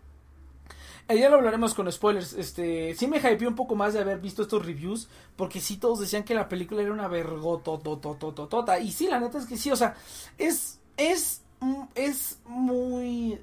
eh, 1.07 1.19
Ya 1.19 1.29
lo 1.29 1.37
hablaremos 1.37 1.73
con 1.73 1.91
spoilers. 1.91 2.33
Este, 2.33 2.95
sí 2.95 3.07
me 3.07 3.17
hypeé 3.17 3.47
un 3.47 3.55
poco 3.55 3.75
más 3.75 3.93
de 3.93 3.99
haber 4.01 4.19
visto 4.19 4.41
estos 4.43 4.65
reviews. 4.65 5.07
Porque 5.35 5.59
sí 5.59 5.77
todos 5.77 5.99
decían 5.99 6.23
que 6.23 6.35
la 6.35 6.47
película 6.49 6.81
era 6.81 6.91
una 6.93 7.07
vergotototototota. 7.07 8.79
Y 8.79 8.91
sí, 8.91 9.07
la 9.07 9.19
neta 9.19 9.37
es 9.39 9.45
que 9.45 9.57
sí. 9.57 9.71
O 9.71 9.75
sea, 9.75 9.95
es. 10.37 10.79
Es. 10.97 11.41
mm, 11.59 11.83
Es 11.95 12.39
muy. 12.45 13.39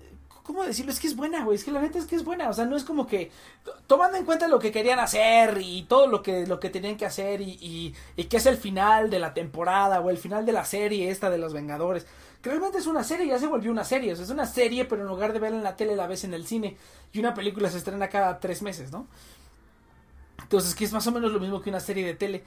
¿Cómo 0.46 0.62
decirlo? 0.62 0.92
Es 0.92 1.00
que 1.00 1.08
es 1.08 1.16
buena, 1.16 1.44
güey. 1.44 1.56
Es 1.56 1.64
que 1.64 1.72
la 1.72 1.80
neta 1.80 1.98
es 1.98 2.06
que 2.06 2.14
es 2.14 2.24
buena. 2.24 2.48
O 2.48 2.52
sea, 2.52 2.66
no 2.66 2.76
es 2.76 2.84
como 2.84 3.08
que. 3.08 3.32
Tomando 3.88 4.16
en 4.16 4.24
cuenta 4.24 4.46
lo 4.46 4.60
que 4.60 4.70
querían 4.70 5.00
hacer 5.00 5.58
y 5.60 5.82
todo 5.88 6.06
lo 6.06 6.22
que, 6.22 6.46
lo 6.46 6.60
que 6.60 6.70
tenían 6.70 6.96
que 6.96 7.04
hacer 7.04 7.40
y, 7.40 7.58
y, 7.60 7.94
y 8.16 8.24
que 8.24 8.36
es 8.36 8.46
el 8.46 8.56
final 8.56 9.10
de 9.10 9.18
la 9.18 9.34
temporada 9.34 10.00
o 10.00 10.08
el 10.08 10.18
final 10.18 10.46
de 10.46 10.52
la 10.52 10.64
serie 10.64 11.10
esta 11.10 11.30
de 11.30 11.38
los 11.38 11.52
Vengadores. 11.52 12.06
Que 12.40 12.50
realmente 12.50 12.78
es 12.78 12.86
una 12.86 13.02
serie, 13.02 13.26
ya 13.26 13.40
se 13.40 13.48
volvió 13.48 13.72
una 13.72 13.84
serie. 13.84 14.12
O 14.12 14.16
sea, 14.16 14.24
es 14.24 14.30
una 14.30 14.46
serie, 14.46 14.84
pero 14.84 15.02
en 15.02 15.08
lugar 15.08 15.32
de 15.32 15.40
verla 15.40 15.56
en 15.56 15.64
la 15.64 15.74
tele 15.74 15.96
la 15.96 16.06
ves 16.06 16.22
en 16.22 16.32
el 16.32 16.46
cine. 16.46 16.76
Y 17.12 17.18
una 17.18 17.34
película 17.34 17.68
se 17.68 17.78
estrena 17.78 18.08
cada 18.08 18.38
tres 18.38 18.62
meses, 18.62 18.92
¿no? 18.92 19.08
Entonces, 20.42 20.76
que 20.76 20.84
es 20.84 20.92
más 20.92 21.06
o 21.08 21.12
menos 21.12 21.32
lo 21.32 21.40
mismo 21.40 21.60
que 21.60 21.70
una 21.70 21.80
serie 21.80 22.06
de 22.06 22.14
tele. 22.14 22.44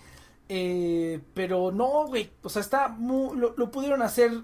Eh, 0.48 1.20
pero 1.34 1.74
no, 1.74 2.08
güey. 2.08 2.32
O 2.44 2.50
sea, 2.50 2.62
está 2.62 2.88
muy, 2.88 3.38
lo, 3.38 3.56
lo 3.58 3.72
pudieron 3.72 4.02
hacer. 4.02 4.42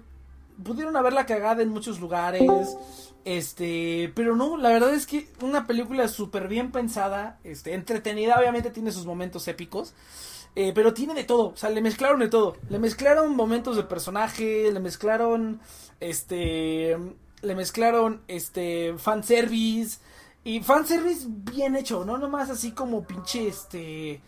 Pudieron 0.62 0.96
haberla 0.96 1.26
cagada 1.26 1.62
en 1.62 1.68
muchos 1.68 2.00
lugares. 2.00 2.42
Este, 3.26 4.12
pero 4.14 4.36
no, 4.36 4.56
la 4.56 4.68
verdad 4.68 4.94
es 4.94 5.04
que 5.04 5.28
una 5.42 5.66
película 5.66 6.06
súper 6.06 6.46
bien 6.46 6.70
pensada, 6.70 7.40
este, 7.42 7.74
entretenida, 7.74 8.38
obviamente 8.38 8.70
tiene 8.70 8.92
sus 8.92 9.04
momentos 9.04 9.48
épicos, 9.48 9.94
eh, 10.54 10.70
pero 10.72 10.94
tiene 10.94 11.12
de 11.12 11.24
todo, 11.24 11.48
o 11.48 11.56
sea, 11.56 11.70
le 11.70 11.82
mezclaron 11.82 12.20
de 12.20 12.28
todo, 12.28 12.56
le 12.68 12.78
mezclaron 12.78 13.34
momentos 13.34 13.76
de 13.76 13.82
personaje, 13.82 14.70
le 14.70 14.78
mezclaron, 14.78 15.60
este, 15.98 16.96
le 17.42 17.54
mezclaron, 17.56 18.22
este, 18.28 18.94
fanservice, 18.96 19.98
y 20.44 20.60
fanservice 20.60 21.26
bien 21.28 21.74
hecho, 21.74 22.04
no 22.04 22.18
nomás 22.18 22.48
así 22.48 22.70
como 22.70 23.08
pinche, 23.08 23.48
este, 23.48 24.22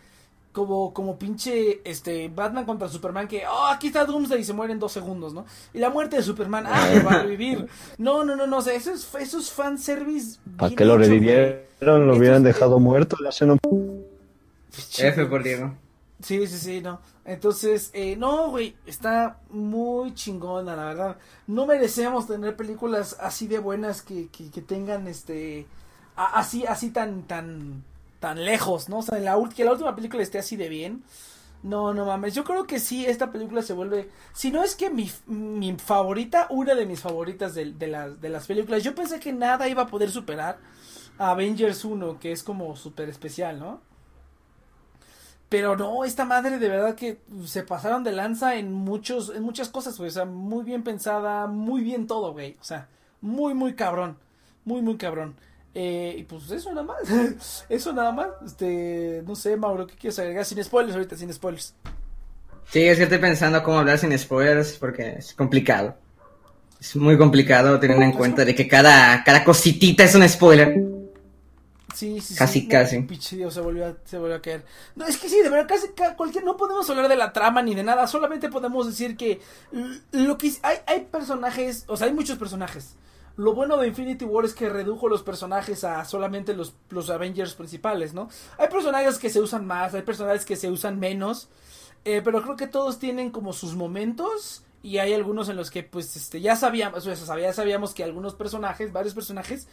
como, 0.51 0.93
como 0.93 1.17
pinche 1.19 1.81
este 1.83 2.27
Batman 2.29 2.65
contra 2.65 2.89
Superman 2.89 3.27
que 3.27 3.43
oh 3.47 3.65
aquí 3.67 3.87
está 3.87 4.05
Doomsday 4.05 4.41
y 4.41 4.43
se 4.43 4.53
muere 4.53 4.73
en 4.73 4.79
dos 4.79 4.91
segundos, 4.91 5.33
¿no? 5.33 5.45
Y 5.73 5.79
la 5.79 5.89
muerte 5.89 6.17
de 6.17 6.23
Superman, 6.23 6.65
ah, 6.67 6.89
que 6.91 6.99
va 7.01 7.11
a 7.11 7.23
revivir. 7.23 7.67
No, 7.97 8.23
no, 8.23 8.35
no, 8.35 8.47
no, 8.47 8.57
o 8.57 8.61
sea, 8.61 8.73
eso 8.73 8.91
es, 8.91 9.07
eso 9.19 9.39
es 9.39 9.51
fanservice. 9.51 10.39
¿Para 10.57 10.75
qué 10.75 10.85
lo 10.85 10.97
revivieron? 10.97 11.59
Lo 11.79 12.15
hubieran 12.15 12.43
dejado 12.43 12.79
muerto. 12.79 13.15
Le 13.21 13.29
hacen 13.29 13.51
un... 13.51 13.59
güey. 13.63 13.99
F 14.97 15.25
por 15.25 15.43
Diego. 15.43 15.73
Sí, 16.21 16.45
sí, 16.47 16.57
sí, 16.57 16.81
no. 16.81 16.99
Entonces, 17.25 17.91
eh, 17.93 18.15
no, 18.17 18.49
güey, 18.49 18.75
está 18.85 19.37
muy 19.51 20.13
chingona, 20.13 20.75
la 20.75 20.85
verdad. 20.85 21.17
No 21.47 21.65
merecemos 21.65 22.27
tener 22.27 22.55
películas 22.55 23.15
así 23.21 23.47
de 23.47 23.59
buenas 23.59 24.01
que, 24.01 24.27
que, 24.27 24.49
que 24.49 24.61
tengan, 24.61 25.07
este, 25.07 25.65
a- 26.15 26.39
así, 26.39 26.65
así 26.65 26.89
tan, 26.89 27.23
tan, 27.23 27.83
tan 28.19 28.43
lejos, 28.43 28.89
¿no? 28.89 28.99
O 28.99 29.01
sea, 29.01 29.17
en 29.17 29.25
la, 29.25 29.37
que 29.55 29.63
la 29.63 29.71
última 29.71 29.95
película 29.95 30.23
esté 30.23 30.39
así 30.39 30.55
de 30.55 30.69
bien. 30.69 31.03
No, 31.61 31.93
no 31.93 32.05
mames. 32.05 32.33
Yo 32.33 32.43
creo 32.43 32.65
que 32.65 32.79
sí, 32.79 33.05
esta 33.05 33.31
película 33.31 33.61
se 33.61 33.73
vuelve. 33.73 34.09
Si 34.33 34.51
no 34.51 34.63
es 34.63 34.75
que 34.75 34.89
mi, 34.89 35.09
favorita, 35.77 36.47
una 36.49 36.75
de 36.75 36.85
mis 36.85 37.01
favoritas 37.01 37.53
de, 37.53 37.73
de, 37.73 37.87
las, 37.87 38.21
de 38.21 38.29
las 38.29 38.47
películas. 38.47 38.83
Yo 38.83 38.95
pensé 38.95 39.19
que 39.19 39.33
nada 39.33 39.67
iba 39.67 39.83
a 39.83 39.87
poder 39.87 40.09
superar 40.11 40.59
a 41.17 41.31
Avengers 41.31 41.83
1, 41.83 42.19
que 42.19 42.31
es 42.31 42.43
como 42.43 42.75
súper 42.75 43.09
especial, 43.09 43.59
¿no? 43.59 43.81
Pero 45.49 45.75
no, 45.75 46.05
esta 46.05 46.25
madre 46.25 46.59
de 46.59 46.69
verdad 46.69 46.95
que 46.95 47.21
se 47.45 47.63
pasaron 47.63 48.03
de 48.03 48.11
lanza 48.11 48.55
en 48.55 48.71
muchos, 48.71 49.29
en 49.35 49.43
muchas 49.43 49.69
cosas, 49.69 49.97
güey. 49.97 50.09
O 50.09 50.13
sea, 50.13 50.25
muy 50.25 50.63
bien 50.63 50.83
pensada, 50.83 51.47
muy 51.47 51.81
bien 51.81 52.05
todo, 52.07 52.31
güey. 52.33 52.55
O 52.61 52.63
sea, 52.63 52.87
muy, 53.19 53.55
muy 53.55 53.73
cabrón. 53.73 54.17
Muy, 54.63 54.81
muy 54.83 54.97
cabrón. 54.97 55.35
Eh, 55.75 56.15
y 56.17 56.23
pues 56.23 56.49
eso 56.51 56.69
nada 56.73 56.83
más. 56.83 57.65
eso 57.69 57.93
nada 57.93 58.11
más. 58.11 58.27
Este, 58.45 59.23
no 59.25 59.35
sé, 59.35 59.55
Mauro, 59.57 59.87
¿qué 59.87 59.95
quieres 59.95 60.19
agregar? 60.19 60.45
Sin 60.45 60.63
spoilers 60.63 60.95
ahorita, 60.95 61.15
sin 61.15 61.31
spoilers. 61.33 61.73
Sí, 62.71 62.83
es 62.87 62.97
que 62.97 63.03
estoy 63.03 63.17
pensando 63.19 63.63
cómo 63.63 63.79
hablar 63.79 63.97
sin 63.97 64.17
spoilers 64.17 64.73
porque 64.73 65.15
es 65.19 65.33
complicado. 65.33 65.95
Es 66.79 66.95
muy 66.95 67.17
complicado 67.17 67.79
teniendo 67.79 68.05
en 68.05 68.11
cuenta 68.13 68.45
de 68.45 68.55
que 68.55 68.67
cada, 68.67 69.23
cada 69.23 69.43
cositita 69.43 70.03
es 70.03 70.15
un 70.15 70.27
spoiler. 70.29 70.75
Sí, 71.93 72.21
sí, 72.21 72.35
Casi, 72.35 72.61
sí. 72.61 72.67
casi. 72.67 73.01
Dios, 73.35 73.53
se 73.53 73.59
volvió, 73.59 73.87
a, 73.87 73.95
se 74.05 74.17
volvió 74.17 74.35
a 74.37 74.41
caer. 74.41 74.63
No, 74.95 75.05
es 75.05 75.17
que 75.17 75.27
sí, 75.27 75.41
de 75.41 75.49
verdad, 75.49 75.67
casi 75.67 75.89
ca- 75.89 76.15
cualquier, 76.15 76.43
no 76.45 76.55
podemos 76.55 76.89
hablar 76.89 77.09
de 77.09 77.17
la 77.17 77.33
trama 77.33 77.61
ni 77.61 77.75
de 77.75 77.83
nada, 77.83 78.07
solamente 78.07 78.47
podemos 78.49 78.87
decir 78.87 79.17
que 79.17 79.41
lo 80.11 80.37
que 80.37 80.53
hay, 80.61 80.77
hay 80.85 81.01
personajes, 81.11 81.83
o 81.87 81.97
sea, 81.97 82.07
hay 82.07 82.13
muchos 82.13 82.37
personajes. 82.37 82.95
Lo 83.39 83.53
bueno 83.53 83.77
de 83.77 83.87
Infinity 83.87 84.25
War 84.25 84.43
es 84.43 84.53
que 84.53 84.67
redujo 84.67 85.07
los 85.07 85.23
personajes 85.23 85.85
a 85.85 86.03
solamente 86.03 86.53
los, 86.53 86.75
los 86.89 87.09
Avengers 87.09 87.53
principales, 87.53 88.13
¿no? 88.13 88.27
Hay 88.57 88.67
personajes 88.67 89.17
que 89.17 89.29
se 89.29 89.39
usan 89.39 89.65
más, 89.65 89.93
hay 89.93 90.01
personajes 90.01 90.43
que 90.43 90.57
se 90.57 90.69
usan 90.69 90.99
menos, 90.99 91.47
eh, 92.03 92.21
pero 92.21 92.41
creo 92.41 92.57
que 92.57 92.67
todos 92.67 92.99
tienen 92.99 93.31
como 93.31 93.53
sus 93.53 93.75
momentos 93.75 94.65
y 94.83 94.97
hay 94.97 95.13
algunos 95.13 95.47
en 95.47 95.55
los 95.55 95.71
que 95.71 95.83
pues 95.83 96.17
este 96.17 96.41
ya 96.41 96.57
sabíamos, 96.57 97.07
o 97.07 97.37
ya 97.37 97.53
sabíamos 97.53 97.93
que 97.93 98.03
algunos 98.03 98.35
personajes, 98.35 98.91
varios 98.91 99.13
personajes 99.13 99.69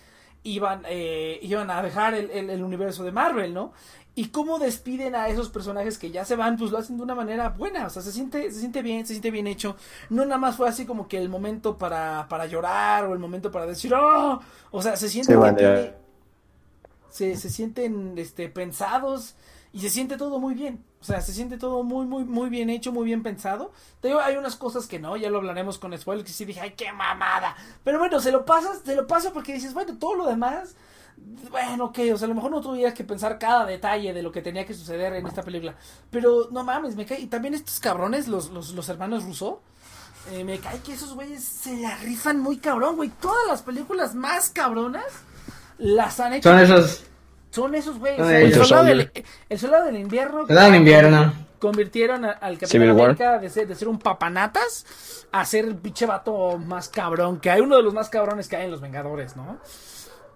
iban, 0.49 0.83
eh, 0.89 1.39
iban 1.43 1.71
a 1.71 1.83
dejar 1.83 2.15
el, 2.15 2.31
el- 2.31 2.51
el 2.51 2.63
universo 2.63 3.05
de 3.05 3.13
Marvel, 3.13 3.53
¿no? 3.55 3.73
Y 4.15 4.29
cómo 4.29 4.59
despiden 4.59 5.15
a 5.15 5.29
esos 5.29 5.51
personajes 5.51 5.99
que 5.99 6.11
ya 6.11 6.25
se 6.25 6.37
van, 6.37 6.57
pues 6.57 6.71
lo 6.71 6.79
hacen 6.79 6.97
de 6.97 7.03
una 7.03 7.15
manera 7.15 7.51
buena, 7.51 7.87
o 7.87 7.91
sea, 7.91 8.01
se 8.01 8.13
siente, 8.13 8.51
se 8.51 8.61
siente 8.61 8.81
bien, 8.81 9.05
se 9.07 9.13
siente 9.13 9.31
bien 9.31 9.47
hecho. 9.47 9.77
No 10.09 10.25
nada 10.25 10.39
más 10.39 10.57
fue 10.57 10.69
así 10.69 10.87
como 10.87 11.07
que 11.07 11.19
el 11.19 11.29
momento 11.29 11.77
para, 11.77 12.27
para 12.29 12.47
llorar 12.47 13.05
o 13.05 13.13
el 13.13 13.19
momento 13.19 13.51
para 13.51 13.67
decir, 13.67 13.93
¡oh! 13.95 14.41
O 14.71 14.81
sea, 14.83 14.97
se 14.97 15.09
siente 15.11 15.27
Sí, 15.27 15.33
que 15.33 15.37
bueno, 15.39 15.59
ya. 15.59 15.75
tiene- 15.75 15.95
se, 17.11 17.37
se 17.37 17.51
sienten 17.51 18.15
este, 18.19 18.49
pensados 18.49 19.35
y 19.77 19.81
se 19.81 19.91
siente 19.91 20.17
todo 20.17 20.39
muy 20.39 20.55
bien. 20.55 20.83
O 21.03 21.05
sea, 21.05 21.21
se 21.21 21.35
siente 21.35 21.59
todo 21.59 21.83
muy, 21.83 22.07
muy, 22.07 22.25
muy 22.25 22.49
bien 22.49 22.71
hecho, 22.71 22.93
muy 22.93 23.05
bien 23.05 23.23
pensado. 23.23 23.73
Te 24.01 24.09
digo, 24.09 24.21
hay 24.21 24.37
unas 24.37 24.57
cosas 24.57 24.87
que 24.87 24.99
no, 24.99 25.19
ya 25.19 25.29
lo 25.29 25.37
hablaremos 25.37 25.79
con 25.79 25.97
spoilers, 25.97 26.27
que 26.27 26.33
sí 26.33 26.47
dije, 26.47 26.61
ay, 26.61 26.73
qué 26.77 26.93
mamada. 26.93 27.55
Pero 27.85 27.99
bueno, 27.99 28.19
se 28.21 28.33
lo 28.33 28.47
pasas, 28.47 28.81
se 28.87 28.97
lo 28.97 29.07
paso 29.07 29.35
porque 29.35 29.53
dices, 29.53 29.75
bueno, 29.75 29.99
todo 29.99 30.15
lo 30.15 30.27
demás, 30.27 30.75
bueno, 31.51 31.85
ok, 31.87 31.99
o 32.15 32.17
sea, 32.17 32.25
a 32.25 32.29
lo 32.29 32.35
mejor 32.35 32.51
no 32.51 32.63
tuvieras 32.63 32.95
que 32.95 33.05
pensar 33.05 33.39
cada 33.39 33.67
detalle 33.67 34.15
de 34.15 34.23
lo 34.23 34.33
que 34.33 34.41
tenía 34.41 34.65
que 34.65 34.73
suceder 34.73 35.13
en 35.13 35.27
esta 35.27 35.43
película. 35.43 35.77
Pero 36.11 36.49
no 36.51 36.65
mames, 36.65 36.97
me 36.97 37.05
cae. 37.05 37.21
Y 37.21 37.27
también 37.27 37.53
estos 37.53 37.79
cabrones, 37.79 38.29
los, 38.29 38.49
los, 38.51 38.73
los 38.73 38.89
hermanos 38.89 39.25
Russo. 39.25 39.61
eh, 40.31 40.43
me 40.45 40.59
cae 40.59 40.81
que 40.81 40.95
esos 40.95 41.15
güeyes 41.15 41.45
se 41.45 41.77
la 41.77 41.97
rifan 41.99 42.41
muy 42.41 42.59
cabrón, 42.59 42.97
güey. 42.97 43.11
Todas 43.11 43.47
las 43.49 43.63
películas 43.63 44.15
más 44.15 44.51
cabronas 44.51 45.05
las 45.79 46.19
han 46.21 46.33
hecho 46.35 46.51
Son 46.51 46.59
esos. 46.59 47.05
Son 47.57 47.75
esos 47.75 47.99
güeyes. 47.99 48.19
Son 48.19 48.27
o 48.27 48.29
sea, 48.29 48.41
el, 48.41 48.55
soldado 48.55 48.85
del, 48.85 49.11
el 49.49 49.59
soldado 49.59 49.87
del 49.87 49.97
invierno. 49.97 50.47
Soldado 50.47 50.67
del 50.67 50.77
invierno. 50.77 51.33
Convirtieron 51.59 52.25
a- 52.27 52.33
al 52.33 52.53
Capitán 52.59 52.69
Civil 52.69 52.93
War. 52.93 53.05
América 53.07 53.39
de 53.39 53.49
ser, 53.51 53.67
de 53.67 53.75
ser 53.75 53.89
un 53.89 53.99
papanatas 53.99 55.27
a 55.33 55.43
ser 55.47 55.65
el 55.65 55.75
pinche 55.77 56.05
vato 56.05 56.59
más 56.59 56.89
cabrón. 56.91 57.41
Que 57.41 57.51
hay 57.51 57.61
uno 57.63 57.77
de 57.77 57.83
los 57.83 57.95
más 57.95 58.11
cabrones 58.11 58.47
que 58.49 58.57
hay 58.57 58.67
en 58.67 58.71
los 58.71 58.81
Vengadores, 58.83 59.37
¿no? 59.37 59.59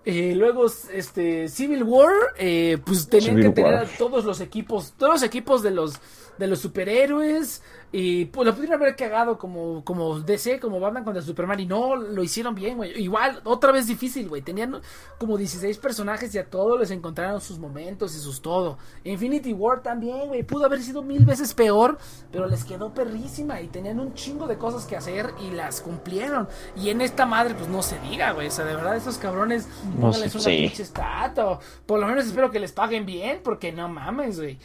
Eh, 0.07 0.33
luego, 0.35 0.65
este, 0.93 1.49
Civil 1.49 1.83
War, 1.83 2.11
eh, 2.39 2.79
pues 2.87 3.07
tenían 3.09 3.33
Civil 3.37 3.45
que 3.45 3.51
tener 3.51 3.75
War. 3.75 3.85
a 3.85 3.99
todos 3.99 4.25
los 4.25 4.41
equipos, 4.41 4.95
todos 4.97 5.13
los 5.13 5.23
equipos 5.23 5.63
de 5.63 5.73
los, 5.73 5.93
de 6.39 6.47
los 6.47 6.59
superhéroes, 6.61 7.63
y 7.93 8.27
pues 8.27 8.47
lo 8.47 8.55
pudieron 8.55 8.81
haber 8.81 8.95
cagado 8.95 9.37
como, 9.37 9.85
como 9.85 10.21
DC, 10.21 10.61
como 10.61 10.79
Batman 10.79 11.03
contra 11.03 11.23
Superman, 11.23 11.59
y 11.59 11.67
no, 11.67 11.97
lo 11.97 12.23
hicieron 12.23 12.55
bien, 12.55 12.77
güey. 12.77 12.93
Igual, 13.03 13.41
otra 13.45 13.73
vez 13.73 13.87
difícil, 13.89 14.29
güey. 14.29 14.43
Tenían 14.43 14.81
como 15.19 15.37
16 15.37 15.77
personajes 15.79 16.33
y 16.35 16.39
a 16.39 16.49
todos 16.49 16.79
les 16.79 16.91
encontraron 16.93 17.41
sus 17.41 17.59
momentos 17.59 18.15
y 18.15 18.21
sus 18.21 18.41
todo. 18.41 18.79
Infinity 19.03 19.53
War 19.53 19.83
también, 19.83 20.29
güey. 20.29 20.45
Pudo 20.45 20.67
haber 20.67 20.83
sido 20.83 21.03
mil 21.03 21.25
veces 21.25 21.53
peor, 21.53 21.99
pero 22.31 22.47
les 22.47 22.65
quedó 22.65 22.95
perrísima 22.95 23.61
y 23.61 23.67
tenían 23.69 23.99
un 23.99 24.15
chingo 24.15 24.47
de 24.47 24.57
cosas 24.57 24.87
que 24.87 24.97
hacer 24.97 25.35
y 25.41 25.51
las 25.51 25.81
cumplieron. 25.81 26.49
Y 26.77 26.91
en 26.91 27.01
esta 27.01 27.27
madre, 27.27 27.55
pues 27.55 27.69
no 27.69 27.83
se 27.83 27.99
diga, 28.01 28.33
güey. 28.33 28.47
O 28.47 28.51
sea, 28.53 28.65
de 28.65 28.75
verdad, 28.77 28.97
esos 28.97 29.19
cabrones, 29.19 29.69
No 29.83 30.01
pónganles 30.01 30.33
sé, 30.33 30.39
una 30.39 30.51
sí. 30.51 30.57
pinche 30.59 30.83
estatua. 30.85 31.59
Por 31.87 31.99
lo 31.99 32.07
menos 32.07 32.25
espero 32.27 32.51
que 32.53 32.61
les 32.61 32.73
paguen 32.73 33.05
bien, 33.05 33.41
porque 33.43 33.73
no 33.73 33.89
mames, 33.89 34.39
güey. 34.39 34.59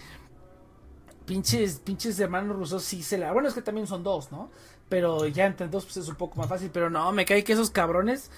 Pinches, 1.25 1.79
pinches 1.83 2.19
hermanos 2.19 2.55
rusos 2.55 2.83
sí 2.83 3.01
se 3.01 3.17
la. 3.17 3.31
Bueno, 3.31 3.47
es 3.47 3.53
que 3.55 3.61
también 3.61 3.87
son 3.87 4.03
dos, 4.03 4.31
¿no? 4.31 4.49
Pero 4.89 5.25
ya 5.27 5.45
entre 5.45 5.67
dos, 5.67 5.85
pues 5.85 5.97
es 5.97 6.07
un 6.07 6.15
poco 6.15 6.37
más 6.39 6.47
fácil. 6.47 6.69
Pero 6.71 6.89
no, 6.89 7.11
me 7.11 7.25
cae 7.25 7.43
que 7.43 7.53
esos 7.53 7.71
cabrones. 7.71 8.29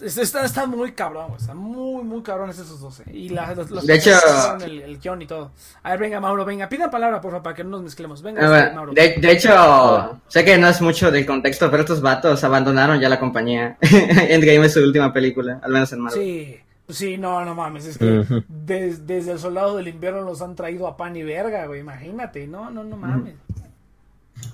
es- 0.00 0.16
Están, 0.16 0.44
están 0.46 0.70
muy 0.70 0.92
cabrón, 0.92 1.28
güey. 1.28 1.40
Están 1.40 1.58
muy, 1.58 2.02
muy 2.02 2.22
cabrones 2.22 2.58
esos 2.58 2.80
dos. 2.80 3.00
eh. 3.00 3.04
Y 3.12 3.28
la, 3.28 3.54
los, 3.54 3.70
los 3.70 3.86
De 3.86 3.94
hecho- 3.96 4.12
el, 4.64 4.80
el 4.80 4.98
guion 4.98 5.20
y 5.22 5.26
todo. 5.26 5.52
A 5.82 5.90
ver, 5.90 6.00
venga, 6.00 6.20
Mauro, 6.20 6.44
venga. 6.46 6.68
Pidan 6.70 6.90
palabra, 6.90 7.20
por 7.20 7.32
favor, 7.32 7.42
para 7.42 7.54
que 7.56 7.64
no 7.64 7.70
nos 7.70 7.82
mezclemos. 7.82 8.22
Venga, 8.22 8.42
usted, 8.44 8.72
Mauro. 8.72 8.92
de, 8.94 9.16
de 9.18 9.32
hecho, 9.32 10.20
sé 10.28 10.44
que 10.44 10.56
no 10.56 10.68
es 10.68 10.80
mucho 10.80 11.10
del 11.10 11.26
contexto, 11.26 11.70
pero 11.70 11.82
estos 11.82 12.00
vatos 12.00 12.42
abandonaron 12.44 12.98
ya 12.98 13.10
la 13.10 13.20
compañía. 13.20 13.76
Endgame 13.82 14.64
es 14.66 14.72
su 14.72 14.80
última 14.80 15.12
película, 15.12 15.60
al 15.62 15.70
menos 15.72 15.92
en 15.92 16.00
Marvel. 16.00 16.20
Sí, 16.22 16.60
sí, 16.92 17.16
no, 17.18 17.44
no 17.44 17.54
mames, 17.54 17.86
es 17.86 17.98
que 17.98 18.24
des- 18.48 19.06
desde 19.06 19.32
el 19.32 19.38
soldado 19.38 19.76
del 19.76 19.88
invierno 19.88 20.20
los 20.22 20.40
han 20.42 20.54
traído 20.54 20.86
a 20.86 20.96
pan 20.96 21.16
y 21.16 21.22
verga, 21.22 21.66
güey, 21.66 21.80
imagínate, 21.80 22.46
no, 22.46 22.70
no, 22.70 22.82
no 22.84 22.96
mames. 22.96 23.34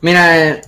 Mira, 0.01 0.47
eh, 0.47 0.61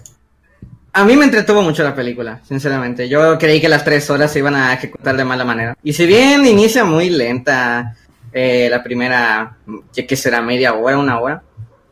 A 0.93 1.05
mí 1.05 1.17
me 1.17 1.25
entretuvo 1.27 1.63
mucho 1.63 1.83
la 1.85 1.95
película, 1.95 2.41
sinceramente. 2.49 3.09
Yo 3.09 3.39
creí 3.39 3.61
que 3.61 3.69
las 3.69 3.85
tres 3.85 4.09
horas 4.11 4.33
se 4.33 4.41
iban 4.41 4.55
a 4.57 4.73
ejecutar 4.73 5.17
de 5.17 5.25
mala 5.25 5.45
manera. 5.45 5.77
Y 5.83 5.93
si 5.93 6.07
bien 6.07 6.45
inicia 6.47 6.83
muy 6.85 7.11
lenta 7.11 7.95
eh, 8.33 8.69
la 8.71 8.83
primera, 8.83 9.59
ya 9.93 10.07
que 10.07 10.17
será 10.17 10.41
media 10.41 10.75
hora, 10.75 10.99
una 10.99 11.21
hora, 11.21 11.43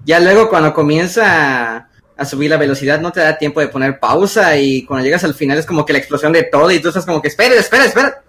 ya 0.04 0.18
luego 0.18 0.48
cuando 0.48 0.72
comienza 0.74 1.88
a 2.16 2.24
subir 2.24 2.50
la 2.50 2.56
velocidad 2.56 2.98
no 3.00 3.12
te 3.12 3.20
da 3.20 3.36
tiempo 3.38 3.60
de 3.60 3.68
poner 3.68 4.00
pausa 4.00 4.56
y 4.56 4.84
cuando 4.86 5.04
llegas 5.04 5.22
al 5.24 5.34
final 5.34 5.58
es 5.58 5.66
como 5.66 5.84
que 5.84 5.92
la 5.92 5.98
explosión 5.98 6.32
de 6.32 6.44
todo 6.44 6.70
y 6.70 6.80
tú 6.80 6.88
estás 6.88 7.04
como 7.04 7.20
que 7.20 7.28
espera, 7.28 7.54
espera, 7.54 7.84
espera. 7.84 8.22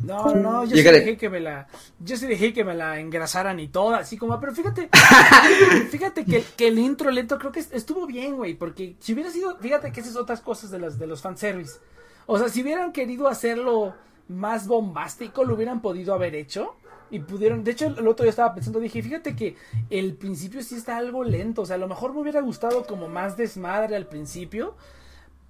No, 0.00 0.32
no, 0.34 0.64
yo 0.64 0.70
sí 0.76 0.82
dejé 1.00 1.16
que 1.16 1.28
me 1.28 1.40
la, 1.40 1.66
yo 1.98 2.16
sí 2.16 2.26
dejé 2.26 2.52
que 2.52 2.62
me 2.64 2.74
la 2.74 3.00
engrasaran 3.00 3.58
y 3.58 3.66
toda, 3.68 3.98
así 3.98 4.16
como, 4.16 4.38
pero 4.38 4.54
fíjate, 4.54 4.88
fíjate 5.90 6.24
que, 6.24 6.44
que 6.56 6.68
el 6.68 6.78
intro 6.78 7.10
lento 7.10 7.38
creo 7.38 7.50
que 7.52 7.60
est- 7.60 7.74
estuvo 7.74 8.06
bien, 8.06 8.36
güey, 8.36 8.54
porque 8.54 8.94
si 9.00 9.12
hubiera 9.14 9.30
sido, 9.30 9.56
fíjate 9.58 9.90
que 9.92 10.00
esas 10.00 10.16
otras 10.16 10.40
cosas 10.40 10.70
de 10.70 10.78
las 10.78 10.98
de 10.98 11.06
los 11.06 11.20
fanservice. 11.22 11.78
O 12.26 12.38
sea, 12.38 12.48
si 12.48 12.62
hubieran 12.62 12.92
querido 12.92 13.26
hacerlo 13.28 13.94
más 14.28 14.66
bombástico, 14.68 15.44
lo 15.44 15.54
hubieran 15.54 15.80
podido 15.80 16.14
haber 16.14 16.34
hecho. 16.34 16.76
Y 17.10 17.20
pudieron, 17.20 17.64
de 17.64 17.70
hecho, 17.70 17.86
el 17.86 18.06
otro 18.06 18.24
día 18.24 18.30
estaba 18.30 18.54
pensando, 18.54 18.78
dije, 18.80 19.02
fíjate 19.02 19.34
que 19.34 19.56
el 19.88 20.12
principio 20.14 20.62
sí 20.62 20.74
está 20.76 20.98
algo 20.98 21.24
lento. 21.24 21.62
O 21.62 21.66
sea, 21.66 21.76
a 21.76 21.78
lo 21.78 21.88
mejor 21.88 22.12
me 22.12 22.20
hubiera 22.20 22.42
gustado 22.42 22.84
como 22.84 23.08
más 23.08 23.34
desmadre 23.38 23.96
al 23.96 24.06
principio. 24.06 24.74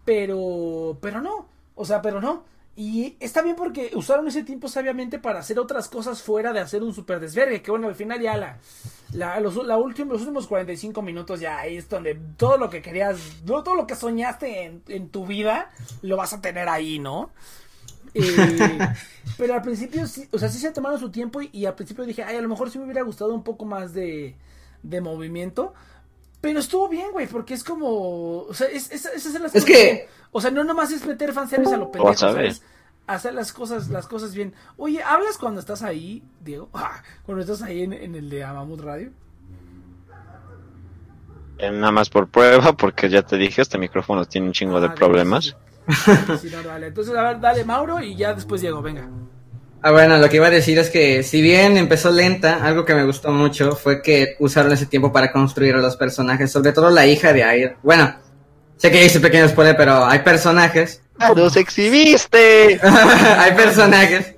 Pero, 0.05 0.97
pero 1.01 1.21
no. 1.21 1.47
O 1.75 1.85
sea, 1.85 2.01
pero 2.01 2.21
no. 2.21 2.45
Y 2.81 3.17
está 3.19 3.43
bien 3.43 3.57
porque 3.57 3.91
usaron 3.95 4.29
ese 4.29 4.45
tiempo 4.45 4.69
sabiamente 4.69 5.19
para 5.19 5.41
hacer 5.41 5.59
otras 5.59 5.89
cosas 5.89 6.23
fuera 6.23 6.53
de 6.53 6.61
hacer 6.61 6.85
un 6.85 6.95
super 6.95 7.19
desvergue. 7.19 7.61
Que 7.61 7.73
bueno, 7.73 7.89
al 7.89 7.97
final 7.97 8.21
ya 8.21 8.37
la, 8.37 8.59
la, 9.13 9.41
los, 9.41 9.57
la 9.67 9.77
última- 9.77 10.13
los 10.13 10.23
últimos 10.23 10.47
45 10.47 11.03
minutos 11.03 11.41
ya 11.41 11.59
ahí 11.59 11.77
es 11.79 11.89
donde 11.89 12.15
todo 12.37 12.57
lo 12.57 12.71
que 12.71 12.81
querías, 12.81 13.19
todo 13.45 13.75
lo 13.75 13.85
que 13.85 13.97
soñaste 13.97 14.63
en, 14.63 14.83
en 14.87 15.09
tu 15.09 15.27
vida, 15.27 15.71
lo 16.03 16.17
vas 16.17 16.33
a 16.35 16.41
tener 16.41 16.69
ahí, 16.69 17.01
¿no? 17.01 17.31
Eh, 18.15 18.79
pero 19.39 19.55
al 19.55 19.63
principio, 19.63 20.07
sí, 20.07 20.29
o 20.33 20.39
sea, 20.39 20.49
sí 20.49 20.59
se 20.59 20.71
tomaron 20.73 20.99
su 21.01 21.11
tiempo 21.11 21.43
y, 21.43 21.51
y 21.53 21.67
al 21.67 21.75
principio 21.75 22.05
dije, 22.05 22.23
ay, 22.25 22.37
a 22.37 22.41
lo 22.43 22.49
mejor 22.49 22.71
sí 22.71 22.79
me 22.79 22.85
hubiera 22.85 23.03
gustado 23.03 23.35
un 23.35 23.45
poco 23.45 23.65
más 23.65 23.93
de, 23.95 24.37
de 24.83 25.01
movimiento. 25.01 25.75
Pero 26.41 26.61
estuvo 26.61 26.89
bien, 26.89 27.11
güey, 27.13 27.27
porque 27.27 27.55
es 27.55 27.65
como, 27.65 28.43
o 28.43 28.55
sea, 28.55 28.69
es, 28.69 28.91
es, 28.93 29.05
es 29.07 29.27
hacer 29.27 29.41
las 29.41 29.55
Es 29.55 29.63
cosas 29.65 29.77
que- 29.77 29.83
bien. 29.85 30.01
O 30.31 30.41
sea, 30.41 30.51
no 30.51 30.63
nomás 30.63 30.93
es 30.93 31.05
meter 31.07 31.33
fanservice 31.33 31.75
a 31.75 31.79
lo 31.79 31.87
pendejo, 31.91 32.05
Vas 32.07 32.23
a 32.23 32.27
ver. 32.33 32.53
¿sabes? 32.53 32.63
Hacer 33.07 33.35
las 33.35 33.53
cosas, 33.53 33.89
las 33.89 34.07
cosas 34.07 34.35
bien. 34.35 34.53
Oye, 34.77 35.03
¿hablas 35.03 35.39
cuando 35.39 35.59
estás 35.61 35.83
ahí, 35.83 36.23
Diego? 36.45 36.69
Cuando 37.25 37.43
estás 37.43 37.63
ahí 37.63 37.83
en, 37.83 37.93
en 37.95 38.15
el 38.15 38.29
de 38.29 38.45
Amamut 38.45 38.81
Radio. 38.81 39.11
Eh, 41.59 41.71
nada 41.73 41.91
más 41.91 42.09
por 42.11 42.29
prueba, 42.29 42.73
porque 42.77 43.09
ya 43.09 43.23
te 43.23 43.37
dije, 43.37 43.63
este 43.63 43.79
micrófono 43.79 44.25
tiene 44.27 44.47
un 44.47 44.53
chingo 44.53 44.81
de 44.81 44.89
Ah, 44.89 44.95
problemas. 44.95 45.57
sí, 45.89 45.95
sí, 45.95 46.13
sí. 46.39 46.49
Sí, 46.49 46.55
no, 46.55 46.63
dale. 46.63 46.89
Entonces, 46.89 47.17
a 47.17 47.23
ver, 47.23 47.41
dale 47.41 47.65
Mauro 47.65 48.01
y 48.01 48.15
ya 48.15 48.35
después 48.35 48.61
Diego, 48.61 48.81
venga. 48.83 49.09
Ah, 49.81 49.93
bueno, 49.93 50.19
lo 50.19 50.29
que 50.29 50.37
iba 50.37 50.49
a 50.49 50.51
decir 50.51 50.79
es 50.79 50.91
que 50.91 51.23
si 51.23 51.41
bien 51.41 51.77
empezó 51.77 52.11
lenta, 52.11 52.65
algo 52.65 52.85
que 52.85 52.95
me 52.95 53.05
gustó 53.05 53.31
mucho 53.31 53.73
fue 53.77 54.03
que 54.03 54.35
usaron 54.41 54.73
ese 54.73 54.87
tiempo 54.87 55.13
para 55.13 55.31
construir 55.31 55.75
a 55.77 55.79
los 55.79 55.97
personajes, 55.97 56.51
sobre 56.51 56.73
todo 56.73 56.91
la 56.91 57.07
hija 57.07 57.33
de 57.33 57.43
Air. 57.43 57.77
Bueno, 57.83 58.17
sé 58.77 58.91
que 58.91 59.05
hice 59.05 59.21
pequeño 59.21 59.49
spoiler, 59.49 59.77
pero 59.77 60.05
hay 60.05 60.21
personajes, 60.21 61.03
¡Los 61.35 61.57
exhibiste! 61.57 62.81
hay 63.39 63.53
personajes, 63.53 64.35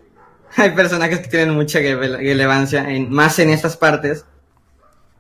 hay 0.57 0.71
personajes 0.71 1.21
que 1.21 1.29
tienen 1.29 1.55
mucha 1.55 1.79
rele- 1.79 2.17
relevancia, 2.19 2.89
en, 2.91 3.11
más 3.11 3.39
en 3.39 3.51
estas 3.51 3.77
partes, 3.77 4.25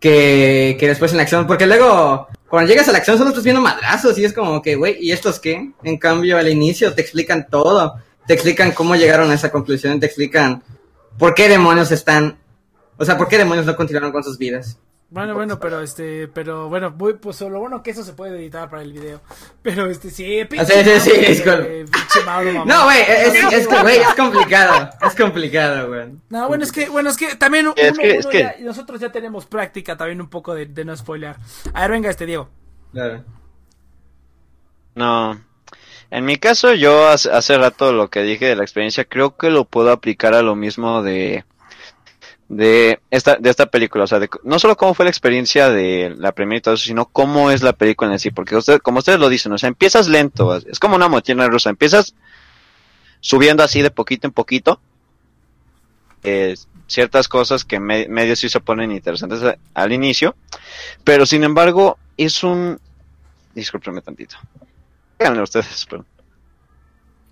que, 0.01 0.77
que 0.81 0.89
después 0.89 1.11
en 1.13 1.19
la 1.19 1.25
acción, 1.25 1.47
porque 1.47 1.67
luego, 1.67 2.29
cuando 2.49 2.69
llegas 2.71 2.89
a 2.89 2.93
la 2.93 2.99
acción 2.99 3.19
solo 3.19 3.31
estás 3.31 3.45
viendo 3.45 3.61
madrazos 3.63 4.17
y 4.19 4.25
es 4.25 4.33
como 4.33 4.63
que, 4.63 4.75
güey, 4.77 4.97
¿y 5.01 5.13
estos 5.13 5.39
qué? 5.41 5.73
En 5.83 5.99
cambio, 5.99 6.39
al 6.39 6.49
inicio 6.49 6.95
te 6.95 7.03
explican 7.03 7.47
todo, 7.51 7.97
te 8.27 8.35
explican 8.35 8.73
cómo 8.73 8.95
llegaron 8.97 9.31
a 9.31 9.35
esa 9.35 9.51
conclusión, 9.51 9.99
te 10.01 10.07
explican 10.07 10.63
por 11.19 11.35
qué 11.35 11.49
demonios 11.49 11.91
están, 11.93 12.39
o 12.97 13.05
sea, 13.05 13.19
por 13.19 13.29
qué 13.29 13.39
demonios 13.39 13.67
no 13.67 13.77
continuaron 13.77 14.13
con 14.13 14.23
sus 14.25 14.39
vidas. 14.39 14.79
Bueno, 15.13 15.35
bueno, 15.35 15.59
pero 15.59 15.81
este, 15.81 16.29
pero 16.29 16.69
bueno, 16.69 16.93
voy, 16.93 17.15
pues 17.15 17.41
lo 17.41 17.59
bueno 17.59 17.83
que 17.83 17.91
eso 17.91 18.05
se 18.05 18.13
puede 18.13 18.39
editar 18.39 18.71
para 18.71 18.83
el 18.83 18.93
video. 18.93 19.21
Pero 19.61 19.87
este, 19.87 20.09
sí, 20.09 20.45
pinche 20.49 21.01
sí, 21.01 21.11
sí, 21.11 21.11
es 21.27 21.43
con- 21.43 21.67
mamá. 22.55 22.65
No, 22.65 22.85
güey, 22.85 23.01
es, 23.01 23.35
es 23.53 23.67
que, 23.67 23.81
güey, 23.83 23.99
es 23.99 24.15
complicado, 24.15 24.89
es 25.05 25.15
complicado, 25.17 25.89
güey. 25.89 26.13
No, 26.29 26.47
bueno, 26.47 26.63
es 26.63 26.71
que, 26.71 26.89
bueno, 26.89 27.11
es 27.11 27.17
que 27.17 27.35
también 27.35 27.67
uno, 27.67 27.75
Es 27.77 27.99
que- 27.99 28.19
es 28.19 28.25
uno 28.25 28.31
que- 28.31 28.39
ya- 28.39 28.55
nosotros 28.61 29.01
ya 29.01 29.11
tenemos 29.11 29.47
práctica 29.47 29.97
también 29.97 30.21
un 30.21 30.29
poco 30.31 30.55
de, 30.55 30.67
de 30.67 30.85
no 30.85 30.97
spoilear. 30.97 31.39
A 31.75 31.81
ver, 31.83 31.91
venga 31.91 32.09
este 32.09 32.27
Diego. 32.27 32.49
Claro. 32.93 33.25
No. 34.95 35.41
En 36.11 36.25
mi 36.25 36.37
caso, 36.37 36.75
yo 36.75 37.09
hace, 37.09 37.31
hace 37.31 37.57
rato 37.57 37.93
lo 37.93 38.11
que 38.11 38.23
dije 38.23 38.47
de 38.47 38.57
la 38.57 38.63
experiencia, 38.65 39.05
creo 39.05 39.37
que 39.37 39.51
lo 39.51 39.65
puedo 39.65 39.93
aplicar 39.93 40.35
a 40.35 40.43
lo 40.43 40.57
mismo 40.57 41.03
de 41.03 41.45
de 42.49 42.99
esta 43.13 43.37
de 43.37 43.49
esta 43.49 43.67
película, 43.67 44.03
o 44.05 44.07
sea, 44.09 44.19
de, 44.19 44.29
no 44.43 44.59
solo 44.59 44.77
cómo 44.77 44.93
fue 44.95 45.05
la 45.05 45.11
experiencia 45.11 45.71
de 45.71 46.13
la 46.19 46.33
primera 46.33 46.59
y 46.59 46.61
todo 46.61 46.75
eso, 46.75 46.83
sino 46.85 47.07
cómo 47.07 47.53
es 47.53 47.63
la 47.63 47.73
película 47.75 48.11
en 48.13 48.19
sí, 48.19 48.33
porque 48.33 48.57
usted, 48.57 48.81
como 48.81 48.99
ustedes 48.99 49.21
lo 49.21 49.29
dicen, 49.29 49.53
o 49.53 49.59
sea, 49.59 49.69
empiezas 49.69 50.09
lento, 50.09 50.57
es 50.57 50.81
como 50.81 50.97
una 50.97 51.09
montaña 51.09 51.47
rusa, 51.47 51.71
empiezas 51.71 52.15
subiendo 53.21 53.63
así 53.63 53.83
de 53.83 53.93
poquito 53.93 54.27
en 54.27 54.33
poquito, 54.33 54.81
eh, 56.25 56.57
ciertas 56.89 57.29
cosas 57.29 57.65
que 57.65 57.79
me- 57.79 58.09
medio 58.09 58.35
sí 58.35 58.49
se 58.49 58.59
ponen 58.61 58.91
interesantes 58.91 59.41
al 59.75 59.93
inicio, 59.93 60.35
pero 61.05 61.27
sin 61.27 61.45
embargo 61.45 61.99
es 62.17 62.43
un, 62.43 62.81
discúlpenme 63.55 64.03
tantito, 64.03 64.37
Díganle 65.21 65.43
ustedes, 65.43 65.87
pero. 65.89 66.05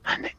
Ande. 0.04 0.36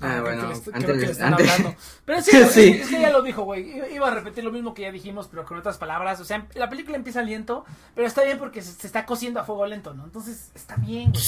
Ah, 0.00 0.20
creo 0.20 0.22
bueno, 0.22 0.40
creo 0.42 0.74
antes 0.74 0.84
que 0.84 0.92
le 0.92 1.06
de- 1.06 1.12
están 1.12 1.32
antes- 1.34 1.50
hablando. 1.50 1.76
Pero 2.04 2.22
sí, 2.22 2.30
Sí, 2.32 2.36
es, 2.38 2.52
sí. 2.52 2.68
es 2.80 2.88
que 2.88 3.00
ya 3.00 3.10
lo 3.10 3.22
dijo, 3.22 3.42
güey. 3.42 3.94
Iba- 3.94 4.08
a 4.08 4.14
repetir 4.14 4.42
lo 4.42 4.50
mismo 4.50 4.74
que 4.74 4.82
ya 4.82 4.90
dijimos, 4.92 5.28
pero 5.30 5.44
con 5.44 5.58
otras 5.58 5.76
palabras. 5.78 6.20
O 6.20 6.24
sea, 6.24 6.46
la 6.54 6.68
película 6.70 6.96
empieza 6.96 7.22
lento, 7.22 7.64
pero 7.94 8.06
está 8.06 8.22
bien 8.24 8.38
porque 8.38 8.62
se, 8.62 8.72
se 8.72 8.86
está 8.86 9.04
cociendo 9.06 9.38
a 9.40 9.44
fuego 9.44 9.66
lento, 9.66 9.92
¿no? 9.94 10.04
Entonces, 10.04 10.50
está 10.54 10.76
bien, 10.76 11.12
güey. 11.12 11.22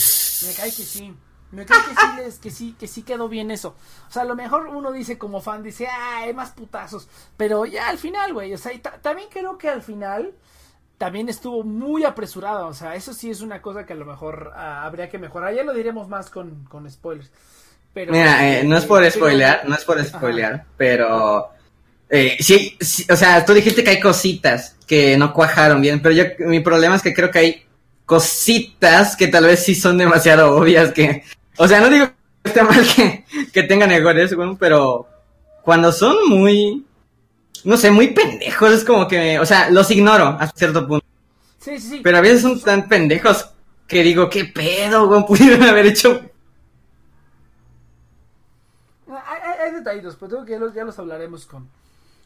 Me 0.46 0.54
cae 0.54 0.70
que 0.70 0.82
sí. 0.82 1.14
Me 1.52 1.64
cae 1.64 1.78
que 1.84 1.90
sí, 1.94 2.06
les- 2.16 2.38
que 2.38 2.50
sí, 2.50 2.76
que 2.78 2.88
sí 2.88 3.02
quedó 3.02 3.28
bien 3.28 3.50
eso. 3.50 3.76
O 4.08 4.12
sea, 4.12 4.22
a 4.22 4.26
lo 4.26 4.34
mejor 4.34 4.66
uno 4.66 4.92
dice 4.92 5.16
como 5.18 5.40
fan, 5.42 5.62
dice, 5.62 5.86
ah, 5.88 6.18
hay 6.22 6.34
más 6.34 6.50
putazos. 6.50 7.08
Pero 7.36 7.64
ya 7.66 7.88
al 7.88 7.98
final, 7.98 8.32
güey. 8.32 8.52
O 8.54 8.58
sea, 8.58 8.72
y 8.72 8.78
también 8.80 9.28
creo 9.30 9.56
que 9.58 9.68
al 9.68 9.82
final 9.82 10.32
también 10.98 11.28
estuvo 11.28 11.62
muy 11.62 12.04
apresurada. 12.04 12.66
O 12.66 12.74
sea, 12.74 12.94
eso 12.94 13.12
sí 13.12 13.30
es 13.30 13.40
una 13.40 13.60
cosa 13.62 13.84
que 13.86 13.92
a 13.92 13.96
lo 13.96 14.04
mejor 14.06 14.52
ah, 14.54 14.84
habría 14.84 15.08
que 15.08 15.18
mejorar. 15.18 15.54
Ya 15.54 15.62
lo 15.64 15.72
diremos 15.74 16.08
más 16.08 16.30
con, 16.30 16.64
con 16.64 16.90
spoilers. 16.90 17.30
Pero, 17.92 18.12
Mira, 18.12 18.58
eh, 18.58 18.64
no 18.64 18.76
es 18.76 18.84
por 18.84 19.00
pero- 19.00 19.10
spoilear, 19.10 19.62
no 19.68 19.74
es 19.74 19.84
por 19.84 20.02
spoilear, 20.04 20.64
pero 20.76 21.48
eh, 22.10 22.36
sí, 22.40 22.76
sí, 22.80 23.06
o 23.10 23.16
sea, 23.16 23.44
tú 23.44 23.54
dijiste 23.54 23.82
que 23.82 23.90
hay 23.90 24.00
cositas 24.00 24.76
que 24.86 25.16
no 25.16 25.32
cuajaron 25.32 25.80
bien, 25.80 26.00
pero 26.02 26.14
yo 26.14 26.24
mi 26.40 26.60
problema 26.60 26.96
es 26.96 27.02
que 27.02 27.14
creo 27.14 27.30
que 27.30 27.38
hay 27.38 27.66
cositas 28.04 29.16
que 29.16 29.28
tal 29.28 29.44
vez 29.44 29.64
sí 29.64 29.74
son 29.74 29.98
demasiado 29.98 30.56
obvias 30.56 30.92
que, 30.92 31.24
o 31.58 31.66
sea, 31.68 31.80
no 31.80 31.90
digo 31.90 32.06
que 32.42 32.48
esté 32.50 32.62
mal 32.62 32.86
que, 32.94 33.24
que 33.52 33.62
tengan 33.64 33.90
errores, 33.90 34.34
bueno, 34.34 34.56
pero 34.58 35.08
cuando 35.62 35.92
son 35.92 36.16
muy, 36.28 36.85
no 37.66 37.76
sé, 37.76 37.90
muy 37.90 38.08
pendejos, 38.08 38.72
es 38.72 38.84
como 38.84 39.06
que, 39.08 39.38
o 39.38 39.44
sea, 39.46 39.68
los 39.70 39.90
ignoro 39.90 40.36
hasta 40.40 40.56
cierto 40.58 40.86
punto, 40.86 41.04
Sí, 41.58 41.78
sí, 41.80 41.88
sí. 41.88 42.00
pero 42.02 42.18
a 42.18 42.20
veces 42.20 42.42
son 42.42 42.60
tan 42.60 42.88
pendejos 42.88 43.50
que 43.86 44.02
digo, 44.02 44.28
qué 44.30 44.44
pedo, 44.44 45.06
güey, 45.08 45.24
pudieron 45.26 45.62
haber 45.64 45.86
hecho 45.86 46.20
Hay, 49.08 49.40
hay- 49.42 49.66
hay 49.66 49.72
detallitos, 49.74 50.16
pero 50.16 50.30
tengo 50.30 50.44
que 50.44 50.52
ya 50.52 50.58
los, 50.58 50.74
ya 50.74 50.84
los 50.84 50.98
hablaremos 50.98 51.46
con, 51.46 51.68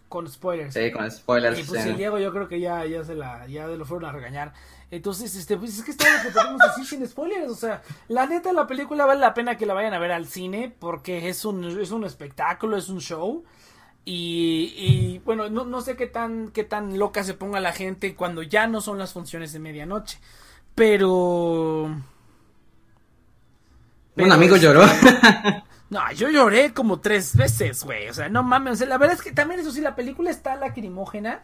con 0.09 0.27
spoilers. 0.29 0.73
Sí, 0.75 0.91
con 0.91 1.11
spoilers. 1.11 1.59
Y 1.59 1.63
pues 1.65 1.83
sí. 1.83 1.93
Diego 1.93 2.19
yo 2.19 2.33
creo 2.33 2.49
que 2.49 2.59
ya, 2.59 2.85
ya 2.87 3.05
se 3.05 3.15
la, 3.15 3.47
ya 3.47 3.67
lo 3.67 3.85
fueron 3.85 4.09
a 4.09 4.13
regañar. 4.13 4.53
Entonces, 4.91 5.37
este, 5.37 5.57
pues 5.57 5.79
es 5.79 5.85
que 5.85 5.91
está 5.93 6.05
lo 6.17 6.23
que 6.23 6.31
podemos 6.35 6.61
decir 6.69 6.87
sin 6.87 7.07
spoilers. 7.07 7.51
O 7.51 7.55
sea, 7.55 7.83
la 8.09 8.27
neta 8.27 8.53
la 8.53 8.67
película 8.67 9.05
vale 9.07 9.21
la 9.21 9.35
pena 9.35 9.57
que 9.57 9.67
la 9.67 9.75
vayan 9.75 9.95
a 9.95 9.99
ver 9.99 10.11
al 10.11 10.27
cine 10.27 10.75
porque 10.79 11.29
es 11.29 11.45
un, 11.45 11.65
es 11.81 11.91
un 11.91 12.05
espectáculo, 12.05 12.77
es 12.77 12.89
un 12.89 13.01
show. 13.01 13.45
Y, 14.05 14.75
y 14.77 15.19
bueno, 15.25 15.51
no, 15.51 15.65
no 15.65 15.81
sé 15.81 15.97
qué 15.97 16.07
tan, 16.07 16.51
qué 16.51 16.65
tan 16.65 16.99
loca 16.99 17.23
se 17.23 17.35
ponga 17.35 17.61
la 17.61 17.73
gente 17.73 18.15
cuando 18.15 18.43
ya 18.43 18.67
no 18.67 18.81
son 18.81 18.99
las 18.99 19.13
funciones 19.13 19.53
de 19.53 19.59
medianoche. 19.59 20.19
Pero... 20.75 21.95
Un 24.17 24.33
amigo 24.33 24.57
lloró. 24.57 24.83
No, 25.91 26.01
yo 26.13 26.31
lloré 26.31 26.73
como 26.73 27.01
tres 27.01 27.37
veces, 27.37 27.83
güey. 27.83 28.09
O 28.09 28.15
sea, 28.15 28.29
no 28.29 28.45
mames. 28.45 28.75
O 28.75 28.77
sea, 28.77 28.87
la 28.87 28.97
verdad 28.97 29.17
es 29.17 29.23
que 29.23 29.33
también 29.33 29.59
eso 29.59 29.73
sí, 29.73 29.81
la 29.81 29.97
película 29.97 30.31
está 30.31 30.55
lacrimógena 30.55 31.43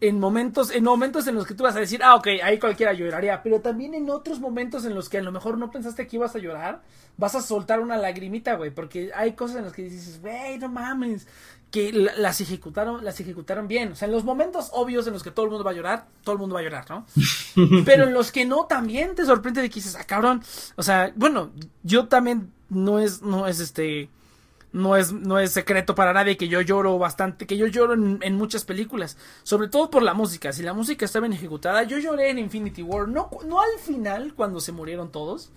en 0.00 0.18
momentos, 0.18 0.72
en 0.72 0.82
momentos 0.82 1.28
en 1.28 1.36
los 1.36 1.46
que 1.46 1.54
tú 1.54 1.62
vas 1.62 1.76
a 1.76 1.80
decir, 1.80 2.02
ah, 2.02 2.16
ok, 2.16 2.26
ahí 2.42 2.58
cualquiera 2.58 2.92
lloraría. 2.92 3.40
Pero 3.44 3.60
también 3.60 3.94
en 3.94 4.10
otros 4.10 4.40
momentos 4.40 4.84
en 4.84 4.94
los 4.96 5.08
que 5.08 5.18
a 5.18 5.22
lo 5.22 5.30
mejor 5.30 5.58
no 5.58 5.70
pensaste 5.70 6.08
que 6.08 6.16
ibas 6.16 6.34
a 6.34 6.40
llorar, 6.40 6.82
vas 7.16 7.36
a 7.36 7.40
soltar 7.40 7.78
una 7.78 7.96
lagrimita, 7.96 8.54
güey. 8.54 8.70
Porque 8.70 9.12
hay 9.14 9.34
cosas 9.34 9.58
en 9.58 9.64
las 9.64 9.72
que 9.72 9.82
dices, 9.82 10.20
güey, 10.20 10.58
no 10.58 10.68
mames. 10.68 11.28
Que 11.74 11.92
la- 11.92 12.14
las 12.16 12.40
ejecutaron, 12.40 13.04
las 13.04 13.18
ejecutaron 13.18 13.66
bien. 13.66 13.90
O 13.92 13.96
sea, 13.96 14.06
en 14.06 14.12
los 14.12 14.22
momentos 14.22 14.70
obvios 14.72 15.08
en 15.08 15.12
los 15.12 15.24
que 15.24 15.32
todo 15.32 15.44
el 15.46 15.50
mundo 15.50 15.64
va 15.64 15.72
a 15.72 15.74
llorar, 15.74 16.06
todo 16.22 16.34
el 16.34 16.38
mundo 16.38 16.54
va 16.54 16.60
a 16.60 16.62
llorar, 16.62 16.84
¿no? 16.88 17.04
Pero 17.84 18.04
en 18.04 18.14
los 18.14 18.30
que 18.30 18.44
no, 18.44 18.66
también 18.66 19.16
te 19.16 19.24
sorprende 19.26 19.60
de 19.60 19.68
que 19.68 19.74
dices, 19.74 19.96
ah, 19.98 20.04
cabrón. 20.04 20.40
O 20.76 20.84
sea, 20.84 21.12
bueno, 21.16 21.50
yo 21.82 22.06
también 22.06 22.52
no 22.68 23.00
es, 23.00 23.22
no 23.22 23.48
es 23.48 23.58
este, 23.58 24.08
no 24.74 24.96
es, 24.96 25.12
no 25.12 25.38
es 25.38 25.52
secreto 25.52 25.94
para 25.94 26.12
nadie 26.12 26.36
que 26.36 26.48
yo 26.48 26.60
lloro 26.60 26.98
bastante, 26.98 27.46
que 27.46 27.56
yo 27.56 27.68
lloro 27.68 27.94
en, 27.94 28.18
en 28.22 28.34
muchas 28.34 28.64
películas, 28.64 29.16
sobre 29.44 29.68
todo 29.68 29.88
por 29.88 30.02
la 30.02 30.14
música. 30.14 30.52
Si 30.52 30.62
la 30.62 30.74
música 30.74 31.04
está 31.04 31.20
bien 31.20 31.32
ejecutada, 31.32 31.84
yo 31.84 31.98
lloré 31.98 32.30
en 32.30 32.40
Infinity 32.40 32.82
War, 32.82 33.08
no, 33.08 33.30
no 33.46 33.60
al 33.60 33.78
final 33.80 34.34
cuando 34.34 34.60
se 34.60 34.72
murieron 34.72 35.12
todos, 35.12 35.52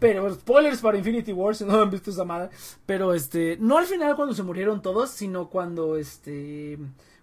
pero 0.00 0.34
spoilers 0.34 0.80
para 0.80 0.98
Infinity 0.98 1.32
War 1.32 1.54
si 1.54 1.64
no 1.64 1.80
han 1.80 1.90
visto 1.90 2.10
esa 2.10 2.24
madre, 2.24 2.50
pero 2.86 3.14
este, 3.14 3.56
no 3.60 3.78
al 3.78 3.86
final 3.86 4.16
cuando 4.16 4.34
se 4.34 4.42
murieron 4.42 4.82
todos, 4.82 5.10
sino 5.10 5.48
cuando 5.48 5.96
este 5.96 6.76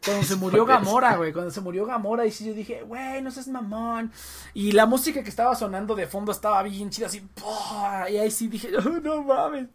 cuando 0.07 0.23
se 0.25 0.35
murió. 0.38 0.65
Gamora, 0.65 1.17
güey, 1.17 1.31
cuando 1.34 1.51
se 1.51 1.61
murió 1.61 1.85
Gamora 1.85 2.25
y 2.25 2.31
sí 2.31 2.45
yo 2.45 2.53
dije, 2.53 2.81
güey, 2.84 3.21
no 3.21 3.29
seas 3.29 3.47
mamón. 3.47 4.11
Y 4.53 4.71
la 4.71 4.85
música 4.85 5.21
que 5.23 5.29
estaba 5.29 5.55
sonando 5.55 5.93
de 5.95 6.07
fondo 6.07 6.31
estaba 6.31 6.63
bien 6.63 6.89
chida 6.89 7.05
así, 7.07 7.19
¡pua! 7.19 8.09
y 8.09 8.17
ahí 8.17 8.31
sí 8.31 8.47
dije, 8.47 8.69
"Oh, 8.77 8.81
no 8.89 9.21
mames. 9.23 9.67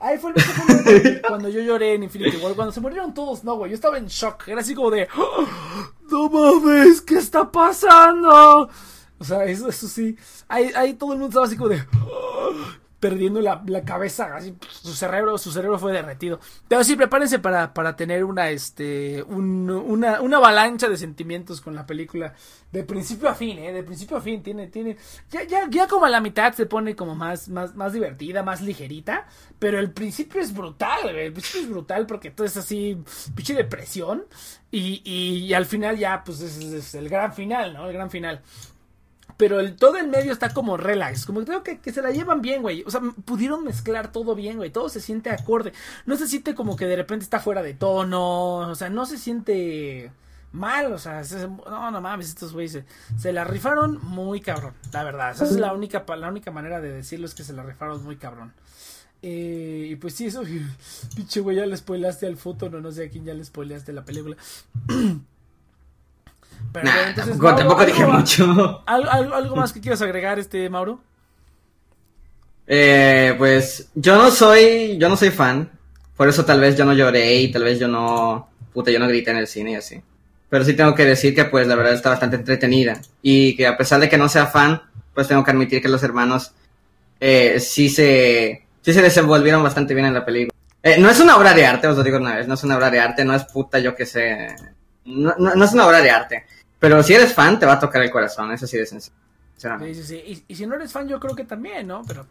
Ahí 0.00 0.18
fue 0.18 0.32
el 0.34 0.42
momento 0.44 1.22
cuando 1.28 1.48
yo 1.48 1.60
lloré 1.60 1.94
en 1.94 2.02
Infinity 2.02 2.36
War, 2.38 2.54
cuando 2.54 2.72
se 2.72 2.80
murieron 2.80 3.14
todos, 3.14 3.44
no, 3.44 3.54
güey, 3.56 3.70
yo 3.70 3.74
estaba 3.76 3.96
en 3.98 4.06
shock, 4.06 4.48
era 4.48 4.60
así 4.60 4.74
como 4.74 4.90
de, 4.90 5.06
"Oh, 5.16 5.46
no 6.10 6.28
mames, 6.28 7.00
¿qué 7.00 7.16
está 7.16 7.50
pasando? 7.50 8.68
O 9.18 9.24
sea, 9.24 9.44
eso, 9.44 9.68
eso 9.68 9.86
sí. 9.86 10.16
Ahí, 10.48 10.70
ahí 10.74 10.94
todo 10.94 11.12
el 11.12 11.18
mundo 11.20 11.28
estaba 11.30 11.46
así 11.46 11.56
como 11.56 11.68
de. 11.70 11.82
"Oh", 12.02 12.50
perdiendo 13.04 13.42
la, 13.42 13.62
la 13.66 13.84
cabeza. 13.84 14.34
Así, 14.34 14.56
su 14.70 14.94
cerebro, 14.94 15.36
su 15.36 15.52
cerebro 15.52 15.78
fue 15.78 15.92
derretido. 15.92 16.40
Pero 16.66 16.82
sí, 16.82 16.96
prepárense 16.96 17.38
para, 17.38 17.74
para 17.74 17.94
tener 17.96 18.24
una, 18.24 18.48
este, 18.48 19.22
un- 19.24 19.68
una, 19.68 20.22
una 20.22 20.38
avalancha 20.38 20.88
de 20.88 20.96
sentimientos 20.96 21.60
con 21.60 21.74
la 21.74 21.84
película. 21.84 22.32
De 22.72 22.82
principio 22.82 23.28
a 23.28 23.34
fin, 23.34 23.58
eh. 23.58 23.74
De 23.74 23.82
principio 23.82 24.16
a 24.16 24.22
fin. 24.22 24.42
Tiene, 24.42 24.68
tiene. 24.68 24.96
Ya, 25.30 25.42
ya, 25.44 25.68
ya 25.68 25.86
como 25.86 26.06
a 26.06 26.08
la 26.08 26.22
mitad 26.22 26.54
se 26.54 26.64
pone 26.64 26.96
como 26.96 27.14
más, 27.14 27.50
más, 27.50 27.74
más 27.74 27.92
divertida, 27.92 28.42
más 28.42 28.62
ligerita. 28.62 29.26
Pero 29.58 29.78
el 29.78 29.90
principio 29.92 30.40
es 30.40 30.54
brutal. 30.54 31.10
El 31.14 31.30
principio 31.34 31.60
es 31.60 31.68
brutal 31.68 32.06
porque 32.06 32.30
todo 32.30 32.46
es 32.46 32.56
así, 32.56 32.96
pinche 33.34 33.52
depresión. 33.52 34.24
Y, 34.70 35.02
y, 35.04 35.44
y 35.44 35.52
al 35.52 35.66
final 35.66 35.98
ya, 35.98 36.24
pues 36.24 36.40
es, 36.40 36.56
es 36.56 36.94
el 36.94 37.10
gran 37.10 37.34
final, 37.34 37.74
¿no? 37.74 37.86
El 37.86 37.92
gran 37.92 38.10
final. 38.10 38.40
Pero 39.36 39.58
el, 39.60 39.74
todo 39.76 39.96
el 39.96 40.08
medio 40.08 40.32
está 40.32 40.50
como 40.54 40.76
relax. 40.76 41.26
Como 41.26 41.44
creo 41.44 41.62
que, 41.62 41.78
que 41.80 41.92
se 41.92 42.02
la 42.02 42.10
llevan 42.12 42.40
bien, 42.40 42.62
güey. 42.62 42.84
O 42.86 42.90
sea, 42.90 43.00
pudieron 43.24 43.64
mezclar 43.64 44.12
todo 44.12 44.34
bien, 44.34 44.56
güey. 44.58 44.70
Todo 44.70 44.88
se 44.88 45.00
siente 45.00 45.30
acorde. 45.30 45.72
No 46.06 46.16
se 46.16 46.28
siente 46.28 46.54
como 46.54 46.76
que 46.76 46.86
de 46.86 46.96
repente 46.96 47.24
está 47.24 47.40
fuera 47.40 47.62
de 47.62 47.74
tono. 47.74 48.58
O 48.58 48.74
sea, 48.74 48.90
no 48.90 49.06
se 49.06 49.18
siente 49.18 50.12
mal. 50.52 50.92
O 50.92 50.98
sea, 50.98 51.24
se- 51.24 51.48
no, 51.48 51.90
no 51.90 52.00
mames, 52.00 52.28
estos 52.28 52.52
güeyes 52.52 52.72
se, 52.72 52.84
se 53.18 53.32
la 53.32 53.42
rifaron 53.44 53.98
muy 54.04 54.40
cabrón. 54.40 54.74
La 54.92 55.02
verdad. 55.02 55.32
Esa 55.32 55.44
es 55.44 55.52
la 55.52 55.72
única, 55.72 56.04
la 56.16 56.28
única 56.28 56.50
manera 56.52 56.80
de 56.80 56.92
decirlo 56.92 57.26
es 57.26 57.34
que 57.34 57.42
se 57.42 57.52
la 57.52 57.64
rifaron 57.64 58.04
muy 58.04 58.16
cabrón. 58.16 58.52
Eh, 59.26 59.88
y 59.90 59.96
pues 59.96 60.14
sí, 60.14 60.26
eso, 60.26 60.42
pinche 61.16 61.40
güey, 61.40 61.56
ya 61.56 61.64
le 61.66 61.76
spoilaste 61.76 62.26
al 62.26 62.36
foto, 62.36 62.68
no, 62.68 62.80
no 62.80 62.92
sé 62.92 63.06
a 63.06 63.08
quién 63.10 63.24
ya 63.24 63.32
le 63.34 63.44
spoileaste 63.44 63.92
la 63.94 64.04
película. 64.04 64.36
Pero, 66.74 66.86
Nah, 66.86 67.08
entonces, 67.08 67.38
tampoco, 67.38 67.42
Mauro, 67.44 67.56
tampoco 67.58 67.86
dije 67.86 68.02
¿algo- 68.02 68.12
mucho. 68.18 68.82
¿Algo, 68.86 69.10
algo, 69.10 69.34
algo 69.36 69.56
más 69.56 69.72
que 69.72 69.80
quieras 69.80 70.02
agregar, 70.02 70.40
este 70.40 70.68
Mauro? 70.68 71.00
Eh, 72.66 73.34
pues 73.38 73.88
yo 73.94 74.16
no 74.16 74.30
soy, 74.30 74.96
yo 74.98 75.08
no 75.08 75.16
soy 75.16 75.30
fan. 75.30 75.70
Por 76.16 76.28
eso 76.28 76.44
tal 76.44 76.60
vez 76.60 76.76
yo 76.76 76.84
no 76.84 76.92
lloré 76.92 77.34
y 77.36 77.50
tal 77.52 77.64
vez 77.64 77.78
yo 77.78 77.88
no, 77.88 78.48
puta, 78.72 78.90
yo 78.90 78.98
no 78.98 79.08
grité 79.08 79.30
en 79.30 79.36
el 79.38 79.46
cine 79.46 79.72
y 79.72 79.74
así. 79.76 80.02
Pero 80.48 80.64
sí 80.64 80.74
tengo 80.74 80.94
que 80.94 81.04
decir 81.04 81.34
que 81.34 81.44
pues 81.44 81.66
la 81.66 81.74
verdad 81.76 81.94
está 81.94 82.10
bastante 82.10 82.36
entretenida. 82.36 83.00
Y 83.22 83.56
que 83.56 83.66
a 83.66 83.76
pesar 83.76 84.00
de 84.00 84.08
que 84.08 84.18
no 84.18 84.28
sea 84.28 84.46
fan, 84.46 84.82
pues 85.14 85.28
tengo 85.28 85.44
que 85.44 85.50
admitir 85.50 85.80
que 85.82 85.88
los 85.88 86.02
hermanos 86.02 86.52
eh, 87.20 87.58
sí 87.60 87.88
se, 87.88 88.64
sí 88.82 88.92
se 88.92 89.02
desenvolvieron 89.02 89.62
bastante 89.62 89.94
bien 89.94 90.06
en 90.06 90.14
la 90.14 90.24
película. 90.24 90.52
Eh, 90.82 90.96
no 90.98 91.08
es 91.08 91.18
una 91.20 91.36
obra 91.36 91.54
de 91.54 91.66
arte, 91.66 91.86
os 91.88 91.96
lo 91.96 92.02
digo 92.02 92.18
una 92.18 92.34
vez, 92.36 92.46
no 92.48 92.54
es 92.54 92.62
una 92.64 92.76
obra 92.76 92.90
de 92.90 93.00
arte, 93.00 93.24
no 93.24 93.34
es 93.34 93.44
puta 93.44 93.78
yo 93.78 93.94
que 93.96 94.06
sé. 94.06 94.48
No, 95.06 95.34
no, 95.38 95.54
no 95.54 95.64
es 95.64 95.72
una 95.72 95.86
obra 95.86 96.00
de 96.00 96.10
arte. 96.10 96.44
Pero 96.88 97.02
si 97.02 97.14
eres 97.14 97.32
fan, 97.34 97.58
te 97.58 97.66
va 97.66 97.74
a 97.74 97.78
tocar 97.80 98.02
el 98.02 98.10
corazón, 98.10 98.52
eso 98.52 98.66
sí 98.66 98.76
de 98.78 98.86
sencillo. 98.86 99.16
sinceramente. 99.52 99.94
Sí, 99.94 100.02
sí, 100.02 100.08
sí. 100.26 100.44
Y, 100.48 100.52
y 100.52 100.56
si 100.56 100.66
no 100.66 100.74
eres 100.74 100.92
fan, 100.92 101.08
yo 101.08 101.18
creo 101.20 101.34
que 101.34 101.44
también, 101.44 101.86
¿no? 101.86 102.02
Pero. 102.06 102.26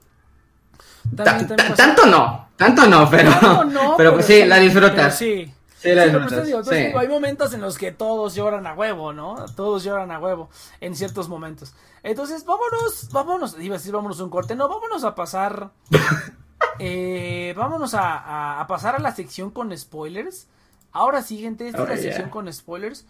Ta- 1.15 1.23
También, 1.23 1.47
ta- 1.47 1.55
también 1.55 1.69
pasa- 1.71 1.75
tanto 1.88 2.05
no, 2.07 2.47
tanto 2.55 2.88
no, 2.88 3.09
pero, 3.09 3.31
Tanto 3.31 3.65
no, 3.65 3.93
pero 3.97 4.13
pues 4.13 4.25
sí, 4.25 4.45
la 4.45 4.57
disfrutas. 4.57 5.17
sí. 5.17 5.53
Sí, 5.77 5.91
la 5.93 6.03
disfrutas. 6.05 6.30
te 6.39 6.45
digo, 6.45 6.59
entonces 6.59 6.80
sí. 6.81 6.88
digo, 6.88 6.99
hay 6.99 7.07
momentos 7.09 7.53
en 7.53 7.59
los 7.59 7.77
que 7.77 7.91
todos 7.91 8.35
lloran 8.35 8.65
a 8.67 8.73
huevo, 8.73 9.11
¿no? 9.11 9.35
Todos 9.55 9.84
lloran 9.84 10.11
a 10.11 10.19
huevo 10.19 10.49
en 10.80 10.95
ciertos 10.95 11.27
momentos. 11.27 11.73
Entonces, 12.03 12.45
vámonos, 12.45 13.09
vámonos, 13.11 13.57
iba 13.59 13.75
a 13.75 13.80
decir 13.80 13.91
vámonos 13.93 14.21
un 14.21 14.30
corte, 14.30 14.55
no, 14.55 14.69
vámonos 14.69 15.03
a 15.03 15.13
pasar, 15.13 15.71
eh, 16.80 17.53
vámonos 17.57 17.93
a, 17.93 18.17
a- 18.17 18.61
a 18.61 18.67
pasar 18.67 18.95
a 18.95 18.99
la 18.99 19.13
sección 19.13 19.51
con 19.51 19.75
spoilers. 19.77 20.47
Ahora 20.91 21.21
sí, 21.21 21.38
gente, 21.39 21.67
esta 21.67 21.81
Oh, 21.81 21.84
es 21.84 21.89
la 21.89 21.95
yeah. 21.95 22.03
sección 22.03 22.30
con 22.30 22.51
spoilers. 22.53 23.05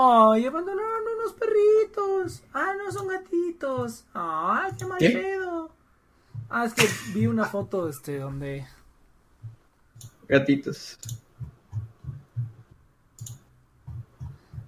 Ay, 0.00 0.46
abandonaron 0.46 1.02
unos 1.18 1.32
perritos. 1.34 2.42
Ah, 2.54 2.72
no 2.78 2.92
son 2.92 3.08
gatitos. 3.08 4.04
Ay, 4.14 4.72
qué 4.78 4.86
mal 4.86 4.98
¿Qué? 4.98 5.10
pedo. 5.10 5.70
Ah, 6.48 6.64
es 6.64 6.72
que 6.74 6.86
vi 7.14 7.26
una 7.26 7.44
foto, 7.46 7.88
este, 7.88 8.18
donde... 8.18 8.64
Gatitos. 10.28 10.98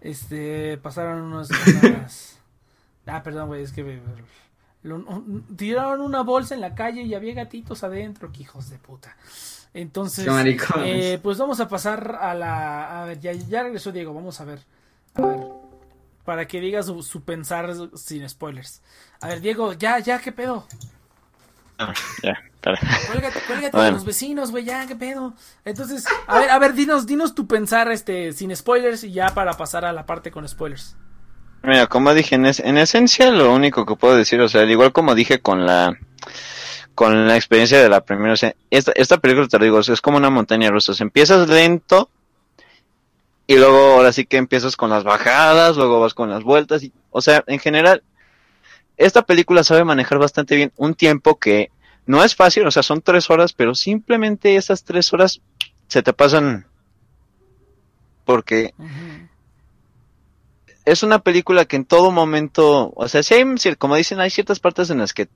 Este, 0.01 0.79
pasaron 0.79 1.23
unos. 1.23 1.51
unas- 1.51 2.37
Ah, 3.07 3.23
perdón, 3.23 3.49
güey, 3.49 3.63
es 3.63 3.73
que. 3.73 3.83
me- 3.83 4.01
lo- 4.83 4.97
un- 4.97 5.45
tiraron 5.57 6.01
una 6.01 6.23
bolsa 6.23 6.55
en 6.55 6.61
la 6.61 6.75
calle 6.75 7.03
y 7.03 7.15
había 7.15 7.35
gatitos 7.35 7.83
adentro, 7.85 8.31
que 8.33 8.43
hijos 8.43 8.71
de 8.71 8.79
puta. 8.79 9.17
Entonces, 9.75 10.27
eh, 10.85 11.19
pues 11.23 11.39
vamos 11.39 11.61
a 11.61 11.69
pasar 11.69 12.17
a 12.21 12.35
la. 12.35 13.03
A 13.03 13.07
ver, 13.07 13.21
ya, 13.21 13.33
ya 13.33 13.63
regresó 13.63 13.93
Diego, 13.93 14.15
vamos 14.15 14.41
a 14.41 14.45
ver. 14.45 14.61
A 15.15 15.23
ver. 15.23 15.39
Para 16.25 16.47
que 16.47 16.61
diga 16.61 16.83
su, 16.83 17.03
su 17.03 17.23
pensar 17.23 17.73
sin 17.97 18.29
spoilers. 18.29 18.83
A 19.21 19.29
ver, 19.29 19.41
Diego, 19.41 19.73
ya, 19.73 19.99
ya, 19.99 20.19
¿qué 20.21 20.33
pedo? 20.33 20.67
Ah, 21.79 21.95
ya, 22.23 22.33
espera. 22.33 22.79
Cuélgate, 23.11 23.41
cuélgate 23.47 23.91
los 23.93 24.05
vecinos, 24.05 24.51
güey, 24.51 24.65
ya, 24.65 24.87
¿qué 24.87 24.95
pedo? 24.97 25.33
Entonces, 25.65 26.05
a 26.27 26.39
ver, 26.39 26.51
a 26.51 26.59
ver, 26.59 26.75
dinos, 26.75 27.07
dinos 27.07 27.35
tu 27.35 27.47
pensar, 27.47 27.91
este, 27.91 28.33
sin 28.33 28.55
spoilers 28.55 29.03
y 29.03 29.13
ya 29.13 29.29
para 29.35 29.55
pasar 29.55 29.85
a 29.87 29.93
la 29.93 30.05
parte 30.07 30.31
con 30.31 30.47
spoilers. 30.47 30.95
Mira, 31.63 31.87
como 31.87 32.13
dije, 32.15 32.35
en, 32.37 32.47
es- 32.47 32.61
en 32.61 32.77
esencia 32.79 33.31
lo 33.31 33.53
único 33.55 33.85
que 33.87 33.97
puedo 33.97 34.15
decir, 34.17 34.41
o 34.41 34.49
sea, 34.49 34.63
al 34.63 34.71
igual 34.71 34.93
como 34.93 35.15
dije 35.15 35.41
con 35.41 35.67
la 35.67 35.97
con 36.95 37.27
la 37.27 37.37
experiencia 37.37 37.81
de 37.81 37.89
la 37.89 38.03
primera, 38.03 38.35
o 38.35 38.37
sea, 38.37 38.55
esta, 38.69 38.93
esta 38.93 39.17
película 39.19 39.49
te 39.49 39.59
lo 39.59 39.65
digo, 39.65 39.79
o 39.79 39.83
sea, 39.83 39.95
es 39.95 40.03
como 40.03 40.19
una 40.19 40.29
montaña 40.29 40.71
rusa, 40.71 40.93
o 40.93 40.95
sea, 40.95 41.05
empiezas 41.05 41.49
lento 41.49 42.11
y 43.51 43.57
luego 43.57 43.95
ahora 43.95 44.13
sí 44.13 44.27
que 44.27 44.37
empiezas 44.37 44.77
con 44.77 44.91
las 44.91 45.03
bajadas, 45.03 45.77
luego 45.77 45.99
vas 45.99 46.15
con 46.15 46.31
las 46.31 46.45
vueltas, 46.45 46.85
y, 46.85 46.93
o 47.11 47.21
sea, 47.21 47.43
en 47.49 47.59
general, 47.59 48.05
esta 48.97 49.23
película 49.23 49.65
sabe 49.65 49.83
manejar 49.83 50.21
bastante 50.21 50.55
bien 50.55 50.73
un 50.77 50.95
tiempo 50.95 51.37
que 51.37 51.73
no 52.07 52.23
es 52.23 52.37
fácil, 52.37 52.65
o 52.65 52.71
sea, 52.71 52.85
son 52.85 53.03
tres 53.03 53.29
horas, 53.29 53.53
pero 53.53 53.75
simplemente 53.75 54.55
esas 54.55 54.85
tres 54.85 55.13
horas 55.13 55.41
se 55.89 56.01
te 56.01 56.13
pasan 56.13 56.69
porque 58.25 58.73
es 60.85 61.03
una 61.03 61.19
película 61.19 61.65
que 61.65 61.75
en 61.75 61.87
todo 61.87 62.13
momento, 62.13 62.93
o 62.95 63.09
sea, 63.09 63.25
si 63.25 63.35
hay, 63.35 63.45
como 63.77 63.97
dicen, 63.97 64.21
hay 64.21 64.31
ciertas 64.31 64.61
partes 64.61 64.91
en 64.91 64.99
las 64.99 65.13
que 65.13 65.27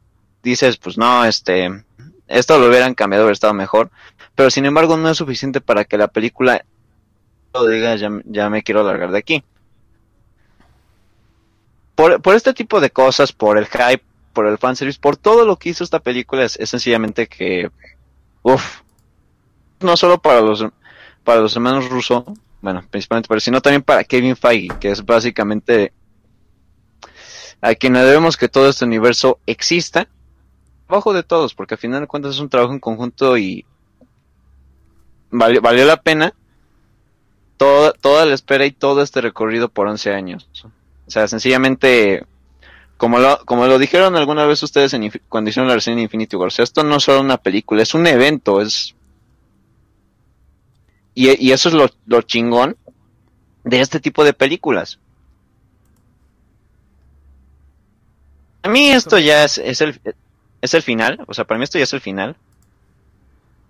dices, 0.40 0.76
pues 0.76 0.96
no, 0.96 1.24
este, 1.24 1.82
esto 2.28 2.60
lo 2.60 2.68
hubieran 2.68 2.94
cambiado, 2.94 3.24
hubiera 3.24 3.32
estado 3.32 3.54
mejor, 3.54 3.90
pero 4.36 4.50
sin 4.50 4.66
embargo 4.66 4.96
no 4.96 5.10
es 5.10 5.16
suficiente 5.16 5.60
para 5.60 5.84
que 5.84 5.98
la 5.98 6.06
película 6.06 6.64
diga, 7.62 7.94
ya, 7.96 8.10
ya 8.24 8.50
me 8.50 8.62
quiero 8.62 8.82
largar 8.82 9.12
de 9.12 9.18
aquí. 9.18 9.44
Por, 11.94 12.20
este 12.34 12.52
tipo 12.52 12.80
de 12.80 12.90
cosas, 12.90 13.32
por 13.32 13.56
el 13.56 13.66
hype, 13.66 14.02
por 14.32 14.46
el 14.46 14.58
fanservice, 14.58 14.98
por 14.98 15.16
todo 15.16 15.46
lo 15.46 15.56
que 15.56 15.68
hizo 15.68 15.84
esta 15.84 16.00
película, 16.00 16.44
es, 16.44 16.58
sencillamente 16.64 17.28
que, 17.28 17.70
uff, 18.42 18.80
no 19.80 19.96
solo 19.96 20.18
para 20.18 20.40
los, 20.40 20.66
para 21.22 21.40
los 21.40 21.54
hermanos 21.54 21.88
Russo, 21.88 22.24
bueno, 22.60 22.84
principalmente 22.90 23.28
para 23.28 23.40
sino 23.40 23.60
también 23.60 23.82
para 23.82 24.02
Kevin 24.02 24.34
Feige, 24.34 24.76
que 24.80 24.90
es 24.90 25.04
básicamente 25.04 25.92
a 27.60 27.74
quien 27.74 27.92
le 27.92 28.00
debemos 28.00 28.36
que 28.36 28.48
todo 28.48 28.68
este 28.68 28.84
universo 28.84 29.38
exista, 29.46 30.08
abajo 30.88 31.12
de 31.12 31.22
todos, 31.22 31.54
porque 31.54 31.74
al 31.74 31.80
final 31.80 32.00
de 32.00 32.06
cuentas 32.08 32.34
es 32.34 32.40
un 32.40 32.48
trabajo 32.48 32.72
en 32.72 32.80
conjunto 32.80 33.38
y 33.38 33.64
valió 35.30 35.84
la 35.84 35.96
pena 35.96 36.34
toda, 38.00 38.24
la 38.24 38.34
espera 38.34 38.66
y 38.66 38.70
todo 38.70 39.02
este 39.02 39.20
recorrido 39.20 39.68
por 39.68 39.86
11 39.86 40.12
años. 40.12 40.48
O 41.06 41.10
sea, 41.10 41.28
sencillamente, 41.28 42.24
como 42.96 43.18
lo, 43.18 43.38
como 43.44 43.66
lo 43.66 43.78
dijeron 43.78 44.16
alguna 44.16 44.46
vez 44.46 44.62
ustedes 44.62 44.92
en, 44.94 45.10
cuando 45.28 45.50
hicieron 45.50 45.68
la 45.68 45.74
reseña 45.74 45.96
de 45.96 46.02
Infinity 46.02 46.36
War, 46.36 46.48
o 46.48 46.50
sea, 46.50 46.62
esto 46.62 46.82
no 46.82 46.96
es 46.96 47.02
solo 47.02 47.20
una 47.20 47.36
película, 47.36 47.82
es 47.82 47.94
un 47.94 48.06
evento, 48.06 48.60
es 48.60 48.94
Y, 51.14 51.46
y 51.46 51.52
eso 51.52 51.68
es 51.68 51.74
lo, 51.74 51.90
lo 52.06 52.22
chingón 52.22 52.76
de 53.64 53.80
este 53.80 54.00
tipo 54.00 54.24
de 54.24 54.32
películas. 54.32 54.98
A 58.62 58.68
mí 58.68 58.88
esto 58.90 59.18
ya 59.18 59.44
es, 59.44 59.58
es 59.58 59.82
el 59.82 60.00
es 60.64 60.72
el 60.72 60.82
final, 60.82 61.22
o 61.26 61.34
sea, 61.34 61.44
para 61.44 61.58
mí 61.58 61.64
esto 61.64 61.76
ya 61.76 61.84
es 61.84 61.92
el 61.92 62.00
final. 62.00 62.36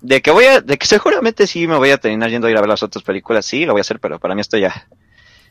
De 0.06 0.20
que 0.20 0.30
voy 0.30 0.44
a, 0.44 0.60
de 0.60 0.76
que 0.76 0.86
seguramente 0.86 1.46
sí 1.46 1.66
me 1.66 1.76
voy 1.78 1.90
a 1.90 1.96
terminar 1.98 2.28
yendo 2.28 2.46
a 2.46 2.50
ir 2.50 2.56
a 2.58 2.60
ver 2.60 2.68
las 2.68 2.82
otras 2.82 3.02
películas, 3.02 3.46
sí, 3.46 3.64
lo 3.64 3.72
voy 3.72 3.80
a 3.80 3.82
hacer, 3.82 4.00
pero 4.00 4.18
para 4.20 4.34
mí 4.34 4.42
esto 4.42 4.58
ya, 4.58 4.86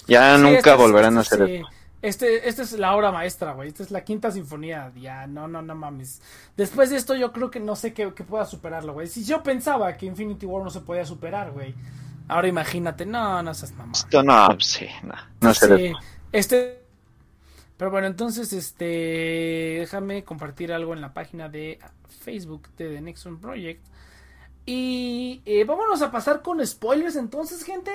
ya 0.08 0.36
Sí, 0.36 0.42
nunca 0.44 0.58
este 0.58 0.72
es- 0.72 0.78
volverán 0.78 1.18
a 1.18 1.22
este 1.22 1.36
hacer 1.36 1.48
sí. 1.48 1.56
esto. 1.56 1.68
Este, 2.04 2.50
esta 2.50 2.62
es 2.64 2.74
la 2.74 2.96
obra 2.96 3.12
maestra, 3.14 3.54
güey. 3.54 3.70
Esta 3.70 3.82
es 3.82 3.90
la 3.90 4.04
quinta 4.04 4.30
sinfonía. 4.30 4.92
Ya, 4.98 5.26
no, 5.26 5.48
no, 5.48 5.62
no 5.62 5.74
mames. 5.74 6.22
Después 6.58 6.90
de 6.90 6.98
esto, 6.98 7.16
yo 7.16 7.32
creo 7.32 7.50
que 7.50 7.62
no 7.62 7.78
sé 7.78 7.94
qué, 7.94 8.14
qué 8.14 8.26
pueda 8.26 8.46
superarlo, 8.46 8.92
güey. 8.94 9.08
Si 9.08 9.24
yo 9.24 9.42
pensaba 9.42 9.96
que 9.96 10.06
Infinity 10.06 10.46
War 10.46 10.64
no 10.66 10.70
se 10.70 10.82
podía 10.82 11.06
superar, 11.06 11.52
güey. 11.52 11.74
Ahora 12.28 12.50
imagínate, 12.50 13.06
no, 13.06 13.42
no 13.42 13.54
seas 13.54 13.72
mamá. 13.72 13.94
Esto 13.94 14.22
no, 14.22 14.50
sí, 14.60 14.86
no, 15.04 15.14
no 15.40 15.54
sé. 15.54 15.78
Sí, 15.78 15.94
este. 16.34 16.84
Pero 17.78 17.90
bueno, 17.90 18.08
entonces, 18.08 18.52
este. 18.52 19.78
Déjame 19.80 20.26
compartir 20.26 20.74
algo 20.74 20.94
en 20.94 21.00
la 21.02 21.14
página 21.14 21.48
de 21.50 21.80
Facebook 22.24 22.68
de 22.78 22.90
The 22.96 23.02
Next 23.02 23.26
One 23.26 23.38
Project. 23.42 23.82
Y 24.66 25.42
eh, 25.46 25.64
vámonos 25.66 26.02
a 26.02 26.12
pasar 26.12 26.42
con 26.42 26.66
spoilers 26.66 27.16
entonces, 27.16 27.64
gente. 27.64 27.92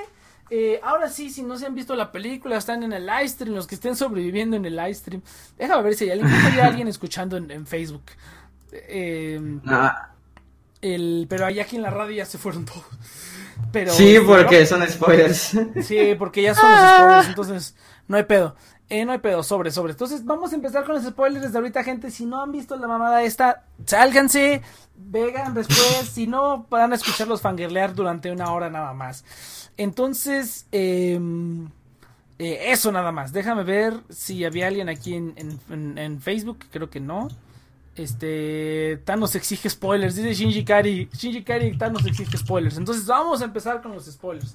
Eh, 0.51 0.81
ahora 0.83 1.09
sí, 1.09 1.31
si 1.31 1.43
no 1.43 1.59
se 1.59 1.67
han 1.67 1.75
visto 1.75 1.95
la 1.95 2.11
película, 2.11 2.57
están 2.57 2.83
en 2.83 2.93
el 2.93 3.07
live 3.07 3.29
stream, 3.29 3.55
los 3.55 3.67
que 3.67 3.75
estén 3.75 3.97
sobreviviendo 3.97 4.57
en 4.57 4.65
el 4.65 4.77
live 4.77 4.95
stream. 4.95 5.23
Déjame 5.59 5.83
ver 5.83 5.95
si 5.95 6.05
hay 6.05 6.19
alguien, 6.19 6.31
hay 6.31 6.61
alguien 6.61 6.89
escuchando 6.89 7.37
en, 7.37 7.51
en 7.51 7.67
Facebook. 7.67 8.05
Eh, 8.73 9.41
el, 10.81 11.27
pero 11.29 11.47
ahí 11.47 11.61
aquí 11.61 11.77
en 11.77 11.83
la 11.83 11.91
radio 11.91 12.17
ya 12.17 12.25
se 12.25 12.39
fueron 12.39 12.65
todos. 12.65 12.85
Pero, 13.73 13.93
sí, 13.93 14.17
este, 14.17 14.27
porque 14.27 14.67
son 14.67 14.89
spoilers. 14.89 15.57
Sí, 15.83 16.15
porque 16.19 16.43
ya 16.43 16.55
son 16.55 16.71
los 16.71 16.81
spoilers, 16.81 17.29
entonces 17.29 17.77
no 18.07 18.17
hay 18.17 18.25
pedo. 18.25 18.57
Eh, 18.91 19.05
no 19.05 19.13
hay 19.13 19.19
pedo, 19.19 19.43
sobre, 19.43 19.71
sobre. 19.71 19.93
Entonces 19.93 20.25
vamos 20.25 20.53
a 20.53 20.55
empezar 20.57 20.85
con 20.85 20.95
los 20.95 21.05
spoilers 21.05 21.45
desde 21.45 21.59
ahorita, 21.59 21.85
gente. 21.85 22.11
Si 22.11 22.25
no 22.25 22.41
han 22.43 22.53
visto 22.53 22.75
la 22.77 22.89
mamada 22.89 23.23
esta, 23.23 23.65
sálganse, 23.85 24.63
vegan 24.97 25.53
después. 25.55 26.09
Si 26.11 26.27
no, 26.27 26.65
van 26.71 26.93
a 26.93 26.97
escucharlos 26.97 27.43
fangirlear 27.43 27.95
durante 27.95 28.31
una 28.33 28.51
hora 28.51 28.71
nada 28.71 28.95
más. 28.95 29.25
Entonces, 29.77 30.67
eh, 30.73 31.21
eh, 32.39 32.59
eso 32.73 32.91
nada 32.91 33.13
más. 33.13 33.33
Déjame 33.33 33.63
ver 33.63 33.95
si 34.09 34.45
había 34.47 34.69
alguien 34.69 34.89
aquí 34.89 35.15
en- 35.15 35.35
en 35.99 36.21
Facebook. 36.23 36.59
Creo 36.71 36.89
que 36.89 37.01
no. 37.01 37.29
Este, 37.95 39.01
Thanos 39.05 39.35
exige 39.35 39.69
spoilers. 39.69 40.15
Dice 40.17 40.33
Shinji 40.35 40.65
Kari. 40.65 41.09
Shinji 41.13 41.43
Kari, 41.43 41.77
Thanos 41.77 42.07
exige 42.07 42.39
spoilers. 42.39 42.79
Entonces 42.79 43.05
vamos 43.07 43.43
a 43.43 43.45
empezar 43.45 43.83
con 43.83 43.93
los 43.93 44.07
spoilers. 44.07 44.55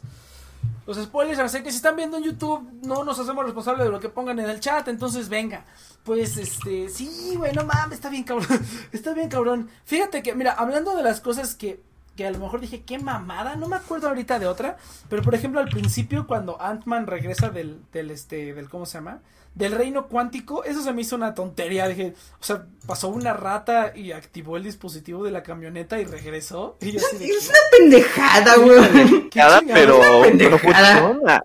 Los 0.86 0.98
spoilers, 0.98 1.40
así 1.40 1.64
que 1.64 1.72
si 1.72 1.78
están 1.78 1.96
viendo 1.96 2.18
en 2.18 2.24
YouTube, 2.24 2.70
no 2.84 3.06
nos 3.06 3.18
hacemos 3.18 3.46
responsables 3.46 3.86
de 3.86 3.92
lo 3.92 4.00
que 4.02 4.10
pongan 4.10 4.40
en 4.40 4.50
el 4.50 4.60
chat, 4.60 4.88
entonces 4.90 5.30
venga. 5.30 5.66
Pues 6.04 6.36
este, 6.36 6.90
sí, 6.90 7.36
güey, 7.38 7.54
no 7.54 7.64
mames, 7.64 7.96
está 7.96 8.10
bien 8.10 8.24
cabrón. 8.24 8.60
Está 8.92 9.14
bien 9.14 9.30
cabrón. 9.30 9.70
Fíjate 9.86 10.22
que, 10.22 10.36
mira, 10.36 10.52
hablando 10.52 10.96
de 10.98 11.04
las 11.04 11.22
cosas 11.22 11.56
que, 11.56 11.82
que 12.18 12.28
a 12.28 12.32
lo 12.32 12.40
mejor 12.40 12.60
dije, 12.60 12.84
qué 12.84 13.00
mamada, 13.00 13.56
no 13.56 13.70
me 13.70 13.78
acuerdo 13.78 14.10
ahorita 14.10 14.40
de 14.40 14.48
otra, 14.48 14.78
pero 15.10 15.22
por 15.22 15.36
ejemplo 15.36 15.62
al 15.62 15.70
principio 15.70 16.28
cuando 16.28 16.62
Ant-Man 16.62 17.08
regresa 17.08 17.50
del, 17.50 17.82
del 17.94 18.12
este, 18.12 18.54
del, 18.54 18.70
¿cómo 18.70 18.86
se 18.86 18.98
llama? 18.98 19.22
Del 19.56 19.74
reino 19.74 20.08
cuántico, 20.08 20.64
eso 20.64 20.82
se 20.82 20.94
me 20.94 21.02
hizo 21.02 21.16
una 21.16 21.36
tontería, 21.36 21.88
dije, 21.88 22.16
o 22.40 22.44
sea, 22.44 22.66
pasó 22.88 23.10
una 23.10 23.34
rata 23.34 23.92
y 23.96 24.12
activó 24.12 24.58
el 24.58 24.64
dispositivo 24.64 25.24
de 25.24 25.30
la 25.30 25.44
camioneta 25.44 26.00
y 26.00 26.06
regresó. 26.06 26.76
Y 26.82 26.92
yo 26.94 27.00
así 27.00 27.18
de, 27.20 27.26
es 27.38 27.50
una 27.50 27.60
pendejada, 27.78 28.56
güey. 28.56 29.30
pero, 29.72 30.00
pero 30.38 30.58
funciona. 30.58 31.44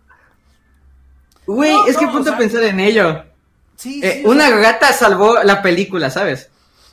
Güey, 1.47 1.72
No, 1.72 1.86
es 1.86 1.97
que 1.97 2.06
no, 2.06 2.12
ponte 2.12 2.28
o 2.30 2.32
sea- 2.32 2.35
a 2.35 2.39
pensar 2.39 2.62
en 2.64 2.80
ello. 2.80 3.24
Sí, 3.76 4.01
Eh, 4.02 4.20
sí, 4.20 4.26
o 4.26 4.30
una 4.30 4.48
sea, 4.48 4.56
gata 4.59 4.93
salvó 4.93 5.43
la 5.44 5.62
película, 5.62 6.10
¿sabes? 6.10 6.51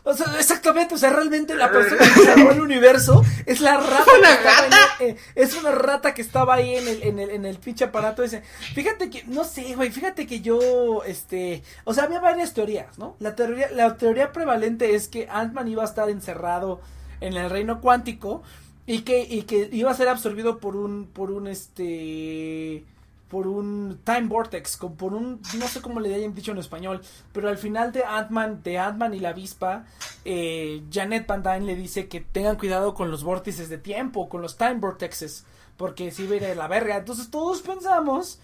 O 0.08 0.14
sea, 0.14 0.28
exactamente, 0.40 0.94
o 0.94 0.98
sea, 0.98 1.10
realmente 1.10 1.56
la 1.56 1.72
persona 1.72 1.98
que 2.14 2.22
salvó 2.22 2.52
el 2.52 2.62
universo 2.62 3.24
es 3.46 3.60
la 3.60 3.78
rata. 3.78 4.06
¿Una 4.18 4.28
que 4.30 4.34
estaba 4.36 4.62
gata? 4.62 4.78
en 5.00 5.10
el- 5.10 5.16
eh, 5.16 5.18
es 5.36 5.56
una 5.56 5.72
rata 5.72 6.14
que 6.14 6.22
estaba 6.22 6.54
ahí 6.54 6.76
en 6.76 6.88
el, 6.88 7.04
en 7.04 7.20
el, 7.20 7.30
en 7.32 7.46
el 7.46 7.58
pinche 7.58 7.86
aparato 7.86 8.22
ese. 8.24 8.42
Fíjate 8.76 9.10
que, 9.10 9.24
no 9.26 9.44
sé, 9.44 9.74
güey, 9.76 9.90
fíjate 9.92 10.28
que 10.28 10.42
yo, 10.42 11.04
este, 11.06 11.64
o 11.86 11.94
sea, 11.94 12.04
había 12.06 12.20
varias 12.20 12.54
teorías, 12.54 12.98
¿no? 13.00 13.16
La 13.20 13.36
teoría, 13.36 13.70
la 13.72 13.98
teoría 13.98 14.32
prevalente 14.32 14.94
es 14.96 15.08
que 15.08 15.28
Ant-Man 15.30 15.68
iba 15.68 15.82
a 15.82 15.88
estar 15.88 16.10
encerrado 16.10 16.82
en 17.20 17.34
el 17.36 17.50
reino 17.50 17.82
cuántico 17.82 18.44
y 18.86 19.02
que, 19.02 19.22
y 19.24 19.42
que 19.44 19.70
iba 19.72 19.90
a 19.90 19.96
ser 19.96 20.08
absorbido 20.08 20.60
por 20.60 20.76
un, 20.76 21.08
por 21.08 21.32
un, 21.32 21.48
este, 21.48 22.84
por 23.30 23.48
un 23.48 24.00
time 24.04 24.28
vortex, 24.28 24.78
por 24.78 25.14
un, 25.14 25.42
no 25.58 25.68
sé 25.68 25.82
cómo 25.82 26.00
le 26.00 26.14
hayan 26.14 26.36
dicho 26.36 26.52
en 26.52 26.60
español, 26.60 27.02
pero 27.34 27.50
al 27.50 27.58
final 27.58 27.92
de 27.92 28.04
Ant-Man, 28.04 28.62
de 28.64 28.78
Ant-Man 28.78 29.14
y 29.14 29.20
la 29.20 29.30
avispa, 29.30 29.86
eh, 30.26 30.84
Janet 30.92 31.26
Van 31.28 31.42
Dyne 31.42 31.66
le 31.66 31.76
dice 31.76 32.08
que 32.08 32.22
tengan 32.22 32.58
cuidado 32.58 32.94
con 32.94 33.10
los 33.10 33.24
vórtices 33.24 33.70
de 33.70 33.78
tiempo, 33.78 34.30
con 34.30 34.42
los 34.42 34.58
time 34.58 34.76
vortexes, 34.76 35.46
porque 35.78 36.12
si 36.12 36.26
a 36.26 36.56
la 36.56 36.68
verga. 36.68 36.98
Entonces 36.98 37.30
todos 37.32 37.62
pensamos 37.62 38.40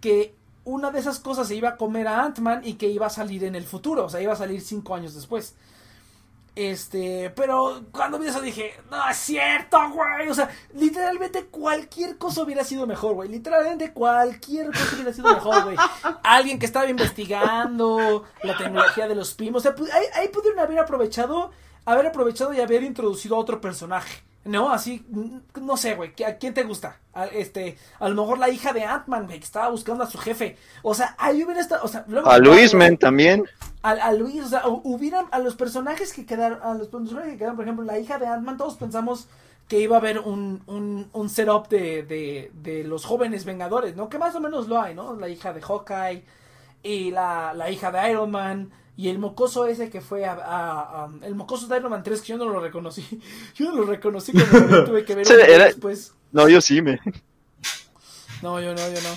que 0.00 0.34
una 0.64 0.90
de 0.90 0.98
esas 0.98 1.18
cosas 1.18 1.48
se 1.48 1.54
iba 1.54 1.70
a 1.70 1.76
comer 1.76 2.06
a 2.08 2.24
Ant-Man 2.24 2.60
y 2.64 2.74
que 2.74 2.88
iba 2.88 3.06
a 3.06 3.10
salir 3.10 3.44
en 3.44 3.54
el 3.54 3.64
futuro, 3.64 4.04
o 4.06 4.08
sea, 4.10 4.20
iba 4.20 4.32
a 4.32 4.36
salir 4.36 4.60
cinco 4.60 4.94
años 4.94 5.14
después. 5.14 5.54
Este, 6.56 7.30
pero 7.36 7.84
cuando 7.92 8.18
vi 8.18 8.28
eso 8.28 8.40
dije, 8.40 8.72
no 8.90 9.06
es 9.10 9.18
cierto, 9.18 9.78
güey. 9.90 10.26
O 10.28 10.34
sea, 10.34 10.48
literalmente 10.72 11.44
cualquier 11.44 12.16
cosa 12.16 12.42
hubiera 12.42 12.64
sido 12.64 12.86
mejor, 12.86 13.12
güey. 13.12 13.28
Literalmente 13.28 13.92
cualquier 13.92 14.68
cosa 14.68 14.94
hubiera 14.94 15.12
sido 15.12 15.34
mejor, 15.34 15.64
güey. 15.64 15.76
Alguien 16.22 16.58
que 16.58 16.64
estaba 16.64 16.88
investigando 16.88 18.24
la 18.42 18.56
tecnología 18.56 19.06
de 19.06 19.14
los 19.14 19.34
PIM. 19.34 19.54
O 19.54 19.60
sea, 19.60 19.74
ahí, 19.92 20.04
ahí 20.14 20.28
pudieron 20.28 20.58
haber 20.58 20.78
aprovechado, 20.78 21.50
haber 21.84 22.06
aprovechado 22.06 22.54
y 22.54 22.60
haber 22.62 22.84
introducido 22.84 23.36
a 23.36 23.38
otro 23.38 23.60
personaje. 23.60 24.25
No, 24.46 24.70
así, 24.72 25.04
no 25.60 25.76
sé, 25.76 25.94
güey. 25.94 26.12
¿A 26.26 26.36
quién 26.36 26.54
te 26.54 26.62
gusta? 26.64 26.98
A, 27.12 27.26
este, 27.26 27.76
a 27.98 28.08
lo 28.08 28.14
mejor 28.22 28.38
la 28.38 28.48
hija 28.50 28.72
de 28.72 28.84
Ant-Man, 28.84 29.26
güey, 29.26 29.38
que 29.38 29.44
estaba 29.44 29.68
buscando 29.70 30.04
a 30.04 30.10
su 30.10 30.18
jefe. 30.18 30.56
O 30.82 30.94
sea, 30.94 31.14
ahí 31.18 31.42
hubiera 31.44 31.60
estado, 31.60 31.82
o 31.84 31.88
sea, 31.88 32.04
luego- 32.08 32.30
A 32.30 32.38
Luis 32.38 32.74
Men 32.74 32.96
también. 32.96 33.44
a, 33.82 33.90
a 33.90 34.12
Luis, 34.12 34.42
o 34.44 34.48
sea, 34.48 34.64
hu- 34.64 34.80
hubieran 34.84 35.26
a 35.30 35.38
los 35.38 35.56
personajes 35.56 36.12
que 36.12 36.26
quedaron, 36.26 36.60
a 36.62 36.74
los 36.74 36.88
personajes 36.88 37.32
que 37.32 37.38
quedaron, 37.38 37.56
por 37.56 37.64
ejemplo, 37.64 37.84
la 37.84 37.98
hija 37.98 38.18
de 38.18 38.26
Ant-Man, 38.26 38.56
todos 38.56 38.76
pensamos 38.76 39.28
que 39.68 39.80
iba 39.80 39.96
a 39.96 39.98
haber 39.98 40.20
un, 40.20 40.62
un, 40.66 41.08
un 41.12 41.28
setup 41.28 41.68
de, 41.68 42.02
de, 42.04 42.52
de 42.54 42.84
los 42.84 43.04
jóvenes 43.04 43.44
Vengadores, 43.44 43.96
¿no? 43.96 44.08
Que 44.08 44.18
más 44.18 44.34
o 44.36 44.40
menos 44.40 44.68
lo 44.68 44.80
hay, 44.80 44.94
¿no? 44.94 45.14
La 45.16 45.28
hija 45.28 45.52
de 45.52 45.60
Hawkeye 45.60 46.24
y 46.84 47.10
la, 47.10 47.52
la 47.54 47.68
hija 47.70 47.90
de 47.90 48.10
Iron 48.10 48.30
Man 48.30 48.70
y 48.96 49.08
el 49.08 49.18
mocoso 49.18 49.66
ese 49.66 49.90
que 49.90 50.00
fue 50.00 50.24
a, 50.24 50.32
a- 50.32 51.04
a- 51.04 51.10
el 51.22 51.34
mocoso 51.34 51.66
de 51.66 51.76
Iron 51.76 51.90
Man 51.90 52.02
3 52.02 52.20
que 52.22 52.28
yo 52.28 52.36
no 52.38 52.46
lo 52.46 52.60
reconocí. 52.60 53.20
Yo 53.54 53.66
no 53.70 53.76
lo 53.76 53.84
reconocí 53.84 54.32
cuando 54.32 54.76
lo 54.78 54.84
tuve 54.84 55.04
que 55.04 55.14
ver 55.14 55.30
era- 55.30 55.64
después. 55.66 56.14
No, 56.32 56.48
yo 56.48 56.60
sí 56.60 56.82
me. 56.82 56.98
No, 58.42 58.60
yo 58.60 58.74
no, 58.74 58.80
yo 58.88 59.00
no. 59.02 59.16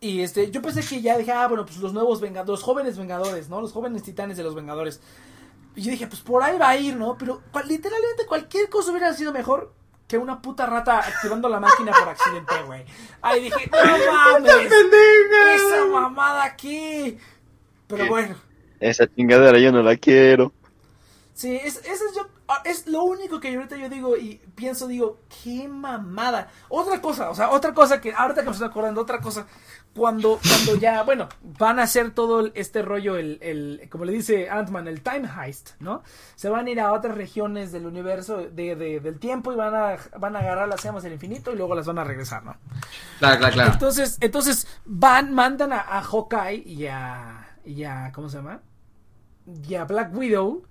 Y 0.00 0.22
este, 0.22 0.50
yo 0.50 0.62
pensé 0.62 0.82
que 0.82 1.02
ya 1.02 1.18
dije, 1.18 1.32
ah, 1.32 1.46
bueno, 1.48 1.64
pues 1.66 1.78
los 1.78 1.92
nuevos 1.92 2.20
vengadores, 2.20 2.48
los 2.60 2.62
jóvenes 2.62 2.96
vengadores, 2.96 3.48
¿no? 3.48 3.60
Los 3.60 3.72
jóvenes 3.72 4.02
titanes 4.02 4.36
de 4.36 4.42
los 4.42 4.54
vengadores. 4.54 5.00
Y 5.76 5.82
yo 5.82 5.90
dije, 5.90 6.06
pues 6.06 6.20
por 6.22 6.42
ahí 6.42 6.58
va 6.58 6.70
a 6.70 6.76
ir, 6.76 6.96
¿no? 6.96 7.16
Pero 7.18 7.42
literalmente 7.66 8.26
cualquier 8.26 8.68
cosa 8.70 8.90
hubiera 8.90 9.12
sido 9.14 9.32
mejor 9.32 9.72
que 10.08 10.18
una 10.18 10.40
puta 10.42 10.66
rata 10.66 10.98
activando 10.98 11.48
la 11.48 11.60
máquina 11.60 11.92
por 11.92 12.08
accidente, 12.08 12.54
güey. 12.66 12.84
Ahí 13.22 13.42
dije, 13.44 13.70
no 13.70 14.12
mames, 14.12 14.72
esa 15.54 15.86
mamada 15.86 16.44
aquí. 16.44 17.18
Pero 17.86 18.06
bueno. 18.08 18.34
Esa 18.80 19.06
chingadera 19.06 19.58
yo 19.58 19.72
no 19.72 19.82
la 19.82 19.96
quiero. 19.96 20.52
Sí, 21.34 21.54
es, 21.56 21.76
es, 21.86 22.00
yo, 22.14 22.26
ah, 22.48 22.60
es 22.66 22.86
lo 22.86 23.02
único 23.04 23.40
que 23.40 23.50
yo 23.50 23.60
ahorita 23.60 23.76
yo 23.78 23.88
digo 23.88 24.14
y 24.16 24.42
pienso, 24.54 24.86
digo, 24.86 25.20
qué 25.42 25.68
mamada. 25.68 26.48
Otra 26.68 27.00
cosa, 27.00 27.30
o 27.30 27.34
sea, 27.34 27.50
otra 27.50 27.72
cosa 27.72 27.98
que 28.00 28.12
ahorita 28.12 28.42
que 28.42 28.46
me 28.48 28.52
estoy 28.52 28.68
acordando, 28.68 29.00
otra 29.00 29.20
cosa, 29.20 29.46
cuando, 29.94 30.38
cuando 30.46 30.76
ya, 30.76 31.02
bueno, 31.04 31.28
van 31.58 31.78
a 31.78 31.84
hacer 31.84 32.10
todo 32.10 32.50
este 32.52 32.82
rollo, 32.82 33.16
el, 33.16 33.38
el, 33.40 33.88
como 33.90 34.04
le 34.04 34.12
dice 34.12 34.50
Ant-Man, 34.50 34.86
el 34.86 35.00
time 35.02 35.26
heist, 35.34 35.70
¿no? 35.80 36.02
Se 36.34 36.50
van 36.50 36.66
a 36.66 36.70
ir 36.70 36.80
a 36.80 36.92
otras 36.92 37.16
regiones 37.16 37.72
del 37.72 37.86
universo, 37.86 38.36
de, 38.50 38.76
de- 38.76 39.00
del 39.00 39.18
tiempo 39.18 39.50
y 39.50 39.56
van 39.56 39.74
a, 39.74 39.96
van 40.18 40.36
a 40.36 40.40
agarrar 40.40 40.68
las 40.68 40.82
llamas 40.82 41.04
del 41.04 41.14
infinito 41.14 41.52
y 41.52 41.56
luego 41.56 41.74
las 41.74 41.86
van 41.86 41.98
a 41.98 42.04
regresar, 42.04 42.44
¿no? 42.44 42.56
Claro, 43.18 43.38
claro, 43.38 43.54
claro. 43.54 43.72
Entonces, 43.72 44.18
entonces 44.20 44.66
van, 44.84 45.32
mandan 45.32 45.72
a, 45.72 45.80
a 45.80 46.02
Hawkeye 46.02 46.64
y 46.66 46.86
a, 46.86 47.56
y 47.64 47.84
a, 47.84 48.12
¿cómo 48.12 48.28
se 48.28 48.36
llama? 48.36 48.60
Y 49.68 49.74
a 49.74 49.84
Black 49.84 50.14
Widow 50.14 50.64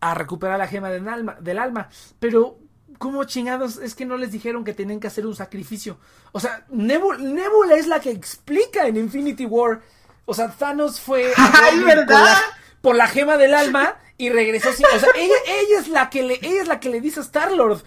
a 0.00 0.14
recuperar 0.14 0.58
la 0.58 0.66
gema 0.68 0.90
del 0.90 1.08
alma, 1.08 1.36
del 1.40 1.58
alma. 1.58 1.88
Pero, 2.18 2.58
¿cómo 2.98 3.24
chingados? 3.24 3.78
Es 3.78 3.94
que 3.94 4.04
no 4.06 4.16
les 4.16 4.32
dijeron 4.32 4.64
que 4.64 4.74
tenían 4.74 5.00
que 5.00 5.06
hacer 5.06 5.26
un 5.26 5.34
sacrificio. 5.36 5.98
O 6.32 6.40
sea, 6.40 6.64
Nebula, 6.68 7.18
Nebula 7.18 7.76
es 7.76 7.86
la 7.86 8.00
que 8.00 8.10
explica 8.10 8.86
en 8.86 8.96
Infinity 8.96 9.46
War. 9.46 9.80
O 10.24 10.34
sea, 10.34 10.50
Thanos 10.50 11.00
fue 11.00 11.32
a 11.36 11.52
¡Ay, 11.64 11.78
verdad! 11.80 12.06
Por, 12.06 12.14
la, 12.20 12.40
por 12.82 12.96
la 12.96 13.06
gema 13.06 13.36
del 13.36 13.54
alma 13.54 13.96
y 14.18 14.28
regresó 14.30 14.72
sin- 14.72 14.86
O 14.94 14.98
sea, 14.98 15.10
ella, 15.16 15.34
ella 15.46 15.78
es 15.80 15.88
la 15.88 16.10
que 16.10 16.22
le, 16.22 16.34
ella 16.42 16.62
es 16.62 16.68
la 16.68 16.80
que 16.80 16.90
le 16.90 17.00
dice 17.00 17.20
a 17.20 17.22
Star 17.22 17.52
Lord 17.52 17.82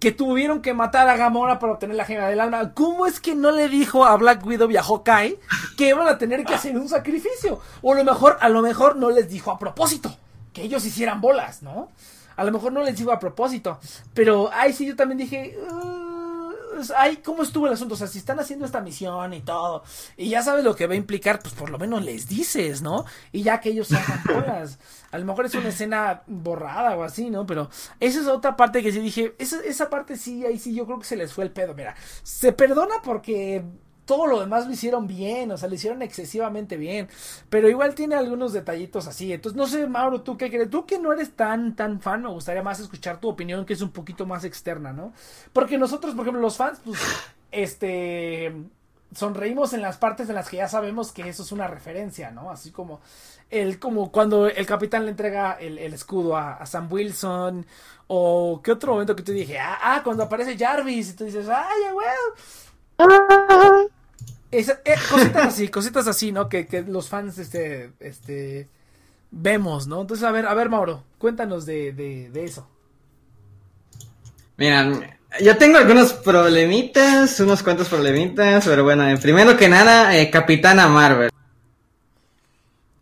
que 0.00 0.12
tuvieron 0.12 0.62
que 0.62 0.72
matar 0.74 1.08
a 1.08 1.16
Gamora 1.16 1.58
para 1.58 1.74
obtener 1.74 1.94
la 1.94 2.06
gema 2.06 2.26
del 2.26 2.40
alma. 2.40 2.72
¿Cómo 2.74 3.06
es 3.06 3.20
que 3.20 3.34
no 3.34 3.50
le 3.52 3.68
dijo 3.68 4.04
a 4.04 4.16
Black 4.16 4.44
Widow 4.44 4.70
y 4.70 4.76
a 4.76 4.82
Hawkeye 4.82 5.38
que 5.76 5.88
iban 5.88 6.08
a 6.08 6.16
tener 6.18 6.44
que 6.44 6.54
hacer 6.54 6.76
un 6.76 6.88
sacrificio? 6.88 7.60
O 7.82 7.92
a 7.92 7.96
lo 7.96 8.04
mejor, 8.04 8.38
a 8.40 8.48
lo 8.48 8.62
mejor 8.62 8.96
no 8.96 9.10
les 9.10 9.28
dijo 9.28 9.50
a 9.50 9.58
propósito 9.58 10.16
que 10.52 10.62
ellos 10.62 10.84
hicieran 10.86 11.20
bolas, 11.20 11.62
¿no? 11.62 11.90
A 12.36 12.44
lo 12.44 12.50
mejor 12.52 12.72
no 12.72 12.82
les 12.82 12.96
dijo 12.96 13.12
a 13.12 13.18
propósito. 13.18 13.78
Pero 14.14 14.50
ahí 14.54 14.72
sí 14.72 14.86
yo 14.86 14.96
también 14.96 15.18
dije. 15.18 15.56
"Uh, 15.70 16.09
ay, 16.96 17.18
¿cómo 17.18 17.42
estuvo 17.42 17.66
el 17.66 17.72
asunto? 17.72 17.94
O 17.94 17.96
sea, 17.96 18.06
si 18.06 18.18
están 18.18 18.38
haciendo 18.40 18.64
esta 18.64 18.80
misión 18.80 19.32
y 19.34 19.40
todo, 19.40 19.82
y 20.16 20.30
ya 20.30 20.42
sabes 20.42 20.64
lo 20.64 20.74
que 20.74 20.86
va 20.86 20.94
a 20.94 20.96
implicar, 20.96 21.40
pues 21.40 21.54
por 21.54 21.70
lo 21.70 21.78
menos 21.78 22.04
les 22.04 22.28
dices, 22.28 22.82
¿no? 22.82 23.04
Y 23.32 23.42
ya 23.42 23.60
que 23.60 23.70
ellos 23.70 23.88
se 23.88 23.96
hagan. 23.96 24.68
A 25.12 25.18
lo 25.18 25.24
mejor 25.24 25.46
es 25.46 25.54
una 25.54 25.70
escena 25.70 26.22
borrada 26.26 26.96
o 26.96 27.02
así, 27.02 27.30
¿no? 27.30 27.44
Pero 27.44 27.68
esa 27.98 28.20
es 28.20 28.26
otra 28.28 28.56
parte 28.56 28.82
que 28.82 28.92
sí 28.92 29.00
dije, 29.00 29.34
esa, 29.38 29.60
esa 29.60 29.90
parte 29.90 30.16
sí, 30.16 30.46
ahí 30.46 30.58
sí 30.58 30.74
yo 30.74 30.86
creo 30.86 31.00
que 31.00 31.04
se 31.04 31.16
les 31.16 31.32
fue 31.32 31.44
el 31.44 31.50
pedo. 31.50 31.74
Mira, 31.74 31.96
se 32.22 32.52
perdona 32.52 32.96
porque 33.02 33.64
todo 34.10 34.26
lo 34.26 34.40
demás 34.40 34.66
lo 34.66 34.72
hicieron 34.72 35.06
bien, 35.06 35.52
o 35.52 35.56
sea, 35.56 35.68
lo 35.68 35.76
hicieron 35.76 36.02
excesivamente 36.02 36.76
bien, 36.76 37.08
pero 37.48 37.68
igual 37.68 37.94
tiene 37.94 38.16
algunos 38.16 38.52
detallitos 38.52 39.06
así. 39.06 39.32
Entonces, 39.32 39.56
no 39.56 39.68
sé, 39.68 39.86
Mauro, 39.86 40.22
¿tú 40.22 40.36
qué 40.36 40.50
crees? 40.50 40.68
Tú 40.68 40.84
que 40.84 40.98
no 40.98 41.12
eres 41.12 41.36
tan, 41.36 41.76
tan 41.76 42.00
fan, 42.00 42.22
me 42.22 42.28
gustaría 42.28 42.60
más 42.60 42.80
escuchar 42.80 43.20
tu 43.20 43.28
opinión, 43.28 43.64
que 43.64 43.74
es 43.74 43.82
un 43.82 43.92
poquito 43.92 44.26
más 44.26 44.42
externa, 44.42 44.92
¿no? 44.92 45.12
Porque 45.52 45.78
nosotros, 45.78 46.16
por 46.16 46.22
ejemplo, 46.22 46.42
los 46.42 46.56
fans, 46.56 46.80
pues, 46.84 46.98
este, 47.52 48.52
sonreímos 49.14 49.74
en 49.74 49.82
las 49.82 49.96
partes 49.96 50.28
en 50.28 50.34
las 50.34 50.48
que 50.48 50.56
ya 50.56 50.66
sabemos 50.66 51.12
que 51.12 51.28
eso 51.28 51.44
es 51.44 51.52
una 51.52 51.68
referencia, 51.68 52.32
¿no? 52.32 52.50
Así 52.50 52.72
como 52.72 53.00
el 53.48 53.78
como 53.78 54.10
cuando 54.10 54.48
el 54.48 54.66
capitán 54.66 55.04
le 55.04 55.12
entrega 55.12 55.52
el, 55.52 55.78
escudo 55.78 56.36
a, 56.36 56.66
Sam 56.66 56.92
Wilson 56.92 57.64
o 58.08 58.60
qué 58.60 58.72
otro 58.72 58.94
momento 58.94 59.14
que 59.14 59.22
tú 59.22 59.30
dije, 59.30 59.56
ah, 59.60 59.78
ah, 59.80 60.00
cuando 60.02 60.24
aparece 60.24 60.58
Jarvis 60.58 61.10
y 61.10 61.12
tú 61.14 61.26
dices, 61.26 61.46
ay, 61.48 61.92
güey. 61.92 62.08
Eh, 64.52 64.66
cositas 65.08 65.46
así, 65.46 65.68
cositas 65.68 66.06
así, 66.08 66.32
¿no? 66.32 66.48
Que, 66.48 66.66
que 66.66 66.82
los 66.82 67.08
fans, 67.08 67.38
este, 67.38 67.92
este, 68.00 68.68
vemos, 69.30 69.86
¿no? 69.86 70.00
Entonces, 70.00 70.24
a 70.24 70.32
ver, 70.32 70.46
a 70.46 70.54
ver, 70.54 70.68
Mauro, 70.68 71.04
cuéntanos 71.18 71.66
de, 71.66 71.92
de, 71.92 72.30
de 72.30 72.44
eso. 72.44 72.66
Mira, 74.56 75.16
yo 75.40 75.56
tengo 75.56 75.78
algunos 75.78 76.12
problemitas, 76.12 77.38
unos 77.40 77.62
cuantos 77.62 77.88
problemitas, 77.88 78.66
pero 78.66 78.82
bueno, 78.82 79.08
eh, 79.08 79.16
primero 79.16 79.56
que 79.56 79.68
nada, 79.68 80.16
eh, 80.16 80.30
Capitana 80.30 80.88
Marvel. 80.88 81.30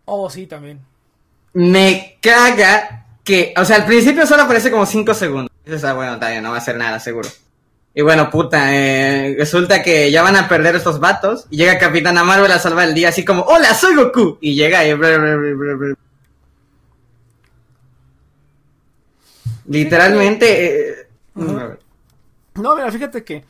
Oh, 0.05 0.29
sí, 0.29 0.47
también. 0.47 0.81
Me 1.55 2.19
caga 2.21 3.07
que, 3.25 3.55
o 3.57 3.65
sea, 3.65 3.77
al 3.77 3.87
principio 3.87 4.27
solo 4.27 4.43
aparece 4.43 4.71
como 4.71 4.87
5 4.87 5.15
segundos. 5.15 5.51
Dices, 5.65 5.85
ah, 5.85 5.95
bueno, 5.95 6.19
bien, 6.19 6.43
no 6.43 6.51
va 6.51 6.57
a 6.57 6.59
hacer 6.59 6.77
nada, 6.77 7.01
seguro. 7.01 7.29
Y 7.95 8.03
bueno, 8.03 8.31
puta, 8.31 8.75
eh, 8.77 9.35
resulta 9.39 9.83
que 9.83 10.11
ya 10.13 10.23
van 10.23 10.37
a 10.37 10.49
perder 10.49 10.77
estos 10.77 11.01
vatos. 11.01 11.47
Y 11.51 11.57
llega 11.57 11.79
Capitana 11.79 12.23
Marvel 12.23 12.53
a 12.53 12.59
salvar 12.59 12.89
el 12.89 12.95
día, 12.95 13.09
así 13.09 13.25
como, 13.25 13.43
¡Hola, 13.43 13.75
soy 13.75 13.97
Goku! 13.97 14.39
Y 14.41 14.55
llega 14.55 14.87
y... 14.87 14.93
Literalmente... 19.67 20.91
eh, 21.03 21.09
Ajá. 21.35 21.79
No, 22.55 22.75
mira, 22.75 22.91
fíjate 22.91 23.23
que 23.25 23.45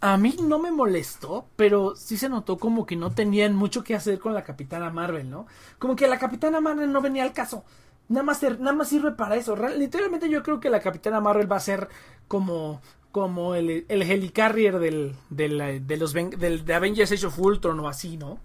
a 0.00 0.16
mí 0.16 0.36
no 0.42 0.58
me 0.58 0.70
molestó, 0.70 1.46
pero 1.56 1.94
sí 1.96 2.16
se 2.16 2.28
notó 2.28 2.58
como 2.58 2.86
que 2.86 2.96
no 2.96 3.10
tenían 3.10 3.54
mucho 3.54 3.82
que 3.84 3.94
hacer 3.94 4.18
con 4.18 4.32
la 4.34 4.44
Capitana 4.44 4.90
Marvel, 4.90 5.28
¿no? 5.28 5.46
Como 5.78 5.96
que 5.96 6.06
la 6.08 6.18
Capitana 6.18 6.60
Marvel 6.60 6.92
no 6.92 7.00
venía 7.02 7.24
al 7.24 7.32
caso. 7.32 7.64
Nada 8.08 8.22
más, 8.24 8.38
ser- 8.38 8.60
nada 8.60 8.72
más 8.76 8.88
sirve 8.88 9.12
para 9.12 9.36
eso. 9.36 9.54
Real- 9.56 9.78
literalmente 9.78 10.28
yo 10.30 10.42
creo 10.42 10.60
que 10.60 10.70
la 10.70 10.80
Capitana 10.80 11.20
Marvel 11.20 11.50
va 11.50 11.56
a 11.56 11.60
ser 11.60 11.88
como 12.28 12.80
como 13.12 13.54
el, 13.54 13.84
el 13.88 14.02
helicarrier 14.02 14.78
del, 14.78 15.14
del, 15.28 15.86
de 15.86 15.96
los 15.96 16.12
de 16.12 16.74
Avengers 16.74 17.12
Age 17.12 17.26
of 17.26 17.38
Ultron 17.38 17.80
o 17.80 17.88
así, 17.88 18.16
¿no? 18.16 18.40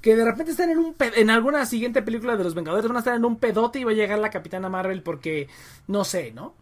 Que 0.00 0.16
de 0.16 0.24
repente 0.24 0.52
están 0.52 0.70
en 0.70 0.78
un 0.78 0.94
en 0.98 1.30
alguna 1.30 1.64
siguiente 1.66 2.02
película 2.02 2.36
de 2.36 2.44
los 2.44 2.54
Vengadores 2.54 2.86
van 2.86 2.96
a 2.96 3.00
estar 3.00 3.14
en 3.14 3.24
un 3.24 3.36
pedote 3.36 3.80
y 3.80 3.84
va 3.84 3.92
a 3.92 3.94
llegar 3.94 4.18
la 4.18 4.30
Capitana 4.30 4.68
Marvel 4.68 5.02
porque 5.02 5.48
no 5.86 6.04
sé, 6.04 6.32
¿no? 6.32 6.54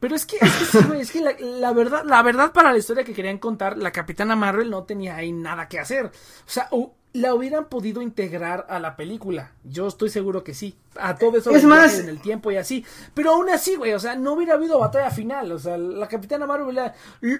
Pero 0.00 0.16
es 0.16 0.24
que, 0.24 0.36
es 0.40 0.52
que, 0.52 0.64
sí, 0.64 0.78
es 0.98 1.12
que 1.12 1.20
la, 1.20 1.72
verdad, 1.72 2.04
la 2.06 2.22
verdad 2.22 2.52
para 2.52 2.72
la 2.72 2.78
historia 2.78 3.04
que 3.04 3.12
querían 3.12 3.38
contar, 3.38 3.76
la 3.76 3.92
Capitana 3.92 4.34
Marvel 4.34 4.70
no 4.70 4.84
tenía 4.84 5.16
ahí 5.16 5.30
nada 5.30 5.68
que 5.68 5.78
hacer. 5.78 6.06
O 6.06 6.10
sea, 6.46 6.68
la 7.12 7.34
hubieran 7.34 7.66
podido 7.68 8.02
integrar 8.02 8.66
a 8.68 8.78
la 8.78 8.96
película. 8.96 9.52
Yo 9.64 9.88
estoy 9.88 10.10
seguro 10.10 10.44
que 10.44 10.54
sí. 10.54 10.76
A 10.96 11.16
todo 11.16 11.36
eso 11.38 11.50
Es 11.50 11.64
más- 11.64 11.98
en 11.98 12.08
el 12.08 12.20
tiempo 12.20 12.50
y 12.52 12.56
así. 12.56 12.84
Pero 13.14 13.32
aún 13.32 13.48
así, 13.50 13.74
güey, 13.76 13.92
o 13.94 13.98
sea, 13.98 14.14
no 14.16 14.34
hubiera 14.34 14.54
habido 14.54 14.78
batalla 14.78 15.10
final. 15.10 15.50
O 15.52 15.58
sea, 15.58 15.76
la 15.76 16.06
Capitana 16.08 16.46
Marvel, 16.46 16.74
la- 16.74 16.94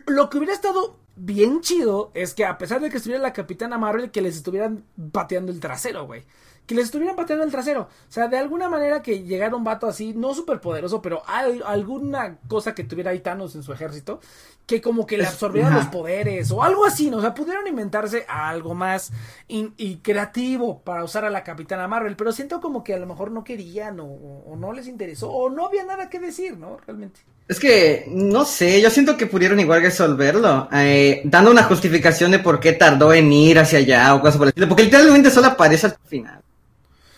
lo 0.07 0.29
que 0.29 0.39
hubiera 0.39 0.53
estado 0.55 0.99
bien 1.17 1.61
chido 1.61 2.11
es 2.15 2.35
que 2.35 2.45
a 2.47 2.59
pesar 2.59 2.81
de 2.81 2.91
que 2.91 2.97
estuviera 2.97 3.23
la 3.23 3.33
Capitana 3.33 3.79
Marvel, 3.79 4.11
que 4.11 4.23
les 4.23 4.37
estuvieran 4.37 4.85
pateando 5.13 5.53
el 5.53 5.61
trasero, 5.61 6.07
güey. 6.07 6.25
Que 6.67 6.75
les 6.77 6.85
estuvieran 6.85 7.17
pateando 7.17 7.45
el 7.45 7.51
trasero. 7.51 7.83
O 8.09 8.13
sea, 8.13 8.29
de 8.29 8.39
alguna 8.39 8.69
manera 8.69 9.03
que 9.03 9.25
llegara 9.25 9.57
un 9.57 9.65
vato 9.65 9.89
así, 9.89 10.15
no 10.15 10.35
súper 10.35 10.61
poderoso, 10.61 11.03
pero 11.03 11.23
al- 11.27 11.65
alguna 11.67 12.39
cosa 12.49 12.75
que 12.77 12.85
tuviera 12.85 13.11
ahí 13.11 13.19
Thanos 13.21 13.57
en 13.57 13.65
su 13.65 13.73
ejército, 13.73 14.21
que 14.67 14.81
como 14.81 15.05
que 15.05 15.19
le 15.19 15.27
absorbiera 15.27 15.69
los 15.71 15.87
poderes 15.87 16.53
o 16.53 16.63
algo 16.63 16.87
así, 16.87 17.11
¿no? 17.11 17.17
O 17.17 17.21
sea, 17.21 17.35
pudieron 17.35 17.67
inventarse 17.67 18.25
algo 18.29 18.75
más 18.75 19.11
in- 19.49 19.75
y 19.77 19.97
creativo 19.97 20.79
para 20.83 21.03
usar 21.03 21.25
a 21.25 21.31
la 21.31 21.43
Capitana 21.43 21.89
Marvel, 21.89 22.15
pero 22.15 22.31
siento 22.31 22.61
como 22.61 22.85
que 22.85 22.95
a 22.95 22.99
lo 22.99 23.07
mejor 23.07 23.33
no 23.33 23.43
querían 23.43 23.99
o, 23.99 24.05
o 24.07 24.55
no 24.57 24.73
les 24.73 24.87
interesó 24.87 25.29
o 25.33 25.51
no 25.51 25.67
había 25.67 25.85
nada 25.85 26.09
que 26.09 26.21
decir, 26.21 26.57
¿no? 26.57 26.77
Realmente. 26.87 27.21
Es 27.51 27.59
que, 27.59 28.05
no 28.07 28.45
sé, 28.45 28.81
yo 28.81 28.91
siento 28.91 29.17
que 29.17 29.27
pudieron 29.27 29.59
igual 29.59 29.83
resolverlo, 29.83 30.69
eh, 30.73 31.21
dando 31.25 31.51
una 31.51 31.65
justificación 31.65 32.31
de 32.31 32.39
por 32.39 32.61
qué 32.61 32.75
tardó 32.75 33.13
en 33.13 33.33
ir 33.33 33.59
hacia 33.59 33.81
allá 33.81 34.15
o 34.15 34.21
cosas 34.21 34.37
por 34.37 34.47
el 34.47 34.51
estilo, 34.51 34.69
porque 34.69 34.85
literalmente 34.85 35.33
solo 35.33 35.49
aparece 35.49 35.87
al 35.89 35.97
final. 36.07 36.41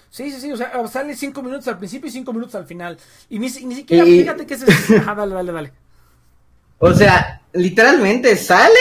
Sí, 0.09 0.31
sí, 0.31 0.41
sí, 0.41 0.51
o 0.51 0.57
sea, 0.57 0.73
sale 0.89 1.15
cinco 1.17 1.43
minutos 1.43 1.69
al 1.69 1.77
principio 1.77 2.09
y 2.09 2.13
cinco 2.13 2.33
minutos 2.33 2.55
al 2.55 2.65
final. 2.65 2.97
Y 3.29 3.39
ni, 3.39 3.51
si- 3.51 3.67
ni 3.67 3.75
siquiera, 3.75 4.07
Y- 4.07 4.21
fíjate 4.21 4.47
que 4.47 4.55
es... 4.55 4.63
Ajá, 5.01 5.15
dale, 5.15 5.35
dale, 5.35 5.53
dale. 5.53 5.73
O 6.79 6.95
sea, 6.95 7.43
literalmente 7.53 8.35
sale 8.37 8.73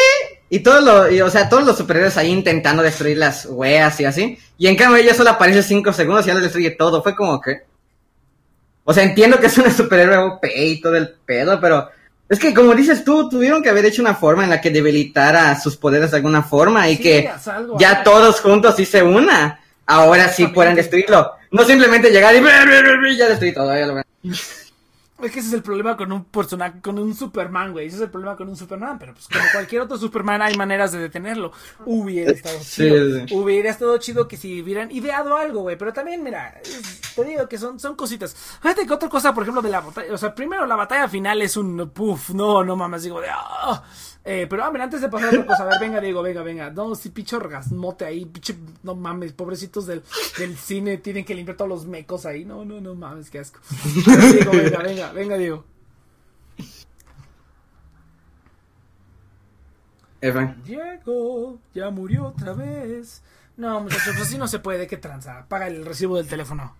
y 0.49 0.59
todos 0.61 0.81
los, 0.83 1.11
y, 1.11 1.21
o 1.21 1.29
sea, 1.29 1.49
todos 1.49 1.65
los 1.65 1.77
superhéroes 1.77 2.15
ahí 2.15 2.29
intentando 2.31 2.81
destruir 2.81 3.17
las 3.17 3.45
weas 3.45 3.99
y 3.99 4.05
así, 4.05 4.39
y 4.57 4.67
en 4.67 4.77
cambio 4.77 4.97
ella 5.03 5.13
solo 5.13 5.31
aparece 5.31 5.63
cinco 5.63 5.91
segundos 5.91 6.23
y 6.25 6.29
ya 6.29 6.33
lo 6.33 6.39
destruye 6.39 6.71
todo, 6.71 7.03
fue 7.03 7.13
como 7.13 7.41
que... 7.41 7.69
O 8.83 8.93
sea, 8.93 9.03
entiendo 9.03 9.39
que 9.39 9.47
es 9.47 9.57
una 9.57 9.71
superhéroe 9.75 10.17
OP 10.17 10.45
y 10.55 10.81
todo 10.81 10.95
el 10.95 11.09
pedo, 11.09 11.59
pero 11.59 11.89
es 12.29 12.39
que 12.39 12.53
como 12.53 12.73
dices 12.73 13.03
tú, 13.03 13.29
tuvieron 13.29 13.61
que 13.61 13.69
haber 13.69 13.85
hecho 13.85 14.01
una 14.01 14.15
forma 14.15 14.43
en 14.43 14.49
la 14.49 14.61
que 14.61 14.69
debilitara 14.69 15.59
sus 15.59 15.75
poderes 15.77 16.11
de 16.11 16.17
alguna 16.17 16.43
forma 16.43 16.87
y 16.89 16.95
Sí, 16.97 17.03
que 17.03 17.31
algo, 17.47 17.77
ya 17.77 17.91
algo. 17.91 18.03
todos 18.03 18.39
juntos 18.41 18.75
sí 18.77 18.85
se 18.85 19.03
una. 19.03 19.59
Ahora 19.85 20.29
sí 20.29 20.47
puedan 20.47 20.75
destruirlo. 20.75 21.33
No 21.51 21.65
simplemente 21.65 22.09
llegar 22.11 22.33
y 22.33 22.39
ya 23.17 23.27
destruir 23.27 23.53
todo. 23.53 23.77
ya 23.77 23.85
lo. 23.85 24.01
Es 25.21 25.31
que 25.31 25.39
ese 25.39 25.49
es 25.49 25.53
el 25.53 25.61
problema 25.63 25.95
con 25.97 26.11
un 26.11 26.25
personaje, 26.25 26.81
con 26.81 26.97
un 26.99 27.13
Superman, 27.13 27.71
güey. 27.71 27.87
Ese 27.87 27.97
es 27.97 28.01
el 28.03 28.09
problema 28.09 28.35
con 28.35 28.49
un 28.49 28.55
Superman. 28.55 28.97
Pero 28.99 29.13
pues 29.13 29.27
como 29.27 29.43
cualquier 29.53 29.81
otro 29.83 29.97
Superman 29.97 30.41
hay 30.41 30.55
maneras 30.55 30.91
de 30.91 30.99
detenerlo. 30.99 31.51
Hubiera 31.85 32.31
estado 32.31 32.57
Sí, 32.59 32.83
chido. 32.83 33.27
sí. 33.27 33.35
Hubiera 33.35 33.69
estado 33.69 33.97
chido 33.97 34.27
que 34.27 34.37
si 34.37 34.61
hubieran 34.61 34.91
ideado 34.91 35.37
algo, 35.37 35.61
güey. 35.61 35.77
Pero 35.77 35.93
también, 35.93 36.23
mira, 36.23 36.59
te 37.15 37.23
digo 37.23 37.47
que 37.47 37.57
son, 37.57 37.79
son 37.79 37.95
cositas. 37.95 38.33
Fíjate 38.61 38.85
que 38.87 38.93
otra 38.93 39.09
cosa, 39.09 39.33
por 39.33 39.43
ejemplo, 39.43 39.61
de 39.61 39.69
la 39.69 39.81
batalla. 39.81 40.13
O 40.13 40.17
sea, 40.17 40.33
primero 40.33 40.65
la 40.65 40.75
batalla 40.75 41.07
final 41.07 41.41
es 41.41 41.55
un 41.57 41.89
puff, 41.93 42.31
no, 42.31 42.63
no 42.63 42.75
mames, 42.75 43.03
digo 43.03 43.21
de. 43.21 43.27
ah. 43.29 43.83
Eh, 44.23 44.45
pero, 44.47 44.63
ah, 44.63 44.71
mira, 44.71 44.83
antes 44.83 45.01
de 45.01 45.09
pasar 45.09 45.29
a 45.29 45.31
otra 45.31 45.45
cosa, 45.47 45.63
a 45.63 45.65
ver, 45.65 45.79
venga, 45.79 45.99
Diego, 45.99 46.21
venga, 46.21 46.43
venga. 46.43 46.69
No, 46.69 46.93
si 46.93 47.09
picho 47.09 47.37
orgasmote 47.37 48.05
ahí, 48.05 48.25
pinche, 48.25 48.55
no 48.83 48.95
mames, 48.95 49.33
pobrecitos 49.33 49.87
del, 49.87 50.03
del 50.37 50.55
cine, 50.57 50.97
tienen 50.97 51.25
que 51.25 51.33
limpiar 51.33 51.57
todos 51.57 51.69
los 51.69 51.85
mecos 51.87 52.25
ahí. 52.25 52.45
No, 52.45 52.63
no, 52.63 52.79
no 52.79 52.93
mames, 52.93 53.31
qué 53.31 53.39
asco. 53.39 53.59
Ver, 54.05 54.33
Diego, 54.33 54.51
venga, 54.51 54.79
venga, 54.83 55.11
venga, 55.11 55.37
Diego. 55.37 55.65
F. 60.21 60.55
Diego, 60.63 61.59
ya 61.73 61.89
murió 61.89 62.25
otra 62.27 62.53
vez. 62.53 63.23
No, 63.57 63.81
muchachos, 63.81 64.15
así 64.21 64.37
no 64.37 64.47
se 64.47 64.59
puede, 64.59 64.85
qué 64.85 64.97
tranza. 64.97 65.45
Paga 65.47 65.67
el 65.67 65.83
recibo 65.83 66.17
del 66.17 66.27
teléfono. 66.27 66.75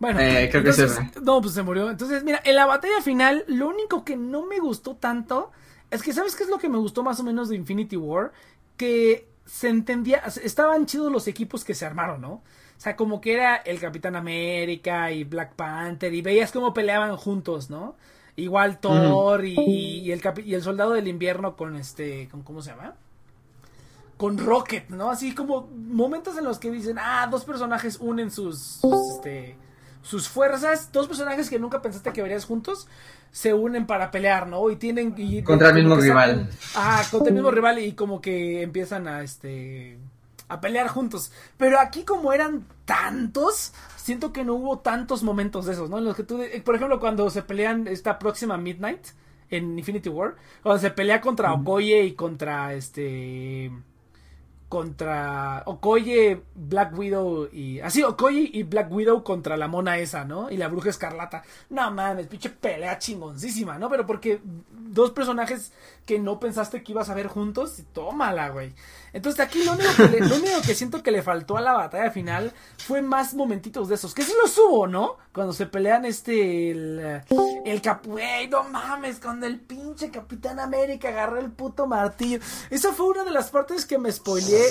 Bueno, 0.00 0.18
Eh, 0.20 0.48
creo 0.50 0.64
que 0.64 0.72
se 0.72 1.20
no, 1.22 1.40
pues 1.40 1.54
se 1.54 1.62
murió. 1.62 1.90
Entonces, 1.90 2.24
mira, 2.24 2.40
en 2.44 2.56
la 2.56 2.66
batalla 2.66 3.00
final, 3.02 3.44
lo 3.46 3.68
único 3.68 4.04
que 4.04 4.16
no 4.16 4.44
me 4.46 4.58
gustó 4.58 4.96
tanto 4.96 5.52
es 5.90 6.02
que, 6.02 6.12
¿sabes 6.12 6.34
qué 6.34 6.42
es 6.44 6.50
lo 6.50 6.58
que 6.58 6.68
me 6.68 6.78
gustó 6.78 7.02
más 7.04 7.20
o 7.20 7.22
menos 7.22 7.48
de 7.48 7.56
Infinity 7.56 7.96
War? 7.96 8.32
Que 8.76 9.28
se 9.44 9.68
entendía, 9.68 10.18
estaban 10.42 10.86
chidos 10.86 11.12
los 11.12 11.28
equipos 11.28 11.64
que 11.64 11.74
se 11.74 11.84
armaron, 11.86 12.20
¿no? 12.20 12.32
O 12.32 12.42
sea, 12.82 12.96
como 12.96 13.20
que 13.20 13.34
era 13.34 13.56
el 13.56 13.78
Capitán 13.78 14.16
América 14.16 15.12
y 15.12 15.24
Black 15.24 15.52
Panther 15.54 16.14
y 16.14 16.22
veías 16.22 16.50
cómo 16.50 16.72
peleaban 16.72 17.14
juntos, 17.16 17.68
¿no? 17.68 17.94
Igual 18.36 18.78
Thor 18.80 19.44
y, 19.44 19.54
y 19.58 20.12
el 20.12 20.22
capi- 20.22 20.44
y 20.46 20.54
el 20.54 20.62
Soldado 20.62 20.92
del 20.92 21.08
Invierno 21.08 21.56
con 21.56 21.76
este, 21.76 22.26
con, 22.30 22.42
¿cómo 22.42 22.62
se 22.62 22.70
llama? 22.70 22.94
Con 24.16 24.36
Rocket, 24.38 24.88
¿no? 24.90 25.10
Así 25.10 25.34
como 25.34 25.66
momentos 25.74 26.36
en 26.38 26.44
los 26.44 26.58
que 26.58 26.70
dicen, 26.70 26.96
ah, 26.98 27.26
dos 27.30 27.44
personajes 27.44 27.98
unen 28.00 28.30
sus, 28.30 28.58
sus, 28.58 29.16
este, 29.16 29.56
sus 30.02 30.28
fuerzas, 30.28 30.90
dos 30.92 31.06
personajes 31.08 31.50
que 31.50 31.58
nunca 31.58 31.82
pensaste 31.82 32.12
que 32.12 32.22
verías 32.22 32.44
juntos, 32.44 32.88
se 33.32 33.54
unen 33.54 33.86
para 33.86 34.10
pelear, 34.10 34.46
¿no? 34.48 34.68
Y 34.70 34.76
tienen... 34.76 35.14
y- 35.16 35.42
Contra 35.42 35.68
el 35.68 35.74
mismo 35.74 35.96
rival. 35.96 36.48
Ah, 36.74 37.02
contra 37.10 37.28
el 37.28 37.34
mismo 37.34 37.50
rival 37.50 37.78
y 37.78 37.92
como 37.92 38.20
que 38.20 38.62
empiezan 38.62 39.06
a, 39.08 39.22
este... 39.22 39.98
A 40.48 40.60
pelear 40.60 40.88
juntos. 40.88 41.30
Pero 41.56 41.78
aquí 41.78 42.02
como 42.02 42.32
eran 42.32 42.66
tantos, 42.84 43.72
siento 43.96 44.32
que 44.32 44.42
no 44.44 44.54
hubo 44.54 44.80
tantos 44.80 45.22
momentos 45.22 45.66
de 45.66 45.74
esos, 45.74 45.88
¿no? 45.90 45.98
En 45.98 46.04
los 46.06 46.16
que 46.16 46.24
tú, 46.24 46.42
eh, 46.42 46.60
por 46.64 46.74
ejemplo, 46.74 46.98
cuando 46.98 47.30
se 47.30 47.42
pelean 47.42 47.86
esta 47.86 48.18
próxima 48.18 48.56
Midnight 48.56 49.06
en 49.48 49.78
Infinity 49.78 50.08
War, 50.08 50.34
cuando 50.62 50.80
se 50.80 50.90
pelea 50.90 51.20
contra 51.20 51.52
Okoye 51.52 52.02
y 52.04 52.12
contra 52.14 52.74
este 52.74 53.70
contra 54.70 55.64
Okoye, 55.66 56.44
Black 56.54 56.96
Widow 56.96 57.48
y 57.52 57.80
así 57.80 58.04
Okoye 58.04 58.48
y 58.52 58.62
Black 58.62 58.90
Widow 58.92 59.24
contra 59.24 59.56
la 59.56 59.66
mona 59.66 59.98
esa, 59.98 60.24
¿no? 60.24 60.48
Y 60.48 60.56
la 60.56 60.68
bruja 60.68 60.90
escarlata. 60.90 61.42
No 61.70 61.90
mames, 61.90 62.28
pinche 62.28 62.50
pelea 62.50 62.96
chingoncísima, 62.96 63.78
¿no? 63.78 63.90
Pero 63.90 64.06
porque 64.06 64.40
dos 64.70 65.10
personajes 65.10 65.72
que 66.06 66.20
no 66.20 66.38
pensaste 66.38 66.84
que 66.84 66.92
ibas 66.92 67.10
a 67.10 67.14
ver 67.14 67.26
juntos, 67.26 67.82
tómala, 67.92 68.50
güey. 68.50 68.72
Entonces 69.12 69.40
aquí 69.40 69.64
lo 69.64 69.72
único, 69.72 69.90
que 69.96 70.08
le- 70.08 70.20
único 70.36 70.60
que 70.64 70.74
siento 70.74 71.02
que 71.02 71.10
le 71.10 71.22
faltó 71.22 71.56
a 71.56 71.60
la 71.60 71.72
batalla 71.72 72.10
final 72.10 72.52
fue 72.78 73.02
más 73.02 73.34
momentitos 73.34 73.88
de 73.88 73.94
esos, 73.96 74.14
que 74.14 74.22
sí 74.22 74.32
los 74.42 74.56
hubo, 74.58 74.86
¿no? 74.86 75.16
Cuando 75.32 75.52
se 75.52 75.66
pelean 75.66 76.04
este 76.04 76.70
el, 76.70 77.20
el 77.64 77.82
no 78.50 78.64
mames, 78.64 79.20
cuando 79.20 79.46
el 79.46 79.60
pinche 79.60 80.10
Capitán 80.10 80.58
América 80.60 81.08
agarró 81.08 81.38
el 81.38 81.50
puto 81.50 81.86
martillo. 81.86 82.38
Esa 82.70 82.92
fue 82.92 83.06
una 83.08 83.24
de 83.24 83.30
las 83.30 83.50
partes 83.50 83.86
que 83.86 83.98
me 83.98 84.10
spoileé 84.10 84.64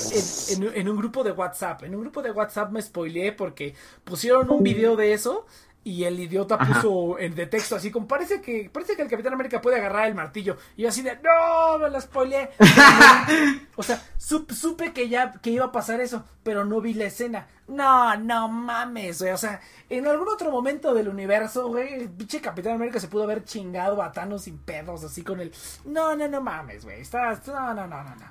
en- 0.52 0.64
en 0.76 0.90
un 0.90 0.98
grupo 0.98 1.24
de 1.24 1.32
WhatsApp. 1.32 1.84
En 1.84 1.96
un 1.96 2.02
grupo 2.02 2.22
de 2.22 2.32
WhatsApp 2.32 2.72
me 2.72 2.82
spoileé 2.82 3.32
porque 3.32 3.76
pusieron 4.04 4.50
un 4.50 4.64
video 4.64 4.96
de 4.96 5.14
eso. 5.14 5.46
Y 5.82 6.04
el 6.04 6.20
idiota 6.20 6.58
puso 6.58 7.18
en 7.20 7.34
de 7.36 7.48
texto 7.48 7.78
así 7.78 7.90
como 7.90 8.06
parece 8.06 8.42
que 8.42 8.70
parece 8.72 8.98
que 8.98 9.02
el 9.02 9.08
Capitán 9.10 9.34
América 9.34 9.62
puede 9.62 9.78
agarrar 9.78 10.08
el 10.08 10.14
martillo. 10.14 10.58
Y 10.76 10.84
yo 10.84 10.90
así 10.90 11.02
de 11.02 11.16
no, 11.16 11.80
me 11.80 11.90
lo 11.90 12.00
spoileé. 12.02 12.50
o 13.76 13.82
sea, 13.84 14.02
sup- 14.20 14.52
supe 14.52 14.92
que 14.92 15.08
ya 15.10 15.32
que 15.42 15.52
iba 15.52 15.66
a 15.66 15.72
pasar 15.72 16.02
eso, 16.02 16.26
pero 16.44 16.66
no 16.66 16.82
vi 16.82 16.94
la 16.94 17.06
escena. 17.06 17.48
No, 17.68 18.16
no 18.18 18.50
mames, 18.50 19.22
güey. 19.22 19.32
O 19.32 19.38
sea, 19.38 19.62
en 19.90 20.06
algún 20.06 20.28
otro 20.28 20.52
momento 20.52 20.94
del 20.94 21.08
universo, 21.08 21.68
güey, 21.70 21.94
el 21.94 22.10
pinche 22.10 22.42
Capitán 22.42 22.74
América 22.74 23.00
se 23.00 23.08
pudo 23.08 23.24
haber 23.24 23.46
chingado 23.46 24.02
a 24.04 24.12
Thanos 24.12 24.44
sin 24.44 24.58
pedos, 24.58 25.04
así 25.04 25.24
con 25.24 25.40
el. 25.40 25.52
No, 25.86 26.16
no, 26.16 26.28
no 26.28 26.42
mames, 26.42 26.84
güey. 26.84 27.00
Está, 27.02 27.40
no, 27.48 27.74
no, 27.74 27.88
no, 27.88 28.04
no, 28.04 28.16
no. 28.16 28.26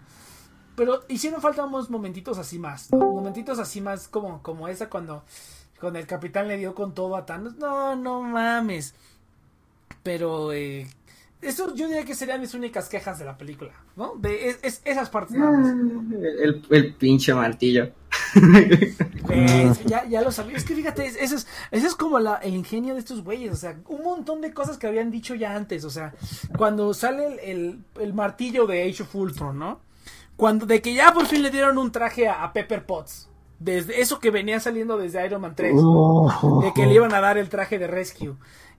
Pero 0.76 1.00
hicieron 1.08 1.40
falta 1.40 1.64
unos 1.64 1.90
momentitos 1.90 2.38
así 2.38 2.58
más, 2.58 2.92
¿no? 2.92 2.98
Momentitos 2.98 3.58
así 3.58 3.80
más 3.80 4.06
como, 4.06 4.42
como 4.44 4.68
esa 4.68 4.88
cuando, 4.88 5.24
cuando 5.80 5.98
el 5.98 6.06
capitán 6.06 6.48
le 6.48 6.56
dio 6.56 6.74
con 6.74 6.94
todo 6.94 7.16
a 7.16 7.24
Thanos. 7.26 7.56
No, 7.56 7.94
no 7.96 8.22
mames. 8.22 8.94
Pero, 10.02 10.52
eh, 10.52 10.86
eso 11.42 11.74
yo 11.74 11.86
diría 11.86 12.04
que 12.04 12.14
serían 12.14 12.40
mis 12.40 12.54
únicas 12.54 12.88
quejas 12.88 13.18
de 13.18 13.24
la 13.24 13.36
película, 13.36 13.72
¿no? 13.96 14.14
De 14.16 14.48
es- 14.48 14.58
es- 14.62 14.82
esas 14.84 15.08
partes 15.10 15.36
más. 15.36 15.68
El, 15.68 16.64
el 16.70 16.94
pinche 16.94 17.32
martillo. 17.34 17.90
Güey, 19.22 19.70
ya, 19.86 20.04
ya 20.06 20.22
lo 20.22 20.32
sabía. 20.32 20.56
Es 20.56 20.64
que 20.64 20.74
fíjate, 20.74 21.06
es- 21.06 21.16
eso 21.16 21.36
es, 21.36 21.46
eso 21.70 21.86
es 21.86 21.94
como 21.94 22.18
la, 22.18 22.36
el 22.36 22.54
ingenio 22.54 22.94
de 22.94 23.00
estos 23.00 23.22
güeyes. 23.22 23.52
O 23.52 23.56
sea, 23.56 23.76
un 23.86 24.02
montón 24.02 24.40
de 24.40 24.52
cosas 24.52 24.78
que 24.78 24.86
habían 24.86 25.10
dicho 25.10 25.34
ya 25.34 25.54
antes. 25.54 25.84
O 25.84 25.90
sea, 25.90 26.14
cuando 26.56 26.92
sale 26.94 27.26
el, 27.26 27.38
el, 27.40 27.84
el 28.00 28.14
martillo 28.14 28.66
de 28.66 28.82
Age 28.88 29.02
of 29.02 29.14
Ultron, 29.14 29.58
¿no? 29.58 29.80
Cuando, 30.36 30.66
de 30.66 30.80
que 30.80 30.94
ya 30.94 31.12
por 31.12 31.26
fin 31.26 31.42
le 31.42 31.50
dieron 31.50 31.78
un 31.78 31.90
traje 31.92 32.28
a, 32.28 32.44
a 32.44 32.52
Pepper 32.52 32.86
Potts. 32.86 33.28
Desde 33.58 34.00
eso 34.00 34.20
que 34.20 34.30
venía 34.30 34.60
saliendo 34.60 34.96
desde 34.98 35.24
Iron 35.26 35.40
Man 35.40 35.54
3. 35.56 35.74
De 36.62 36.72
que 36.74 36.86
le 36.86 36.94
iban 36.94 37.12
a 37.12 37.20
dar 37.20 37.38
el 37.38 37.48
traje 37.48 37.78
de 37.78 37.86
Rescue. 37.88 38.34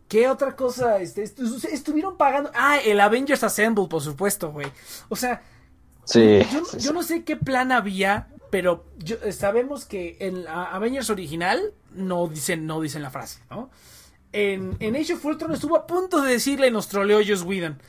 ¿Qué 0.08 0.28
otra 0.30 0.56
cosa? 0.56 1.00
Este, 1.00 1.24
estu- 1.24 1.64
estuvieron 1.72 2.18
pagando. 2.18 2.50
Ah, 2.56 2.78
el 2.84 3.00
Avengers 3.00 3.44
Assemble, 3.44 3.88
por 3.88 4.02
supuesto, 4.02 4.52
güey. 4.52 4.68
O 5.10 5.16
sea, 5.16 5.42
Sí. 6.06 6.40
yo, 6.52 6.66
sí, 6.66 6.78
yo 6.78 6.90
sí. 6.90 6.94
no 6.94 7.04
sé 7.04 7.24
qué 7.24 7.36
plan 7.36 7.72
había, 7.72 8.30
pero 8.50 8.86
yo- 8.98 9.18
sabemos 9.32 9.86
que 9.86 10.18
en 10.22 10.46
la 10.46 10.64
Avengers 10.66 11.10
original 11.12 11.74
no 11.94 12.28
dicen, 12.28 12.66
no 12.66 12.82
dicen 12.82 13.04
la 13.04 13.12
frase, 13.12 13.42
¿no? 13.52 13.70
En, 14.32 14.76
en 14.80 14.96
Age 14.96 15.14
of 15.16 15.26
Ultron 15.26 15.52
estuvo 15.54 15.76
a 15.76 15.86
punto 15.88 16.22
de 16.22 16.32
decirle 16.34 16.68
y 16.68 16.72
nos 16.72 16.88
troleó 16.88 17.20
Joss 17.28 17.44
Whedon. 17.44 17.80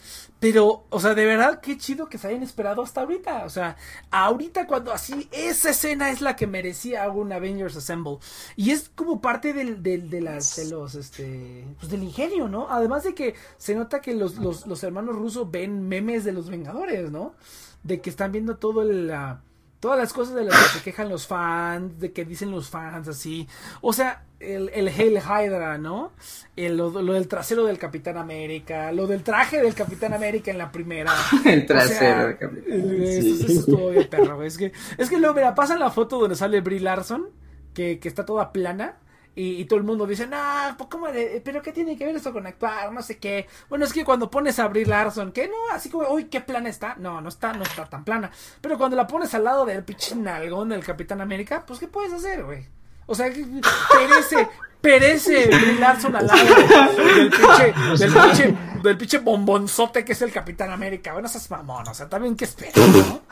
Pero, 0.40 0.86
o 0.88 1.00
sea, 1.00 1.14
de 1.14 1.26
verdad, 1.26 1.60
qué 1.60 1.76
chido 1.76 2.08
que 2.08 2.16
se 2.18 2.28
hayan 2.28 2.42
esperado 2.42 2.82
hasta 2.82 3.02
ahorita. 3.02 3.44
O 3.44 3.50
sea, 3.50 3.76
ahorita 4.10 4.66
cuando 4.66 4.92
así, 4.92 5.28
esa 5.32 5.70
escena 5.70 6.10
es 6.10 6.22
la 6.22 6.34
que 6.34 6.46
merecía 6.46 7.08
un 7.10 7.30
Avengers 7.32 7.76
Assemble. 7.76 8.18
Y 8.56 8.70
es 8.70 8.90
como 8.94 9.20
parte 9.20 9.52
del, 9.52 9.82
del, 9.82 10.08
de 10.08 10.20
las, 10.22 10.56
de 10.56 10.64
los, 10.70 10.94
este, 10.94 11.66
pues 11.78 11.90
del 11.92 12.02
ingenio, 12.04 12.48
¿no? 12.48 12.68
Además 12.70 13.04
de 13.04 13.14
que 13.14 13.34
se 13.58 13.74
nota 13.74 14.00
que 14.00 14.14
los, 14.14 14.36
los, 14.38 14.66
los 14.66 14.82
hermanos 14.82 15.14
rusos 15.16 15.50
ven 15.50 15.86
memes 15.88 16.24
de 16.24 16.32
los 16.32 16.48
Vengadores, 16.48 17.10
¿no? 17.10 17.34
De 17.82 18.00
que 18.00 18.08
están 18.10 18.32
viendo 18.32 18.56
todo 18.56 18.82
el, 18.82 19.08
la- 19.08 19.42
todas 19.80 19.98
las 19.98 20.12
cosas 20.12 20.34
de 20.34 20.44
las 20.44 20.56
que 20.58 20.78
se 20.78 20.84
quejan 20.84 21.08
los 21.08 21.26
fans, 21.26 21.98
de 22.00 22.12
que 22.12 22.24
dicen 22.24 22.50
los 22.50 22.68
fans 22.68 23.08
así. 23.08 23.46
O 23.80 23.92
sea, 23.92 24.24
el, 24.40 24.70
el 24.70 24.88
Hail 24.88 25.18
Hydra, 25.18 25.78
¿no? 25.78 26.12
El- 26.56 26.76
lo, 26.76 26.90
lo 27.02 27.12
del 27.12 27.28
trasero 27.28 27.64
del 27.64 27.78
Capitán 27.78 28.16
América, 28.16 28.90
lo 28.92 29.06
del 29.06 29.22
traje 29.22 29.62
del 29.62 29.74
Capitán 29.74 30.12
América 30.14 30.50
en 30.50 30.58
la 30.58 30.72
primera. 30.72 31.12
El 31.44 31.62
O 31.62 31.66
trasero 31.66 31.98
sea, 31.98 32.26
del 32.26 32.38
Capitán. 32.38 32.72
eh, 32.72 33.18
Eso, 33.18 33.44
eso 33.46 33.60
estuvo 33.60 33.90
bien 33.90 34.08
perro, 34.08 34.36
güey. 34.36 34.48
Es 34.48 34.58
que, 34.58 34.72
es 34.98 35.08
que 35.08 35.18
luego, 35.18 35.34
mira, 35.34 35.54
pasan 35.54 35.78
la 35.78 35.90
foto 35.90 36.18
donde 36.18 36.36
sale 36.36 36.60
Brie 36.60 36.80
Larson, 36.80 37.28
que, 37.74 37.98
que 38.00 38.08
está 38.08 38.24
toda 38.24 38.52
plana. 38.52 38.96
Y, 39.36 39.60
y 39.60 39.64
todo 39.66 39.78
el 39.78 39.84
mundo 39.84 40.06
dice, 40.08 40.26
no, 40.26 40.36
pues 40.76 40.90
cómo 40.90 41.06
pero 41.44 41.62
qué 41.62 41.70
tiene 41.72 41.96
que 41.96 42.04
ver 42.04 42.16
esto 42.16 42.32
con 42.32 42.46
actuar, 42.48 42.92
no 42.92 43.00
sé 43.00 43.18
qué. 43.18 43.46
Bueno, 43.68 43.84
es 43.84 43.92
que 43.92 44.04
cuando 44.04 44.28
pones 44.28 44.58
a 44.58 44.66
Brie 44.66 44.84
Larson, 44.84 45.30
que 45.30 45.46
no, 45.46 45.54
así 45.72 45.88
como, 45.88 46.08
uy, 46.08 46.24
qué 46.24 46.40
plana 46.40 46.68
está. 46.68 46.96
No, 46.98 47.20
no 47.20 47.28
está, 47.28 47.52
no 47.52 47.62
está 47.62 47.84
tan 47.88 48.04
plana. 48.04 48.30
Pero 48.60 48.76
cuando 48.76 48.96
la 48.96 49.06
pones 49.06 49.32
al 49.34 49.44
lado 49.44 49.64
del 49.64 49.84
pinche 49.84 50.16
nalgón 50.16 50.70
del 50.70 50.84
Capitán 50.84 51.20
América, 51.20 51.64
pues 51.64 51.78
qué 51.78 51.86
puedes 51.86 52.12
hacer, 52.12 52.42
güey. 52.44 52.66
O 53.10 53.14
sea, 53.16 53.26
perece, 53.26 54.48
perece 54.80 55.46
Brie 55.48 55.80
Larson 55.80 56.14
al 56.14 56.28
lado 56.28 56.44
del 56.44 57.28
pinche, 57.28 57.74
del 57.98 58.12
pinche, 58.12 58.56
del 58.84 58.96
pinche 58.96 59.18
bombonzote 59.18 60.04
que 60.04 60.12
es 60.12 60.22
el 60.22 60.30
Capitán 60.30 60.70
América. 60.70 61.12
Bueno, 61.12 61.26
esas 61.26 61.50
mamón, 61.50 61.88
o 61.88 61.92
sea, 61.92 62.08
también 62.08 62.36
qué 62.36 62.44
esperas, 62.44 62.76
¿no? 62.76 63.02
¿no? 63.02 63.22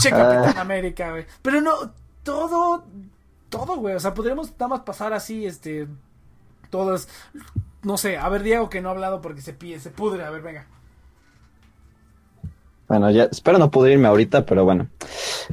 Che 0.00 0.10
Capitán 0.10 0.58
América, 0.58 1.10
güey. 1.10 1.24
Pero 1.40 1.60
no, 1.60 1.92
todo, 2.24 2.84
todo, 3.48 3.76
güey. 3.76 3.94
O 3.94 4.00
sea, 4.00 4.12
podríamos 4.12 4.50
nada 4.54 4.66
más 4.66 4.80
pasar 4.80 5.12
así, 5.12 5.46
este, 5.46 5.86
todas, 6.68 7.08
no 7.82 7.96
sé, 7.96 8.18
a 8.18 8.28
ver, 8.28 8.42
Diego 8.42 8.68
que 8.68 8.80
no 8.80 8.88
ha 8.88 8.92
hablado 8.92 9.20
porque 9.20 9.40
se 9.40 9.52
pide, 9.52 9.78
se 9.78 9.90
pudre, 9.90 10.24
a 10.24 10.30
ver, 10.30 10.42
venga. 10.42 10.66
Bueno, 12.88 13.10
ya 13.10 13.24
espero 13.24 13.58
no 13.58 13.70
poder 13.70 13.92
irme 13.92 14.08
ahorita, 14.08 14.44
pero 14.44 14.64
bueno. 14.64 14.88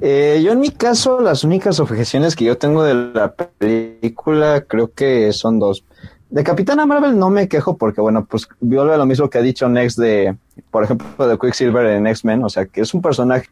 Eh, 0.01 0.41
yo 0.43 0.51
en 0.51 0.59
mi 0.59 0.69
caso, 0.69 1.21
las 1.21 1.43
únicas 1.43 1.79
objeciones 1.79 2.35
que 2.35 2.45
yo 2.45 2.57
tengo 2.57 2.83
de 2.83 2.93
la 2.93 3.33
película 3.33 4.65
creo 4.67 4.93
que 4.93 5.31
son 5.31 5.59
dos. 5.59 5.85
De 6.29 6.43
Capitana 6.43 6.85
Marvel 6.85 7.17
no 7.17 7.29
me 7.29 7.47
quejo 7.47 7.77
porque, 7.77 8.01
bueno, 8.01 8.25
pues 8.25 8.47
vuelve 8.59 8.97
lo 8.97 9.05
mismo 9.05 9.29
que 9.29 9.37
ha 9.37 9.41
dicho 9.41 9.67
Next 9.69 9.97
de, 9.97 10.35
por 10.71 10.83
ejemplo, 10.83 11.27
de 11.27 11.37
Quicksilver 11.37 11.85
en 11.87 12.07
X-Men, 12.07 12.43
o 12.43 12.49
sea, 12.49 12.65
que 12.65 12.81
es 12.81 12.93
un 12.93 13.01
personaje, 13.01 13.49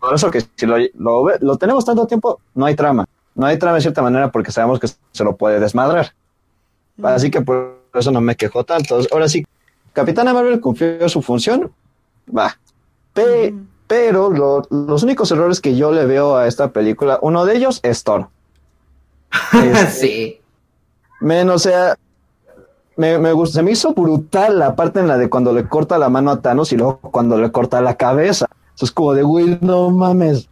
por 0.00 0.14
eso 0.14 0.30
que 0.30 0.40
si 0.56 0.66
lo, 0.66 0.76
lo, 1.40 1.56
tenemos 1.56 1.84
tanto 1.84 2.06
tiempo, 2.06 2.40
no 2.54 2.66
hay 2.66 2.74
trama. 2.74 3.04
No 3.34 3.46
hay 3.46 3.58
trama 3.58 3.76
de 3.76 3.82
cierta 3.82 4.02
manera 4.02 4.30
porque 4.32 4.50
sabemos 4.50 4.80
que 4.80 4.88
se 4.88 5.24
lo 5.24 5.36
puede 5.36 5.60
desmadrar. 5.60 6.14
Así 7.02 7.30
que 7.30 7.42
por 7.42 7.80
eso 7.94 8.10
no 8.10 8.20
me 8.20 8.36
quejo 8.36 8.64
tanto. 8.64 8.98
Ahora 9.12 9.28
sí, 9.28 9.44
Capitana 9.92 10.32
Marvel 10.32 10.60
cumplió 10.60 11.08
su 11.08 11.22
función, 11.22 11.70
va. 12.36 12.56
Pe- 13.24 13.54
pero 13.86 14.30
lo- 14.30 14.62
los 14.70 15.02
únicos 15.02 15.30
errores 15.32 15.60
que 15.60 15.74
yo 15.76 15.90
le 15.92 16.06
veo 16.06 16.36
a 16.36 16.46
esta 16.46 16.68
película, 16.72 17.18
uno 17.22 17.44
de 17.44 17.56
ellos 17.56 17.80
es 17.82 18.04
Thor. 18.04 18.28
Este, 19.52 19.86
sí. 19.90 20.40
Men, 21.20 21.50
o 21.50 21.58
sea, 21.58 21.96
me, 22.96 23.18
me 23.18 23.32
gustó, 23.32 23.54
se 23.56 23.62
me 23.62 23.72
hizo 23.72 23.92
brutal 23.94 24.58
la 24.58 24.74
parte 24.76 25.00
en 25.00 25.08
la 25.08 25.18
de 25.18 25.28
cuando 25.28 25.52
le 25.52 25.68
corta 25.68 25.98
la 25.98 26.08
mano 26.08 26.30
a 26.30 26.40
Thanos 26.40 26.72
y 26.72 26.76
luego 26.76 26.98
cuando 27.00 27.38
le 27.38 27.50
corta 27.52 27.80
la 27.80 27.94
cabeza. 27.96 28.46
Eso 28.74 28.84
es 28.86 28.92
como 28.92 29.12
de, 29.14 29.22
güey, 29.22 29.58
no 29.60 29.90
mames. 29.90 30.48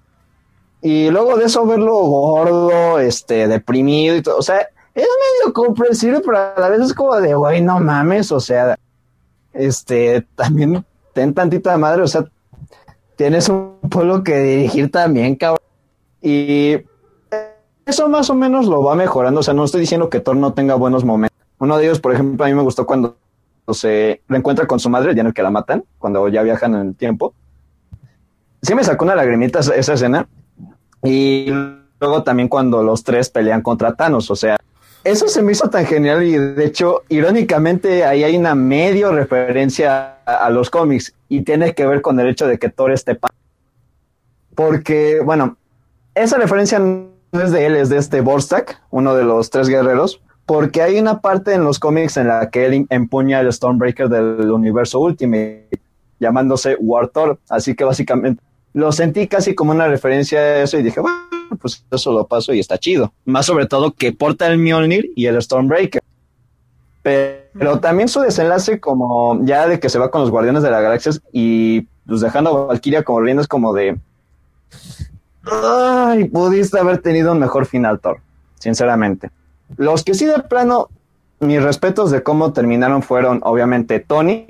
Y 0.82 1.10
luego 1.10 1.36
de 1.36 1.46
eso 1.46 1.66
verlo 1.66 1.94
gordo, 1.96 2.98
este, 3.00 3.48
deprimido 3.48 4.14
y 4.16 4.22
todo. 4.22 4.36
O 4.38 4.42
sea, 4.42 4.60
es 4.94 5.06
medio 5.42 5.52
comprensible, 5.52 6.20
pero 6.24 6.38
a 6.38 6.54
la 6.58 6.68
vez 6.68 6.80
es 6.82 6.94
como 6.94 7.16
de, 7.16 7.34
güey, 7.34 7.62
no 7.62 7.80
mames. 7.80 8.30
O 8.32 8.40
sea, 8.40 8.78
este, 9.52 10.26
también 10.36 10.84
ten 11.14 11.34
tantita 11.34 11.76
madre. 11.78 12.02
O 12.02 12.06
sea, 12.08 12.24
tienes 13.18 13.48
un 13.48 13.80
pueblo 13.90 14.22
que 14.22 14.38
dirigir 14.38 14.90
también, 14.92 15.34
cabrón. 15.34 15.58
Y 16.22 16.76
eso 17.84 18.08
más 18.08 18.30
o 18.30 18.34
menos 18.34 18.66
lo 18.66 18.80
va 18.82 18.94
mejorando. 18.94 19.40
O 19.40 19.42
sea, 19.42 19.54
no 19.54 19.64
estoy 19.64 19.80
diciendo 19.80 20.08
que 20.08 20.20
Thor 20.20 20.36
no 20.36 20.54
tenga 20.54 20.76
buenos 20.76 21.04
momentos. 21.04 21.36
Uno 21.58 21.76
de 21.76 21.84
ellos, 21.84 22.00
por 22.00 22.14
ejemplo, 22.14 22.44
a 22.44 22.48
mí 22.48 22.54
me 22.54 22.62
gustó 22.62 22.86
cuando 22.86 23.16
se 23.72 24.22
reencuentra 24.28 24.66
con 24.66 24.78
su 24.78 24.88
madre, 24.88 25.16
ya 25.16 25.22
el 25.22 25.34
que 25.34 25.42
la 25.42 25.50
matan, 25.50 25.84
cuando 25.98 26.28
ya 26.28 26.42
viajan 26.42 26.74
en 26.76 26.88
el 26.88 26.94
tiempo. 26.94 27.34
Sí 28.62 28.74
me 28.76 28.84
sacó 28.84 29.04
una 29.04 29.16
lagrimita 29.16 29.58
esa, 29.58 29.74
escena. 29.74 30.28
Y 31.02 31.52
luego 32.00 32.22
también 32.22 32.48
cuando 32.48 32.84
los 32.84 33.02
tres 33.02 33.30
pelean 33.30 33.62
contra 33.62 33.94
Thanos, 33.94 34.30
o 34.30 34.36
sea, 34.36 34.56
eso 35.02 35.26
se 35.26 35.42
me 35.42 35.52
hizo 35.52 35.68
tan 35.68 35.86
genial 35.86 36.22
y 36.22 36.38
de 36.38 36.64
hecho, 36.64 37.02
irónicamente, 37.08 38.04
ahí 38.04 38.22
hay 38.22 38.36
una 38.36 38.54
medio 38.54 39.10
referencia 39.10 40.18
a 40.24 40.50
los 40.50 40.70
cómics 40.70 41.14
y 41.28 41.42
tiene 41.42 41.74
que 41.74 41.86
ver 41.86 42.00
con 42.02 42.18
el 42.20 42.28
hecho 42.28 42.46
de 42.46 42.58
que 42.58 42.68
Thor 42.68 42.92
esté 42.92 43.14
pa- 43.14 43.30
porque, 44.54 45.20
bueno, 45.24 45.56
esa 46.14 46.36
referencia 46.38 46.78
no 46.78 47.08
es 47.32 47.52
de 47.52 47.66
él, 47.66 47.76
es 47.76 47.88
de 47.88 47.98
este 47.98 48.20
Borstak, 48.20 48.82
uno 48.90 49.14
de 49.14 49.24
los 49.24 49.50
tres 49.50 49.68
guerreros, 49.68 50.20
porque 50.46 50.82
hay 50.82 50.98
una 50.98 51.20
parte 51.20 51.52
en 51.54 51.62
los 51.62 51.78
cómics 51.78 52.16
en 52.16 52.28
la 52.28 52.50
que 52.50 52.66
él 52.66 52.86
empuña 52.90 53.40
el 53.40 53.52
Stormbreaker 53.52 54.08
del 54.08 54.50
universo 54.50 54.98
Ultimate, 54.98 55.68
llamándose 56.18 56.76
War 56.80 57.08
Thor, 57.08 57.38
así 57.48 57.74
que 57.76 57.84
básicamente 57.84 58.42
lo 58.72 58.90
sentí 58.92 59.28
casi 59.28 59.54
como 59.54 59.72
una 59.72 59.86
referencia 59.88 60.38
a 60.40 60.62
eso 60.62 60.78
y 60.78 60.82
dije, 60.82 61.00
bueno, 61.00 61.18
pues 61.60 61.84
eso 61.90 62.12
lo 62.12 62.26
paso 62.26 62.52
y 62.52 62.60
está 62.60 62.78
chido. 62.78 63.12
Más 63.24 63.46
sobre 63.46 63.66
todo 63.66 63.92
que 63.92 64.12
porta 64.12 64.46
el 64.46 64.58
Mjolnir 64.58 65.10
y 65.16 65.26
el 65.26 65.40
Stormbreaker. 65.40 66.02
Pero 67.02 67.47
también 67.80 68.08
su 68.08 68.20
desenlace 68.20 68.80
como 68.80 69.44
ya 69.44 69.66
de 69.66 69.80
que 69.80 69.88
se 69.88 69.98
va 69.98 70.10
con 70.10 70.20
los 70.20 70.30
Guardianes 70.30 70.62
de 70.62 70.70
la 70.70 70.80
Galaxia 70.80 71.12
y 71.32 71.82
pues 72.06 72.20
dejando 72.20 72.50
a 72.50 72.66
Valkyria 72.66 73.02
como 73.02 73.20
riendo 73.20 73.42
es 73.42 73.48
como 73.48 73.72
de... 73.72 73.98
Ay, 75.44 76.24
pudiste 76.24 76.78
haber 76.78 76.98
tenido 76.98 77.32
un 77.32 77.38
mejor 77.38 77.66
final, 77.66 78.00
Thor, 78.00 78.20
sinceramente. 78.58 79.30
Los 79.76 80.04
que 80.04 80.14
sí 80.14 80.26
de 80.26 80.38
plano, 80.40 80.88
mis 81.40 81.62
respetos 81.62 82.10
de 82.10 82.22
cómo 82.22 82.52
terminaron 82.52 83.02
fueron 83.02 83.40
obviamente 83.44 84.00
Tony 84.00 84.46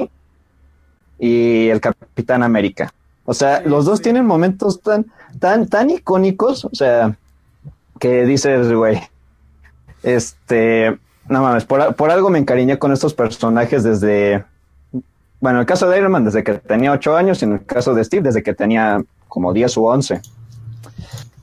y 1.18 1.68
el 1.68 1.80
Capitán 1.80 2.42
América. 2.42 2.92
O 3.24 3.34
sea, 3.34 3.62
Sí, 3.62 3.68
los 3.68 3.84
dos 3.84 3.98
sí. 3.98 4.04
tienen 4.04 4.26
momentos 4.26 4.80
tan, 4.80 5.06
tan, 5.38 5.68
tan 5.68 5.90
icónicos, 5.90 6.64
o 6.64 6.70
sea, 6.72 7.16
que 7.98 8.24
dices, 8.24 8.72
güey, 8.72 9.00
este, 10.02 10.98
no 11.28 11.42
mames, 11.42 11.64
por, 11.64 11.94
por 11.94 12.10
algo 12.10 12.30
me 12.30 12.38
encariñé 12.38 12.78
con 12.78 12.92
estos 12.92 13.14
personajes 13.14 13.82
desde, 13.84 14.44
bueno, 15.40 15.58
en 15.58 15.60
el 15.60 15.66
caso 15.66 15.88
de 15.88 15.98
Iron 15.98 16.12
Man 16.12 16.24
desde 16.24 16.42
que 16.42 16.54
tenía 16.54 16.92
8 16.92 17.16
años 17.16 17.42
y 17.42 17.44
en 17.44 17.52
el 17.54 17.64
caso 17.64 17.94
de 17.94 18.04
Steve 18.04 18.22
desde 18.22 18.42
que 18.42 18.54
tenía 18.54 19.02
como 19.28 19.52
10 19.52 19.76
u 19.76 19.86
11. 19.86 20.20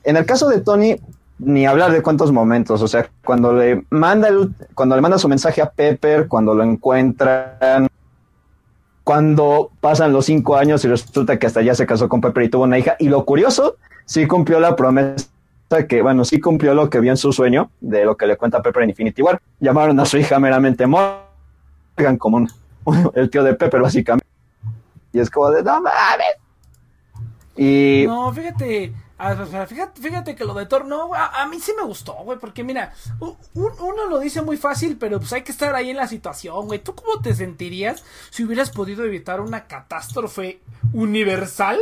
En 0.04 0.18
el 0.18 0.26
caso 0.26 0.48
de 0.50 0.62
Tony, 0.62 0.98
ni 1.40 1.66
hablar 1.66 1.92
de 1.92 2.02
cuántos 2.02 2.32
momentos, 2.32 2.82
o 2.82 2.88
sea, 2.88 3.10
cuando 3.24 3.54
le 3.54 3.86
manda 3.90 4.28
el, 4.28 4.54
cuando 4.74 4.96
le 4.96 5.02
manda 5.02 5.18
su 5.18 5.28
mensaje 5.28 5.62
a 5.62 5.70
Pepper, 5.70 6.28
cuando 6.28 6.54
lo 6.54 6.64
encuentran, 6.64 7.88
cuando 9.04 9.72
pasan 9.82 10.14
los 10.14 10.26
cinco 10.26 10.56
años 10.56 10.84
y 10.84 10.88
resulta 10.88 11.38
que 11.38 11.48
hasta 11.48 11.62
ya 11.62 11.76
se 11.76 11.86
casó 11.86 12.10
con 12.10 12.22
Pepper 12.22 12.44
y 12.44 12.50
tuvo 12.50 12.64
una 12.64 12.80
hija. 12.80 12.96
Y 13.00 13.10
lo 13.10 13.26
curioso, 13.26 13.76
sí 14.06 14.26
cumplió 14.28 14.60
la 14.60 14.76
promesa 14.76 15.28
que, 15.88 16.02
bueno, 16.02 16.24
sí 16.26 16.40
cumplió 16.40 16.74
lo 16.74 16.90
que 16.90 17.00
vio 17.00 17.12
en 17.12 17.18
su 17.18 17.32
sueño, 17.34 17.70
de 17.82 18.06
lo 18.06 18.16
que 18.16 18.28
le 18.28 18.38
cuenta 18.38 18.62
Pepper 18.62 18.84
en 18.84 18.90
Infinity 18.92 19.22
War. 19.22 19.42
Llamaron 19.60 20.00
a 20.00 20.06
su 20.06 20.18
hija 20.18 20.40
meramente 20.40 20.86
Morgan, 20.88 22.18
como 22.18 22.38
un- 22.38 22.50
el 23.16 23.30
tío 23.30 23.44
de 23.44 23.56
Pepper, 23.56 23.82
básicamente. 23.82 24.28
Y 25.12 25.20
es 25.20 25.30
como 25.30 25.50
de, 25.50 25.64
no 25.64 25.82
mames. 25.82 26.28
Y 27.58 28.04
No, 28.06 28.32
fíjate, 28.34 28.94
fíjate, 29.68 30.02
fíjate 30.02 30.36
que 30.36 30.44
lo 30.44 30.54
de 30.54 30.66
Thor, 30.66 30.86
no, 30.86 31.14
a, 31.14 31.42
a 31.42 31.48
mí 31.48 31.60
sí 31.60 31.72
me 31.78 31.84
gustó, 31.84 32.14
güey, 32.16 32.38
porque 32.38 32.64
mira, 32.64 32.94
un- 33.20 33.36
uno 33.54 34.06
lo 34.10 34.20
dice 34.20 34.42
muy 34.42 34.58
fácil, 34.58 34.98
pero 35.00 35.20
pues 35.20 35.32
hay 35.34 35.42
que 35.44 35.52
estar 35.54 35.74
ahí 35.74 35.90
en 35.90 35.98
la 35.98 36.08
situación, 36.08 36.66
güey. 36.68 36.80
¿Tú 36.80 36.94
cómo 36.96 37.22
te 37.22 37.34
sentirías 37.34 38.04
si 38.30 38.44
hubieras 38.44 38.70
podido 38.72 39.04
evitar 39.06 39.40
una 39.42 39.66
catástrofe 39.68 40.60
universal 40.94 41.80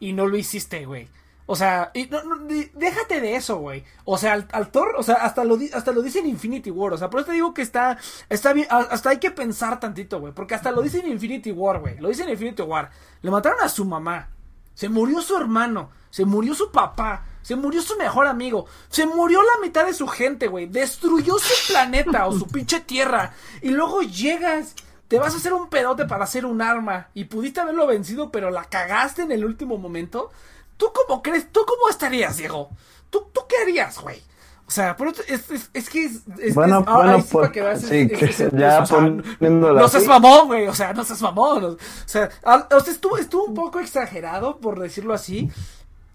y 0.00 0.14
no 0.14 0.26
lo 0.26 0.36
hiciste, 0.38 0.86
güey? 0.86 1.06
O 1.46 1.56
sea, 1.56 1.90
y 1.92 2.06
no, 2.06 2.22
no, 2.24 2.36
déjate 2.74 3.20
de 3.20 3.36
eso, 3.36 3.58
güey. 3.58 3.84
O 4.04 4.16
sea, 4.16 4.46
al, 4.50 4.70
Thor, 4.70 4.94
o 4.96 5.02
sea, 5.02 5.16
hasta 5.16 5.44
lo, 5.44 5.58
hasta 5.74 5.92
lo 5.92 6.00
dice 6.00 6.20
en 6.20 6.26
Infinity 6.26 6.70
War. 6.70 6.94
O 6.94 6.98
sea, 6.98 7.10
por 7.10 7.20
eso 7.20 7.28
te 7.28 7.34
digo 7.34 7.52
que 7.52 7.62
está, 7.62 7.98
está 8.30 8.54
bien, 8.54 8.66
hasta 8.70 9.10
hay 9.10 9.18
que 9.18 9.30
pensar 9.30 9.78
tantito, 9.78 10.20
güey. 10.20 10.32
Porque 10.32 10.54
hasta 10.54 10.70
lo 10.70 10.80
dice 10.80 11.00
en 11.00 11.08
Infinity 11.08 11.52
War, 11.52 11.80
güey. 11.80 11.98
Lo 11.98 12.08
dice 12.08 12.22
en 12.22 12.30
Infinity 12.30 12.62
War. 12.62 12.90
Le 13.20 13.30
mataron 13.30 13.60
a 13.60 13.68
su 13.68 13.84
mamá. 13.84 14.30
Se 14.74 14.88
murió 14.88 15.20
su 15.20 15.36
hermano. 15.36 15.90
Se 16.10 16.24
murió 16.24 16.54
su 16.54 16.70
papá. 16.72 17.26
Se 17.42 17.56
murió 17.56 17.82
su 17.82 17.96
mejor 17.96 18.26
amigo. 18.26 18.66
Se 18.88 19.04
murió 19.04 19.42
la 19.42 19.60
mitad 19.60 19.84
de 19.84 19.92
su 19.92 20.08
gente, 20.08 20.48
güey. 20.48 20.66
Destruyó 20.66 21.38
su 21.38 21.72
planeta 21.72 22.26
o 22.26 22.32
su 22.32 22.46
pinche 22.46 22.80
tierra. 22.80 23.34
Y 23.60 23.68
luego 23.68 24.00
llegas. 24.00 24.74
Te 25.08 25.18
vas 25.18 25.34
a 25.34 25.36
hacer 25.36 25.52
un 25.52 25.68
pedote 25.68 26.06
para 26.06 26.24
hacer 26.24 26.46
un 26.46 26.62
arma. 26.62 27.08
Y 27.12 27.24
pudiste 27.24 27.60
haberlo 27.60 27.86
vencido, 27.86 28.32
pero 28.32 28.50
la 28.50 28.64
cagaste 28.64 29.22
en 29.22 29.32
el 29.32 29.44
último 29.44 29.76
momento. 29.76 30.30
¿Tú 30.76 30.86
cómo 30.92 31.22
crees? 31.22 31.50
¿Tú 31.52 31.60
cómo 31.66 31.88
estarías, 31.90 32.36
Diego? 32.36 32.70
¿Tú, 33.10 33.26
tú 33.32 33.42
qué 33.48 33.56
harías, 33.62 33.98
güey? 34.00 34.20
O 34.66 34.70
sea, 34.70 34.92
otro- 34.98 35.24
es, 35.28 35.50
es, 35.50 35.70
es 35.74 35.90
que 35.90 36.04
es, 36.06 36.22
es- 36.38 36.54
Bueno, 36.54 36.82
ah, 36.86 36.96
bueno, 36.96 37.12
ahí 37.12 37.22
sí 37.22 37.28
por- 37.32 37.52
que 37.52 37.60
veas, 37.60 37.82
es- 37.84 37.88
sí, 37.90 38.08
que 38.08 38.56
ya 38.56 38.82
o 38.82 38.86
sea, 38.86 38.96
poniéndola 38.96 39.80
no 39.82 39.88
seas 39.88 40.06
mamón, 40.06 40.46
güey, 40.46 40.66
o 40.66 40.74
sea, 40.74 40.92
no 40.94 41.04
seas 41.04 41.20
mamón. 41.20 41.64
O 41.64 41.76
sea, 42.06 42.30
a- 42.44 42.66
o 42.74 42.80
sea, 42.80 42.92
estuvo, 42.92 43.18
estuvo 43.18 43.44
un 43.44 43.54
poco 43.54 43.78
exagerado, 43.80 44.58
por 44.58 44.80
decirlo 44.80 45.12
así, 45.12 45.50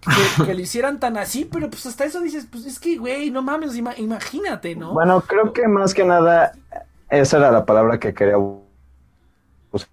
que, 0.00 0.44
que 0.44 0.54
lo 0.54 0.60
hicieran 0.60 0.98
tan 0.98 1.16
así, 1.16 1.44
pero 1.44 1.70
pues 1.70 1.86
hasta 1.86 2.04
eso 2.04 2.20
dices, 2.20 2.46
pues 2.50 2.66
es 2.66 2.80
que, 2.80 2.96
güey, 2.98 3.30
no 3.30 3.40
mames, 3.42 3.76
ima- 3.76 3.94
imagínate, 3.96 4.74
¿no? 4.74 4.92
bueno, 4.94 5.20
creo 5.20 5.52
que 5.52 5.68
más 5.68 5.94
que 5.94 6.04
nada, 6.04 6.52
esa 7.08 7.36
era 7.38 7.50
la 7.52 7.64
palabra 7.64 8.00
que 8.00 8.12
quería 8.12 8.36
buscar. 8.36 9.88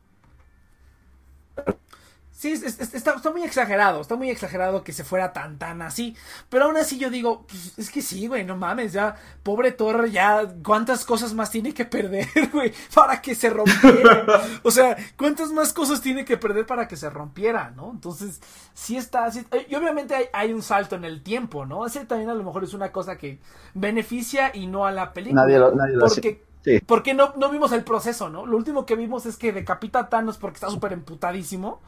Sí, 2.40 2.52
es- 2.52 2.62
es- 2.62 2.94
está, 2.94 3.14
está 3.16 3.32
muy 3.32 3.42
exagerado, 3.42 4.00
está 4.00 4.16
muy 4.16 4.30
exagerado 4.30 4.84
que 4.84 4.94
se 4.94 5.04
fuera 5.04 5.34
tan, 5.34 5.58
tan 5.58 5.82
así. 5.82 6.16
Pero 6.50 6.66
aún 6.66 6.78
así 6.78 7.00
yo 7.00 7.10
digo, 7.10 7.48
pues, 7.48 7.74
es 7.80 7.90
que 7.90 8.04
sí, 8.04 8.28
güey, 8.28 8.46
no 8.46 8.56
mames, 8.56 8.94
ya, 8.94 9.16
pobre 9.42 9.72
Thor, 9.72 10.08
ya, 10.12 10.46
¿cuántas 10.64 11.04
cosas 11.04 11.34
más 11.34 11.50
tiene 11.50 11.74
que 11.74 11.86
perder, 11.86 12.28
güey, 12.54 12.72
para 12.94 13.24
que 13.24 13.34
se 13.34 13.50
rompiera? 13.50 14.24
o 14.62 14.70
sea, 14.70 14.96
¿cuántas 15.18 15.52
más 15.52 15.74
cosas 15.74 16.00
tiene 16.00 16.26
que 16.26 16.38
perder 16.38 16.68
para 16.68 16.88
que 16.88 16.96
se 16.96 17.10
rompiera, 17.10 17.72
no? 17.76 17.90
Entonces, 17.90 18.40
sí 18.76 18.98
está, 18.98 19.32
sí- 19.32 19.48
eh, 19.50 19.66
y 19.68 19.74
obviamente 19.74 20.14
hay, 20.14 20.26
hay 20.32 20.54
un 20.54 20.62
salto 20.62 20.96
en 20.96 21.06
el 21.06 21.24
tiempo, 21.24 21.66
¿no? 21.66 21.88
Ese 21.88 22.06
también 22.06 22.30
a 22.30 22.36
lo 22.36 22.44
mejor 22.44 22.64
es 22.64 22.76
una 22.76 22.92
cosa 22.92 23.18
que 23.18 23.40
beneficia 23.74 24.52
y 24.54 24.68
no 24.68 24.86
a 24.86 24.92
la 24.92 25.12
película. 25.12 25.42
Nadie 25.42 25.58
lo- 25.58 25.74
nadie 25.74 25.96
lo 25.96 26.06
hace. 26.06 26.22
porque 26.22 26.46
Sí. 26.64 26.80
porque 26.86 27.14
no, 27.14 27.34
no 27.38 27.50
vimos 27.50 27.72
el 27.72 27.84
proceso, 27.84 28.30
¿no? 28.30 28.46
Lo 28.46 28.58
último 28.58 28.86
que 28.86 28.96
vimos 28.96 29.26
es 29.26 29.38
que 29.38 29.54
decapita 29.54 30.00
a 30.00 30.10
Thanos 30.10 30.38
porque 30.38 30.56
está 30.58 30.70
súper 30.70 30.92
emputadísimo. 30.94 31.82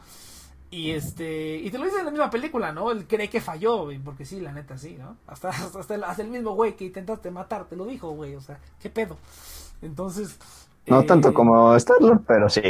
Y 0.72 0.92
este. 0.92 1.56
Y 1.56 1.70
te 1.70 1.78
lo 1.78 1.84
dice 1.84 1.98
en 1.98 2.04
la 2.04 2.10
misma 2.12 2.30
película, 2.30 2.72
¿no? 2.72 2.92
Él 2.92 3.06
cree 3.08 3.28
que 3.28 3.40
falló, 3.40 3.84
güey, 3.84 3.98
porque 3.98 4.24
sí, 4.24 4.40
la 4.40 4.52
neta, 4.52 4.78
sí, 4.78 4.96
¿no? 4.98 5.16
Hasta, 5.26 5.48
hasta, 5.48 5.94
el, 5.96 6.04
hasta 6.04 6.22
el 6.22 6.28
mismo 6.30 6.52
güey 6.54 6.76
que 6.76 6.84
intentaste 6.84 7.30
matar 7.30 7.64
te 7.64 7.74
lo 7.76 7.86
dijo, 7.86 8.10
güey. 8.10 8.36
O 8.36 8.40
sea, 8.40 8.58
¿qué 8.80 8.88
pedo? 8.90 9.16
Entonces. 9.82 10.38
No 10.86 11.00
eh, 11.00 11.04
tanto 11.04 11.34
como 11.34 11.74
Star-Lord, 11.76 12.22
pero 12.26 12.48
sí. 12.48 12.62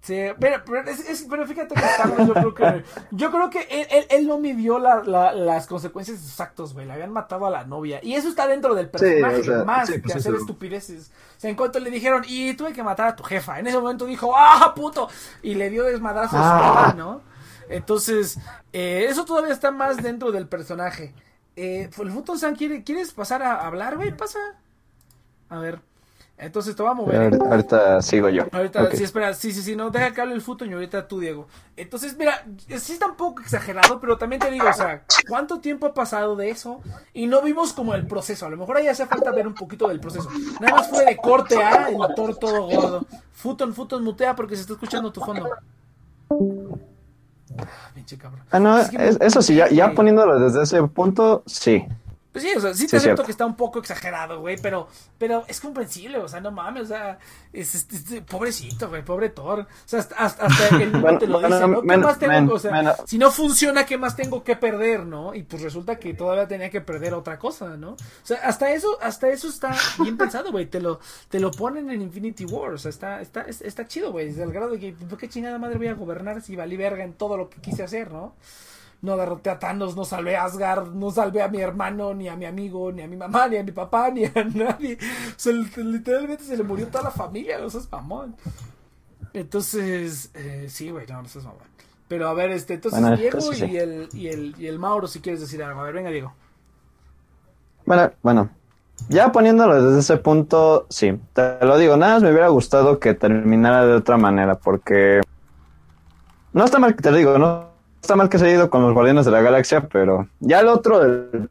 Sí, 0.00 0.16
pero, 0.40 0.62
pero, 0.64 0.88
es- 0.90 1.06
es- 1.08 1.26
pero 1.28 1.46
fíjate 1.46 1.74
que 1.74 1.80
Star-Wars 1.84 2.26
yo 2.28 2.32
creo 2.34 2.54
que 2.54 2.84
yo 3.10 3.30
creo 3.30 3.50
que 3.50 3.60
él, 3.70 3.86
él- 3.90 4.06
él 4.10 4.26
no 4.26 4.38
midió 4.38 4.78
la- 4.78 5.02
la- 5.04 5.32
las 5.32 5.66
consecuencias 5.66 6.18
de 6.22 6.26
sus 6.28 6.40
actos, 6.40 6.72
güey. 6.72 6.86
Le 6.86 6.92
habían 6.94 7.12
matado 7.12 7.46
a 7.46 7.50
la 7.50 7.64
novia. 7.64 8.00
Y 8.02 8.14
eso 8.14 8.28
está 8.28 8.46
dentro 8.46 8.74
del 8.74 8.88
personaje, 8.88 9.40
o 9.40 9.44
sea, 9.44 9.64
más 9.64 9.86
sí, 9.88 9.94
que 9.94 9.98
pues 10.00 10.16
hacer 10.16 10.32
eso. 10.34 10.40
estupideces. 10.42 11.10
O 11.36 11.40
sea, 11.40 11.50
en 11.50 11.56
cuanto 11.56 11.78
le 11.80 11.90
dijeron, 11.90 12.24
y 12.26 12.54
tuve 12.54 12.72
que 12.72 12.82
matar 12.82 13.08
a 13.08 13.16
tu 13.16 13.22
jefa, 13.22 13.58
en 13.58 13.66
ese 13.66 13.78
momento 13.78 14.06
dijo, 14.06 14.32
¡ah, 14.36 14.72
puto! 14.74 15.08
Y 15.42 15.54
le 15.54 15.68
dio 15.70 15.84
desmadrazo 15.84 16.36
a 16.38 16.40
su 16.40 16.46
Ah. 16.78 16.94
¿no? 16.96 17.20
Entonces, 17.68 18.38
eh, 18.72 19.06
eso 19.08 19.24
todavía 19.24 19.52
está 19.52 19.70
más 19.70 19.96
dentro 19.98 20.32
del 20.32 20.46
personaje. 20.48 21.14
Eh, 21.56 21.90
el 22.00 22.10
Futon 22.10 22.38
San, 22.38 22.54
¿quiere, 22.54 22.84
¿quieres 22.84 23.12
pasar 23.12 23.42
a 23.42 23.66
hablar, 23.66 23.96
güey? 23.96 24.16
Pasa. 24.16 24.38
A 25.48 25.58
ver. 25.58 25.80
Entonces 26.40 26.76
te 26.76 26.82
voy 26.82 26.92
a 26.92 26.94
mover. 26.94 27.36
Ahorita, 27.50 28.00
sigo 28.00 28.28
yo. 28.28 28.44
Ahorita, 28.52 28.84
Ok. 28.84 28.94
sí, 28.94 29.02
espera, 29.02 29.34
sí, 29.34 29.52
sí, 29.52 29.60
sí, 29.60 29.74
no, 29.74 29.90
deja 29.90 30.12
que 30.12 30.20
hable 30.20 30.34
el 30.34 30.40
fútbol 30.40 30.70
y 30.70 30.72
ahorita 30.74 31.08
tú, 31.08 31.18
Diego. 31.18 31.48
Entonces, 31.76 32.16
mira, 32.16 32.46
sí 32.78 32.92
está 32.92 33.08
un 33.08 33.16
poco 33.16 33.42
exagerado, 33.42 33.98
pero 34.00 34.16
también 34.18 34.40
te 34.40 34.48
digo, 34.48 34.68
o 34.68 34.72
sea, 34.72 35.02
¿cuánto 35.28 35.58
tiempo 35.58 35.86
ha 35.86 35.94
pasado 35.94 36.36
de 36.36 36.50
eso? 36.50 36.80
Y 37.12 37.26
no 37.26 37.42
vimos 37.42 37.72
como 37.72 37.92
el 37.94 38.06
proceso, 38.06 38.46
a 38.46 38.50
lo 38.50 38.56
mejor 38.56 38.76
ahí 38.76 38.86
hace 38.86 39.04
falta 39.06 39.32
ver 39.32 39.48
un 39.48 39.54
poquito 39.54 39.88
del 39.88 39.98
proceso. 39.98 40.30
Nada 40.60 40.76
más 40.76 40.88
fue 40.88 41.04
de 41.04 41.16
corte 41.16 41.60
a 41.60 41.88
el 41.88 41.96
motor 41.96 42.36
todo 42.36 42.68
gordo. 42.68 43.06
Futon, 43.32 43.74
Futon, 43.74 44.04
mutea 44.04 44.36
porque 44.36 44.54
se 44.54 44.60
está 44.62 44.74
escuchando 44.74 45.10
tu 45.12 45.20
fondo. 45.20 45.50
Ah, 47.58 47.64
Pinche 47.94 48.16
cabrón. 48.18 48.40
Ah, 48.50 48.58
no, 48.60 48.78
Es 48.78 48.90
que 48.90 49.08
es- 49.08 49.18
me- 49.18 49.26
eso 49.26 49.42
sí, 49.42 49.54
ya, 49.54 49.68
ya 49.68 49.92
poniendo 49.92 50.38
desde 50.38 50.62
ese 50.62 50.82
punto, 50.88 51.42
sí. 51.46 51.84
Pues 52.40 52.52
sí, 52.52 52.56
o 52.56 52.60
sea, 52.60 52.74
sí 52.74 52.84
te 52.86 52.90
Sí, 52.90 52.96
acepto 52.96 53.24
que 53.24 53.30
está 53.30 53.46
un 53.46 53.56
poco 53.56 53.78
exagerado, 53.78 54.40
güey, 54.40 54.56
pero, 54.60 54.88
pero 55.18 55.44
es 55.48 55.60
comprensible, 55.60 56.18
o 56.18 56.28
sea, 56.28 56.40
no 56.40 56.50
mames, 56.50 56.84
o 56.84 56.86
sea, 56.86 57.18
es, 57.52 57.74
es- 57.74 57.86
es- 58.12 58.22
pobrecito, 58.22 58.88
güey, 58.88 59.04
pobre 59.04 59.30
Thor. 59.30 59.60
O 59.60 59.66
sea, 59.84 60.00
hasta, 60.00 60.16
hasta 60.16 60.76
el 60.82 60.90
Bueno, 61.00 61.18
te 61.18 61.26
lo 61.26 61.40
bueno, 61.40 61.56
dice, 61.56 61.68
¿no? 61.68 61.80
¿Qué 61.80 61.86
más 62.06 62.18
tengo? 62.18 62.54
o 62.54 62.58
sea, 62.58 62.70
si 63.06 63.18
no 63.18 63.30
funciona, 63.30 63.84
¿qué 63.86 63.98
más 63.98 64.16
tengo 64.16 64.42
que 64.44 64.56
perder, 64.56 65.04
no? 65.06 65.34
Y 65.34 65.42
pues 65.42 65.62
resulta 65.62 65.98
que 65.98 66.14
todavía 66.14 66.46
tenía 66.48 66.70
que 66.70 66.80
perder 66.80 67.14
otra 67.14 67.38
cosa, 67.38 67.76
¿no? 67.76 67.90
O 67.92 67.96
sea, 68.22 68.38
hasta 68.44 68.70
eso, 68.72 68.98
hasta 69.00 69.28
eso 69.28 69.48
está 69.48 69.74
bien 70.00 70.16
pensado, 70.16 70.50
güey, 70.52 70.66
te 70.66 70.80
lo, 70.80 71.00
te 71.28 71.40
lo 71.40 71.50
ponen 71.50 71.90
en 71.90 72.02
Infinity 72.02 72.44
War, 72.44 72.72
o 72.72 72.78
sea, 72.78 72.90
está, 72.90 73.20
está, 73.20 73.42
es- 73.42 73.62
está 73.62 73.86
chido, 73.86 74.12
güey, 74.12 74.26
desde 74.28 74.42
el 74.42 74.52
grado 74.52 74.70
de 74.70 74.78
que, 74.78 74.92
¿por 74.92 75.18
qué 75.18 75.28
chingada 75.28 75.58
madre 75.58 75.78
voy 75.78 75.88
a 75.88 75.94
gobernar 75.94 76.40
si 76.42 76.56
valí 76.56 76.76
verga 76.76 77.04
en 77.04 77.14
todo 77.14 77.36
lo 77.36 77.48
que 77.50 77.60
quise 77.60 77.82
hacer, 77.82 78.10
no? 78.12 78.34
No 79.00 79.16
derroté 79.16 79.50
a 79.50 79.58
Thanos, 79.58 79.94
no 79.94 80.04
salvé 80.04 80.36
a 80.36 80.44
Asgard, 80.44 80.92
no 80.92 81.10
salvé 81.10 81.42
a 81.42 81.48
mi 81.48 81.60
hermano, 81.60 82.14
ni 82.14 82.28
a 82.28 82.36
mi 82.36 82.46
amigo, 82.46 82.90
ni 82.90 83.02
a 83.02 83.06
mi 83.06 83.16
mamá, 83.16 83.46
ni 83.48 83.56
a 83.56 83.62
mi 83.62 83.72
papá, 83.72 84.10
ni 84.10 84.24
a 84.24 84.32
nadie. 84.54 84.98
O 85.28 85.34
sea, 85.36 85.52
literalmente 85.52 86.44
se 86.44 86.56
le 86.56 86.64
murió 86.64 86.88
toda 86.88 87.04
la 87.04 87.10
familia, 87.10 87.58
no 87.58 87.70
seas 87.70 87.90
mamón. 87.90 88.34
Entonces, 89.32 90.30
eh, 90.34 90.66
sí, 90.68 90.90
güey, 90.90 91.06
no, 91.06 91.22
no 91.22 91.28
seas 91.28 91.44
mamón. 91.44 91.68
Pero 92.08 92.28
a 92.28 92.34
ver, 92.34 92.50
este, 92.50 92.74
entonces 92.74 93.00
Bueno, 93.00 93.16
Diego 93.16 93.38
entonces 93.38 93.58
sí. 93.58 93.74
y, 93.74 93.76
el, 93.76 94.08
y, 94.12 94.28
el, 94.28 94.54
y 94.58 94.66
el 94.66 94.78
Mauro, 94.78 95.06
si 95.06 95.20
quieres 95.20 95.40
decir 95.40 95.62
algo. 95.62 95.80
A 95.80 95.84
ver, 95.84 95.94
venga, 95.94 96.10
Diego. 96.10 96.32
Bueno, 97.84 98.10
bueno, 98.22 98.50
ya 99.08 99.30
poniéndolo 99.30 99.82
desde 99.82 100.00
ese 100.00 100.16
punto, 100.16 100.86
sí, 100.90 101.18
te 101.32 101.64
lo 101.64 101.78
digo, 101.78 101.96
nada 101.96 102.14
más 102.14 102.22
me 102.22 102.30
hubiera 102.30 102.48
gustado 102.48 102.98
que 102.98 103.14
terminara 103.14 103.86
de 103.86 103.94
otra 103.94 104.16
manera, 104.16 104.56
porque 104.56 105.20
no 106.52 106.64
está 106.64 106.78
mal 106.78 106.96
que 106.96 107.02
te 107.02 107.10
lo 107.10 107.16
digo, 107.16 107.38
no 107.38 107.67
está 108.00 108.16
mal 108.16 108.28
que 108.28 108.38
se 108.38 108.46
haya 108.46 108.54
ido 108.54 108.70
con 108.70 108.82
los 108.82 108.94
Guardianes 108.94 109.24
de 109.26 109.30
la 109.32 109.40
Galaxia, 109.42 109.88
pero 109.88 110.28
ya 110.40 110.60
el 110.60 110.68
otro 110.68 111.00
del 111.00 111.50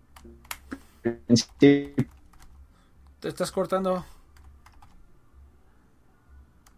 principio, 1.25 2.05
Te 3.19 3.27
estás 3.29 3.51
cortando. 3.51 4.05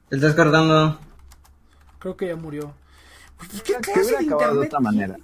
Te 0.09 0.15
estás 0.15 0.33
cortando. 0.35 0.97
Creo 1.99 2.17
que 2.17 2.27
ya 2.27 2.35
murió. 2.35 2.73
Pues, 3.37 3.61
¿Qué 3.61 3.73
que 3.73 3.79
clase 3.79 4.01
hubiera 4.01 4.19
de 4.19 4.25
acabado 4.25 4.59
de 4.59 4.65
internet? 4.65 4.67
otra 4.67 4.79
manera. 4.79 5.17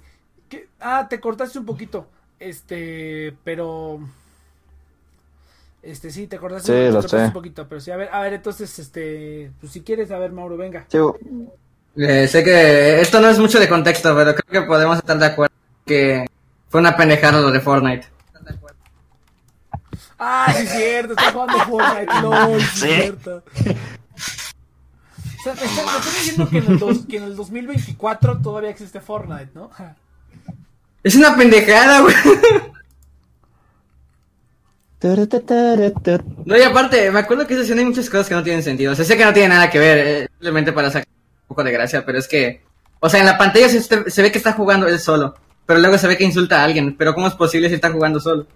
¿Qué? 0.48 0.68
Ah, 0.80 1.06
te 1.08 1.20
cortaste 1.20 1.58
un 1.58 1.66
poquito. 1.66 2.06
Este, 2.38 3.36
pero. 3.44 3.98
Este, 5.82 6.10
sí, 6.10 6.26
te 6.26 6.38
cortaste, 6.38 6.86
Sí, 6.88 6.92
cortaste 6.92 7.18
sé. 7.18 7.24
un 7.26 7.32
poquito. 7.32 7.66
Pero 7.68 7.80
sí, 7.80 7.90
a 7.90 7.96
ver, 7.96 8.08
a 8.12 8.20
ver, 8.20 8.34
entonces, 8.34 8.78
este. 8.78 9.50
Pues 9.60 9.72
si 9.72 9.82
quieres, 9.82 10.10
a 10.10 10.18
ver, 10.18 10.32
Mauro, 10.32 10.56
venga. 10.56 10.84
Sí, 10.88 10.98
Eh, 11.96 12.28
sé 12.28 12.44
que 12.44 13.00
esto 13.00 13.20
no 13.20 13.28
es 13.28 13.38
mucho 13.38 13.58
de 13.58 13.68
contexto, 13.68 14.14
pero 14.14 14.34
creo 14.34 14.62
que 14.62 14.68
podemos 14.68 14.98
estar 14.98 15.18
de 15.18 15.26
acuerdo 15.26 15.54
que 15.86 16.26
fue 16.68 16.80
una 16.80 16.96
pendejada 16.96 17.40
lo 17.40 17.50
de 17.50 17.60
Fortnite. 17.60 18.06
Ah, 20.18 20.52
sí, 20.56 20.62
es 20.64 20.70
cierto, 20.72 21.12
está 21.12 21.32
jugando 21.32 21.58
Fortnite. 21.64 22.12
Sí, 22.74 22.86
es 22.90 22.94
cierto. 22.96 23.42
O 25.38 25.42
sea, 25.42 25.54
me 25.54 25.64
están, 25.64 25.84
me 25.84 25.92
están 25.98 26.12
diciendo 26.14 26.48
que 26.50 26.58
en, 26.58 26.66
el 26.72 26.78
dos- 26.78 27.06
que 27.08 27.16
en 27.18 27.22
el 27.24 27.36
2024 27.36 28.38
todavía 28.42 28.70
existe 28.70 29.00
Fortnite, 29.00 29.50
¿no? 29.54 29.70
Es 31.02 31.14
una 31.14 31.36
pendejada, 31.36 32.00
güey. 32.00 32.14
No, 36.46 36.56
y 36.56 36.62
aparte, 36.62 37.10
me 37.10 37.20
acuerdo 37.20 37.46
que 37.46 37.54
esa 37.54 37.62
escena 37.62 37.80
hay 37.80 37.86
muchas 37.86 38.08
cosas 38.10 38.28
que 38.28 38.34
no 38.34 38.42
tienen 38.42 38.62
sentido. 38.62 38.92
O 38.92 38.96
sea, 38.96 39.04
sé 39.04 39.16
que 39.16 39.24
no 39.24 39.32
tiene 39.32 39.50
nada 39.50 39.70
que 39.70 39.78
ver, 39.78 39.98
eh, 39.98 40.28
simplemente 40.32 40.72
para 40.72 40.90
sacar 40.90 41.06
poco 41.46 41.64
de 41.64 41.72
gracia, 41.72 42.04
pero 42.04 42.18
es 42.18 42.28
que, 42.28 42.62
o 43.00 43.08
sea, 43.08 43.20
en 43.20 43.26
la 43.26 43.38
pantalla 43.38 43.68
se, 43.68 43.80
se 43.80 44.22
ve 44.22 44.32
que 44.32 44.38
está 44.38 44.52
jugando 44.52 44.86
él 44.86 44.98
solo, 44.98 45.34
pero 45.66 45.80
luego 45.80 45.98
se 45.98 46.06
ve 46.06 46.16
que 46.16 46.24
insulta 46.24 46.60
a 46.60 46.64
alguien. 46.64 46.96
Pero 46.96 47.14
¿cómo 47.14 47.26
es 47.26 47.34
posible 47.34 47.68
si 47.68 47.74
está 47.74 47.90
jugando 47.90 48.20
solo? 48.20 48.46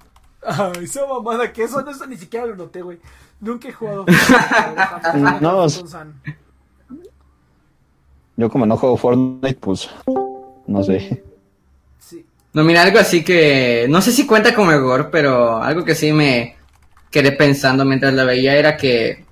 Ay, 0.42 0.84
esa 0.84 1.06
mamada, 1.06 1.52
que 1.52 1.64
eso, 1.64 1.86
eso 1.86 2.06
ni 2.06 2.16
siquiera 2.16 2.46
lo 2.46 2.56
noté, 2.56 2.80
güey. 2.80 2.98
Nunca 3.40 3.68
he 3.68 3.72
jugado 3.72 4.06
Fortnite. 4.06 5.40
No, 5.40 5.66
yo 8.36 8.48
como 8.48 8.64
no 8.64 8.76
juego 8.76 8.96
Fortnite, 8.96 9.58
pues, 9.60 9.90
no 10.66 10.82
sé. 10.82 11.22
Sí. 11.98 12.24
No, 12.54 12.64
mira, 12.64 12.82
algo 12.82 12.98
así 12.98 13.22
que, 13.22 13.86
no 13.90 14.00
sé 14.00 14.12
si 14.12 14.26
cuenta 14.26 14.54
como 14.54 14.78
gore, 14.80 15.04
pero 15.04 15.62
algo 15.62 15.84
que 15.84 15.94
sí 15.94 16.12
me 16.12 16.56
quedé 17.10 17.32
pensando 17.32 17.84
mientras 17.84 18.14
la 18.14 18.24
veía 18.24 18.56
era 18.56 18.76
que, 18.76 19.26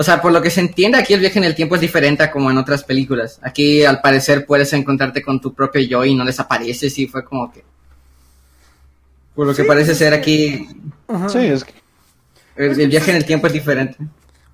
o 0.00 0.02
sea, 0.04 0.22
por 0.22 0.30
lo 0.30 0.40
que 0.40 0.48
se 0.50 0.60
entiende 0.60 0.96
aquí 0.96 1.12
el 1.12 1.18
viaje 1.18 1.40
en 1.40 1.44
el 1.44 1.56
tiempo 1.56 1.74
es 1.74 1.80
diferente 1.80 2.22
a 2.22 2.30
como 2.30 2.52
en 2.52 2.56
otras 2.58 2.84
películas. 2.84 3.40
Aquí 3.42 3.84
al 3.84 4.00
parecer 4.00 4.46
puedes 4.46 4.72
encontrarte 4.72 5.22
con 5.22 5.40
tu 5.40 5.52
propio 5.54 5.80
yo 5.82 6.04
y 6.04 6.14
no 6.14 6.24
desapareces 6.24 6.96
y 6.98 7.08
fue 7.08 7.24
como 7.24 7.52
que... 7.52 7.64
Por 9.34 9.46
lo 9.48 9.54
que 9.54 9.64
parece 9.64 9.86
pues 9.86 9.92
es 9.92 9.98
ser 9.98 10.12
que- 10.12 10.18
aquí, 10.20 10.68
Sí, 11.28 11.38
es 11.46 11.64
que 11.64 11.72
el, 12.56 12.80
el 12.80 12.88
viaje 12.88 13.10
en 13.10 13.16
el 13.16 13.24
tiempo 13.24 13.48
es 13.48 13.52
diferente. 13.52 13.96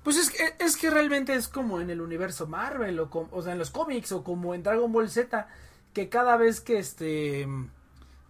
Pues 0.03 0.17
es 0.17 0.31
que, 0.31 0.43
es 0.63 0.77
que 0.77 0.89
realmente 0.89 1.35
es 1.35 1.47
como 1.47 1.79
en 1.79 1.89
el 1.91 2.01
universo 2.01 2.47
Marvel, 2.47 2.99
o, 2.99 3.09
com- 3.11 3.27
o 3.31 3.41
sea, 3.43 3.53
en 3.53 3.59
los 3.59 3.69
cómics, 3.69 4.11
o 4.11 4.23
como 4.23 4.55
en 4.55 4.63
Dragon 4.63 4.91
Ball 4.91 5.09
Z, 5.11 5.47
que 5.93 6.09
cada 6.09 6.37
vez 6.37 6.59
que 6.59 6.77
este. 6.79 7.47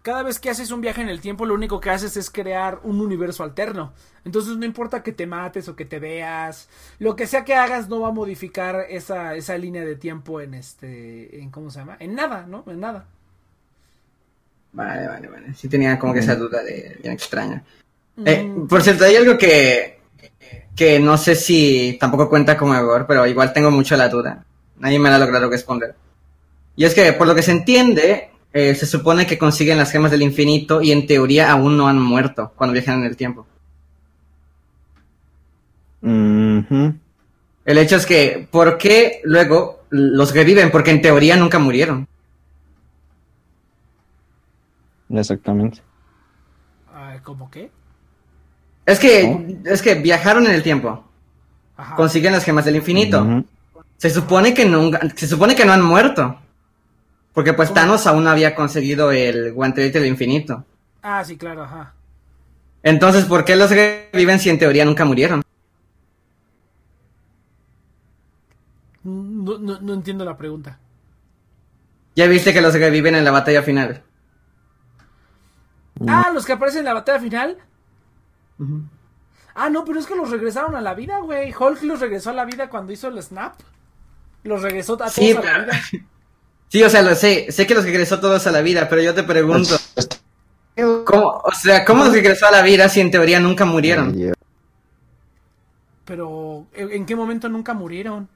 Cada 0.06 0.22
vez 0.22 0.38
que 0.38 0.50
haces 0.50 0.70
un 0.70 0.80
viaje 0.80 1.02
en 1.02 1.08
el 1.08 1.20
tiempo, 1.20 1.46
lo 1.46 1.54
único 1.54 1.80
que 1.80 1.90
haces 1.90 2.16
es 2.16 2.30
crear 2.30 2.78
un 2.84 3.00
universo 3.00 3.42
alterno. 3.42 3.92
Entonces 4.24 4.56
no 4.56 4.64
importa 4.64 5.02
que 5.02 5.10
te 5.10 5.26
mates 5.26 5.66
o 5.66 5.74
que 5.74 5.84
te 5.84 5.98
veas, 5.98 6.68
lo 7.00 7.16
que 7.16 7.26
sea 7.26 7.44
que 7.44 7.56
hagas 7.56 7.88
no 7.88 7.98
va 7.98 8.10
a 8.10 8.12
modificar 8.12 8.86
esa, 8.88 9.34
esa 9.34 9.58
línea 9.58 9.84
de 9.84 9.96
tiempo 9.96 10.40
en 10.40 10.54
este. 10.54 11.40
en 11.40 11.50
¿Cómo 11.50 11.72
se 11.72 11.80
llama? 11.80 11.96
En 11.98 12.14
nada, 12.14 12.46
¿no? 12.46 12.62
En 12.68 12.78
nada. 12.78 13.08
Vale, 14.74 15.08
vale, 15.08 15.26
vale. 15.26 15.54
Sí 15.54 15.68
tenía 15.68 15.98
como 15.98 16.14
que 16.14 16.20
esa 16.20 16.36
duda 16.36 16.62
de 16.62 16.98
bien 17.02 17.12
extraña. 17.12 17.64
Eh, 18.24 18.48
por 18.68 18.82
cierto, 18.82 19.06
hay 19.06 19.16
algo 19.16 19.36
que, 19.36 19.98
que 20.76 21.00
no 21.00 21.18
sé 21.18 21.34
si 21.34 21.96
tampoco 21.98 22.28
cuenta 22.28 22.56
como 22.56 22.80
gore, 22.80 23.06
pero 23.08 23.26
igual 23.26 23.52
tengo 23.52 23.72
mucho 23.72 23.96
la 23.96 24.08
duda. 24.08 24.44
Nadie 24.78 25.00
me 25.00 25.10
la 25.10 25.16
ha 25.16 25.18
logrado 25.18 25.50
responder. 25.50 25.96
Y 26.76 26.84
es 26.84 26.94
que, 26.94 27.12
por 27.14 27.26
lo 27.26 27.34
que 27.34 27.42
se 27.42 27.50
entiende, 27.50 28.30
eh, 28.58 28.74
se 28.74 28.86
supone 28.86 29.26
que 29.26 29.36
consiguen 29.36 29.76
las 29.76 29.92
gemas 29.92 30.10
del 30.10 30.22
infinito 30.22 30.80
y 30.80 30.90
en 30.90 31.06
teoría 31.06 31.52
aún 31.52 31.76
no 31.76 31.88
han 31.88 32.00
muerto 32.00 32.54
cuando 32.56 32.72
viajan 32.72 33.00
en 33.00 33.04
el 33.04 33.14
tiempo. 33.14 33.46
El 36.00 37.76
hecho 37.76 37.96
es 37.96 38.06
que, 38.06 38.48
¿por 38.50 38.78
qué 38.78 39.20
luego 39.24 39.84
los 39.90 40.32
reviven? 40.34 40.70
Porque 40.70 40.90
en 40.90 41.02
teoría 41.02 41.36
nunca 41.36 41.58
murieron. 41.58 42.08
exactamente. 45.10 45.82
ah, 46.94 47.18
¿Cómo 47.24 47.50
qué? 47.50 47.70
Es 48.86 48.98
que, 48.98 49.58
es 49.66 49.82
que 49.82 49.96
viajaron 49.96 50.46
en 50.46 50.52
el 50.52 50.62
tiempo, 50.62 51.04
Ajá. 51.76 51.94
consiguen 51.94 52.32
las 52.32 52.44
gemas 52.44 52.64
del 52.64 52.76
infinito. 52.76 53.44
Se 53.98 54.08
supone 54.08 54.54
que 54.54 54.64
nunca, 54.64 55.00
se 55.14 55.26
supone 55.26 55.54
que 55.54 55.66
no 55.66 55.74
han 55.74 55.82
muerto. 55.82 56.38
Porque 57.36 57.52
pues 57.52 57.68
¿Cómo? 57.68 57.80
Thanos 57.82 58.06
aún 58.06 58.24
no 58.24 58.30
había 58.30 58.54
conseguido 58.54 59.12
el 59.12 59.52
guantelete 59.52 60.00
del 60.00 60.08
infinito. 60.08 60.64
Ah, 61.02 61.22
sí, 61.22 61.36
claro, 61.36 61.64
ajá. 61.64 61.92
Entonces, 62.82 63.26
¿por 63.26 63.44
qué 63.44 63.56
los 63.56 63.68
reviven 63.70 64.38
si 64.40 64.48
en 64.48 64.58
teoría 64.58 64.86
nunca 64.86 65.04
murieron? 65.04 65.42
No, 69.04 69.58
no, 69.58 69.78
no 69.80 69.92
entiendo 69.92 70.24
la 70.24 70.38
pregunta. 70.38 70.78
Ya 72.14 72.26
viste 72.26 72.54
que 72.54 72.62
los 72.62 72.72
reviven 72.72 73.14
en 73.14 73.24
la 73.24 73.30
batalla 73.32 73.62
final. 73.62 74.02
Ah, 76.08 76.30
los 76.32 76.46
que 76.46 76.52
aparecen 76.54 76.78
en 76.80 76.84
la 76.86 76.94
batalla 76.94 77.20
final. 77.20 77.58
Ah, 79.54 79.68
no, 79.68 79.84
pero 79.84 80.00
es 80.00 80.06
que 80.06 80.16
los 80.16 80.30
regresaron 80.30 80.74
a 80.74 80.80
la 80.80 80.94
vida, 80.94 81.18
güey. 81.18 81.52
Hulk 81.54 81.82
los 81.82 82.00
regresó 82.00 82.30
a 82.30 82.32
la 82.32 82.46
vida 82.46 82.70
cuando 82.70 82.92
hizo 82.92 83.08
el 83.08 83.22
snap. 83.22 83.56
Los 84.42 84.62
regresó 84.62 84.94
a 84.94 84.96
todos 84.96 85.12
Sí, 85.12 85.32
a 85.32 85.34
la 85.34 85.40
pero- 85.42 85.64
vida. 85.64 85.80
Sí, 86.68 86.82
o 86.82 86.90
sea, 86.90 87.02
lo 87.02 87.14
sé, 87.14 87.50
sé 87.50 87.66
que 87.66 87.74
los 87.74 87.84
regresó 87.84 88.20
todos 88.20 88.46
a 88.46 88.50
la 88.50 88.60
vida, 88.60 88.88
pero 88.88 89.00
yo 89.00 89.14
te 89.14 89.22
pregunto, 89.22 89.76
¿cómo, 91.04 91.42
o 91.44 91.52
sea, 91.52 91.84
¿cómo 91.84 92.04
los 92.04 92.12
regresó 92.12 92.46
a 92.46 92.50
la 92.50 92.62
vida 92.62 92.88
si 92.88 93.00
en 93.00 93.10
teoría 93.10 93.38
nunca 93.38 93.64
murieron? 93.64 94.34
Pero, 96.04 96.66
¿en 96.74 97.06
qué 97.06 97.16
momento 97.16 97.48
nunca 97.48 97.74
murieron? 97.74 98.28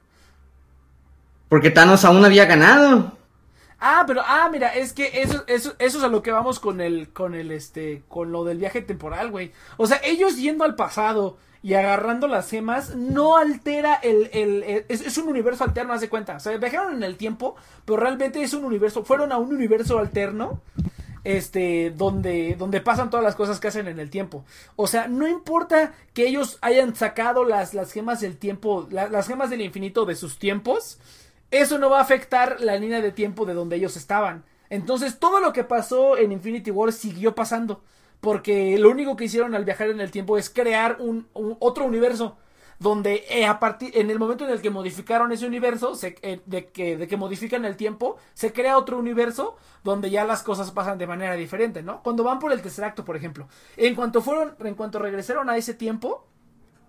Porque 1.49 1.71
Thanos 1.71 2.05
aún 2.05 2.23
había 2.23 2.45
ganado. 2.45 3.17
Ah, 3.79 4.03
pero, 4.05 4.21
ah, 4.25 4.47
mira, 4.51 4.75
es 4.75 4.93
que 4.93 5.21
eso, 5.21 5.43
eso, 5.47 5.73
eso 5.79 5.97
es 5.97 6.03
a 6.03 6.07
lo 6.07 6.21
que 6.21 6.31
vamos 6.31 6.59
con 6.59 6.79
el, 6.81 7.09
con 7.09 7.33
el, 7.33 7.51
este, 7.51 8.03
con 8.07 8.31
lo 8.31 8.43
del 8.43 8.59
viaje 8.59 8.81
temporal, 8.81 9.31
güey. 9.31 9.51
O 9.77 9.87
sea, 9.87 9.99
ellos 10.03 10.37
yendo 10.37 10.63
al 10.63 10.75
pasado 10.75 11.37
y 11.63 11.75
agarrando 11.75 12.27
las 12.27 12.49
gemas 12.49 12.95
no 12.95 13.37
altera 13.37 13.95
el, 13.95 14.29
el, 14.33 14.85
es, 14.89 15.17
un 15.17 15.27
universo 15.29 15.63
alterno, 15.63 15.93
haz 15.93 16.01
de 16.01 16.09
cuenta. 16.09 16.35
O 16.37 16.39
sea, 16.39 16.57
viajaron 16.57 16.95
en 16.95 17.03
el 17.03 17.17
tiempo, 17.17 17.55
pero 17.85 17.97
realmente 17.97 18.41
es 18.41 18.53
un 18.53 18.65
universo, 18.65 19.03
fueron 19.03 19.31
a 19.31 19.37
un 19.37 19.53
universo 19.53 19.99
alterno, 19.99 20.61
este, 21.23 21.91
donde, 21.91 22.55
donde 22.57 22.81
pasan 22.81 23.09
todas 23.09 23.23
las 23.23 23.35
cosas 23.35 23.59
que 23.59 23.67
hacen 23.67 23.87
en 23.87 23.99
el 23.99 24.09
tiempo. 24.09 24.43
O 24.75 24.87
sea, 24.87 25.07
no 25.07 25.27
importa 25.27 25.93
que 26.13 26.27
ellos 26.27 26.57
hayan 26.61 26.95
sacado 26.95 27.43
las, 27.43 27.73
las 27.73 27.91
gemas 27.91 28.21
del 28.21 28.37
tiempo, 28.37 28.87
la- 28.89 29.09
las 29.09 29.27
gemas 29.27 29.49
del 29.49 29.61
infinito 29.61 30.05
de 30.05 30.15
sus 30.15 30.39
tiempos, 30.39 30.99
eso 31.51 31.77
no 31.77 31.89
va 31.89 31.99
a 31.99 32.01
afectar 32.03 32.61
la 32.61 32.75
línea 32.77 33.01
de 33.01 33.11
tiempo 33.11 33.45
de 33.45 33.53
donde 33.53 33.75
ellos 33.75 33.97
estaban. 33.97 34.43
Entonces, 34.69 35.19
todo 35.19 35.39
lo 35.41 35.51
que 35.53 35.63
pasó 35.65 36.17
en 36.17 36.31
Infinity 36.31 36.71
War 36.71 36.93
siguió 36.93 37.35
pasando. 37.35 37.81
Porque 38.21 38.77
lo 38.79 38.89
único 38.89 39.15
que 39.15 39.25
hicieron 39.25 39.55
al 39.55 39.65
viajar 39.65 39.89
en 39.89 39.99
el 39.99 40.11
tiempo 40.11 40.37
es 40.37 40.49
crear 40.49 40.97
un, 40.99 41.27
otro 41.59 41.85
universo. 41.85 42.37
Donde 42.79 43.25
eh, 43.29 43.45
a 43.45 43.59
partir, 43.59 43.95
en 43.95 44.09
el 44.09 44.17
momento 44.17 44.43
en 44.43 44.49
el 44.51 44.59
que 44.61 44.71
modificaron 44.71 45.31
ese 45.31 45.45
universo, 45.45 45.93
se- 45.93 46.15
eh, 46.23 46.41
de, 46.47 46.69
que, 46.69 46.97
de 46.97 47.07
que 47.07 47.15
modifican 47.15 47.63
el 47.65 47.75
tiempo, 47.77 48.17
se 48.33 48.53
crea 48.53 48.75
otro 48.77 48.97
universo 48.97 49.55
donde 49.83 50.09
ya 50.09 50.23
las 50.25 50.41
cosas 50.41 50.71
pasan 50.71 50.97
de 50.97 51.05
manera 51.05 51.35
diferente, 51.35 51.83
¿no? 51.83 52.01
Cuando 52.01 52.23
van 52.23 52.39
por 52.39 52.51
el 52.51 52.61
tercer 52.61 52.83
acto, 52.85 53.05
por 53.05 53.15
ejemplo. 53.15 53.47
En 53.77 53.93
cuanto 53.93 54.21
fueron, 54.21 54.55
en 54.61 54.73
cuanto 54.73 54.97
regresaron 54.97 55.47
a 55.51 55.57
ese 55.57 55.75
tiempo, 55.75 56.25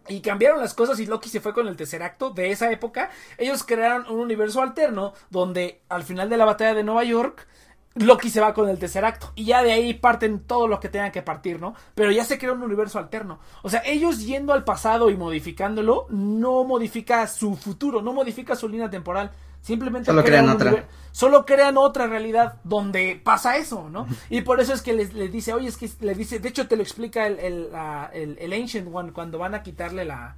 y 0.09 0.21
cambiaron 0.21 0.59
las 0.61 0.75
cosas 0.75 0.99
y 0.99 1.07
Loki 1.07 1.29
se 1.29 1.41
fue 1.41 1.55
con 1.55 1.69
el 1.69 1.77
tercer 1.77 2.03
acto 2.03 2.31
de 2.31 2.51
esa 2.51 2.73
época. 2.73 3.11
Ellos 3.39 3.63
crearon 3.63 4.07
un 4.11 4.19
universo 4.21 4.61
alterno 4.63 5.13
donde 5.31 5.81
al 5.89 6.03
final 6.03 6.29
de 6.29 6.37
la 6.37 6.45
batalla 6.45 6.75
de 6.75 6.83
Nueva 6.85 7.05
York 7.05 7.47
Loki 7.95 8.31
se 8.31 8.41
va 8.41 8.55
con 8.55 8.69
el 8.69 8.79
tercer 8.79 9.05
acto 9.05 9.33
y 9.35 9.45
ya 9.45 9.63
de 9.63 9.73
ahí 9.73 9.93
parten 9.95 10.41
todo 10.41 10.67
lo 10.67 10.81
que 10.81 10.89
tengan 10.89 11.13
que 11.13 11.21
partir, 11.23 11.61
¿no? 11.61 11.75
Pero 11.95 12.11
ya 12.11 12.25
se 12.25 12.39
crea 12.39 12.53
un 12.53 12.63
universo 12.63 12.99
alterno. 12.99 13.39
O 13.63 13.69
sea, 13.71 13.83
ellos 13.85 14.25
yendo 14.25 14.53
al 14.55 14.65
pasado 14.65 15.11
y 15.11 15.17
modificándolo 15.17 16.07
no 16.11 16.65
modifica 16.65 17.27
su 17.27 17.55
futuro, 17.57 18.01
no 18.01 18.13
modifica 18.13 18.57
su 18.57 18.69
línea 18.69 18.89
temporal. 18.89 19.31
Simplemente 19.61 20.07
Solo 20.07 20.25
crean 20.25 20.49
otra. 20.49 20.71
Solo 21.13 21.47
crean 21.47 21.77
otra 21.77 22.07
realidad 22.09 22.55
donde 22.65 23.21
pasa 23.23 23.57
eso, 23.59 23.89
¿no? 23.91 24.07
Y 24.31 24.41
por 24.41 24.61
eso 24.61 24.73
es 24.73 24.83
que 24.83 24.93
les, 24.95 25.13
les 25.15 25.31
dice, 25.31 25.53
oye, 25.53 25.69
es 25.69 25.77
que 25.77 25.89
le 26.01 26.15
dice, 26.15 26.39
de 26.41 26.49
hecho 26.49 26.67
te 26.67 26.75
lo 26.77 26.83
explica 26.83 27.27
el, 27.27 27.39
el, 27.39 27.71
la- 27.71 28.11
el- 28.13 28.39
el 28.41 28.53
Ancient 28.55 28.89
One 28.93 29.13
cuando 29.13 29.39
van 29.39 29.55
a 29.55 29.63
quitarle 29.63 30.05
la, 30.05 30.35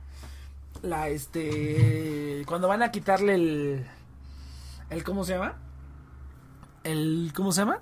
la, 0.83 1.09
este, 1.09 2.43
cuando 2.47 2.69
van 2.69 2.83
a 2.83 2.91
quitarle 2.91 3.35
el, 3.37 3.87
el, 4.91 5.05
¿cómo 5.05 5.25
se 5.25 5.35
llama? 5.35 5.55
El, 6.85 7.33
¿cómo 7.35 7.51
se 7.53 7.63
llama? 7.63 7.81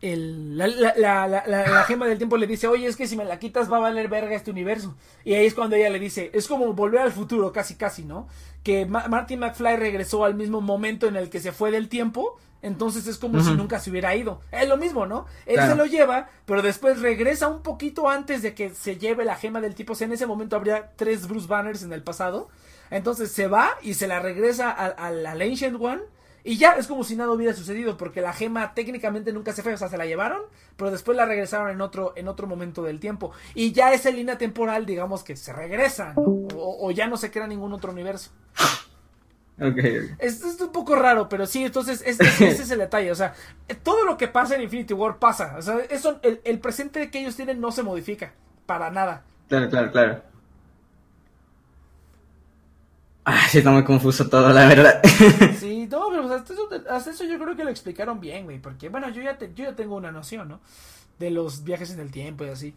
El, 0.00 0.56
la, 0.56 0.68
la, 0.68 0.94
la, 0.96 1.26
la, 1.26 1.44
la- 1.46 1.68
la 1.68 1.82
gema 1.84 2.06
del 2.06 2.18
tiempo 2.18 2.36
le 2.36 2.46
dice, 2.46 2.68
oye, 2.68 2.86
es 2.86 2.94
que 2.94 3.08
si 3.08 3.16
me 3.16 3.24
la 3.24 3.40
quitas 3.40 3.70
va 3.70 3.78
a 3.78 3.80
valer 3.80 4.08
verga 4.08 4.34
este 4.36 4.50
universo. 4.52 4.94
Y 5.24 5.34
ahí 5.34 5.44
es 5.46 5.54
cuando 5.54 5.74
ella 5.74 5.90
le 5.90 5.98
dice, 5.98 6.30
es 6.34 6.46
como 6.46 6.72
volver 6.72 7.00
al 7.00 7.10
futuro, 7.10 7.52
casi, 7.52 7.74
casi, 7.74 8.04
¿no? 8.04 8.28
Que 8.62 8.86
Ma- 8.86 9.08
Marty 9.08 9.36
McFly 9.36 9.76
regresó 9.76 10.24
al 10.24 10.36
mismo 10.36 10.60
momento 10.60 11.08
en 11.08 11.16
el 11.16 11.30
que 11.30 11.40
se 11.40 11.50
fue 11.50 11.72
del 11.72 11.88
tiempo, 11.88 12.38
entonces 12.62 13.08
es 13.08 13.18
como 13.18 13.42
si 13.42 13.52
nunca 13.54 13.80
se 13.80 13.90
hubiera 13.90 14.14
ido. 14.14 14.40
Es 14.52 14.68
lo 14.68 14.76
mismo, 14.76 15.04
¿no? 15.06 15.26
Él 15.46 15.54
Claro. 15.54 15.72
se 15.72 15.76
lo 15.76 15.86
lleva, 15.86 16.28
pero 16.46 16.62
después 16.62 17.00
regresa 17.00 17.48
un 17.48 17.62
poquito 17.62 18.08
antes 18.08 18.40
de 18.42 18.54
que 18.54 18.70
se 18.70 18.98
lleve 18.98 19.24
la 19.24 19.34
gema 19.34 19.60
del 19.60 19.74
tipo. 19.74 19.94
O 19.94 19.96
sea, 19.96 20.06
en 20.06 20.12
ese 20.12 20.26
momento 20.26 20.54
habría 20.54 20.92
tres 20.94 21.26
Bruce 21.26 21.48
Banners 21.48 21.82
en 21.82 21.92
el 21.92 22.02
pasado. 22.04 22.48
Entonces 22.90 23.32
se 23.32 23.48
va 23.48 23.70
y 23.82 23.94
se 23.94 24.06
la 24.06 24.20
regresa 24.20 24.70
al 24.70 25.26
Ancient 25.26 25.76
One. 25.80 26.02
Y 26.48 26.56
ya 26.56 26.72
es 26.72 26.86
como 26.86 27.04
si 27.04 27.14
nada 27.14 27.30
hubiera 27.30 27.52
sucedido, 27.52 27.98
porque 27.98 28.22
la 28.22 28.32
gema 28.32 28.72
técnicamente 28.72 29.34
nunca 29.34 29.52
se 29.52 29.62
fue, 29.62 29.74
o 29.74 29.76
sea, 29.76 29.88
se 29.88 29.98
la 29.98 30.06
llevaron, 30.06 30.40
pero 30.76 30.90
después 30.90 31.14
la 31.14 31.26
regresaron 31.26 31.68
en 31.68 31.82
otro, 31.82 32.14
en 32.16 32.26
otro 32.26 32.46
momento 32.46 32.82
del 32.82 33.00
tiempo. 33.00 33.32
Y 33.54 33.72
ya 33.72 33.92
esa 33.92 34.10
línea 34.10 34.38
temporal, 34.38 34.86
digamos 34.86 35.22
que 35.24 35.36
se 35.36 35.52
regresa, 35.52 36.14
¿no? 36.14 36.22
o, 36.56 36.86
o 36.86 36.90
ya 36.90 37.06
no 37.06 37.18
se 37.18 37.30
crea 37.30 37.46
ningún 37.46 37.74
otro 37.74 37.92
universo. 37.92 38.30
Ok, 39.60 39.66
ok. 39.70 39.78
Es, 40.20 40.42
es 40.42 40.60
un 40.60 40.70
poco 40.72 40.96
raro, 40.96 41.28
pero 41.28 41.44
sí, 41.44 41.64
entonces 41.64 42.02
es- 42.06 42.18
es- 42.20 42.40
ese 42.40 42.62
es 42.62 42.70
el 42.70 42.78
detalle. 42.78 43.10
O 43.10 43.14
sea, 43.14 43.34
todo 43.82 44.04
lo 44.04 44.16
que 44.16 44.28
pasa 44.28 44.54
en 44.54 44.62
Infinity 44.62 44.94
War 44.94 45.18
pasa. 45.18 45.54
O 45.58 45.62
sea, 45.62 45.78
eso, 45.90 46.18
el, 46.22 46.40
el 46.44 46.60
presente 46.60 47.10
que 47.10 47.18
ellos 47.20 47.36
tienen 47.36 47.60
no 47.60 47.72
se 47.72 47.82
modifica. 47.82 48.32
Para 48.66 48.90
nada. 48.90 49.24
Claro, 49.48 49.68
claro, 49.68 49.90
claro. 49.92 50.22
Ah, 53.30 53.46
sí, 53.50 53.58
está 53.58 53.70
muy 53.70 53.84
confuso 53.84 54.28
todo, 54.28 54.52
la 54.52 54.66
verdad. 54.66 55.00
Sí, 55.50 55.86
no, 55.86 56.08
pero 56.10 56.32
hasta 56.32 56.52
eso, 56.52 56.68
hasta 56.90 57.10
eso 57.10 57.24
yo 57.24 57.38
creo 57.38 57.56
que 57.56 57.64
lo 57.64 57.70
explicaron 57.70 58.20
bien, 58.20 58.44
güey. 58.44 58.60
Porque, 58.60 58.88
bueno, 58.90 59.08
yo 59.10 59.22
ya, 59.22 59.38
te- 59.38 59.52
yo 59.54 59.64
ya 59.64 59.74
tengo 59.76 59.96
una 59.96 60.12
noción, 60.12 60.48
¿no? 60.48 60.60
De 61.18 61.30
los 61.30 61.64
viajes 61.64 61.90
en 61.92 62.00
el 62.00 62.10
tiempo 62.10 62.44
y 62.44 62.48
así. 62.48 62.74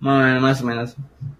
Más 0.00 0.20
o 0.20 0.22
menos, 0.24 0.42
más 0.42 0.62
o 0.62 0.66
menos. 0.66 0.96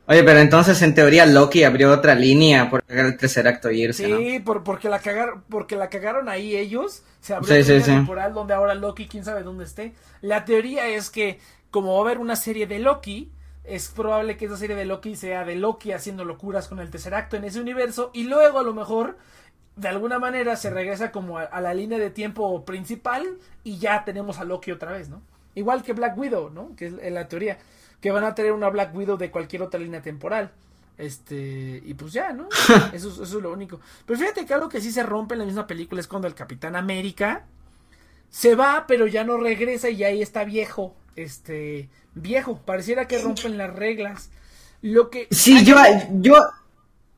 Oye, 0.06 0.22
pero 0.24 0.38
entonces 0.40 0.80
en 0.82 0.94
teoría 0.94 1.26
Loki 1.26 1.64
abrió 1.64 1.92
otra 1.92 2.14
línea 2.14 2.70
por 2.70 2.82
cagar 2.84 3.06
el 3.06 3.16
tercer 3.16 3.46
acto 3.46 3.70
y 3.70 3.82
irse, 3.82 4.08
¿no? 4.08 4.26
Sí, 4.26 4.40
por, 4.44 4.64
porque, 4.64 4.88
la 4.88 4.98
cagaron, 5.00 5.44
porque 5.48 5.76
la 5.76 5.88
cagaron 5.88 6.28
ahí 6.28 6.56
ellos. 6.56 7.04
Se 7.20 7.34
abrió 7.34 7.54
Sí, 7.54 7.56
una 7.56 7.64
sí, 7.64 7.80
línea 7.80 7.88
sí. 7.88 7.90
temporal 7.90 8.34
donde 8.34 8.54
ahora 8.54 8.74
Loki, 8.74 9.06
quién 9.06 9.24
sabe 9.24 9.42
dónde 9.44 9.64
esté. 9.64 9.94
La 10.20 10.44
teoría 10.44 10.88
es 10.88 11.10
que, 11.10 11.38
como 11.70 11.92
va 11.92 11.98
a 11.98 12.02
haber 12.02 12.18
una 12.18 12.34
serie 12.36 12.66
de 12.66 12.80
Loki, 12.80 13.30
es 13.64 13.88
probable 13.88 14.36
que 14.36 14.46
esa 14.46 14.56
serie 14.56 14.76
de 14.76 14.84
Loki 14.84 15.16
sea 15.16 15.44
de 15.44 15.56
Loki 15.56 15.92
haciendo 15.92 16.24
locuras 16.24 16.68
con 16.68 16.80
el 16.80 16.90
tercer 16.90 17.14
acto 17.14 17.36
en 17.36 17.44
ese 17.44 17.60
universo. 17.60 18.10
Y 18.14 18.24
luego, 18.24 18.58
a 18.58 18.62
lo 18.62 18.74
mejor, 18.74 19.16
de 19.76 19.88
alguna 19.88 20.18
manera, 20.18 20.56
se 20.56 20.70
regresa 20.70 21.10
como 21.12 21.38
a, 21.38 21.44
a 21.44 21.60
la 21.60 21.74
línea 21.74 21.98
de 21.98 22.10
tiempo 22.10 22.64
principal. 22.64 23.38
Y 23.64 23.78
ya 23.78 24.04
tenemos 24.04 24.38
a 24.38 24.44
Loki 24.44 24.70
otra 24.72 24.92
vez, 24.92 25.08
¿no? 25.08 25.22
Igual 25.54 25.82
que 25.82 25.92
Black 25.94 26.16
Widow, 26.18 26.50
¿no? 26.50 26.74
Que 26.76 26.86
es 26.86 26.94
en 27.00 27.14
la 27.14 27.28
teoría. 27.28 27.58
Que 28.00 28.10
van 28.10 28.24
a 28.24 28.34
tener 28.34 28.52
una 28.52 28.68
Black 28.68 28.94
Widow 28.94 29.16
de 29.16 29.30
cualquier 29.30 29.62
otra 29.62 29.80
línea 29.80 30.02
temporal. 30.02 30.52
Este, 30.98 31.82
y 31.84 31.94
pues 31.94 32.12
ya, 32.12 32.32
¿no? 32.32 32.48
Eso, 32.92 33.08
es- 33.08 33.14
eso 33.18 33.22
es 33.24 33.32
lo 33.42 33.52
único. 33.52 33.80
Pero 34.06 34.18
fíjate 34.18 34.46
que 34.46 34.54
algo 34.54 34.68
que 34.68 34.80
sí 34.80 34.92
se 34.92 35.02
rompe 35.02 35.34
en 35.34 35.40
la 35.40 35.44
misma 35.46 35.66
película 35.66 36.00
es 36.00 36.06
cuando 36.06 36.28
el 36.28 36.34
Capitán 36.34 36.76
América 36.76 37.46
se 38.30 38.54
va, 38.56 38.84
pero 38.86 39.06
ya 39.06 39.24
no 39.24 39.36
regresa 39.36 39.88
y 39.90 40.04
ahí 40.04 40.22
está 40.22 40.44
viejo. 40.44 40.94
Este, 41.16 41.88
viejo. 42.14 42.60
Pareciera 42.64 43.06
que 43.06 43.18
rompen 43.18 43.58
las 43.58 43.74
reglas. 43.74 44.30
Lo 44.82 45.10
que. 45.10 45.28
Sí, 45.30 45.56
Hay- 45.56 45.64
yo, 45.64 45.76
yo... 46.20 46.34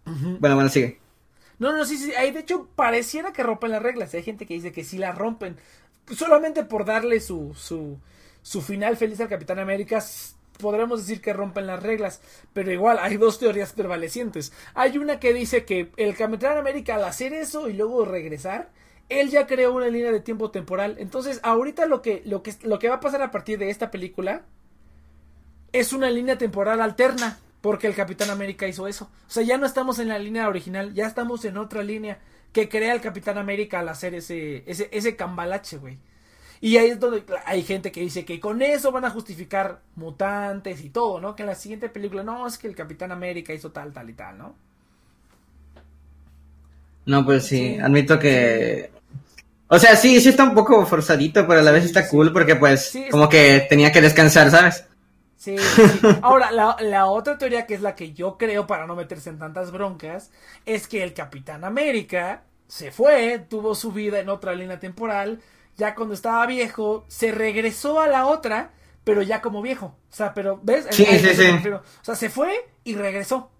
Bueno, 0.04 0.54
bueno, 0.56 0.68
sigue. 0.68 1.00
No, 1.58 1.72
no, 1.76 1.84
sí, 1.84 1.96
sí. 1.98 2.12
Ahí 2.14 2.30
de 2.32 2.40
hecho 2.40 2.68
pareciera 2.76 3.32
que 3.32 3.42
rompen 3.42 3.70
las 3.70 3.82
reglas. 3.82 4.14
Hay 4.14 4.22
gente 4.22 4.46
que 4.46 4.54
dice 4.54 4.72
que 4.72 4.84
sí 4.84 4.98
las 4.98 5.16
rompen. 5.16 5.56
Solamente 6.14 6.64
por 6.64 6.84
darle 6.84 7.20
su, 7.20 7.54
su, 7.56 7.98
su 8.42 8.62
final 8.62 8.96
feliz 8.96 9.20
al 9.20 9.28
Capitán 9.28 9.58
América. 9.58 10.02
Podremos 10.58 11.00
decir 11.00 11.20
que 11.20 11.34
rompen 11.34 11.66
las 11.66 11.82
reglas, 11.82 12.22
pero 12.54 12.72
igual 12.72 12.98
hay 13.00 13.18
dos 13.18 13.38
teorías 13.38 13.72
prevalecientes. 13.74 14.52
Hay 14.74 14.96
una 14.96 15.20
que 15.20 15.34
dice 15.34 15.64
que 15.66 15.90
el 15.98 16.16
Capitán 16.16 16.56
América 16.56 16.94
al 16.94 17.04
hacer 17.04 17.34
eso 17.34 17.68
y 17.68 17.74
luego 17.74 18.06
regresar, 18.06 18.70
él 19.10 19.28
ya 19.28 19.46
creó 19.46 19.74
una 19.74 19.88
línea 19.88 20.12
de 20.12 20.20
tiempo 20.20 20.50
temporal. 20.50 20.96
Entonces, 20.98 21.40
ahorita 21.42 21.84
lo 21.86 22.00
que, 22.00 22.22
lo 22.24 22.42
que, 22.42 22.54
lo 22.62 22.78
que 22.78 22.88
va 22.88 22.96
a 22.96 23.00
pasar 23.00 23.20
a 23.20 23.30
partir 23.32 23.58
de 23.58 23.68
esta 23.68 23.90
película 23.90 24.44
es 25.72 25.92
una 25.92 26.10
línea 26.10 26.38
temporal 26.38 26.80
alterna. 26.80 27.38
Porque 27.60 27.88
el 27.88 27.94
Capitán 27.96 28.30
América 28.30 28.68
hizo 28.68 28.86
eso. 28.86 29.10
O 29.26 29.30
sea, 29.30 29.42
ya 29.42 29.58
no 29.58 29.66
estamos 29.66 29.98
en 29.98 30.08
la 30.08 30.18
línea 30.20 30.46
original, 30.48 30.94
ya 30.94 31.06
estamos 31.06 31.44
en 31.44 31.56
otra 31.56 31.82
línea 31.82 32.20
que 32.52 32.68
crea 32.68 32.94
el 32.94 33.00
Capitán 33.00 33.38
América 33.38 33.80
al 33.80 33.88
hacer 33.88 34.14
ese, 34.14 34.62
ese, 34.70 34.88
ese 34.92 35.16
cambalache, 35.16 35.78
güey. 35.78 35.98
Y 36.60 36.76
ahí 36.76 36.90
es 36.90 37.00
donde 37.00 37.24
hay 37.44 37.62
gente 37.64 37.90
que 37.92 38.00
dice 38.02 38.24
que 38.24 38.40
con 38.40 38.62
eso 38.62 38.92
van 38.92 39.04
a 39.04 39.10
justificar 39.10 39.82
mutantes 39.96 40.80
y 40.84 40.90
todo, 40.90 41.20
¿no? 41.20 41.34
Que 41.34 41.42
en 41.42 41.48
la 41.48 41.54
siguiente 41.56 41.88
película, 41.88 42.22
no, 42.22 42.46
es 42.46 42.56
que 42.58 42.68
el 42.68 42.76
Capitán 42.76 43.10
América 43.12 43.52
hizo 43.52 43.72
tal, 43.72 43.92
tal 43.92 44.10
y 44.10 44.14
tal, 44.14 44.38
¿no? 44.38 44.56
No, 47.06 47.24
pues 47.24 47.46
sí, 47.46 47.76
Sí. 47.76 47.80
admito 47.80 48.18
que... 48.18 48.90
O 49.68 49.78
sea, 49.78 49.96
sí, 49.96 50.20
sí 50.20 50.28
está 50.30 50.44
un 50.44 50.54
poco 50.54 50.86
forzadito, 50.86 51.46
pero 51.46 51.60
a 51.60 51.62
la 51.62 51.72
vez 51.72 51.84
está 51.84 52.02
sí. 52.02 52.08
cool 52.08 52.32
porque 52.32 52.56
pues 52.56 52.92
Sí, 52.92 53.08
como 53.08 53.28
que 53.28 53.66
tenía 53.68 53.92
que 53.92 54.00
descansar, 54.00 54.50
¿sabes? 54.50 54.84
Sí, 55.46 55.56
sí. 55.58 55.82
Ahora, 56.22 56.50
la, 56.50 56.76
la 56.80 57.06
otra 57.06 57.38
teoría 57.38 57.66
que 57.66 57.74
es 57.74 57.80
la 57.80 57.94
que 57.94 58.12
yo 58.12 58.36
creo 58.36 58.66
para 58.66 58.88
no 58.88 58.96
meterse 58.96 59.30
en 59.30 59.38
tantas 59.38 59.70
broncas, 59.70 60.32
es 60.64 60.88
que 60.88 61.04
el 61.04 61.14
Capitán 61.14 61.64
América 61.64 62.42
se 62.66 62.90
fue, 62.90 63.38
tuvo 63.48 63.76
su 63.76 63.92
vida 63.92 64.18
en 64.18 64.28
otra 64.28 64.54
línea 64.54 64.80
temporal, 64.80 65.40
ya 65.76 65.94
cuando 65.94 66.14
estaba 66.14 66.44
viejo, 66.46 67.04
se 67.06 67.30
regresó 67.30 68.00
a 68.00 68.08
la 68.08 68.26
otra, 68.26 68.72
pero 69.04 69.22
ya 69.22 69.40
como 69.40 69.62
viejo. 69.62 69.94
O 70.10 70.14
sea, 70.14 70.34
pero, 70.34 70.58
¿ves? 70.64 70.88
Sí, 70.90 71.04
sí, 71.04 71.34
sí. 71.34 71.70
O 71.70 71.80
sea, 72.02 72.16
se 72.16 72.28
fue 72.28 72.68
y 72.82 72.96
regresó. 72.96 73.52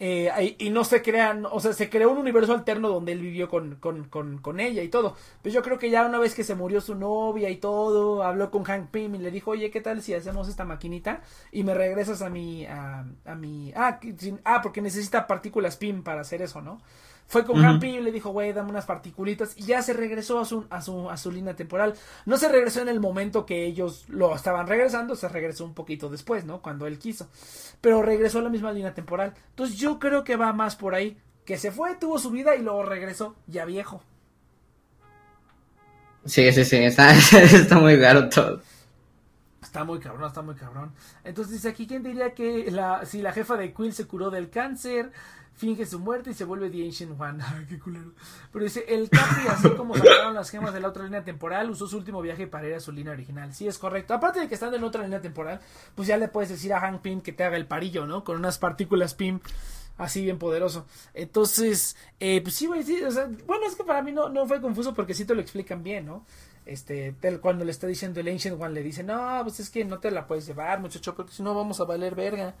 Eh, 0.00 0.56
y 0.58 0.70
no 0.70 0.82
se 0.82 1.02
crean, 1.02 1.46
o 1.46 1.60
sea, 1.60 1.72
se 1.72 1.88
creó 1.88 2.10
un 2.10 2.18
universo 2.18 2.52
alterno 2.52 2.88
donde 2.88 3.12
él 3.12 3.20
vivió 3.20 3.48
con, 3.48 3.76
con, 3.76 4.04
con, 4.08 4.38
con 4.38 4.58
ella 4.58 4.82
y 4.82 4.88
todo. 4.88 5.16
Pues 5.40 5.54
yo 5.54 5.62
creo 5.62 5.78
que 5.78 5.88
ya 5.90 6.04
una 6.04 6.18
vez 6.18 6.34
que 6.34 6.42
se 6.42 6.56
murió 6.56 6.80
su 6.80 6.96
novia 6.96 7.48
y 7.50 7.56
todo, 7.58 8.22
habló 8.24 8.50
con 8.50 8.64
Hank 8.64 8.90
Pym 8.90 9.14
y 9.14 9.18
le 9.18 9.30
dijo, 9.30 9.52
oye, 9.52 9.70
¿qué 9.70 9.80
tal 9.80 10.02
si 10.02 10.12
hacemos 10.12 10.48
esta 10.48 10.64
maquinita 10.64 11.22
y 11.52 11.62
me 11.62 11.74
regresas 11.74 12.22
a 12.22 12.28
mi, 12.28 12.66
a, 12.66 13.04
a 13.24 13.34
mi, 13.36 13.72
ah, 13.76 14.00
ah, 14.44 14.60
porque 14.62 14.82
necesita 14.82 15.26
partículas 15.28 15.76
Pym 15.76 16.02
para 16.02 16.22
hacer 16.22 16.42
eso, 16.42 16.60
¿no? 16.60 16.80
Fue 17.26 17.44
con 17.44 17.80
Pym 17.80 17.94
y 17.96 18.00
le 18.00 18.12
dijo, 18.12 18.30
güey, 18.30 18.52
dame 18.52 18.70
unas 18.70 18.84
particulitas 18.84 19.56
y 19.56 19.64
ya 19.64 19.82
se 19.82 19.92
regresó 19.92 20.38
a 20.38 20.44
su, 20.44 20.66
a 20.70 20.80
su, 20.80 21.10
a 21.10 21.16
su 21.16 21.32
línea 21.32 21.56
temporal. 21.56 21.94
No 22.26 22.36
se 22.36 22.48
regresó 22.48 22.82
en 22.82 22.88
el 22.88 23.00
momento 23.00 23.46
que 23.46 23.64
ellos 23.64 24.04
lo 24.08 24.34
estaban 24.34 24.66
regresando, 24.66 25.16
se 25.16 25.28
regresó 25.28 25.64
un 25.64 25.74
poquito 25.74 26.08
después, 26.08 26.44
¿no? 26.44 26.60
Cuando 26.60 26.86
él 26.86 26.98
quiso. 26.98 27.28
Pero 27.80 28.02
regresó 28.02 28.38
a 28.38 28.42
la 28.42 28.50
misma 28.50 28.72
línea 28.72 28.94
temporal. 28.94 29.34
Entonces 29.50 29.76
yo 29.76 29.98
creo 29.98 30.22
que 30.22 30.36
va 30.36 30.52
más 30.52 30.76
por 30.76 30.94
ahí. 30.94 31.18
Que 31.44 31.58
se 31.58 31.72
fue, 31.72 31.96
tuvo 31.96 32.18
su 32.18 32.30
vida 32.30 32.56
y 32.56 32.62
luego 32.62 32.84
regresó 32.84 33.36
ya 33.46 33.64
viejo. 33.64 34.02
Sí, 36.24 36.50
sí, 36.52 36.64
sí, 36.64 36.76
está, 36.76 37.14
está 37.16 37.78
muy 37.78 37.96
raro 37.96 38.28
todo. 38.28 38.62
Está 39.62 39.84
muy 39.84 39.98
cabrón, 39.98 40.28
está 40.28 40.40
muy 40.40 40.54
cabrón. 40.54 40.92
Entonces 41.24 41.54
dice 41.54 41.68
aquí, 41.68 41.86
¿quién 41.86 42.02
diría 42.02 42.32
que 42.32 42.70
la, 42.70 43.04
si 43.04 43.20
la 43.20 43.32
jefa 43.32 43.56
de 43.56 43.74
Quill 43.74 43.92
se 43.92 44.06
curó 44.06 44.30
del 44.30 44.48
cáncer, 44.48 45.10
finge 45.54 45.86
su 45.86 45.98
muerte 45.98 46.30
y 46.30 46.34
se 46.34 46.44
vuelve 46.44 46.70
The 46.70 46.84
Ancient 46.84 47.20
One? 47.20 47.42
Qué 47.68 47.78
culero. 47.78 48.12
Pero 48.52 48.64
dice, 48.64 48.84
el 48.88 49.08
Capi, 49.08 49.46
así 49.48 49.70
como 49.70 49.96
sacaron 49.96 50.34
las 50.34 50.50
gemas 50.50 50.74
de 50.74 50.80
la 50.80 50.88
otra 50.88 51.04
línea 51.04 51.24
temporal, 51.24 51.70
usó 51.70 51.86
su 51.86 51.96
último 51.96 52.20
viaje 52.22 52.46
para 52.46 52.66
ir 52.68 52.74
a 52.74 52.80
su 52.80 52.92
línea 52.92 53.12
original. 53.12 53.54
Sí, 53.54 53.66
es 53.66 53.78
correcto. 53.78 54.14
Aparte 54.14 54.40
de 54.40 54.48
que 54.48 54.54
estando 54.54 54.76
en 54.76 54.84
otra 54.84 55.02
línea 55.02 55.20
temporal, 55.20 55.60
pues 55.94 56.08
ya 56.08 56.16
le 56.16 56.28
puedes 56.28 56.50
decir 56.50 56.72
a 56.72 56.80
Hank 56.80 57.00
Pym 57.00 57.20
que 57.20 57.32
te 57.32 57.44
haga 57.44 57.56
el 57.56 57.66
parillo, 57.66 58.06
¿no? 58.06 58.24
Con 58.24 58.36
unas 58.36 58.58
partículas 58.58 59.14
Pym 59.14 59.40
así 59.96 60.22
bien 60.22 60.38
poderoso. 60.38 60.86
Entonces, 61.14 61.96
eh, 62.20 62.40
pues 62.42 62.54
sí, 62.54 62.66
o 62.66 63.10
sea, 63.10 63.30
bueno, 63.46 63.66
es 63.66 63.76
que 63.76 63.84
para 63.84 64.02
mí 64.02 64.12
no, 64.12 64.28
no 64.28 64.46
fue 64.46 64.60
confuso 64.60 64.94
porque 64.94 65.14
sí 65.14 65.24
te 65.24 65.34
lo 65.34 65.40
explican 65.40 65.82
bien, 65.82 66.06
¿no? 66.06 66.24
Este, 66.66 67.14
cuando 67.42 67.64
le 67.64 67.70
está 67.70 67.86
diciendo 67.86 68.20
el 68.20 68.28
Ancient 68.28 68.60
One, 68.60 68.72
le 68.72 68.82
dice, 68.82 69.02
no, 69.02 69.40
pues 69.42 69.60
es 69.60 69.68
que 69.68 69.84
no 69.84 69.98
te 69.98 70.10
la 70.10 70.26
puedes 70.26 70.46
llevar, 70.46 70.80
muchacho, 70.80 71.14
porque 71.14 71.32
si 71.32 71.42
no 71.42 71.54
vamos 71.54 71.80
a 71.80 71.84
valer 71.84 72.14
verga. 72.14 72.54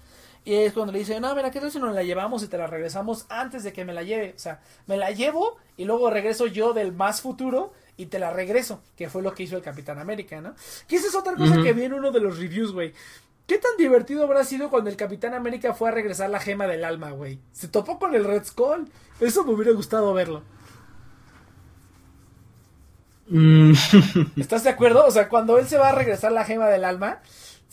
Y 0.44 0.54
es 0.54 0.74
cuando 0.74 0.92
le 0.92 0.98
dice, 0.98 1.18
no, 1.20 1.34
mira, 1.34 1.50
¿qué 1.50 1.58
tal 1.58 1.70
si 1.70 1.78
nos 1.78 1.94
la 1.94 2.02
llevamos 2.02 2.42
y 2.42 2.48
te 2.48 2.58
la 2.58 2.66
regresamos 2.66 3.24
antes 3.30 3.64
de 3.64 3.72
que 3.72 3.84
me 3.84 3.94
la 3.94 4.02
lleve? 4.02 4.34
O 4.36 4.38
sea, 4.38 4.60
me 4.86 4.96
la 4.98 5.10
llevo 5.10 5.56
y 5.76 5.86
luego 5.86 6.10
regreso 6.10 6.46
yo 6.46 6.74
del 6.74 6.92
más 6.92 7.22
futuro 7.22 7.72
y 7.96 8.06
te 8.06 8.18
la 8.18 8.30
regreso, 8.30 8.82
que 8.96 9.08
fue 9.08 9.22
lo 9.22 9.32
que 9.34 9.44
hizo 9.44 9.56
el 9.56 9.62
Capitán 9.62 9.98
América, 9.98 10.40
¿no? 10.42 10.54
Que 10.86 10.96
esa 10.96 11.08
es 11.08 11.14
otra 11.14 11.34
cosa 11.34 11.62
que 11.62 11.72
vi 11.72 11.84
en 11.84 11.94
uno 11.94 12.10
de 12.10 12.20
los 12.20 12.38
reviews, 12.38 12.72
güey. 12.72 12.92
¿Qué 13.46 13.58
tan 13.58 13.72
divertido 13.78 14.24
habrá 14.24 14.44
sido 14.44 14.70
cuando 14.70 14.90
el 14.90 14.96
Capitán 14.96 15.34
América 15.34 15.74
fue 15.74 15.88
a 15.88 15.92
regresar 15.92 16.30
la 16.30 16.40
gema 16.40 16.66
del 16.66 16.84
alma, 16.84 17.10
güey? 17.10 17.38
Se 17.52 17.68
topó 17.68 17.98
con 17.98 18.14
el 18.14 18.24
Red 18.24 18.44
Skull. 18.44 18.90
Eso 19.20 19.44
me 19.44 19.52
hubiera 19.52 19.72
gustado 19.72 20.12
verlo. 20.14 20.42
Mm, 23.28 23.72
¿Estás 24.36 24.64
de 24.64 24.70
acuerdo? 24.70 25.04
O 25.06 25.10
sea, 25.10 25.28
cuando 25.28 25.58
él 25.58 25.66
se 25.66 25.78
va 25.78 25.90
a 25.90 25.94
regresar 25.94 26.32
la 26.32 26.44
gema 26.44 26.68
del 26.68 26.84
alma, 26.84 27.20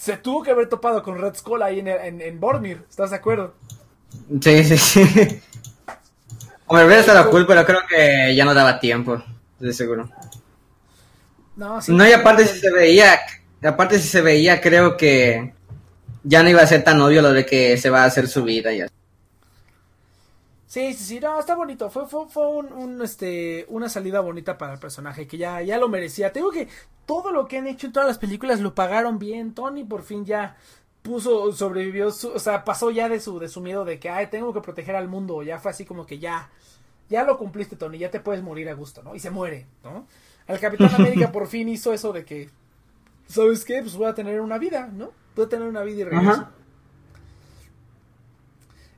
se 0.01 0.17
tuvo 0.17 0.41
que 0.41 0.49
haber 0.49 0.67
topado 0.67 1.03
con 1.03 1.19
Red 1.19 1.35
Skull 1.35 1.61
ahí 1.61 1.79
en, 1.79 1.87
en, 1.87 2.21
en 2.21 2.39
Bormir. 2.39 2.83
¿Estás 2.89 3.11
de 3.11 3.17
acuerdo? 3.17 3.53
sí, 4.41 4.63
sí, 4.63 4.77
sí. 4.77 5.41
Hombre, 6.65 6.85
hubiera 6.87 7.01
estado 7.01 7.29
cool, 7.29 7.45
pero 7.45 7.63
creo 7.63 7.81
que 7.87 8.33
ya 8.35 8.43
no 8.43 8.55
daba 8.55 8.79
tiempo, 8.79 9.21
de 9.59 9.71
seguro. 9.71 10.09
No, 11.55 11.79
sí. 11.81 11.93
No, 11.93 12.07
y 12.07 12.13
aparte 12.13 12.47
si 12.47 12.59
se 12.59 12.71
veía, 12.71 13.19
aparte 13.63 13.99
si 13.99 14.07
se 14.07 14.21
veía, 14.21 14.59
creo 14.59 14.97
que 14.97 15.53
ya 16.23 16.41
no 16.41 16.49
iba 16.49 16.63
a 16.63 16.67
ser 16.67 16.83
tan 16.83 16.99
obvio 16.99 17.21
lo 17.21 17.31
de 17.31 17.45
que 17.45 17.77
se 17.77 17.91
va 17.91 18.01
a 18.01 18.05
hacer 18.05 18.27
su 18.27 18.43
vida 18.43 18.73
ya. 18.73 18.87
Sí, 20.71 20.93
sí, 20.93 21.03
sí, 21.03 21.19
no, 21.19 21.37
está 21.37 21.53
bonito. 21.55 21.89
Fue, 21.89 22.07
fue, 22.07 22.29
fue 22.29 22.47
un, 22.47 22.71
un, 22.71 23.01
este, 23.01 23.65
una 23.67 23.89
salida 23.89 24.21
bonita 24.21 24.57
para 24.57 24.71
el 24.71 24.79
personaje 24.79 25.27
que 25.27 25.37
ya, 25.37 25.61
ya 25.61 25.77
lo 25.77 25.89
merecía. 25.89 26.31
Tengo 26.31 26.49
que 26.49 26.69
todo 27.05 27.33
lo 27.33 27.45
que 27.45 27.57
han 27.57 27.67
hecho 27.67 27.87
en 27.87 27.91
todas 27.93 28.07
las 28.07 28.17
películas 28.17 28.61
lo 28.61 28.73
pagaron 28.73 29.19
bien. 29.19 29.53
Tony 29.53 29.83
por 29.83 30.03
fin 30.03 30.23
ya 30.23 30.55
puso, 31.01 31.51
sobrevivió, 31.51 32.09
su- 32.11 32.29
o 32.31 32.39
sea, 32.39 32.63
pasó 32.63 32.89
ya 32.89 33.09
de 33.09 33.19
su, 33.19 33.37
de 33.37 33.49
su 33.49 33.59
miedo 33.59 33.83
de 33.83 33.99
que, 33.99 34.09
ay, 34.09 34.27
tengo 34.27 34.53
que 34.53 34.61
proteger 34.61 34.95
al 34.95 35.09
mundo. 35.09 35.43
Ya 35.43 35.59
fue 35.59 35.71
así 35.71 35.83
como 35.83 36.05
que 36.05 36.19
ya, 36.19 36.49
ya 37.09 37.25
lo 37.25 37.37
cumpliste, 37.37 37.75
Tony, 37.75 37.97
ya 37.97 38.09
te 38.09 38.21
puedes 38.21 38.41
morir 38.41 38.69
a 38.69 38.73
gusto, 38.73 39.03
¿no? 39.03 39.13
Y 39.13 39.19
se 39.19 39.29
muere, 39.29 39.65
¿no? 39.83 40.07
El 40.47 40.57
Capitán 40.61 40.95
América 40.95 41.31
por 41.33 41.47
fin 41.47 41.67
hizo 41.67 41.91
eso 41.91 42.13
de 42.13 42.23
que, 42.23 42.49
¿sabes 43.27 43.65
qué? 43.65 43.81
Pues 43.81 43.95
voy 43.97 44.07
a 44.07 44.13
tener 44.15 44.39
una 44.41 44.57
vida, 44.57 44.87
¿no? 44.87 45.11
Voy 45.35 45.45
a 45.45 45.49
tener 45.49 45.67
una 45.67 45.81
vida 45.83 46.01
y 46.01 46.03
regreso. 46.05 46.31
Ajá. 46.31 46.51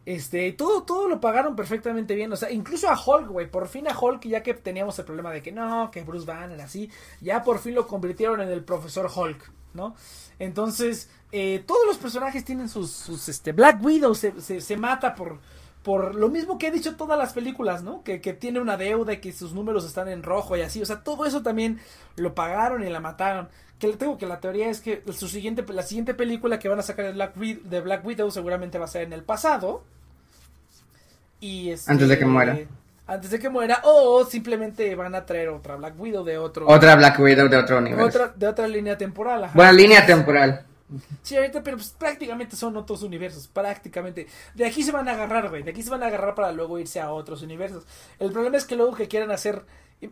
Este, 0.06 0.52
todo, 0.52 0.84
todo 0.84 1.08
lo 1.08 1.22
pagaron 1.22 1.56
perfectamente 1.56 2.16
bien. 2.16 2.32
O 2.34 2.36
sea, 2.36 2.52
incluso 2.52 2.90
a 2.90 3.00
Hulk, 3.00 3.30
güey. 3.30 3.50
Por 3.50 3.68
fin 3.68 3.88
a 3.88 3.98
Hulk, 3.98 4.26
ya 4.26 4.44
que 4.44 4.54
teníamos 4.54 4.98
el 5.00 5.06
problema 5.06 5.32
de 5.32 5.42
que 5.42 5.52
no, 5.52 5.90
que 5.92 6.04
Bruce 6.04 6.26
Banner 6.26 6.60
así, 6.62 6.90
ya 7.22 7.44
por 7.44 7.60
fin 7.60 7.76
lo 7.76 7.88
convirtieron 7.88 8.42
en 8.42 8.50
el 8.50 8.64
profesor 8.64 9.10
Hulk, 9.14 9.52
¿no? 9.74 9.96
Entonces, 10.40 11.10
eh, 11.32 11.64
todos 11.66 11.86
los 11.88 11.98
personajes 11.98 12.44
tienen 12.44 12.70
sus, 12.70 12.92
sus 12.92 13.30
este, 13.30 13.54
Black 13.54 13.84
Widow 13.84 14.14
se, 14.14 14.40
se, 14.42 14.60
se 14.62 14.78
mata 14.78 15.16
por, 15.16 15.40
por 15.84 16.16
lo 16.16 16.30
mismo 16.30 16.58
que 16.58 16.68
he 16.68 16.72
dicho 16.72 16.96
todas 16.96 17.18
las 17.18 17.34
películas, 17.34 17.84
¿no? 17.84 18.04
Que, 18.04 18.22
que 18.22 18.34
tiene 18.34 18.60
una 18.60 18.78
deuda 18.78 19.14
y 19.14 19.18
que 19.22 19.32
sus 19.32 19.54
números 19.54 19.86
están 19.86 20.08
en 20.08 20.24
rojo 20.24 20.58
y 20.58 20.62
así. 20.62 20.82
O 20.82 20.86
sea, 20.86 21.04
todo 21.04 21.26
eso 21.26 21.44
también 21.44 21.80
lo 22.16 22.34
pagaron 22.34 22.84
y 22.84 22.90
la 22.90 23.00
mataron. 23.00 23.50
Que 23.84 23.90
le 23.90 23.98
tengo 23.98 24.18
que 24.18 24.26
la 24.26 24.40
teoría 24.40 24.70
es 24.70 24.80
que 24.80 25.04
su 25.12 25.28
siguiente, 25.28 25.62
la 25.74 25.84
siguiente 25.84 26.14
película 26.14 26.58
que 26.58 26.70
van 26.70 26.80
a 26.80 26.84
sacar 26.84 27.04
de 27.08 27.12
Black, 27.12 27.36
de 27.36 27.82
Black 27.82 28.06
Widow 28.06 28.32
seguramente 28.32 28.78
va 28.80 28.86
a 28.86 28.88
ser 28.88 29.02
en 29.02 29.12
el 29.12 29.24
pasado. 29.26 29.84
Y 31.42 31.70
este, 31.70 31.92
Antes 31.92 32.08
de 32.08 32.18
que 32.18 32.26
muera. 32.26 32.58
Antes 33.06 33.30
de 33.32 33.40
que 33.40 33.50
muera. 33.50 33.82
O 33.84 34.24
simplemente 34.24 34.96
van 34.96 35.14
a 35.16 35.26
traer 35.26 35.50
otra 35.50 35.76
Black 35.76 36.00
Widow 36.00 36.24
de 36.24 36.38
otro. 36.38 36.66
Otra 36.70 36.96
Black 36.96 37.20
Widow 37.20 37.50
de 37.50 37.58
otro 37.58 37.78
universo. 37.80 38.06
otra- 38.06 38.34
de 38.34 38.48
otra 38.48 38.70
línea 38.70 38.98
temporal. 38.98 39.44
ajá. 39.44 39.54
Buena 39.54 39.74
línea 39.74 40.06
temporal. 40.06 40.66
Sí, 41.22 41.36
ahorita, 41.36 41.62
pero 41.62 41.76
pues, 41.76 41.90
prácticamente 41.90 42.56
son 42.56 42.78
otros 42.78 43.04
universos, 43.04 43.50
prácticamente. 43.50 44.28
De 44.56 44.66
aquí 44.66 44.82
se 44.84 44.94
van 44.94 45.10
a 45.10 45.12
agarrar, 45.12 45.50
güey, 45.50 45.64
de 45.64 45.72
aquí 45.72 45.84
se 45.84 45.90
van 45.90 46.04
a 46.04 46.06
agarrar 46.08 46.36
para 46.36 46.54
luego 46.54 46.80
irse 46.80 47.02
a 47.02 47.12
otros 47.12 47.42
universos. 47.42 47.84
El 48.18 48.32
problema 48.32 48.56
es 48.56 48.64
que 48.64 48.78
luego 48.78 48.94
que 48.96 49.10
quieran 49.10 49.32
hacer 49.32 49.66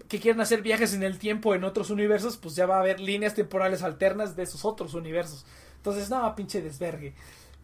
que 0.08 0.20
quieran 0.20 0.42
hacer 0.42 0.62
viajes 0.62 0.94
en 0.94 1.04
el 1.04 1.18
tiempo 1.18 1.56
en 1.56 1.64
otros 1.64 1.90
universos, 1.90 2.38
pues 2.38 2.56
ya 2.56 2.66
va 2.66 2.78
a 2.78 2.80
haber 2.80 3.00
líneas 3.00 3.34
temporales 3.34 3.84
alternas 3.84 4.36
de 4.36 4.44
esos 4.44 4.66
otros 4.66 4.94
universos. 4.94 5.46
Entonces, 5.78 6.10
no, 6.10 6.36
pinche 6.36 6.62
desvergue. 6.62 7.14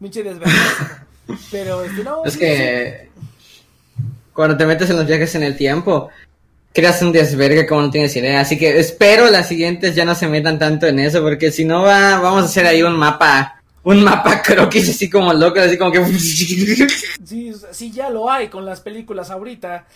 Pinche 0.00 0.22
desvergue. 0.22 0.54
pero 1.50 1.84
este 1.84 2.04
no, 2.04 2.24
Es 2.24 2.36
que 2.36 3.10
cuando 4.32 4.56
te 4.56 4.66
metes 4.66 4.90
en 4.90 4.96
los 4.96 5.06
viajes 5.06 5.34
en 5.34 5.42
el 5.42 5.56
tiempo, 5.56 6.10
creas 6.72 7.02
un 7.02 7.12
desvergue 7.12 7.66
como 7.66 7.82
no 7.82 7.90
tienes 7.90 8.14
idea. 8.16 8.40
Así 8.40 8.58
que 8.58 8.78
espero 8.78 9.30
las 9.30 9.48
siguientes 9.48 9.94
ya 9.94 10.04
no 10.04 10.14
se 10.14 10.28
metan 10.28 10.58
tanto 10.58 10.86
en 10.86 10.98
eso, 10.98 11.22
porque 11.22 11.50
si 11.50 11.64
no 11.64 11.82
va, 11.82 12.20
vamos 12.20 12.42
a 12.42 12.46
hacer 12.46 12.66
ahí 12.66 12.82
un 12.82 12.96
mapa, 12.96 13.60
un 13.82 14.04
mapa 14.04 14.42
croquis 14.46 14.90
así 14.90 15.10
como 15.10 15.32
loco, 15.32 15.60
así 15.60 15.76
como 15.76 15.90
que... 15.90 16.04
Sí, 16.06 17.52
sí, 17.72 17.90
ya 17.90 18.10
lo 18.10 18.30
hay 18.30 18.48
con 18.48 18.64
las 18.64 18.80
películas 18.80 19.30
ahorita. 19.30 19.86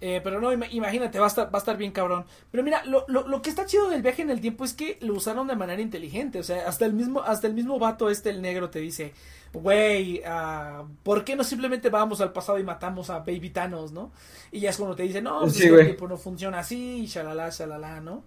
Eh, 0.00 0.20
pero 0.22 0.40
no, 0.40 0.52
ima- 0.52 0.68
imagínate, 0.70 1.18
va 1.18 1.24
a, 1.24 1.28
estar, 1.28 1.46
va 1.52 1.58
a 1.58 1.58
estar 1.58 1.76
bien 1.76 1.90
cabrón. 1.90 2.24
Pero 2.52 2.62
mira, 2.62 2.84
lo, 2.84 3.04
lo, 3.08 3.26
lo 3.26 3.42
que 3.42 3.50
está 3.50 3.66
chido 3.66 3.88
del 3.90 4.00
viaje 4.02 4.22
en 4.22 4.30
el 4.30 4.40
tiempo 4.40 4.64
es 4.64 4.72
que 4.72 4.96
lo 5.00 5.14
usaron 5.14 5.48
de 5.48 5.56
manera 5.56 5.82
inteligente. 5.82 6.38
O 6.38 6.42
sea, 6.44 6.68
hasta 6.68 6.86
el 6.86 6.92
mismo, 6.92 7.20
hasta 7.22 7.48
el 7.48 7.54
mismo 7.54 7.78
vato 7.80 8.08
este, 8.08 8.30
el 8.30 8.40
negro, 8.40 8.70
te 8.70 8.78
dice, 8.78 9.12
güey, 9.52 10.22
ah, 10.24 10.84
¿por 11.02 11.24
qué 11.24 11.34
no 11.34 11.42
simplemente 11.42 11.90
vamos 11.90 12.20
al 12.20 12.32
pasado 12.32 12.58
y 12.60 12.62
matamos 12.62 13.10
a 13.10 13.18
Baby 13.20 13.50
Thanos, 13.50 13.90
no? 13.90 14.12
Y 14.52 14.60
ya 14.60 14.70
es 14.70 14.76
cuando 14.76 14.94
te 14.94 15.02
dice, 15.02 15.20
no, 15.20 15.40
pues 15.40 15.54
Sí, 15.54 15.66
el 15.66 15.84
tiempo 15.86 16.06
no 16.06 16.16
funciona 16.16 16.60
así, 16.60 17.00
y 17.02 17.06
shalala, 17.06 17.50
shalala, 17.50 18.00
¿no? 18.00 18.22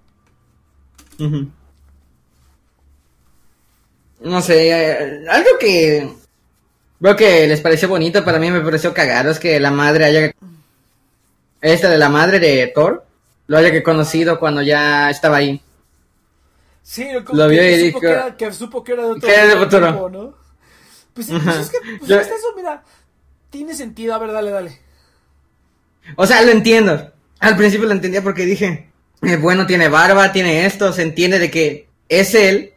No 4.20 4.42
sé, 4.42 4.70
eh, 4.70 5.26
algo 5.30 5.50
que 5.60 6.08
veo 7.00 7.16
que 7.16 7.48
les 7.48 7.62
pareció 7.62 7.88
bonito, 7.90 8.24
para 8.24 8.40
mí 8.40 8.52
me 8.52 8.62
pareció 8.62 8.94
cagado, 8.94 9.32
es 9.32 9.40
que 9.40 9.60
la 9.60 9.72
madre 9.72 10.06
haya... 10.06 10.32
Esta 11.62 11.90
de 11.90 11.98
la 11.98 12.10
madre 12.10 12.40
de 12.40 12.68
Thor, 12.74 13.06
lo 13.48 13.58
haya 13.58 13.72
que 13.72 13.84
conocido 13.84 14.40
cuando 14.40 14.62
ya 14.62 15.10
estaba 15.10 15.38
ahí. 15.38 15.62
Sí, 16.84 17.08
como 17.26 17.38
Lo 17.44 17.48
que, 17.50 17.54
vio 17.54 17.64
y 17.70 17.78
dijo- 17.78 18.00
que, 18.00 18.08
era, 18.10 18.36
que 18.36 18.52
supo 18.52 18.84
que 18.84 18.94
era 18.94 19.04
de 19.04 19.10
otro 19.12 19.28
que 19.28 19.34
era 19.36 19.46
de 19.46 19.56
futuro. 19.58 19.88
tiempo, 19.88 20.10
¿no? 20.10 20.34
Pues, 21.14 21.28
sí, 21.28 21.34
pues 21.44 21.56
es 21.58 21.70
que, 21.70 21.78
pues 22.00 22.10
Yo- 22.10 22.20
eso, 22.20 22.34
mira, 22.56 22.84
tiene 23.50 23.76
sentido. 23.76 24.16
A 24.16 24.18
ver, 24.18 24.32
dale, 24.32 24.50
dale. 24.52 24.80
O 26.16 26.26
sea, 26.26 26.42
lo 26.42 26.52
entiendo. 26.52 27.12
Al 27.40 27.58
principio 27.58 27.86
lo 27.88 27.94
entendía 27.94 28.22
porque 28.24 28.46
dije, 28.46 28.90
eh, 29.22 29.38
bueno, 29.38 29.68
tiene 29.68 29.88
barba, 29.90 30.32
tiene 30.32 30.66
esto, 30.66 30.92
se 30.94 31.04
entiende 31.04 31.38
de 31.40 31.52
que 31.52 31.88
es 32.10 32.34
él, 32.34 32.74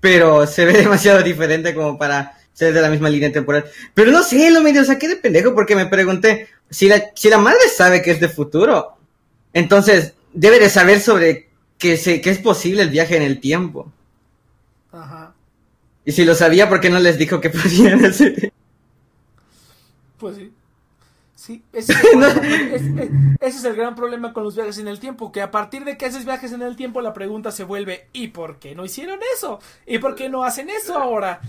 pero 0.00 0.46
se 0.46 0.64
ve 0.66 0.72
demasiado 0.88 1.22
diferente 1.22 1.74
como 1.74 1.98
para 1.98 2.38
ser 2.52 2.74
de 2.74 2.82
la 2.82 2.90
misma 2.90 3.08
línea 3.08 3.32
temporal. 3.32 3.64
Pero 3.94 4.10
no 4.10 4.22
sé, 4.22 4.50
lo 4.50 4.60
medio 4.60 4.84
saqué 4.84 5.08
de 5.08 5.16
pendejo 5.16 5.54
porque 5.54 5.74
me 5.76 5.86
pregunté, 5.86 6.48
si 6.72 6.88
la, 6.88 7.12
si 7.14 7.28
la 7.28 7.38
madre 7.38 7.68
sabe 7.68 8.02
que 8.02 8.10
es 8.10 8.20
de 8.20 8.28
futuro, 8.28 8.96
entonces 9.52 10.14
debe 10.32 10.58
de 10.58 10.70
saber 10.70 11.00
sobre 11.00 11.50
que, 11.78 11.96
se, 11.96 12.20
que 12.20 12.30
es 12.30 12.38
posible 12.38 12.82
el 12.82 12.88
viaje 12.88 13.16
en 13.16 13.22
el 13.22 13.40
tiempo. 13.40 13.92
Ajá. 14.90 15.34
Y 16.04 16.12
si 16.12 16.24
lo 16.24 16.34
sabía, 16.34 16.68
¿por 16.68 16.80
qué 16.80 16.90
no 16.90 16.98
les 16.98 17.18
dijo 17.18 17.40
que 17.40 17.50
podían 17.50 18.04
hacer? 18.04 18.52
Pues 20.18 20.36
sí. 20.36 20.52
Sí, 21.44 21.64
ese 21.72 21.92
es, 21.92 21.98
el 22.04 22.10
problema, 22.20 22.46
es- 22.76 22.82
es- 22.82 23.10
ese 23.40 23.58
es 23.58 23.64
el 23.64 23.74
gran 23.74 23.96
problema 23.96 24.32
con 24.32 24.44
los 24.44 24.54
viajes 24.54 24.78
en 24.78 24.86
el 24.86 25.00
tiempo, 25.00 25.32
que 25.32 25.40
a 25.42 25.50
partir 25.50 25.82
de 25.84 25.96
que 25.98 26.06
haces 26.06 26.24
viajes 26.24 26.52
en 26.52 26.62
el 26.62 26.76
tiempo 26.76 27.00
la 27.00 27.12
pregunta 27.12 27.50
se 27.50 27.64
vuelve 27.64 28.06
¿y 28.12 28.28
por 28.28 28.60
qué 28.60 28.76
no 28.76 28.84
hicieron 28.84 29.18
eso? 29.34 29.58
¿Y 29.84 29.98
por 29.98 30.14
qué 30.14 30.28
no 30.28 30.44
hacen 30.44 30.70
eso 30.70 30.96
ahora? 30.96 31.40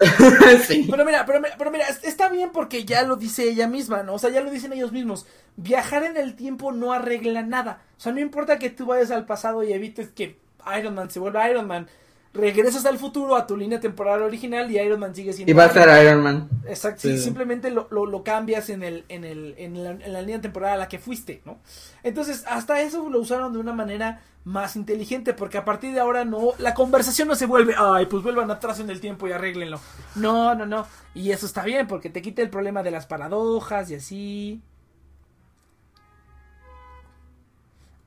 sí. 0.66 0.86
Pero 0.90 1.04
mira, 1.04 1.26
pero, 1.26 1.40
mira- 1.40 1.54
pero 1.58 1.70
mira, 1.70 1.86
es- 1.86 2.02
está 2.02 2.30
bien 2.30 2.48
porque 2.50 2.86
ya 2.86 3.02
lo 3.02 3.16
dice 3.16 3.44
ella 3.44 3.66
misma, 3.68 4.02
¿no? 4.02 4.14
O 4.14 4.18
sea, 4.18 4.30
ya 4.30 4.40
lo 4.40 4.50
dicen 4.50 4.72
ellos 4.72 4.90
mismos. 4.92 5.26
Viajar 5.56 6.04
en 6.04 6.16
el 6.16 6.34
tiempo 6.34 6.72
no 6.72 6.94
arregla 6.94 7.42
nada. 7.42 7.82
O 7.98 8.00
sea, 8.00 8.12
no 8.12 8.20
importa 8.20 8.58
que 8.58 8.70
tú 8.70 8.86
vayas 8.86 9.10
al 9.10 9.26
pasado 9.26 9.62
y 9.62 9.74
evites 9.74 10.08
que 10.08 10.38
Iron 10.78 10.94
Man 10.94 11.10
se 11.10 11.20
vuelva 11.20 11.50
Iron 11.50 11.66
Man. 11.66 11.88
Regresas 12.34 12.86
al 12.86 12.96
futuro 12.98 13.36
a 13.36 13.46
tu 13.46 13.56
línea 13.58 13.78
temporal 13.78 14.22
original 14.22 14.70
y 14.70 14.78
Iron 14.78 15.00
Man 15.00 15.14
sigue 15.14 15.34
siendo 15.34 15.50
Y 15.50 15.54
va 15.54 15.64
a 15.64 15.66
Iron 15.66 15.78
estar 15.78 16.02
Iron 16.04 16.22
Man. 16.22 16.48
Exacto, 16.66 17.02
sí, 17.02 17.18
Sí. 17.18 17.24
simplemente 17.24 17.70
lo, 17.70 17.88
lo, 17.90 18.06
lo 18.06 18.24
cambias 18.24 18.70
en 18.70 18.82
el, 18.82 19.04
en 19.10 19.24
el, 19.24 19.54
en 19.58 19.84
la, 19.84 19.90
en 19.90 20.12
la 20.14 20.20
línea 20.22 20.40
temporal 20.40 20.72
a 20.72 20.76
la 20.78 20.88
que 20.88 20.98
fuiste, 20.98 21.42
¿no? 21.44 21.58
Entonces, 22.02 22.44
hasta 22.48 22.80
eso 22.80 23.08
lo 23.10 23.20
usaron 23.20 23.52
de 23.52 23.58
una 23.58 23.74
manera 23.74 24.22
más 24.44 24.76
inteligente, 24.76 25.34
porque 25.34 25.58
a 25.58 25.64
partir 25.64 25.92
de 25.92 26.00
ahora 26.00 26.24
no, 26.24 26.52
la 26.58 26.72
conversación 26.74 27.28
no 27.28 27.34
se 27.36 27.46
vuelve, 27.46 27.74
ay, 27.78 28.06
pues 28.06 28.22
vuelvan 28.22 28.50
atrás 28.50 28.80
en 28.80 28.88
el 28.90 29.00
tiempo 29.00 29.28
y 29.28 29.32
arréglenlo. 29.32 29.78
No, 30.14 30.54
no, 30.54 30.64
no. 30.66 30.86
Y 31.14 31.30
eso 31.32 31.44
está 31.46 31.62
bien, 31.64 31.86
porque 31.86 32.08
te 32.10 32.22
quita 32.22 32.40
el 32.42 32.50
problema 32.50 32.82
de 32.82 32.90
las 32.90 33.06
paradojas 33.06 33.90
y 33.90 33.94
así. 33.96 34.62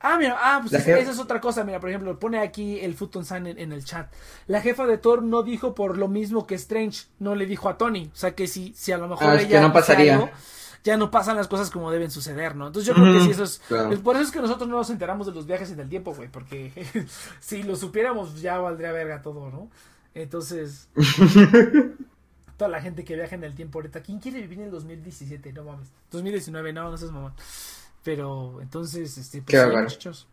Ah, 0.00 0.16
mira, 0.18 0.36
ah, 0.38 0.58
pues 0.60 0.72
es- 0.74 0.86
esa 0.86 1.10
es 1.10 1.18
otra 1.18 1.40
cosa. 1.40 1.64
Mira, 1.64 1.80
por 1.80 1.88
ejemplo, 1.88 2.18
pone 2.18 2.38
aquí 2.38 2.78
el 2.80 2.94
Futon 2.94 3.24
San 3.24 3.46
en, 3.46 3.58
en 3.58 3.72
el 3.72 3.84
chat. 3.84 4.12
La 4.46 4.60
jefa 4.60 4.86
de 4.86 4.98
Thor 4.98 5.22
no 5.22 5.42
dijo 5.42 5.74
por 5.74 5.96
lo 5.98 6.06
mismo 6.08 6.46
que 6.46 6.54
Strange, 6.56 7.06
no 7.18 7.34
le 7.34 7.46
dijo 7.46 7.68
a 7.68 7.78
Tony. 7.78 8.10
O 8.12 8.16
sea 8.16 8.34
que 8.34 8.46
si, 8.46 8.72
si 8.74 8.92
a 8.92 8.98
lo 8.98 9.08
mejor 9.08 9.26
Ah, 9.30 9.40
ella 9.40 9.60
no 9.60 9.72
pasaría. 9.72 10.14
algo, 10.16 10.30
ya 10.84 10.96
no 10.96 11.10
pasan 11.10 11.36
las 11.36 11.48
cosas 11.48 11.70
como 11.70 11.90
deben 11.90 12.10
suceder, 12.12 12.54
¿no? 12.54 12.68
Entonces 12.68 12.86
yo 12.86 12.94
creo 12.94 13.12
que 13.14 13.20
sí, 13.24 13.30
eso 13.30 13.42
es. 13.44 13.60
claro. 13.66 13.90
es 13.92 13.98
Por 13.98 14.14
eso 14.16 14.24
es 14.26 14.30
que 14.30 14.40
nosotros 14.40 14.68
no 14.68 14.76
nos 14.76 14.90
enteramos 14.90 15.26
de 15.26 15.32
los 15.32 15.46
viajes 15.46 15.70
en 15.72 15.80
el 15.80 15.88
tiempo, 15.88 16.14
güey. 16.14 16.28
Porque 16.28 16.70
si 17.40 17.62
lo 17.64 17.74
supiéramos, 17.74 18.40
ya 18.40 18.58
valdría 18.58 18.92
verga 18.92 19.22
todo, 19.22 19.50
¿no? 19.50 19.68
Entonces. 20.14 20.88
toda 22.56 22.70
la 22.70 22.80
gente 22.80 23.04
que 23.04 23.14
viaja 23.16 23.34
en 23.34 23.44
el 23.44 23.54
tiempo 23.54 23.78
ahorita. 23.78 24.00
¿Quién 24.02 24.18
quiere 24.18 24.40
vivir 24.40 24.58
en 24.60 24.64
el 24.66 24.70
2017? 24.70 25.52
No 25.52 25.64
mames. 25.64 25.88
2019, 26.10 26.72
no, 26.72 26.90
no 26.90 26.96
seas 26.96 27.10
mamón. 27.12 27.32
Pero 28.06 28.60
entonces, 28.62 29.18
este, 29.18 29.42
pues 29.42 29.60
sí, 29.60 29.68
muchachos. 29.68 30.28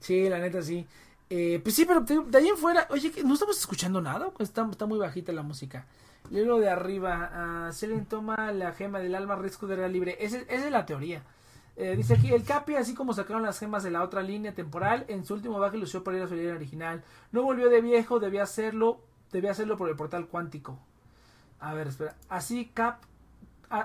Sí, 0.00 0.30
la 0.30 0.38
neta 0.38 0.62
sí. 0.62 0.86
Eh, 1.28 1.60
pues 1.62 1.74
sí, 1.74 1.84
pero 1.84 2.00
de 2.00 2.38
ahí 2.38 2.48
en 2.48 2.56
fuera, 2.56 2.86
oye, 2.88 3.12
que 3.12 3.22
¿no 3.22 3.34
estamos 3.34 3.58
escuchando 3.58 4.00
nada? 4.00 4.30
Está, 4.38 4.66
está 4.70 4.86
muy 4.86 4.98
bajita 4.98 5.30
la 5.34 5.42
música. 5.42 5.84
Leo 6.30 6.58
de 6.58 6.70
arriba, 6.70 7.30
ah, 7.34 7.70
Selen 7.70 8.06
toma 8.06 8.50
la 8.52 8.72
gema 8.72 8.98
del 8.98 9.14
alma, 9.14 9.36
riesgo 9.36 9.66
de 9.66 9.74
era 9.74 9.88
libre. 9.88 10.16
Esa 10.20 10.38
esa 10.38 10.64
es 10.64 10.72
la 10.72 10.86
teoría. 10.86 11.22
Eh, 11.76 11.96
dice 11.96 12.14
aquí, 12.14 12.32
el 12.32 12.44
Capi, 12.44 12.76
así 12.76 12.94
como 12.94 13.12
sacaron 13.12 13.42
las 13.42 13.58
gemas 13.58 13.82
de 13.82 13.90
la 13.90 14.02
otra 14.02 14.22
línea 14.22 14.54
temporal, 14.54 15.04
en 15.08 15.26
su 15.26 15.34
último 15.34 15.60
viaje 15.60 15.76
lució 15.76 16.02
para 16.02 16.16
ir 16.16 16.22
a 16.22 16.28
su 16.28 16.34
línea 16.34 16.54
original. 16.54 17.04
No 17.30 17.42
volvió 17.42 17.68
de 17.68 17.82
viejo, 17.82 18.20
debía 18.20 18.44
hacerlo, 18.44 19.02
debía 19.32 19.50
hacerlo 19.50 19.76
por 19.76 19.90
el 19.90 19.96
portal 19.96 20.28
cuántico. 20.28 20.78
A 21.60 21.74
ver, 21.74 21.88
espera. 21.88 22.16
Así 22.30 22.70
Cap, 22.72 23.02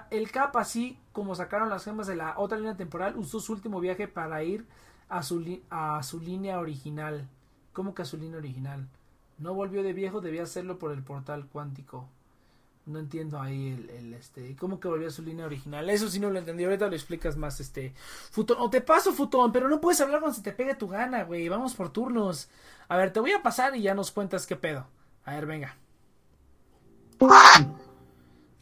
el 0.10 0.32
Cap, 0.32 0.56
así 0.58 0.98
como 1.12 1.36
sacaron 1.36 1.70
las 1.70 1.86
gemas 1.86 2.08
de 2.08 2.16
la 2.16 2.38
otra 2.38 2.58
línea 2.58 2.76
temporal, 2.76 3.18
usó 3.18 3.40
su 3.40 3.54
último 3.54 3.80
viaje 3.80 4.08
para 4.08 4.44
ir 4.44 4.66
a 5.10 5.24
su, 5.24 5.62
a 5.70 6.02
su 6.04 6.20
línea 6.20 6.60
original. 6.60 7.28
¿Cómo 7.74 7.94
que 7.94 8.04
a 8.04 8.06
su 8.06 8.18
línea 8.18 8.38
original? 8.38 8.88
No 9.38 9.54
volvió 9.54 9.84
de 9.84 9.94
viejo, 9.94 10.22
debía 10.22 10.44
hacerlo 10.44 10.80
por 10.80 10.92
el 10.92 11.04
portal 11.04 11.48
cuántico. 11.48 12.08
No 12.86 13.00
entiendo 13.00 13.40
ahí 13.40 13.70
el, 13.70 13.90
el, 13.92 14.14
este, 14.14 14.56
cómo 14.58 14.80
que 14.80 14.90
volvió 14.90 15.08
a 15.08 15.12
su 15.12 15.22
línea 15.24 15.46
original. 15.46 15.90
Eso 15.90 16.10
sí 16.10 16.20
no 16.20 16.30
lo 16.30 16.40
entendí. 16.40 16.66
Ahorita 16.66 16.88
lo 16.88 16.96
explicas 16.96 17.38
más, 17.38 17.60
este, 17.60 17.94
Futón. 18.32 18.58
O 18.60 18.70
te 18.70 18.82
paso, 18.82 19.14
Futón, 19.14 19.52
pero 19.54 19.70
no 19.70 19.80
puedes 19.80 20.02
hablar 20.02 20.20
cuando 20.20 20.36
se 20.36 20.44
te 20.44 20.52
pegue 20.52 20.76
tu 20.76 20.90
gana, 20.90 21.24
güey. 21.24 21.48
Vamos 21.48 21.76
por 21.76 21.90
turnos. 21.90 22.50
A 22.90 22.98
ver, 22.98 23.14
te 23.14 23.22
voy 23.22 23.32
a 23.32 23.42
pasar 23.42 23.76
y 23.76 23.82
ya 23.82 23.96
nos 23.96 24.12
cuentas 24.12 24.46
qué 24.46 24.56
pedo. 24.58 24.86
A 25.26 25.36
ver, 25.36 25.46
venga. 25.46 25.78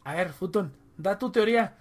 A 0.04 0.14
ver, 0.14 0.32
Futón, 0.32 0.72
da 0.96 1.18
tu 1.18 1.30
teoría. 1.30 1.74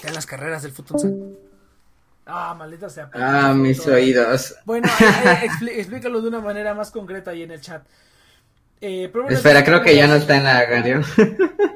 Sean 0.00 0.14
las 0.14 0.26
carreras 0.26 0.62
del 0.62 0.72
Futón. 0.72 1.36
Ah, 2.26 2.54
maldita 2.54 2.88
sea. 2.88 3.10
Ah, 3.14 3.52
mis 3.54 3.78
Futón. 3.78 3.94
oídos. 3.94 4.54
Bueno, 4.64 4.88
ahí 4.98 5.48
expli- 5.48 5.72
explícalo 5.76 6.20
de 6.20 6.28
una 6.28 6.40
manera 6.40 6.74
más 6.74 6.90
concreta 6.90 7.30
ahí 7.32 7.42
en 7.42 7.50
el 7.50 7.60
chat. 7.60 7.84
Eh, 8.80 9.08
pero 9.12 9.24
bueno, 9.24 9.36
Espera, 9.36 9.64
creo 9.64 9.80
que 9.82 9.94
ya 9.94 10.08
no 10.08 10.14
está 10.14 10.36
en 10.36 10.44
la 10.44 10.66
radio. 10.66 11.00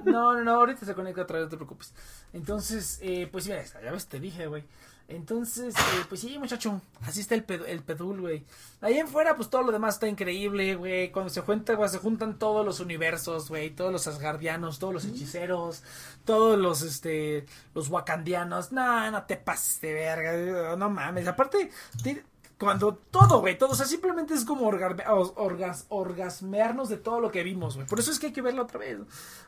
No, 0.05 0.35
no, 0.35 0.43
no, 0.43 0.55
ahorita 0.55 0.85
se 0.85 0.95
conecta 0.95 1.23
otra 1.23 1.37
vez, 1.37 1.45
no 1.47 1.51
te 1.51 1.57
preocupes. 1.57 1.95
Entonces, 2.33 2.99
eh, 3.01 3.29
pues 3.31 3.45
sí, 3.45 3.51
mira, 3.51 3.63
ya 3.65 3.93
ves, 3.93 4.07
te 4.07 4.19
dije, 4.19 4.47
güey. 4.49 4.65
Entonces, 5.09 5.73
eh, 5.77 6.05
pues 6.09 6.21
sí, 6.21 6.37
muchacho, 6.37 6.81
así 7.03 7.21
está 7.21 7.37
el, 7.37 7.45
ped- 7.47 7.65
el 7.69 7.81
pedul, 7.85 8.21
güey. 8.23 8.45
Ahí 8.81 8.99
en 8.99 9.07
fuera, 9.07 9.37
pues 9.37 9.49
todo 9.49 9.63
lo 9.63 9.71
demás 9.71 9.95
está 9.95 10.09
increíble, 10.09 10.75
güey. 10.75 11.13
Cuando 11.13 11.31
se 11.31 11.43
juntan, 11.43 11.77
güey, 11.77 11.89
se 11.89 11.99
juntan 11.99 12.39
todos 12.41 12.67
los 12.67 12.81
universos, 12.81 13.49
güey. 13.49 13.71
Todos 13.71 13.93
los 13.93 14.07
asgardianos, 14.09 14.81
todos 14.81 14.93
los 14.95 15.05
hechiceros, 15.05 15.85
todos 16.25 16.59
los, 16.59 16.83
este, 16.83 17.47
los 17.75 17.89
wakandianos. 17.89 18.73
No, 18.73 19.09
no 19.13 19.23
te 19.23 19.37
pases 19.37 19.81
de 19.81 19.93
verga, 19.95 20.75
no 20.77 20.91
mames. 20.91 21.29
Aparte, 21.29 21.71
te- 22.03 22.25
cuando 22.59 22.95
todo, 23.11 23.41
güey, 23.41 23.57
todo, 23.59 23.73
o 23.73 23.75
sea, 23.77 23.87
simplemente 23.87 24.33
es 24.35 24.45
como 24.45 24.69
orgas- 24.69 25.85
orgasmearnos 25.89 26.89
de 26.89 26.97
todo 26.97 27.21
lo 27.21 27.31
que 27.31 27.43
vimos, 27.45 27.77
güey. 27.77 27.87
Por 27.87 28.01
eso 28.01 28.11
es 28.11 28.19
que 28.19 28.27
hay 28.29 28.33
que 28.33 28.43
verlo 28.43 28.63
otra 28.63 28.79
vez. 28.81 28.99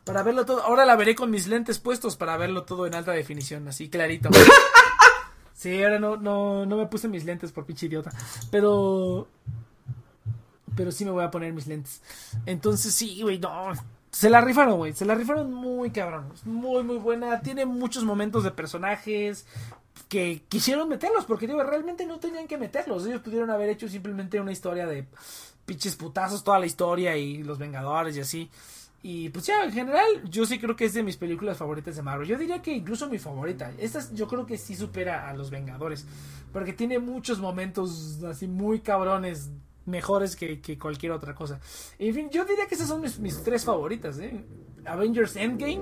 Para 0.05 0.23
verlo 0.23 0.45
todo. 0.47 0.63
Ahora 0.63 0.85
la 0.85 0.95
veré 0.95 1.15
con 1.17 1.31
mis 1.31 1.47
lentes 1.49 1.79
puestos 1.79 2.17
para 2.17 2.37
verlo 2.37 2.65
todo 2.65 2.87
en 2.87 2.95
alta 2.95 3.13
definición, 3.13 3.67
así 3.67 3.89
clarito. 3.89 4.29
Sí, 5.59 5.83
ahora 5.83 5.99
no, 5.99 6.17
no, 6.17 6.65
no 6.67 6.77
me 6.77 6.87
puse 6.87 7.09
mis 7.09 7.25
lentes 7.25 7.51
por 7.51 7.67
pinche 7.67 7.87
idiota. 7.87 8.13
Pero. 8.49 9.27
Pero 10.77 10.93
sí 10.93 11.05
me 11.05 11.11
voy 11.11 11.25
a 11.25 11.33
poner 11.33 11.53
mis 11.53 11.67
lentes. 11.67 12.01
Entonces 12.47 12.95
sí, 12.95 13.21
güey, 13.23 13.41
no. 13.41 13.73
Se 14.13 14.31
la 14.31 14.41
rifaron, 14.41 14.77
güey. 14.77 14.93
Se 14.93 15.05
la 15.05 15.17
rifaron 15.17 15.53
muy 15.53 15.91
cabrón. 15.91 16.33
Muy, 16.45 16.85
muy 16.85 16.99
buena. 16.99 17.41
Tiene 17.41 17.67
muchos 17.67 18.05
momentos 18.05 18.45
de 18.45 18.53
personajes 18.53 19.47
que 20.09 20.45
quisieron 20.49 20.89
meterlos. 20.89 21.25
Porque, 21.25 21.49
digo, 21.49 21.61
realmente 21.65 22.07
no 22.07 22.21
tenían 22.21 22.47
que 22.47 22.57
meterlos. 22.57 23.05
Ellos 23.05 23.21
pudieron 23.21 23.51
haber 23.51 23.69
hecho 23.69 23.89
simplemente 23.89 24.41
una 24.41 24.53
historia 24.53 24.87
de 24.87 25.09
pinches 25.67 25.97
putazos, 25.97 26.45
toda 26.45 26.61
la 26.61 26.67
historia 26.67 27.17
y 27.17 27.43
los 27.43 27.59
Vengadores 27.59 28.17
y 28.17 28.21
así. 28.21 28.49
Y 29.03 29.29
pues 29.29 29.47
ya, 29.47 29.65
en 29.65 29.73
general, 29.73 30.07
yo 30.29 30.45
sí 30.45 30.59
creo 30.59 30.75
que 30.75 30.85
es 30.87 30.95
de 30.95 31.03
mis 31.05 31.17
películas 31.17 31.57
favoritas 31.57 31.95
de 31.97 32.03
Marvel. 32.03 32.27
Yo 32.27 32.37
diría 32.37 32.61
que 32.61 32.73
incluso 32.73 33.09
mi 33.09 33.19
favorita. 33.19 33.73
Esta 33.79 34.01
es- 34.01 34.13
yo 34.13 34.27
creo 34.27 34.45
que 34.45 34.59
sí 34.59 34.75
supera 34.75 35.29
a 35.29 35.35
Los 35.35 35.51
Vengadores. 35.51 36.05
Porque 36.53 36.73
tiene 36.73 36.99
muchos 36.99 37.39
momentos 37.39 38.23
así 38.25 38.49
muy 38.49 38.81
cabrones, 38.81 39.51
mejores 39.87 40.35
que, 40.35 40.61
que 40.61 40.77
cualquier 40.79 41.13
otra 41.13 41.35
cosa. 41.35 41.61
En 41.99 42.13
fin, 42.15 42.29
yo 42.31 42.45
diría 42.45 42.67
que 42.67 42.75
esas 42.75 42.89
son 42.89 43.01
mis, 43.01 43.19
mis 43.21 43.43
tres 43.43 43.65
favoritas. 43.65 44.19
¿eh? 44.19 44.45
Avengers 44.85 45.37
Endgame, 45.37 45.81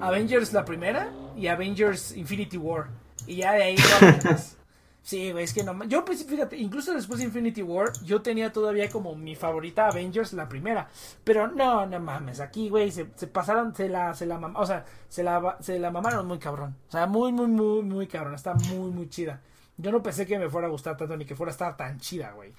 Avengers 0.00 0.52
la 0.52 0.64
primera 0.64 1.12
y 1.36 1.46
Avengers 1.46 2.16
Infinity 2.16 2.56
War. 2.56 2.88
Y 3.26 3.36
ya 3.36 3.52
de 3.52 3.62
ahí. 3.62 3.76
Sí, 5.02 5.32
güey, 5.32 5.44
es 5.44 5.54
que 5.54 5.64
no 5.64 5.82
Yo, 5.84 6.04
pues, 6.04 6.24
fíjate, 6.24 6.56
incluso 6.58 6.92
después 6.94 7.18
de 7.18 7.24
Infinity 7.24 7.62
War, 7.62 7.90
yo 8.04 8.20
tenía 8.22 8.52
todavía 8.52 8.88
como 8.90 9.14
mi 9.16 9.34
favorita 9.34 9.88
Avengers, 9.88 10.32
la 10.34 10.48
primera. 10.48 10.88
Pero 11.24 11.48
no, 11.48 11.86
no 11.86 11.98
mames, 12.00 12.40
aquí, 12.40 12.68
güey, 12.68 12.90
se, 12.92 13.06
se 13.16 13.26
pasaron, 13.26 13.74
se 13.74 13.88
la, 13.88 14.14
se 14.14 14.26
la 14.26 14.38
mam- 14.38 14.54
o 14.56 14.66
sea, 14.66 14.84
se 15.08 15.22
la, 15.22 15.56
se 15.60 15.78
la 15.78 15.90
mamaron 15.90 16.26
muy 16.26 16.38
cabrón. 16.38 16.76
O 16.88 16.90
sea, 16.92 17.06
muy, 17.06 17.32
muy, 17.32 17.46
muy, 17.48 17.82
muy 17.82 18.06
cabrón. 18.06 18.34
Está 18.34 18.54
muy, 18.54 18.90
muy 18.92 19.08
chida. 19.08 19.40
Yo 19.78 19.90
no 19.90 20.02
pensé 20.02 20.26
que 20.26 20.38
me 20.38 20.50
fuera 20.50 20.66
a 20.68 20.70
gustar 20.70 20.96
tanto 20.96 21.16
ni 21.16 21.24
que 21.24 21.34
fuera 21.34 21.50
a 21.50 21.54
estar 21.54 21.76
tan 21.76 21.98
chida, 21.98 22.32
güey. 22.32 22.52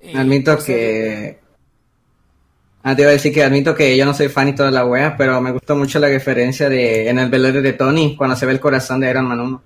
Y, 0.00 0.16
Admito 0.16 0.54
o 0.54 0.60
sea, 0.60 0.64
que. 0.64 1.40
Ah, 2.82 2.94
te 2.94 3.02
iba 3.02 3.10
a 3.10 3.14
decir 3.14 3.34
que 3.34 3.42
admito 3.42 3.74
que 3.74 3.96
yo 3.96 4.04
no 4.06 4.14
soy 4.14 4.28
fan 4.28 4.48
y 4.48 4.54
toda 4.54 4.70
la 4.70 4.86
wea, 4.86 5.16
pero 5.16 5.40
me 5.40 5.50
gustó 5.50 5.74
mucho 5.76 5.98
la 5.98 6.08
referencia 6.08 6.68
de 6.68 7.08
en 7.08 7.18
el 7.18 7.28
velorio 7.28 7.60
de 7.60 7.72
Tony, 7.72 8.16
cuando 8.16 8.36
se 8.36 8.46
ve 8.46 8.52
el 8.52 8.60
corazón 8.60 9.00
de 9.00 9.10
Iron 9.10 9.26
Man 9.26 9.40
1. 9.40 9.62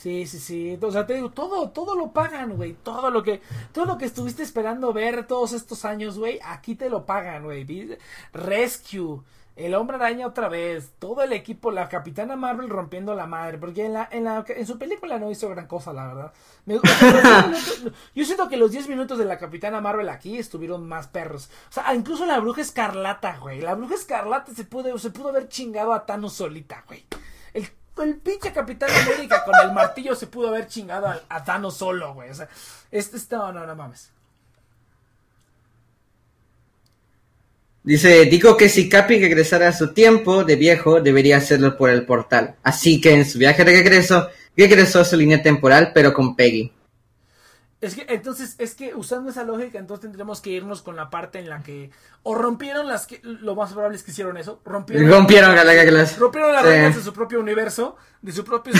Sí, 0.00 0.26
sí, 0.26 0.38
sí. 0.38 0.78
O 0.80 0.90
sea, 0.90 1.06
te 1.06 1.12
digo, 1.14 1.30
todo, 1.30 1.68
todo 1.70 1.94
lo 1.94 2.10
pagan, 2.12 2.56
güey. 2.56 2.72
Todo 2.72 3.10
lo 3.10 3.22
que, 3.22 3.42
todo 3.72 3.84
lo 3.84 3.98
que 3.98 4.06
estuviste 4.06 4.42
esperando 4.42 4.94
ver 4.94 5.26
todos 5.26 5.52
estos 5.52 5.84
años, 5.84 6.18
güey, 6.18 6.40
aquí 6.42 6.74
te 6.74 6.88
lo 6.88 7.04
pagan, 7.04 7.44
güey. 7.44 7.66
Rescue, 8.32 9.20
el 9.56 9.74
hombre 9.74 9.96
araña 9.96 10.26
otra 10.26 10.48
vez, 10.48 10.92
todo 10.98 11.22
el 11.22 11.34
equipo, 11.34 11.70
la 11.70 11.90
capitana 11.90 12.34
Marvel 12.34 12.70
rompiendo 12.70 13.14
la 13.14 13.26
madre, 13.26 13.58
porque 13.58 13.84
en 13.84 13.92
la, 13.92 14.08
en 14.10 14.24
la, 14.24 14.42
en 14.48 14.66
su 14.66 14.78
película 14.78 15.18
no 15.18 15.30
hizo 15.30 15.50
gran 15.50 15.66
cosa, 15.66 15.92
la 15.92 16.06
verdad. 16.06 16.32
Me- 16.64 16.76
o 16.78 16.80
sea, 16.82 17.46
los 17.48 17.64
10 17.66 17.78
minutos- 17.80 18.00
yo 18.14 18.24
siento 18.24 18.48
que 18.48 18.56
los 18.56 18.70
10 18.70 18.88
minutos 18.88 19.18
de 19.18 19.26
la 19.26 19.38
capitana 19.38 19.82
Marvel 19.82 20.08
aquí 20.08 20.38
estuvieron 20.38 20.88
más 20.88 21.08
perros. 21.08 21.50
O 21.68 21.72
sea, 21.72 21.94
incluso 21.94 22.24
la 22.24 22.40
bruja 22.40 22.62
escarlata, 22.62 23.36
güey. 23.38 23.60
La 23.60 23.74
bruja 23.74 23.96
escarlata 23.96 24.54
se 24.54 24.64
pudo, 24.64 24.96
se 24.98 25.10
pudo 25.10 25.28
haber 25.28 25.48
chingado 25.48 25.92
a 25.92 26.06
Thanos 26.06 26.32
solita, 26.32 26.84
güey. 26.86 27.04
El, 28.02 28.16
pinche 28.16 28.52
Capitán 28.52 28.90
América 28.90 29.44
con 29.44 29.54
el 29.62 29.72
martillo 29.72 30.14
se 30.14 30.26
pudo 30.26 30.48
haber 30.48 30.66
chingado 30.66 31.06
a, 31.06 31.20
a 31.28 31.44
Thanos 31.44 31.76
solo, 31.76 32.14
güey. 32.14 32.30
O 32.30 32.34
sea, 32.34 32.48
este 32.90 33.16
está, 33.16 33.36
no, 33.38 33.52
no, 33.52 33.66
no 33.66 33.76
mames. 33.76 34.10
Dice, 37.82 38.26
digo 38.26 38.58
que 38.58 38.68
si 38.68 38.90
Capi 38.90 39.18
regresara 39.18 39.68
a 39.68 39.72
su 39.72 39.94
tiempo 39.94 40.44
de 40.44 40.56
viejo, 40.56 41.00
debería 41.00 41.38
hacerlo 41.38 41.78
por 41.78 41.88
el 41.88 42.04
portal. 42.04 42.56
Así 42.62 43.00
que 43.00 43.14
en 43.14 43.24
su 43.24 43.38
viaje 43.38 43.64
de 43.64 43.72
regreso, 43.72 44.28
regresó 44.54 45.00
a 45.00 45.04
su 45.04 45.16
línea 45.16 45.42
temporal, 45.42 45.92
pero 45.94 46.12
con 46.12 46.36
Peggy. 46.36 46.72
Es 47.80 47.94
que, 47.94 48.04
entonces, 48.08 48.56
es 48.58 48.74
que 48.74 48.94
usando 48.94 49.30
esa 49.30 49.42
lógica, 49.42 49.78
entonces 49.78 50.02
tendremos 50.02 50.42
que 50.42 50.50
irnos 50.50 50.82
con 50.82 50.96
la 50.96 51.08
parte 51.08 51.38
en 51.38 51.48
la 51.48 51.62
que 51.62 51.90
o 52.22 52.34
rompieron 52.34 52.86
las 52.88 53.06
que, 53.06 53.20
lo 53.22 53.54
más 53.54 53.72
probable 53.72 53.96
es 53.96 54.02
que 54.02 54.10
hicieron 54.10 54.36
eso, 54.36 54.60
rompieron, 54.66 55.08
Rompieron 55.10 55.54
las 55.54 55.64
reglas. 55.64 56.18
rompieron 56.18 56.52
las 56.52 56.62
Sí. 56.62 56.68
reglas 56.68 56.96
de 56.96 57.02
su 57.02 57.12
propio 57.14 57.40
universo, 57.40 57.96
de 58.20 58.32
su 58.32 58.44
propio 58.44 58.74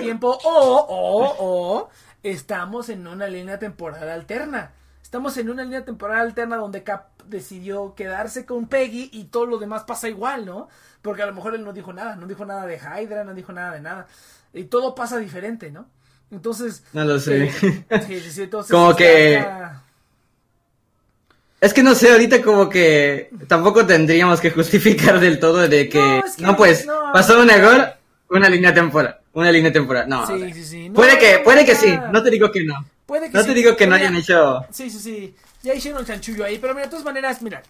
tiempo, 0.00 0.38
o, 0.44 0.86
o, 0.88 1.36
o, 1.40 1.88
estamos 2.22 2.88
en 2.90 3.06
una 3.08 3.26
línea 3.26 3.58
temporal 3.58 4.08
alterna. 4.08 4.70
Estamos 5.02 5.36
en 5.36 5.50
una 5.50 5.64
línea 5.64 5.84
temporal 5.84 6.20
alterna 6.20 6.56
donde 6.56 6.82
Cap 6.84 7.08
decidió 7.26 7.94
quedarse 7.94 8.46
con 8.46 8.68
Peggy 8.68 9.10
y 9.12 9.24
todo 9.24 9.46
lo 9.46 9.58
demás 9.58 9.82
pasa 9.84 10.08
igual, 10.08 10.46
¿no? 10.46 10.68
Porque 11.02 11.22
a 11.22 11.26
lo 11.26 11.34
mejor 11.34 11.54
él 11.54 11.64
no 11.64 11.72
dijo 11.72 11.92
nada, 11.92 12.16
no 12.16 12.26
dijo 12.26 12.44
nada 12.44 12.66
de 12.66 12.76
Hydra, 12.78 13.24
no 13.24 13.34
dijo 13.34 13.52
nada 13.52 13.72
de 13.72 13.80
nada. 13.80 14.06
Y 14.52 14.64
todo 14.64 14.94
pasa 14.94 15.18
diferente, 15.18 15.70
¿no? 15.70 15.86
Entonces... 16.34 16.82
No 16.92 17.04
lo 17.04 17.18
sé. 17.20 17.44
eh, 17.44 17.52
sí, 18.06 18.20
sí, 18.20 18.30
sí, 18.30 18.42
entonces, 18.44 18.70
Como 18.72 18.88
sea, 18.94 18.96
que- 18.96 19.32
ya- 19.34 19.82
Es 21.60 21.72
que 21.72 21.82
no 21.82 21.94
sé, 21.94 22.10
ahorita 22.12 22.42
como 22.42 22.68
que 22.68 23.30
tampoco 23.48 23.86
tendríamos 23.86 24.40
que 24.40 24.50
justificar 24.50 25.18
del 25.20 25.38
todo 25.38 25.66
de 25.68 25.88
que... 25.88 25.98
No, 25.98 26.16
No, 26.20 26.26
es 26.26 26.36
que 26.36 26.52
pues, 26.56 26.86
no. 26.86 27.12
pasó 27.12 27.40
un 27.40 27.48
error, 27.50 27.94
una 28.28 28.48
línea 28.50 28.74
temporal. 28.74 29.18
Una 29.32 29.50
línea 29.50 29.72
temporal. 29.72 30.08
No. 30.08 30.26
Sí, 30.26 30.32
o 30.34 30.38
sea, 30.38 30.54
sí, 30.54 30.64
sí. 30.64 30.88
No, 30.88 30.94
puede 30.94 31.18
que, 31.18 31.38
puede 31.42 31.64
que 31.64 31.74
sí. 31.74 31.96
No 32.12 32.22
te 32.22 32.30
digo 32.30 32.50
que 32.52 32.64
no. 32.64 32.84
Puede 33.06 33.30
que 33.30 33.36
No 33.36 33.42
sí, 33.42 33.48
te 33.48 33.54
digo 33.54 33.76
que 33.76 33.86
no 33.86 33.94
hayan 33.94 34.12
ya- 34.14 34.20
hecho... 34.20 34.66
Sí, 34.70 34.90
sí, 34.90 34.98
sí. 34.98 35.34
Ya 35.62 35.72
hicieron 35.74 36.00
el 36.00 36.06
chanchullo 36.06 36.44
ahí. 36.44 36.58
Pero 36.58 36.74
mira, 36.74 36.84
de 36.86 36.90
todas 36.90 37.04
maneras, 37.04 37.40
mira. 37.40 37.62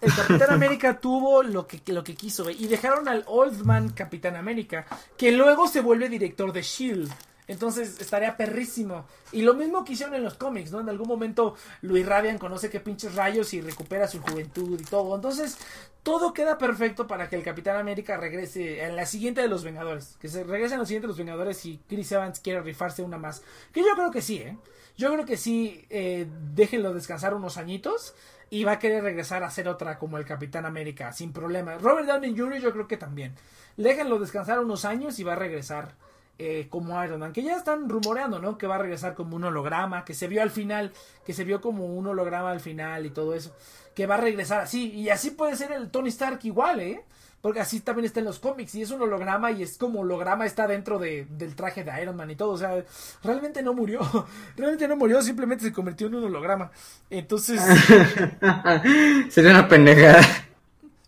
El 0.00 0.14
Capitán 0.14 0.50
América 0.50 0.98
tuvo 1.00 1.42
lo 1.42 1.66
que, 1.66 1.80
lo 1.92 2.04
que 2.04 2.14
quiso. 2.14 2.50
Y 2.50 2.66
dejaron 2.66 3.08
al 3.08 3.24
Old 3.26 3.64
Man 3.64 3.88
Capitán 3.90 4.36
América. 4.36 4.84
Que 5.16 5.32
luego 5.32 5.66
se 5.68 5.80
vuelve 5.80 6.08
director 6.10 6.52
de 6.52 6.62
Shield. 6.62 7.10
Entonces 7.48 8.00
estaría 8.00 8.36
perrísimo. 8.36 9.06
Y 9.32 9.42
lo 9.42 9.54
mismo 9.54 9.84
que 9.84 9.94
hicieron 9.94 10.14
en 10.14 10.22
los 10.22 10.34
cómics, 10.34 10.70
¿no? 10.70 10.80
En 10.80 10.88
algún 10.88 11.08
momento 11.08 11.56
lo 11.80 11.96
irradian, 11.96 12.38
conoce 12.38 12.70
que 12.70 12.78
pinches 12.78 13.14
rayos 13.14 13.52
y 13.54 13.62
recupera 13.62 14.06
su 14.06 14.20
juventud 14.20 14.78
y 14.78 14.84
todo. 14.84 15.16
Entonces 15.16 15.56
todo 16.02 16.32
queda 16.32 16.58
perfecto 16.58 17.06
para 17.06 17.28
que 17.28 17.36
el 17.36 17.42
Capitán 17.42 17.76
América 17.76 18.18
regrese 18.18 18.84
en 18.84 18.96
la 18.96 19.06
siguiente 19.06 19.40
de 19.40 19.48
los 19.48 19.64
Vengadores. 19.64 20.16
Que 20.20 20.28
se 20.28 20.44
regrese 20.44 20.74
en 20.74 20.80
la 20.80 20.86
siguiente 20.86 21.06
de 21.06 21.08
los 21.08 21.18
Vengadores 21.18 21.64
y 21.64 21.80
Chris 21.88 22.12
Evans 22.12 22.38
quiere 22.40 22.60
rifarse 22.60 23.02
una 23.02 23.18
más. 23.18 23.42
Que 23.72 23.80
yo 23.80 23.94
creo 23.94 24.10
que 24.10 24.22
sí, 24.22 24.36
¿eh? 24.36 24.56
Yo 24.98 25.12
creo 25.12 25.24
que 25.24 25.36
sí, 25.36 25.86
eh, 25.90 26.26
déjenlo 26.54 26.92
descansar 26.92 27.32
unos 27.32 27.56
añitos 27.56 28.14
y 28.50 28.64
va 28.64 28.72
a 28.72 28.78
querer 28.78 29.04
regresar 29.04 29.42
a 29.42 29.46
hacer 29.46 29.68
otra 29.68 29.98
como 29.98 30.18
el 30.18 30.24
Capitán 30.24 30.66
América, 30.66 31.12
sin 31.12 31.32
problema. 31.32 31.78
Robert 31.78 32.08
Downey 32.08 32.36
Jr. 32.36 32.58
yo 32.58 32.72
creo 32.72 32.88
que 32.88 32.96
también. 32.96 33.34
Déjenlo 33.76 34.18
descansar 34.18 34.58
unos 34.58 34.84
años 34.84 35.18
y 35.18 35.24
va 35.24 35.34
a 35.34 35.36
regresar 35.36 35.94
eh, 36.40 36.68
como 36.70 37.02
Iron 37.02 37.18
Man, 37.18 37.32
que 37.32 37.42
ya 37.42 37.56
están 37.56 37.88
rumoreando, 37.88 38.38
¿no? 38.38 38.56
Que 38.56 38.68
va 38.68 38.76
a 38.76 38.78
regresar 38.78 39.14
como 39.16 39.34
un 39.34 39.42
holograma, 39.42 40.04
que 40.04 40.14
se 40.14 40.28
vio 40.28 40.40
al 40.40 40.50
final, 40.50 40.92
que 41.26 41.32
se 41.32 41.42
vio 41.42 41.60
como 41.60 41.86
un 41.86 42.06
holograma 42.06 42.52
al 42.52 42.60
final 42.60 43.06
y 43.06 43.10
todo 43.10 43.34
eso, 43.34 43.56
que 43.92 44.06
va 44.06 44.14
a 44.14 44.18
regresar 44.18 44.60
así, 44.60 44.92
y 44.92 45.08
así 45.08 45.30
puede 45.30 45.56
ser 45.56 45.72
el 45.72 45.90
Tony 45.90 46.10
Stark 46.10 46.38
igual, 46.44 46.78
¿eh? 46.78 47.02
Porque 47.40 47.58
así 47.58 47.80
también 47.80 48.04
está 48.04 48.20
en 48.20 48.26
los 48.26 48.38
cómics, 48.38 48.72
y 48.76 48.82
es 48.82 48.90
un 48.92 49.02
holograma, 49.02 49.50
y 49.50 49.64
es 49.64 49.78
como 49.78 50.00
holograma 50.00 50.46
está 50.46 50.68
dentro 50.68 51.00
de, 51.00 51.26
del 51.28 51.56
traje 51.56 51.82
de 51.82 52.02
Iron 52.02 52.14
Man 52.14 52.30
y 52.30 52.36
todo, 52.36 52.50
o 52.50 52.58
sea, 52.58 52.84
realmente 53.24 53.60
no 53.60 53.74
murió, 53.74 54.00
realmente 54.56 54.86
no 54.86 54.94
murió, 54.94 55.20
simplemente 55.22 55.64
se 55.64 55.72
convirtió 55.72 56.06
en 56.06 56.14
un 56.14 56.24
holograma. 56.24 56.70
Entonces, 57.10 57.60
Sería 59.30 59.50
una 59.50 59.66
pendejada. 59.66 60.22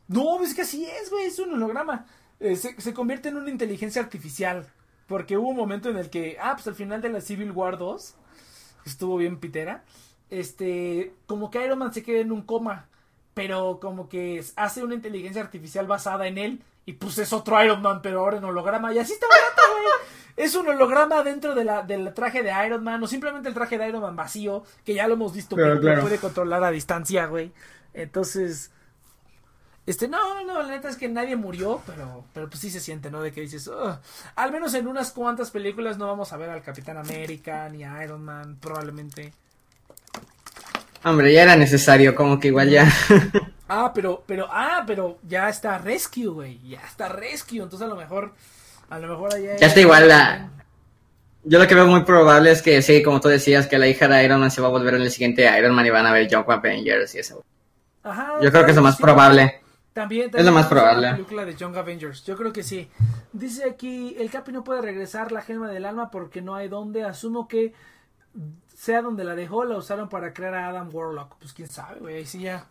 no, 0.08 0.42
es 0.42 0.54
que 0.54 0.62
así 0.62 0.84
es, 0.84 1.08
güey, 1.08 1.26
es 1.26 1.38
un 1.38 1.54
holograma. 1.54 2.04
Eh, 2.40 2.56
se, 2.56 2.80
se 2.80 2.92
convierte 2.92 3.28
en 3.28 3.36
una 3.36 3.50
inteligencia 3.50 4.02
artificial. 4.02 4.66
Porque 5.10 5.36
hubo 5.36 5.48
un 5.48 5.56
momento 5.56 5.88
en 5.88 5.96
el 5.96 6.08
que, 6.08 6.36
ah, 6.40 6.52
pues 6.54 6.68
al 6.68 6.76
final 6.76 7.02
de 7.02 7.08
la 7.08 7.20
Civil 7.20 7.50
War 7.50 7.78
2, 7.78 8.14
estuvo 8.86 9.16
bien 9.16 9.40
pitera, 9.40 9.82
este, 10.30 11.12
como 11.26 11.50
que 11.50 11.64
Iron 11.64 11.80
Man 11.80 11.92
se 11.92 12.04
queda 12.04 12.20
en 12.20 12.30
un 12.30 12.42
coma, 12.42 12.86
pero 13.34 13.80
como 13.80 14.08
que 14.08 14.40
hace 14.54 14.84
una 14.84 14.94
inteligencia 14.94 15.42
artificial 15.42 15.88
basada 15.88 16.28
en 16.28 16.38
él, 16.38 16.62
y 16.86 16.92
pues 16.92 17.18
es 17.18 17.32
otro 17.32 17.60
Iron 17.60 17.82
Man, 17.82 18.02
pero 18.02 18.20
ahora 18.20 18.36
en 18.36 18.44
holograma, 18.44 18.94
y 18.94 19.00
así 19.00 19.14
está 19.14 19.26
barato, 19.26 19.62
güey. 19.72 19.84
Es 20.36 20.54
un 20.54 20.68
holograma 20.68 21.24
dentro 21.24 21.56
de 21.56 21.64
la, 21.64 21.82
del 21.82 22.14
traje 22.14 22.44
de 22.44 22.52
Iron 22.64 22.84
Man, 22.84 23.02
o 23.02 23.08
simplemente 23.08 23.48
el 23.48 23.54
traje 23.54 23.78
de 23.78 23.88
Iron 23.88 24.02
Man 24.02 24.14
vacío, 24.14 24.62
que 24.84 24.94
ya 24.94 25.08
lo 25.08 25.14
hemos 25.14 25.34
visto, 25.34 25.56
que 25.56 25.62
lo 25.62 25.80
claro. 25.80 26.02
puede 26.02 26.18
controlar 26.18 26.62
a 26.62 26.70
distancia, 26.70 27.26
güey. 27.26 27.50
Entonces, 27.94 28.70
este, 29.90 30.08
no, 30.08 30.42
no, 30.44 30.62
la 30.62 30.68
neta 30.68 30.88
es 30.88 30.96
que 30.96 31.08
nadie 31.08 31.36
murió, 31.36 31.80
pero, 31.86 32.24
pero 32.32 32.48
pues 32.48 32.60
sí 32.60 32.70
se 32.70 32.80
siente, 32.80 33.10
¿no? 33.10 33.20
De 33.22 33.32
que 33.32 33.40
dices, 33.42 33.66
"Ugh". 33.68 33.98
al 34.36 34.52
menos 34.52 34.74
en 34.74 34.86
unas 34.88 35.10
cuantas 35.12 35.50
películas 35.50 35.98
no 35.98 36.06
vamos 36.06 36.32
a 36.32 36.36
ver 36.36 36.50
al 36.50 36.62
Capitán 36.62 36.96
América 36.96 37.68
ni 37.68 37.84
a 37.84 38.02
Iron 38.04 38.24
Man, 38.24 38.56
probablemente. 38.60 39.32
Hombre, 41.02 41.32
ya 41.32 41.42
era 41.42 41.56
necesario, 41.56 42.14
como 42.14 42.38
que 42.38 42.48
igual 42.48 42.70
ya. 42.70 42.86
Ah, 43.72 43.92
pero, 43.94 44.24
pero, 44.26 44.48
ah, 44.50 44.82
pero 44.84 45.18
ya 45.22 45.48
está 45.48 45.78
Rescue, 45.78 46.26
güey, 46.26 46.58
ya 46.68 46.80
está 46.80 47.08
Rescue, 47.08 47.62
entonces 47.62 47.86
a 47.86 47.88
lo 47.88 47.94
mejor, 47.94 48.34
a 48.88 48.98
lo 48.98 49.06
mejor 49.06 49.32
allá 49.32 49.56
Ya 49.58 49.68
está 49.68 49.78
igual 49.78 50.08
la- 50.08 50.50
Yo 51.44 51.60
lo 51.60 51.68
que 51.68 51.76
veo 51.76 51.86
muy 51.86 52.02
probable 52.02 52.50
es 52.50 52.62
que 52.62 52.82
sí, 52.82 53.00
como 53.00 53.20
tú 53.20 53.28
decías, 53.28 53.68
que 53.68 53.78
la 53.78 53.86
hija 53.86 54.08
de 54.08 54.24
Iron 54.24 54.40
Man 54.40 54.50
se 54.50 54.60
va 54.60 54.66
a 54.66 54.70
volver 54.72 54.94
en 54.94 55.02
el 55.02 55.10
siguiente 55.12 55.48
Iron 55.56 55.72
Man 55.72 55.86
y 55.86 55.90
van 55.90 56.04
a 56.04 56.12
ver 56.12 56.26
Young 56.28 56.50
Avengers 56.50 57.14
y 57.14 57.20
eso. 57.20 57.44
Ajá, 58.02 58.32
Yo 58.42 58.50
creo 58.50 58.64
que 58.64 58.72
es 58.72 58.76
lo 58.76 58.82
más 58.82 58.96
sí. 58.96 59.02
probable. 59.04 59.59
También, 59.92 60.30
Es 60.32 60.44
lo 60.44 60.52
más 60.52 60.66
probable. 60.66 61.08
La 61.08 61.16
película 61.16 61.44
de 61.44 61.56
Young 61.56 61.76
Avengers, 61.76 62.24
yo 62.24 62.36
creo 62.36 62.52
que 62.52 62.62
sí. 62.62 62.88
Dice 63.32 63.68
aquí, 63.68 64.14
el 64.18 64.30
Capi 64.30 64.52
no 64.52 64.62
puede 64.62 64.82
regresar 64.82 65.32
la 65.32 65.42
gema 65.42 65.68
del 65.68 65.84
alma 65.84 66.10
porque 66.10 66.42
no 66.42 66.54
hay 66.54 66.68
donde. 66.68 67.04
Asumo 67.04 67.48
que 67.48 67.72
sea 68.74 69.02
donde 69.02 69.24
la 69.24 69.34
dejó, 69.34 69.64
la 69.64 69.76
usaron 69.76 70.08
para 70.08 70.32
crear 70.32 70.54
a 70.54 70.68
Adam 70.68 70.88
Warlock. 70.92 71.36
Pues 71.38 71.52
quién 71.52 71.68
sabe, 71.68 72.00
güey, 72.00 72.16
ahí 72.16 72.26
sí 72.26 72.40
ya. 72.40 72.66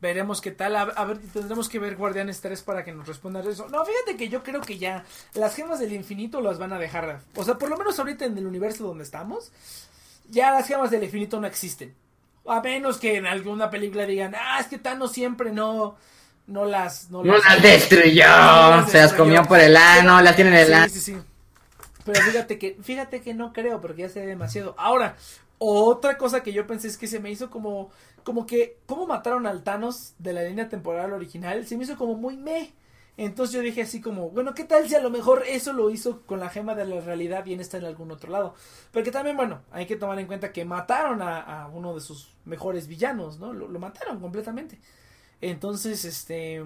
Veremos 0.00 0.40
qué 0.40 0.50
tal. 0.50 0.74
A, 0.74 0.82
a 0.82 1.04
ver, 1.04 1.18
tendremos 1.32 1.68
que 1.68 1.78
ver 1.78 1.94
Guardianes 1.94 2.40
3 2.40 2.60
para 2.62 2.84
que 2.84 2.92
nos 2.92 3.06
respondan 3.06 3.46
eso. 3.46 3.68
No, 3.68 3.84
fíjate 3.84 4.16
que 4.16 4.28
yo 4.28 4.42
creo 4.42 4.60
que 4.60 4.78
ya 4.78 5.04
las 5.34 5.54
gemas 5.54 5.78
del 5.78 5.92
infinito 5.92 6.40
las 6.40 6.58
van 6.58 6.72
a 6.72 6.78
dejar. 6.78 7.20
O 7.36 7.44
sea, 7.44 7.56
por 7.56 7.70
lo 7.70 7.76
menos 7.76 7.98
ahorita 8.00 8.24
en 8.24 8.36
el 8.36 8.46
universo 8.46 8.84
donde 8.84 9.04
estamos, 9.04 9.52
ya 10.28 10.50
las 10.50 10.66
gemas 10.66 10.90
del 10.90 11.04
infinito 11.04 11.40
no 11.40 11.46
existen. 11.46 11.94
A 12.44 12.60
menos 12.60 12.98
que 12.98 13.16
en 13.16 13.26
alguna 13.26 13.70
película 13.70 14.04
digan, 14.04 14.34
ah, 14.34 14.58
es 14.58 14.66
que 14.66 14.78
Thanos 14.78 15.12
siempre 15.12 15.52
no, 15.52 15.96
no 16.52 16.66
las... 16.66 17.10
No 17.10 17.24
No 17.24 17.36
las 17.36 17.62
destruyó, 17.62 18.24
las 18.24 18.90
se 18.90 18.98
las 18.98 19.12
comió 19.14 19.42
por 19.44 19.58
el 19.58 19.76
ano, 19.76 20.20
la 20.20 20.36
tiene 20.36 20.50
en 20.50 20.66
el 20.66 20.74
ano. 20.74 20.88
Sí, 20.88 21.00
sí, 21.00 21.12
sí. 21.12 21.18
Pero 22.04 22.20
fíjate 22.22 22.58
que, 22.58 22.76
fíjate 22.82 23.20
que 23.22 23.34
no 23.34 23.52
creo, 23.52 23.80
porque 23.80 24.02
ya 24.02 24.08
se 24.08 24.20
ve 24.20 24.26
demasiado. 24.26 24.74
Ahora, 24.76 25.16
otra 25.58 26.18
cosa 26.18 26.42
que 26.42 26.52
yo 26.52 26.66
pensé 26.66 26.88
es 26.88 26.98
que 26.98 27.06
se 27.06 27.20
me 27.20 27.30
hizo 27.30 27.48
como, 27.50 27.90
como 28.24 28.46
que, 28.46 28.78
¿cómo 28.86 29.06
mataron 29.06 29.46
al 29.46 29.62
Thanos 29.62 30.14
de 30.18 30.32
la 30.32 30.42
línea 30.42 30.68
temporal 30.68 31.12
original? 31.12 31.66
Se 31.66 31.76
me 31.76 31.84
hizo 31.84 31.96
como 31.96 32.14
muy 32.14 32.36
meh. 32.36 32.72
Entonces 33.16 33.54
yo 33.54 33.60
dije 33.60 33.82
así 33.82 34.00
como, 34.00 34.30
bueno, 34.30 34.54
¿qué 34.54 34.64
tal 34.64 34.88
si 34.88 34.94
a 34.94 35.00
lo 35.00 35.10
mejor 35.10 35.44
eso 35.46 35.72
lo 35.72 35.90
hizo 35.90 36.22
con 36.22 36.40
la 36.40 36.48
gema 36.48 36.74
de 36.74 36.86
la 36.86 37.00
realidad 37.00 37.44
y 37.44 37.52
en 37.52 37.60
está 37.60 37.76
en 37.76 37.84
algún 37.84 38.10
otro 38.10 38.32
lado? 38.32 38.54
Porque 38.90 39.10
también, 39.10 39.36
bueno, 39.36 39.62
hay 39.70 39.86
que 39.86 39.96
tomar 39.96 40.18
en 40.18 40.26
cuenta 40.26 40.50
que 40.50 40.64
mataron 40.64 41.20
a, 41.22 41.40
a 41.40 41.68
uno 41.68 41.94
de 41.94 42.00
sus 42.00 42.34
mejores 42.44 42.88
villanos, 42.88 43.38
¿no? 43.38 43.52
Lo, 43.52 43.68
lo 43.68 43.78
mataron 43.78 44.18
completamente. 44.18 44.80
Entonces, 45.42 46.04
este... 46.06 46.62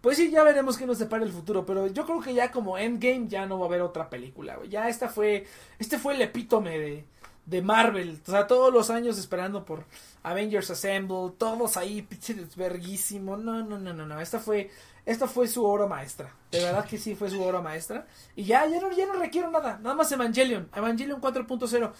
Pues 0.00 0.18
sí, 0.18 0.30
ya 0.30 0.42
veremos 0.42 0.76
qué 0.76 0.86
nos 0.86 0.98
depara 0.98 1.24
el 1.24 1.32
futuro, 1.32 1.64
pero 1.64 1.86
yo 1.86 2.04
creo 2.04 2.20
que 2.20 2.34
ya 2.34 2.50
como 2.50 2.76
Endgame 2.76 3.26
ya 3.26 3.46
no 3.46 3.58
va 3.58 3.64
a 3.64 3.68
haber 3.68 3.80
otra 3.80 4.10
película, 4.10 4.56
güey. 4.56 4.68
Ya 4.68 4.88
esta 4.88 5.08
fue, 5.08 5.46
este 5.78 5.98
fue 5.98 6.14
el 6.14 6.20
epítome 6.20 6.78
de, 6.78 7.04
de 7.46 7.62
Marvel. 7.62 8.20
O 8.26 8.30
sea, 8.30 8.46
todos 8.46 8.72
los 8.72 8.90
años 8.90 9.18
esperando 9.18 9.64
por 9.64 9.86
Avengers 10.22 10.70
Assemble, 10.70 11.32
todos 11.38 11.78
ahí, 11.78 12.02
pinche 12.02 12.36
verguísimo. 12.54 13.38
No, 13.38 13.62
no, 13.62 13.78
no, 13.78 13.94
no, 13.94 14.06
no. 14.06 14.20
Esta 14.20 14.38
fue, 14.38 14.70
esta 15.06 15.26
fue 15.26 15.48
su 15.48 15.64
obra 15.64 15.86
maestra. 15.86 16.34
De 16.50 16.62
verdad 16.62 16.84
que 16.84 16.98
sí 16.98 17.14
fue 17.14 17.30
su 17.30 17.42
obra 17.42 17.62
maestra. 17.62 18.06
Y 18.36 18.44
ya, 18.44 18.66
ya 18.66 18.80
no, 18.80 18.92
ya 18.92 19.06
no 19.06 19.14
requiero 19.14 19.50
nada. 19.50 19.78
Nada 19.82 19.94
más 19.94 20.12
Evangelion. 20.12 20.68
Evangelion 20.74 21.20
4.0. 21.20 21.92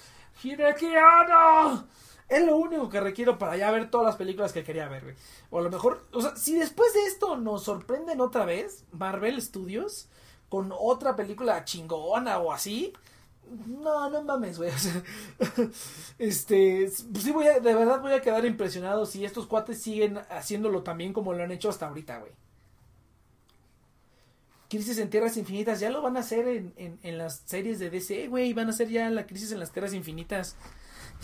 ¡Hidekiano! 0.43 1.87
Es 2.29 2.45
lo 2.45 2.57
único 2.57 2.89
que 2.89 3.01
requiero 3.01 3.39
para 3.39 3.57
ya 3.57 3.71
ver 3.71 3.91
todas 3.91 4.07
las 4.07 4.17
películas 4.17 4.53
que 4.53 4.65
quería 4.65 4.89
ver, 4.89 5.05
güey. 5.05 5.15
O 5.51 5.59
a 5.59 5.63
lo 5.63 5.71
mejor, 5.71 6.07
o 6.13 6.21
sea, 6.23 6.37
si 6.37 6.55
después 6.55 6.93
de 6.95 7.05
esto 7.05 7.37
nos 7.37 7.65
sorprenden 7.65 8.21
otra 8.21 8.45
vez, 8.45 8.85
Marvel 8.93 9.41
Studios, 9.41 10.09
con 10.49 10.73
otra 10.77 11.17
película 11.17 11.65
chingona 11.65 12.39
o 12.39 12.53
así, 12.53 12.93
no, 13.67 14.09
no 14.09 14.23
mames, 14.23 14.59
güey. 14.59 14.71
Este, 16.19 16.91
pues 17.13 17.25
sí 17.25 17.33
voy 17.33 17.47
a, 17.47 17.61
de 17.61 17.75
verdad 17.75 18.01
voy 18.01 18.13
a 18.13 18.23
quedar 18.23 18.45
impresionado 18.47 19.05
si 19.05 19.25
estos 19.25 19.47
cuates 19.47 19.83
siguen 19.83 20.19
haciéndolo 20.31 20.83
también 20.83 21.13
como 21.13 21.33
lo 21.35 21.43
han 21.43 21.53
hecho 21.53 21.69
hasta 21.69 21.89
ahorita, 21.89 22.19
güey. 22.19 22.33
Crisis 24.71 24.99
en 24.99 25.11
Tierras 25.11 25.37
Infinitas, 25.37 25.79
ya 25.79 25.91
lo 25.91 26.03
van 26.03 26.17
a 26.17 26.21
hacer 26.21 26.49
en, 26.49 26.73
en, 26.77 26.99
en 27.03 27.19
las 27.19 27.43
series 27.45 27.79
de 27.79 27.91
DC, 27.91 28.29
güey. 28.29 28.53
Van 28.55 28.67
a 28.67 28.71
hacer 28.71 28.89
ya 28.89 29.09
la 29.11 29.27
Crisis 29.27 29.53
en 29.53 29.61
las 29.61 29.71
Tierras 29.73 29.93
Infinitas. 29.93 30.57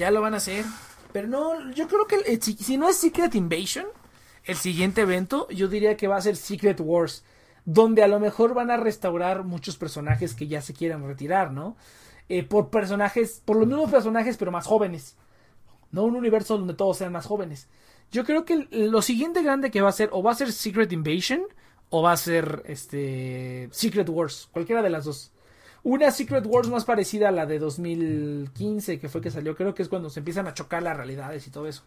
Ya 0.00 0.10
lo 0.10 0.22
van 0.22 0.32
a 0.32 0.38
hacer. 0.38 0.64
Pero 1.12 1.28
no, 1.28 1.72
yo 1.72 1.86
creo 1.86 2.06
que 2.06 2.40
si, 2.40 2.78
no 2.78 2.88
es 2.88 2.96
Secret 2.96 3.34
Invasion, 3.34 3.84
el 4.44 4.56
siguiente 4.56 5.02
evento, 5.02 5.46
yo 5.50 5.68
diría 5.68 5.98
que 5.98 6.08
va 6.08 6.16
a 6.16 6.22
ser 6.22 6.36
Secret 6.36 6.80
Wars. 6.80 7.22
Donde 7.66 8.02
a 8.02 8.08
lo 8.08 8.18
mejor 8.18 8.54
van 8.54 8.70
a 8.70 8.78
restaurar 8.78 9.44
muchos 9.44 9.76
personajes 9.76 10.32
que 10.32 10.46
ya 10.46 10.62
se 10.62 10.72
quieran 10.72 11.06
retirar, 11.06 11.52
¿no? 11.52 11.76
Eh, 12.30 12.44
por 12.44 12.70
personajes, 12.70 13.42
por 13.44 13.58
los 13.58 13.68
mismos 13.68 13.90
personajes, 13.90 14.38
pero 14.38 14.50
más 14.50 14.66
jóvenes. 14.66 15.18
No 15.90 16.04
un 16.04 16.16
universo 16.16 16.56
donde 16.56 16.72
todos 16.72 16.96
sean 16.96 17.12
más 17.12 17.26
jóvenes. 17.26 17.68
Yo 18.10 18.24
creo 18.24 18.46
que 18.46 18.68
lo 18.70 19.02
siguiente 19.02 19.42
grande 19.42 19.70
que 19.70 19.82
va 19.82 19.90
a 19.90 19.92
ser, 19.92 20.08
o 20.12 20.22
va 20.22 20.30
a 20.30 20.34
ser 20.34 20.50
Secret 20.50 20.90
Invasion, 20.92 21.42
o 21.90 22.00
va 22.00 22.12
a 22.12 22.16
ser 22.16 22.62
este 22.64 23.68
Secret 23.70 24.08
Wars, 24.08 24.48
cualquiera 24.50 24.80
de 24.80 24.88
las 24.88 25.04
dos. 25.04 25.30
Una 25.82 26.10
Secret 26.10 26.44
Wars 26.46 26.68
más 26.68 26.84
parecida 26.84 27.28
a 27.28 27.32
la 27.32 27.46
de 27.46 27.58
2015, 27.58 28.98
que 28.98 29.08
fue 29.08 29.20
que 29.20 29.30
salió, 29.30 29.56
creo 29.56 29.74
que 29.74 29.82
es 29.82 29.88
cuando 29.88 30.10
se 30.10 30.20
empiezan 30.20 30.46
a 30.46 30.54
chocar 30.54 30.82
las 30.82 30.96
realidades 30.96 31.46
y 31.46 31.50
todo 31.50 31.66
eso. 31.66 31.82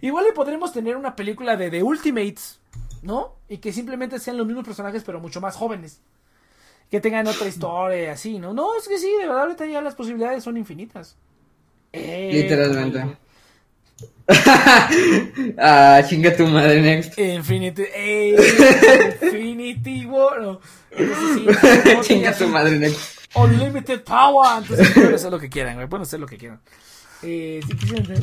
Igual 0.00 0.24
le 0.24 0.32
podremos 0.32 0.72
tener 0.72 0.96
una 0.96 1.14
película 1.14 1.56
de 1.56 1.70
The 1.70 1.82
Ultimates, 1.82 2.60
¿no? 3.02 3.36
Y 3.48 3.58
que 3.58 3.72
simplemente 3.72 4.18
sean 4.18 4.36
los 4.36 4.46
mismos 4.46 4.64
personajes, 4.64 5.04
pero 5.04 5.20
mucho 5.20 5.40
más 5.40 5.54
jóvenes. 5.54 6.00
Que 6.90 7.00
tengan 7.00 7.26
otra 7.26 7.46
historia, 7.48 8.12
así, 8.12 8.38
¿no? 8.38 8.52
No, 8.52 8.76
es 8.76 8.88
que 8.88 8.98
sí, 8.98 9.10
de 9.20 9.26
verdad, 9.26 9.42
ahorita 9.42 9.66
ya 9.66 9.80
las 9.80 9.94
posibilidades 9.94 10.42
son 10.42 10.56
infinitas. 10.56 11.16
Eh, 11.92 12.30
Literalmente. 12.32 13.16
ah, 15.58 16.02
chinga 16.08 16.34
tu 16.34 16.46
madre, 16.46 16.80
next. 16.80 17.18
Infinity, 17.18 17.82
eh, 17.94 19.16
Infinity 19.20 20.06
War. 20.06 20.40
No, 20.40 20.60
Entonces, 20.90 21.34
sí, 21.34 21.94
no, 21.94 22.02
chinga 22.02 22.34
tu 22.34 22.48
madre, 22.48 22.78
next. 22.78 23.18
Unlimited 23.34 24.02
Power. 24.02 24.62
Entonces, 24.62 24.90
pueden 24.92 25.14
hacer 25.14 25.30
lo 25.30 25.38
que 25.38 25.50
quieran, 25.50 25.74
güey. 25.74 25.88
Pueden 25.88 26.02
hacer 26.02 26.20
lo 26.20 26.26
que 26.26 26.38
quieran. 26.38 26.60
Eh, 27.22 27.60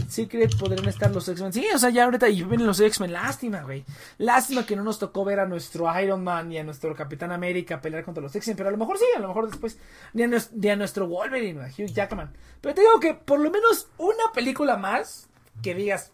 Secret, 0.08 0.58
podrían 0.58 0.88
estar 0.88 1.12
los 1.12 1.28
X-Men. 1.28 1.52
Sí, 1.52 1.66
o 1.74 1.78
sea, 1.78 1.90
ya 1.90 2.06
ahorita 2.06 2.30
y 2.30 2.44
vienen 2.44 2.68
los 2.68 2.80
X-Men. 2.80 3.14
Lástima, 3.14 3.62
güey. 3.62 3.84
Lástima 4.18 4.66
que 4.66 4.76
no 4.76 4.84
nos 4.84 5.00
tocó 5.00 5.26
ver 5.26 5.40
a 5.40 5.48
nuestro 5.48 5.88
Iron 6.00 6.24
Man 6.24 6.52
y 6.52 6.60
a 6.60 6.64
nuestro 6.64 6.96
Capitán 6.96 7.32
América 7.32 7.82
pelear 7.82 8.04
contra 8.04 8.24
los 8.24 8.36
X-Men. 8.36 8.58
Pero 8.58 8.70
a 8.70 8.72
lo 8.72 8.78
mejor 8.78 8.98
sí, 8.98 9.06
a 9.16 9.20
lo 9.20 9.28
mejor 9.28 9.50
después. 9.50 9.78
Ni 10.14 10.24
a, 10.24 10.28
ni 10.28 10.70
a 10.70 10.76
nuestro 10.76 11.08
Wolverine, 11.08 11.62
a 11.62 11.68
Hugh 11.68 11.92
Jackman. 11.92 12.32
Pero 12.62 12.76
te 12.76 12.82
digo 12.82 13.00
que 13.00 13.14
por 13.14 13.40
lo 13.40 13.52
menos 13.52 13.88
una 13.98 14.32
película 14.34 14.78
más 14.78 15.28
que 15.62 15.76
digas 15.76 16.12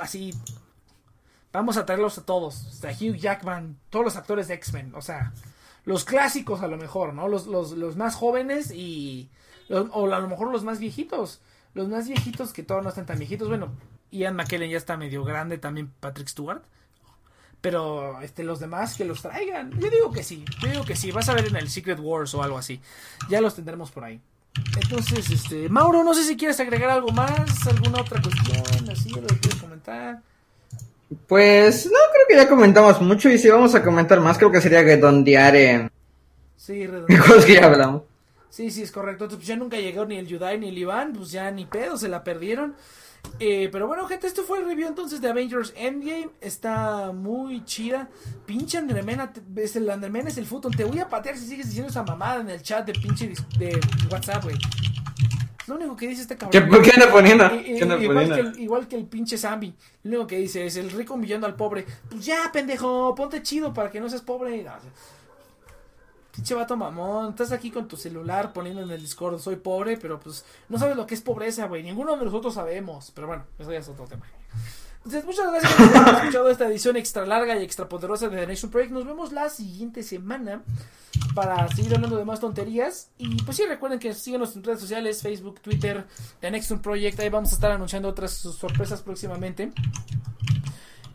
así. 0.00 0.32
Vamos 1.52 1.76
a 1.76 1.86
traerlos 1.86 2.18
a 2.18 2.24
todos. 2.26 2.82
O 2.84 2.88
Hugh 2.88 3.16
Jackman, 3.16 3.78
todos 3.90 4.04
los 4.04 4.16
actores 4.16 4.48
de 4.48 4.54
X-Men. 4.54 4.94
O 4.94 5.02
sea, 5.02 5.32
los 5.84 6.04
clásicos 6.04 6.60
a 6.62 6.68
lo 6.68 6.76
mejor, 6.76 7.14
¿no? 7.14 7.28
Los, 7.28 7.46
los, 7.46 7.72
los 7.72 7.96
más 7.96 8.14
jóvenes 8.14 8.70
y... 8.70 9.30
los- 9.68 9.88
o 9.92 10.12
a 10.12 10.20
lo 10.20 10.28
mejor 10.28 10.50
los 10.52 10.64
más 10.64 10.78
viejitos. 10.78 11.40
Los 11.74 11.88
más 11.88 12.06
viejitos 12.08 12.52
que 12.52 12.62
todos 12.62 12.82
no 12.82 12.88
están 12.90 13.06
tan 13.06 13.18
viejitos. 13.18 13.48
Bueno, 13.48 13.70
Ian 14.10 14.36
McKellen 14.36 14.70
ya 14.70 14.76
está 14.76 14.96
medio 14.96 15.24
grande, 15.24 15.58
también 15.58 15.92
Patrick 16.00 16.28
Stewart. 16.28 16.62
Pero 17.60 18.20
este, 18.20 18.44
los 18.44 18.60
demás 18.60 18.94
que 18.94 19.04
los 19.04 19.22
traigan. 19.22 19.72
Yo 19.80 19.90
digo 19.90 20.12
que 20.12 20.22
sí, 20.22 20.44
yo 20.60 20.68
digo 20.68 20.84
que 20.84 20.94
sí. 20.96 21.10
Vas 21.10 21.28
a 21.28 21.34
ver 21.34 21.46
en 21.48 21.56
el 21.56 21.68
Secret 21.68 21.98
Wars 22.00 22.32
o 22.34 22.42
algo 22.42 22.56
así. 22.58 22.80
Ya 23.28 23.40
los 23.40 23.54
tendremos 23.56 23.90
por 23.90 24.04
ahí. 24.04 24.20
Entonces, 24.82 25.30
este, 25.30 25.68
Mauro, 25.68 26.04
no 26.04 26.14
sé 26.14 26.24
si 26.24 26.36
quieres 26.36 26.58
agregar 26.60 26.90
algo 26.90 27.10
más, 27.10 27.66
alguna 27.66 28.00
otra 28.00 28.20
cuestión, 28.22 28.90
así, 28.90 29.10
lo 29.10 29.26
que 29.26 29.38
quieres 29.38 29.60
comentar. 29.60 30.20
Pues 31.26 31.86
no, 31.86 31.92
creo 32.12 32.24
que 32.28 32.36
ya 32.36 32.48
comentamos 32.48 33.00
mucho 33.00 33.30
y 33.30 33.38
si 33.38 33.48
vamos 33.48 33.74
a 33.74 33.82
comentar 33.82 34.20
más, 34.20 34.36
creo 34.38 34.50
que 34.52 34.60
sería 34.60 34.82
redondear 34.82 35.56
en 35.56 35.90
Sí, 36.56 36.86
redondo. 36.86 37.06
cosas 37.26 37.44
que 37.44 37.54
ya 37.54 37.64
hablamos. 37.66 38.02
Sí, 38.50 38.70
sí, 38.70 38.82
es 38.82 38.92
correcto. 38.92 39.24
Entonces, 39.24 39.38
pues 39.38 39.48
ya 39.48 39.56
nunca 39.56 39.76
llegó 39.78 40.04
ni 40.04 40.16
el 40.16 40.26
Yudai 40.26 40.58
ni 40.58 40.68
el 40.68 40.78
Iván, 40.78 41.12
pues 41.12 41.30
ya 41.30 41.50
ni 41.50 41.64
pedo, 41.64 41.96
se 41.96 42.08
la 42.08 42.24
perdieron. 42.24 42.74
Eh, 43.40 43.68
pero 43.70 43.86
bueno, 43.86 44.06
gente, 44.06 44.26
esto 44.26 44.42
fue 44.42 44.58
el 44.58 44.66
review 44.66 44.88
entonces 44.88 45.20
de 45.20 45.28
Avengers 45.28 45.72
Endgame. 45.76 46.30
Está 46.40 47.12
muy 47.12 47.64
chida. 47.64 48.08
Pinche 48.46 48.78
Andremena, 48.78 49.32
es 49.56 49.76
el 49.76 49.88
Andremen 49.90 50.26
es 50.26 50.38
el 50.38 50.46
fútbol. 50.46 50.74
Te 50.76 50.84
voy 50.84 50.98
a 50.98 51.08
patear 51.08 51.36
si 51.36 51.46
sigues 51.46 51.66
diciendo 51.66 51.90
esa 51.90 52.02
mamada 52.02 52.40
en 52.40 52.50
el 52.50 52.62
chat 52.62 52.84
de 52.86 52.92
pinche 52.94 53.32
de 53.58 53.78
WhatsApp, 54.10 54.42
güey. 54.42 54.56
Lo 55.68 55.74
único 55.76 55.96
que 55.96 56.08
dice 56.08 56.22
este 56.22 56.36
¿Qué, 56.36 56.46
cabrón. 56.60 56.82
qué 56.82 56.90
anda 56.92 57.12
poniendo? 57.12 57.44
I- 57.54 57.58
i- 57.58 57.76
¿Qué 57.76 57.82
anda 57.82 57.98
igual, 58.02 58.18
que 58.24 58.28
poniendo? 58.30 58.50
el, 58.56 58.60
igual 58.60 58.88
que 58.88 58.96
el 58.96 59.04
pinche 59.04 59.36
Zambi. 59.36 59.74
Lo 60.02 60.10
único 60.10 60.26
que 60.26 60.38
dice 60.38 60.64
es 60.66 60.76
el 60.76 60.90
rico 60.90 61.14
humillando 61.14 61.46
al 61.46 61.56
pobre. 61.56 61.84
Pues 62.10 62.24
ya, 62.24 62.50
pendejo, 62.52 63.14
ponte 63.14 63.42
chido 63.42 63.74
para 63.74 63.90
que 63.90 64.00
no 64.00 64.08
seas 64.08 64.22
pobre. 64.22 64.62
No, 64.64 64.70
o 64.70 64.80
sea, 64.80 64.90
pinche 66.38 66.54
vato 66.54 66.76
mamón. 66.76 67.30
Estás 67.30 67.50
aquí 67.50 67.68
con 67.72 67.88
tu 67.88 67.96
celular 67.96 68.52
poniendo 68.52 68.80
en 68.80 68.90
el 68.90 69.00
Discord, 69.00 69.40
soy 69.40 69.56
pobre, 69.56 69.96
pero 69.96 70.20
pues 70.20 70.44
no 70.68 70.78
sabes 70.78 70.96
lo 70.96 71.04
que 71.04 71.16
es 71.16 71.20
pobreza, 71.20 71.66
güey. 71.66 71.82
Ninguno 71.82 72.16
de 72.16 72.24
nosotros 72.24 72.54
sabemos. 72.54 73.10
Pero 73.12 73.26
bueno, 73.26 73.44
eso 73.58 73.72
ya 73.72 73.78
es 73.78 73.88
otro 73.88 74.06
tema. 74.06 74.24
Entonces, 74.98 75.24
muchas 75.24 75.50
gracias 75.50 75.72
por 75.72 75.96
haber 75.96 76.14
escuchado 76.14 76.50
esta 76.50 76.66
edición 76.66 76.96
extra 76.96 77.26
larga 77.26 77.58
y 77.58 77.64
extra 77.64 77.88
poderosa 77.88 78.28
de 78.28 78.36
The 78.36 78.46
Nation 78.46 78.70
Project. 78.70 78.92
Nos 78.92 79.04
vemos 79.04 79.32
la 79.32 79.48
siguiente 79.48 80.04
semana 80.04 80.62
para 81.34 81.66
seguir 81.74 81.92
hablando 81.96 82.16
de 82.16 82.24
más 82.24 82.38
tonterías. 82.38 83.10
Y 83.18 83.42
pues 83.42 83.56
sí, 83.56 83.64
recuerden 83.66 83.98
que 83.98 84.14
síguenos 84.14 84.54
en 84.54 84.62
redes 84.62 84.80
sociales, 84.80 85.22
Facebook, 85.22 85.60
Twitter, 85.60 86.06
The 86.40 86.52
Next 86.52 86.70
Project. 86.74 87.18
Ahí 87.18 87.30
vamos 87.30 87.50
a 87.50 87.54
estar 87.54 87.72
anunciando 87.72 88.08
otras 88.08 88.30
sorpresas 88.30 89.02
próximamente. 89.02 89.72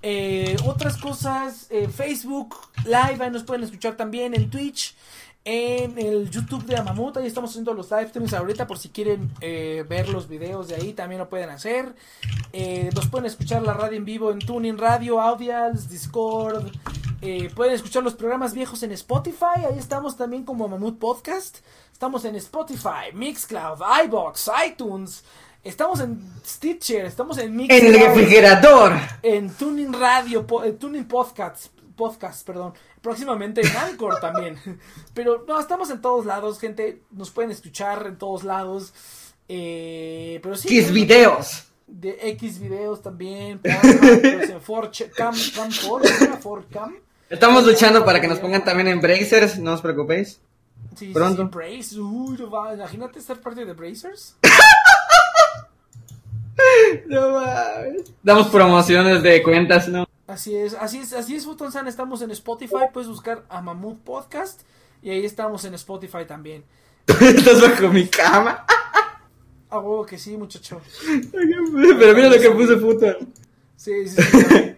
Eh, 0.03 0.57
otras 0.65 0.97
cosas, 0.97 1.67
eh, 1.69 1.87
Facebook 1.87 2.55
Live, 2.85 3.17
ahí 3.23 3.31
nos 3.31 3.43
pueden 3.43 3.63
escuchar 3.63 3.95
también 3.95 4.33
en 4.33 4.49
Twitch, 4.49 4.95
en 5.45 5.99
el 5.99 6.29
YouTube 6.29 6.65
de 6.65 6.77
Amamut, 6.77 7.17
ahí 7.17 7.27
estamos 7.27 7.49
haciendo 7.49 7.73
los 7.73 7.91
live 7.91 8.07
streams 8.07 8.33
ahorita 8.33 8.65
por 8.65 8.79
si 8.79 8.89
quieren 8.89 9.29
eh, 9.41 9.85
ver 9.87 10.07
los 10.07 10.29
videos 10.29 10.69
de 10.69 10.75
ahí, 10.75 10.93
también 10.93 11.19
lo 11.19 11.27
pueden 11.27 11.49
hacer. 11.49 11.95
Eh, 12.53 12.89
nos 12.95 13.07
pueden 13.07 13.25
escuchar 13.25 13.61
la 13.61 13.73
radio 13.73 13.97
en 13.97 14.05
vivo 14.05 14.31
en 14.31 14.39
Tuning 14.39 14.77
Radio, 14.77 15.19
Audials, 15.19 15.89
Discord. 15.89 16.71
Eh, 17.21 17.49
pueden 17.53 17.73
escuchar 17.73 18.03
los 18.03 18.15
programas 18.15 18.53
viejos 18.53 18.83
en 18.83 18.93
Spotify, 18.93 19.65
ahí 19.69 19.77
estamos 19.77 20.15
también 20.15 20.43
como 20.43 20.67
Mamut 20.69 20.97
Podcast. 20.97 21.57
Estamos 21.91 22.23
en 22.23 22.35
Spotify, 22.35 23.13
Mixcloud, 23.13 23.79
iBox, 24.05 24.49
iTunes. 24.65 25.23
Estamos 25.63 26.01
en 26.01 26.19
Stitcher, 26.45 27.05
estamos 27.05 27.37
en 27.37 27.57
En 27.59 27.71
el 27.71 27.93
refrigerador. 27.99 28.93
en 29.21 29.49
Tuning 29.49 29.93
Radio, 29.93 30.45
po- 30.45 30.63
eh, 30.63 30.73
Tuning 30.73 31.05
Podcast, 31.07 31.67
podcast, 31.95 32.45
perdón. 32.45 32.73
Próximamente 33.01 33.61
en 33.61 33.67
Anchor 33.77 34.19
también. 34.19 34.57
Pero 35.13 35.45
no, 35.47 35.57
estamos 35.59 35.89
en 35.89 36.01
todos 36.01 36.25
lados, 36.25 36.59
gente. 36.59 37.01
Nos 37.11 37.31
pueden 37.31 37.51
escuchar 37.51 38.05
en 38.07 38.17
todos 38.17 38.43
lados. 38.43 38.93
Eh, 39.49 40.39
pero 40.41 40.55
sí. 40.55 40.69
Kiss 40.69 40.91
videos. 40.91 41.65
De 41.85 42.17
X 42.31 42.59
videos 42.59 43.01
también. 43.01 43.59
Pues, 43.59 43.73
en 44.49 44.59
4chan, 44.61 45.11
Cam, 45.11 45.35
Cam 45.53 45.69
4, 45.85 46.09
¿no 46.19 46.25
era 46.25 46.39
4cam? 46.39 46.95
Estamos 47.29 47.65
luchando 47.65 48.05
para 48.05 48.21
que 48.21 48.27
nos 48.29 48.39
pongan 48.39 48.63
también 48.63 48.87
en 48.87 49.01
Brazers, 49.01 49.59
no 49.59 49.73
os 49.73 49.81
preocupéis. 49.81 50.39
Sí, 50.95 51.07
sí, 51.07 51.13
Pronto. 51.13 51.43
sí, 51.43 51.49
Brace. 51.51 51.99
Uy, 51.99 52.37
no 52.37 52.49
va, 52.49 52.73
imagínate 52.73 53.19
ser 53.21 53.39
parte 53.41 53.65
de 53.65 53.73
Brazers. 53.73 54.35
No 57.07 57.31
mames. 57.31 58.13
Damos 58.21 58.47
promociones 58.47 59.23
de 59.23 59.41
cuentas, 59.43 59.87
¿no? 59.87 60.07
Así 60.27 60.55
es, 60.55 60.73
así 60.73 60.99
es, 60.99 61.13
así 61.13 61.35
es, 61.35 61.45
Futonsan. 61.45 61.87
Estamos 61.87 62.21
en 62.21 62.31
Spotify. 62.31 62.85
Puedes 62.93 63.09
buscar 63.09 63.43
a 63.49 63.61
Mamut 63.61 63.99
Podcast. 63.99 64.61
Y 65.01 65.09
ahí 65.09 65.25
estamos 65.25 65.65
en 65.65 65.73
Spotify 65.73 66.25
también. 66.25 66.63
Estás 67.07 67.61
bajo 67.61 67.89
mi 67.89 68.07
cama. 68.07 68.65
A 69.69 69.79
huevo 69.79 70.05
que 70.05 70.17
sí, 70.17 70.37
muchacho. 70.37 70.81
Pero 71.31 72.15
mira 72.15 72.29
lo 72.29 72.39
que 72.39 72.51
puse 72.51 72.77
puta. 72.77 73.17
Sí, 73.75 74.07
sí, 74.07 74.21
sí. 74.21 74.75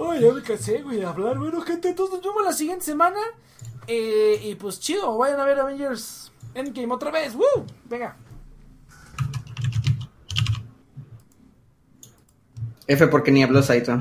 Ay, 0.00 0.20
ya 0.20 0.32
me 0.32 0.42
cansé, 0.42 0.80
güey, 0.82 0.98
de 0.98 1.04
hablar. 1.04 1.38
Bueno, 1.38 1.60
gente, 1.62 1.88
entonces 1.88 2.16
nos 2.16 2.24
vemos 2.24 2.44
la 2.44 2.52
siguiente 2.52 2.84
semana. 2.84 3.18
Eh, 3.86 4.40
y 4.44 4.54
pues 4.54 4.78
chido, 4.78 5.16
vayan 5.18 5.40
a 5.40 5.44
ver 5.44 5.58
Avengers 5.58 6.30
Endgame 6.54 6.94
otra 6.94 7.10
vez. 7.10 7.34
¡Woo! 7.34 7.66
Venga. 7.84 8.16
F 12.88 13.06
porque 13.08 13.30
ni 13.30 13.42
habló 13.42 13.62
Saito. 13.62 14.00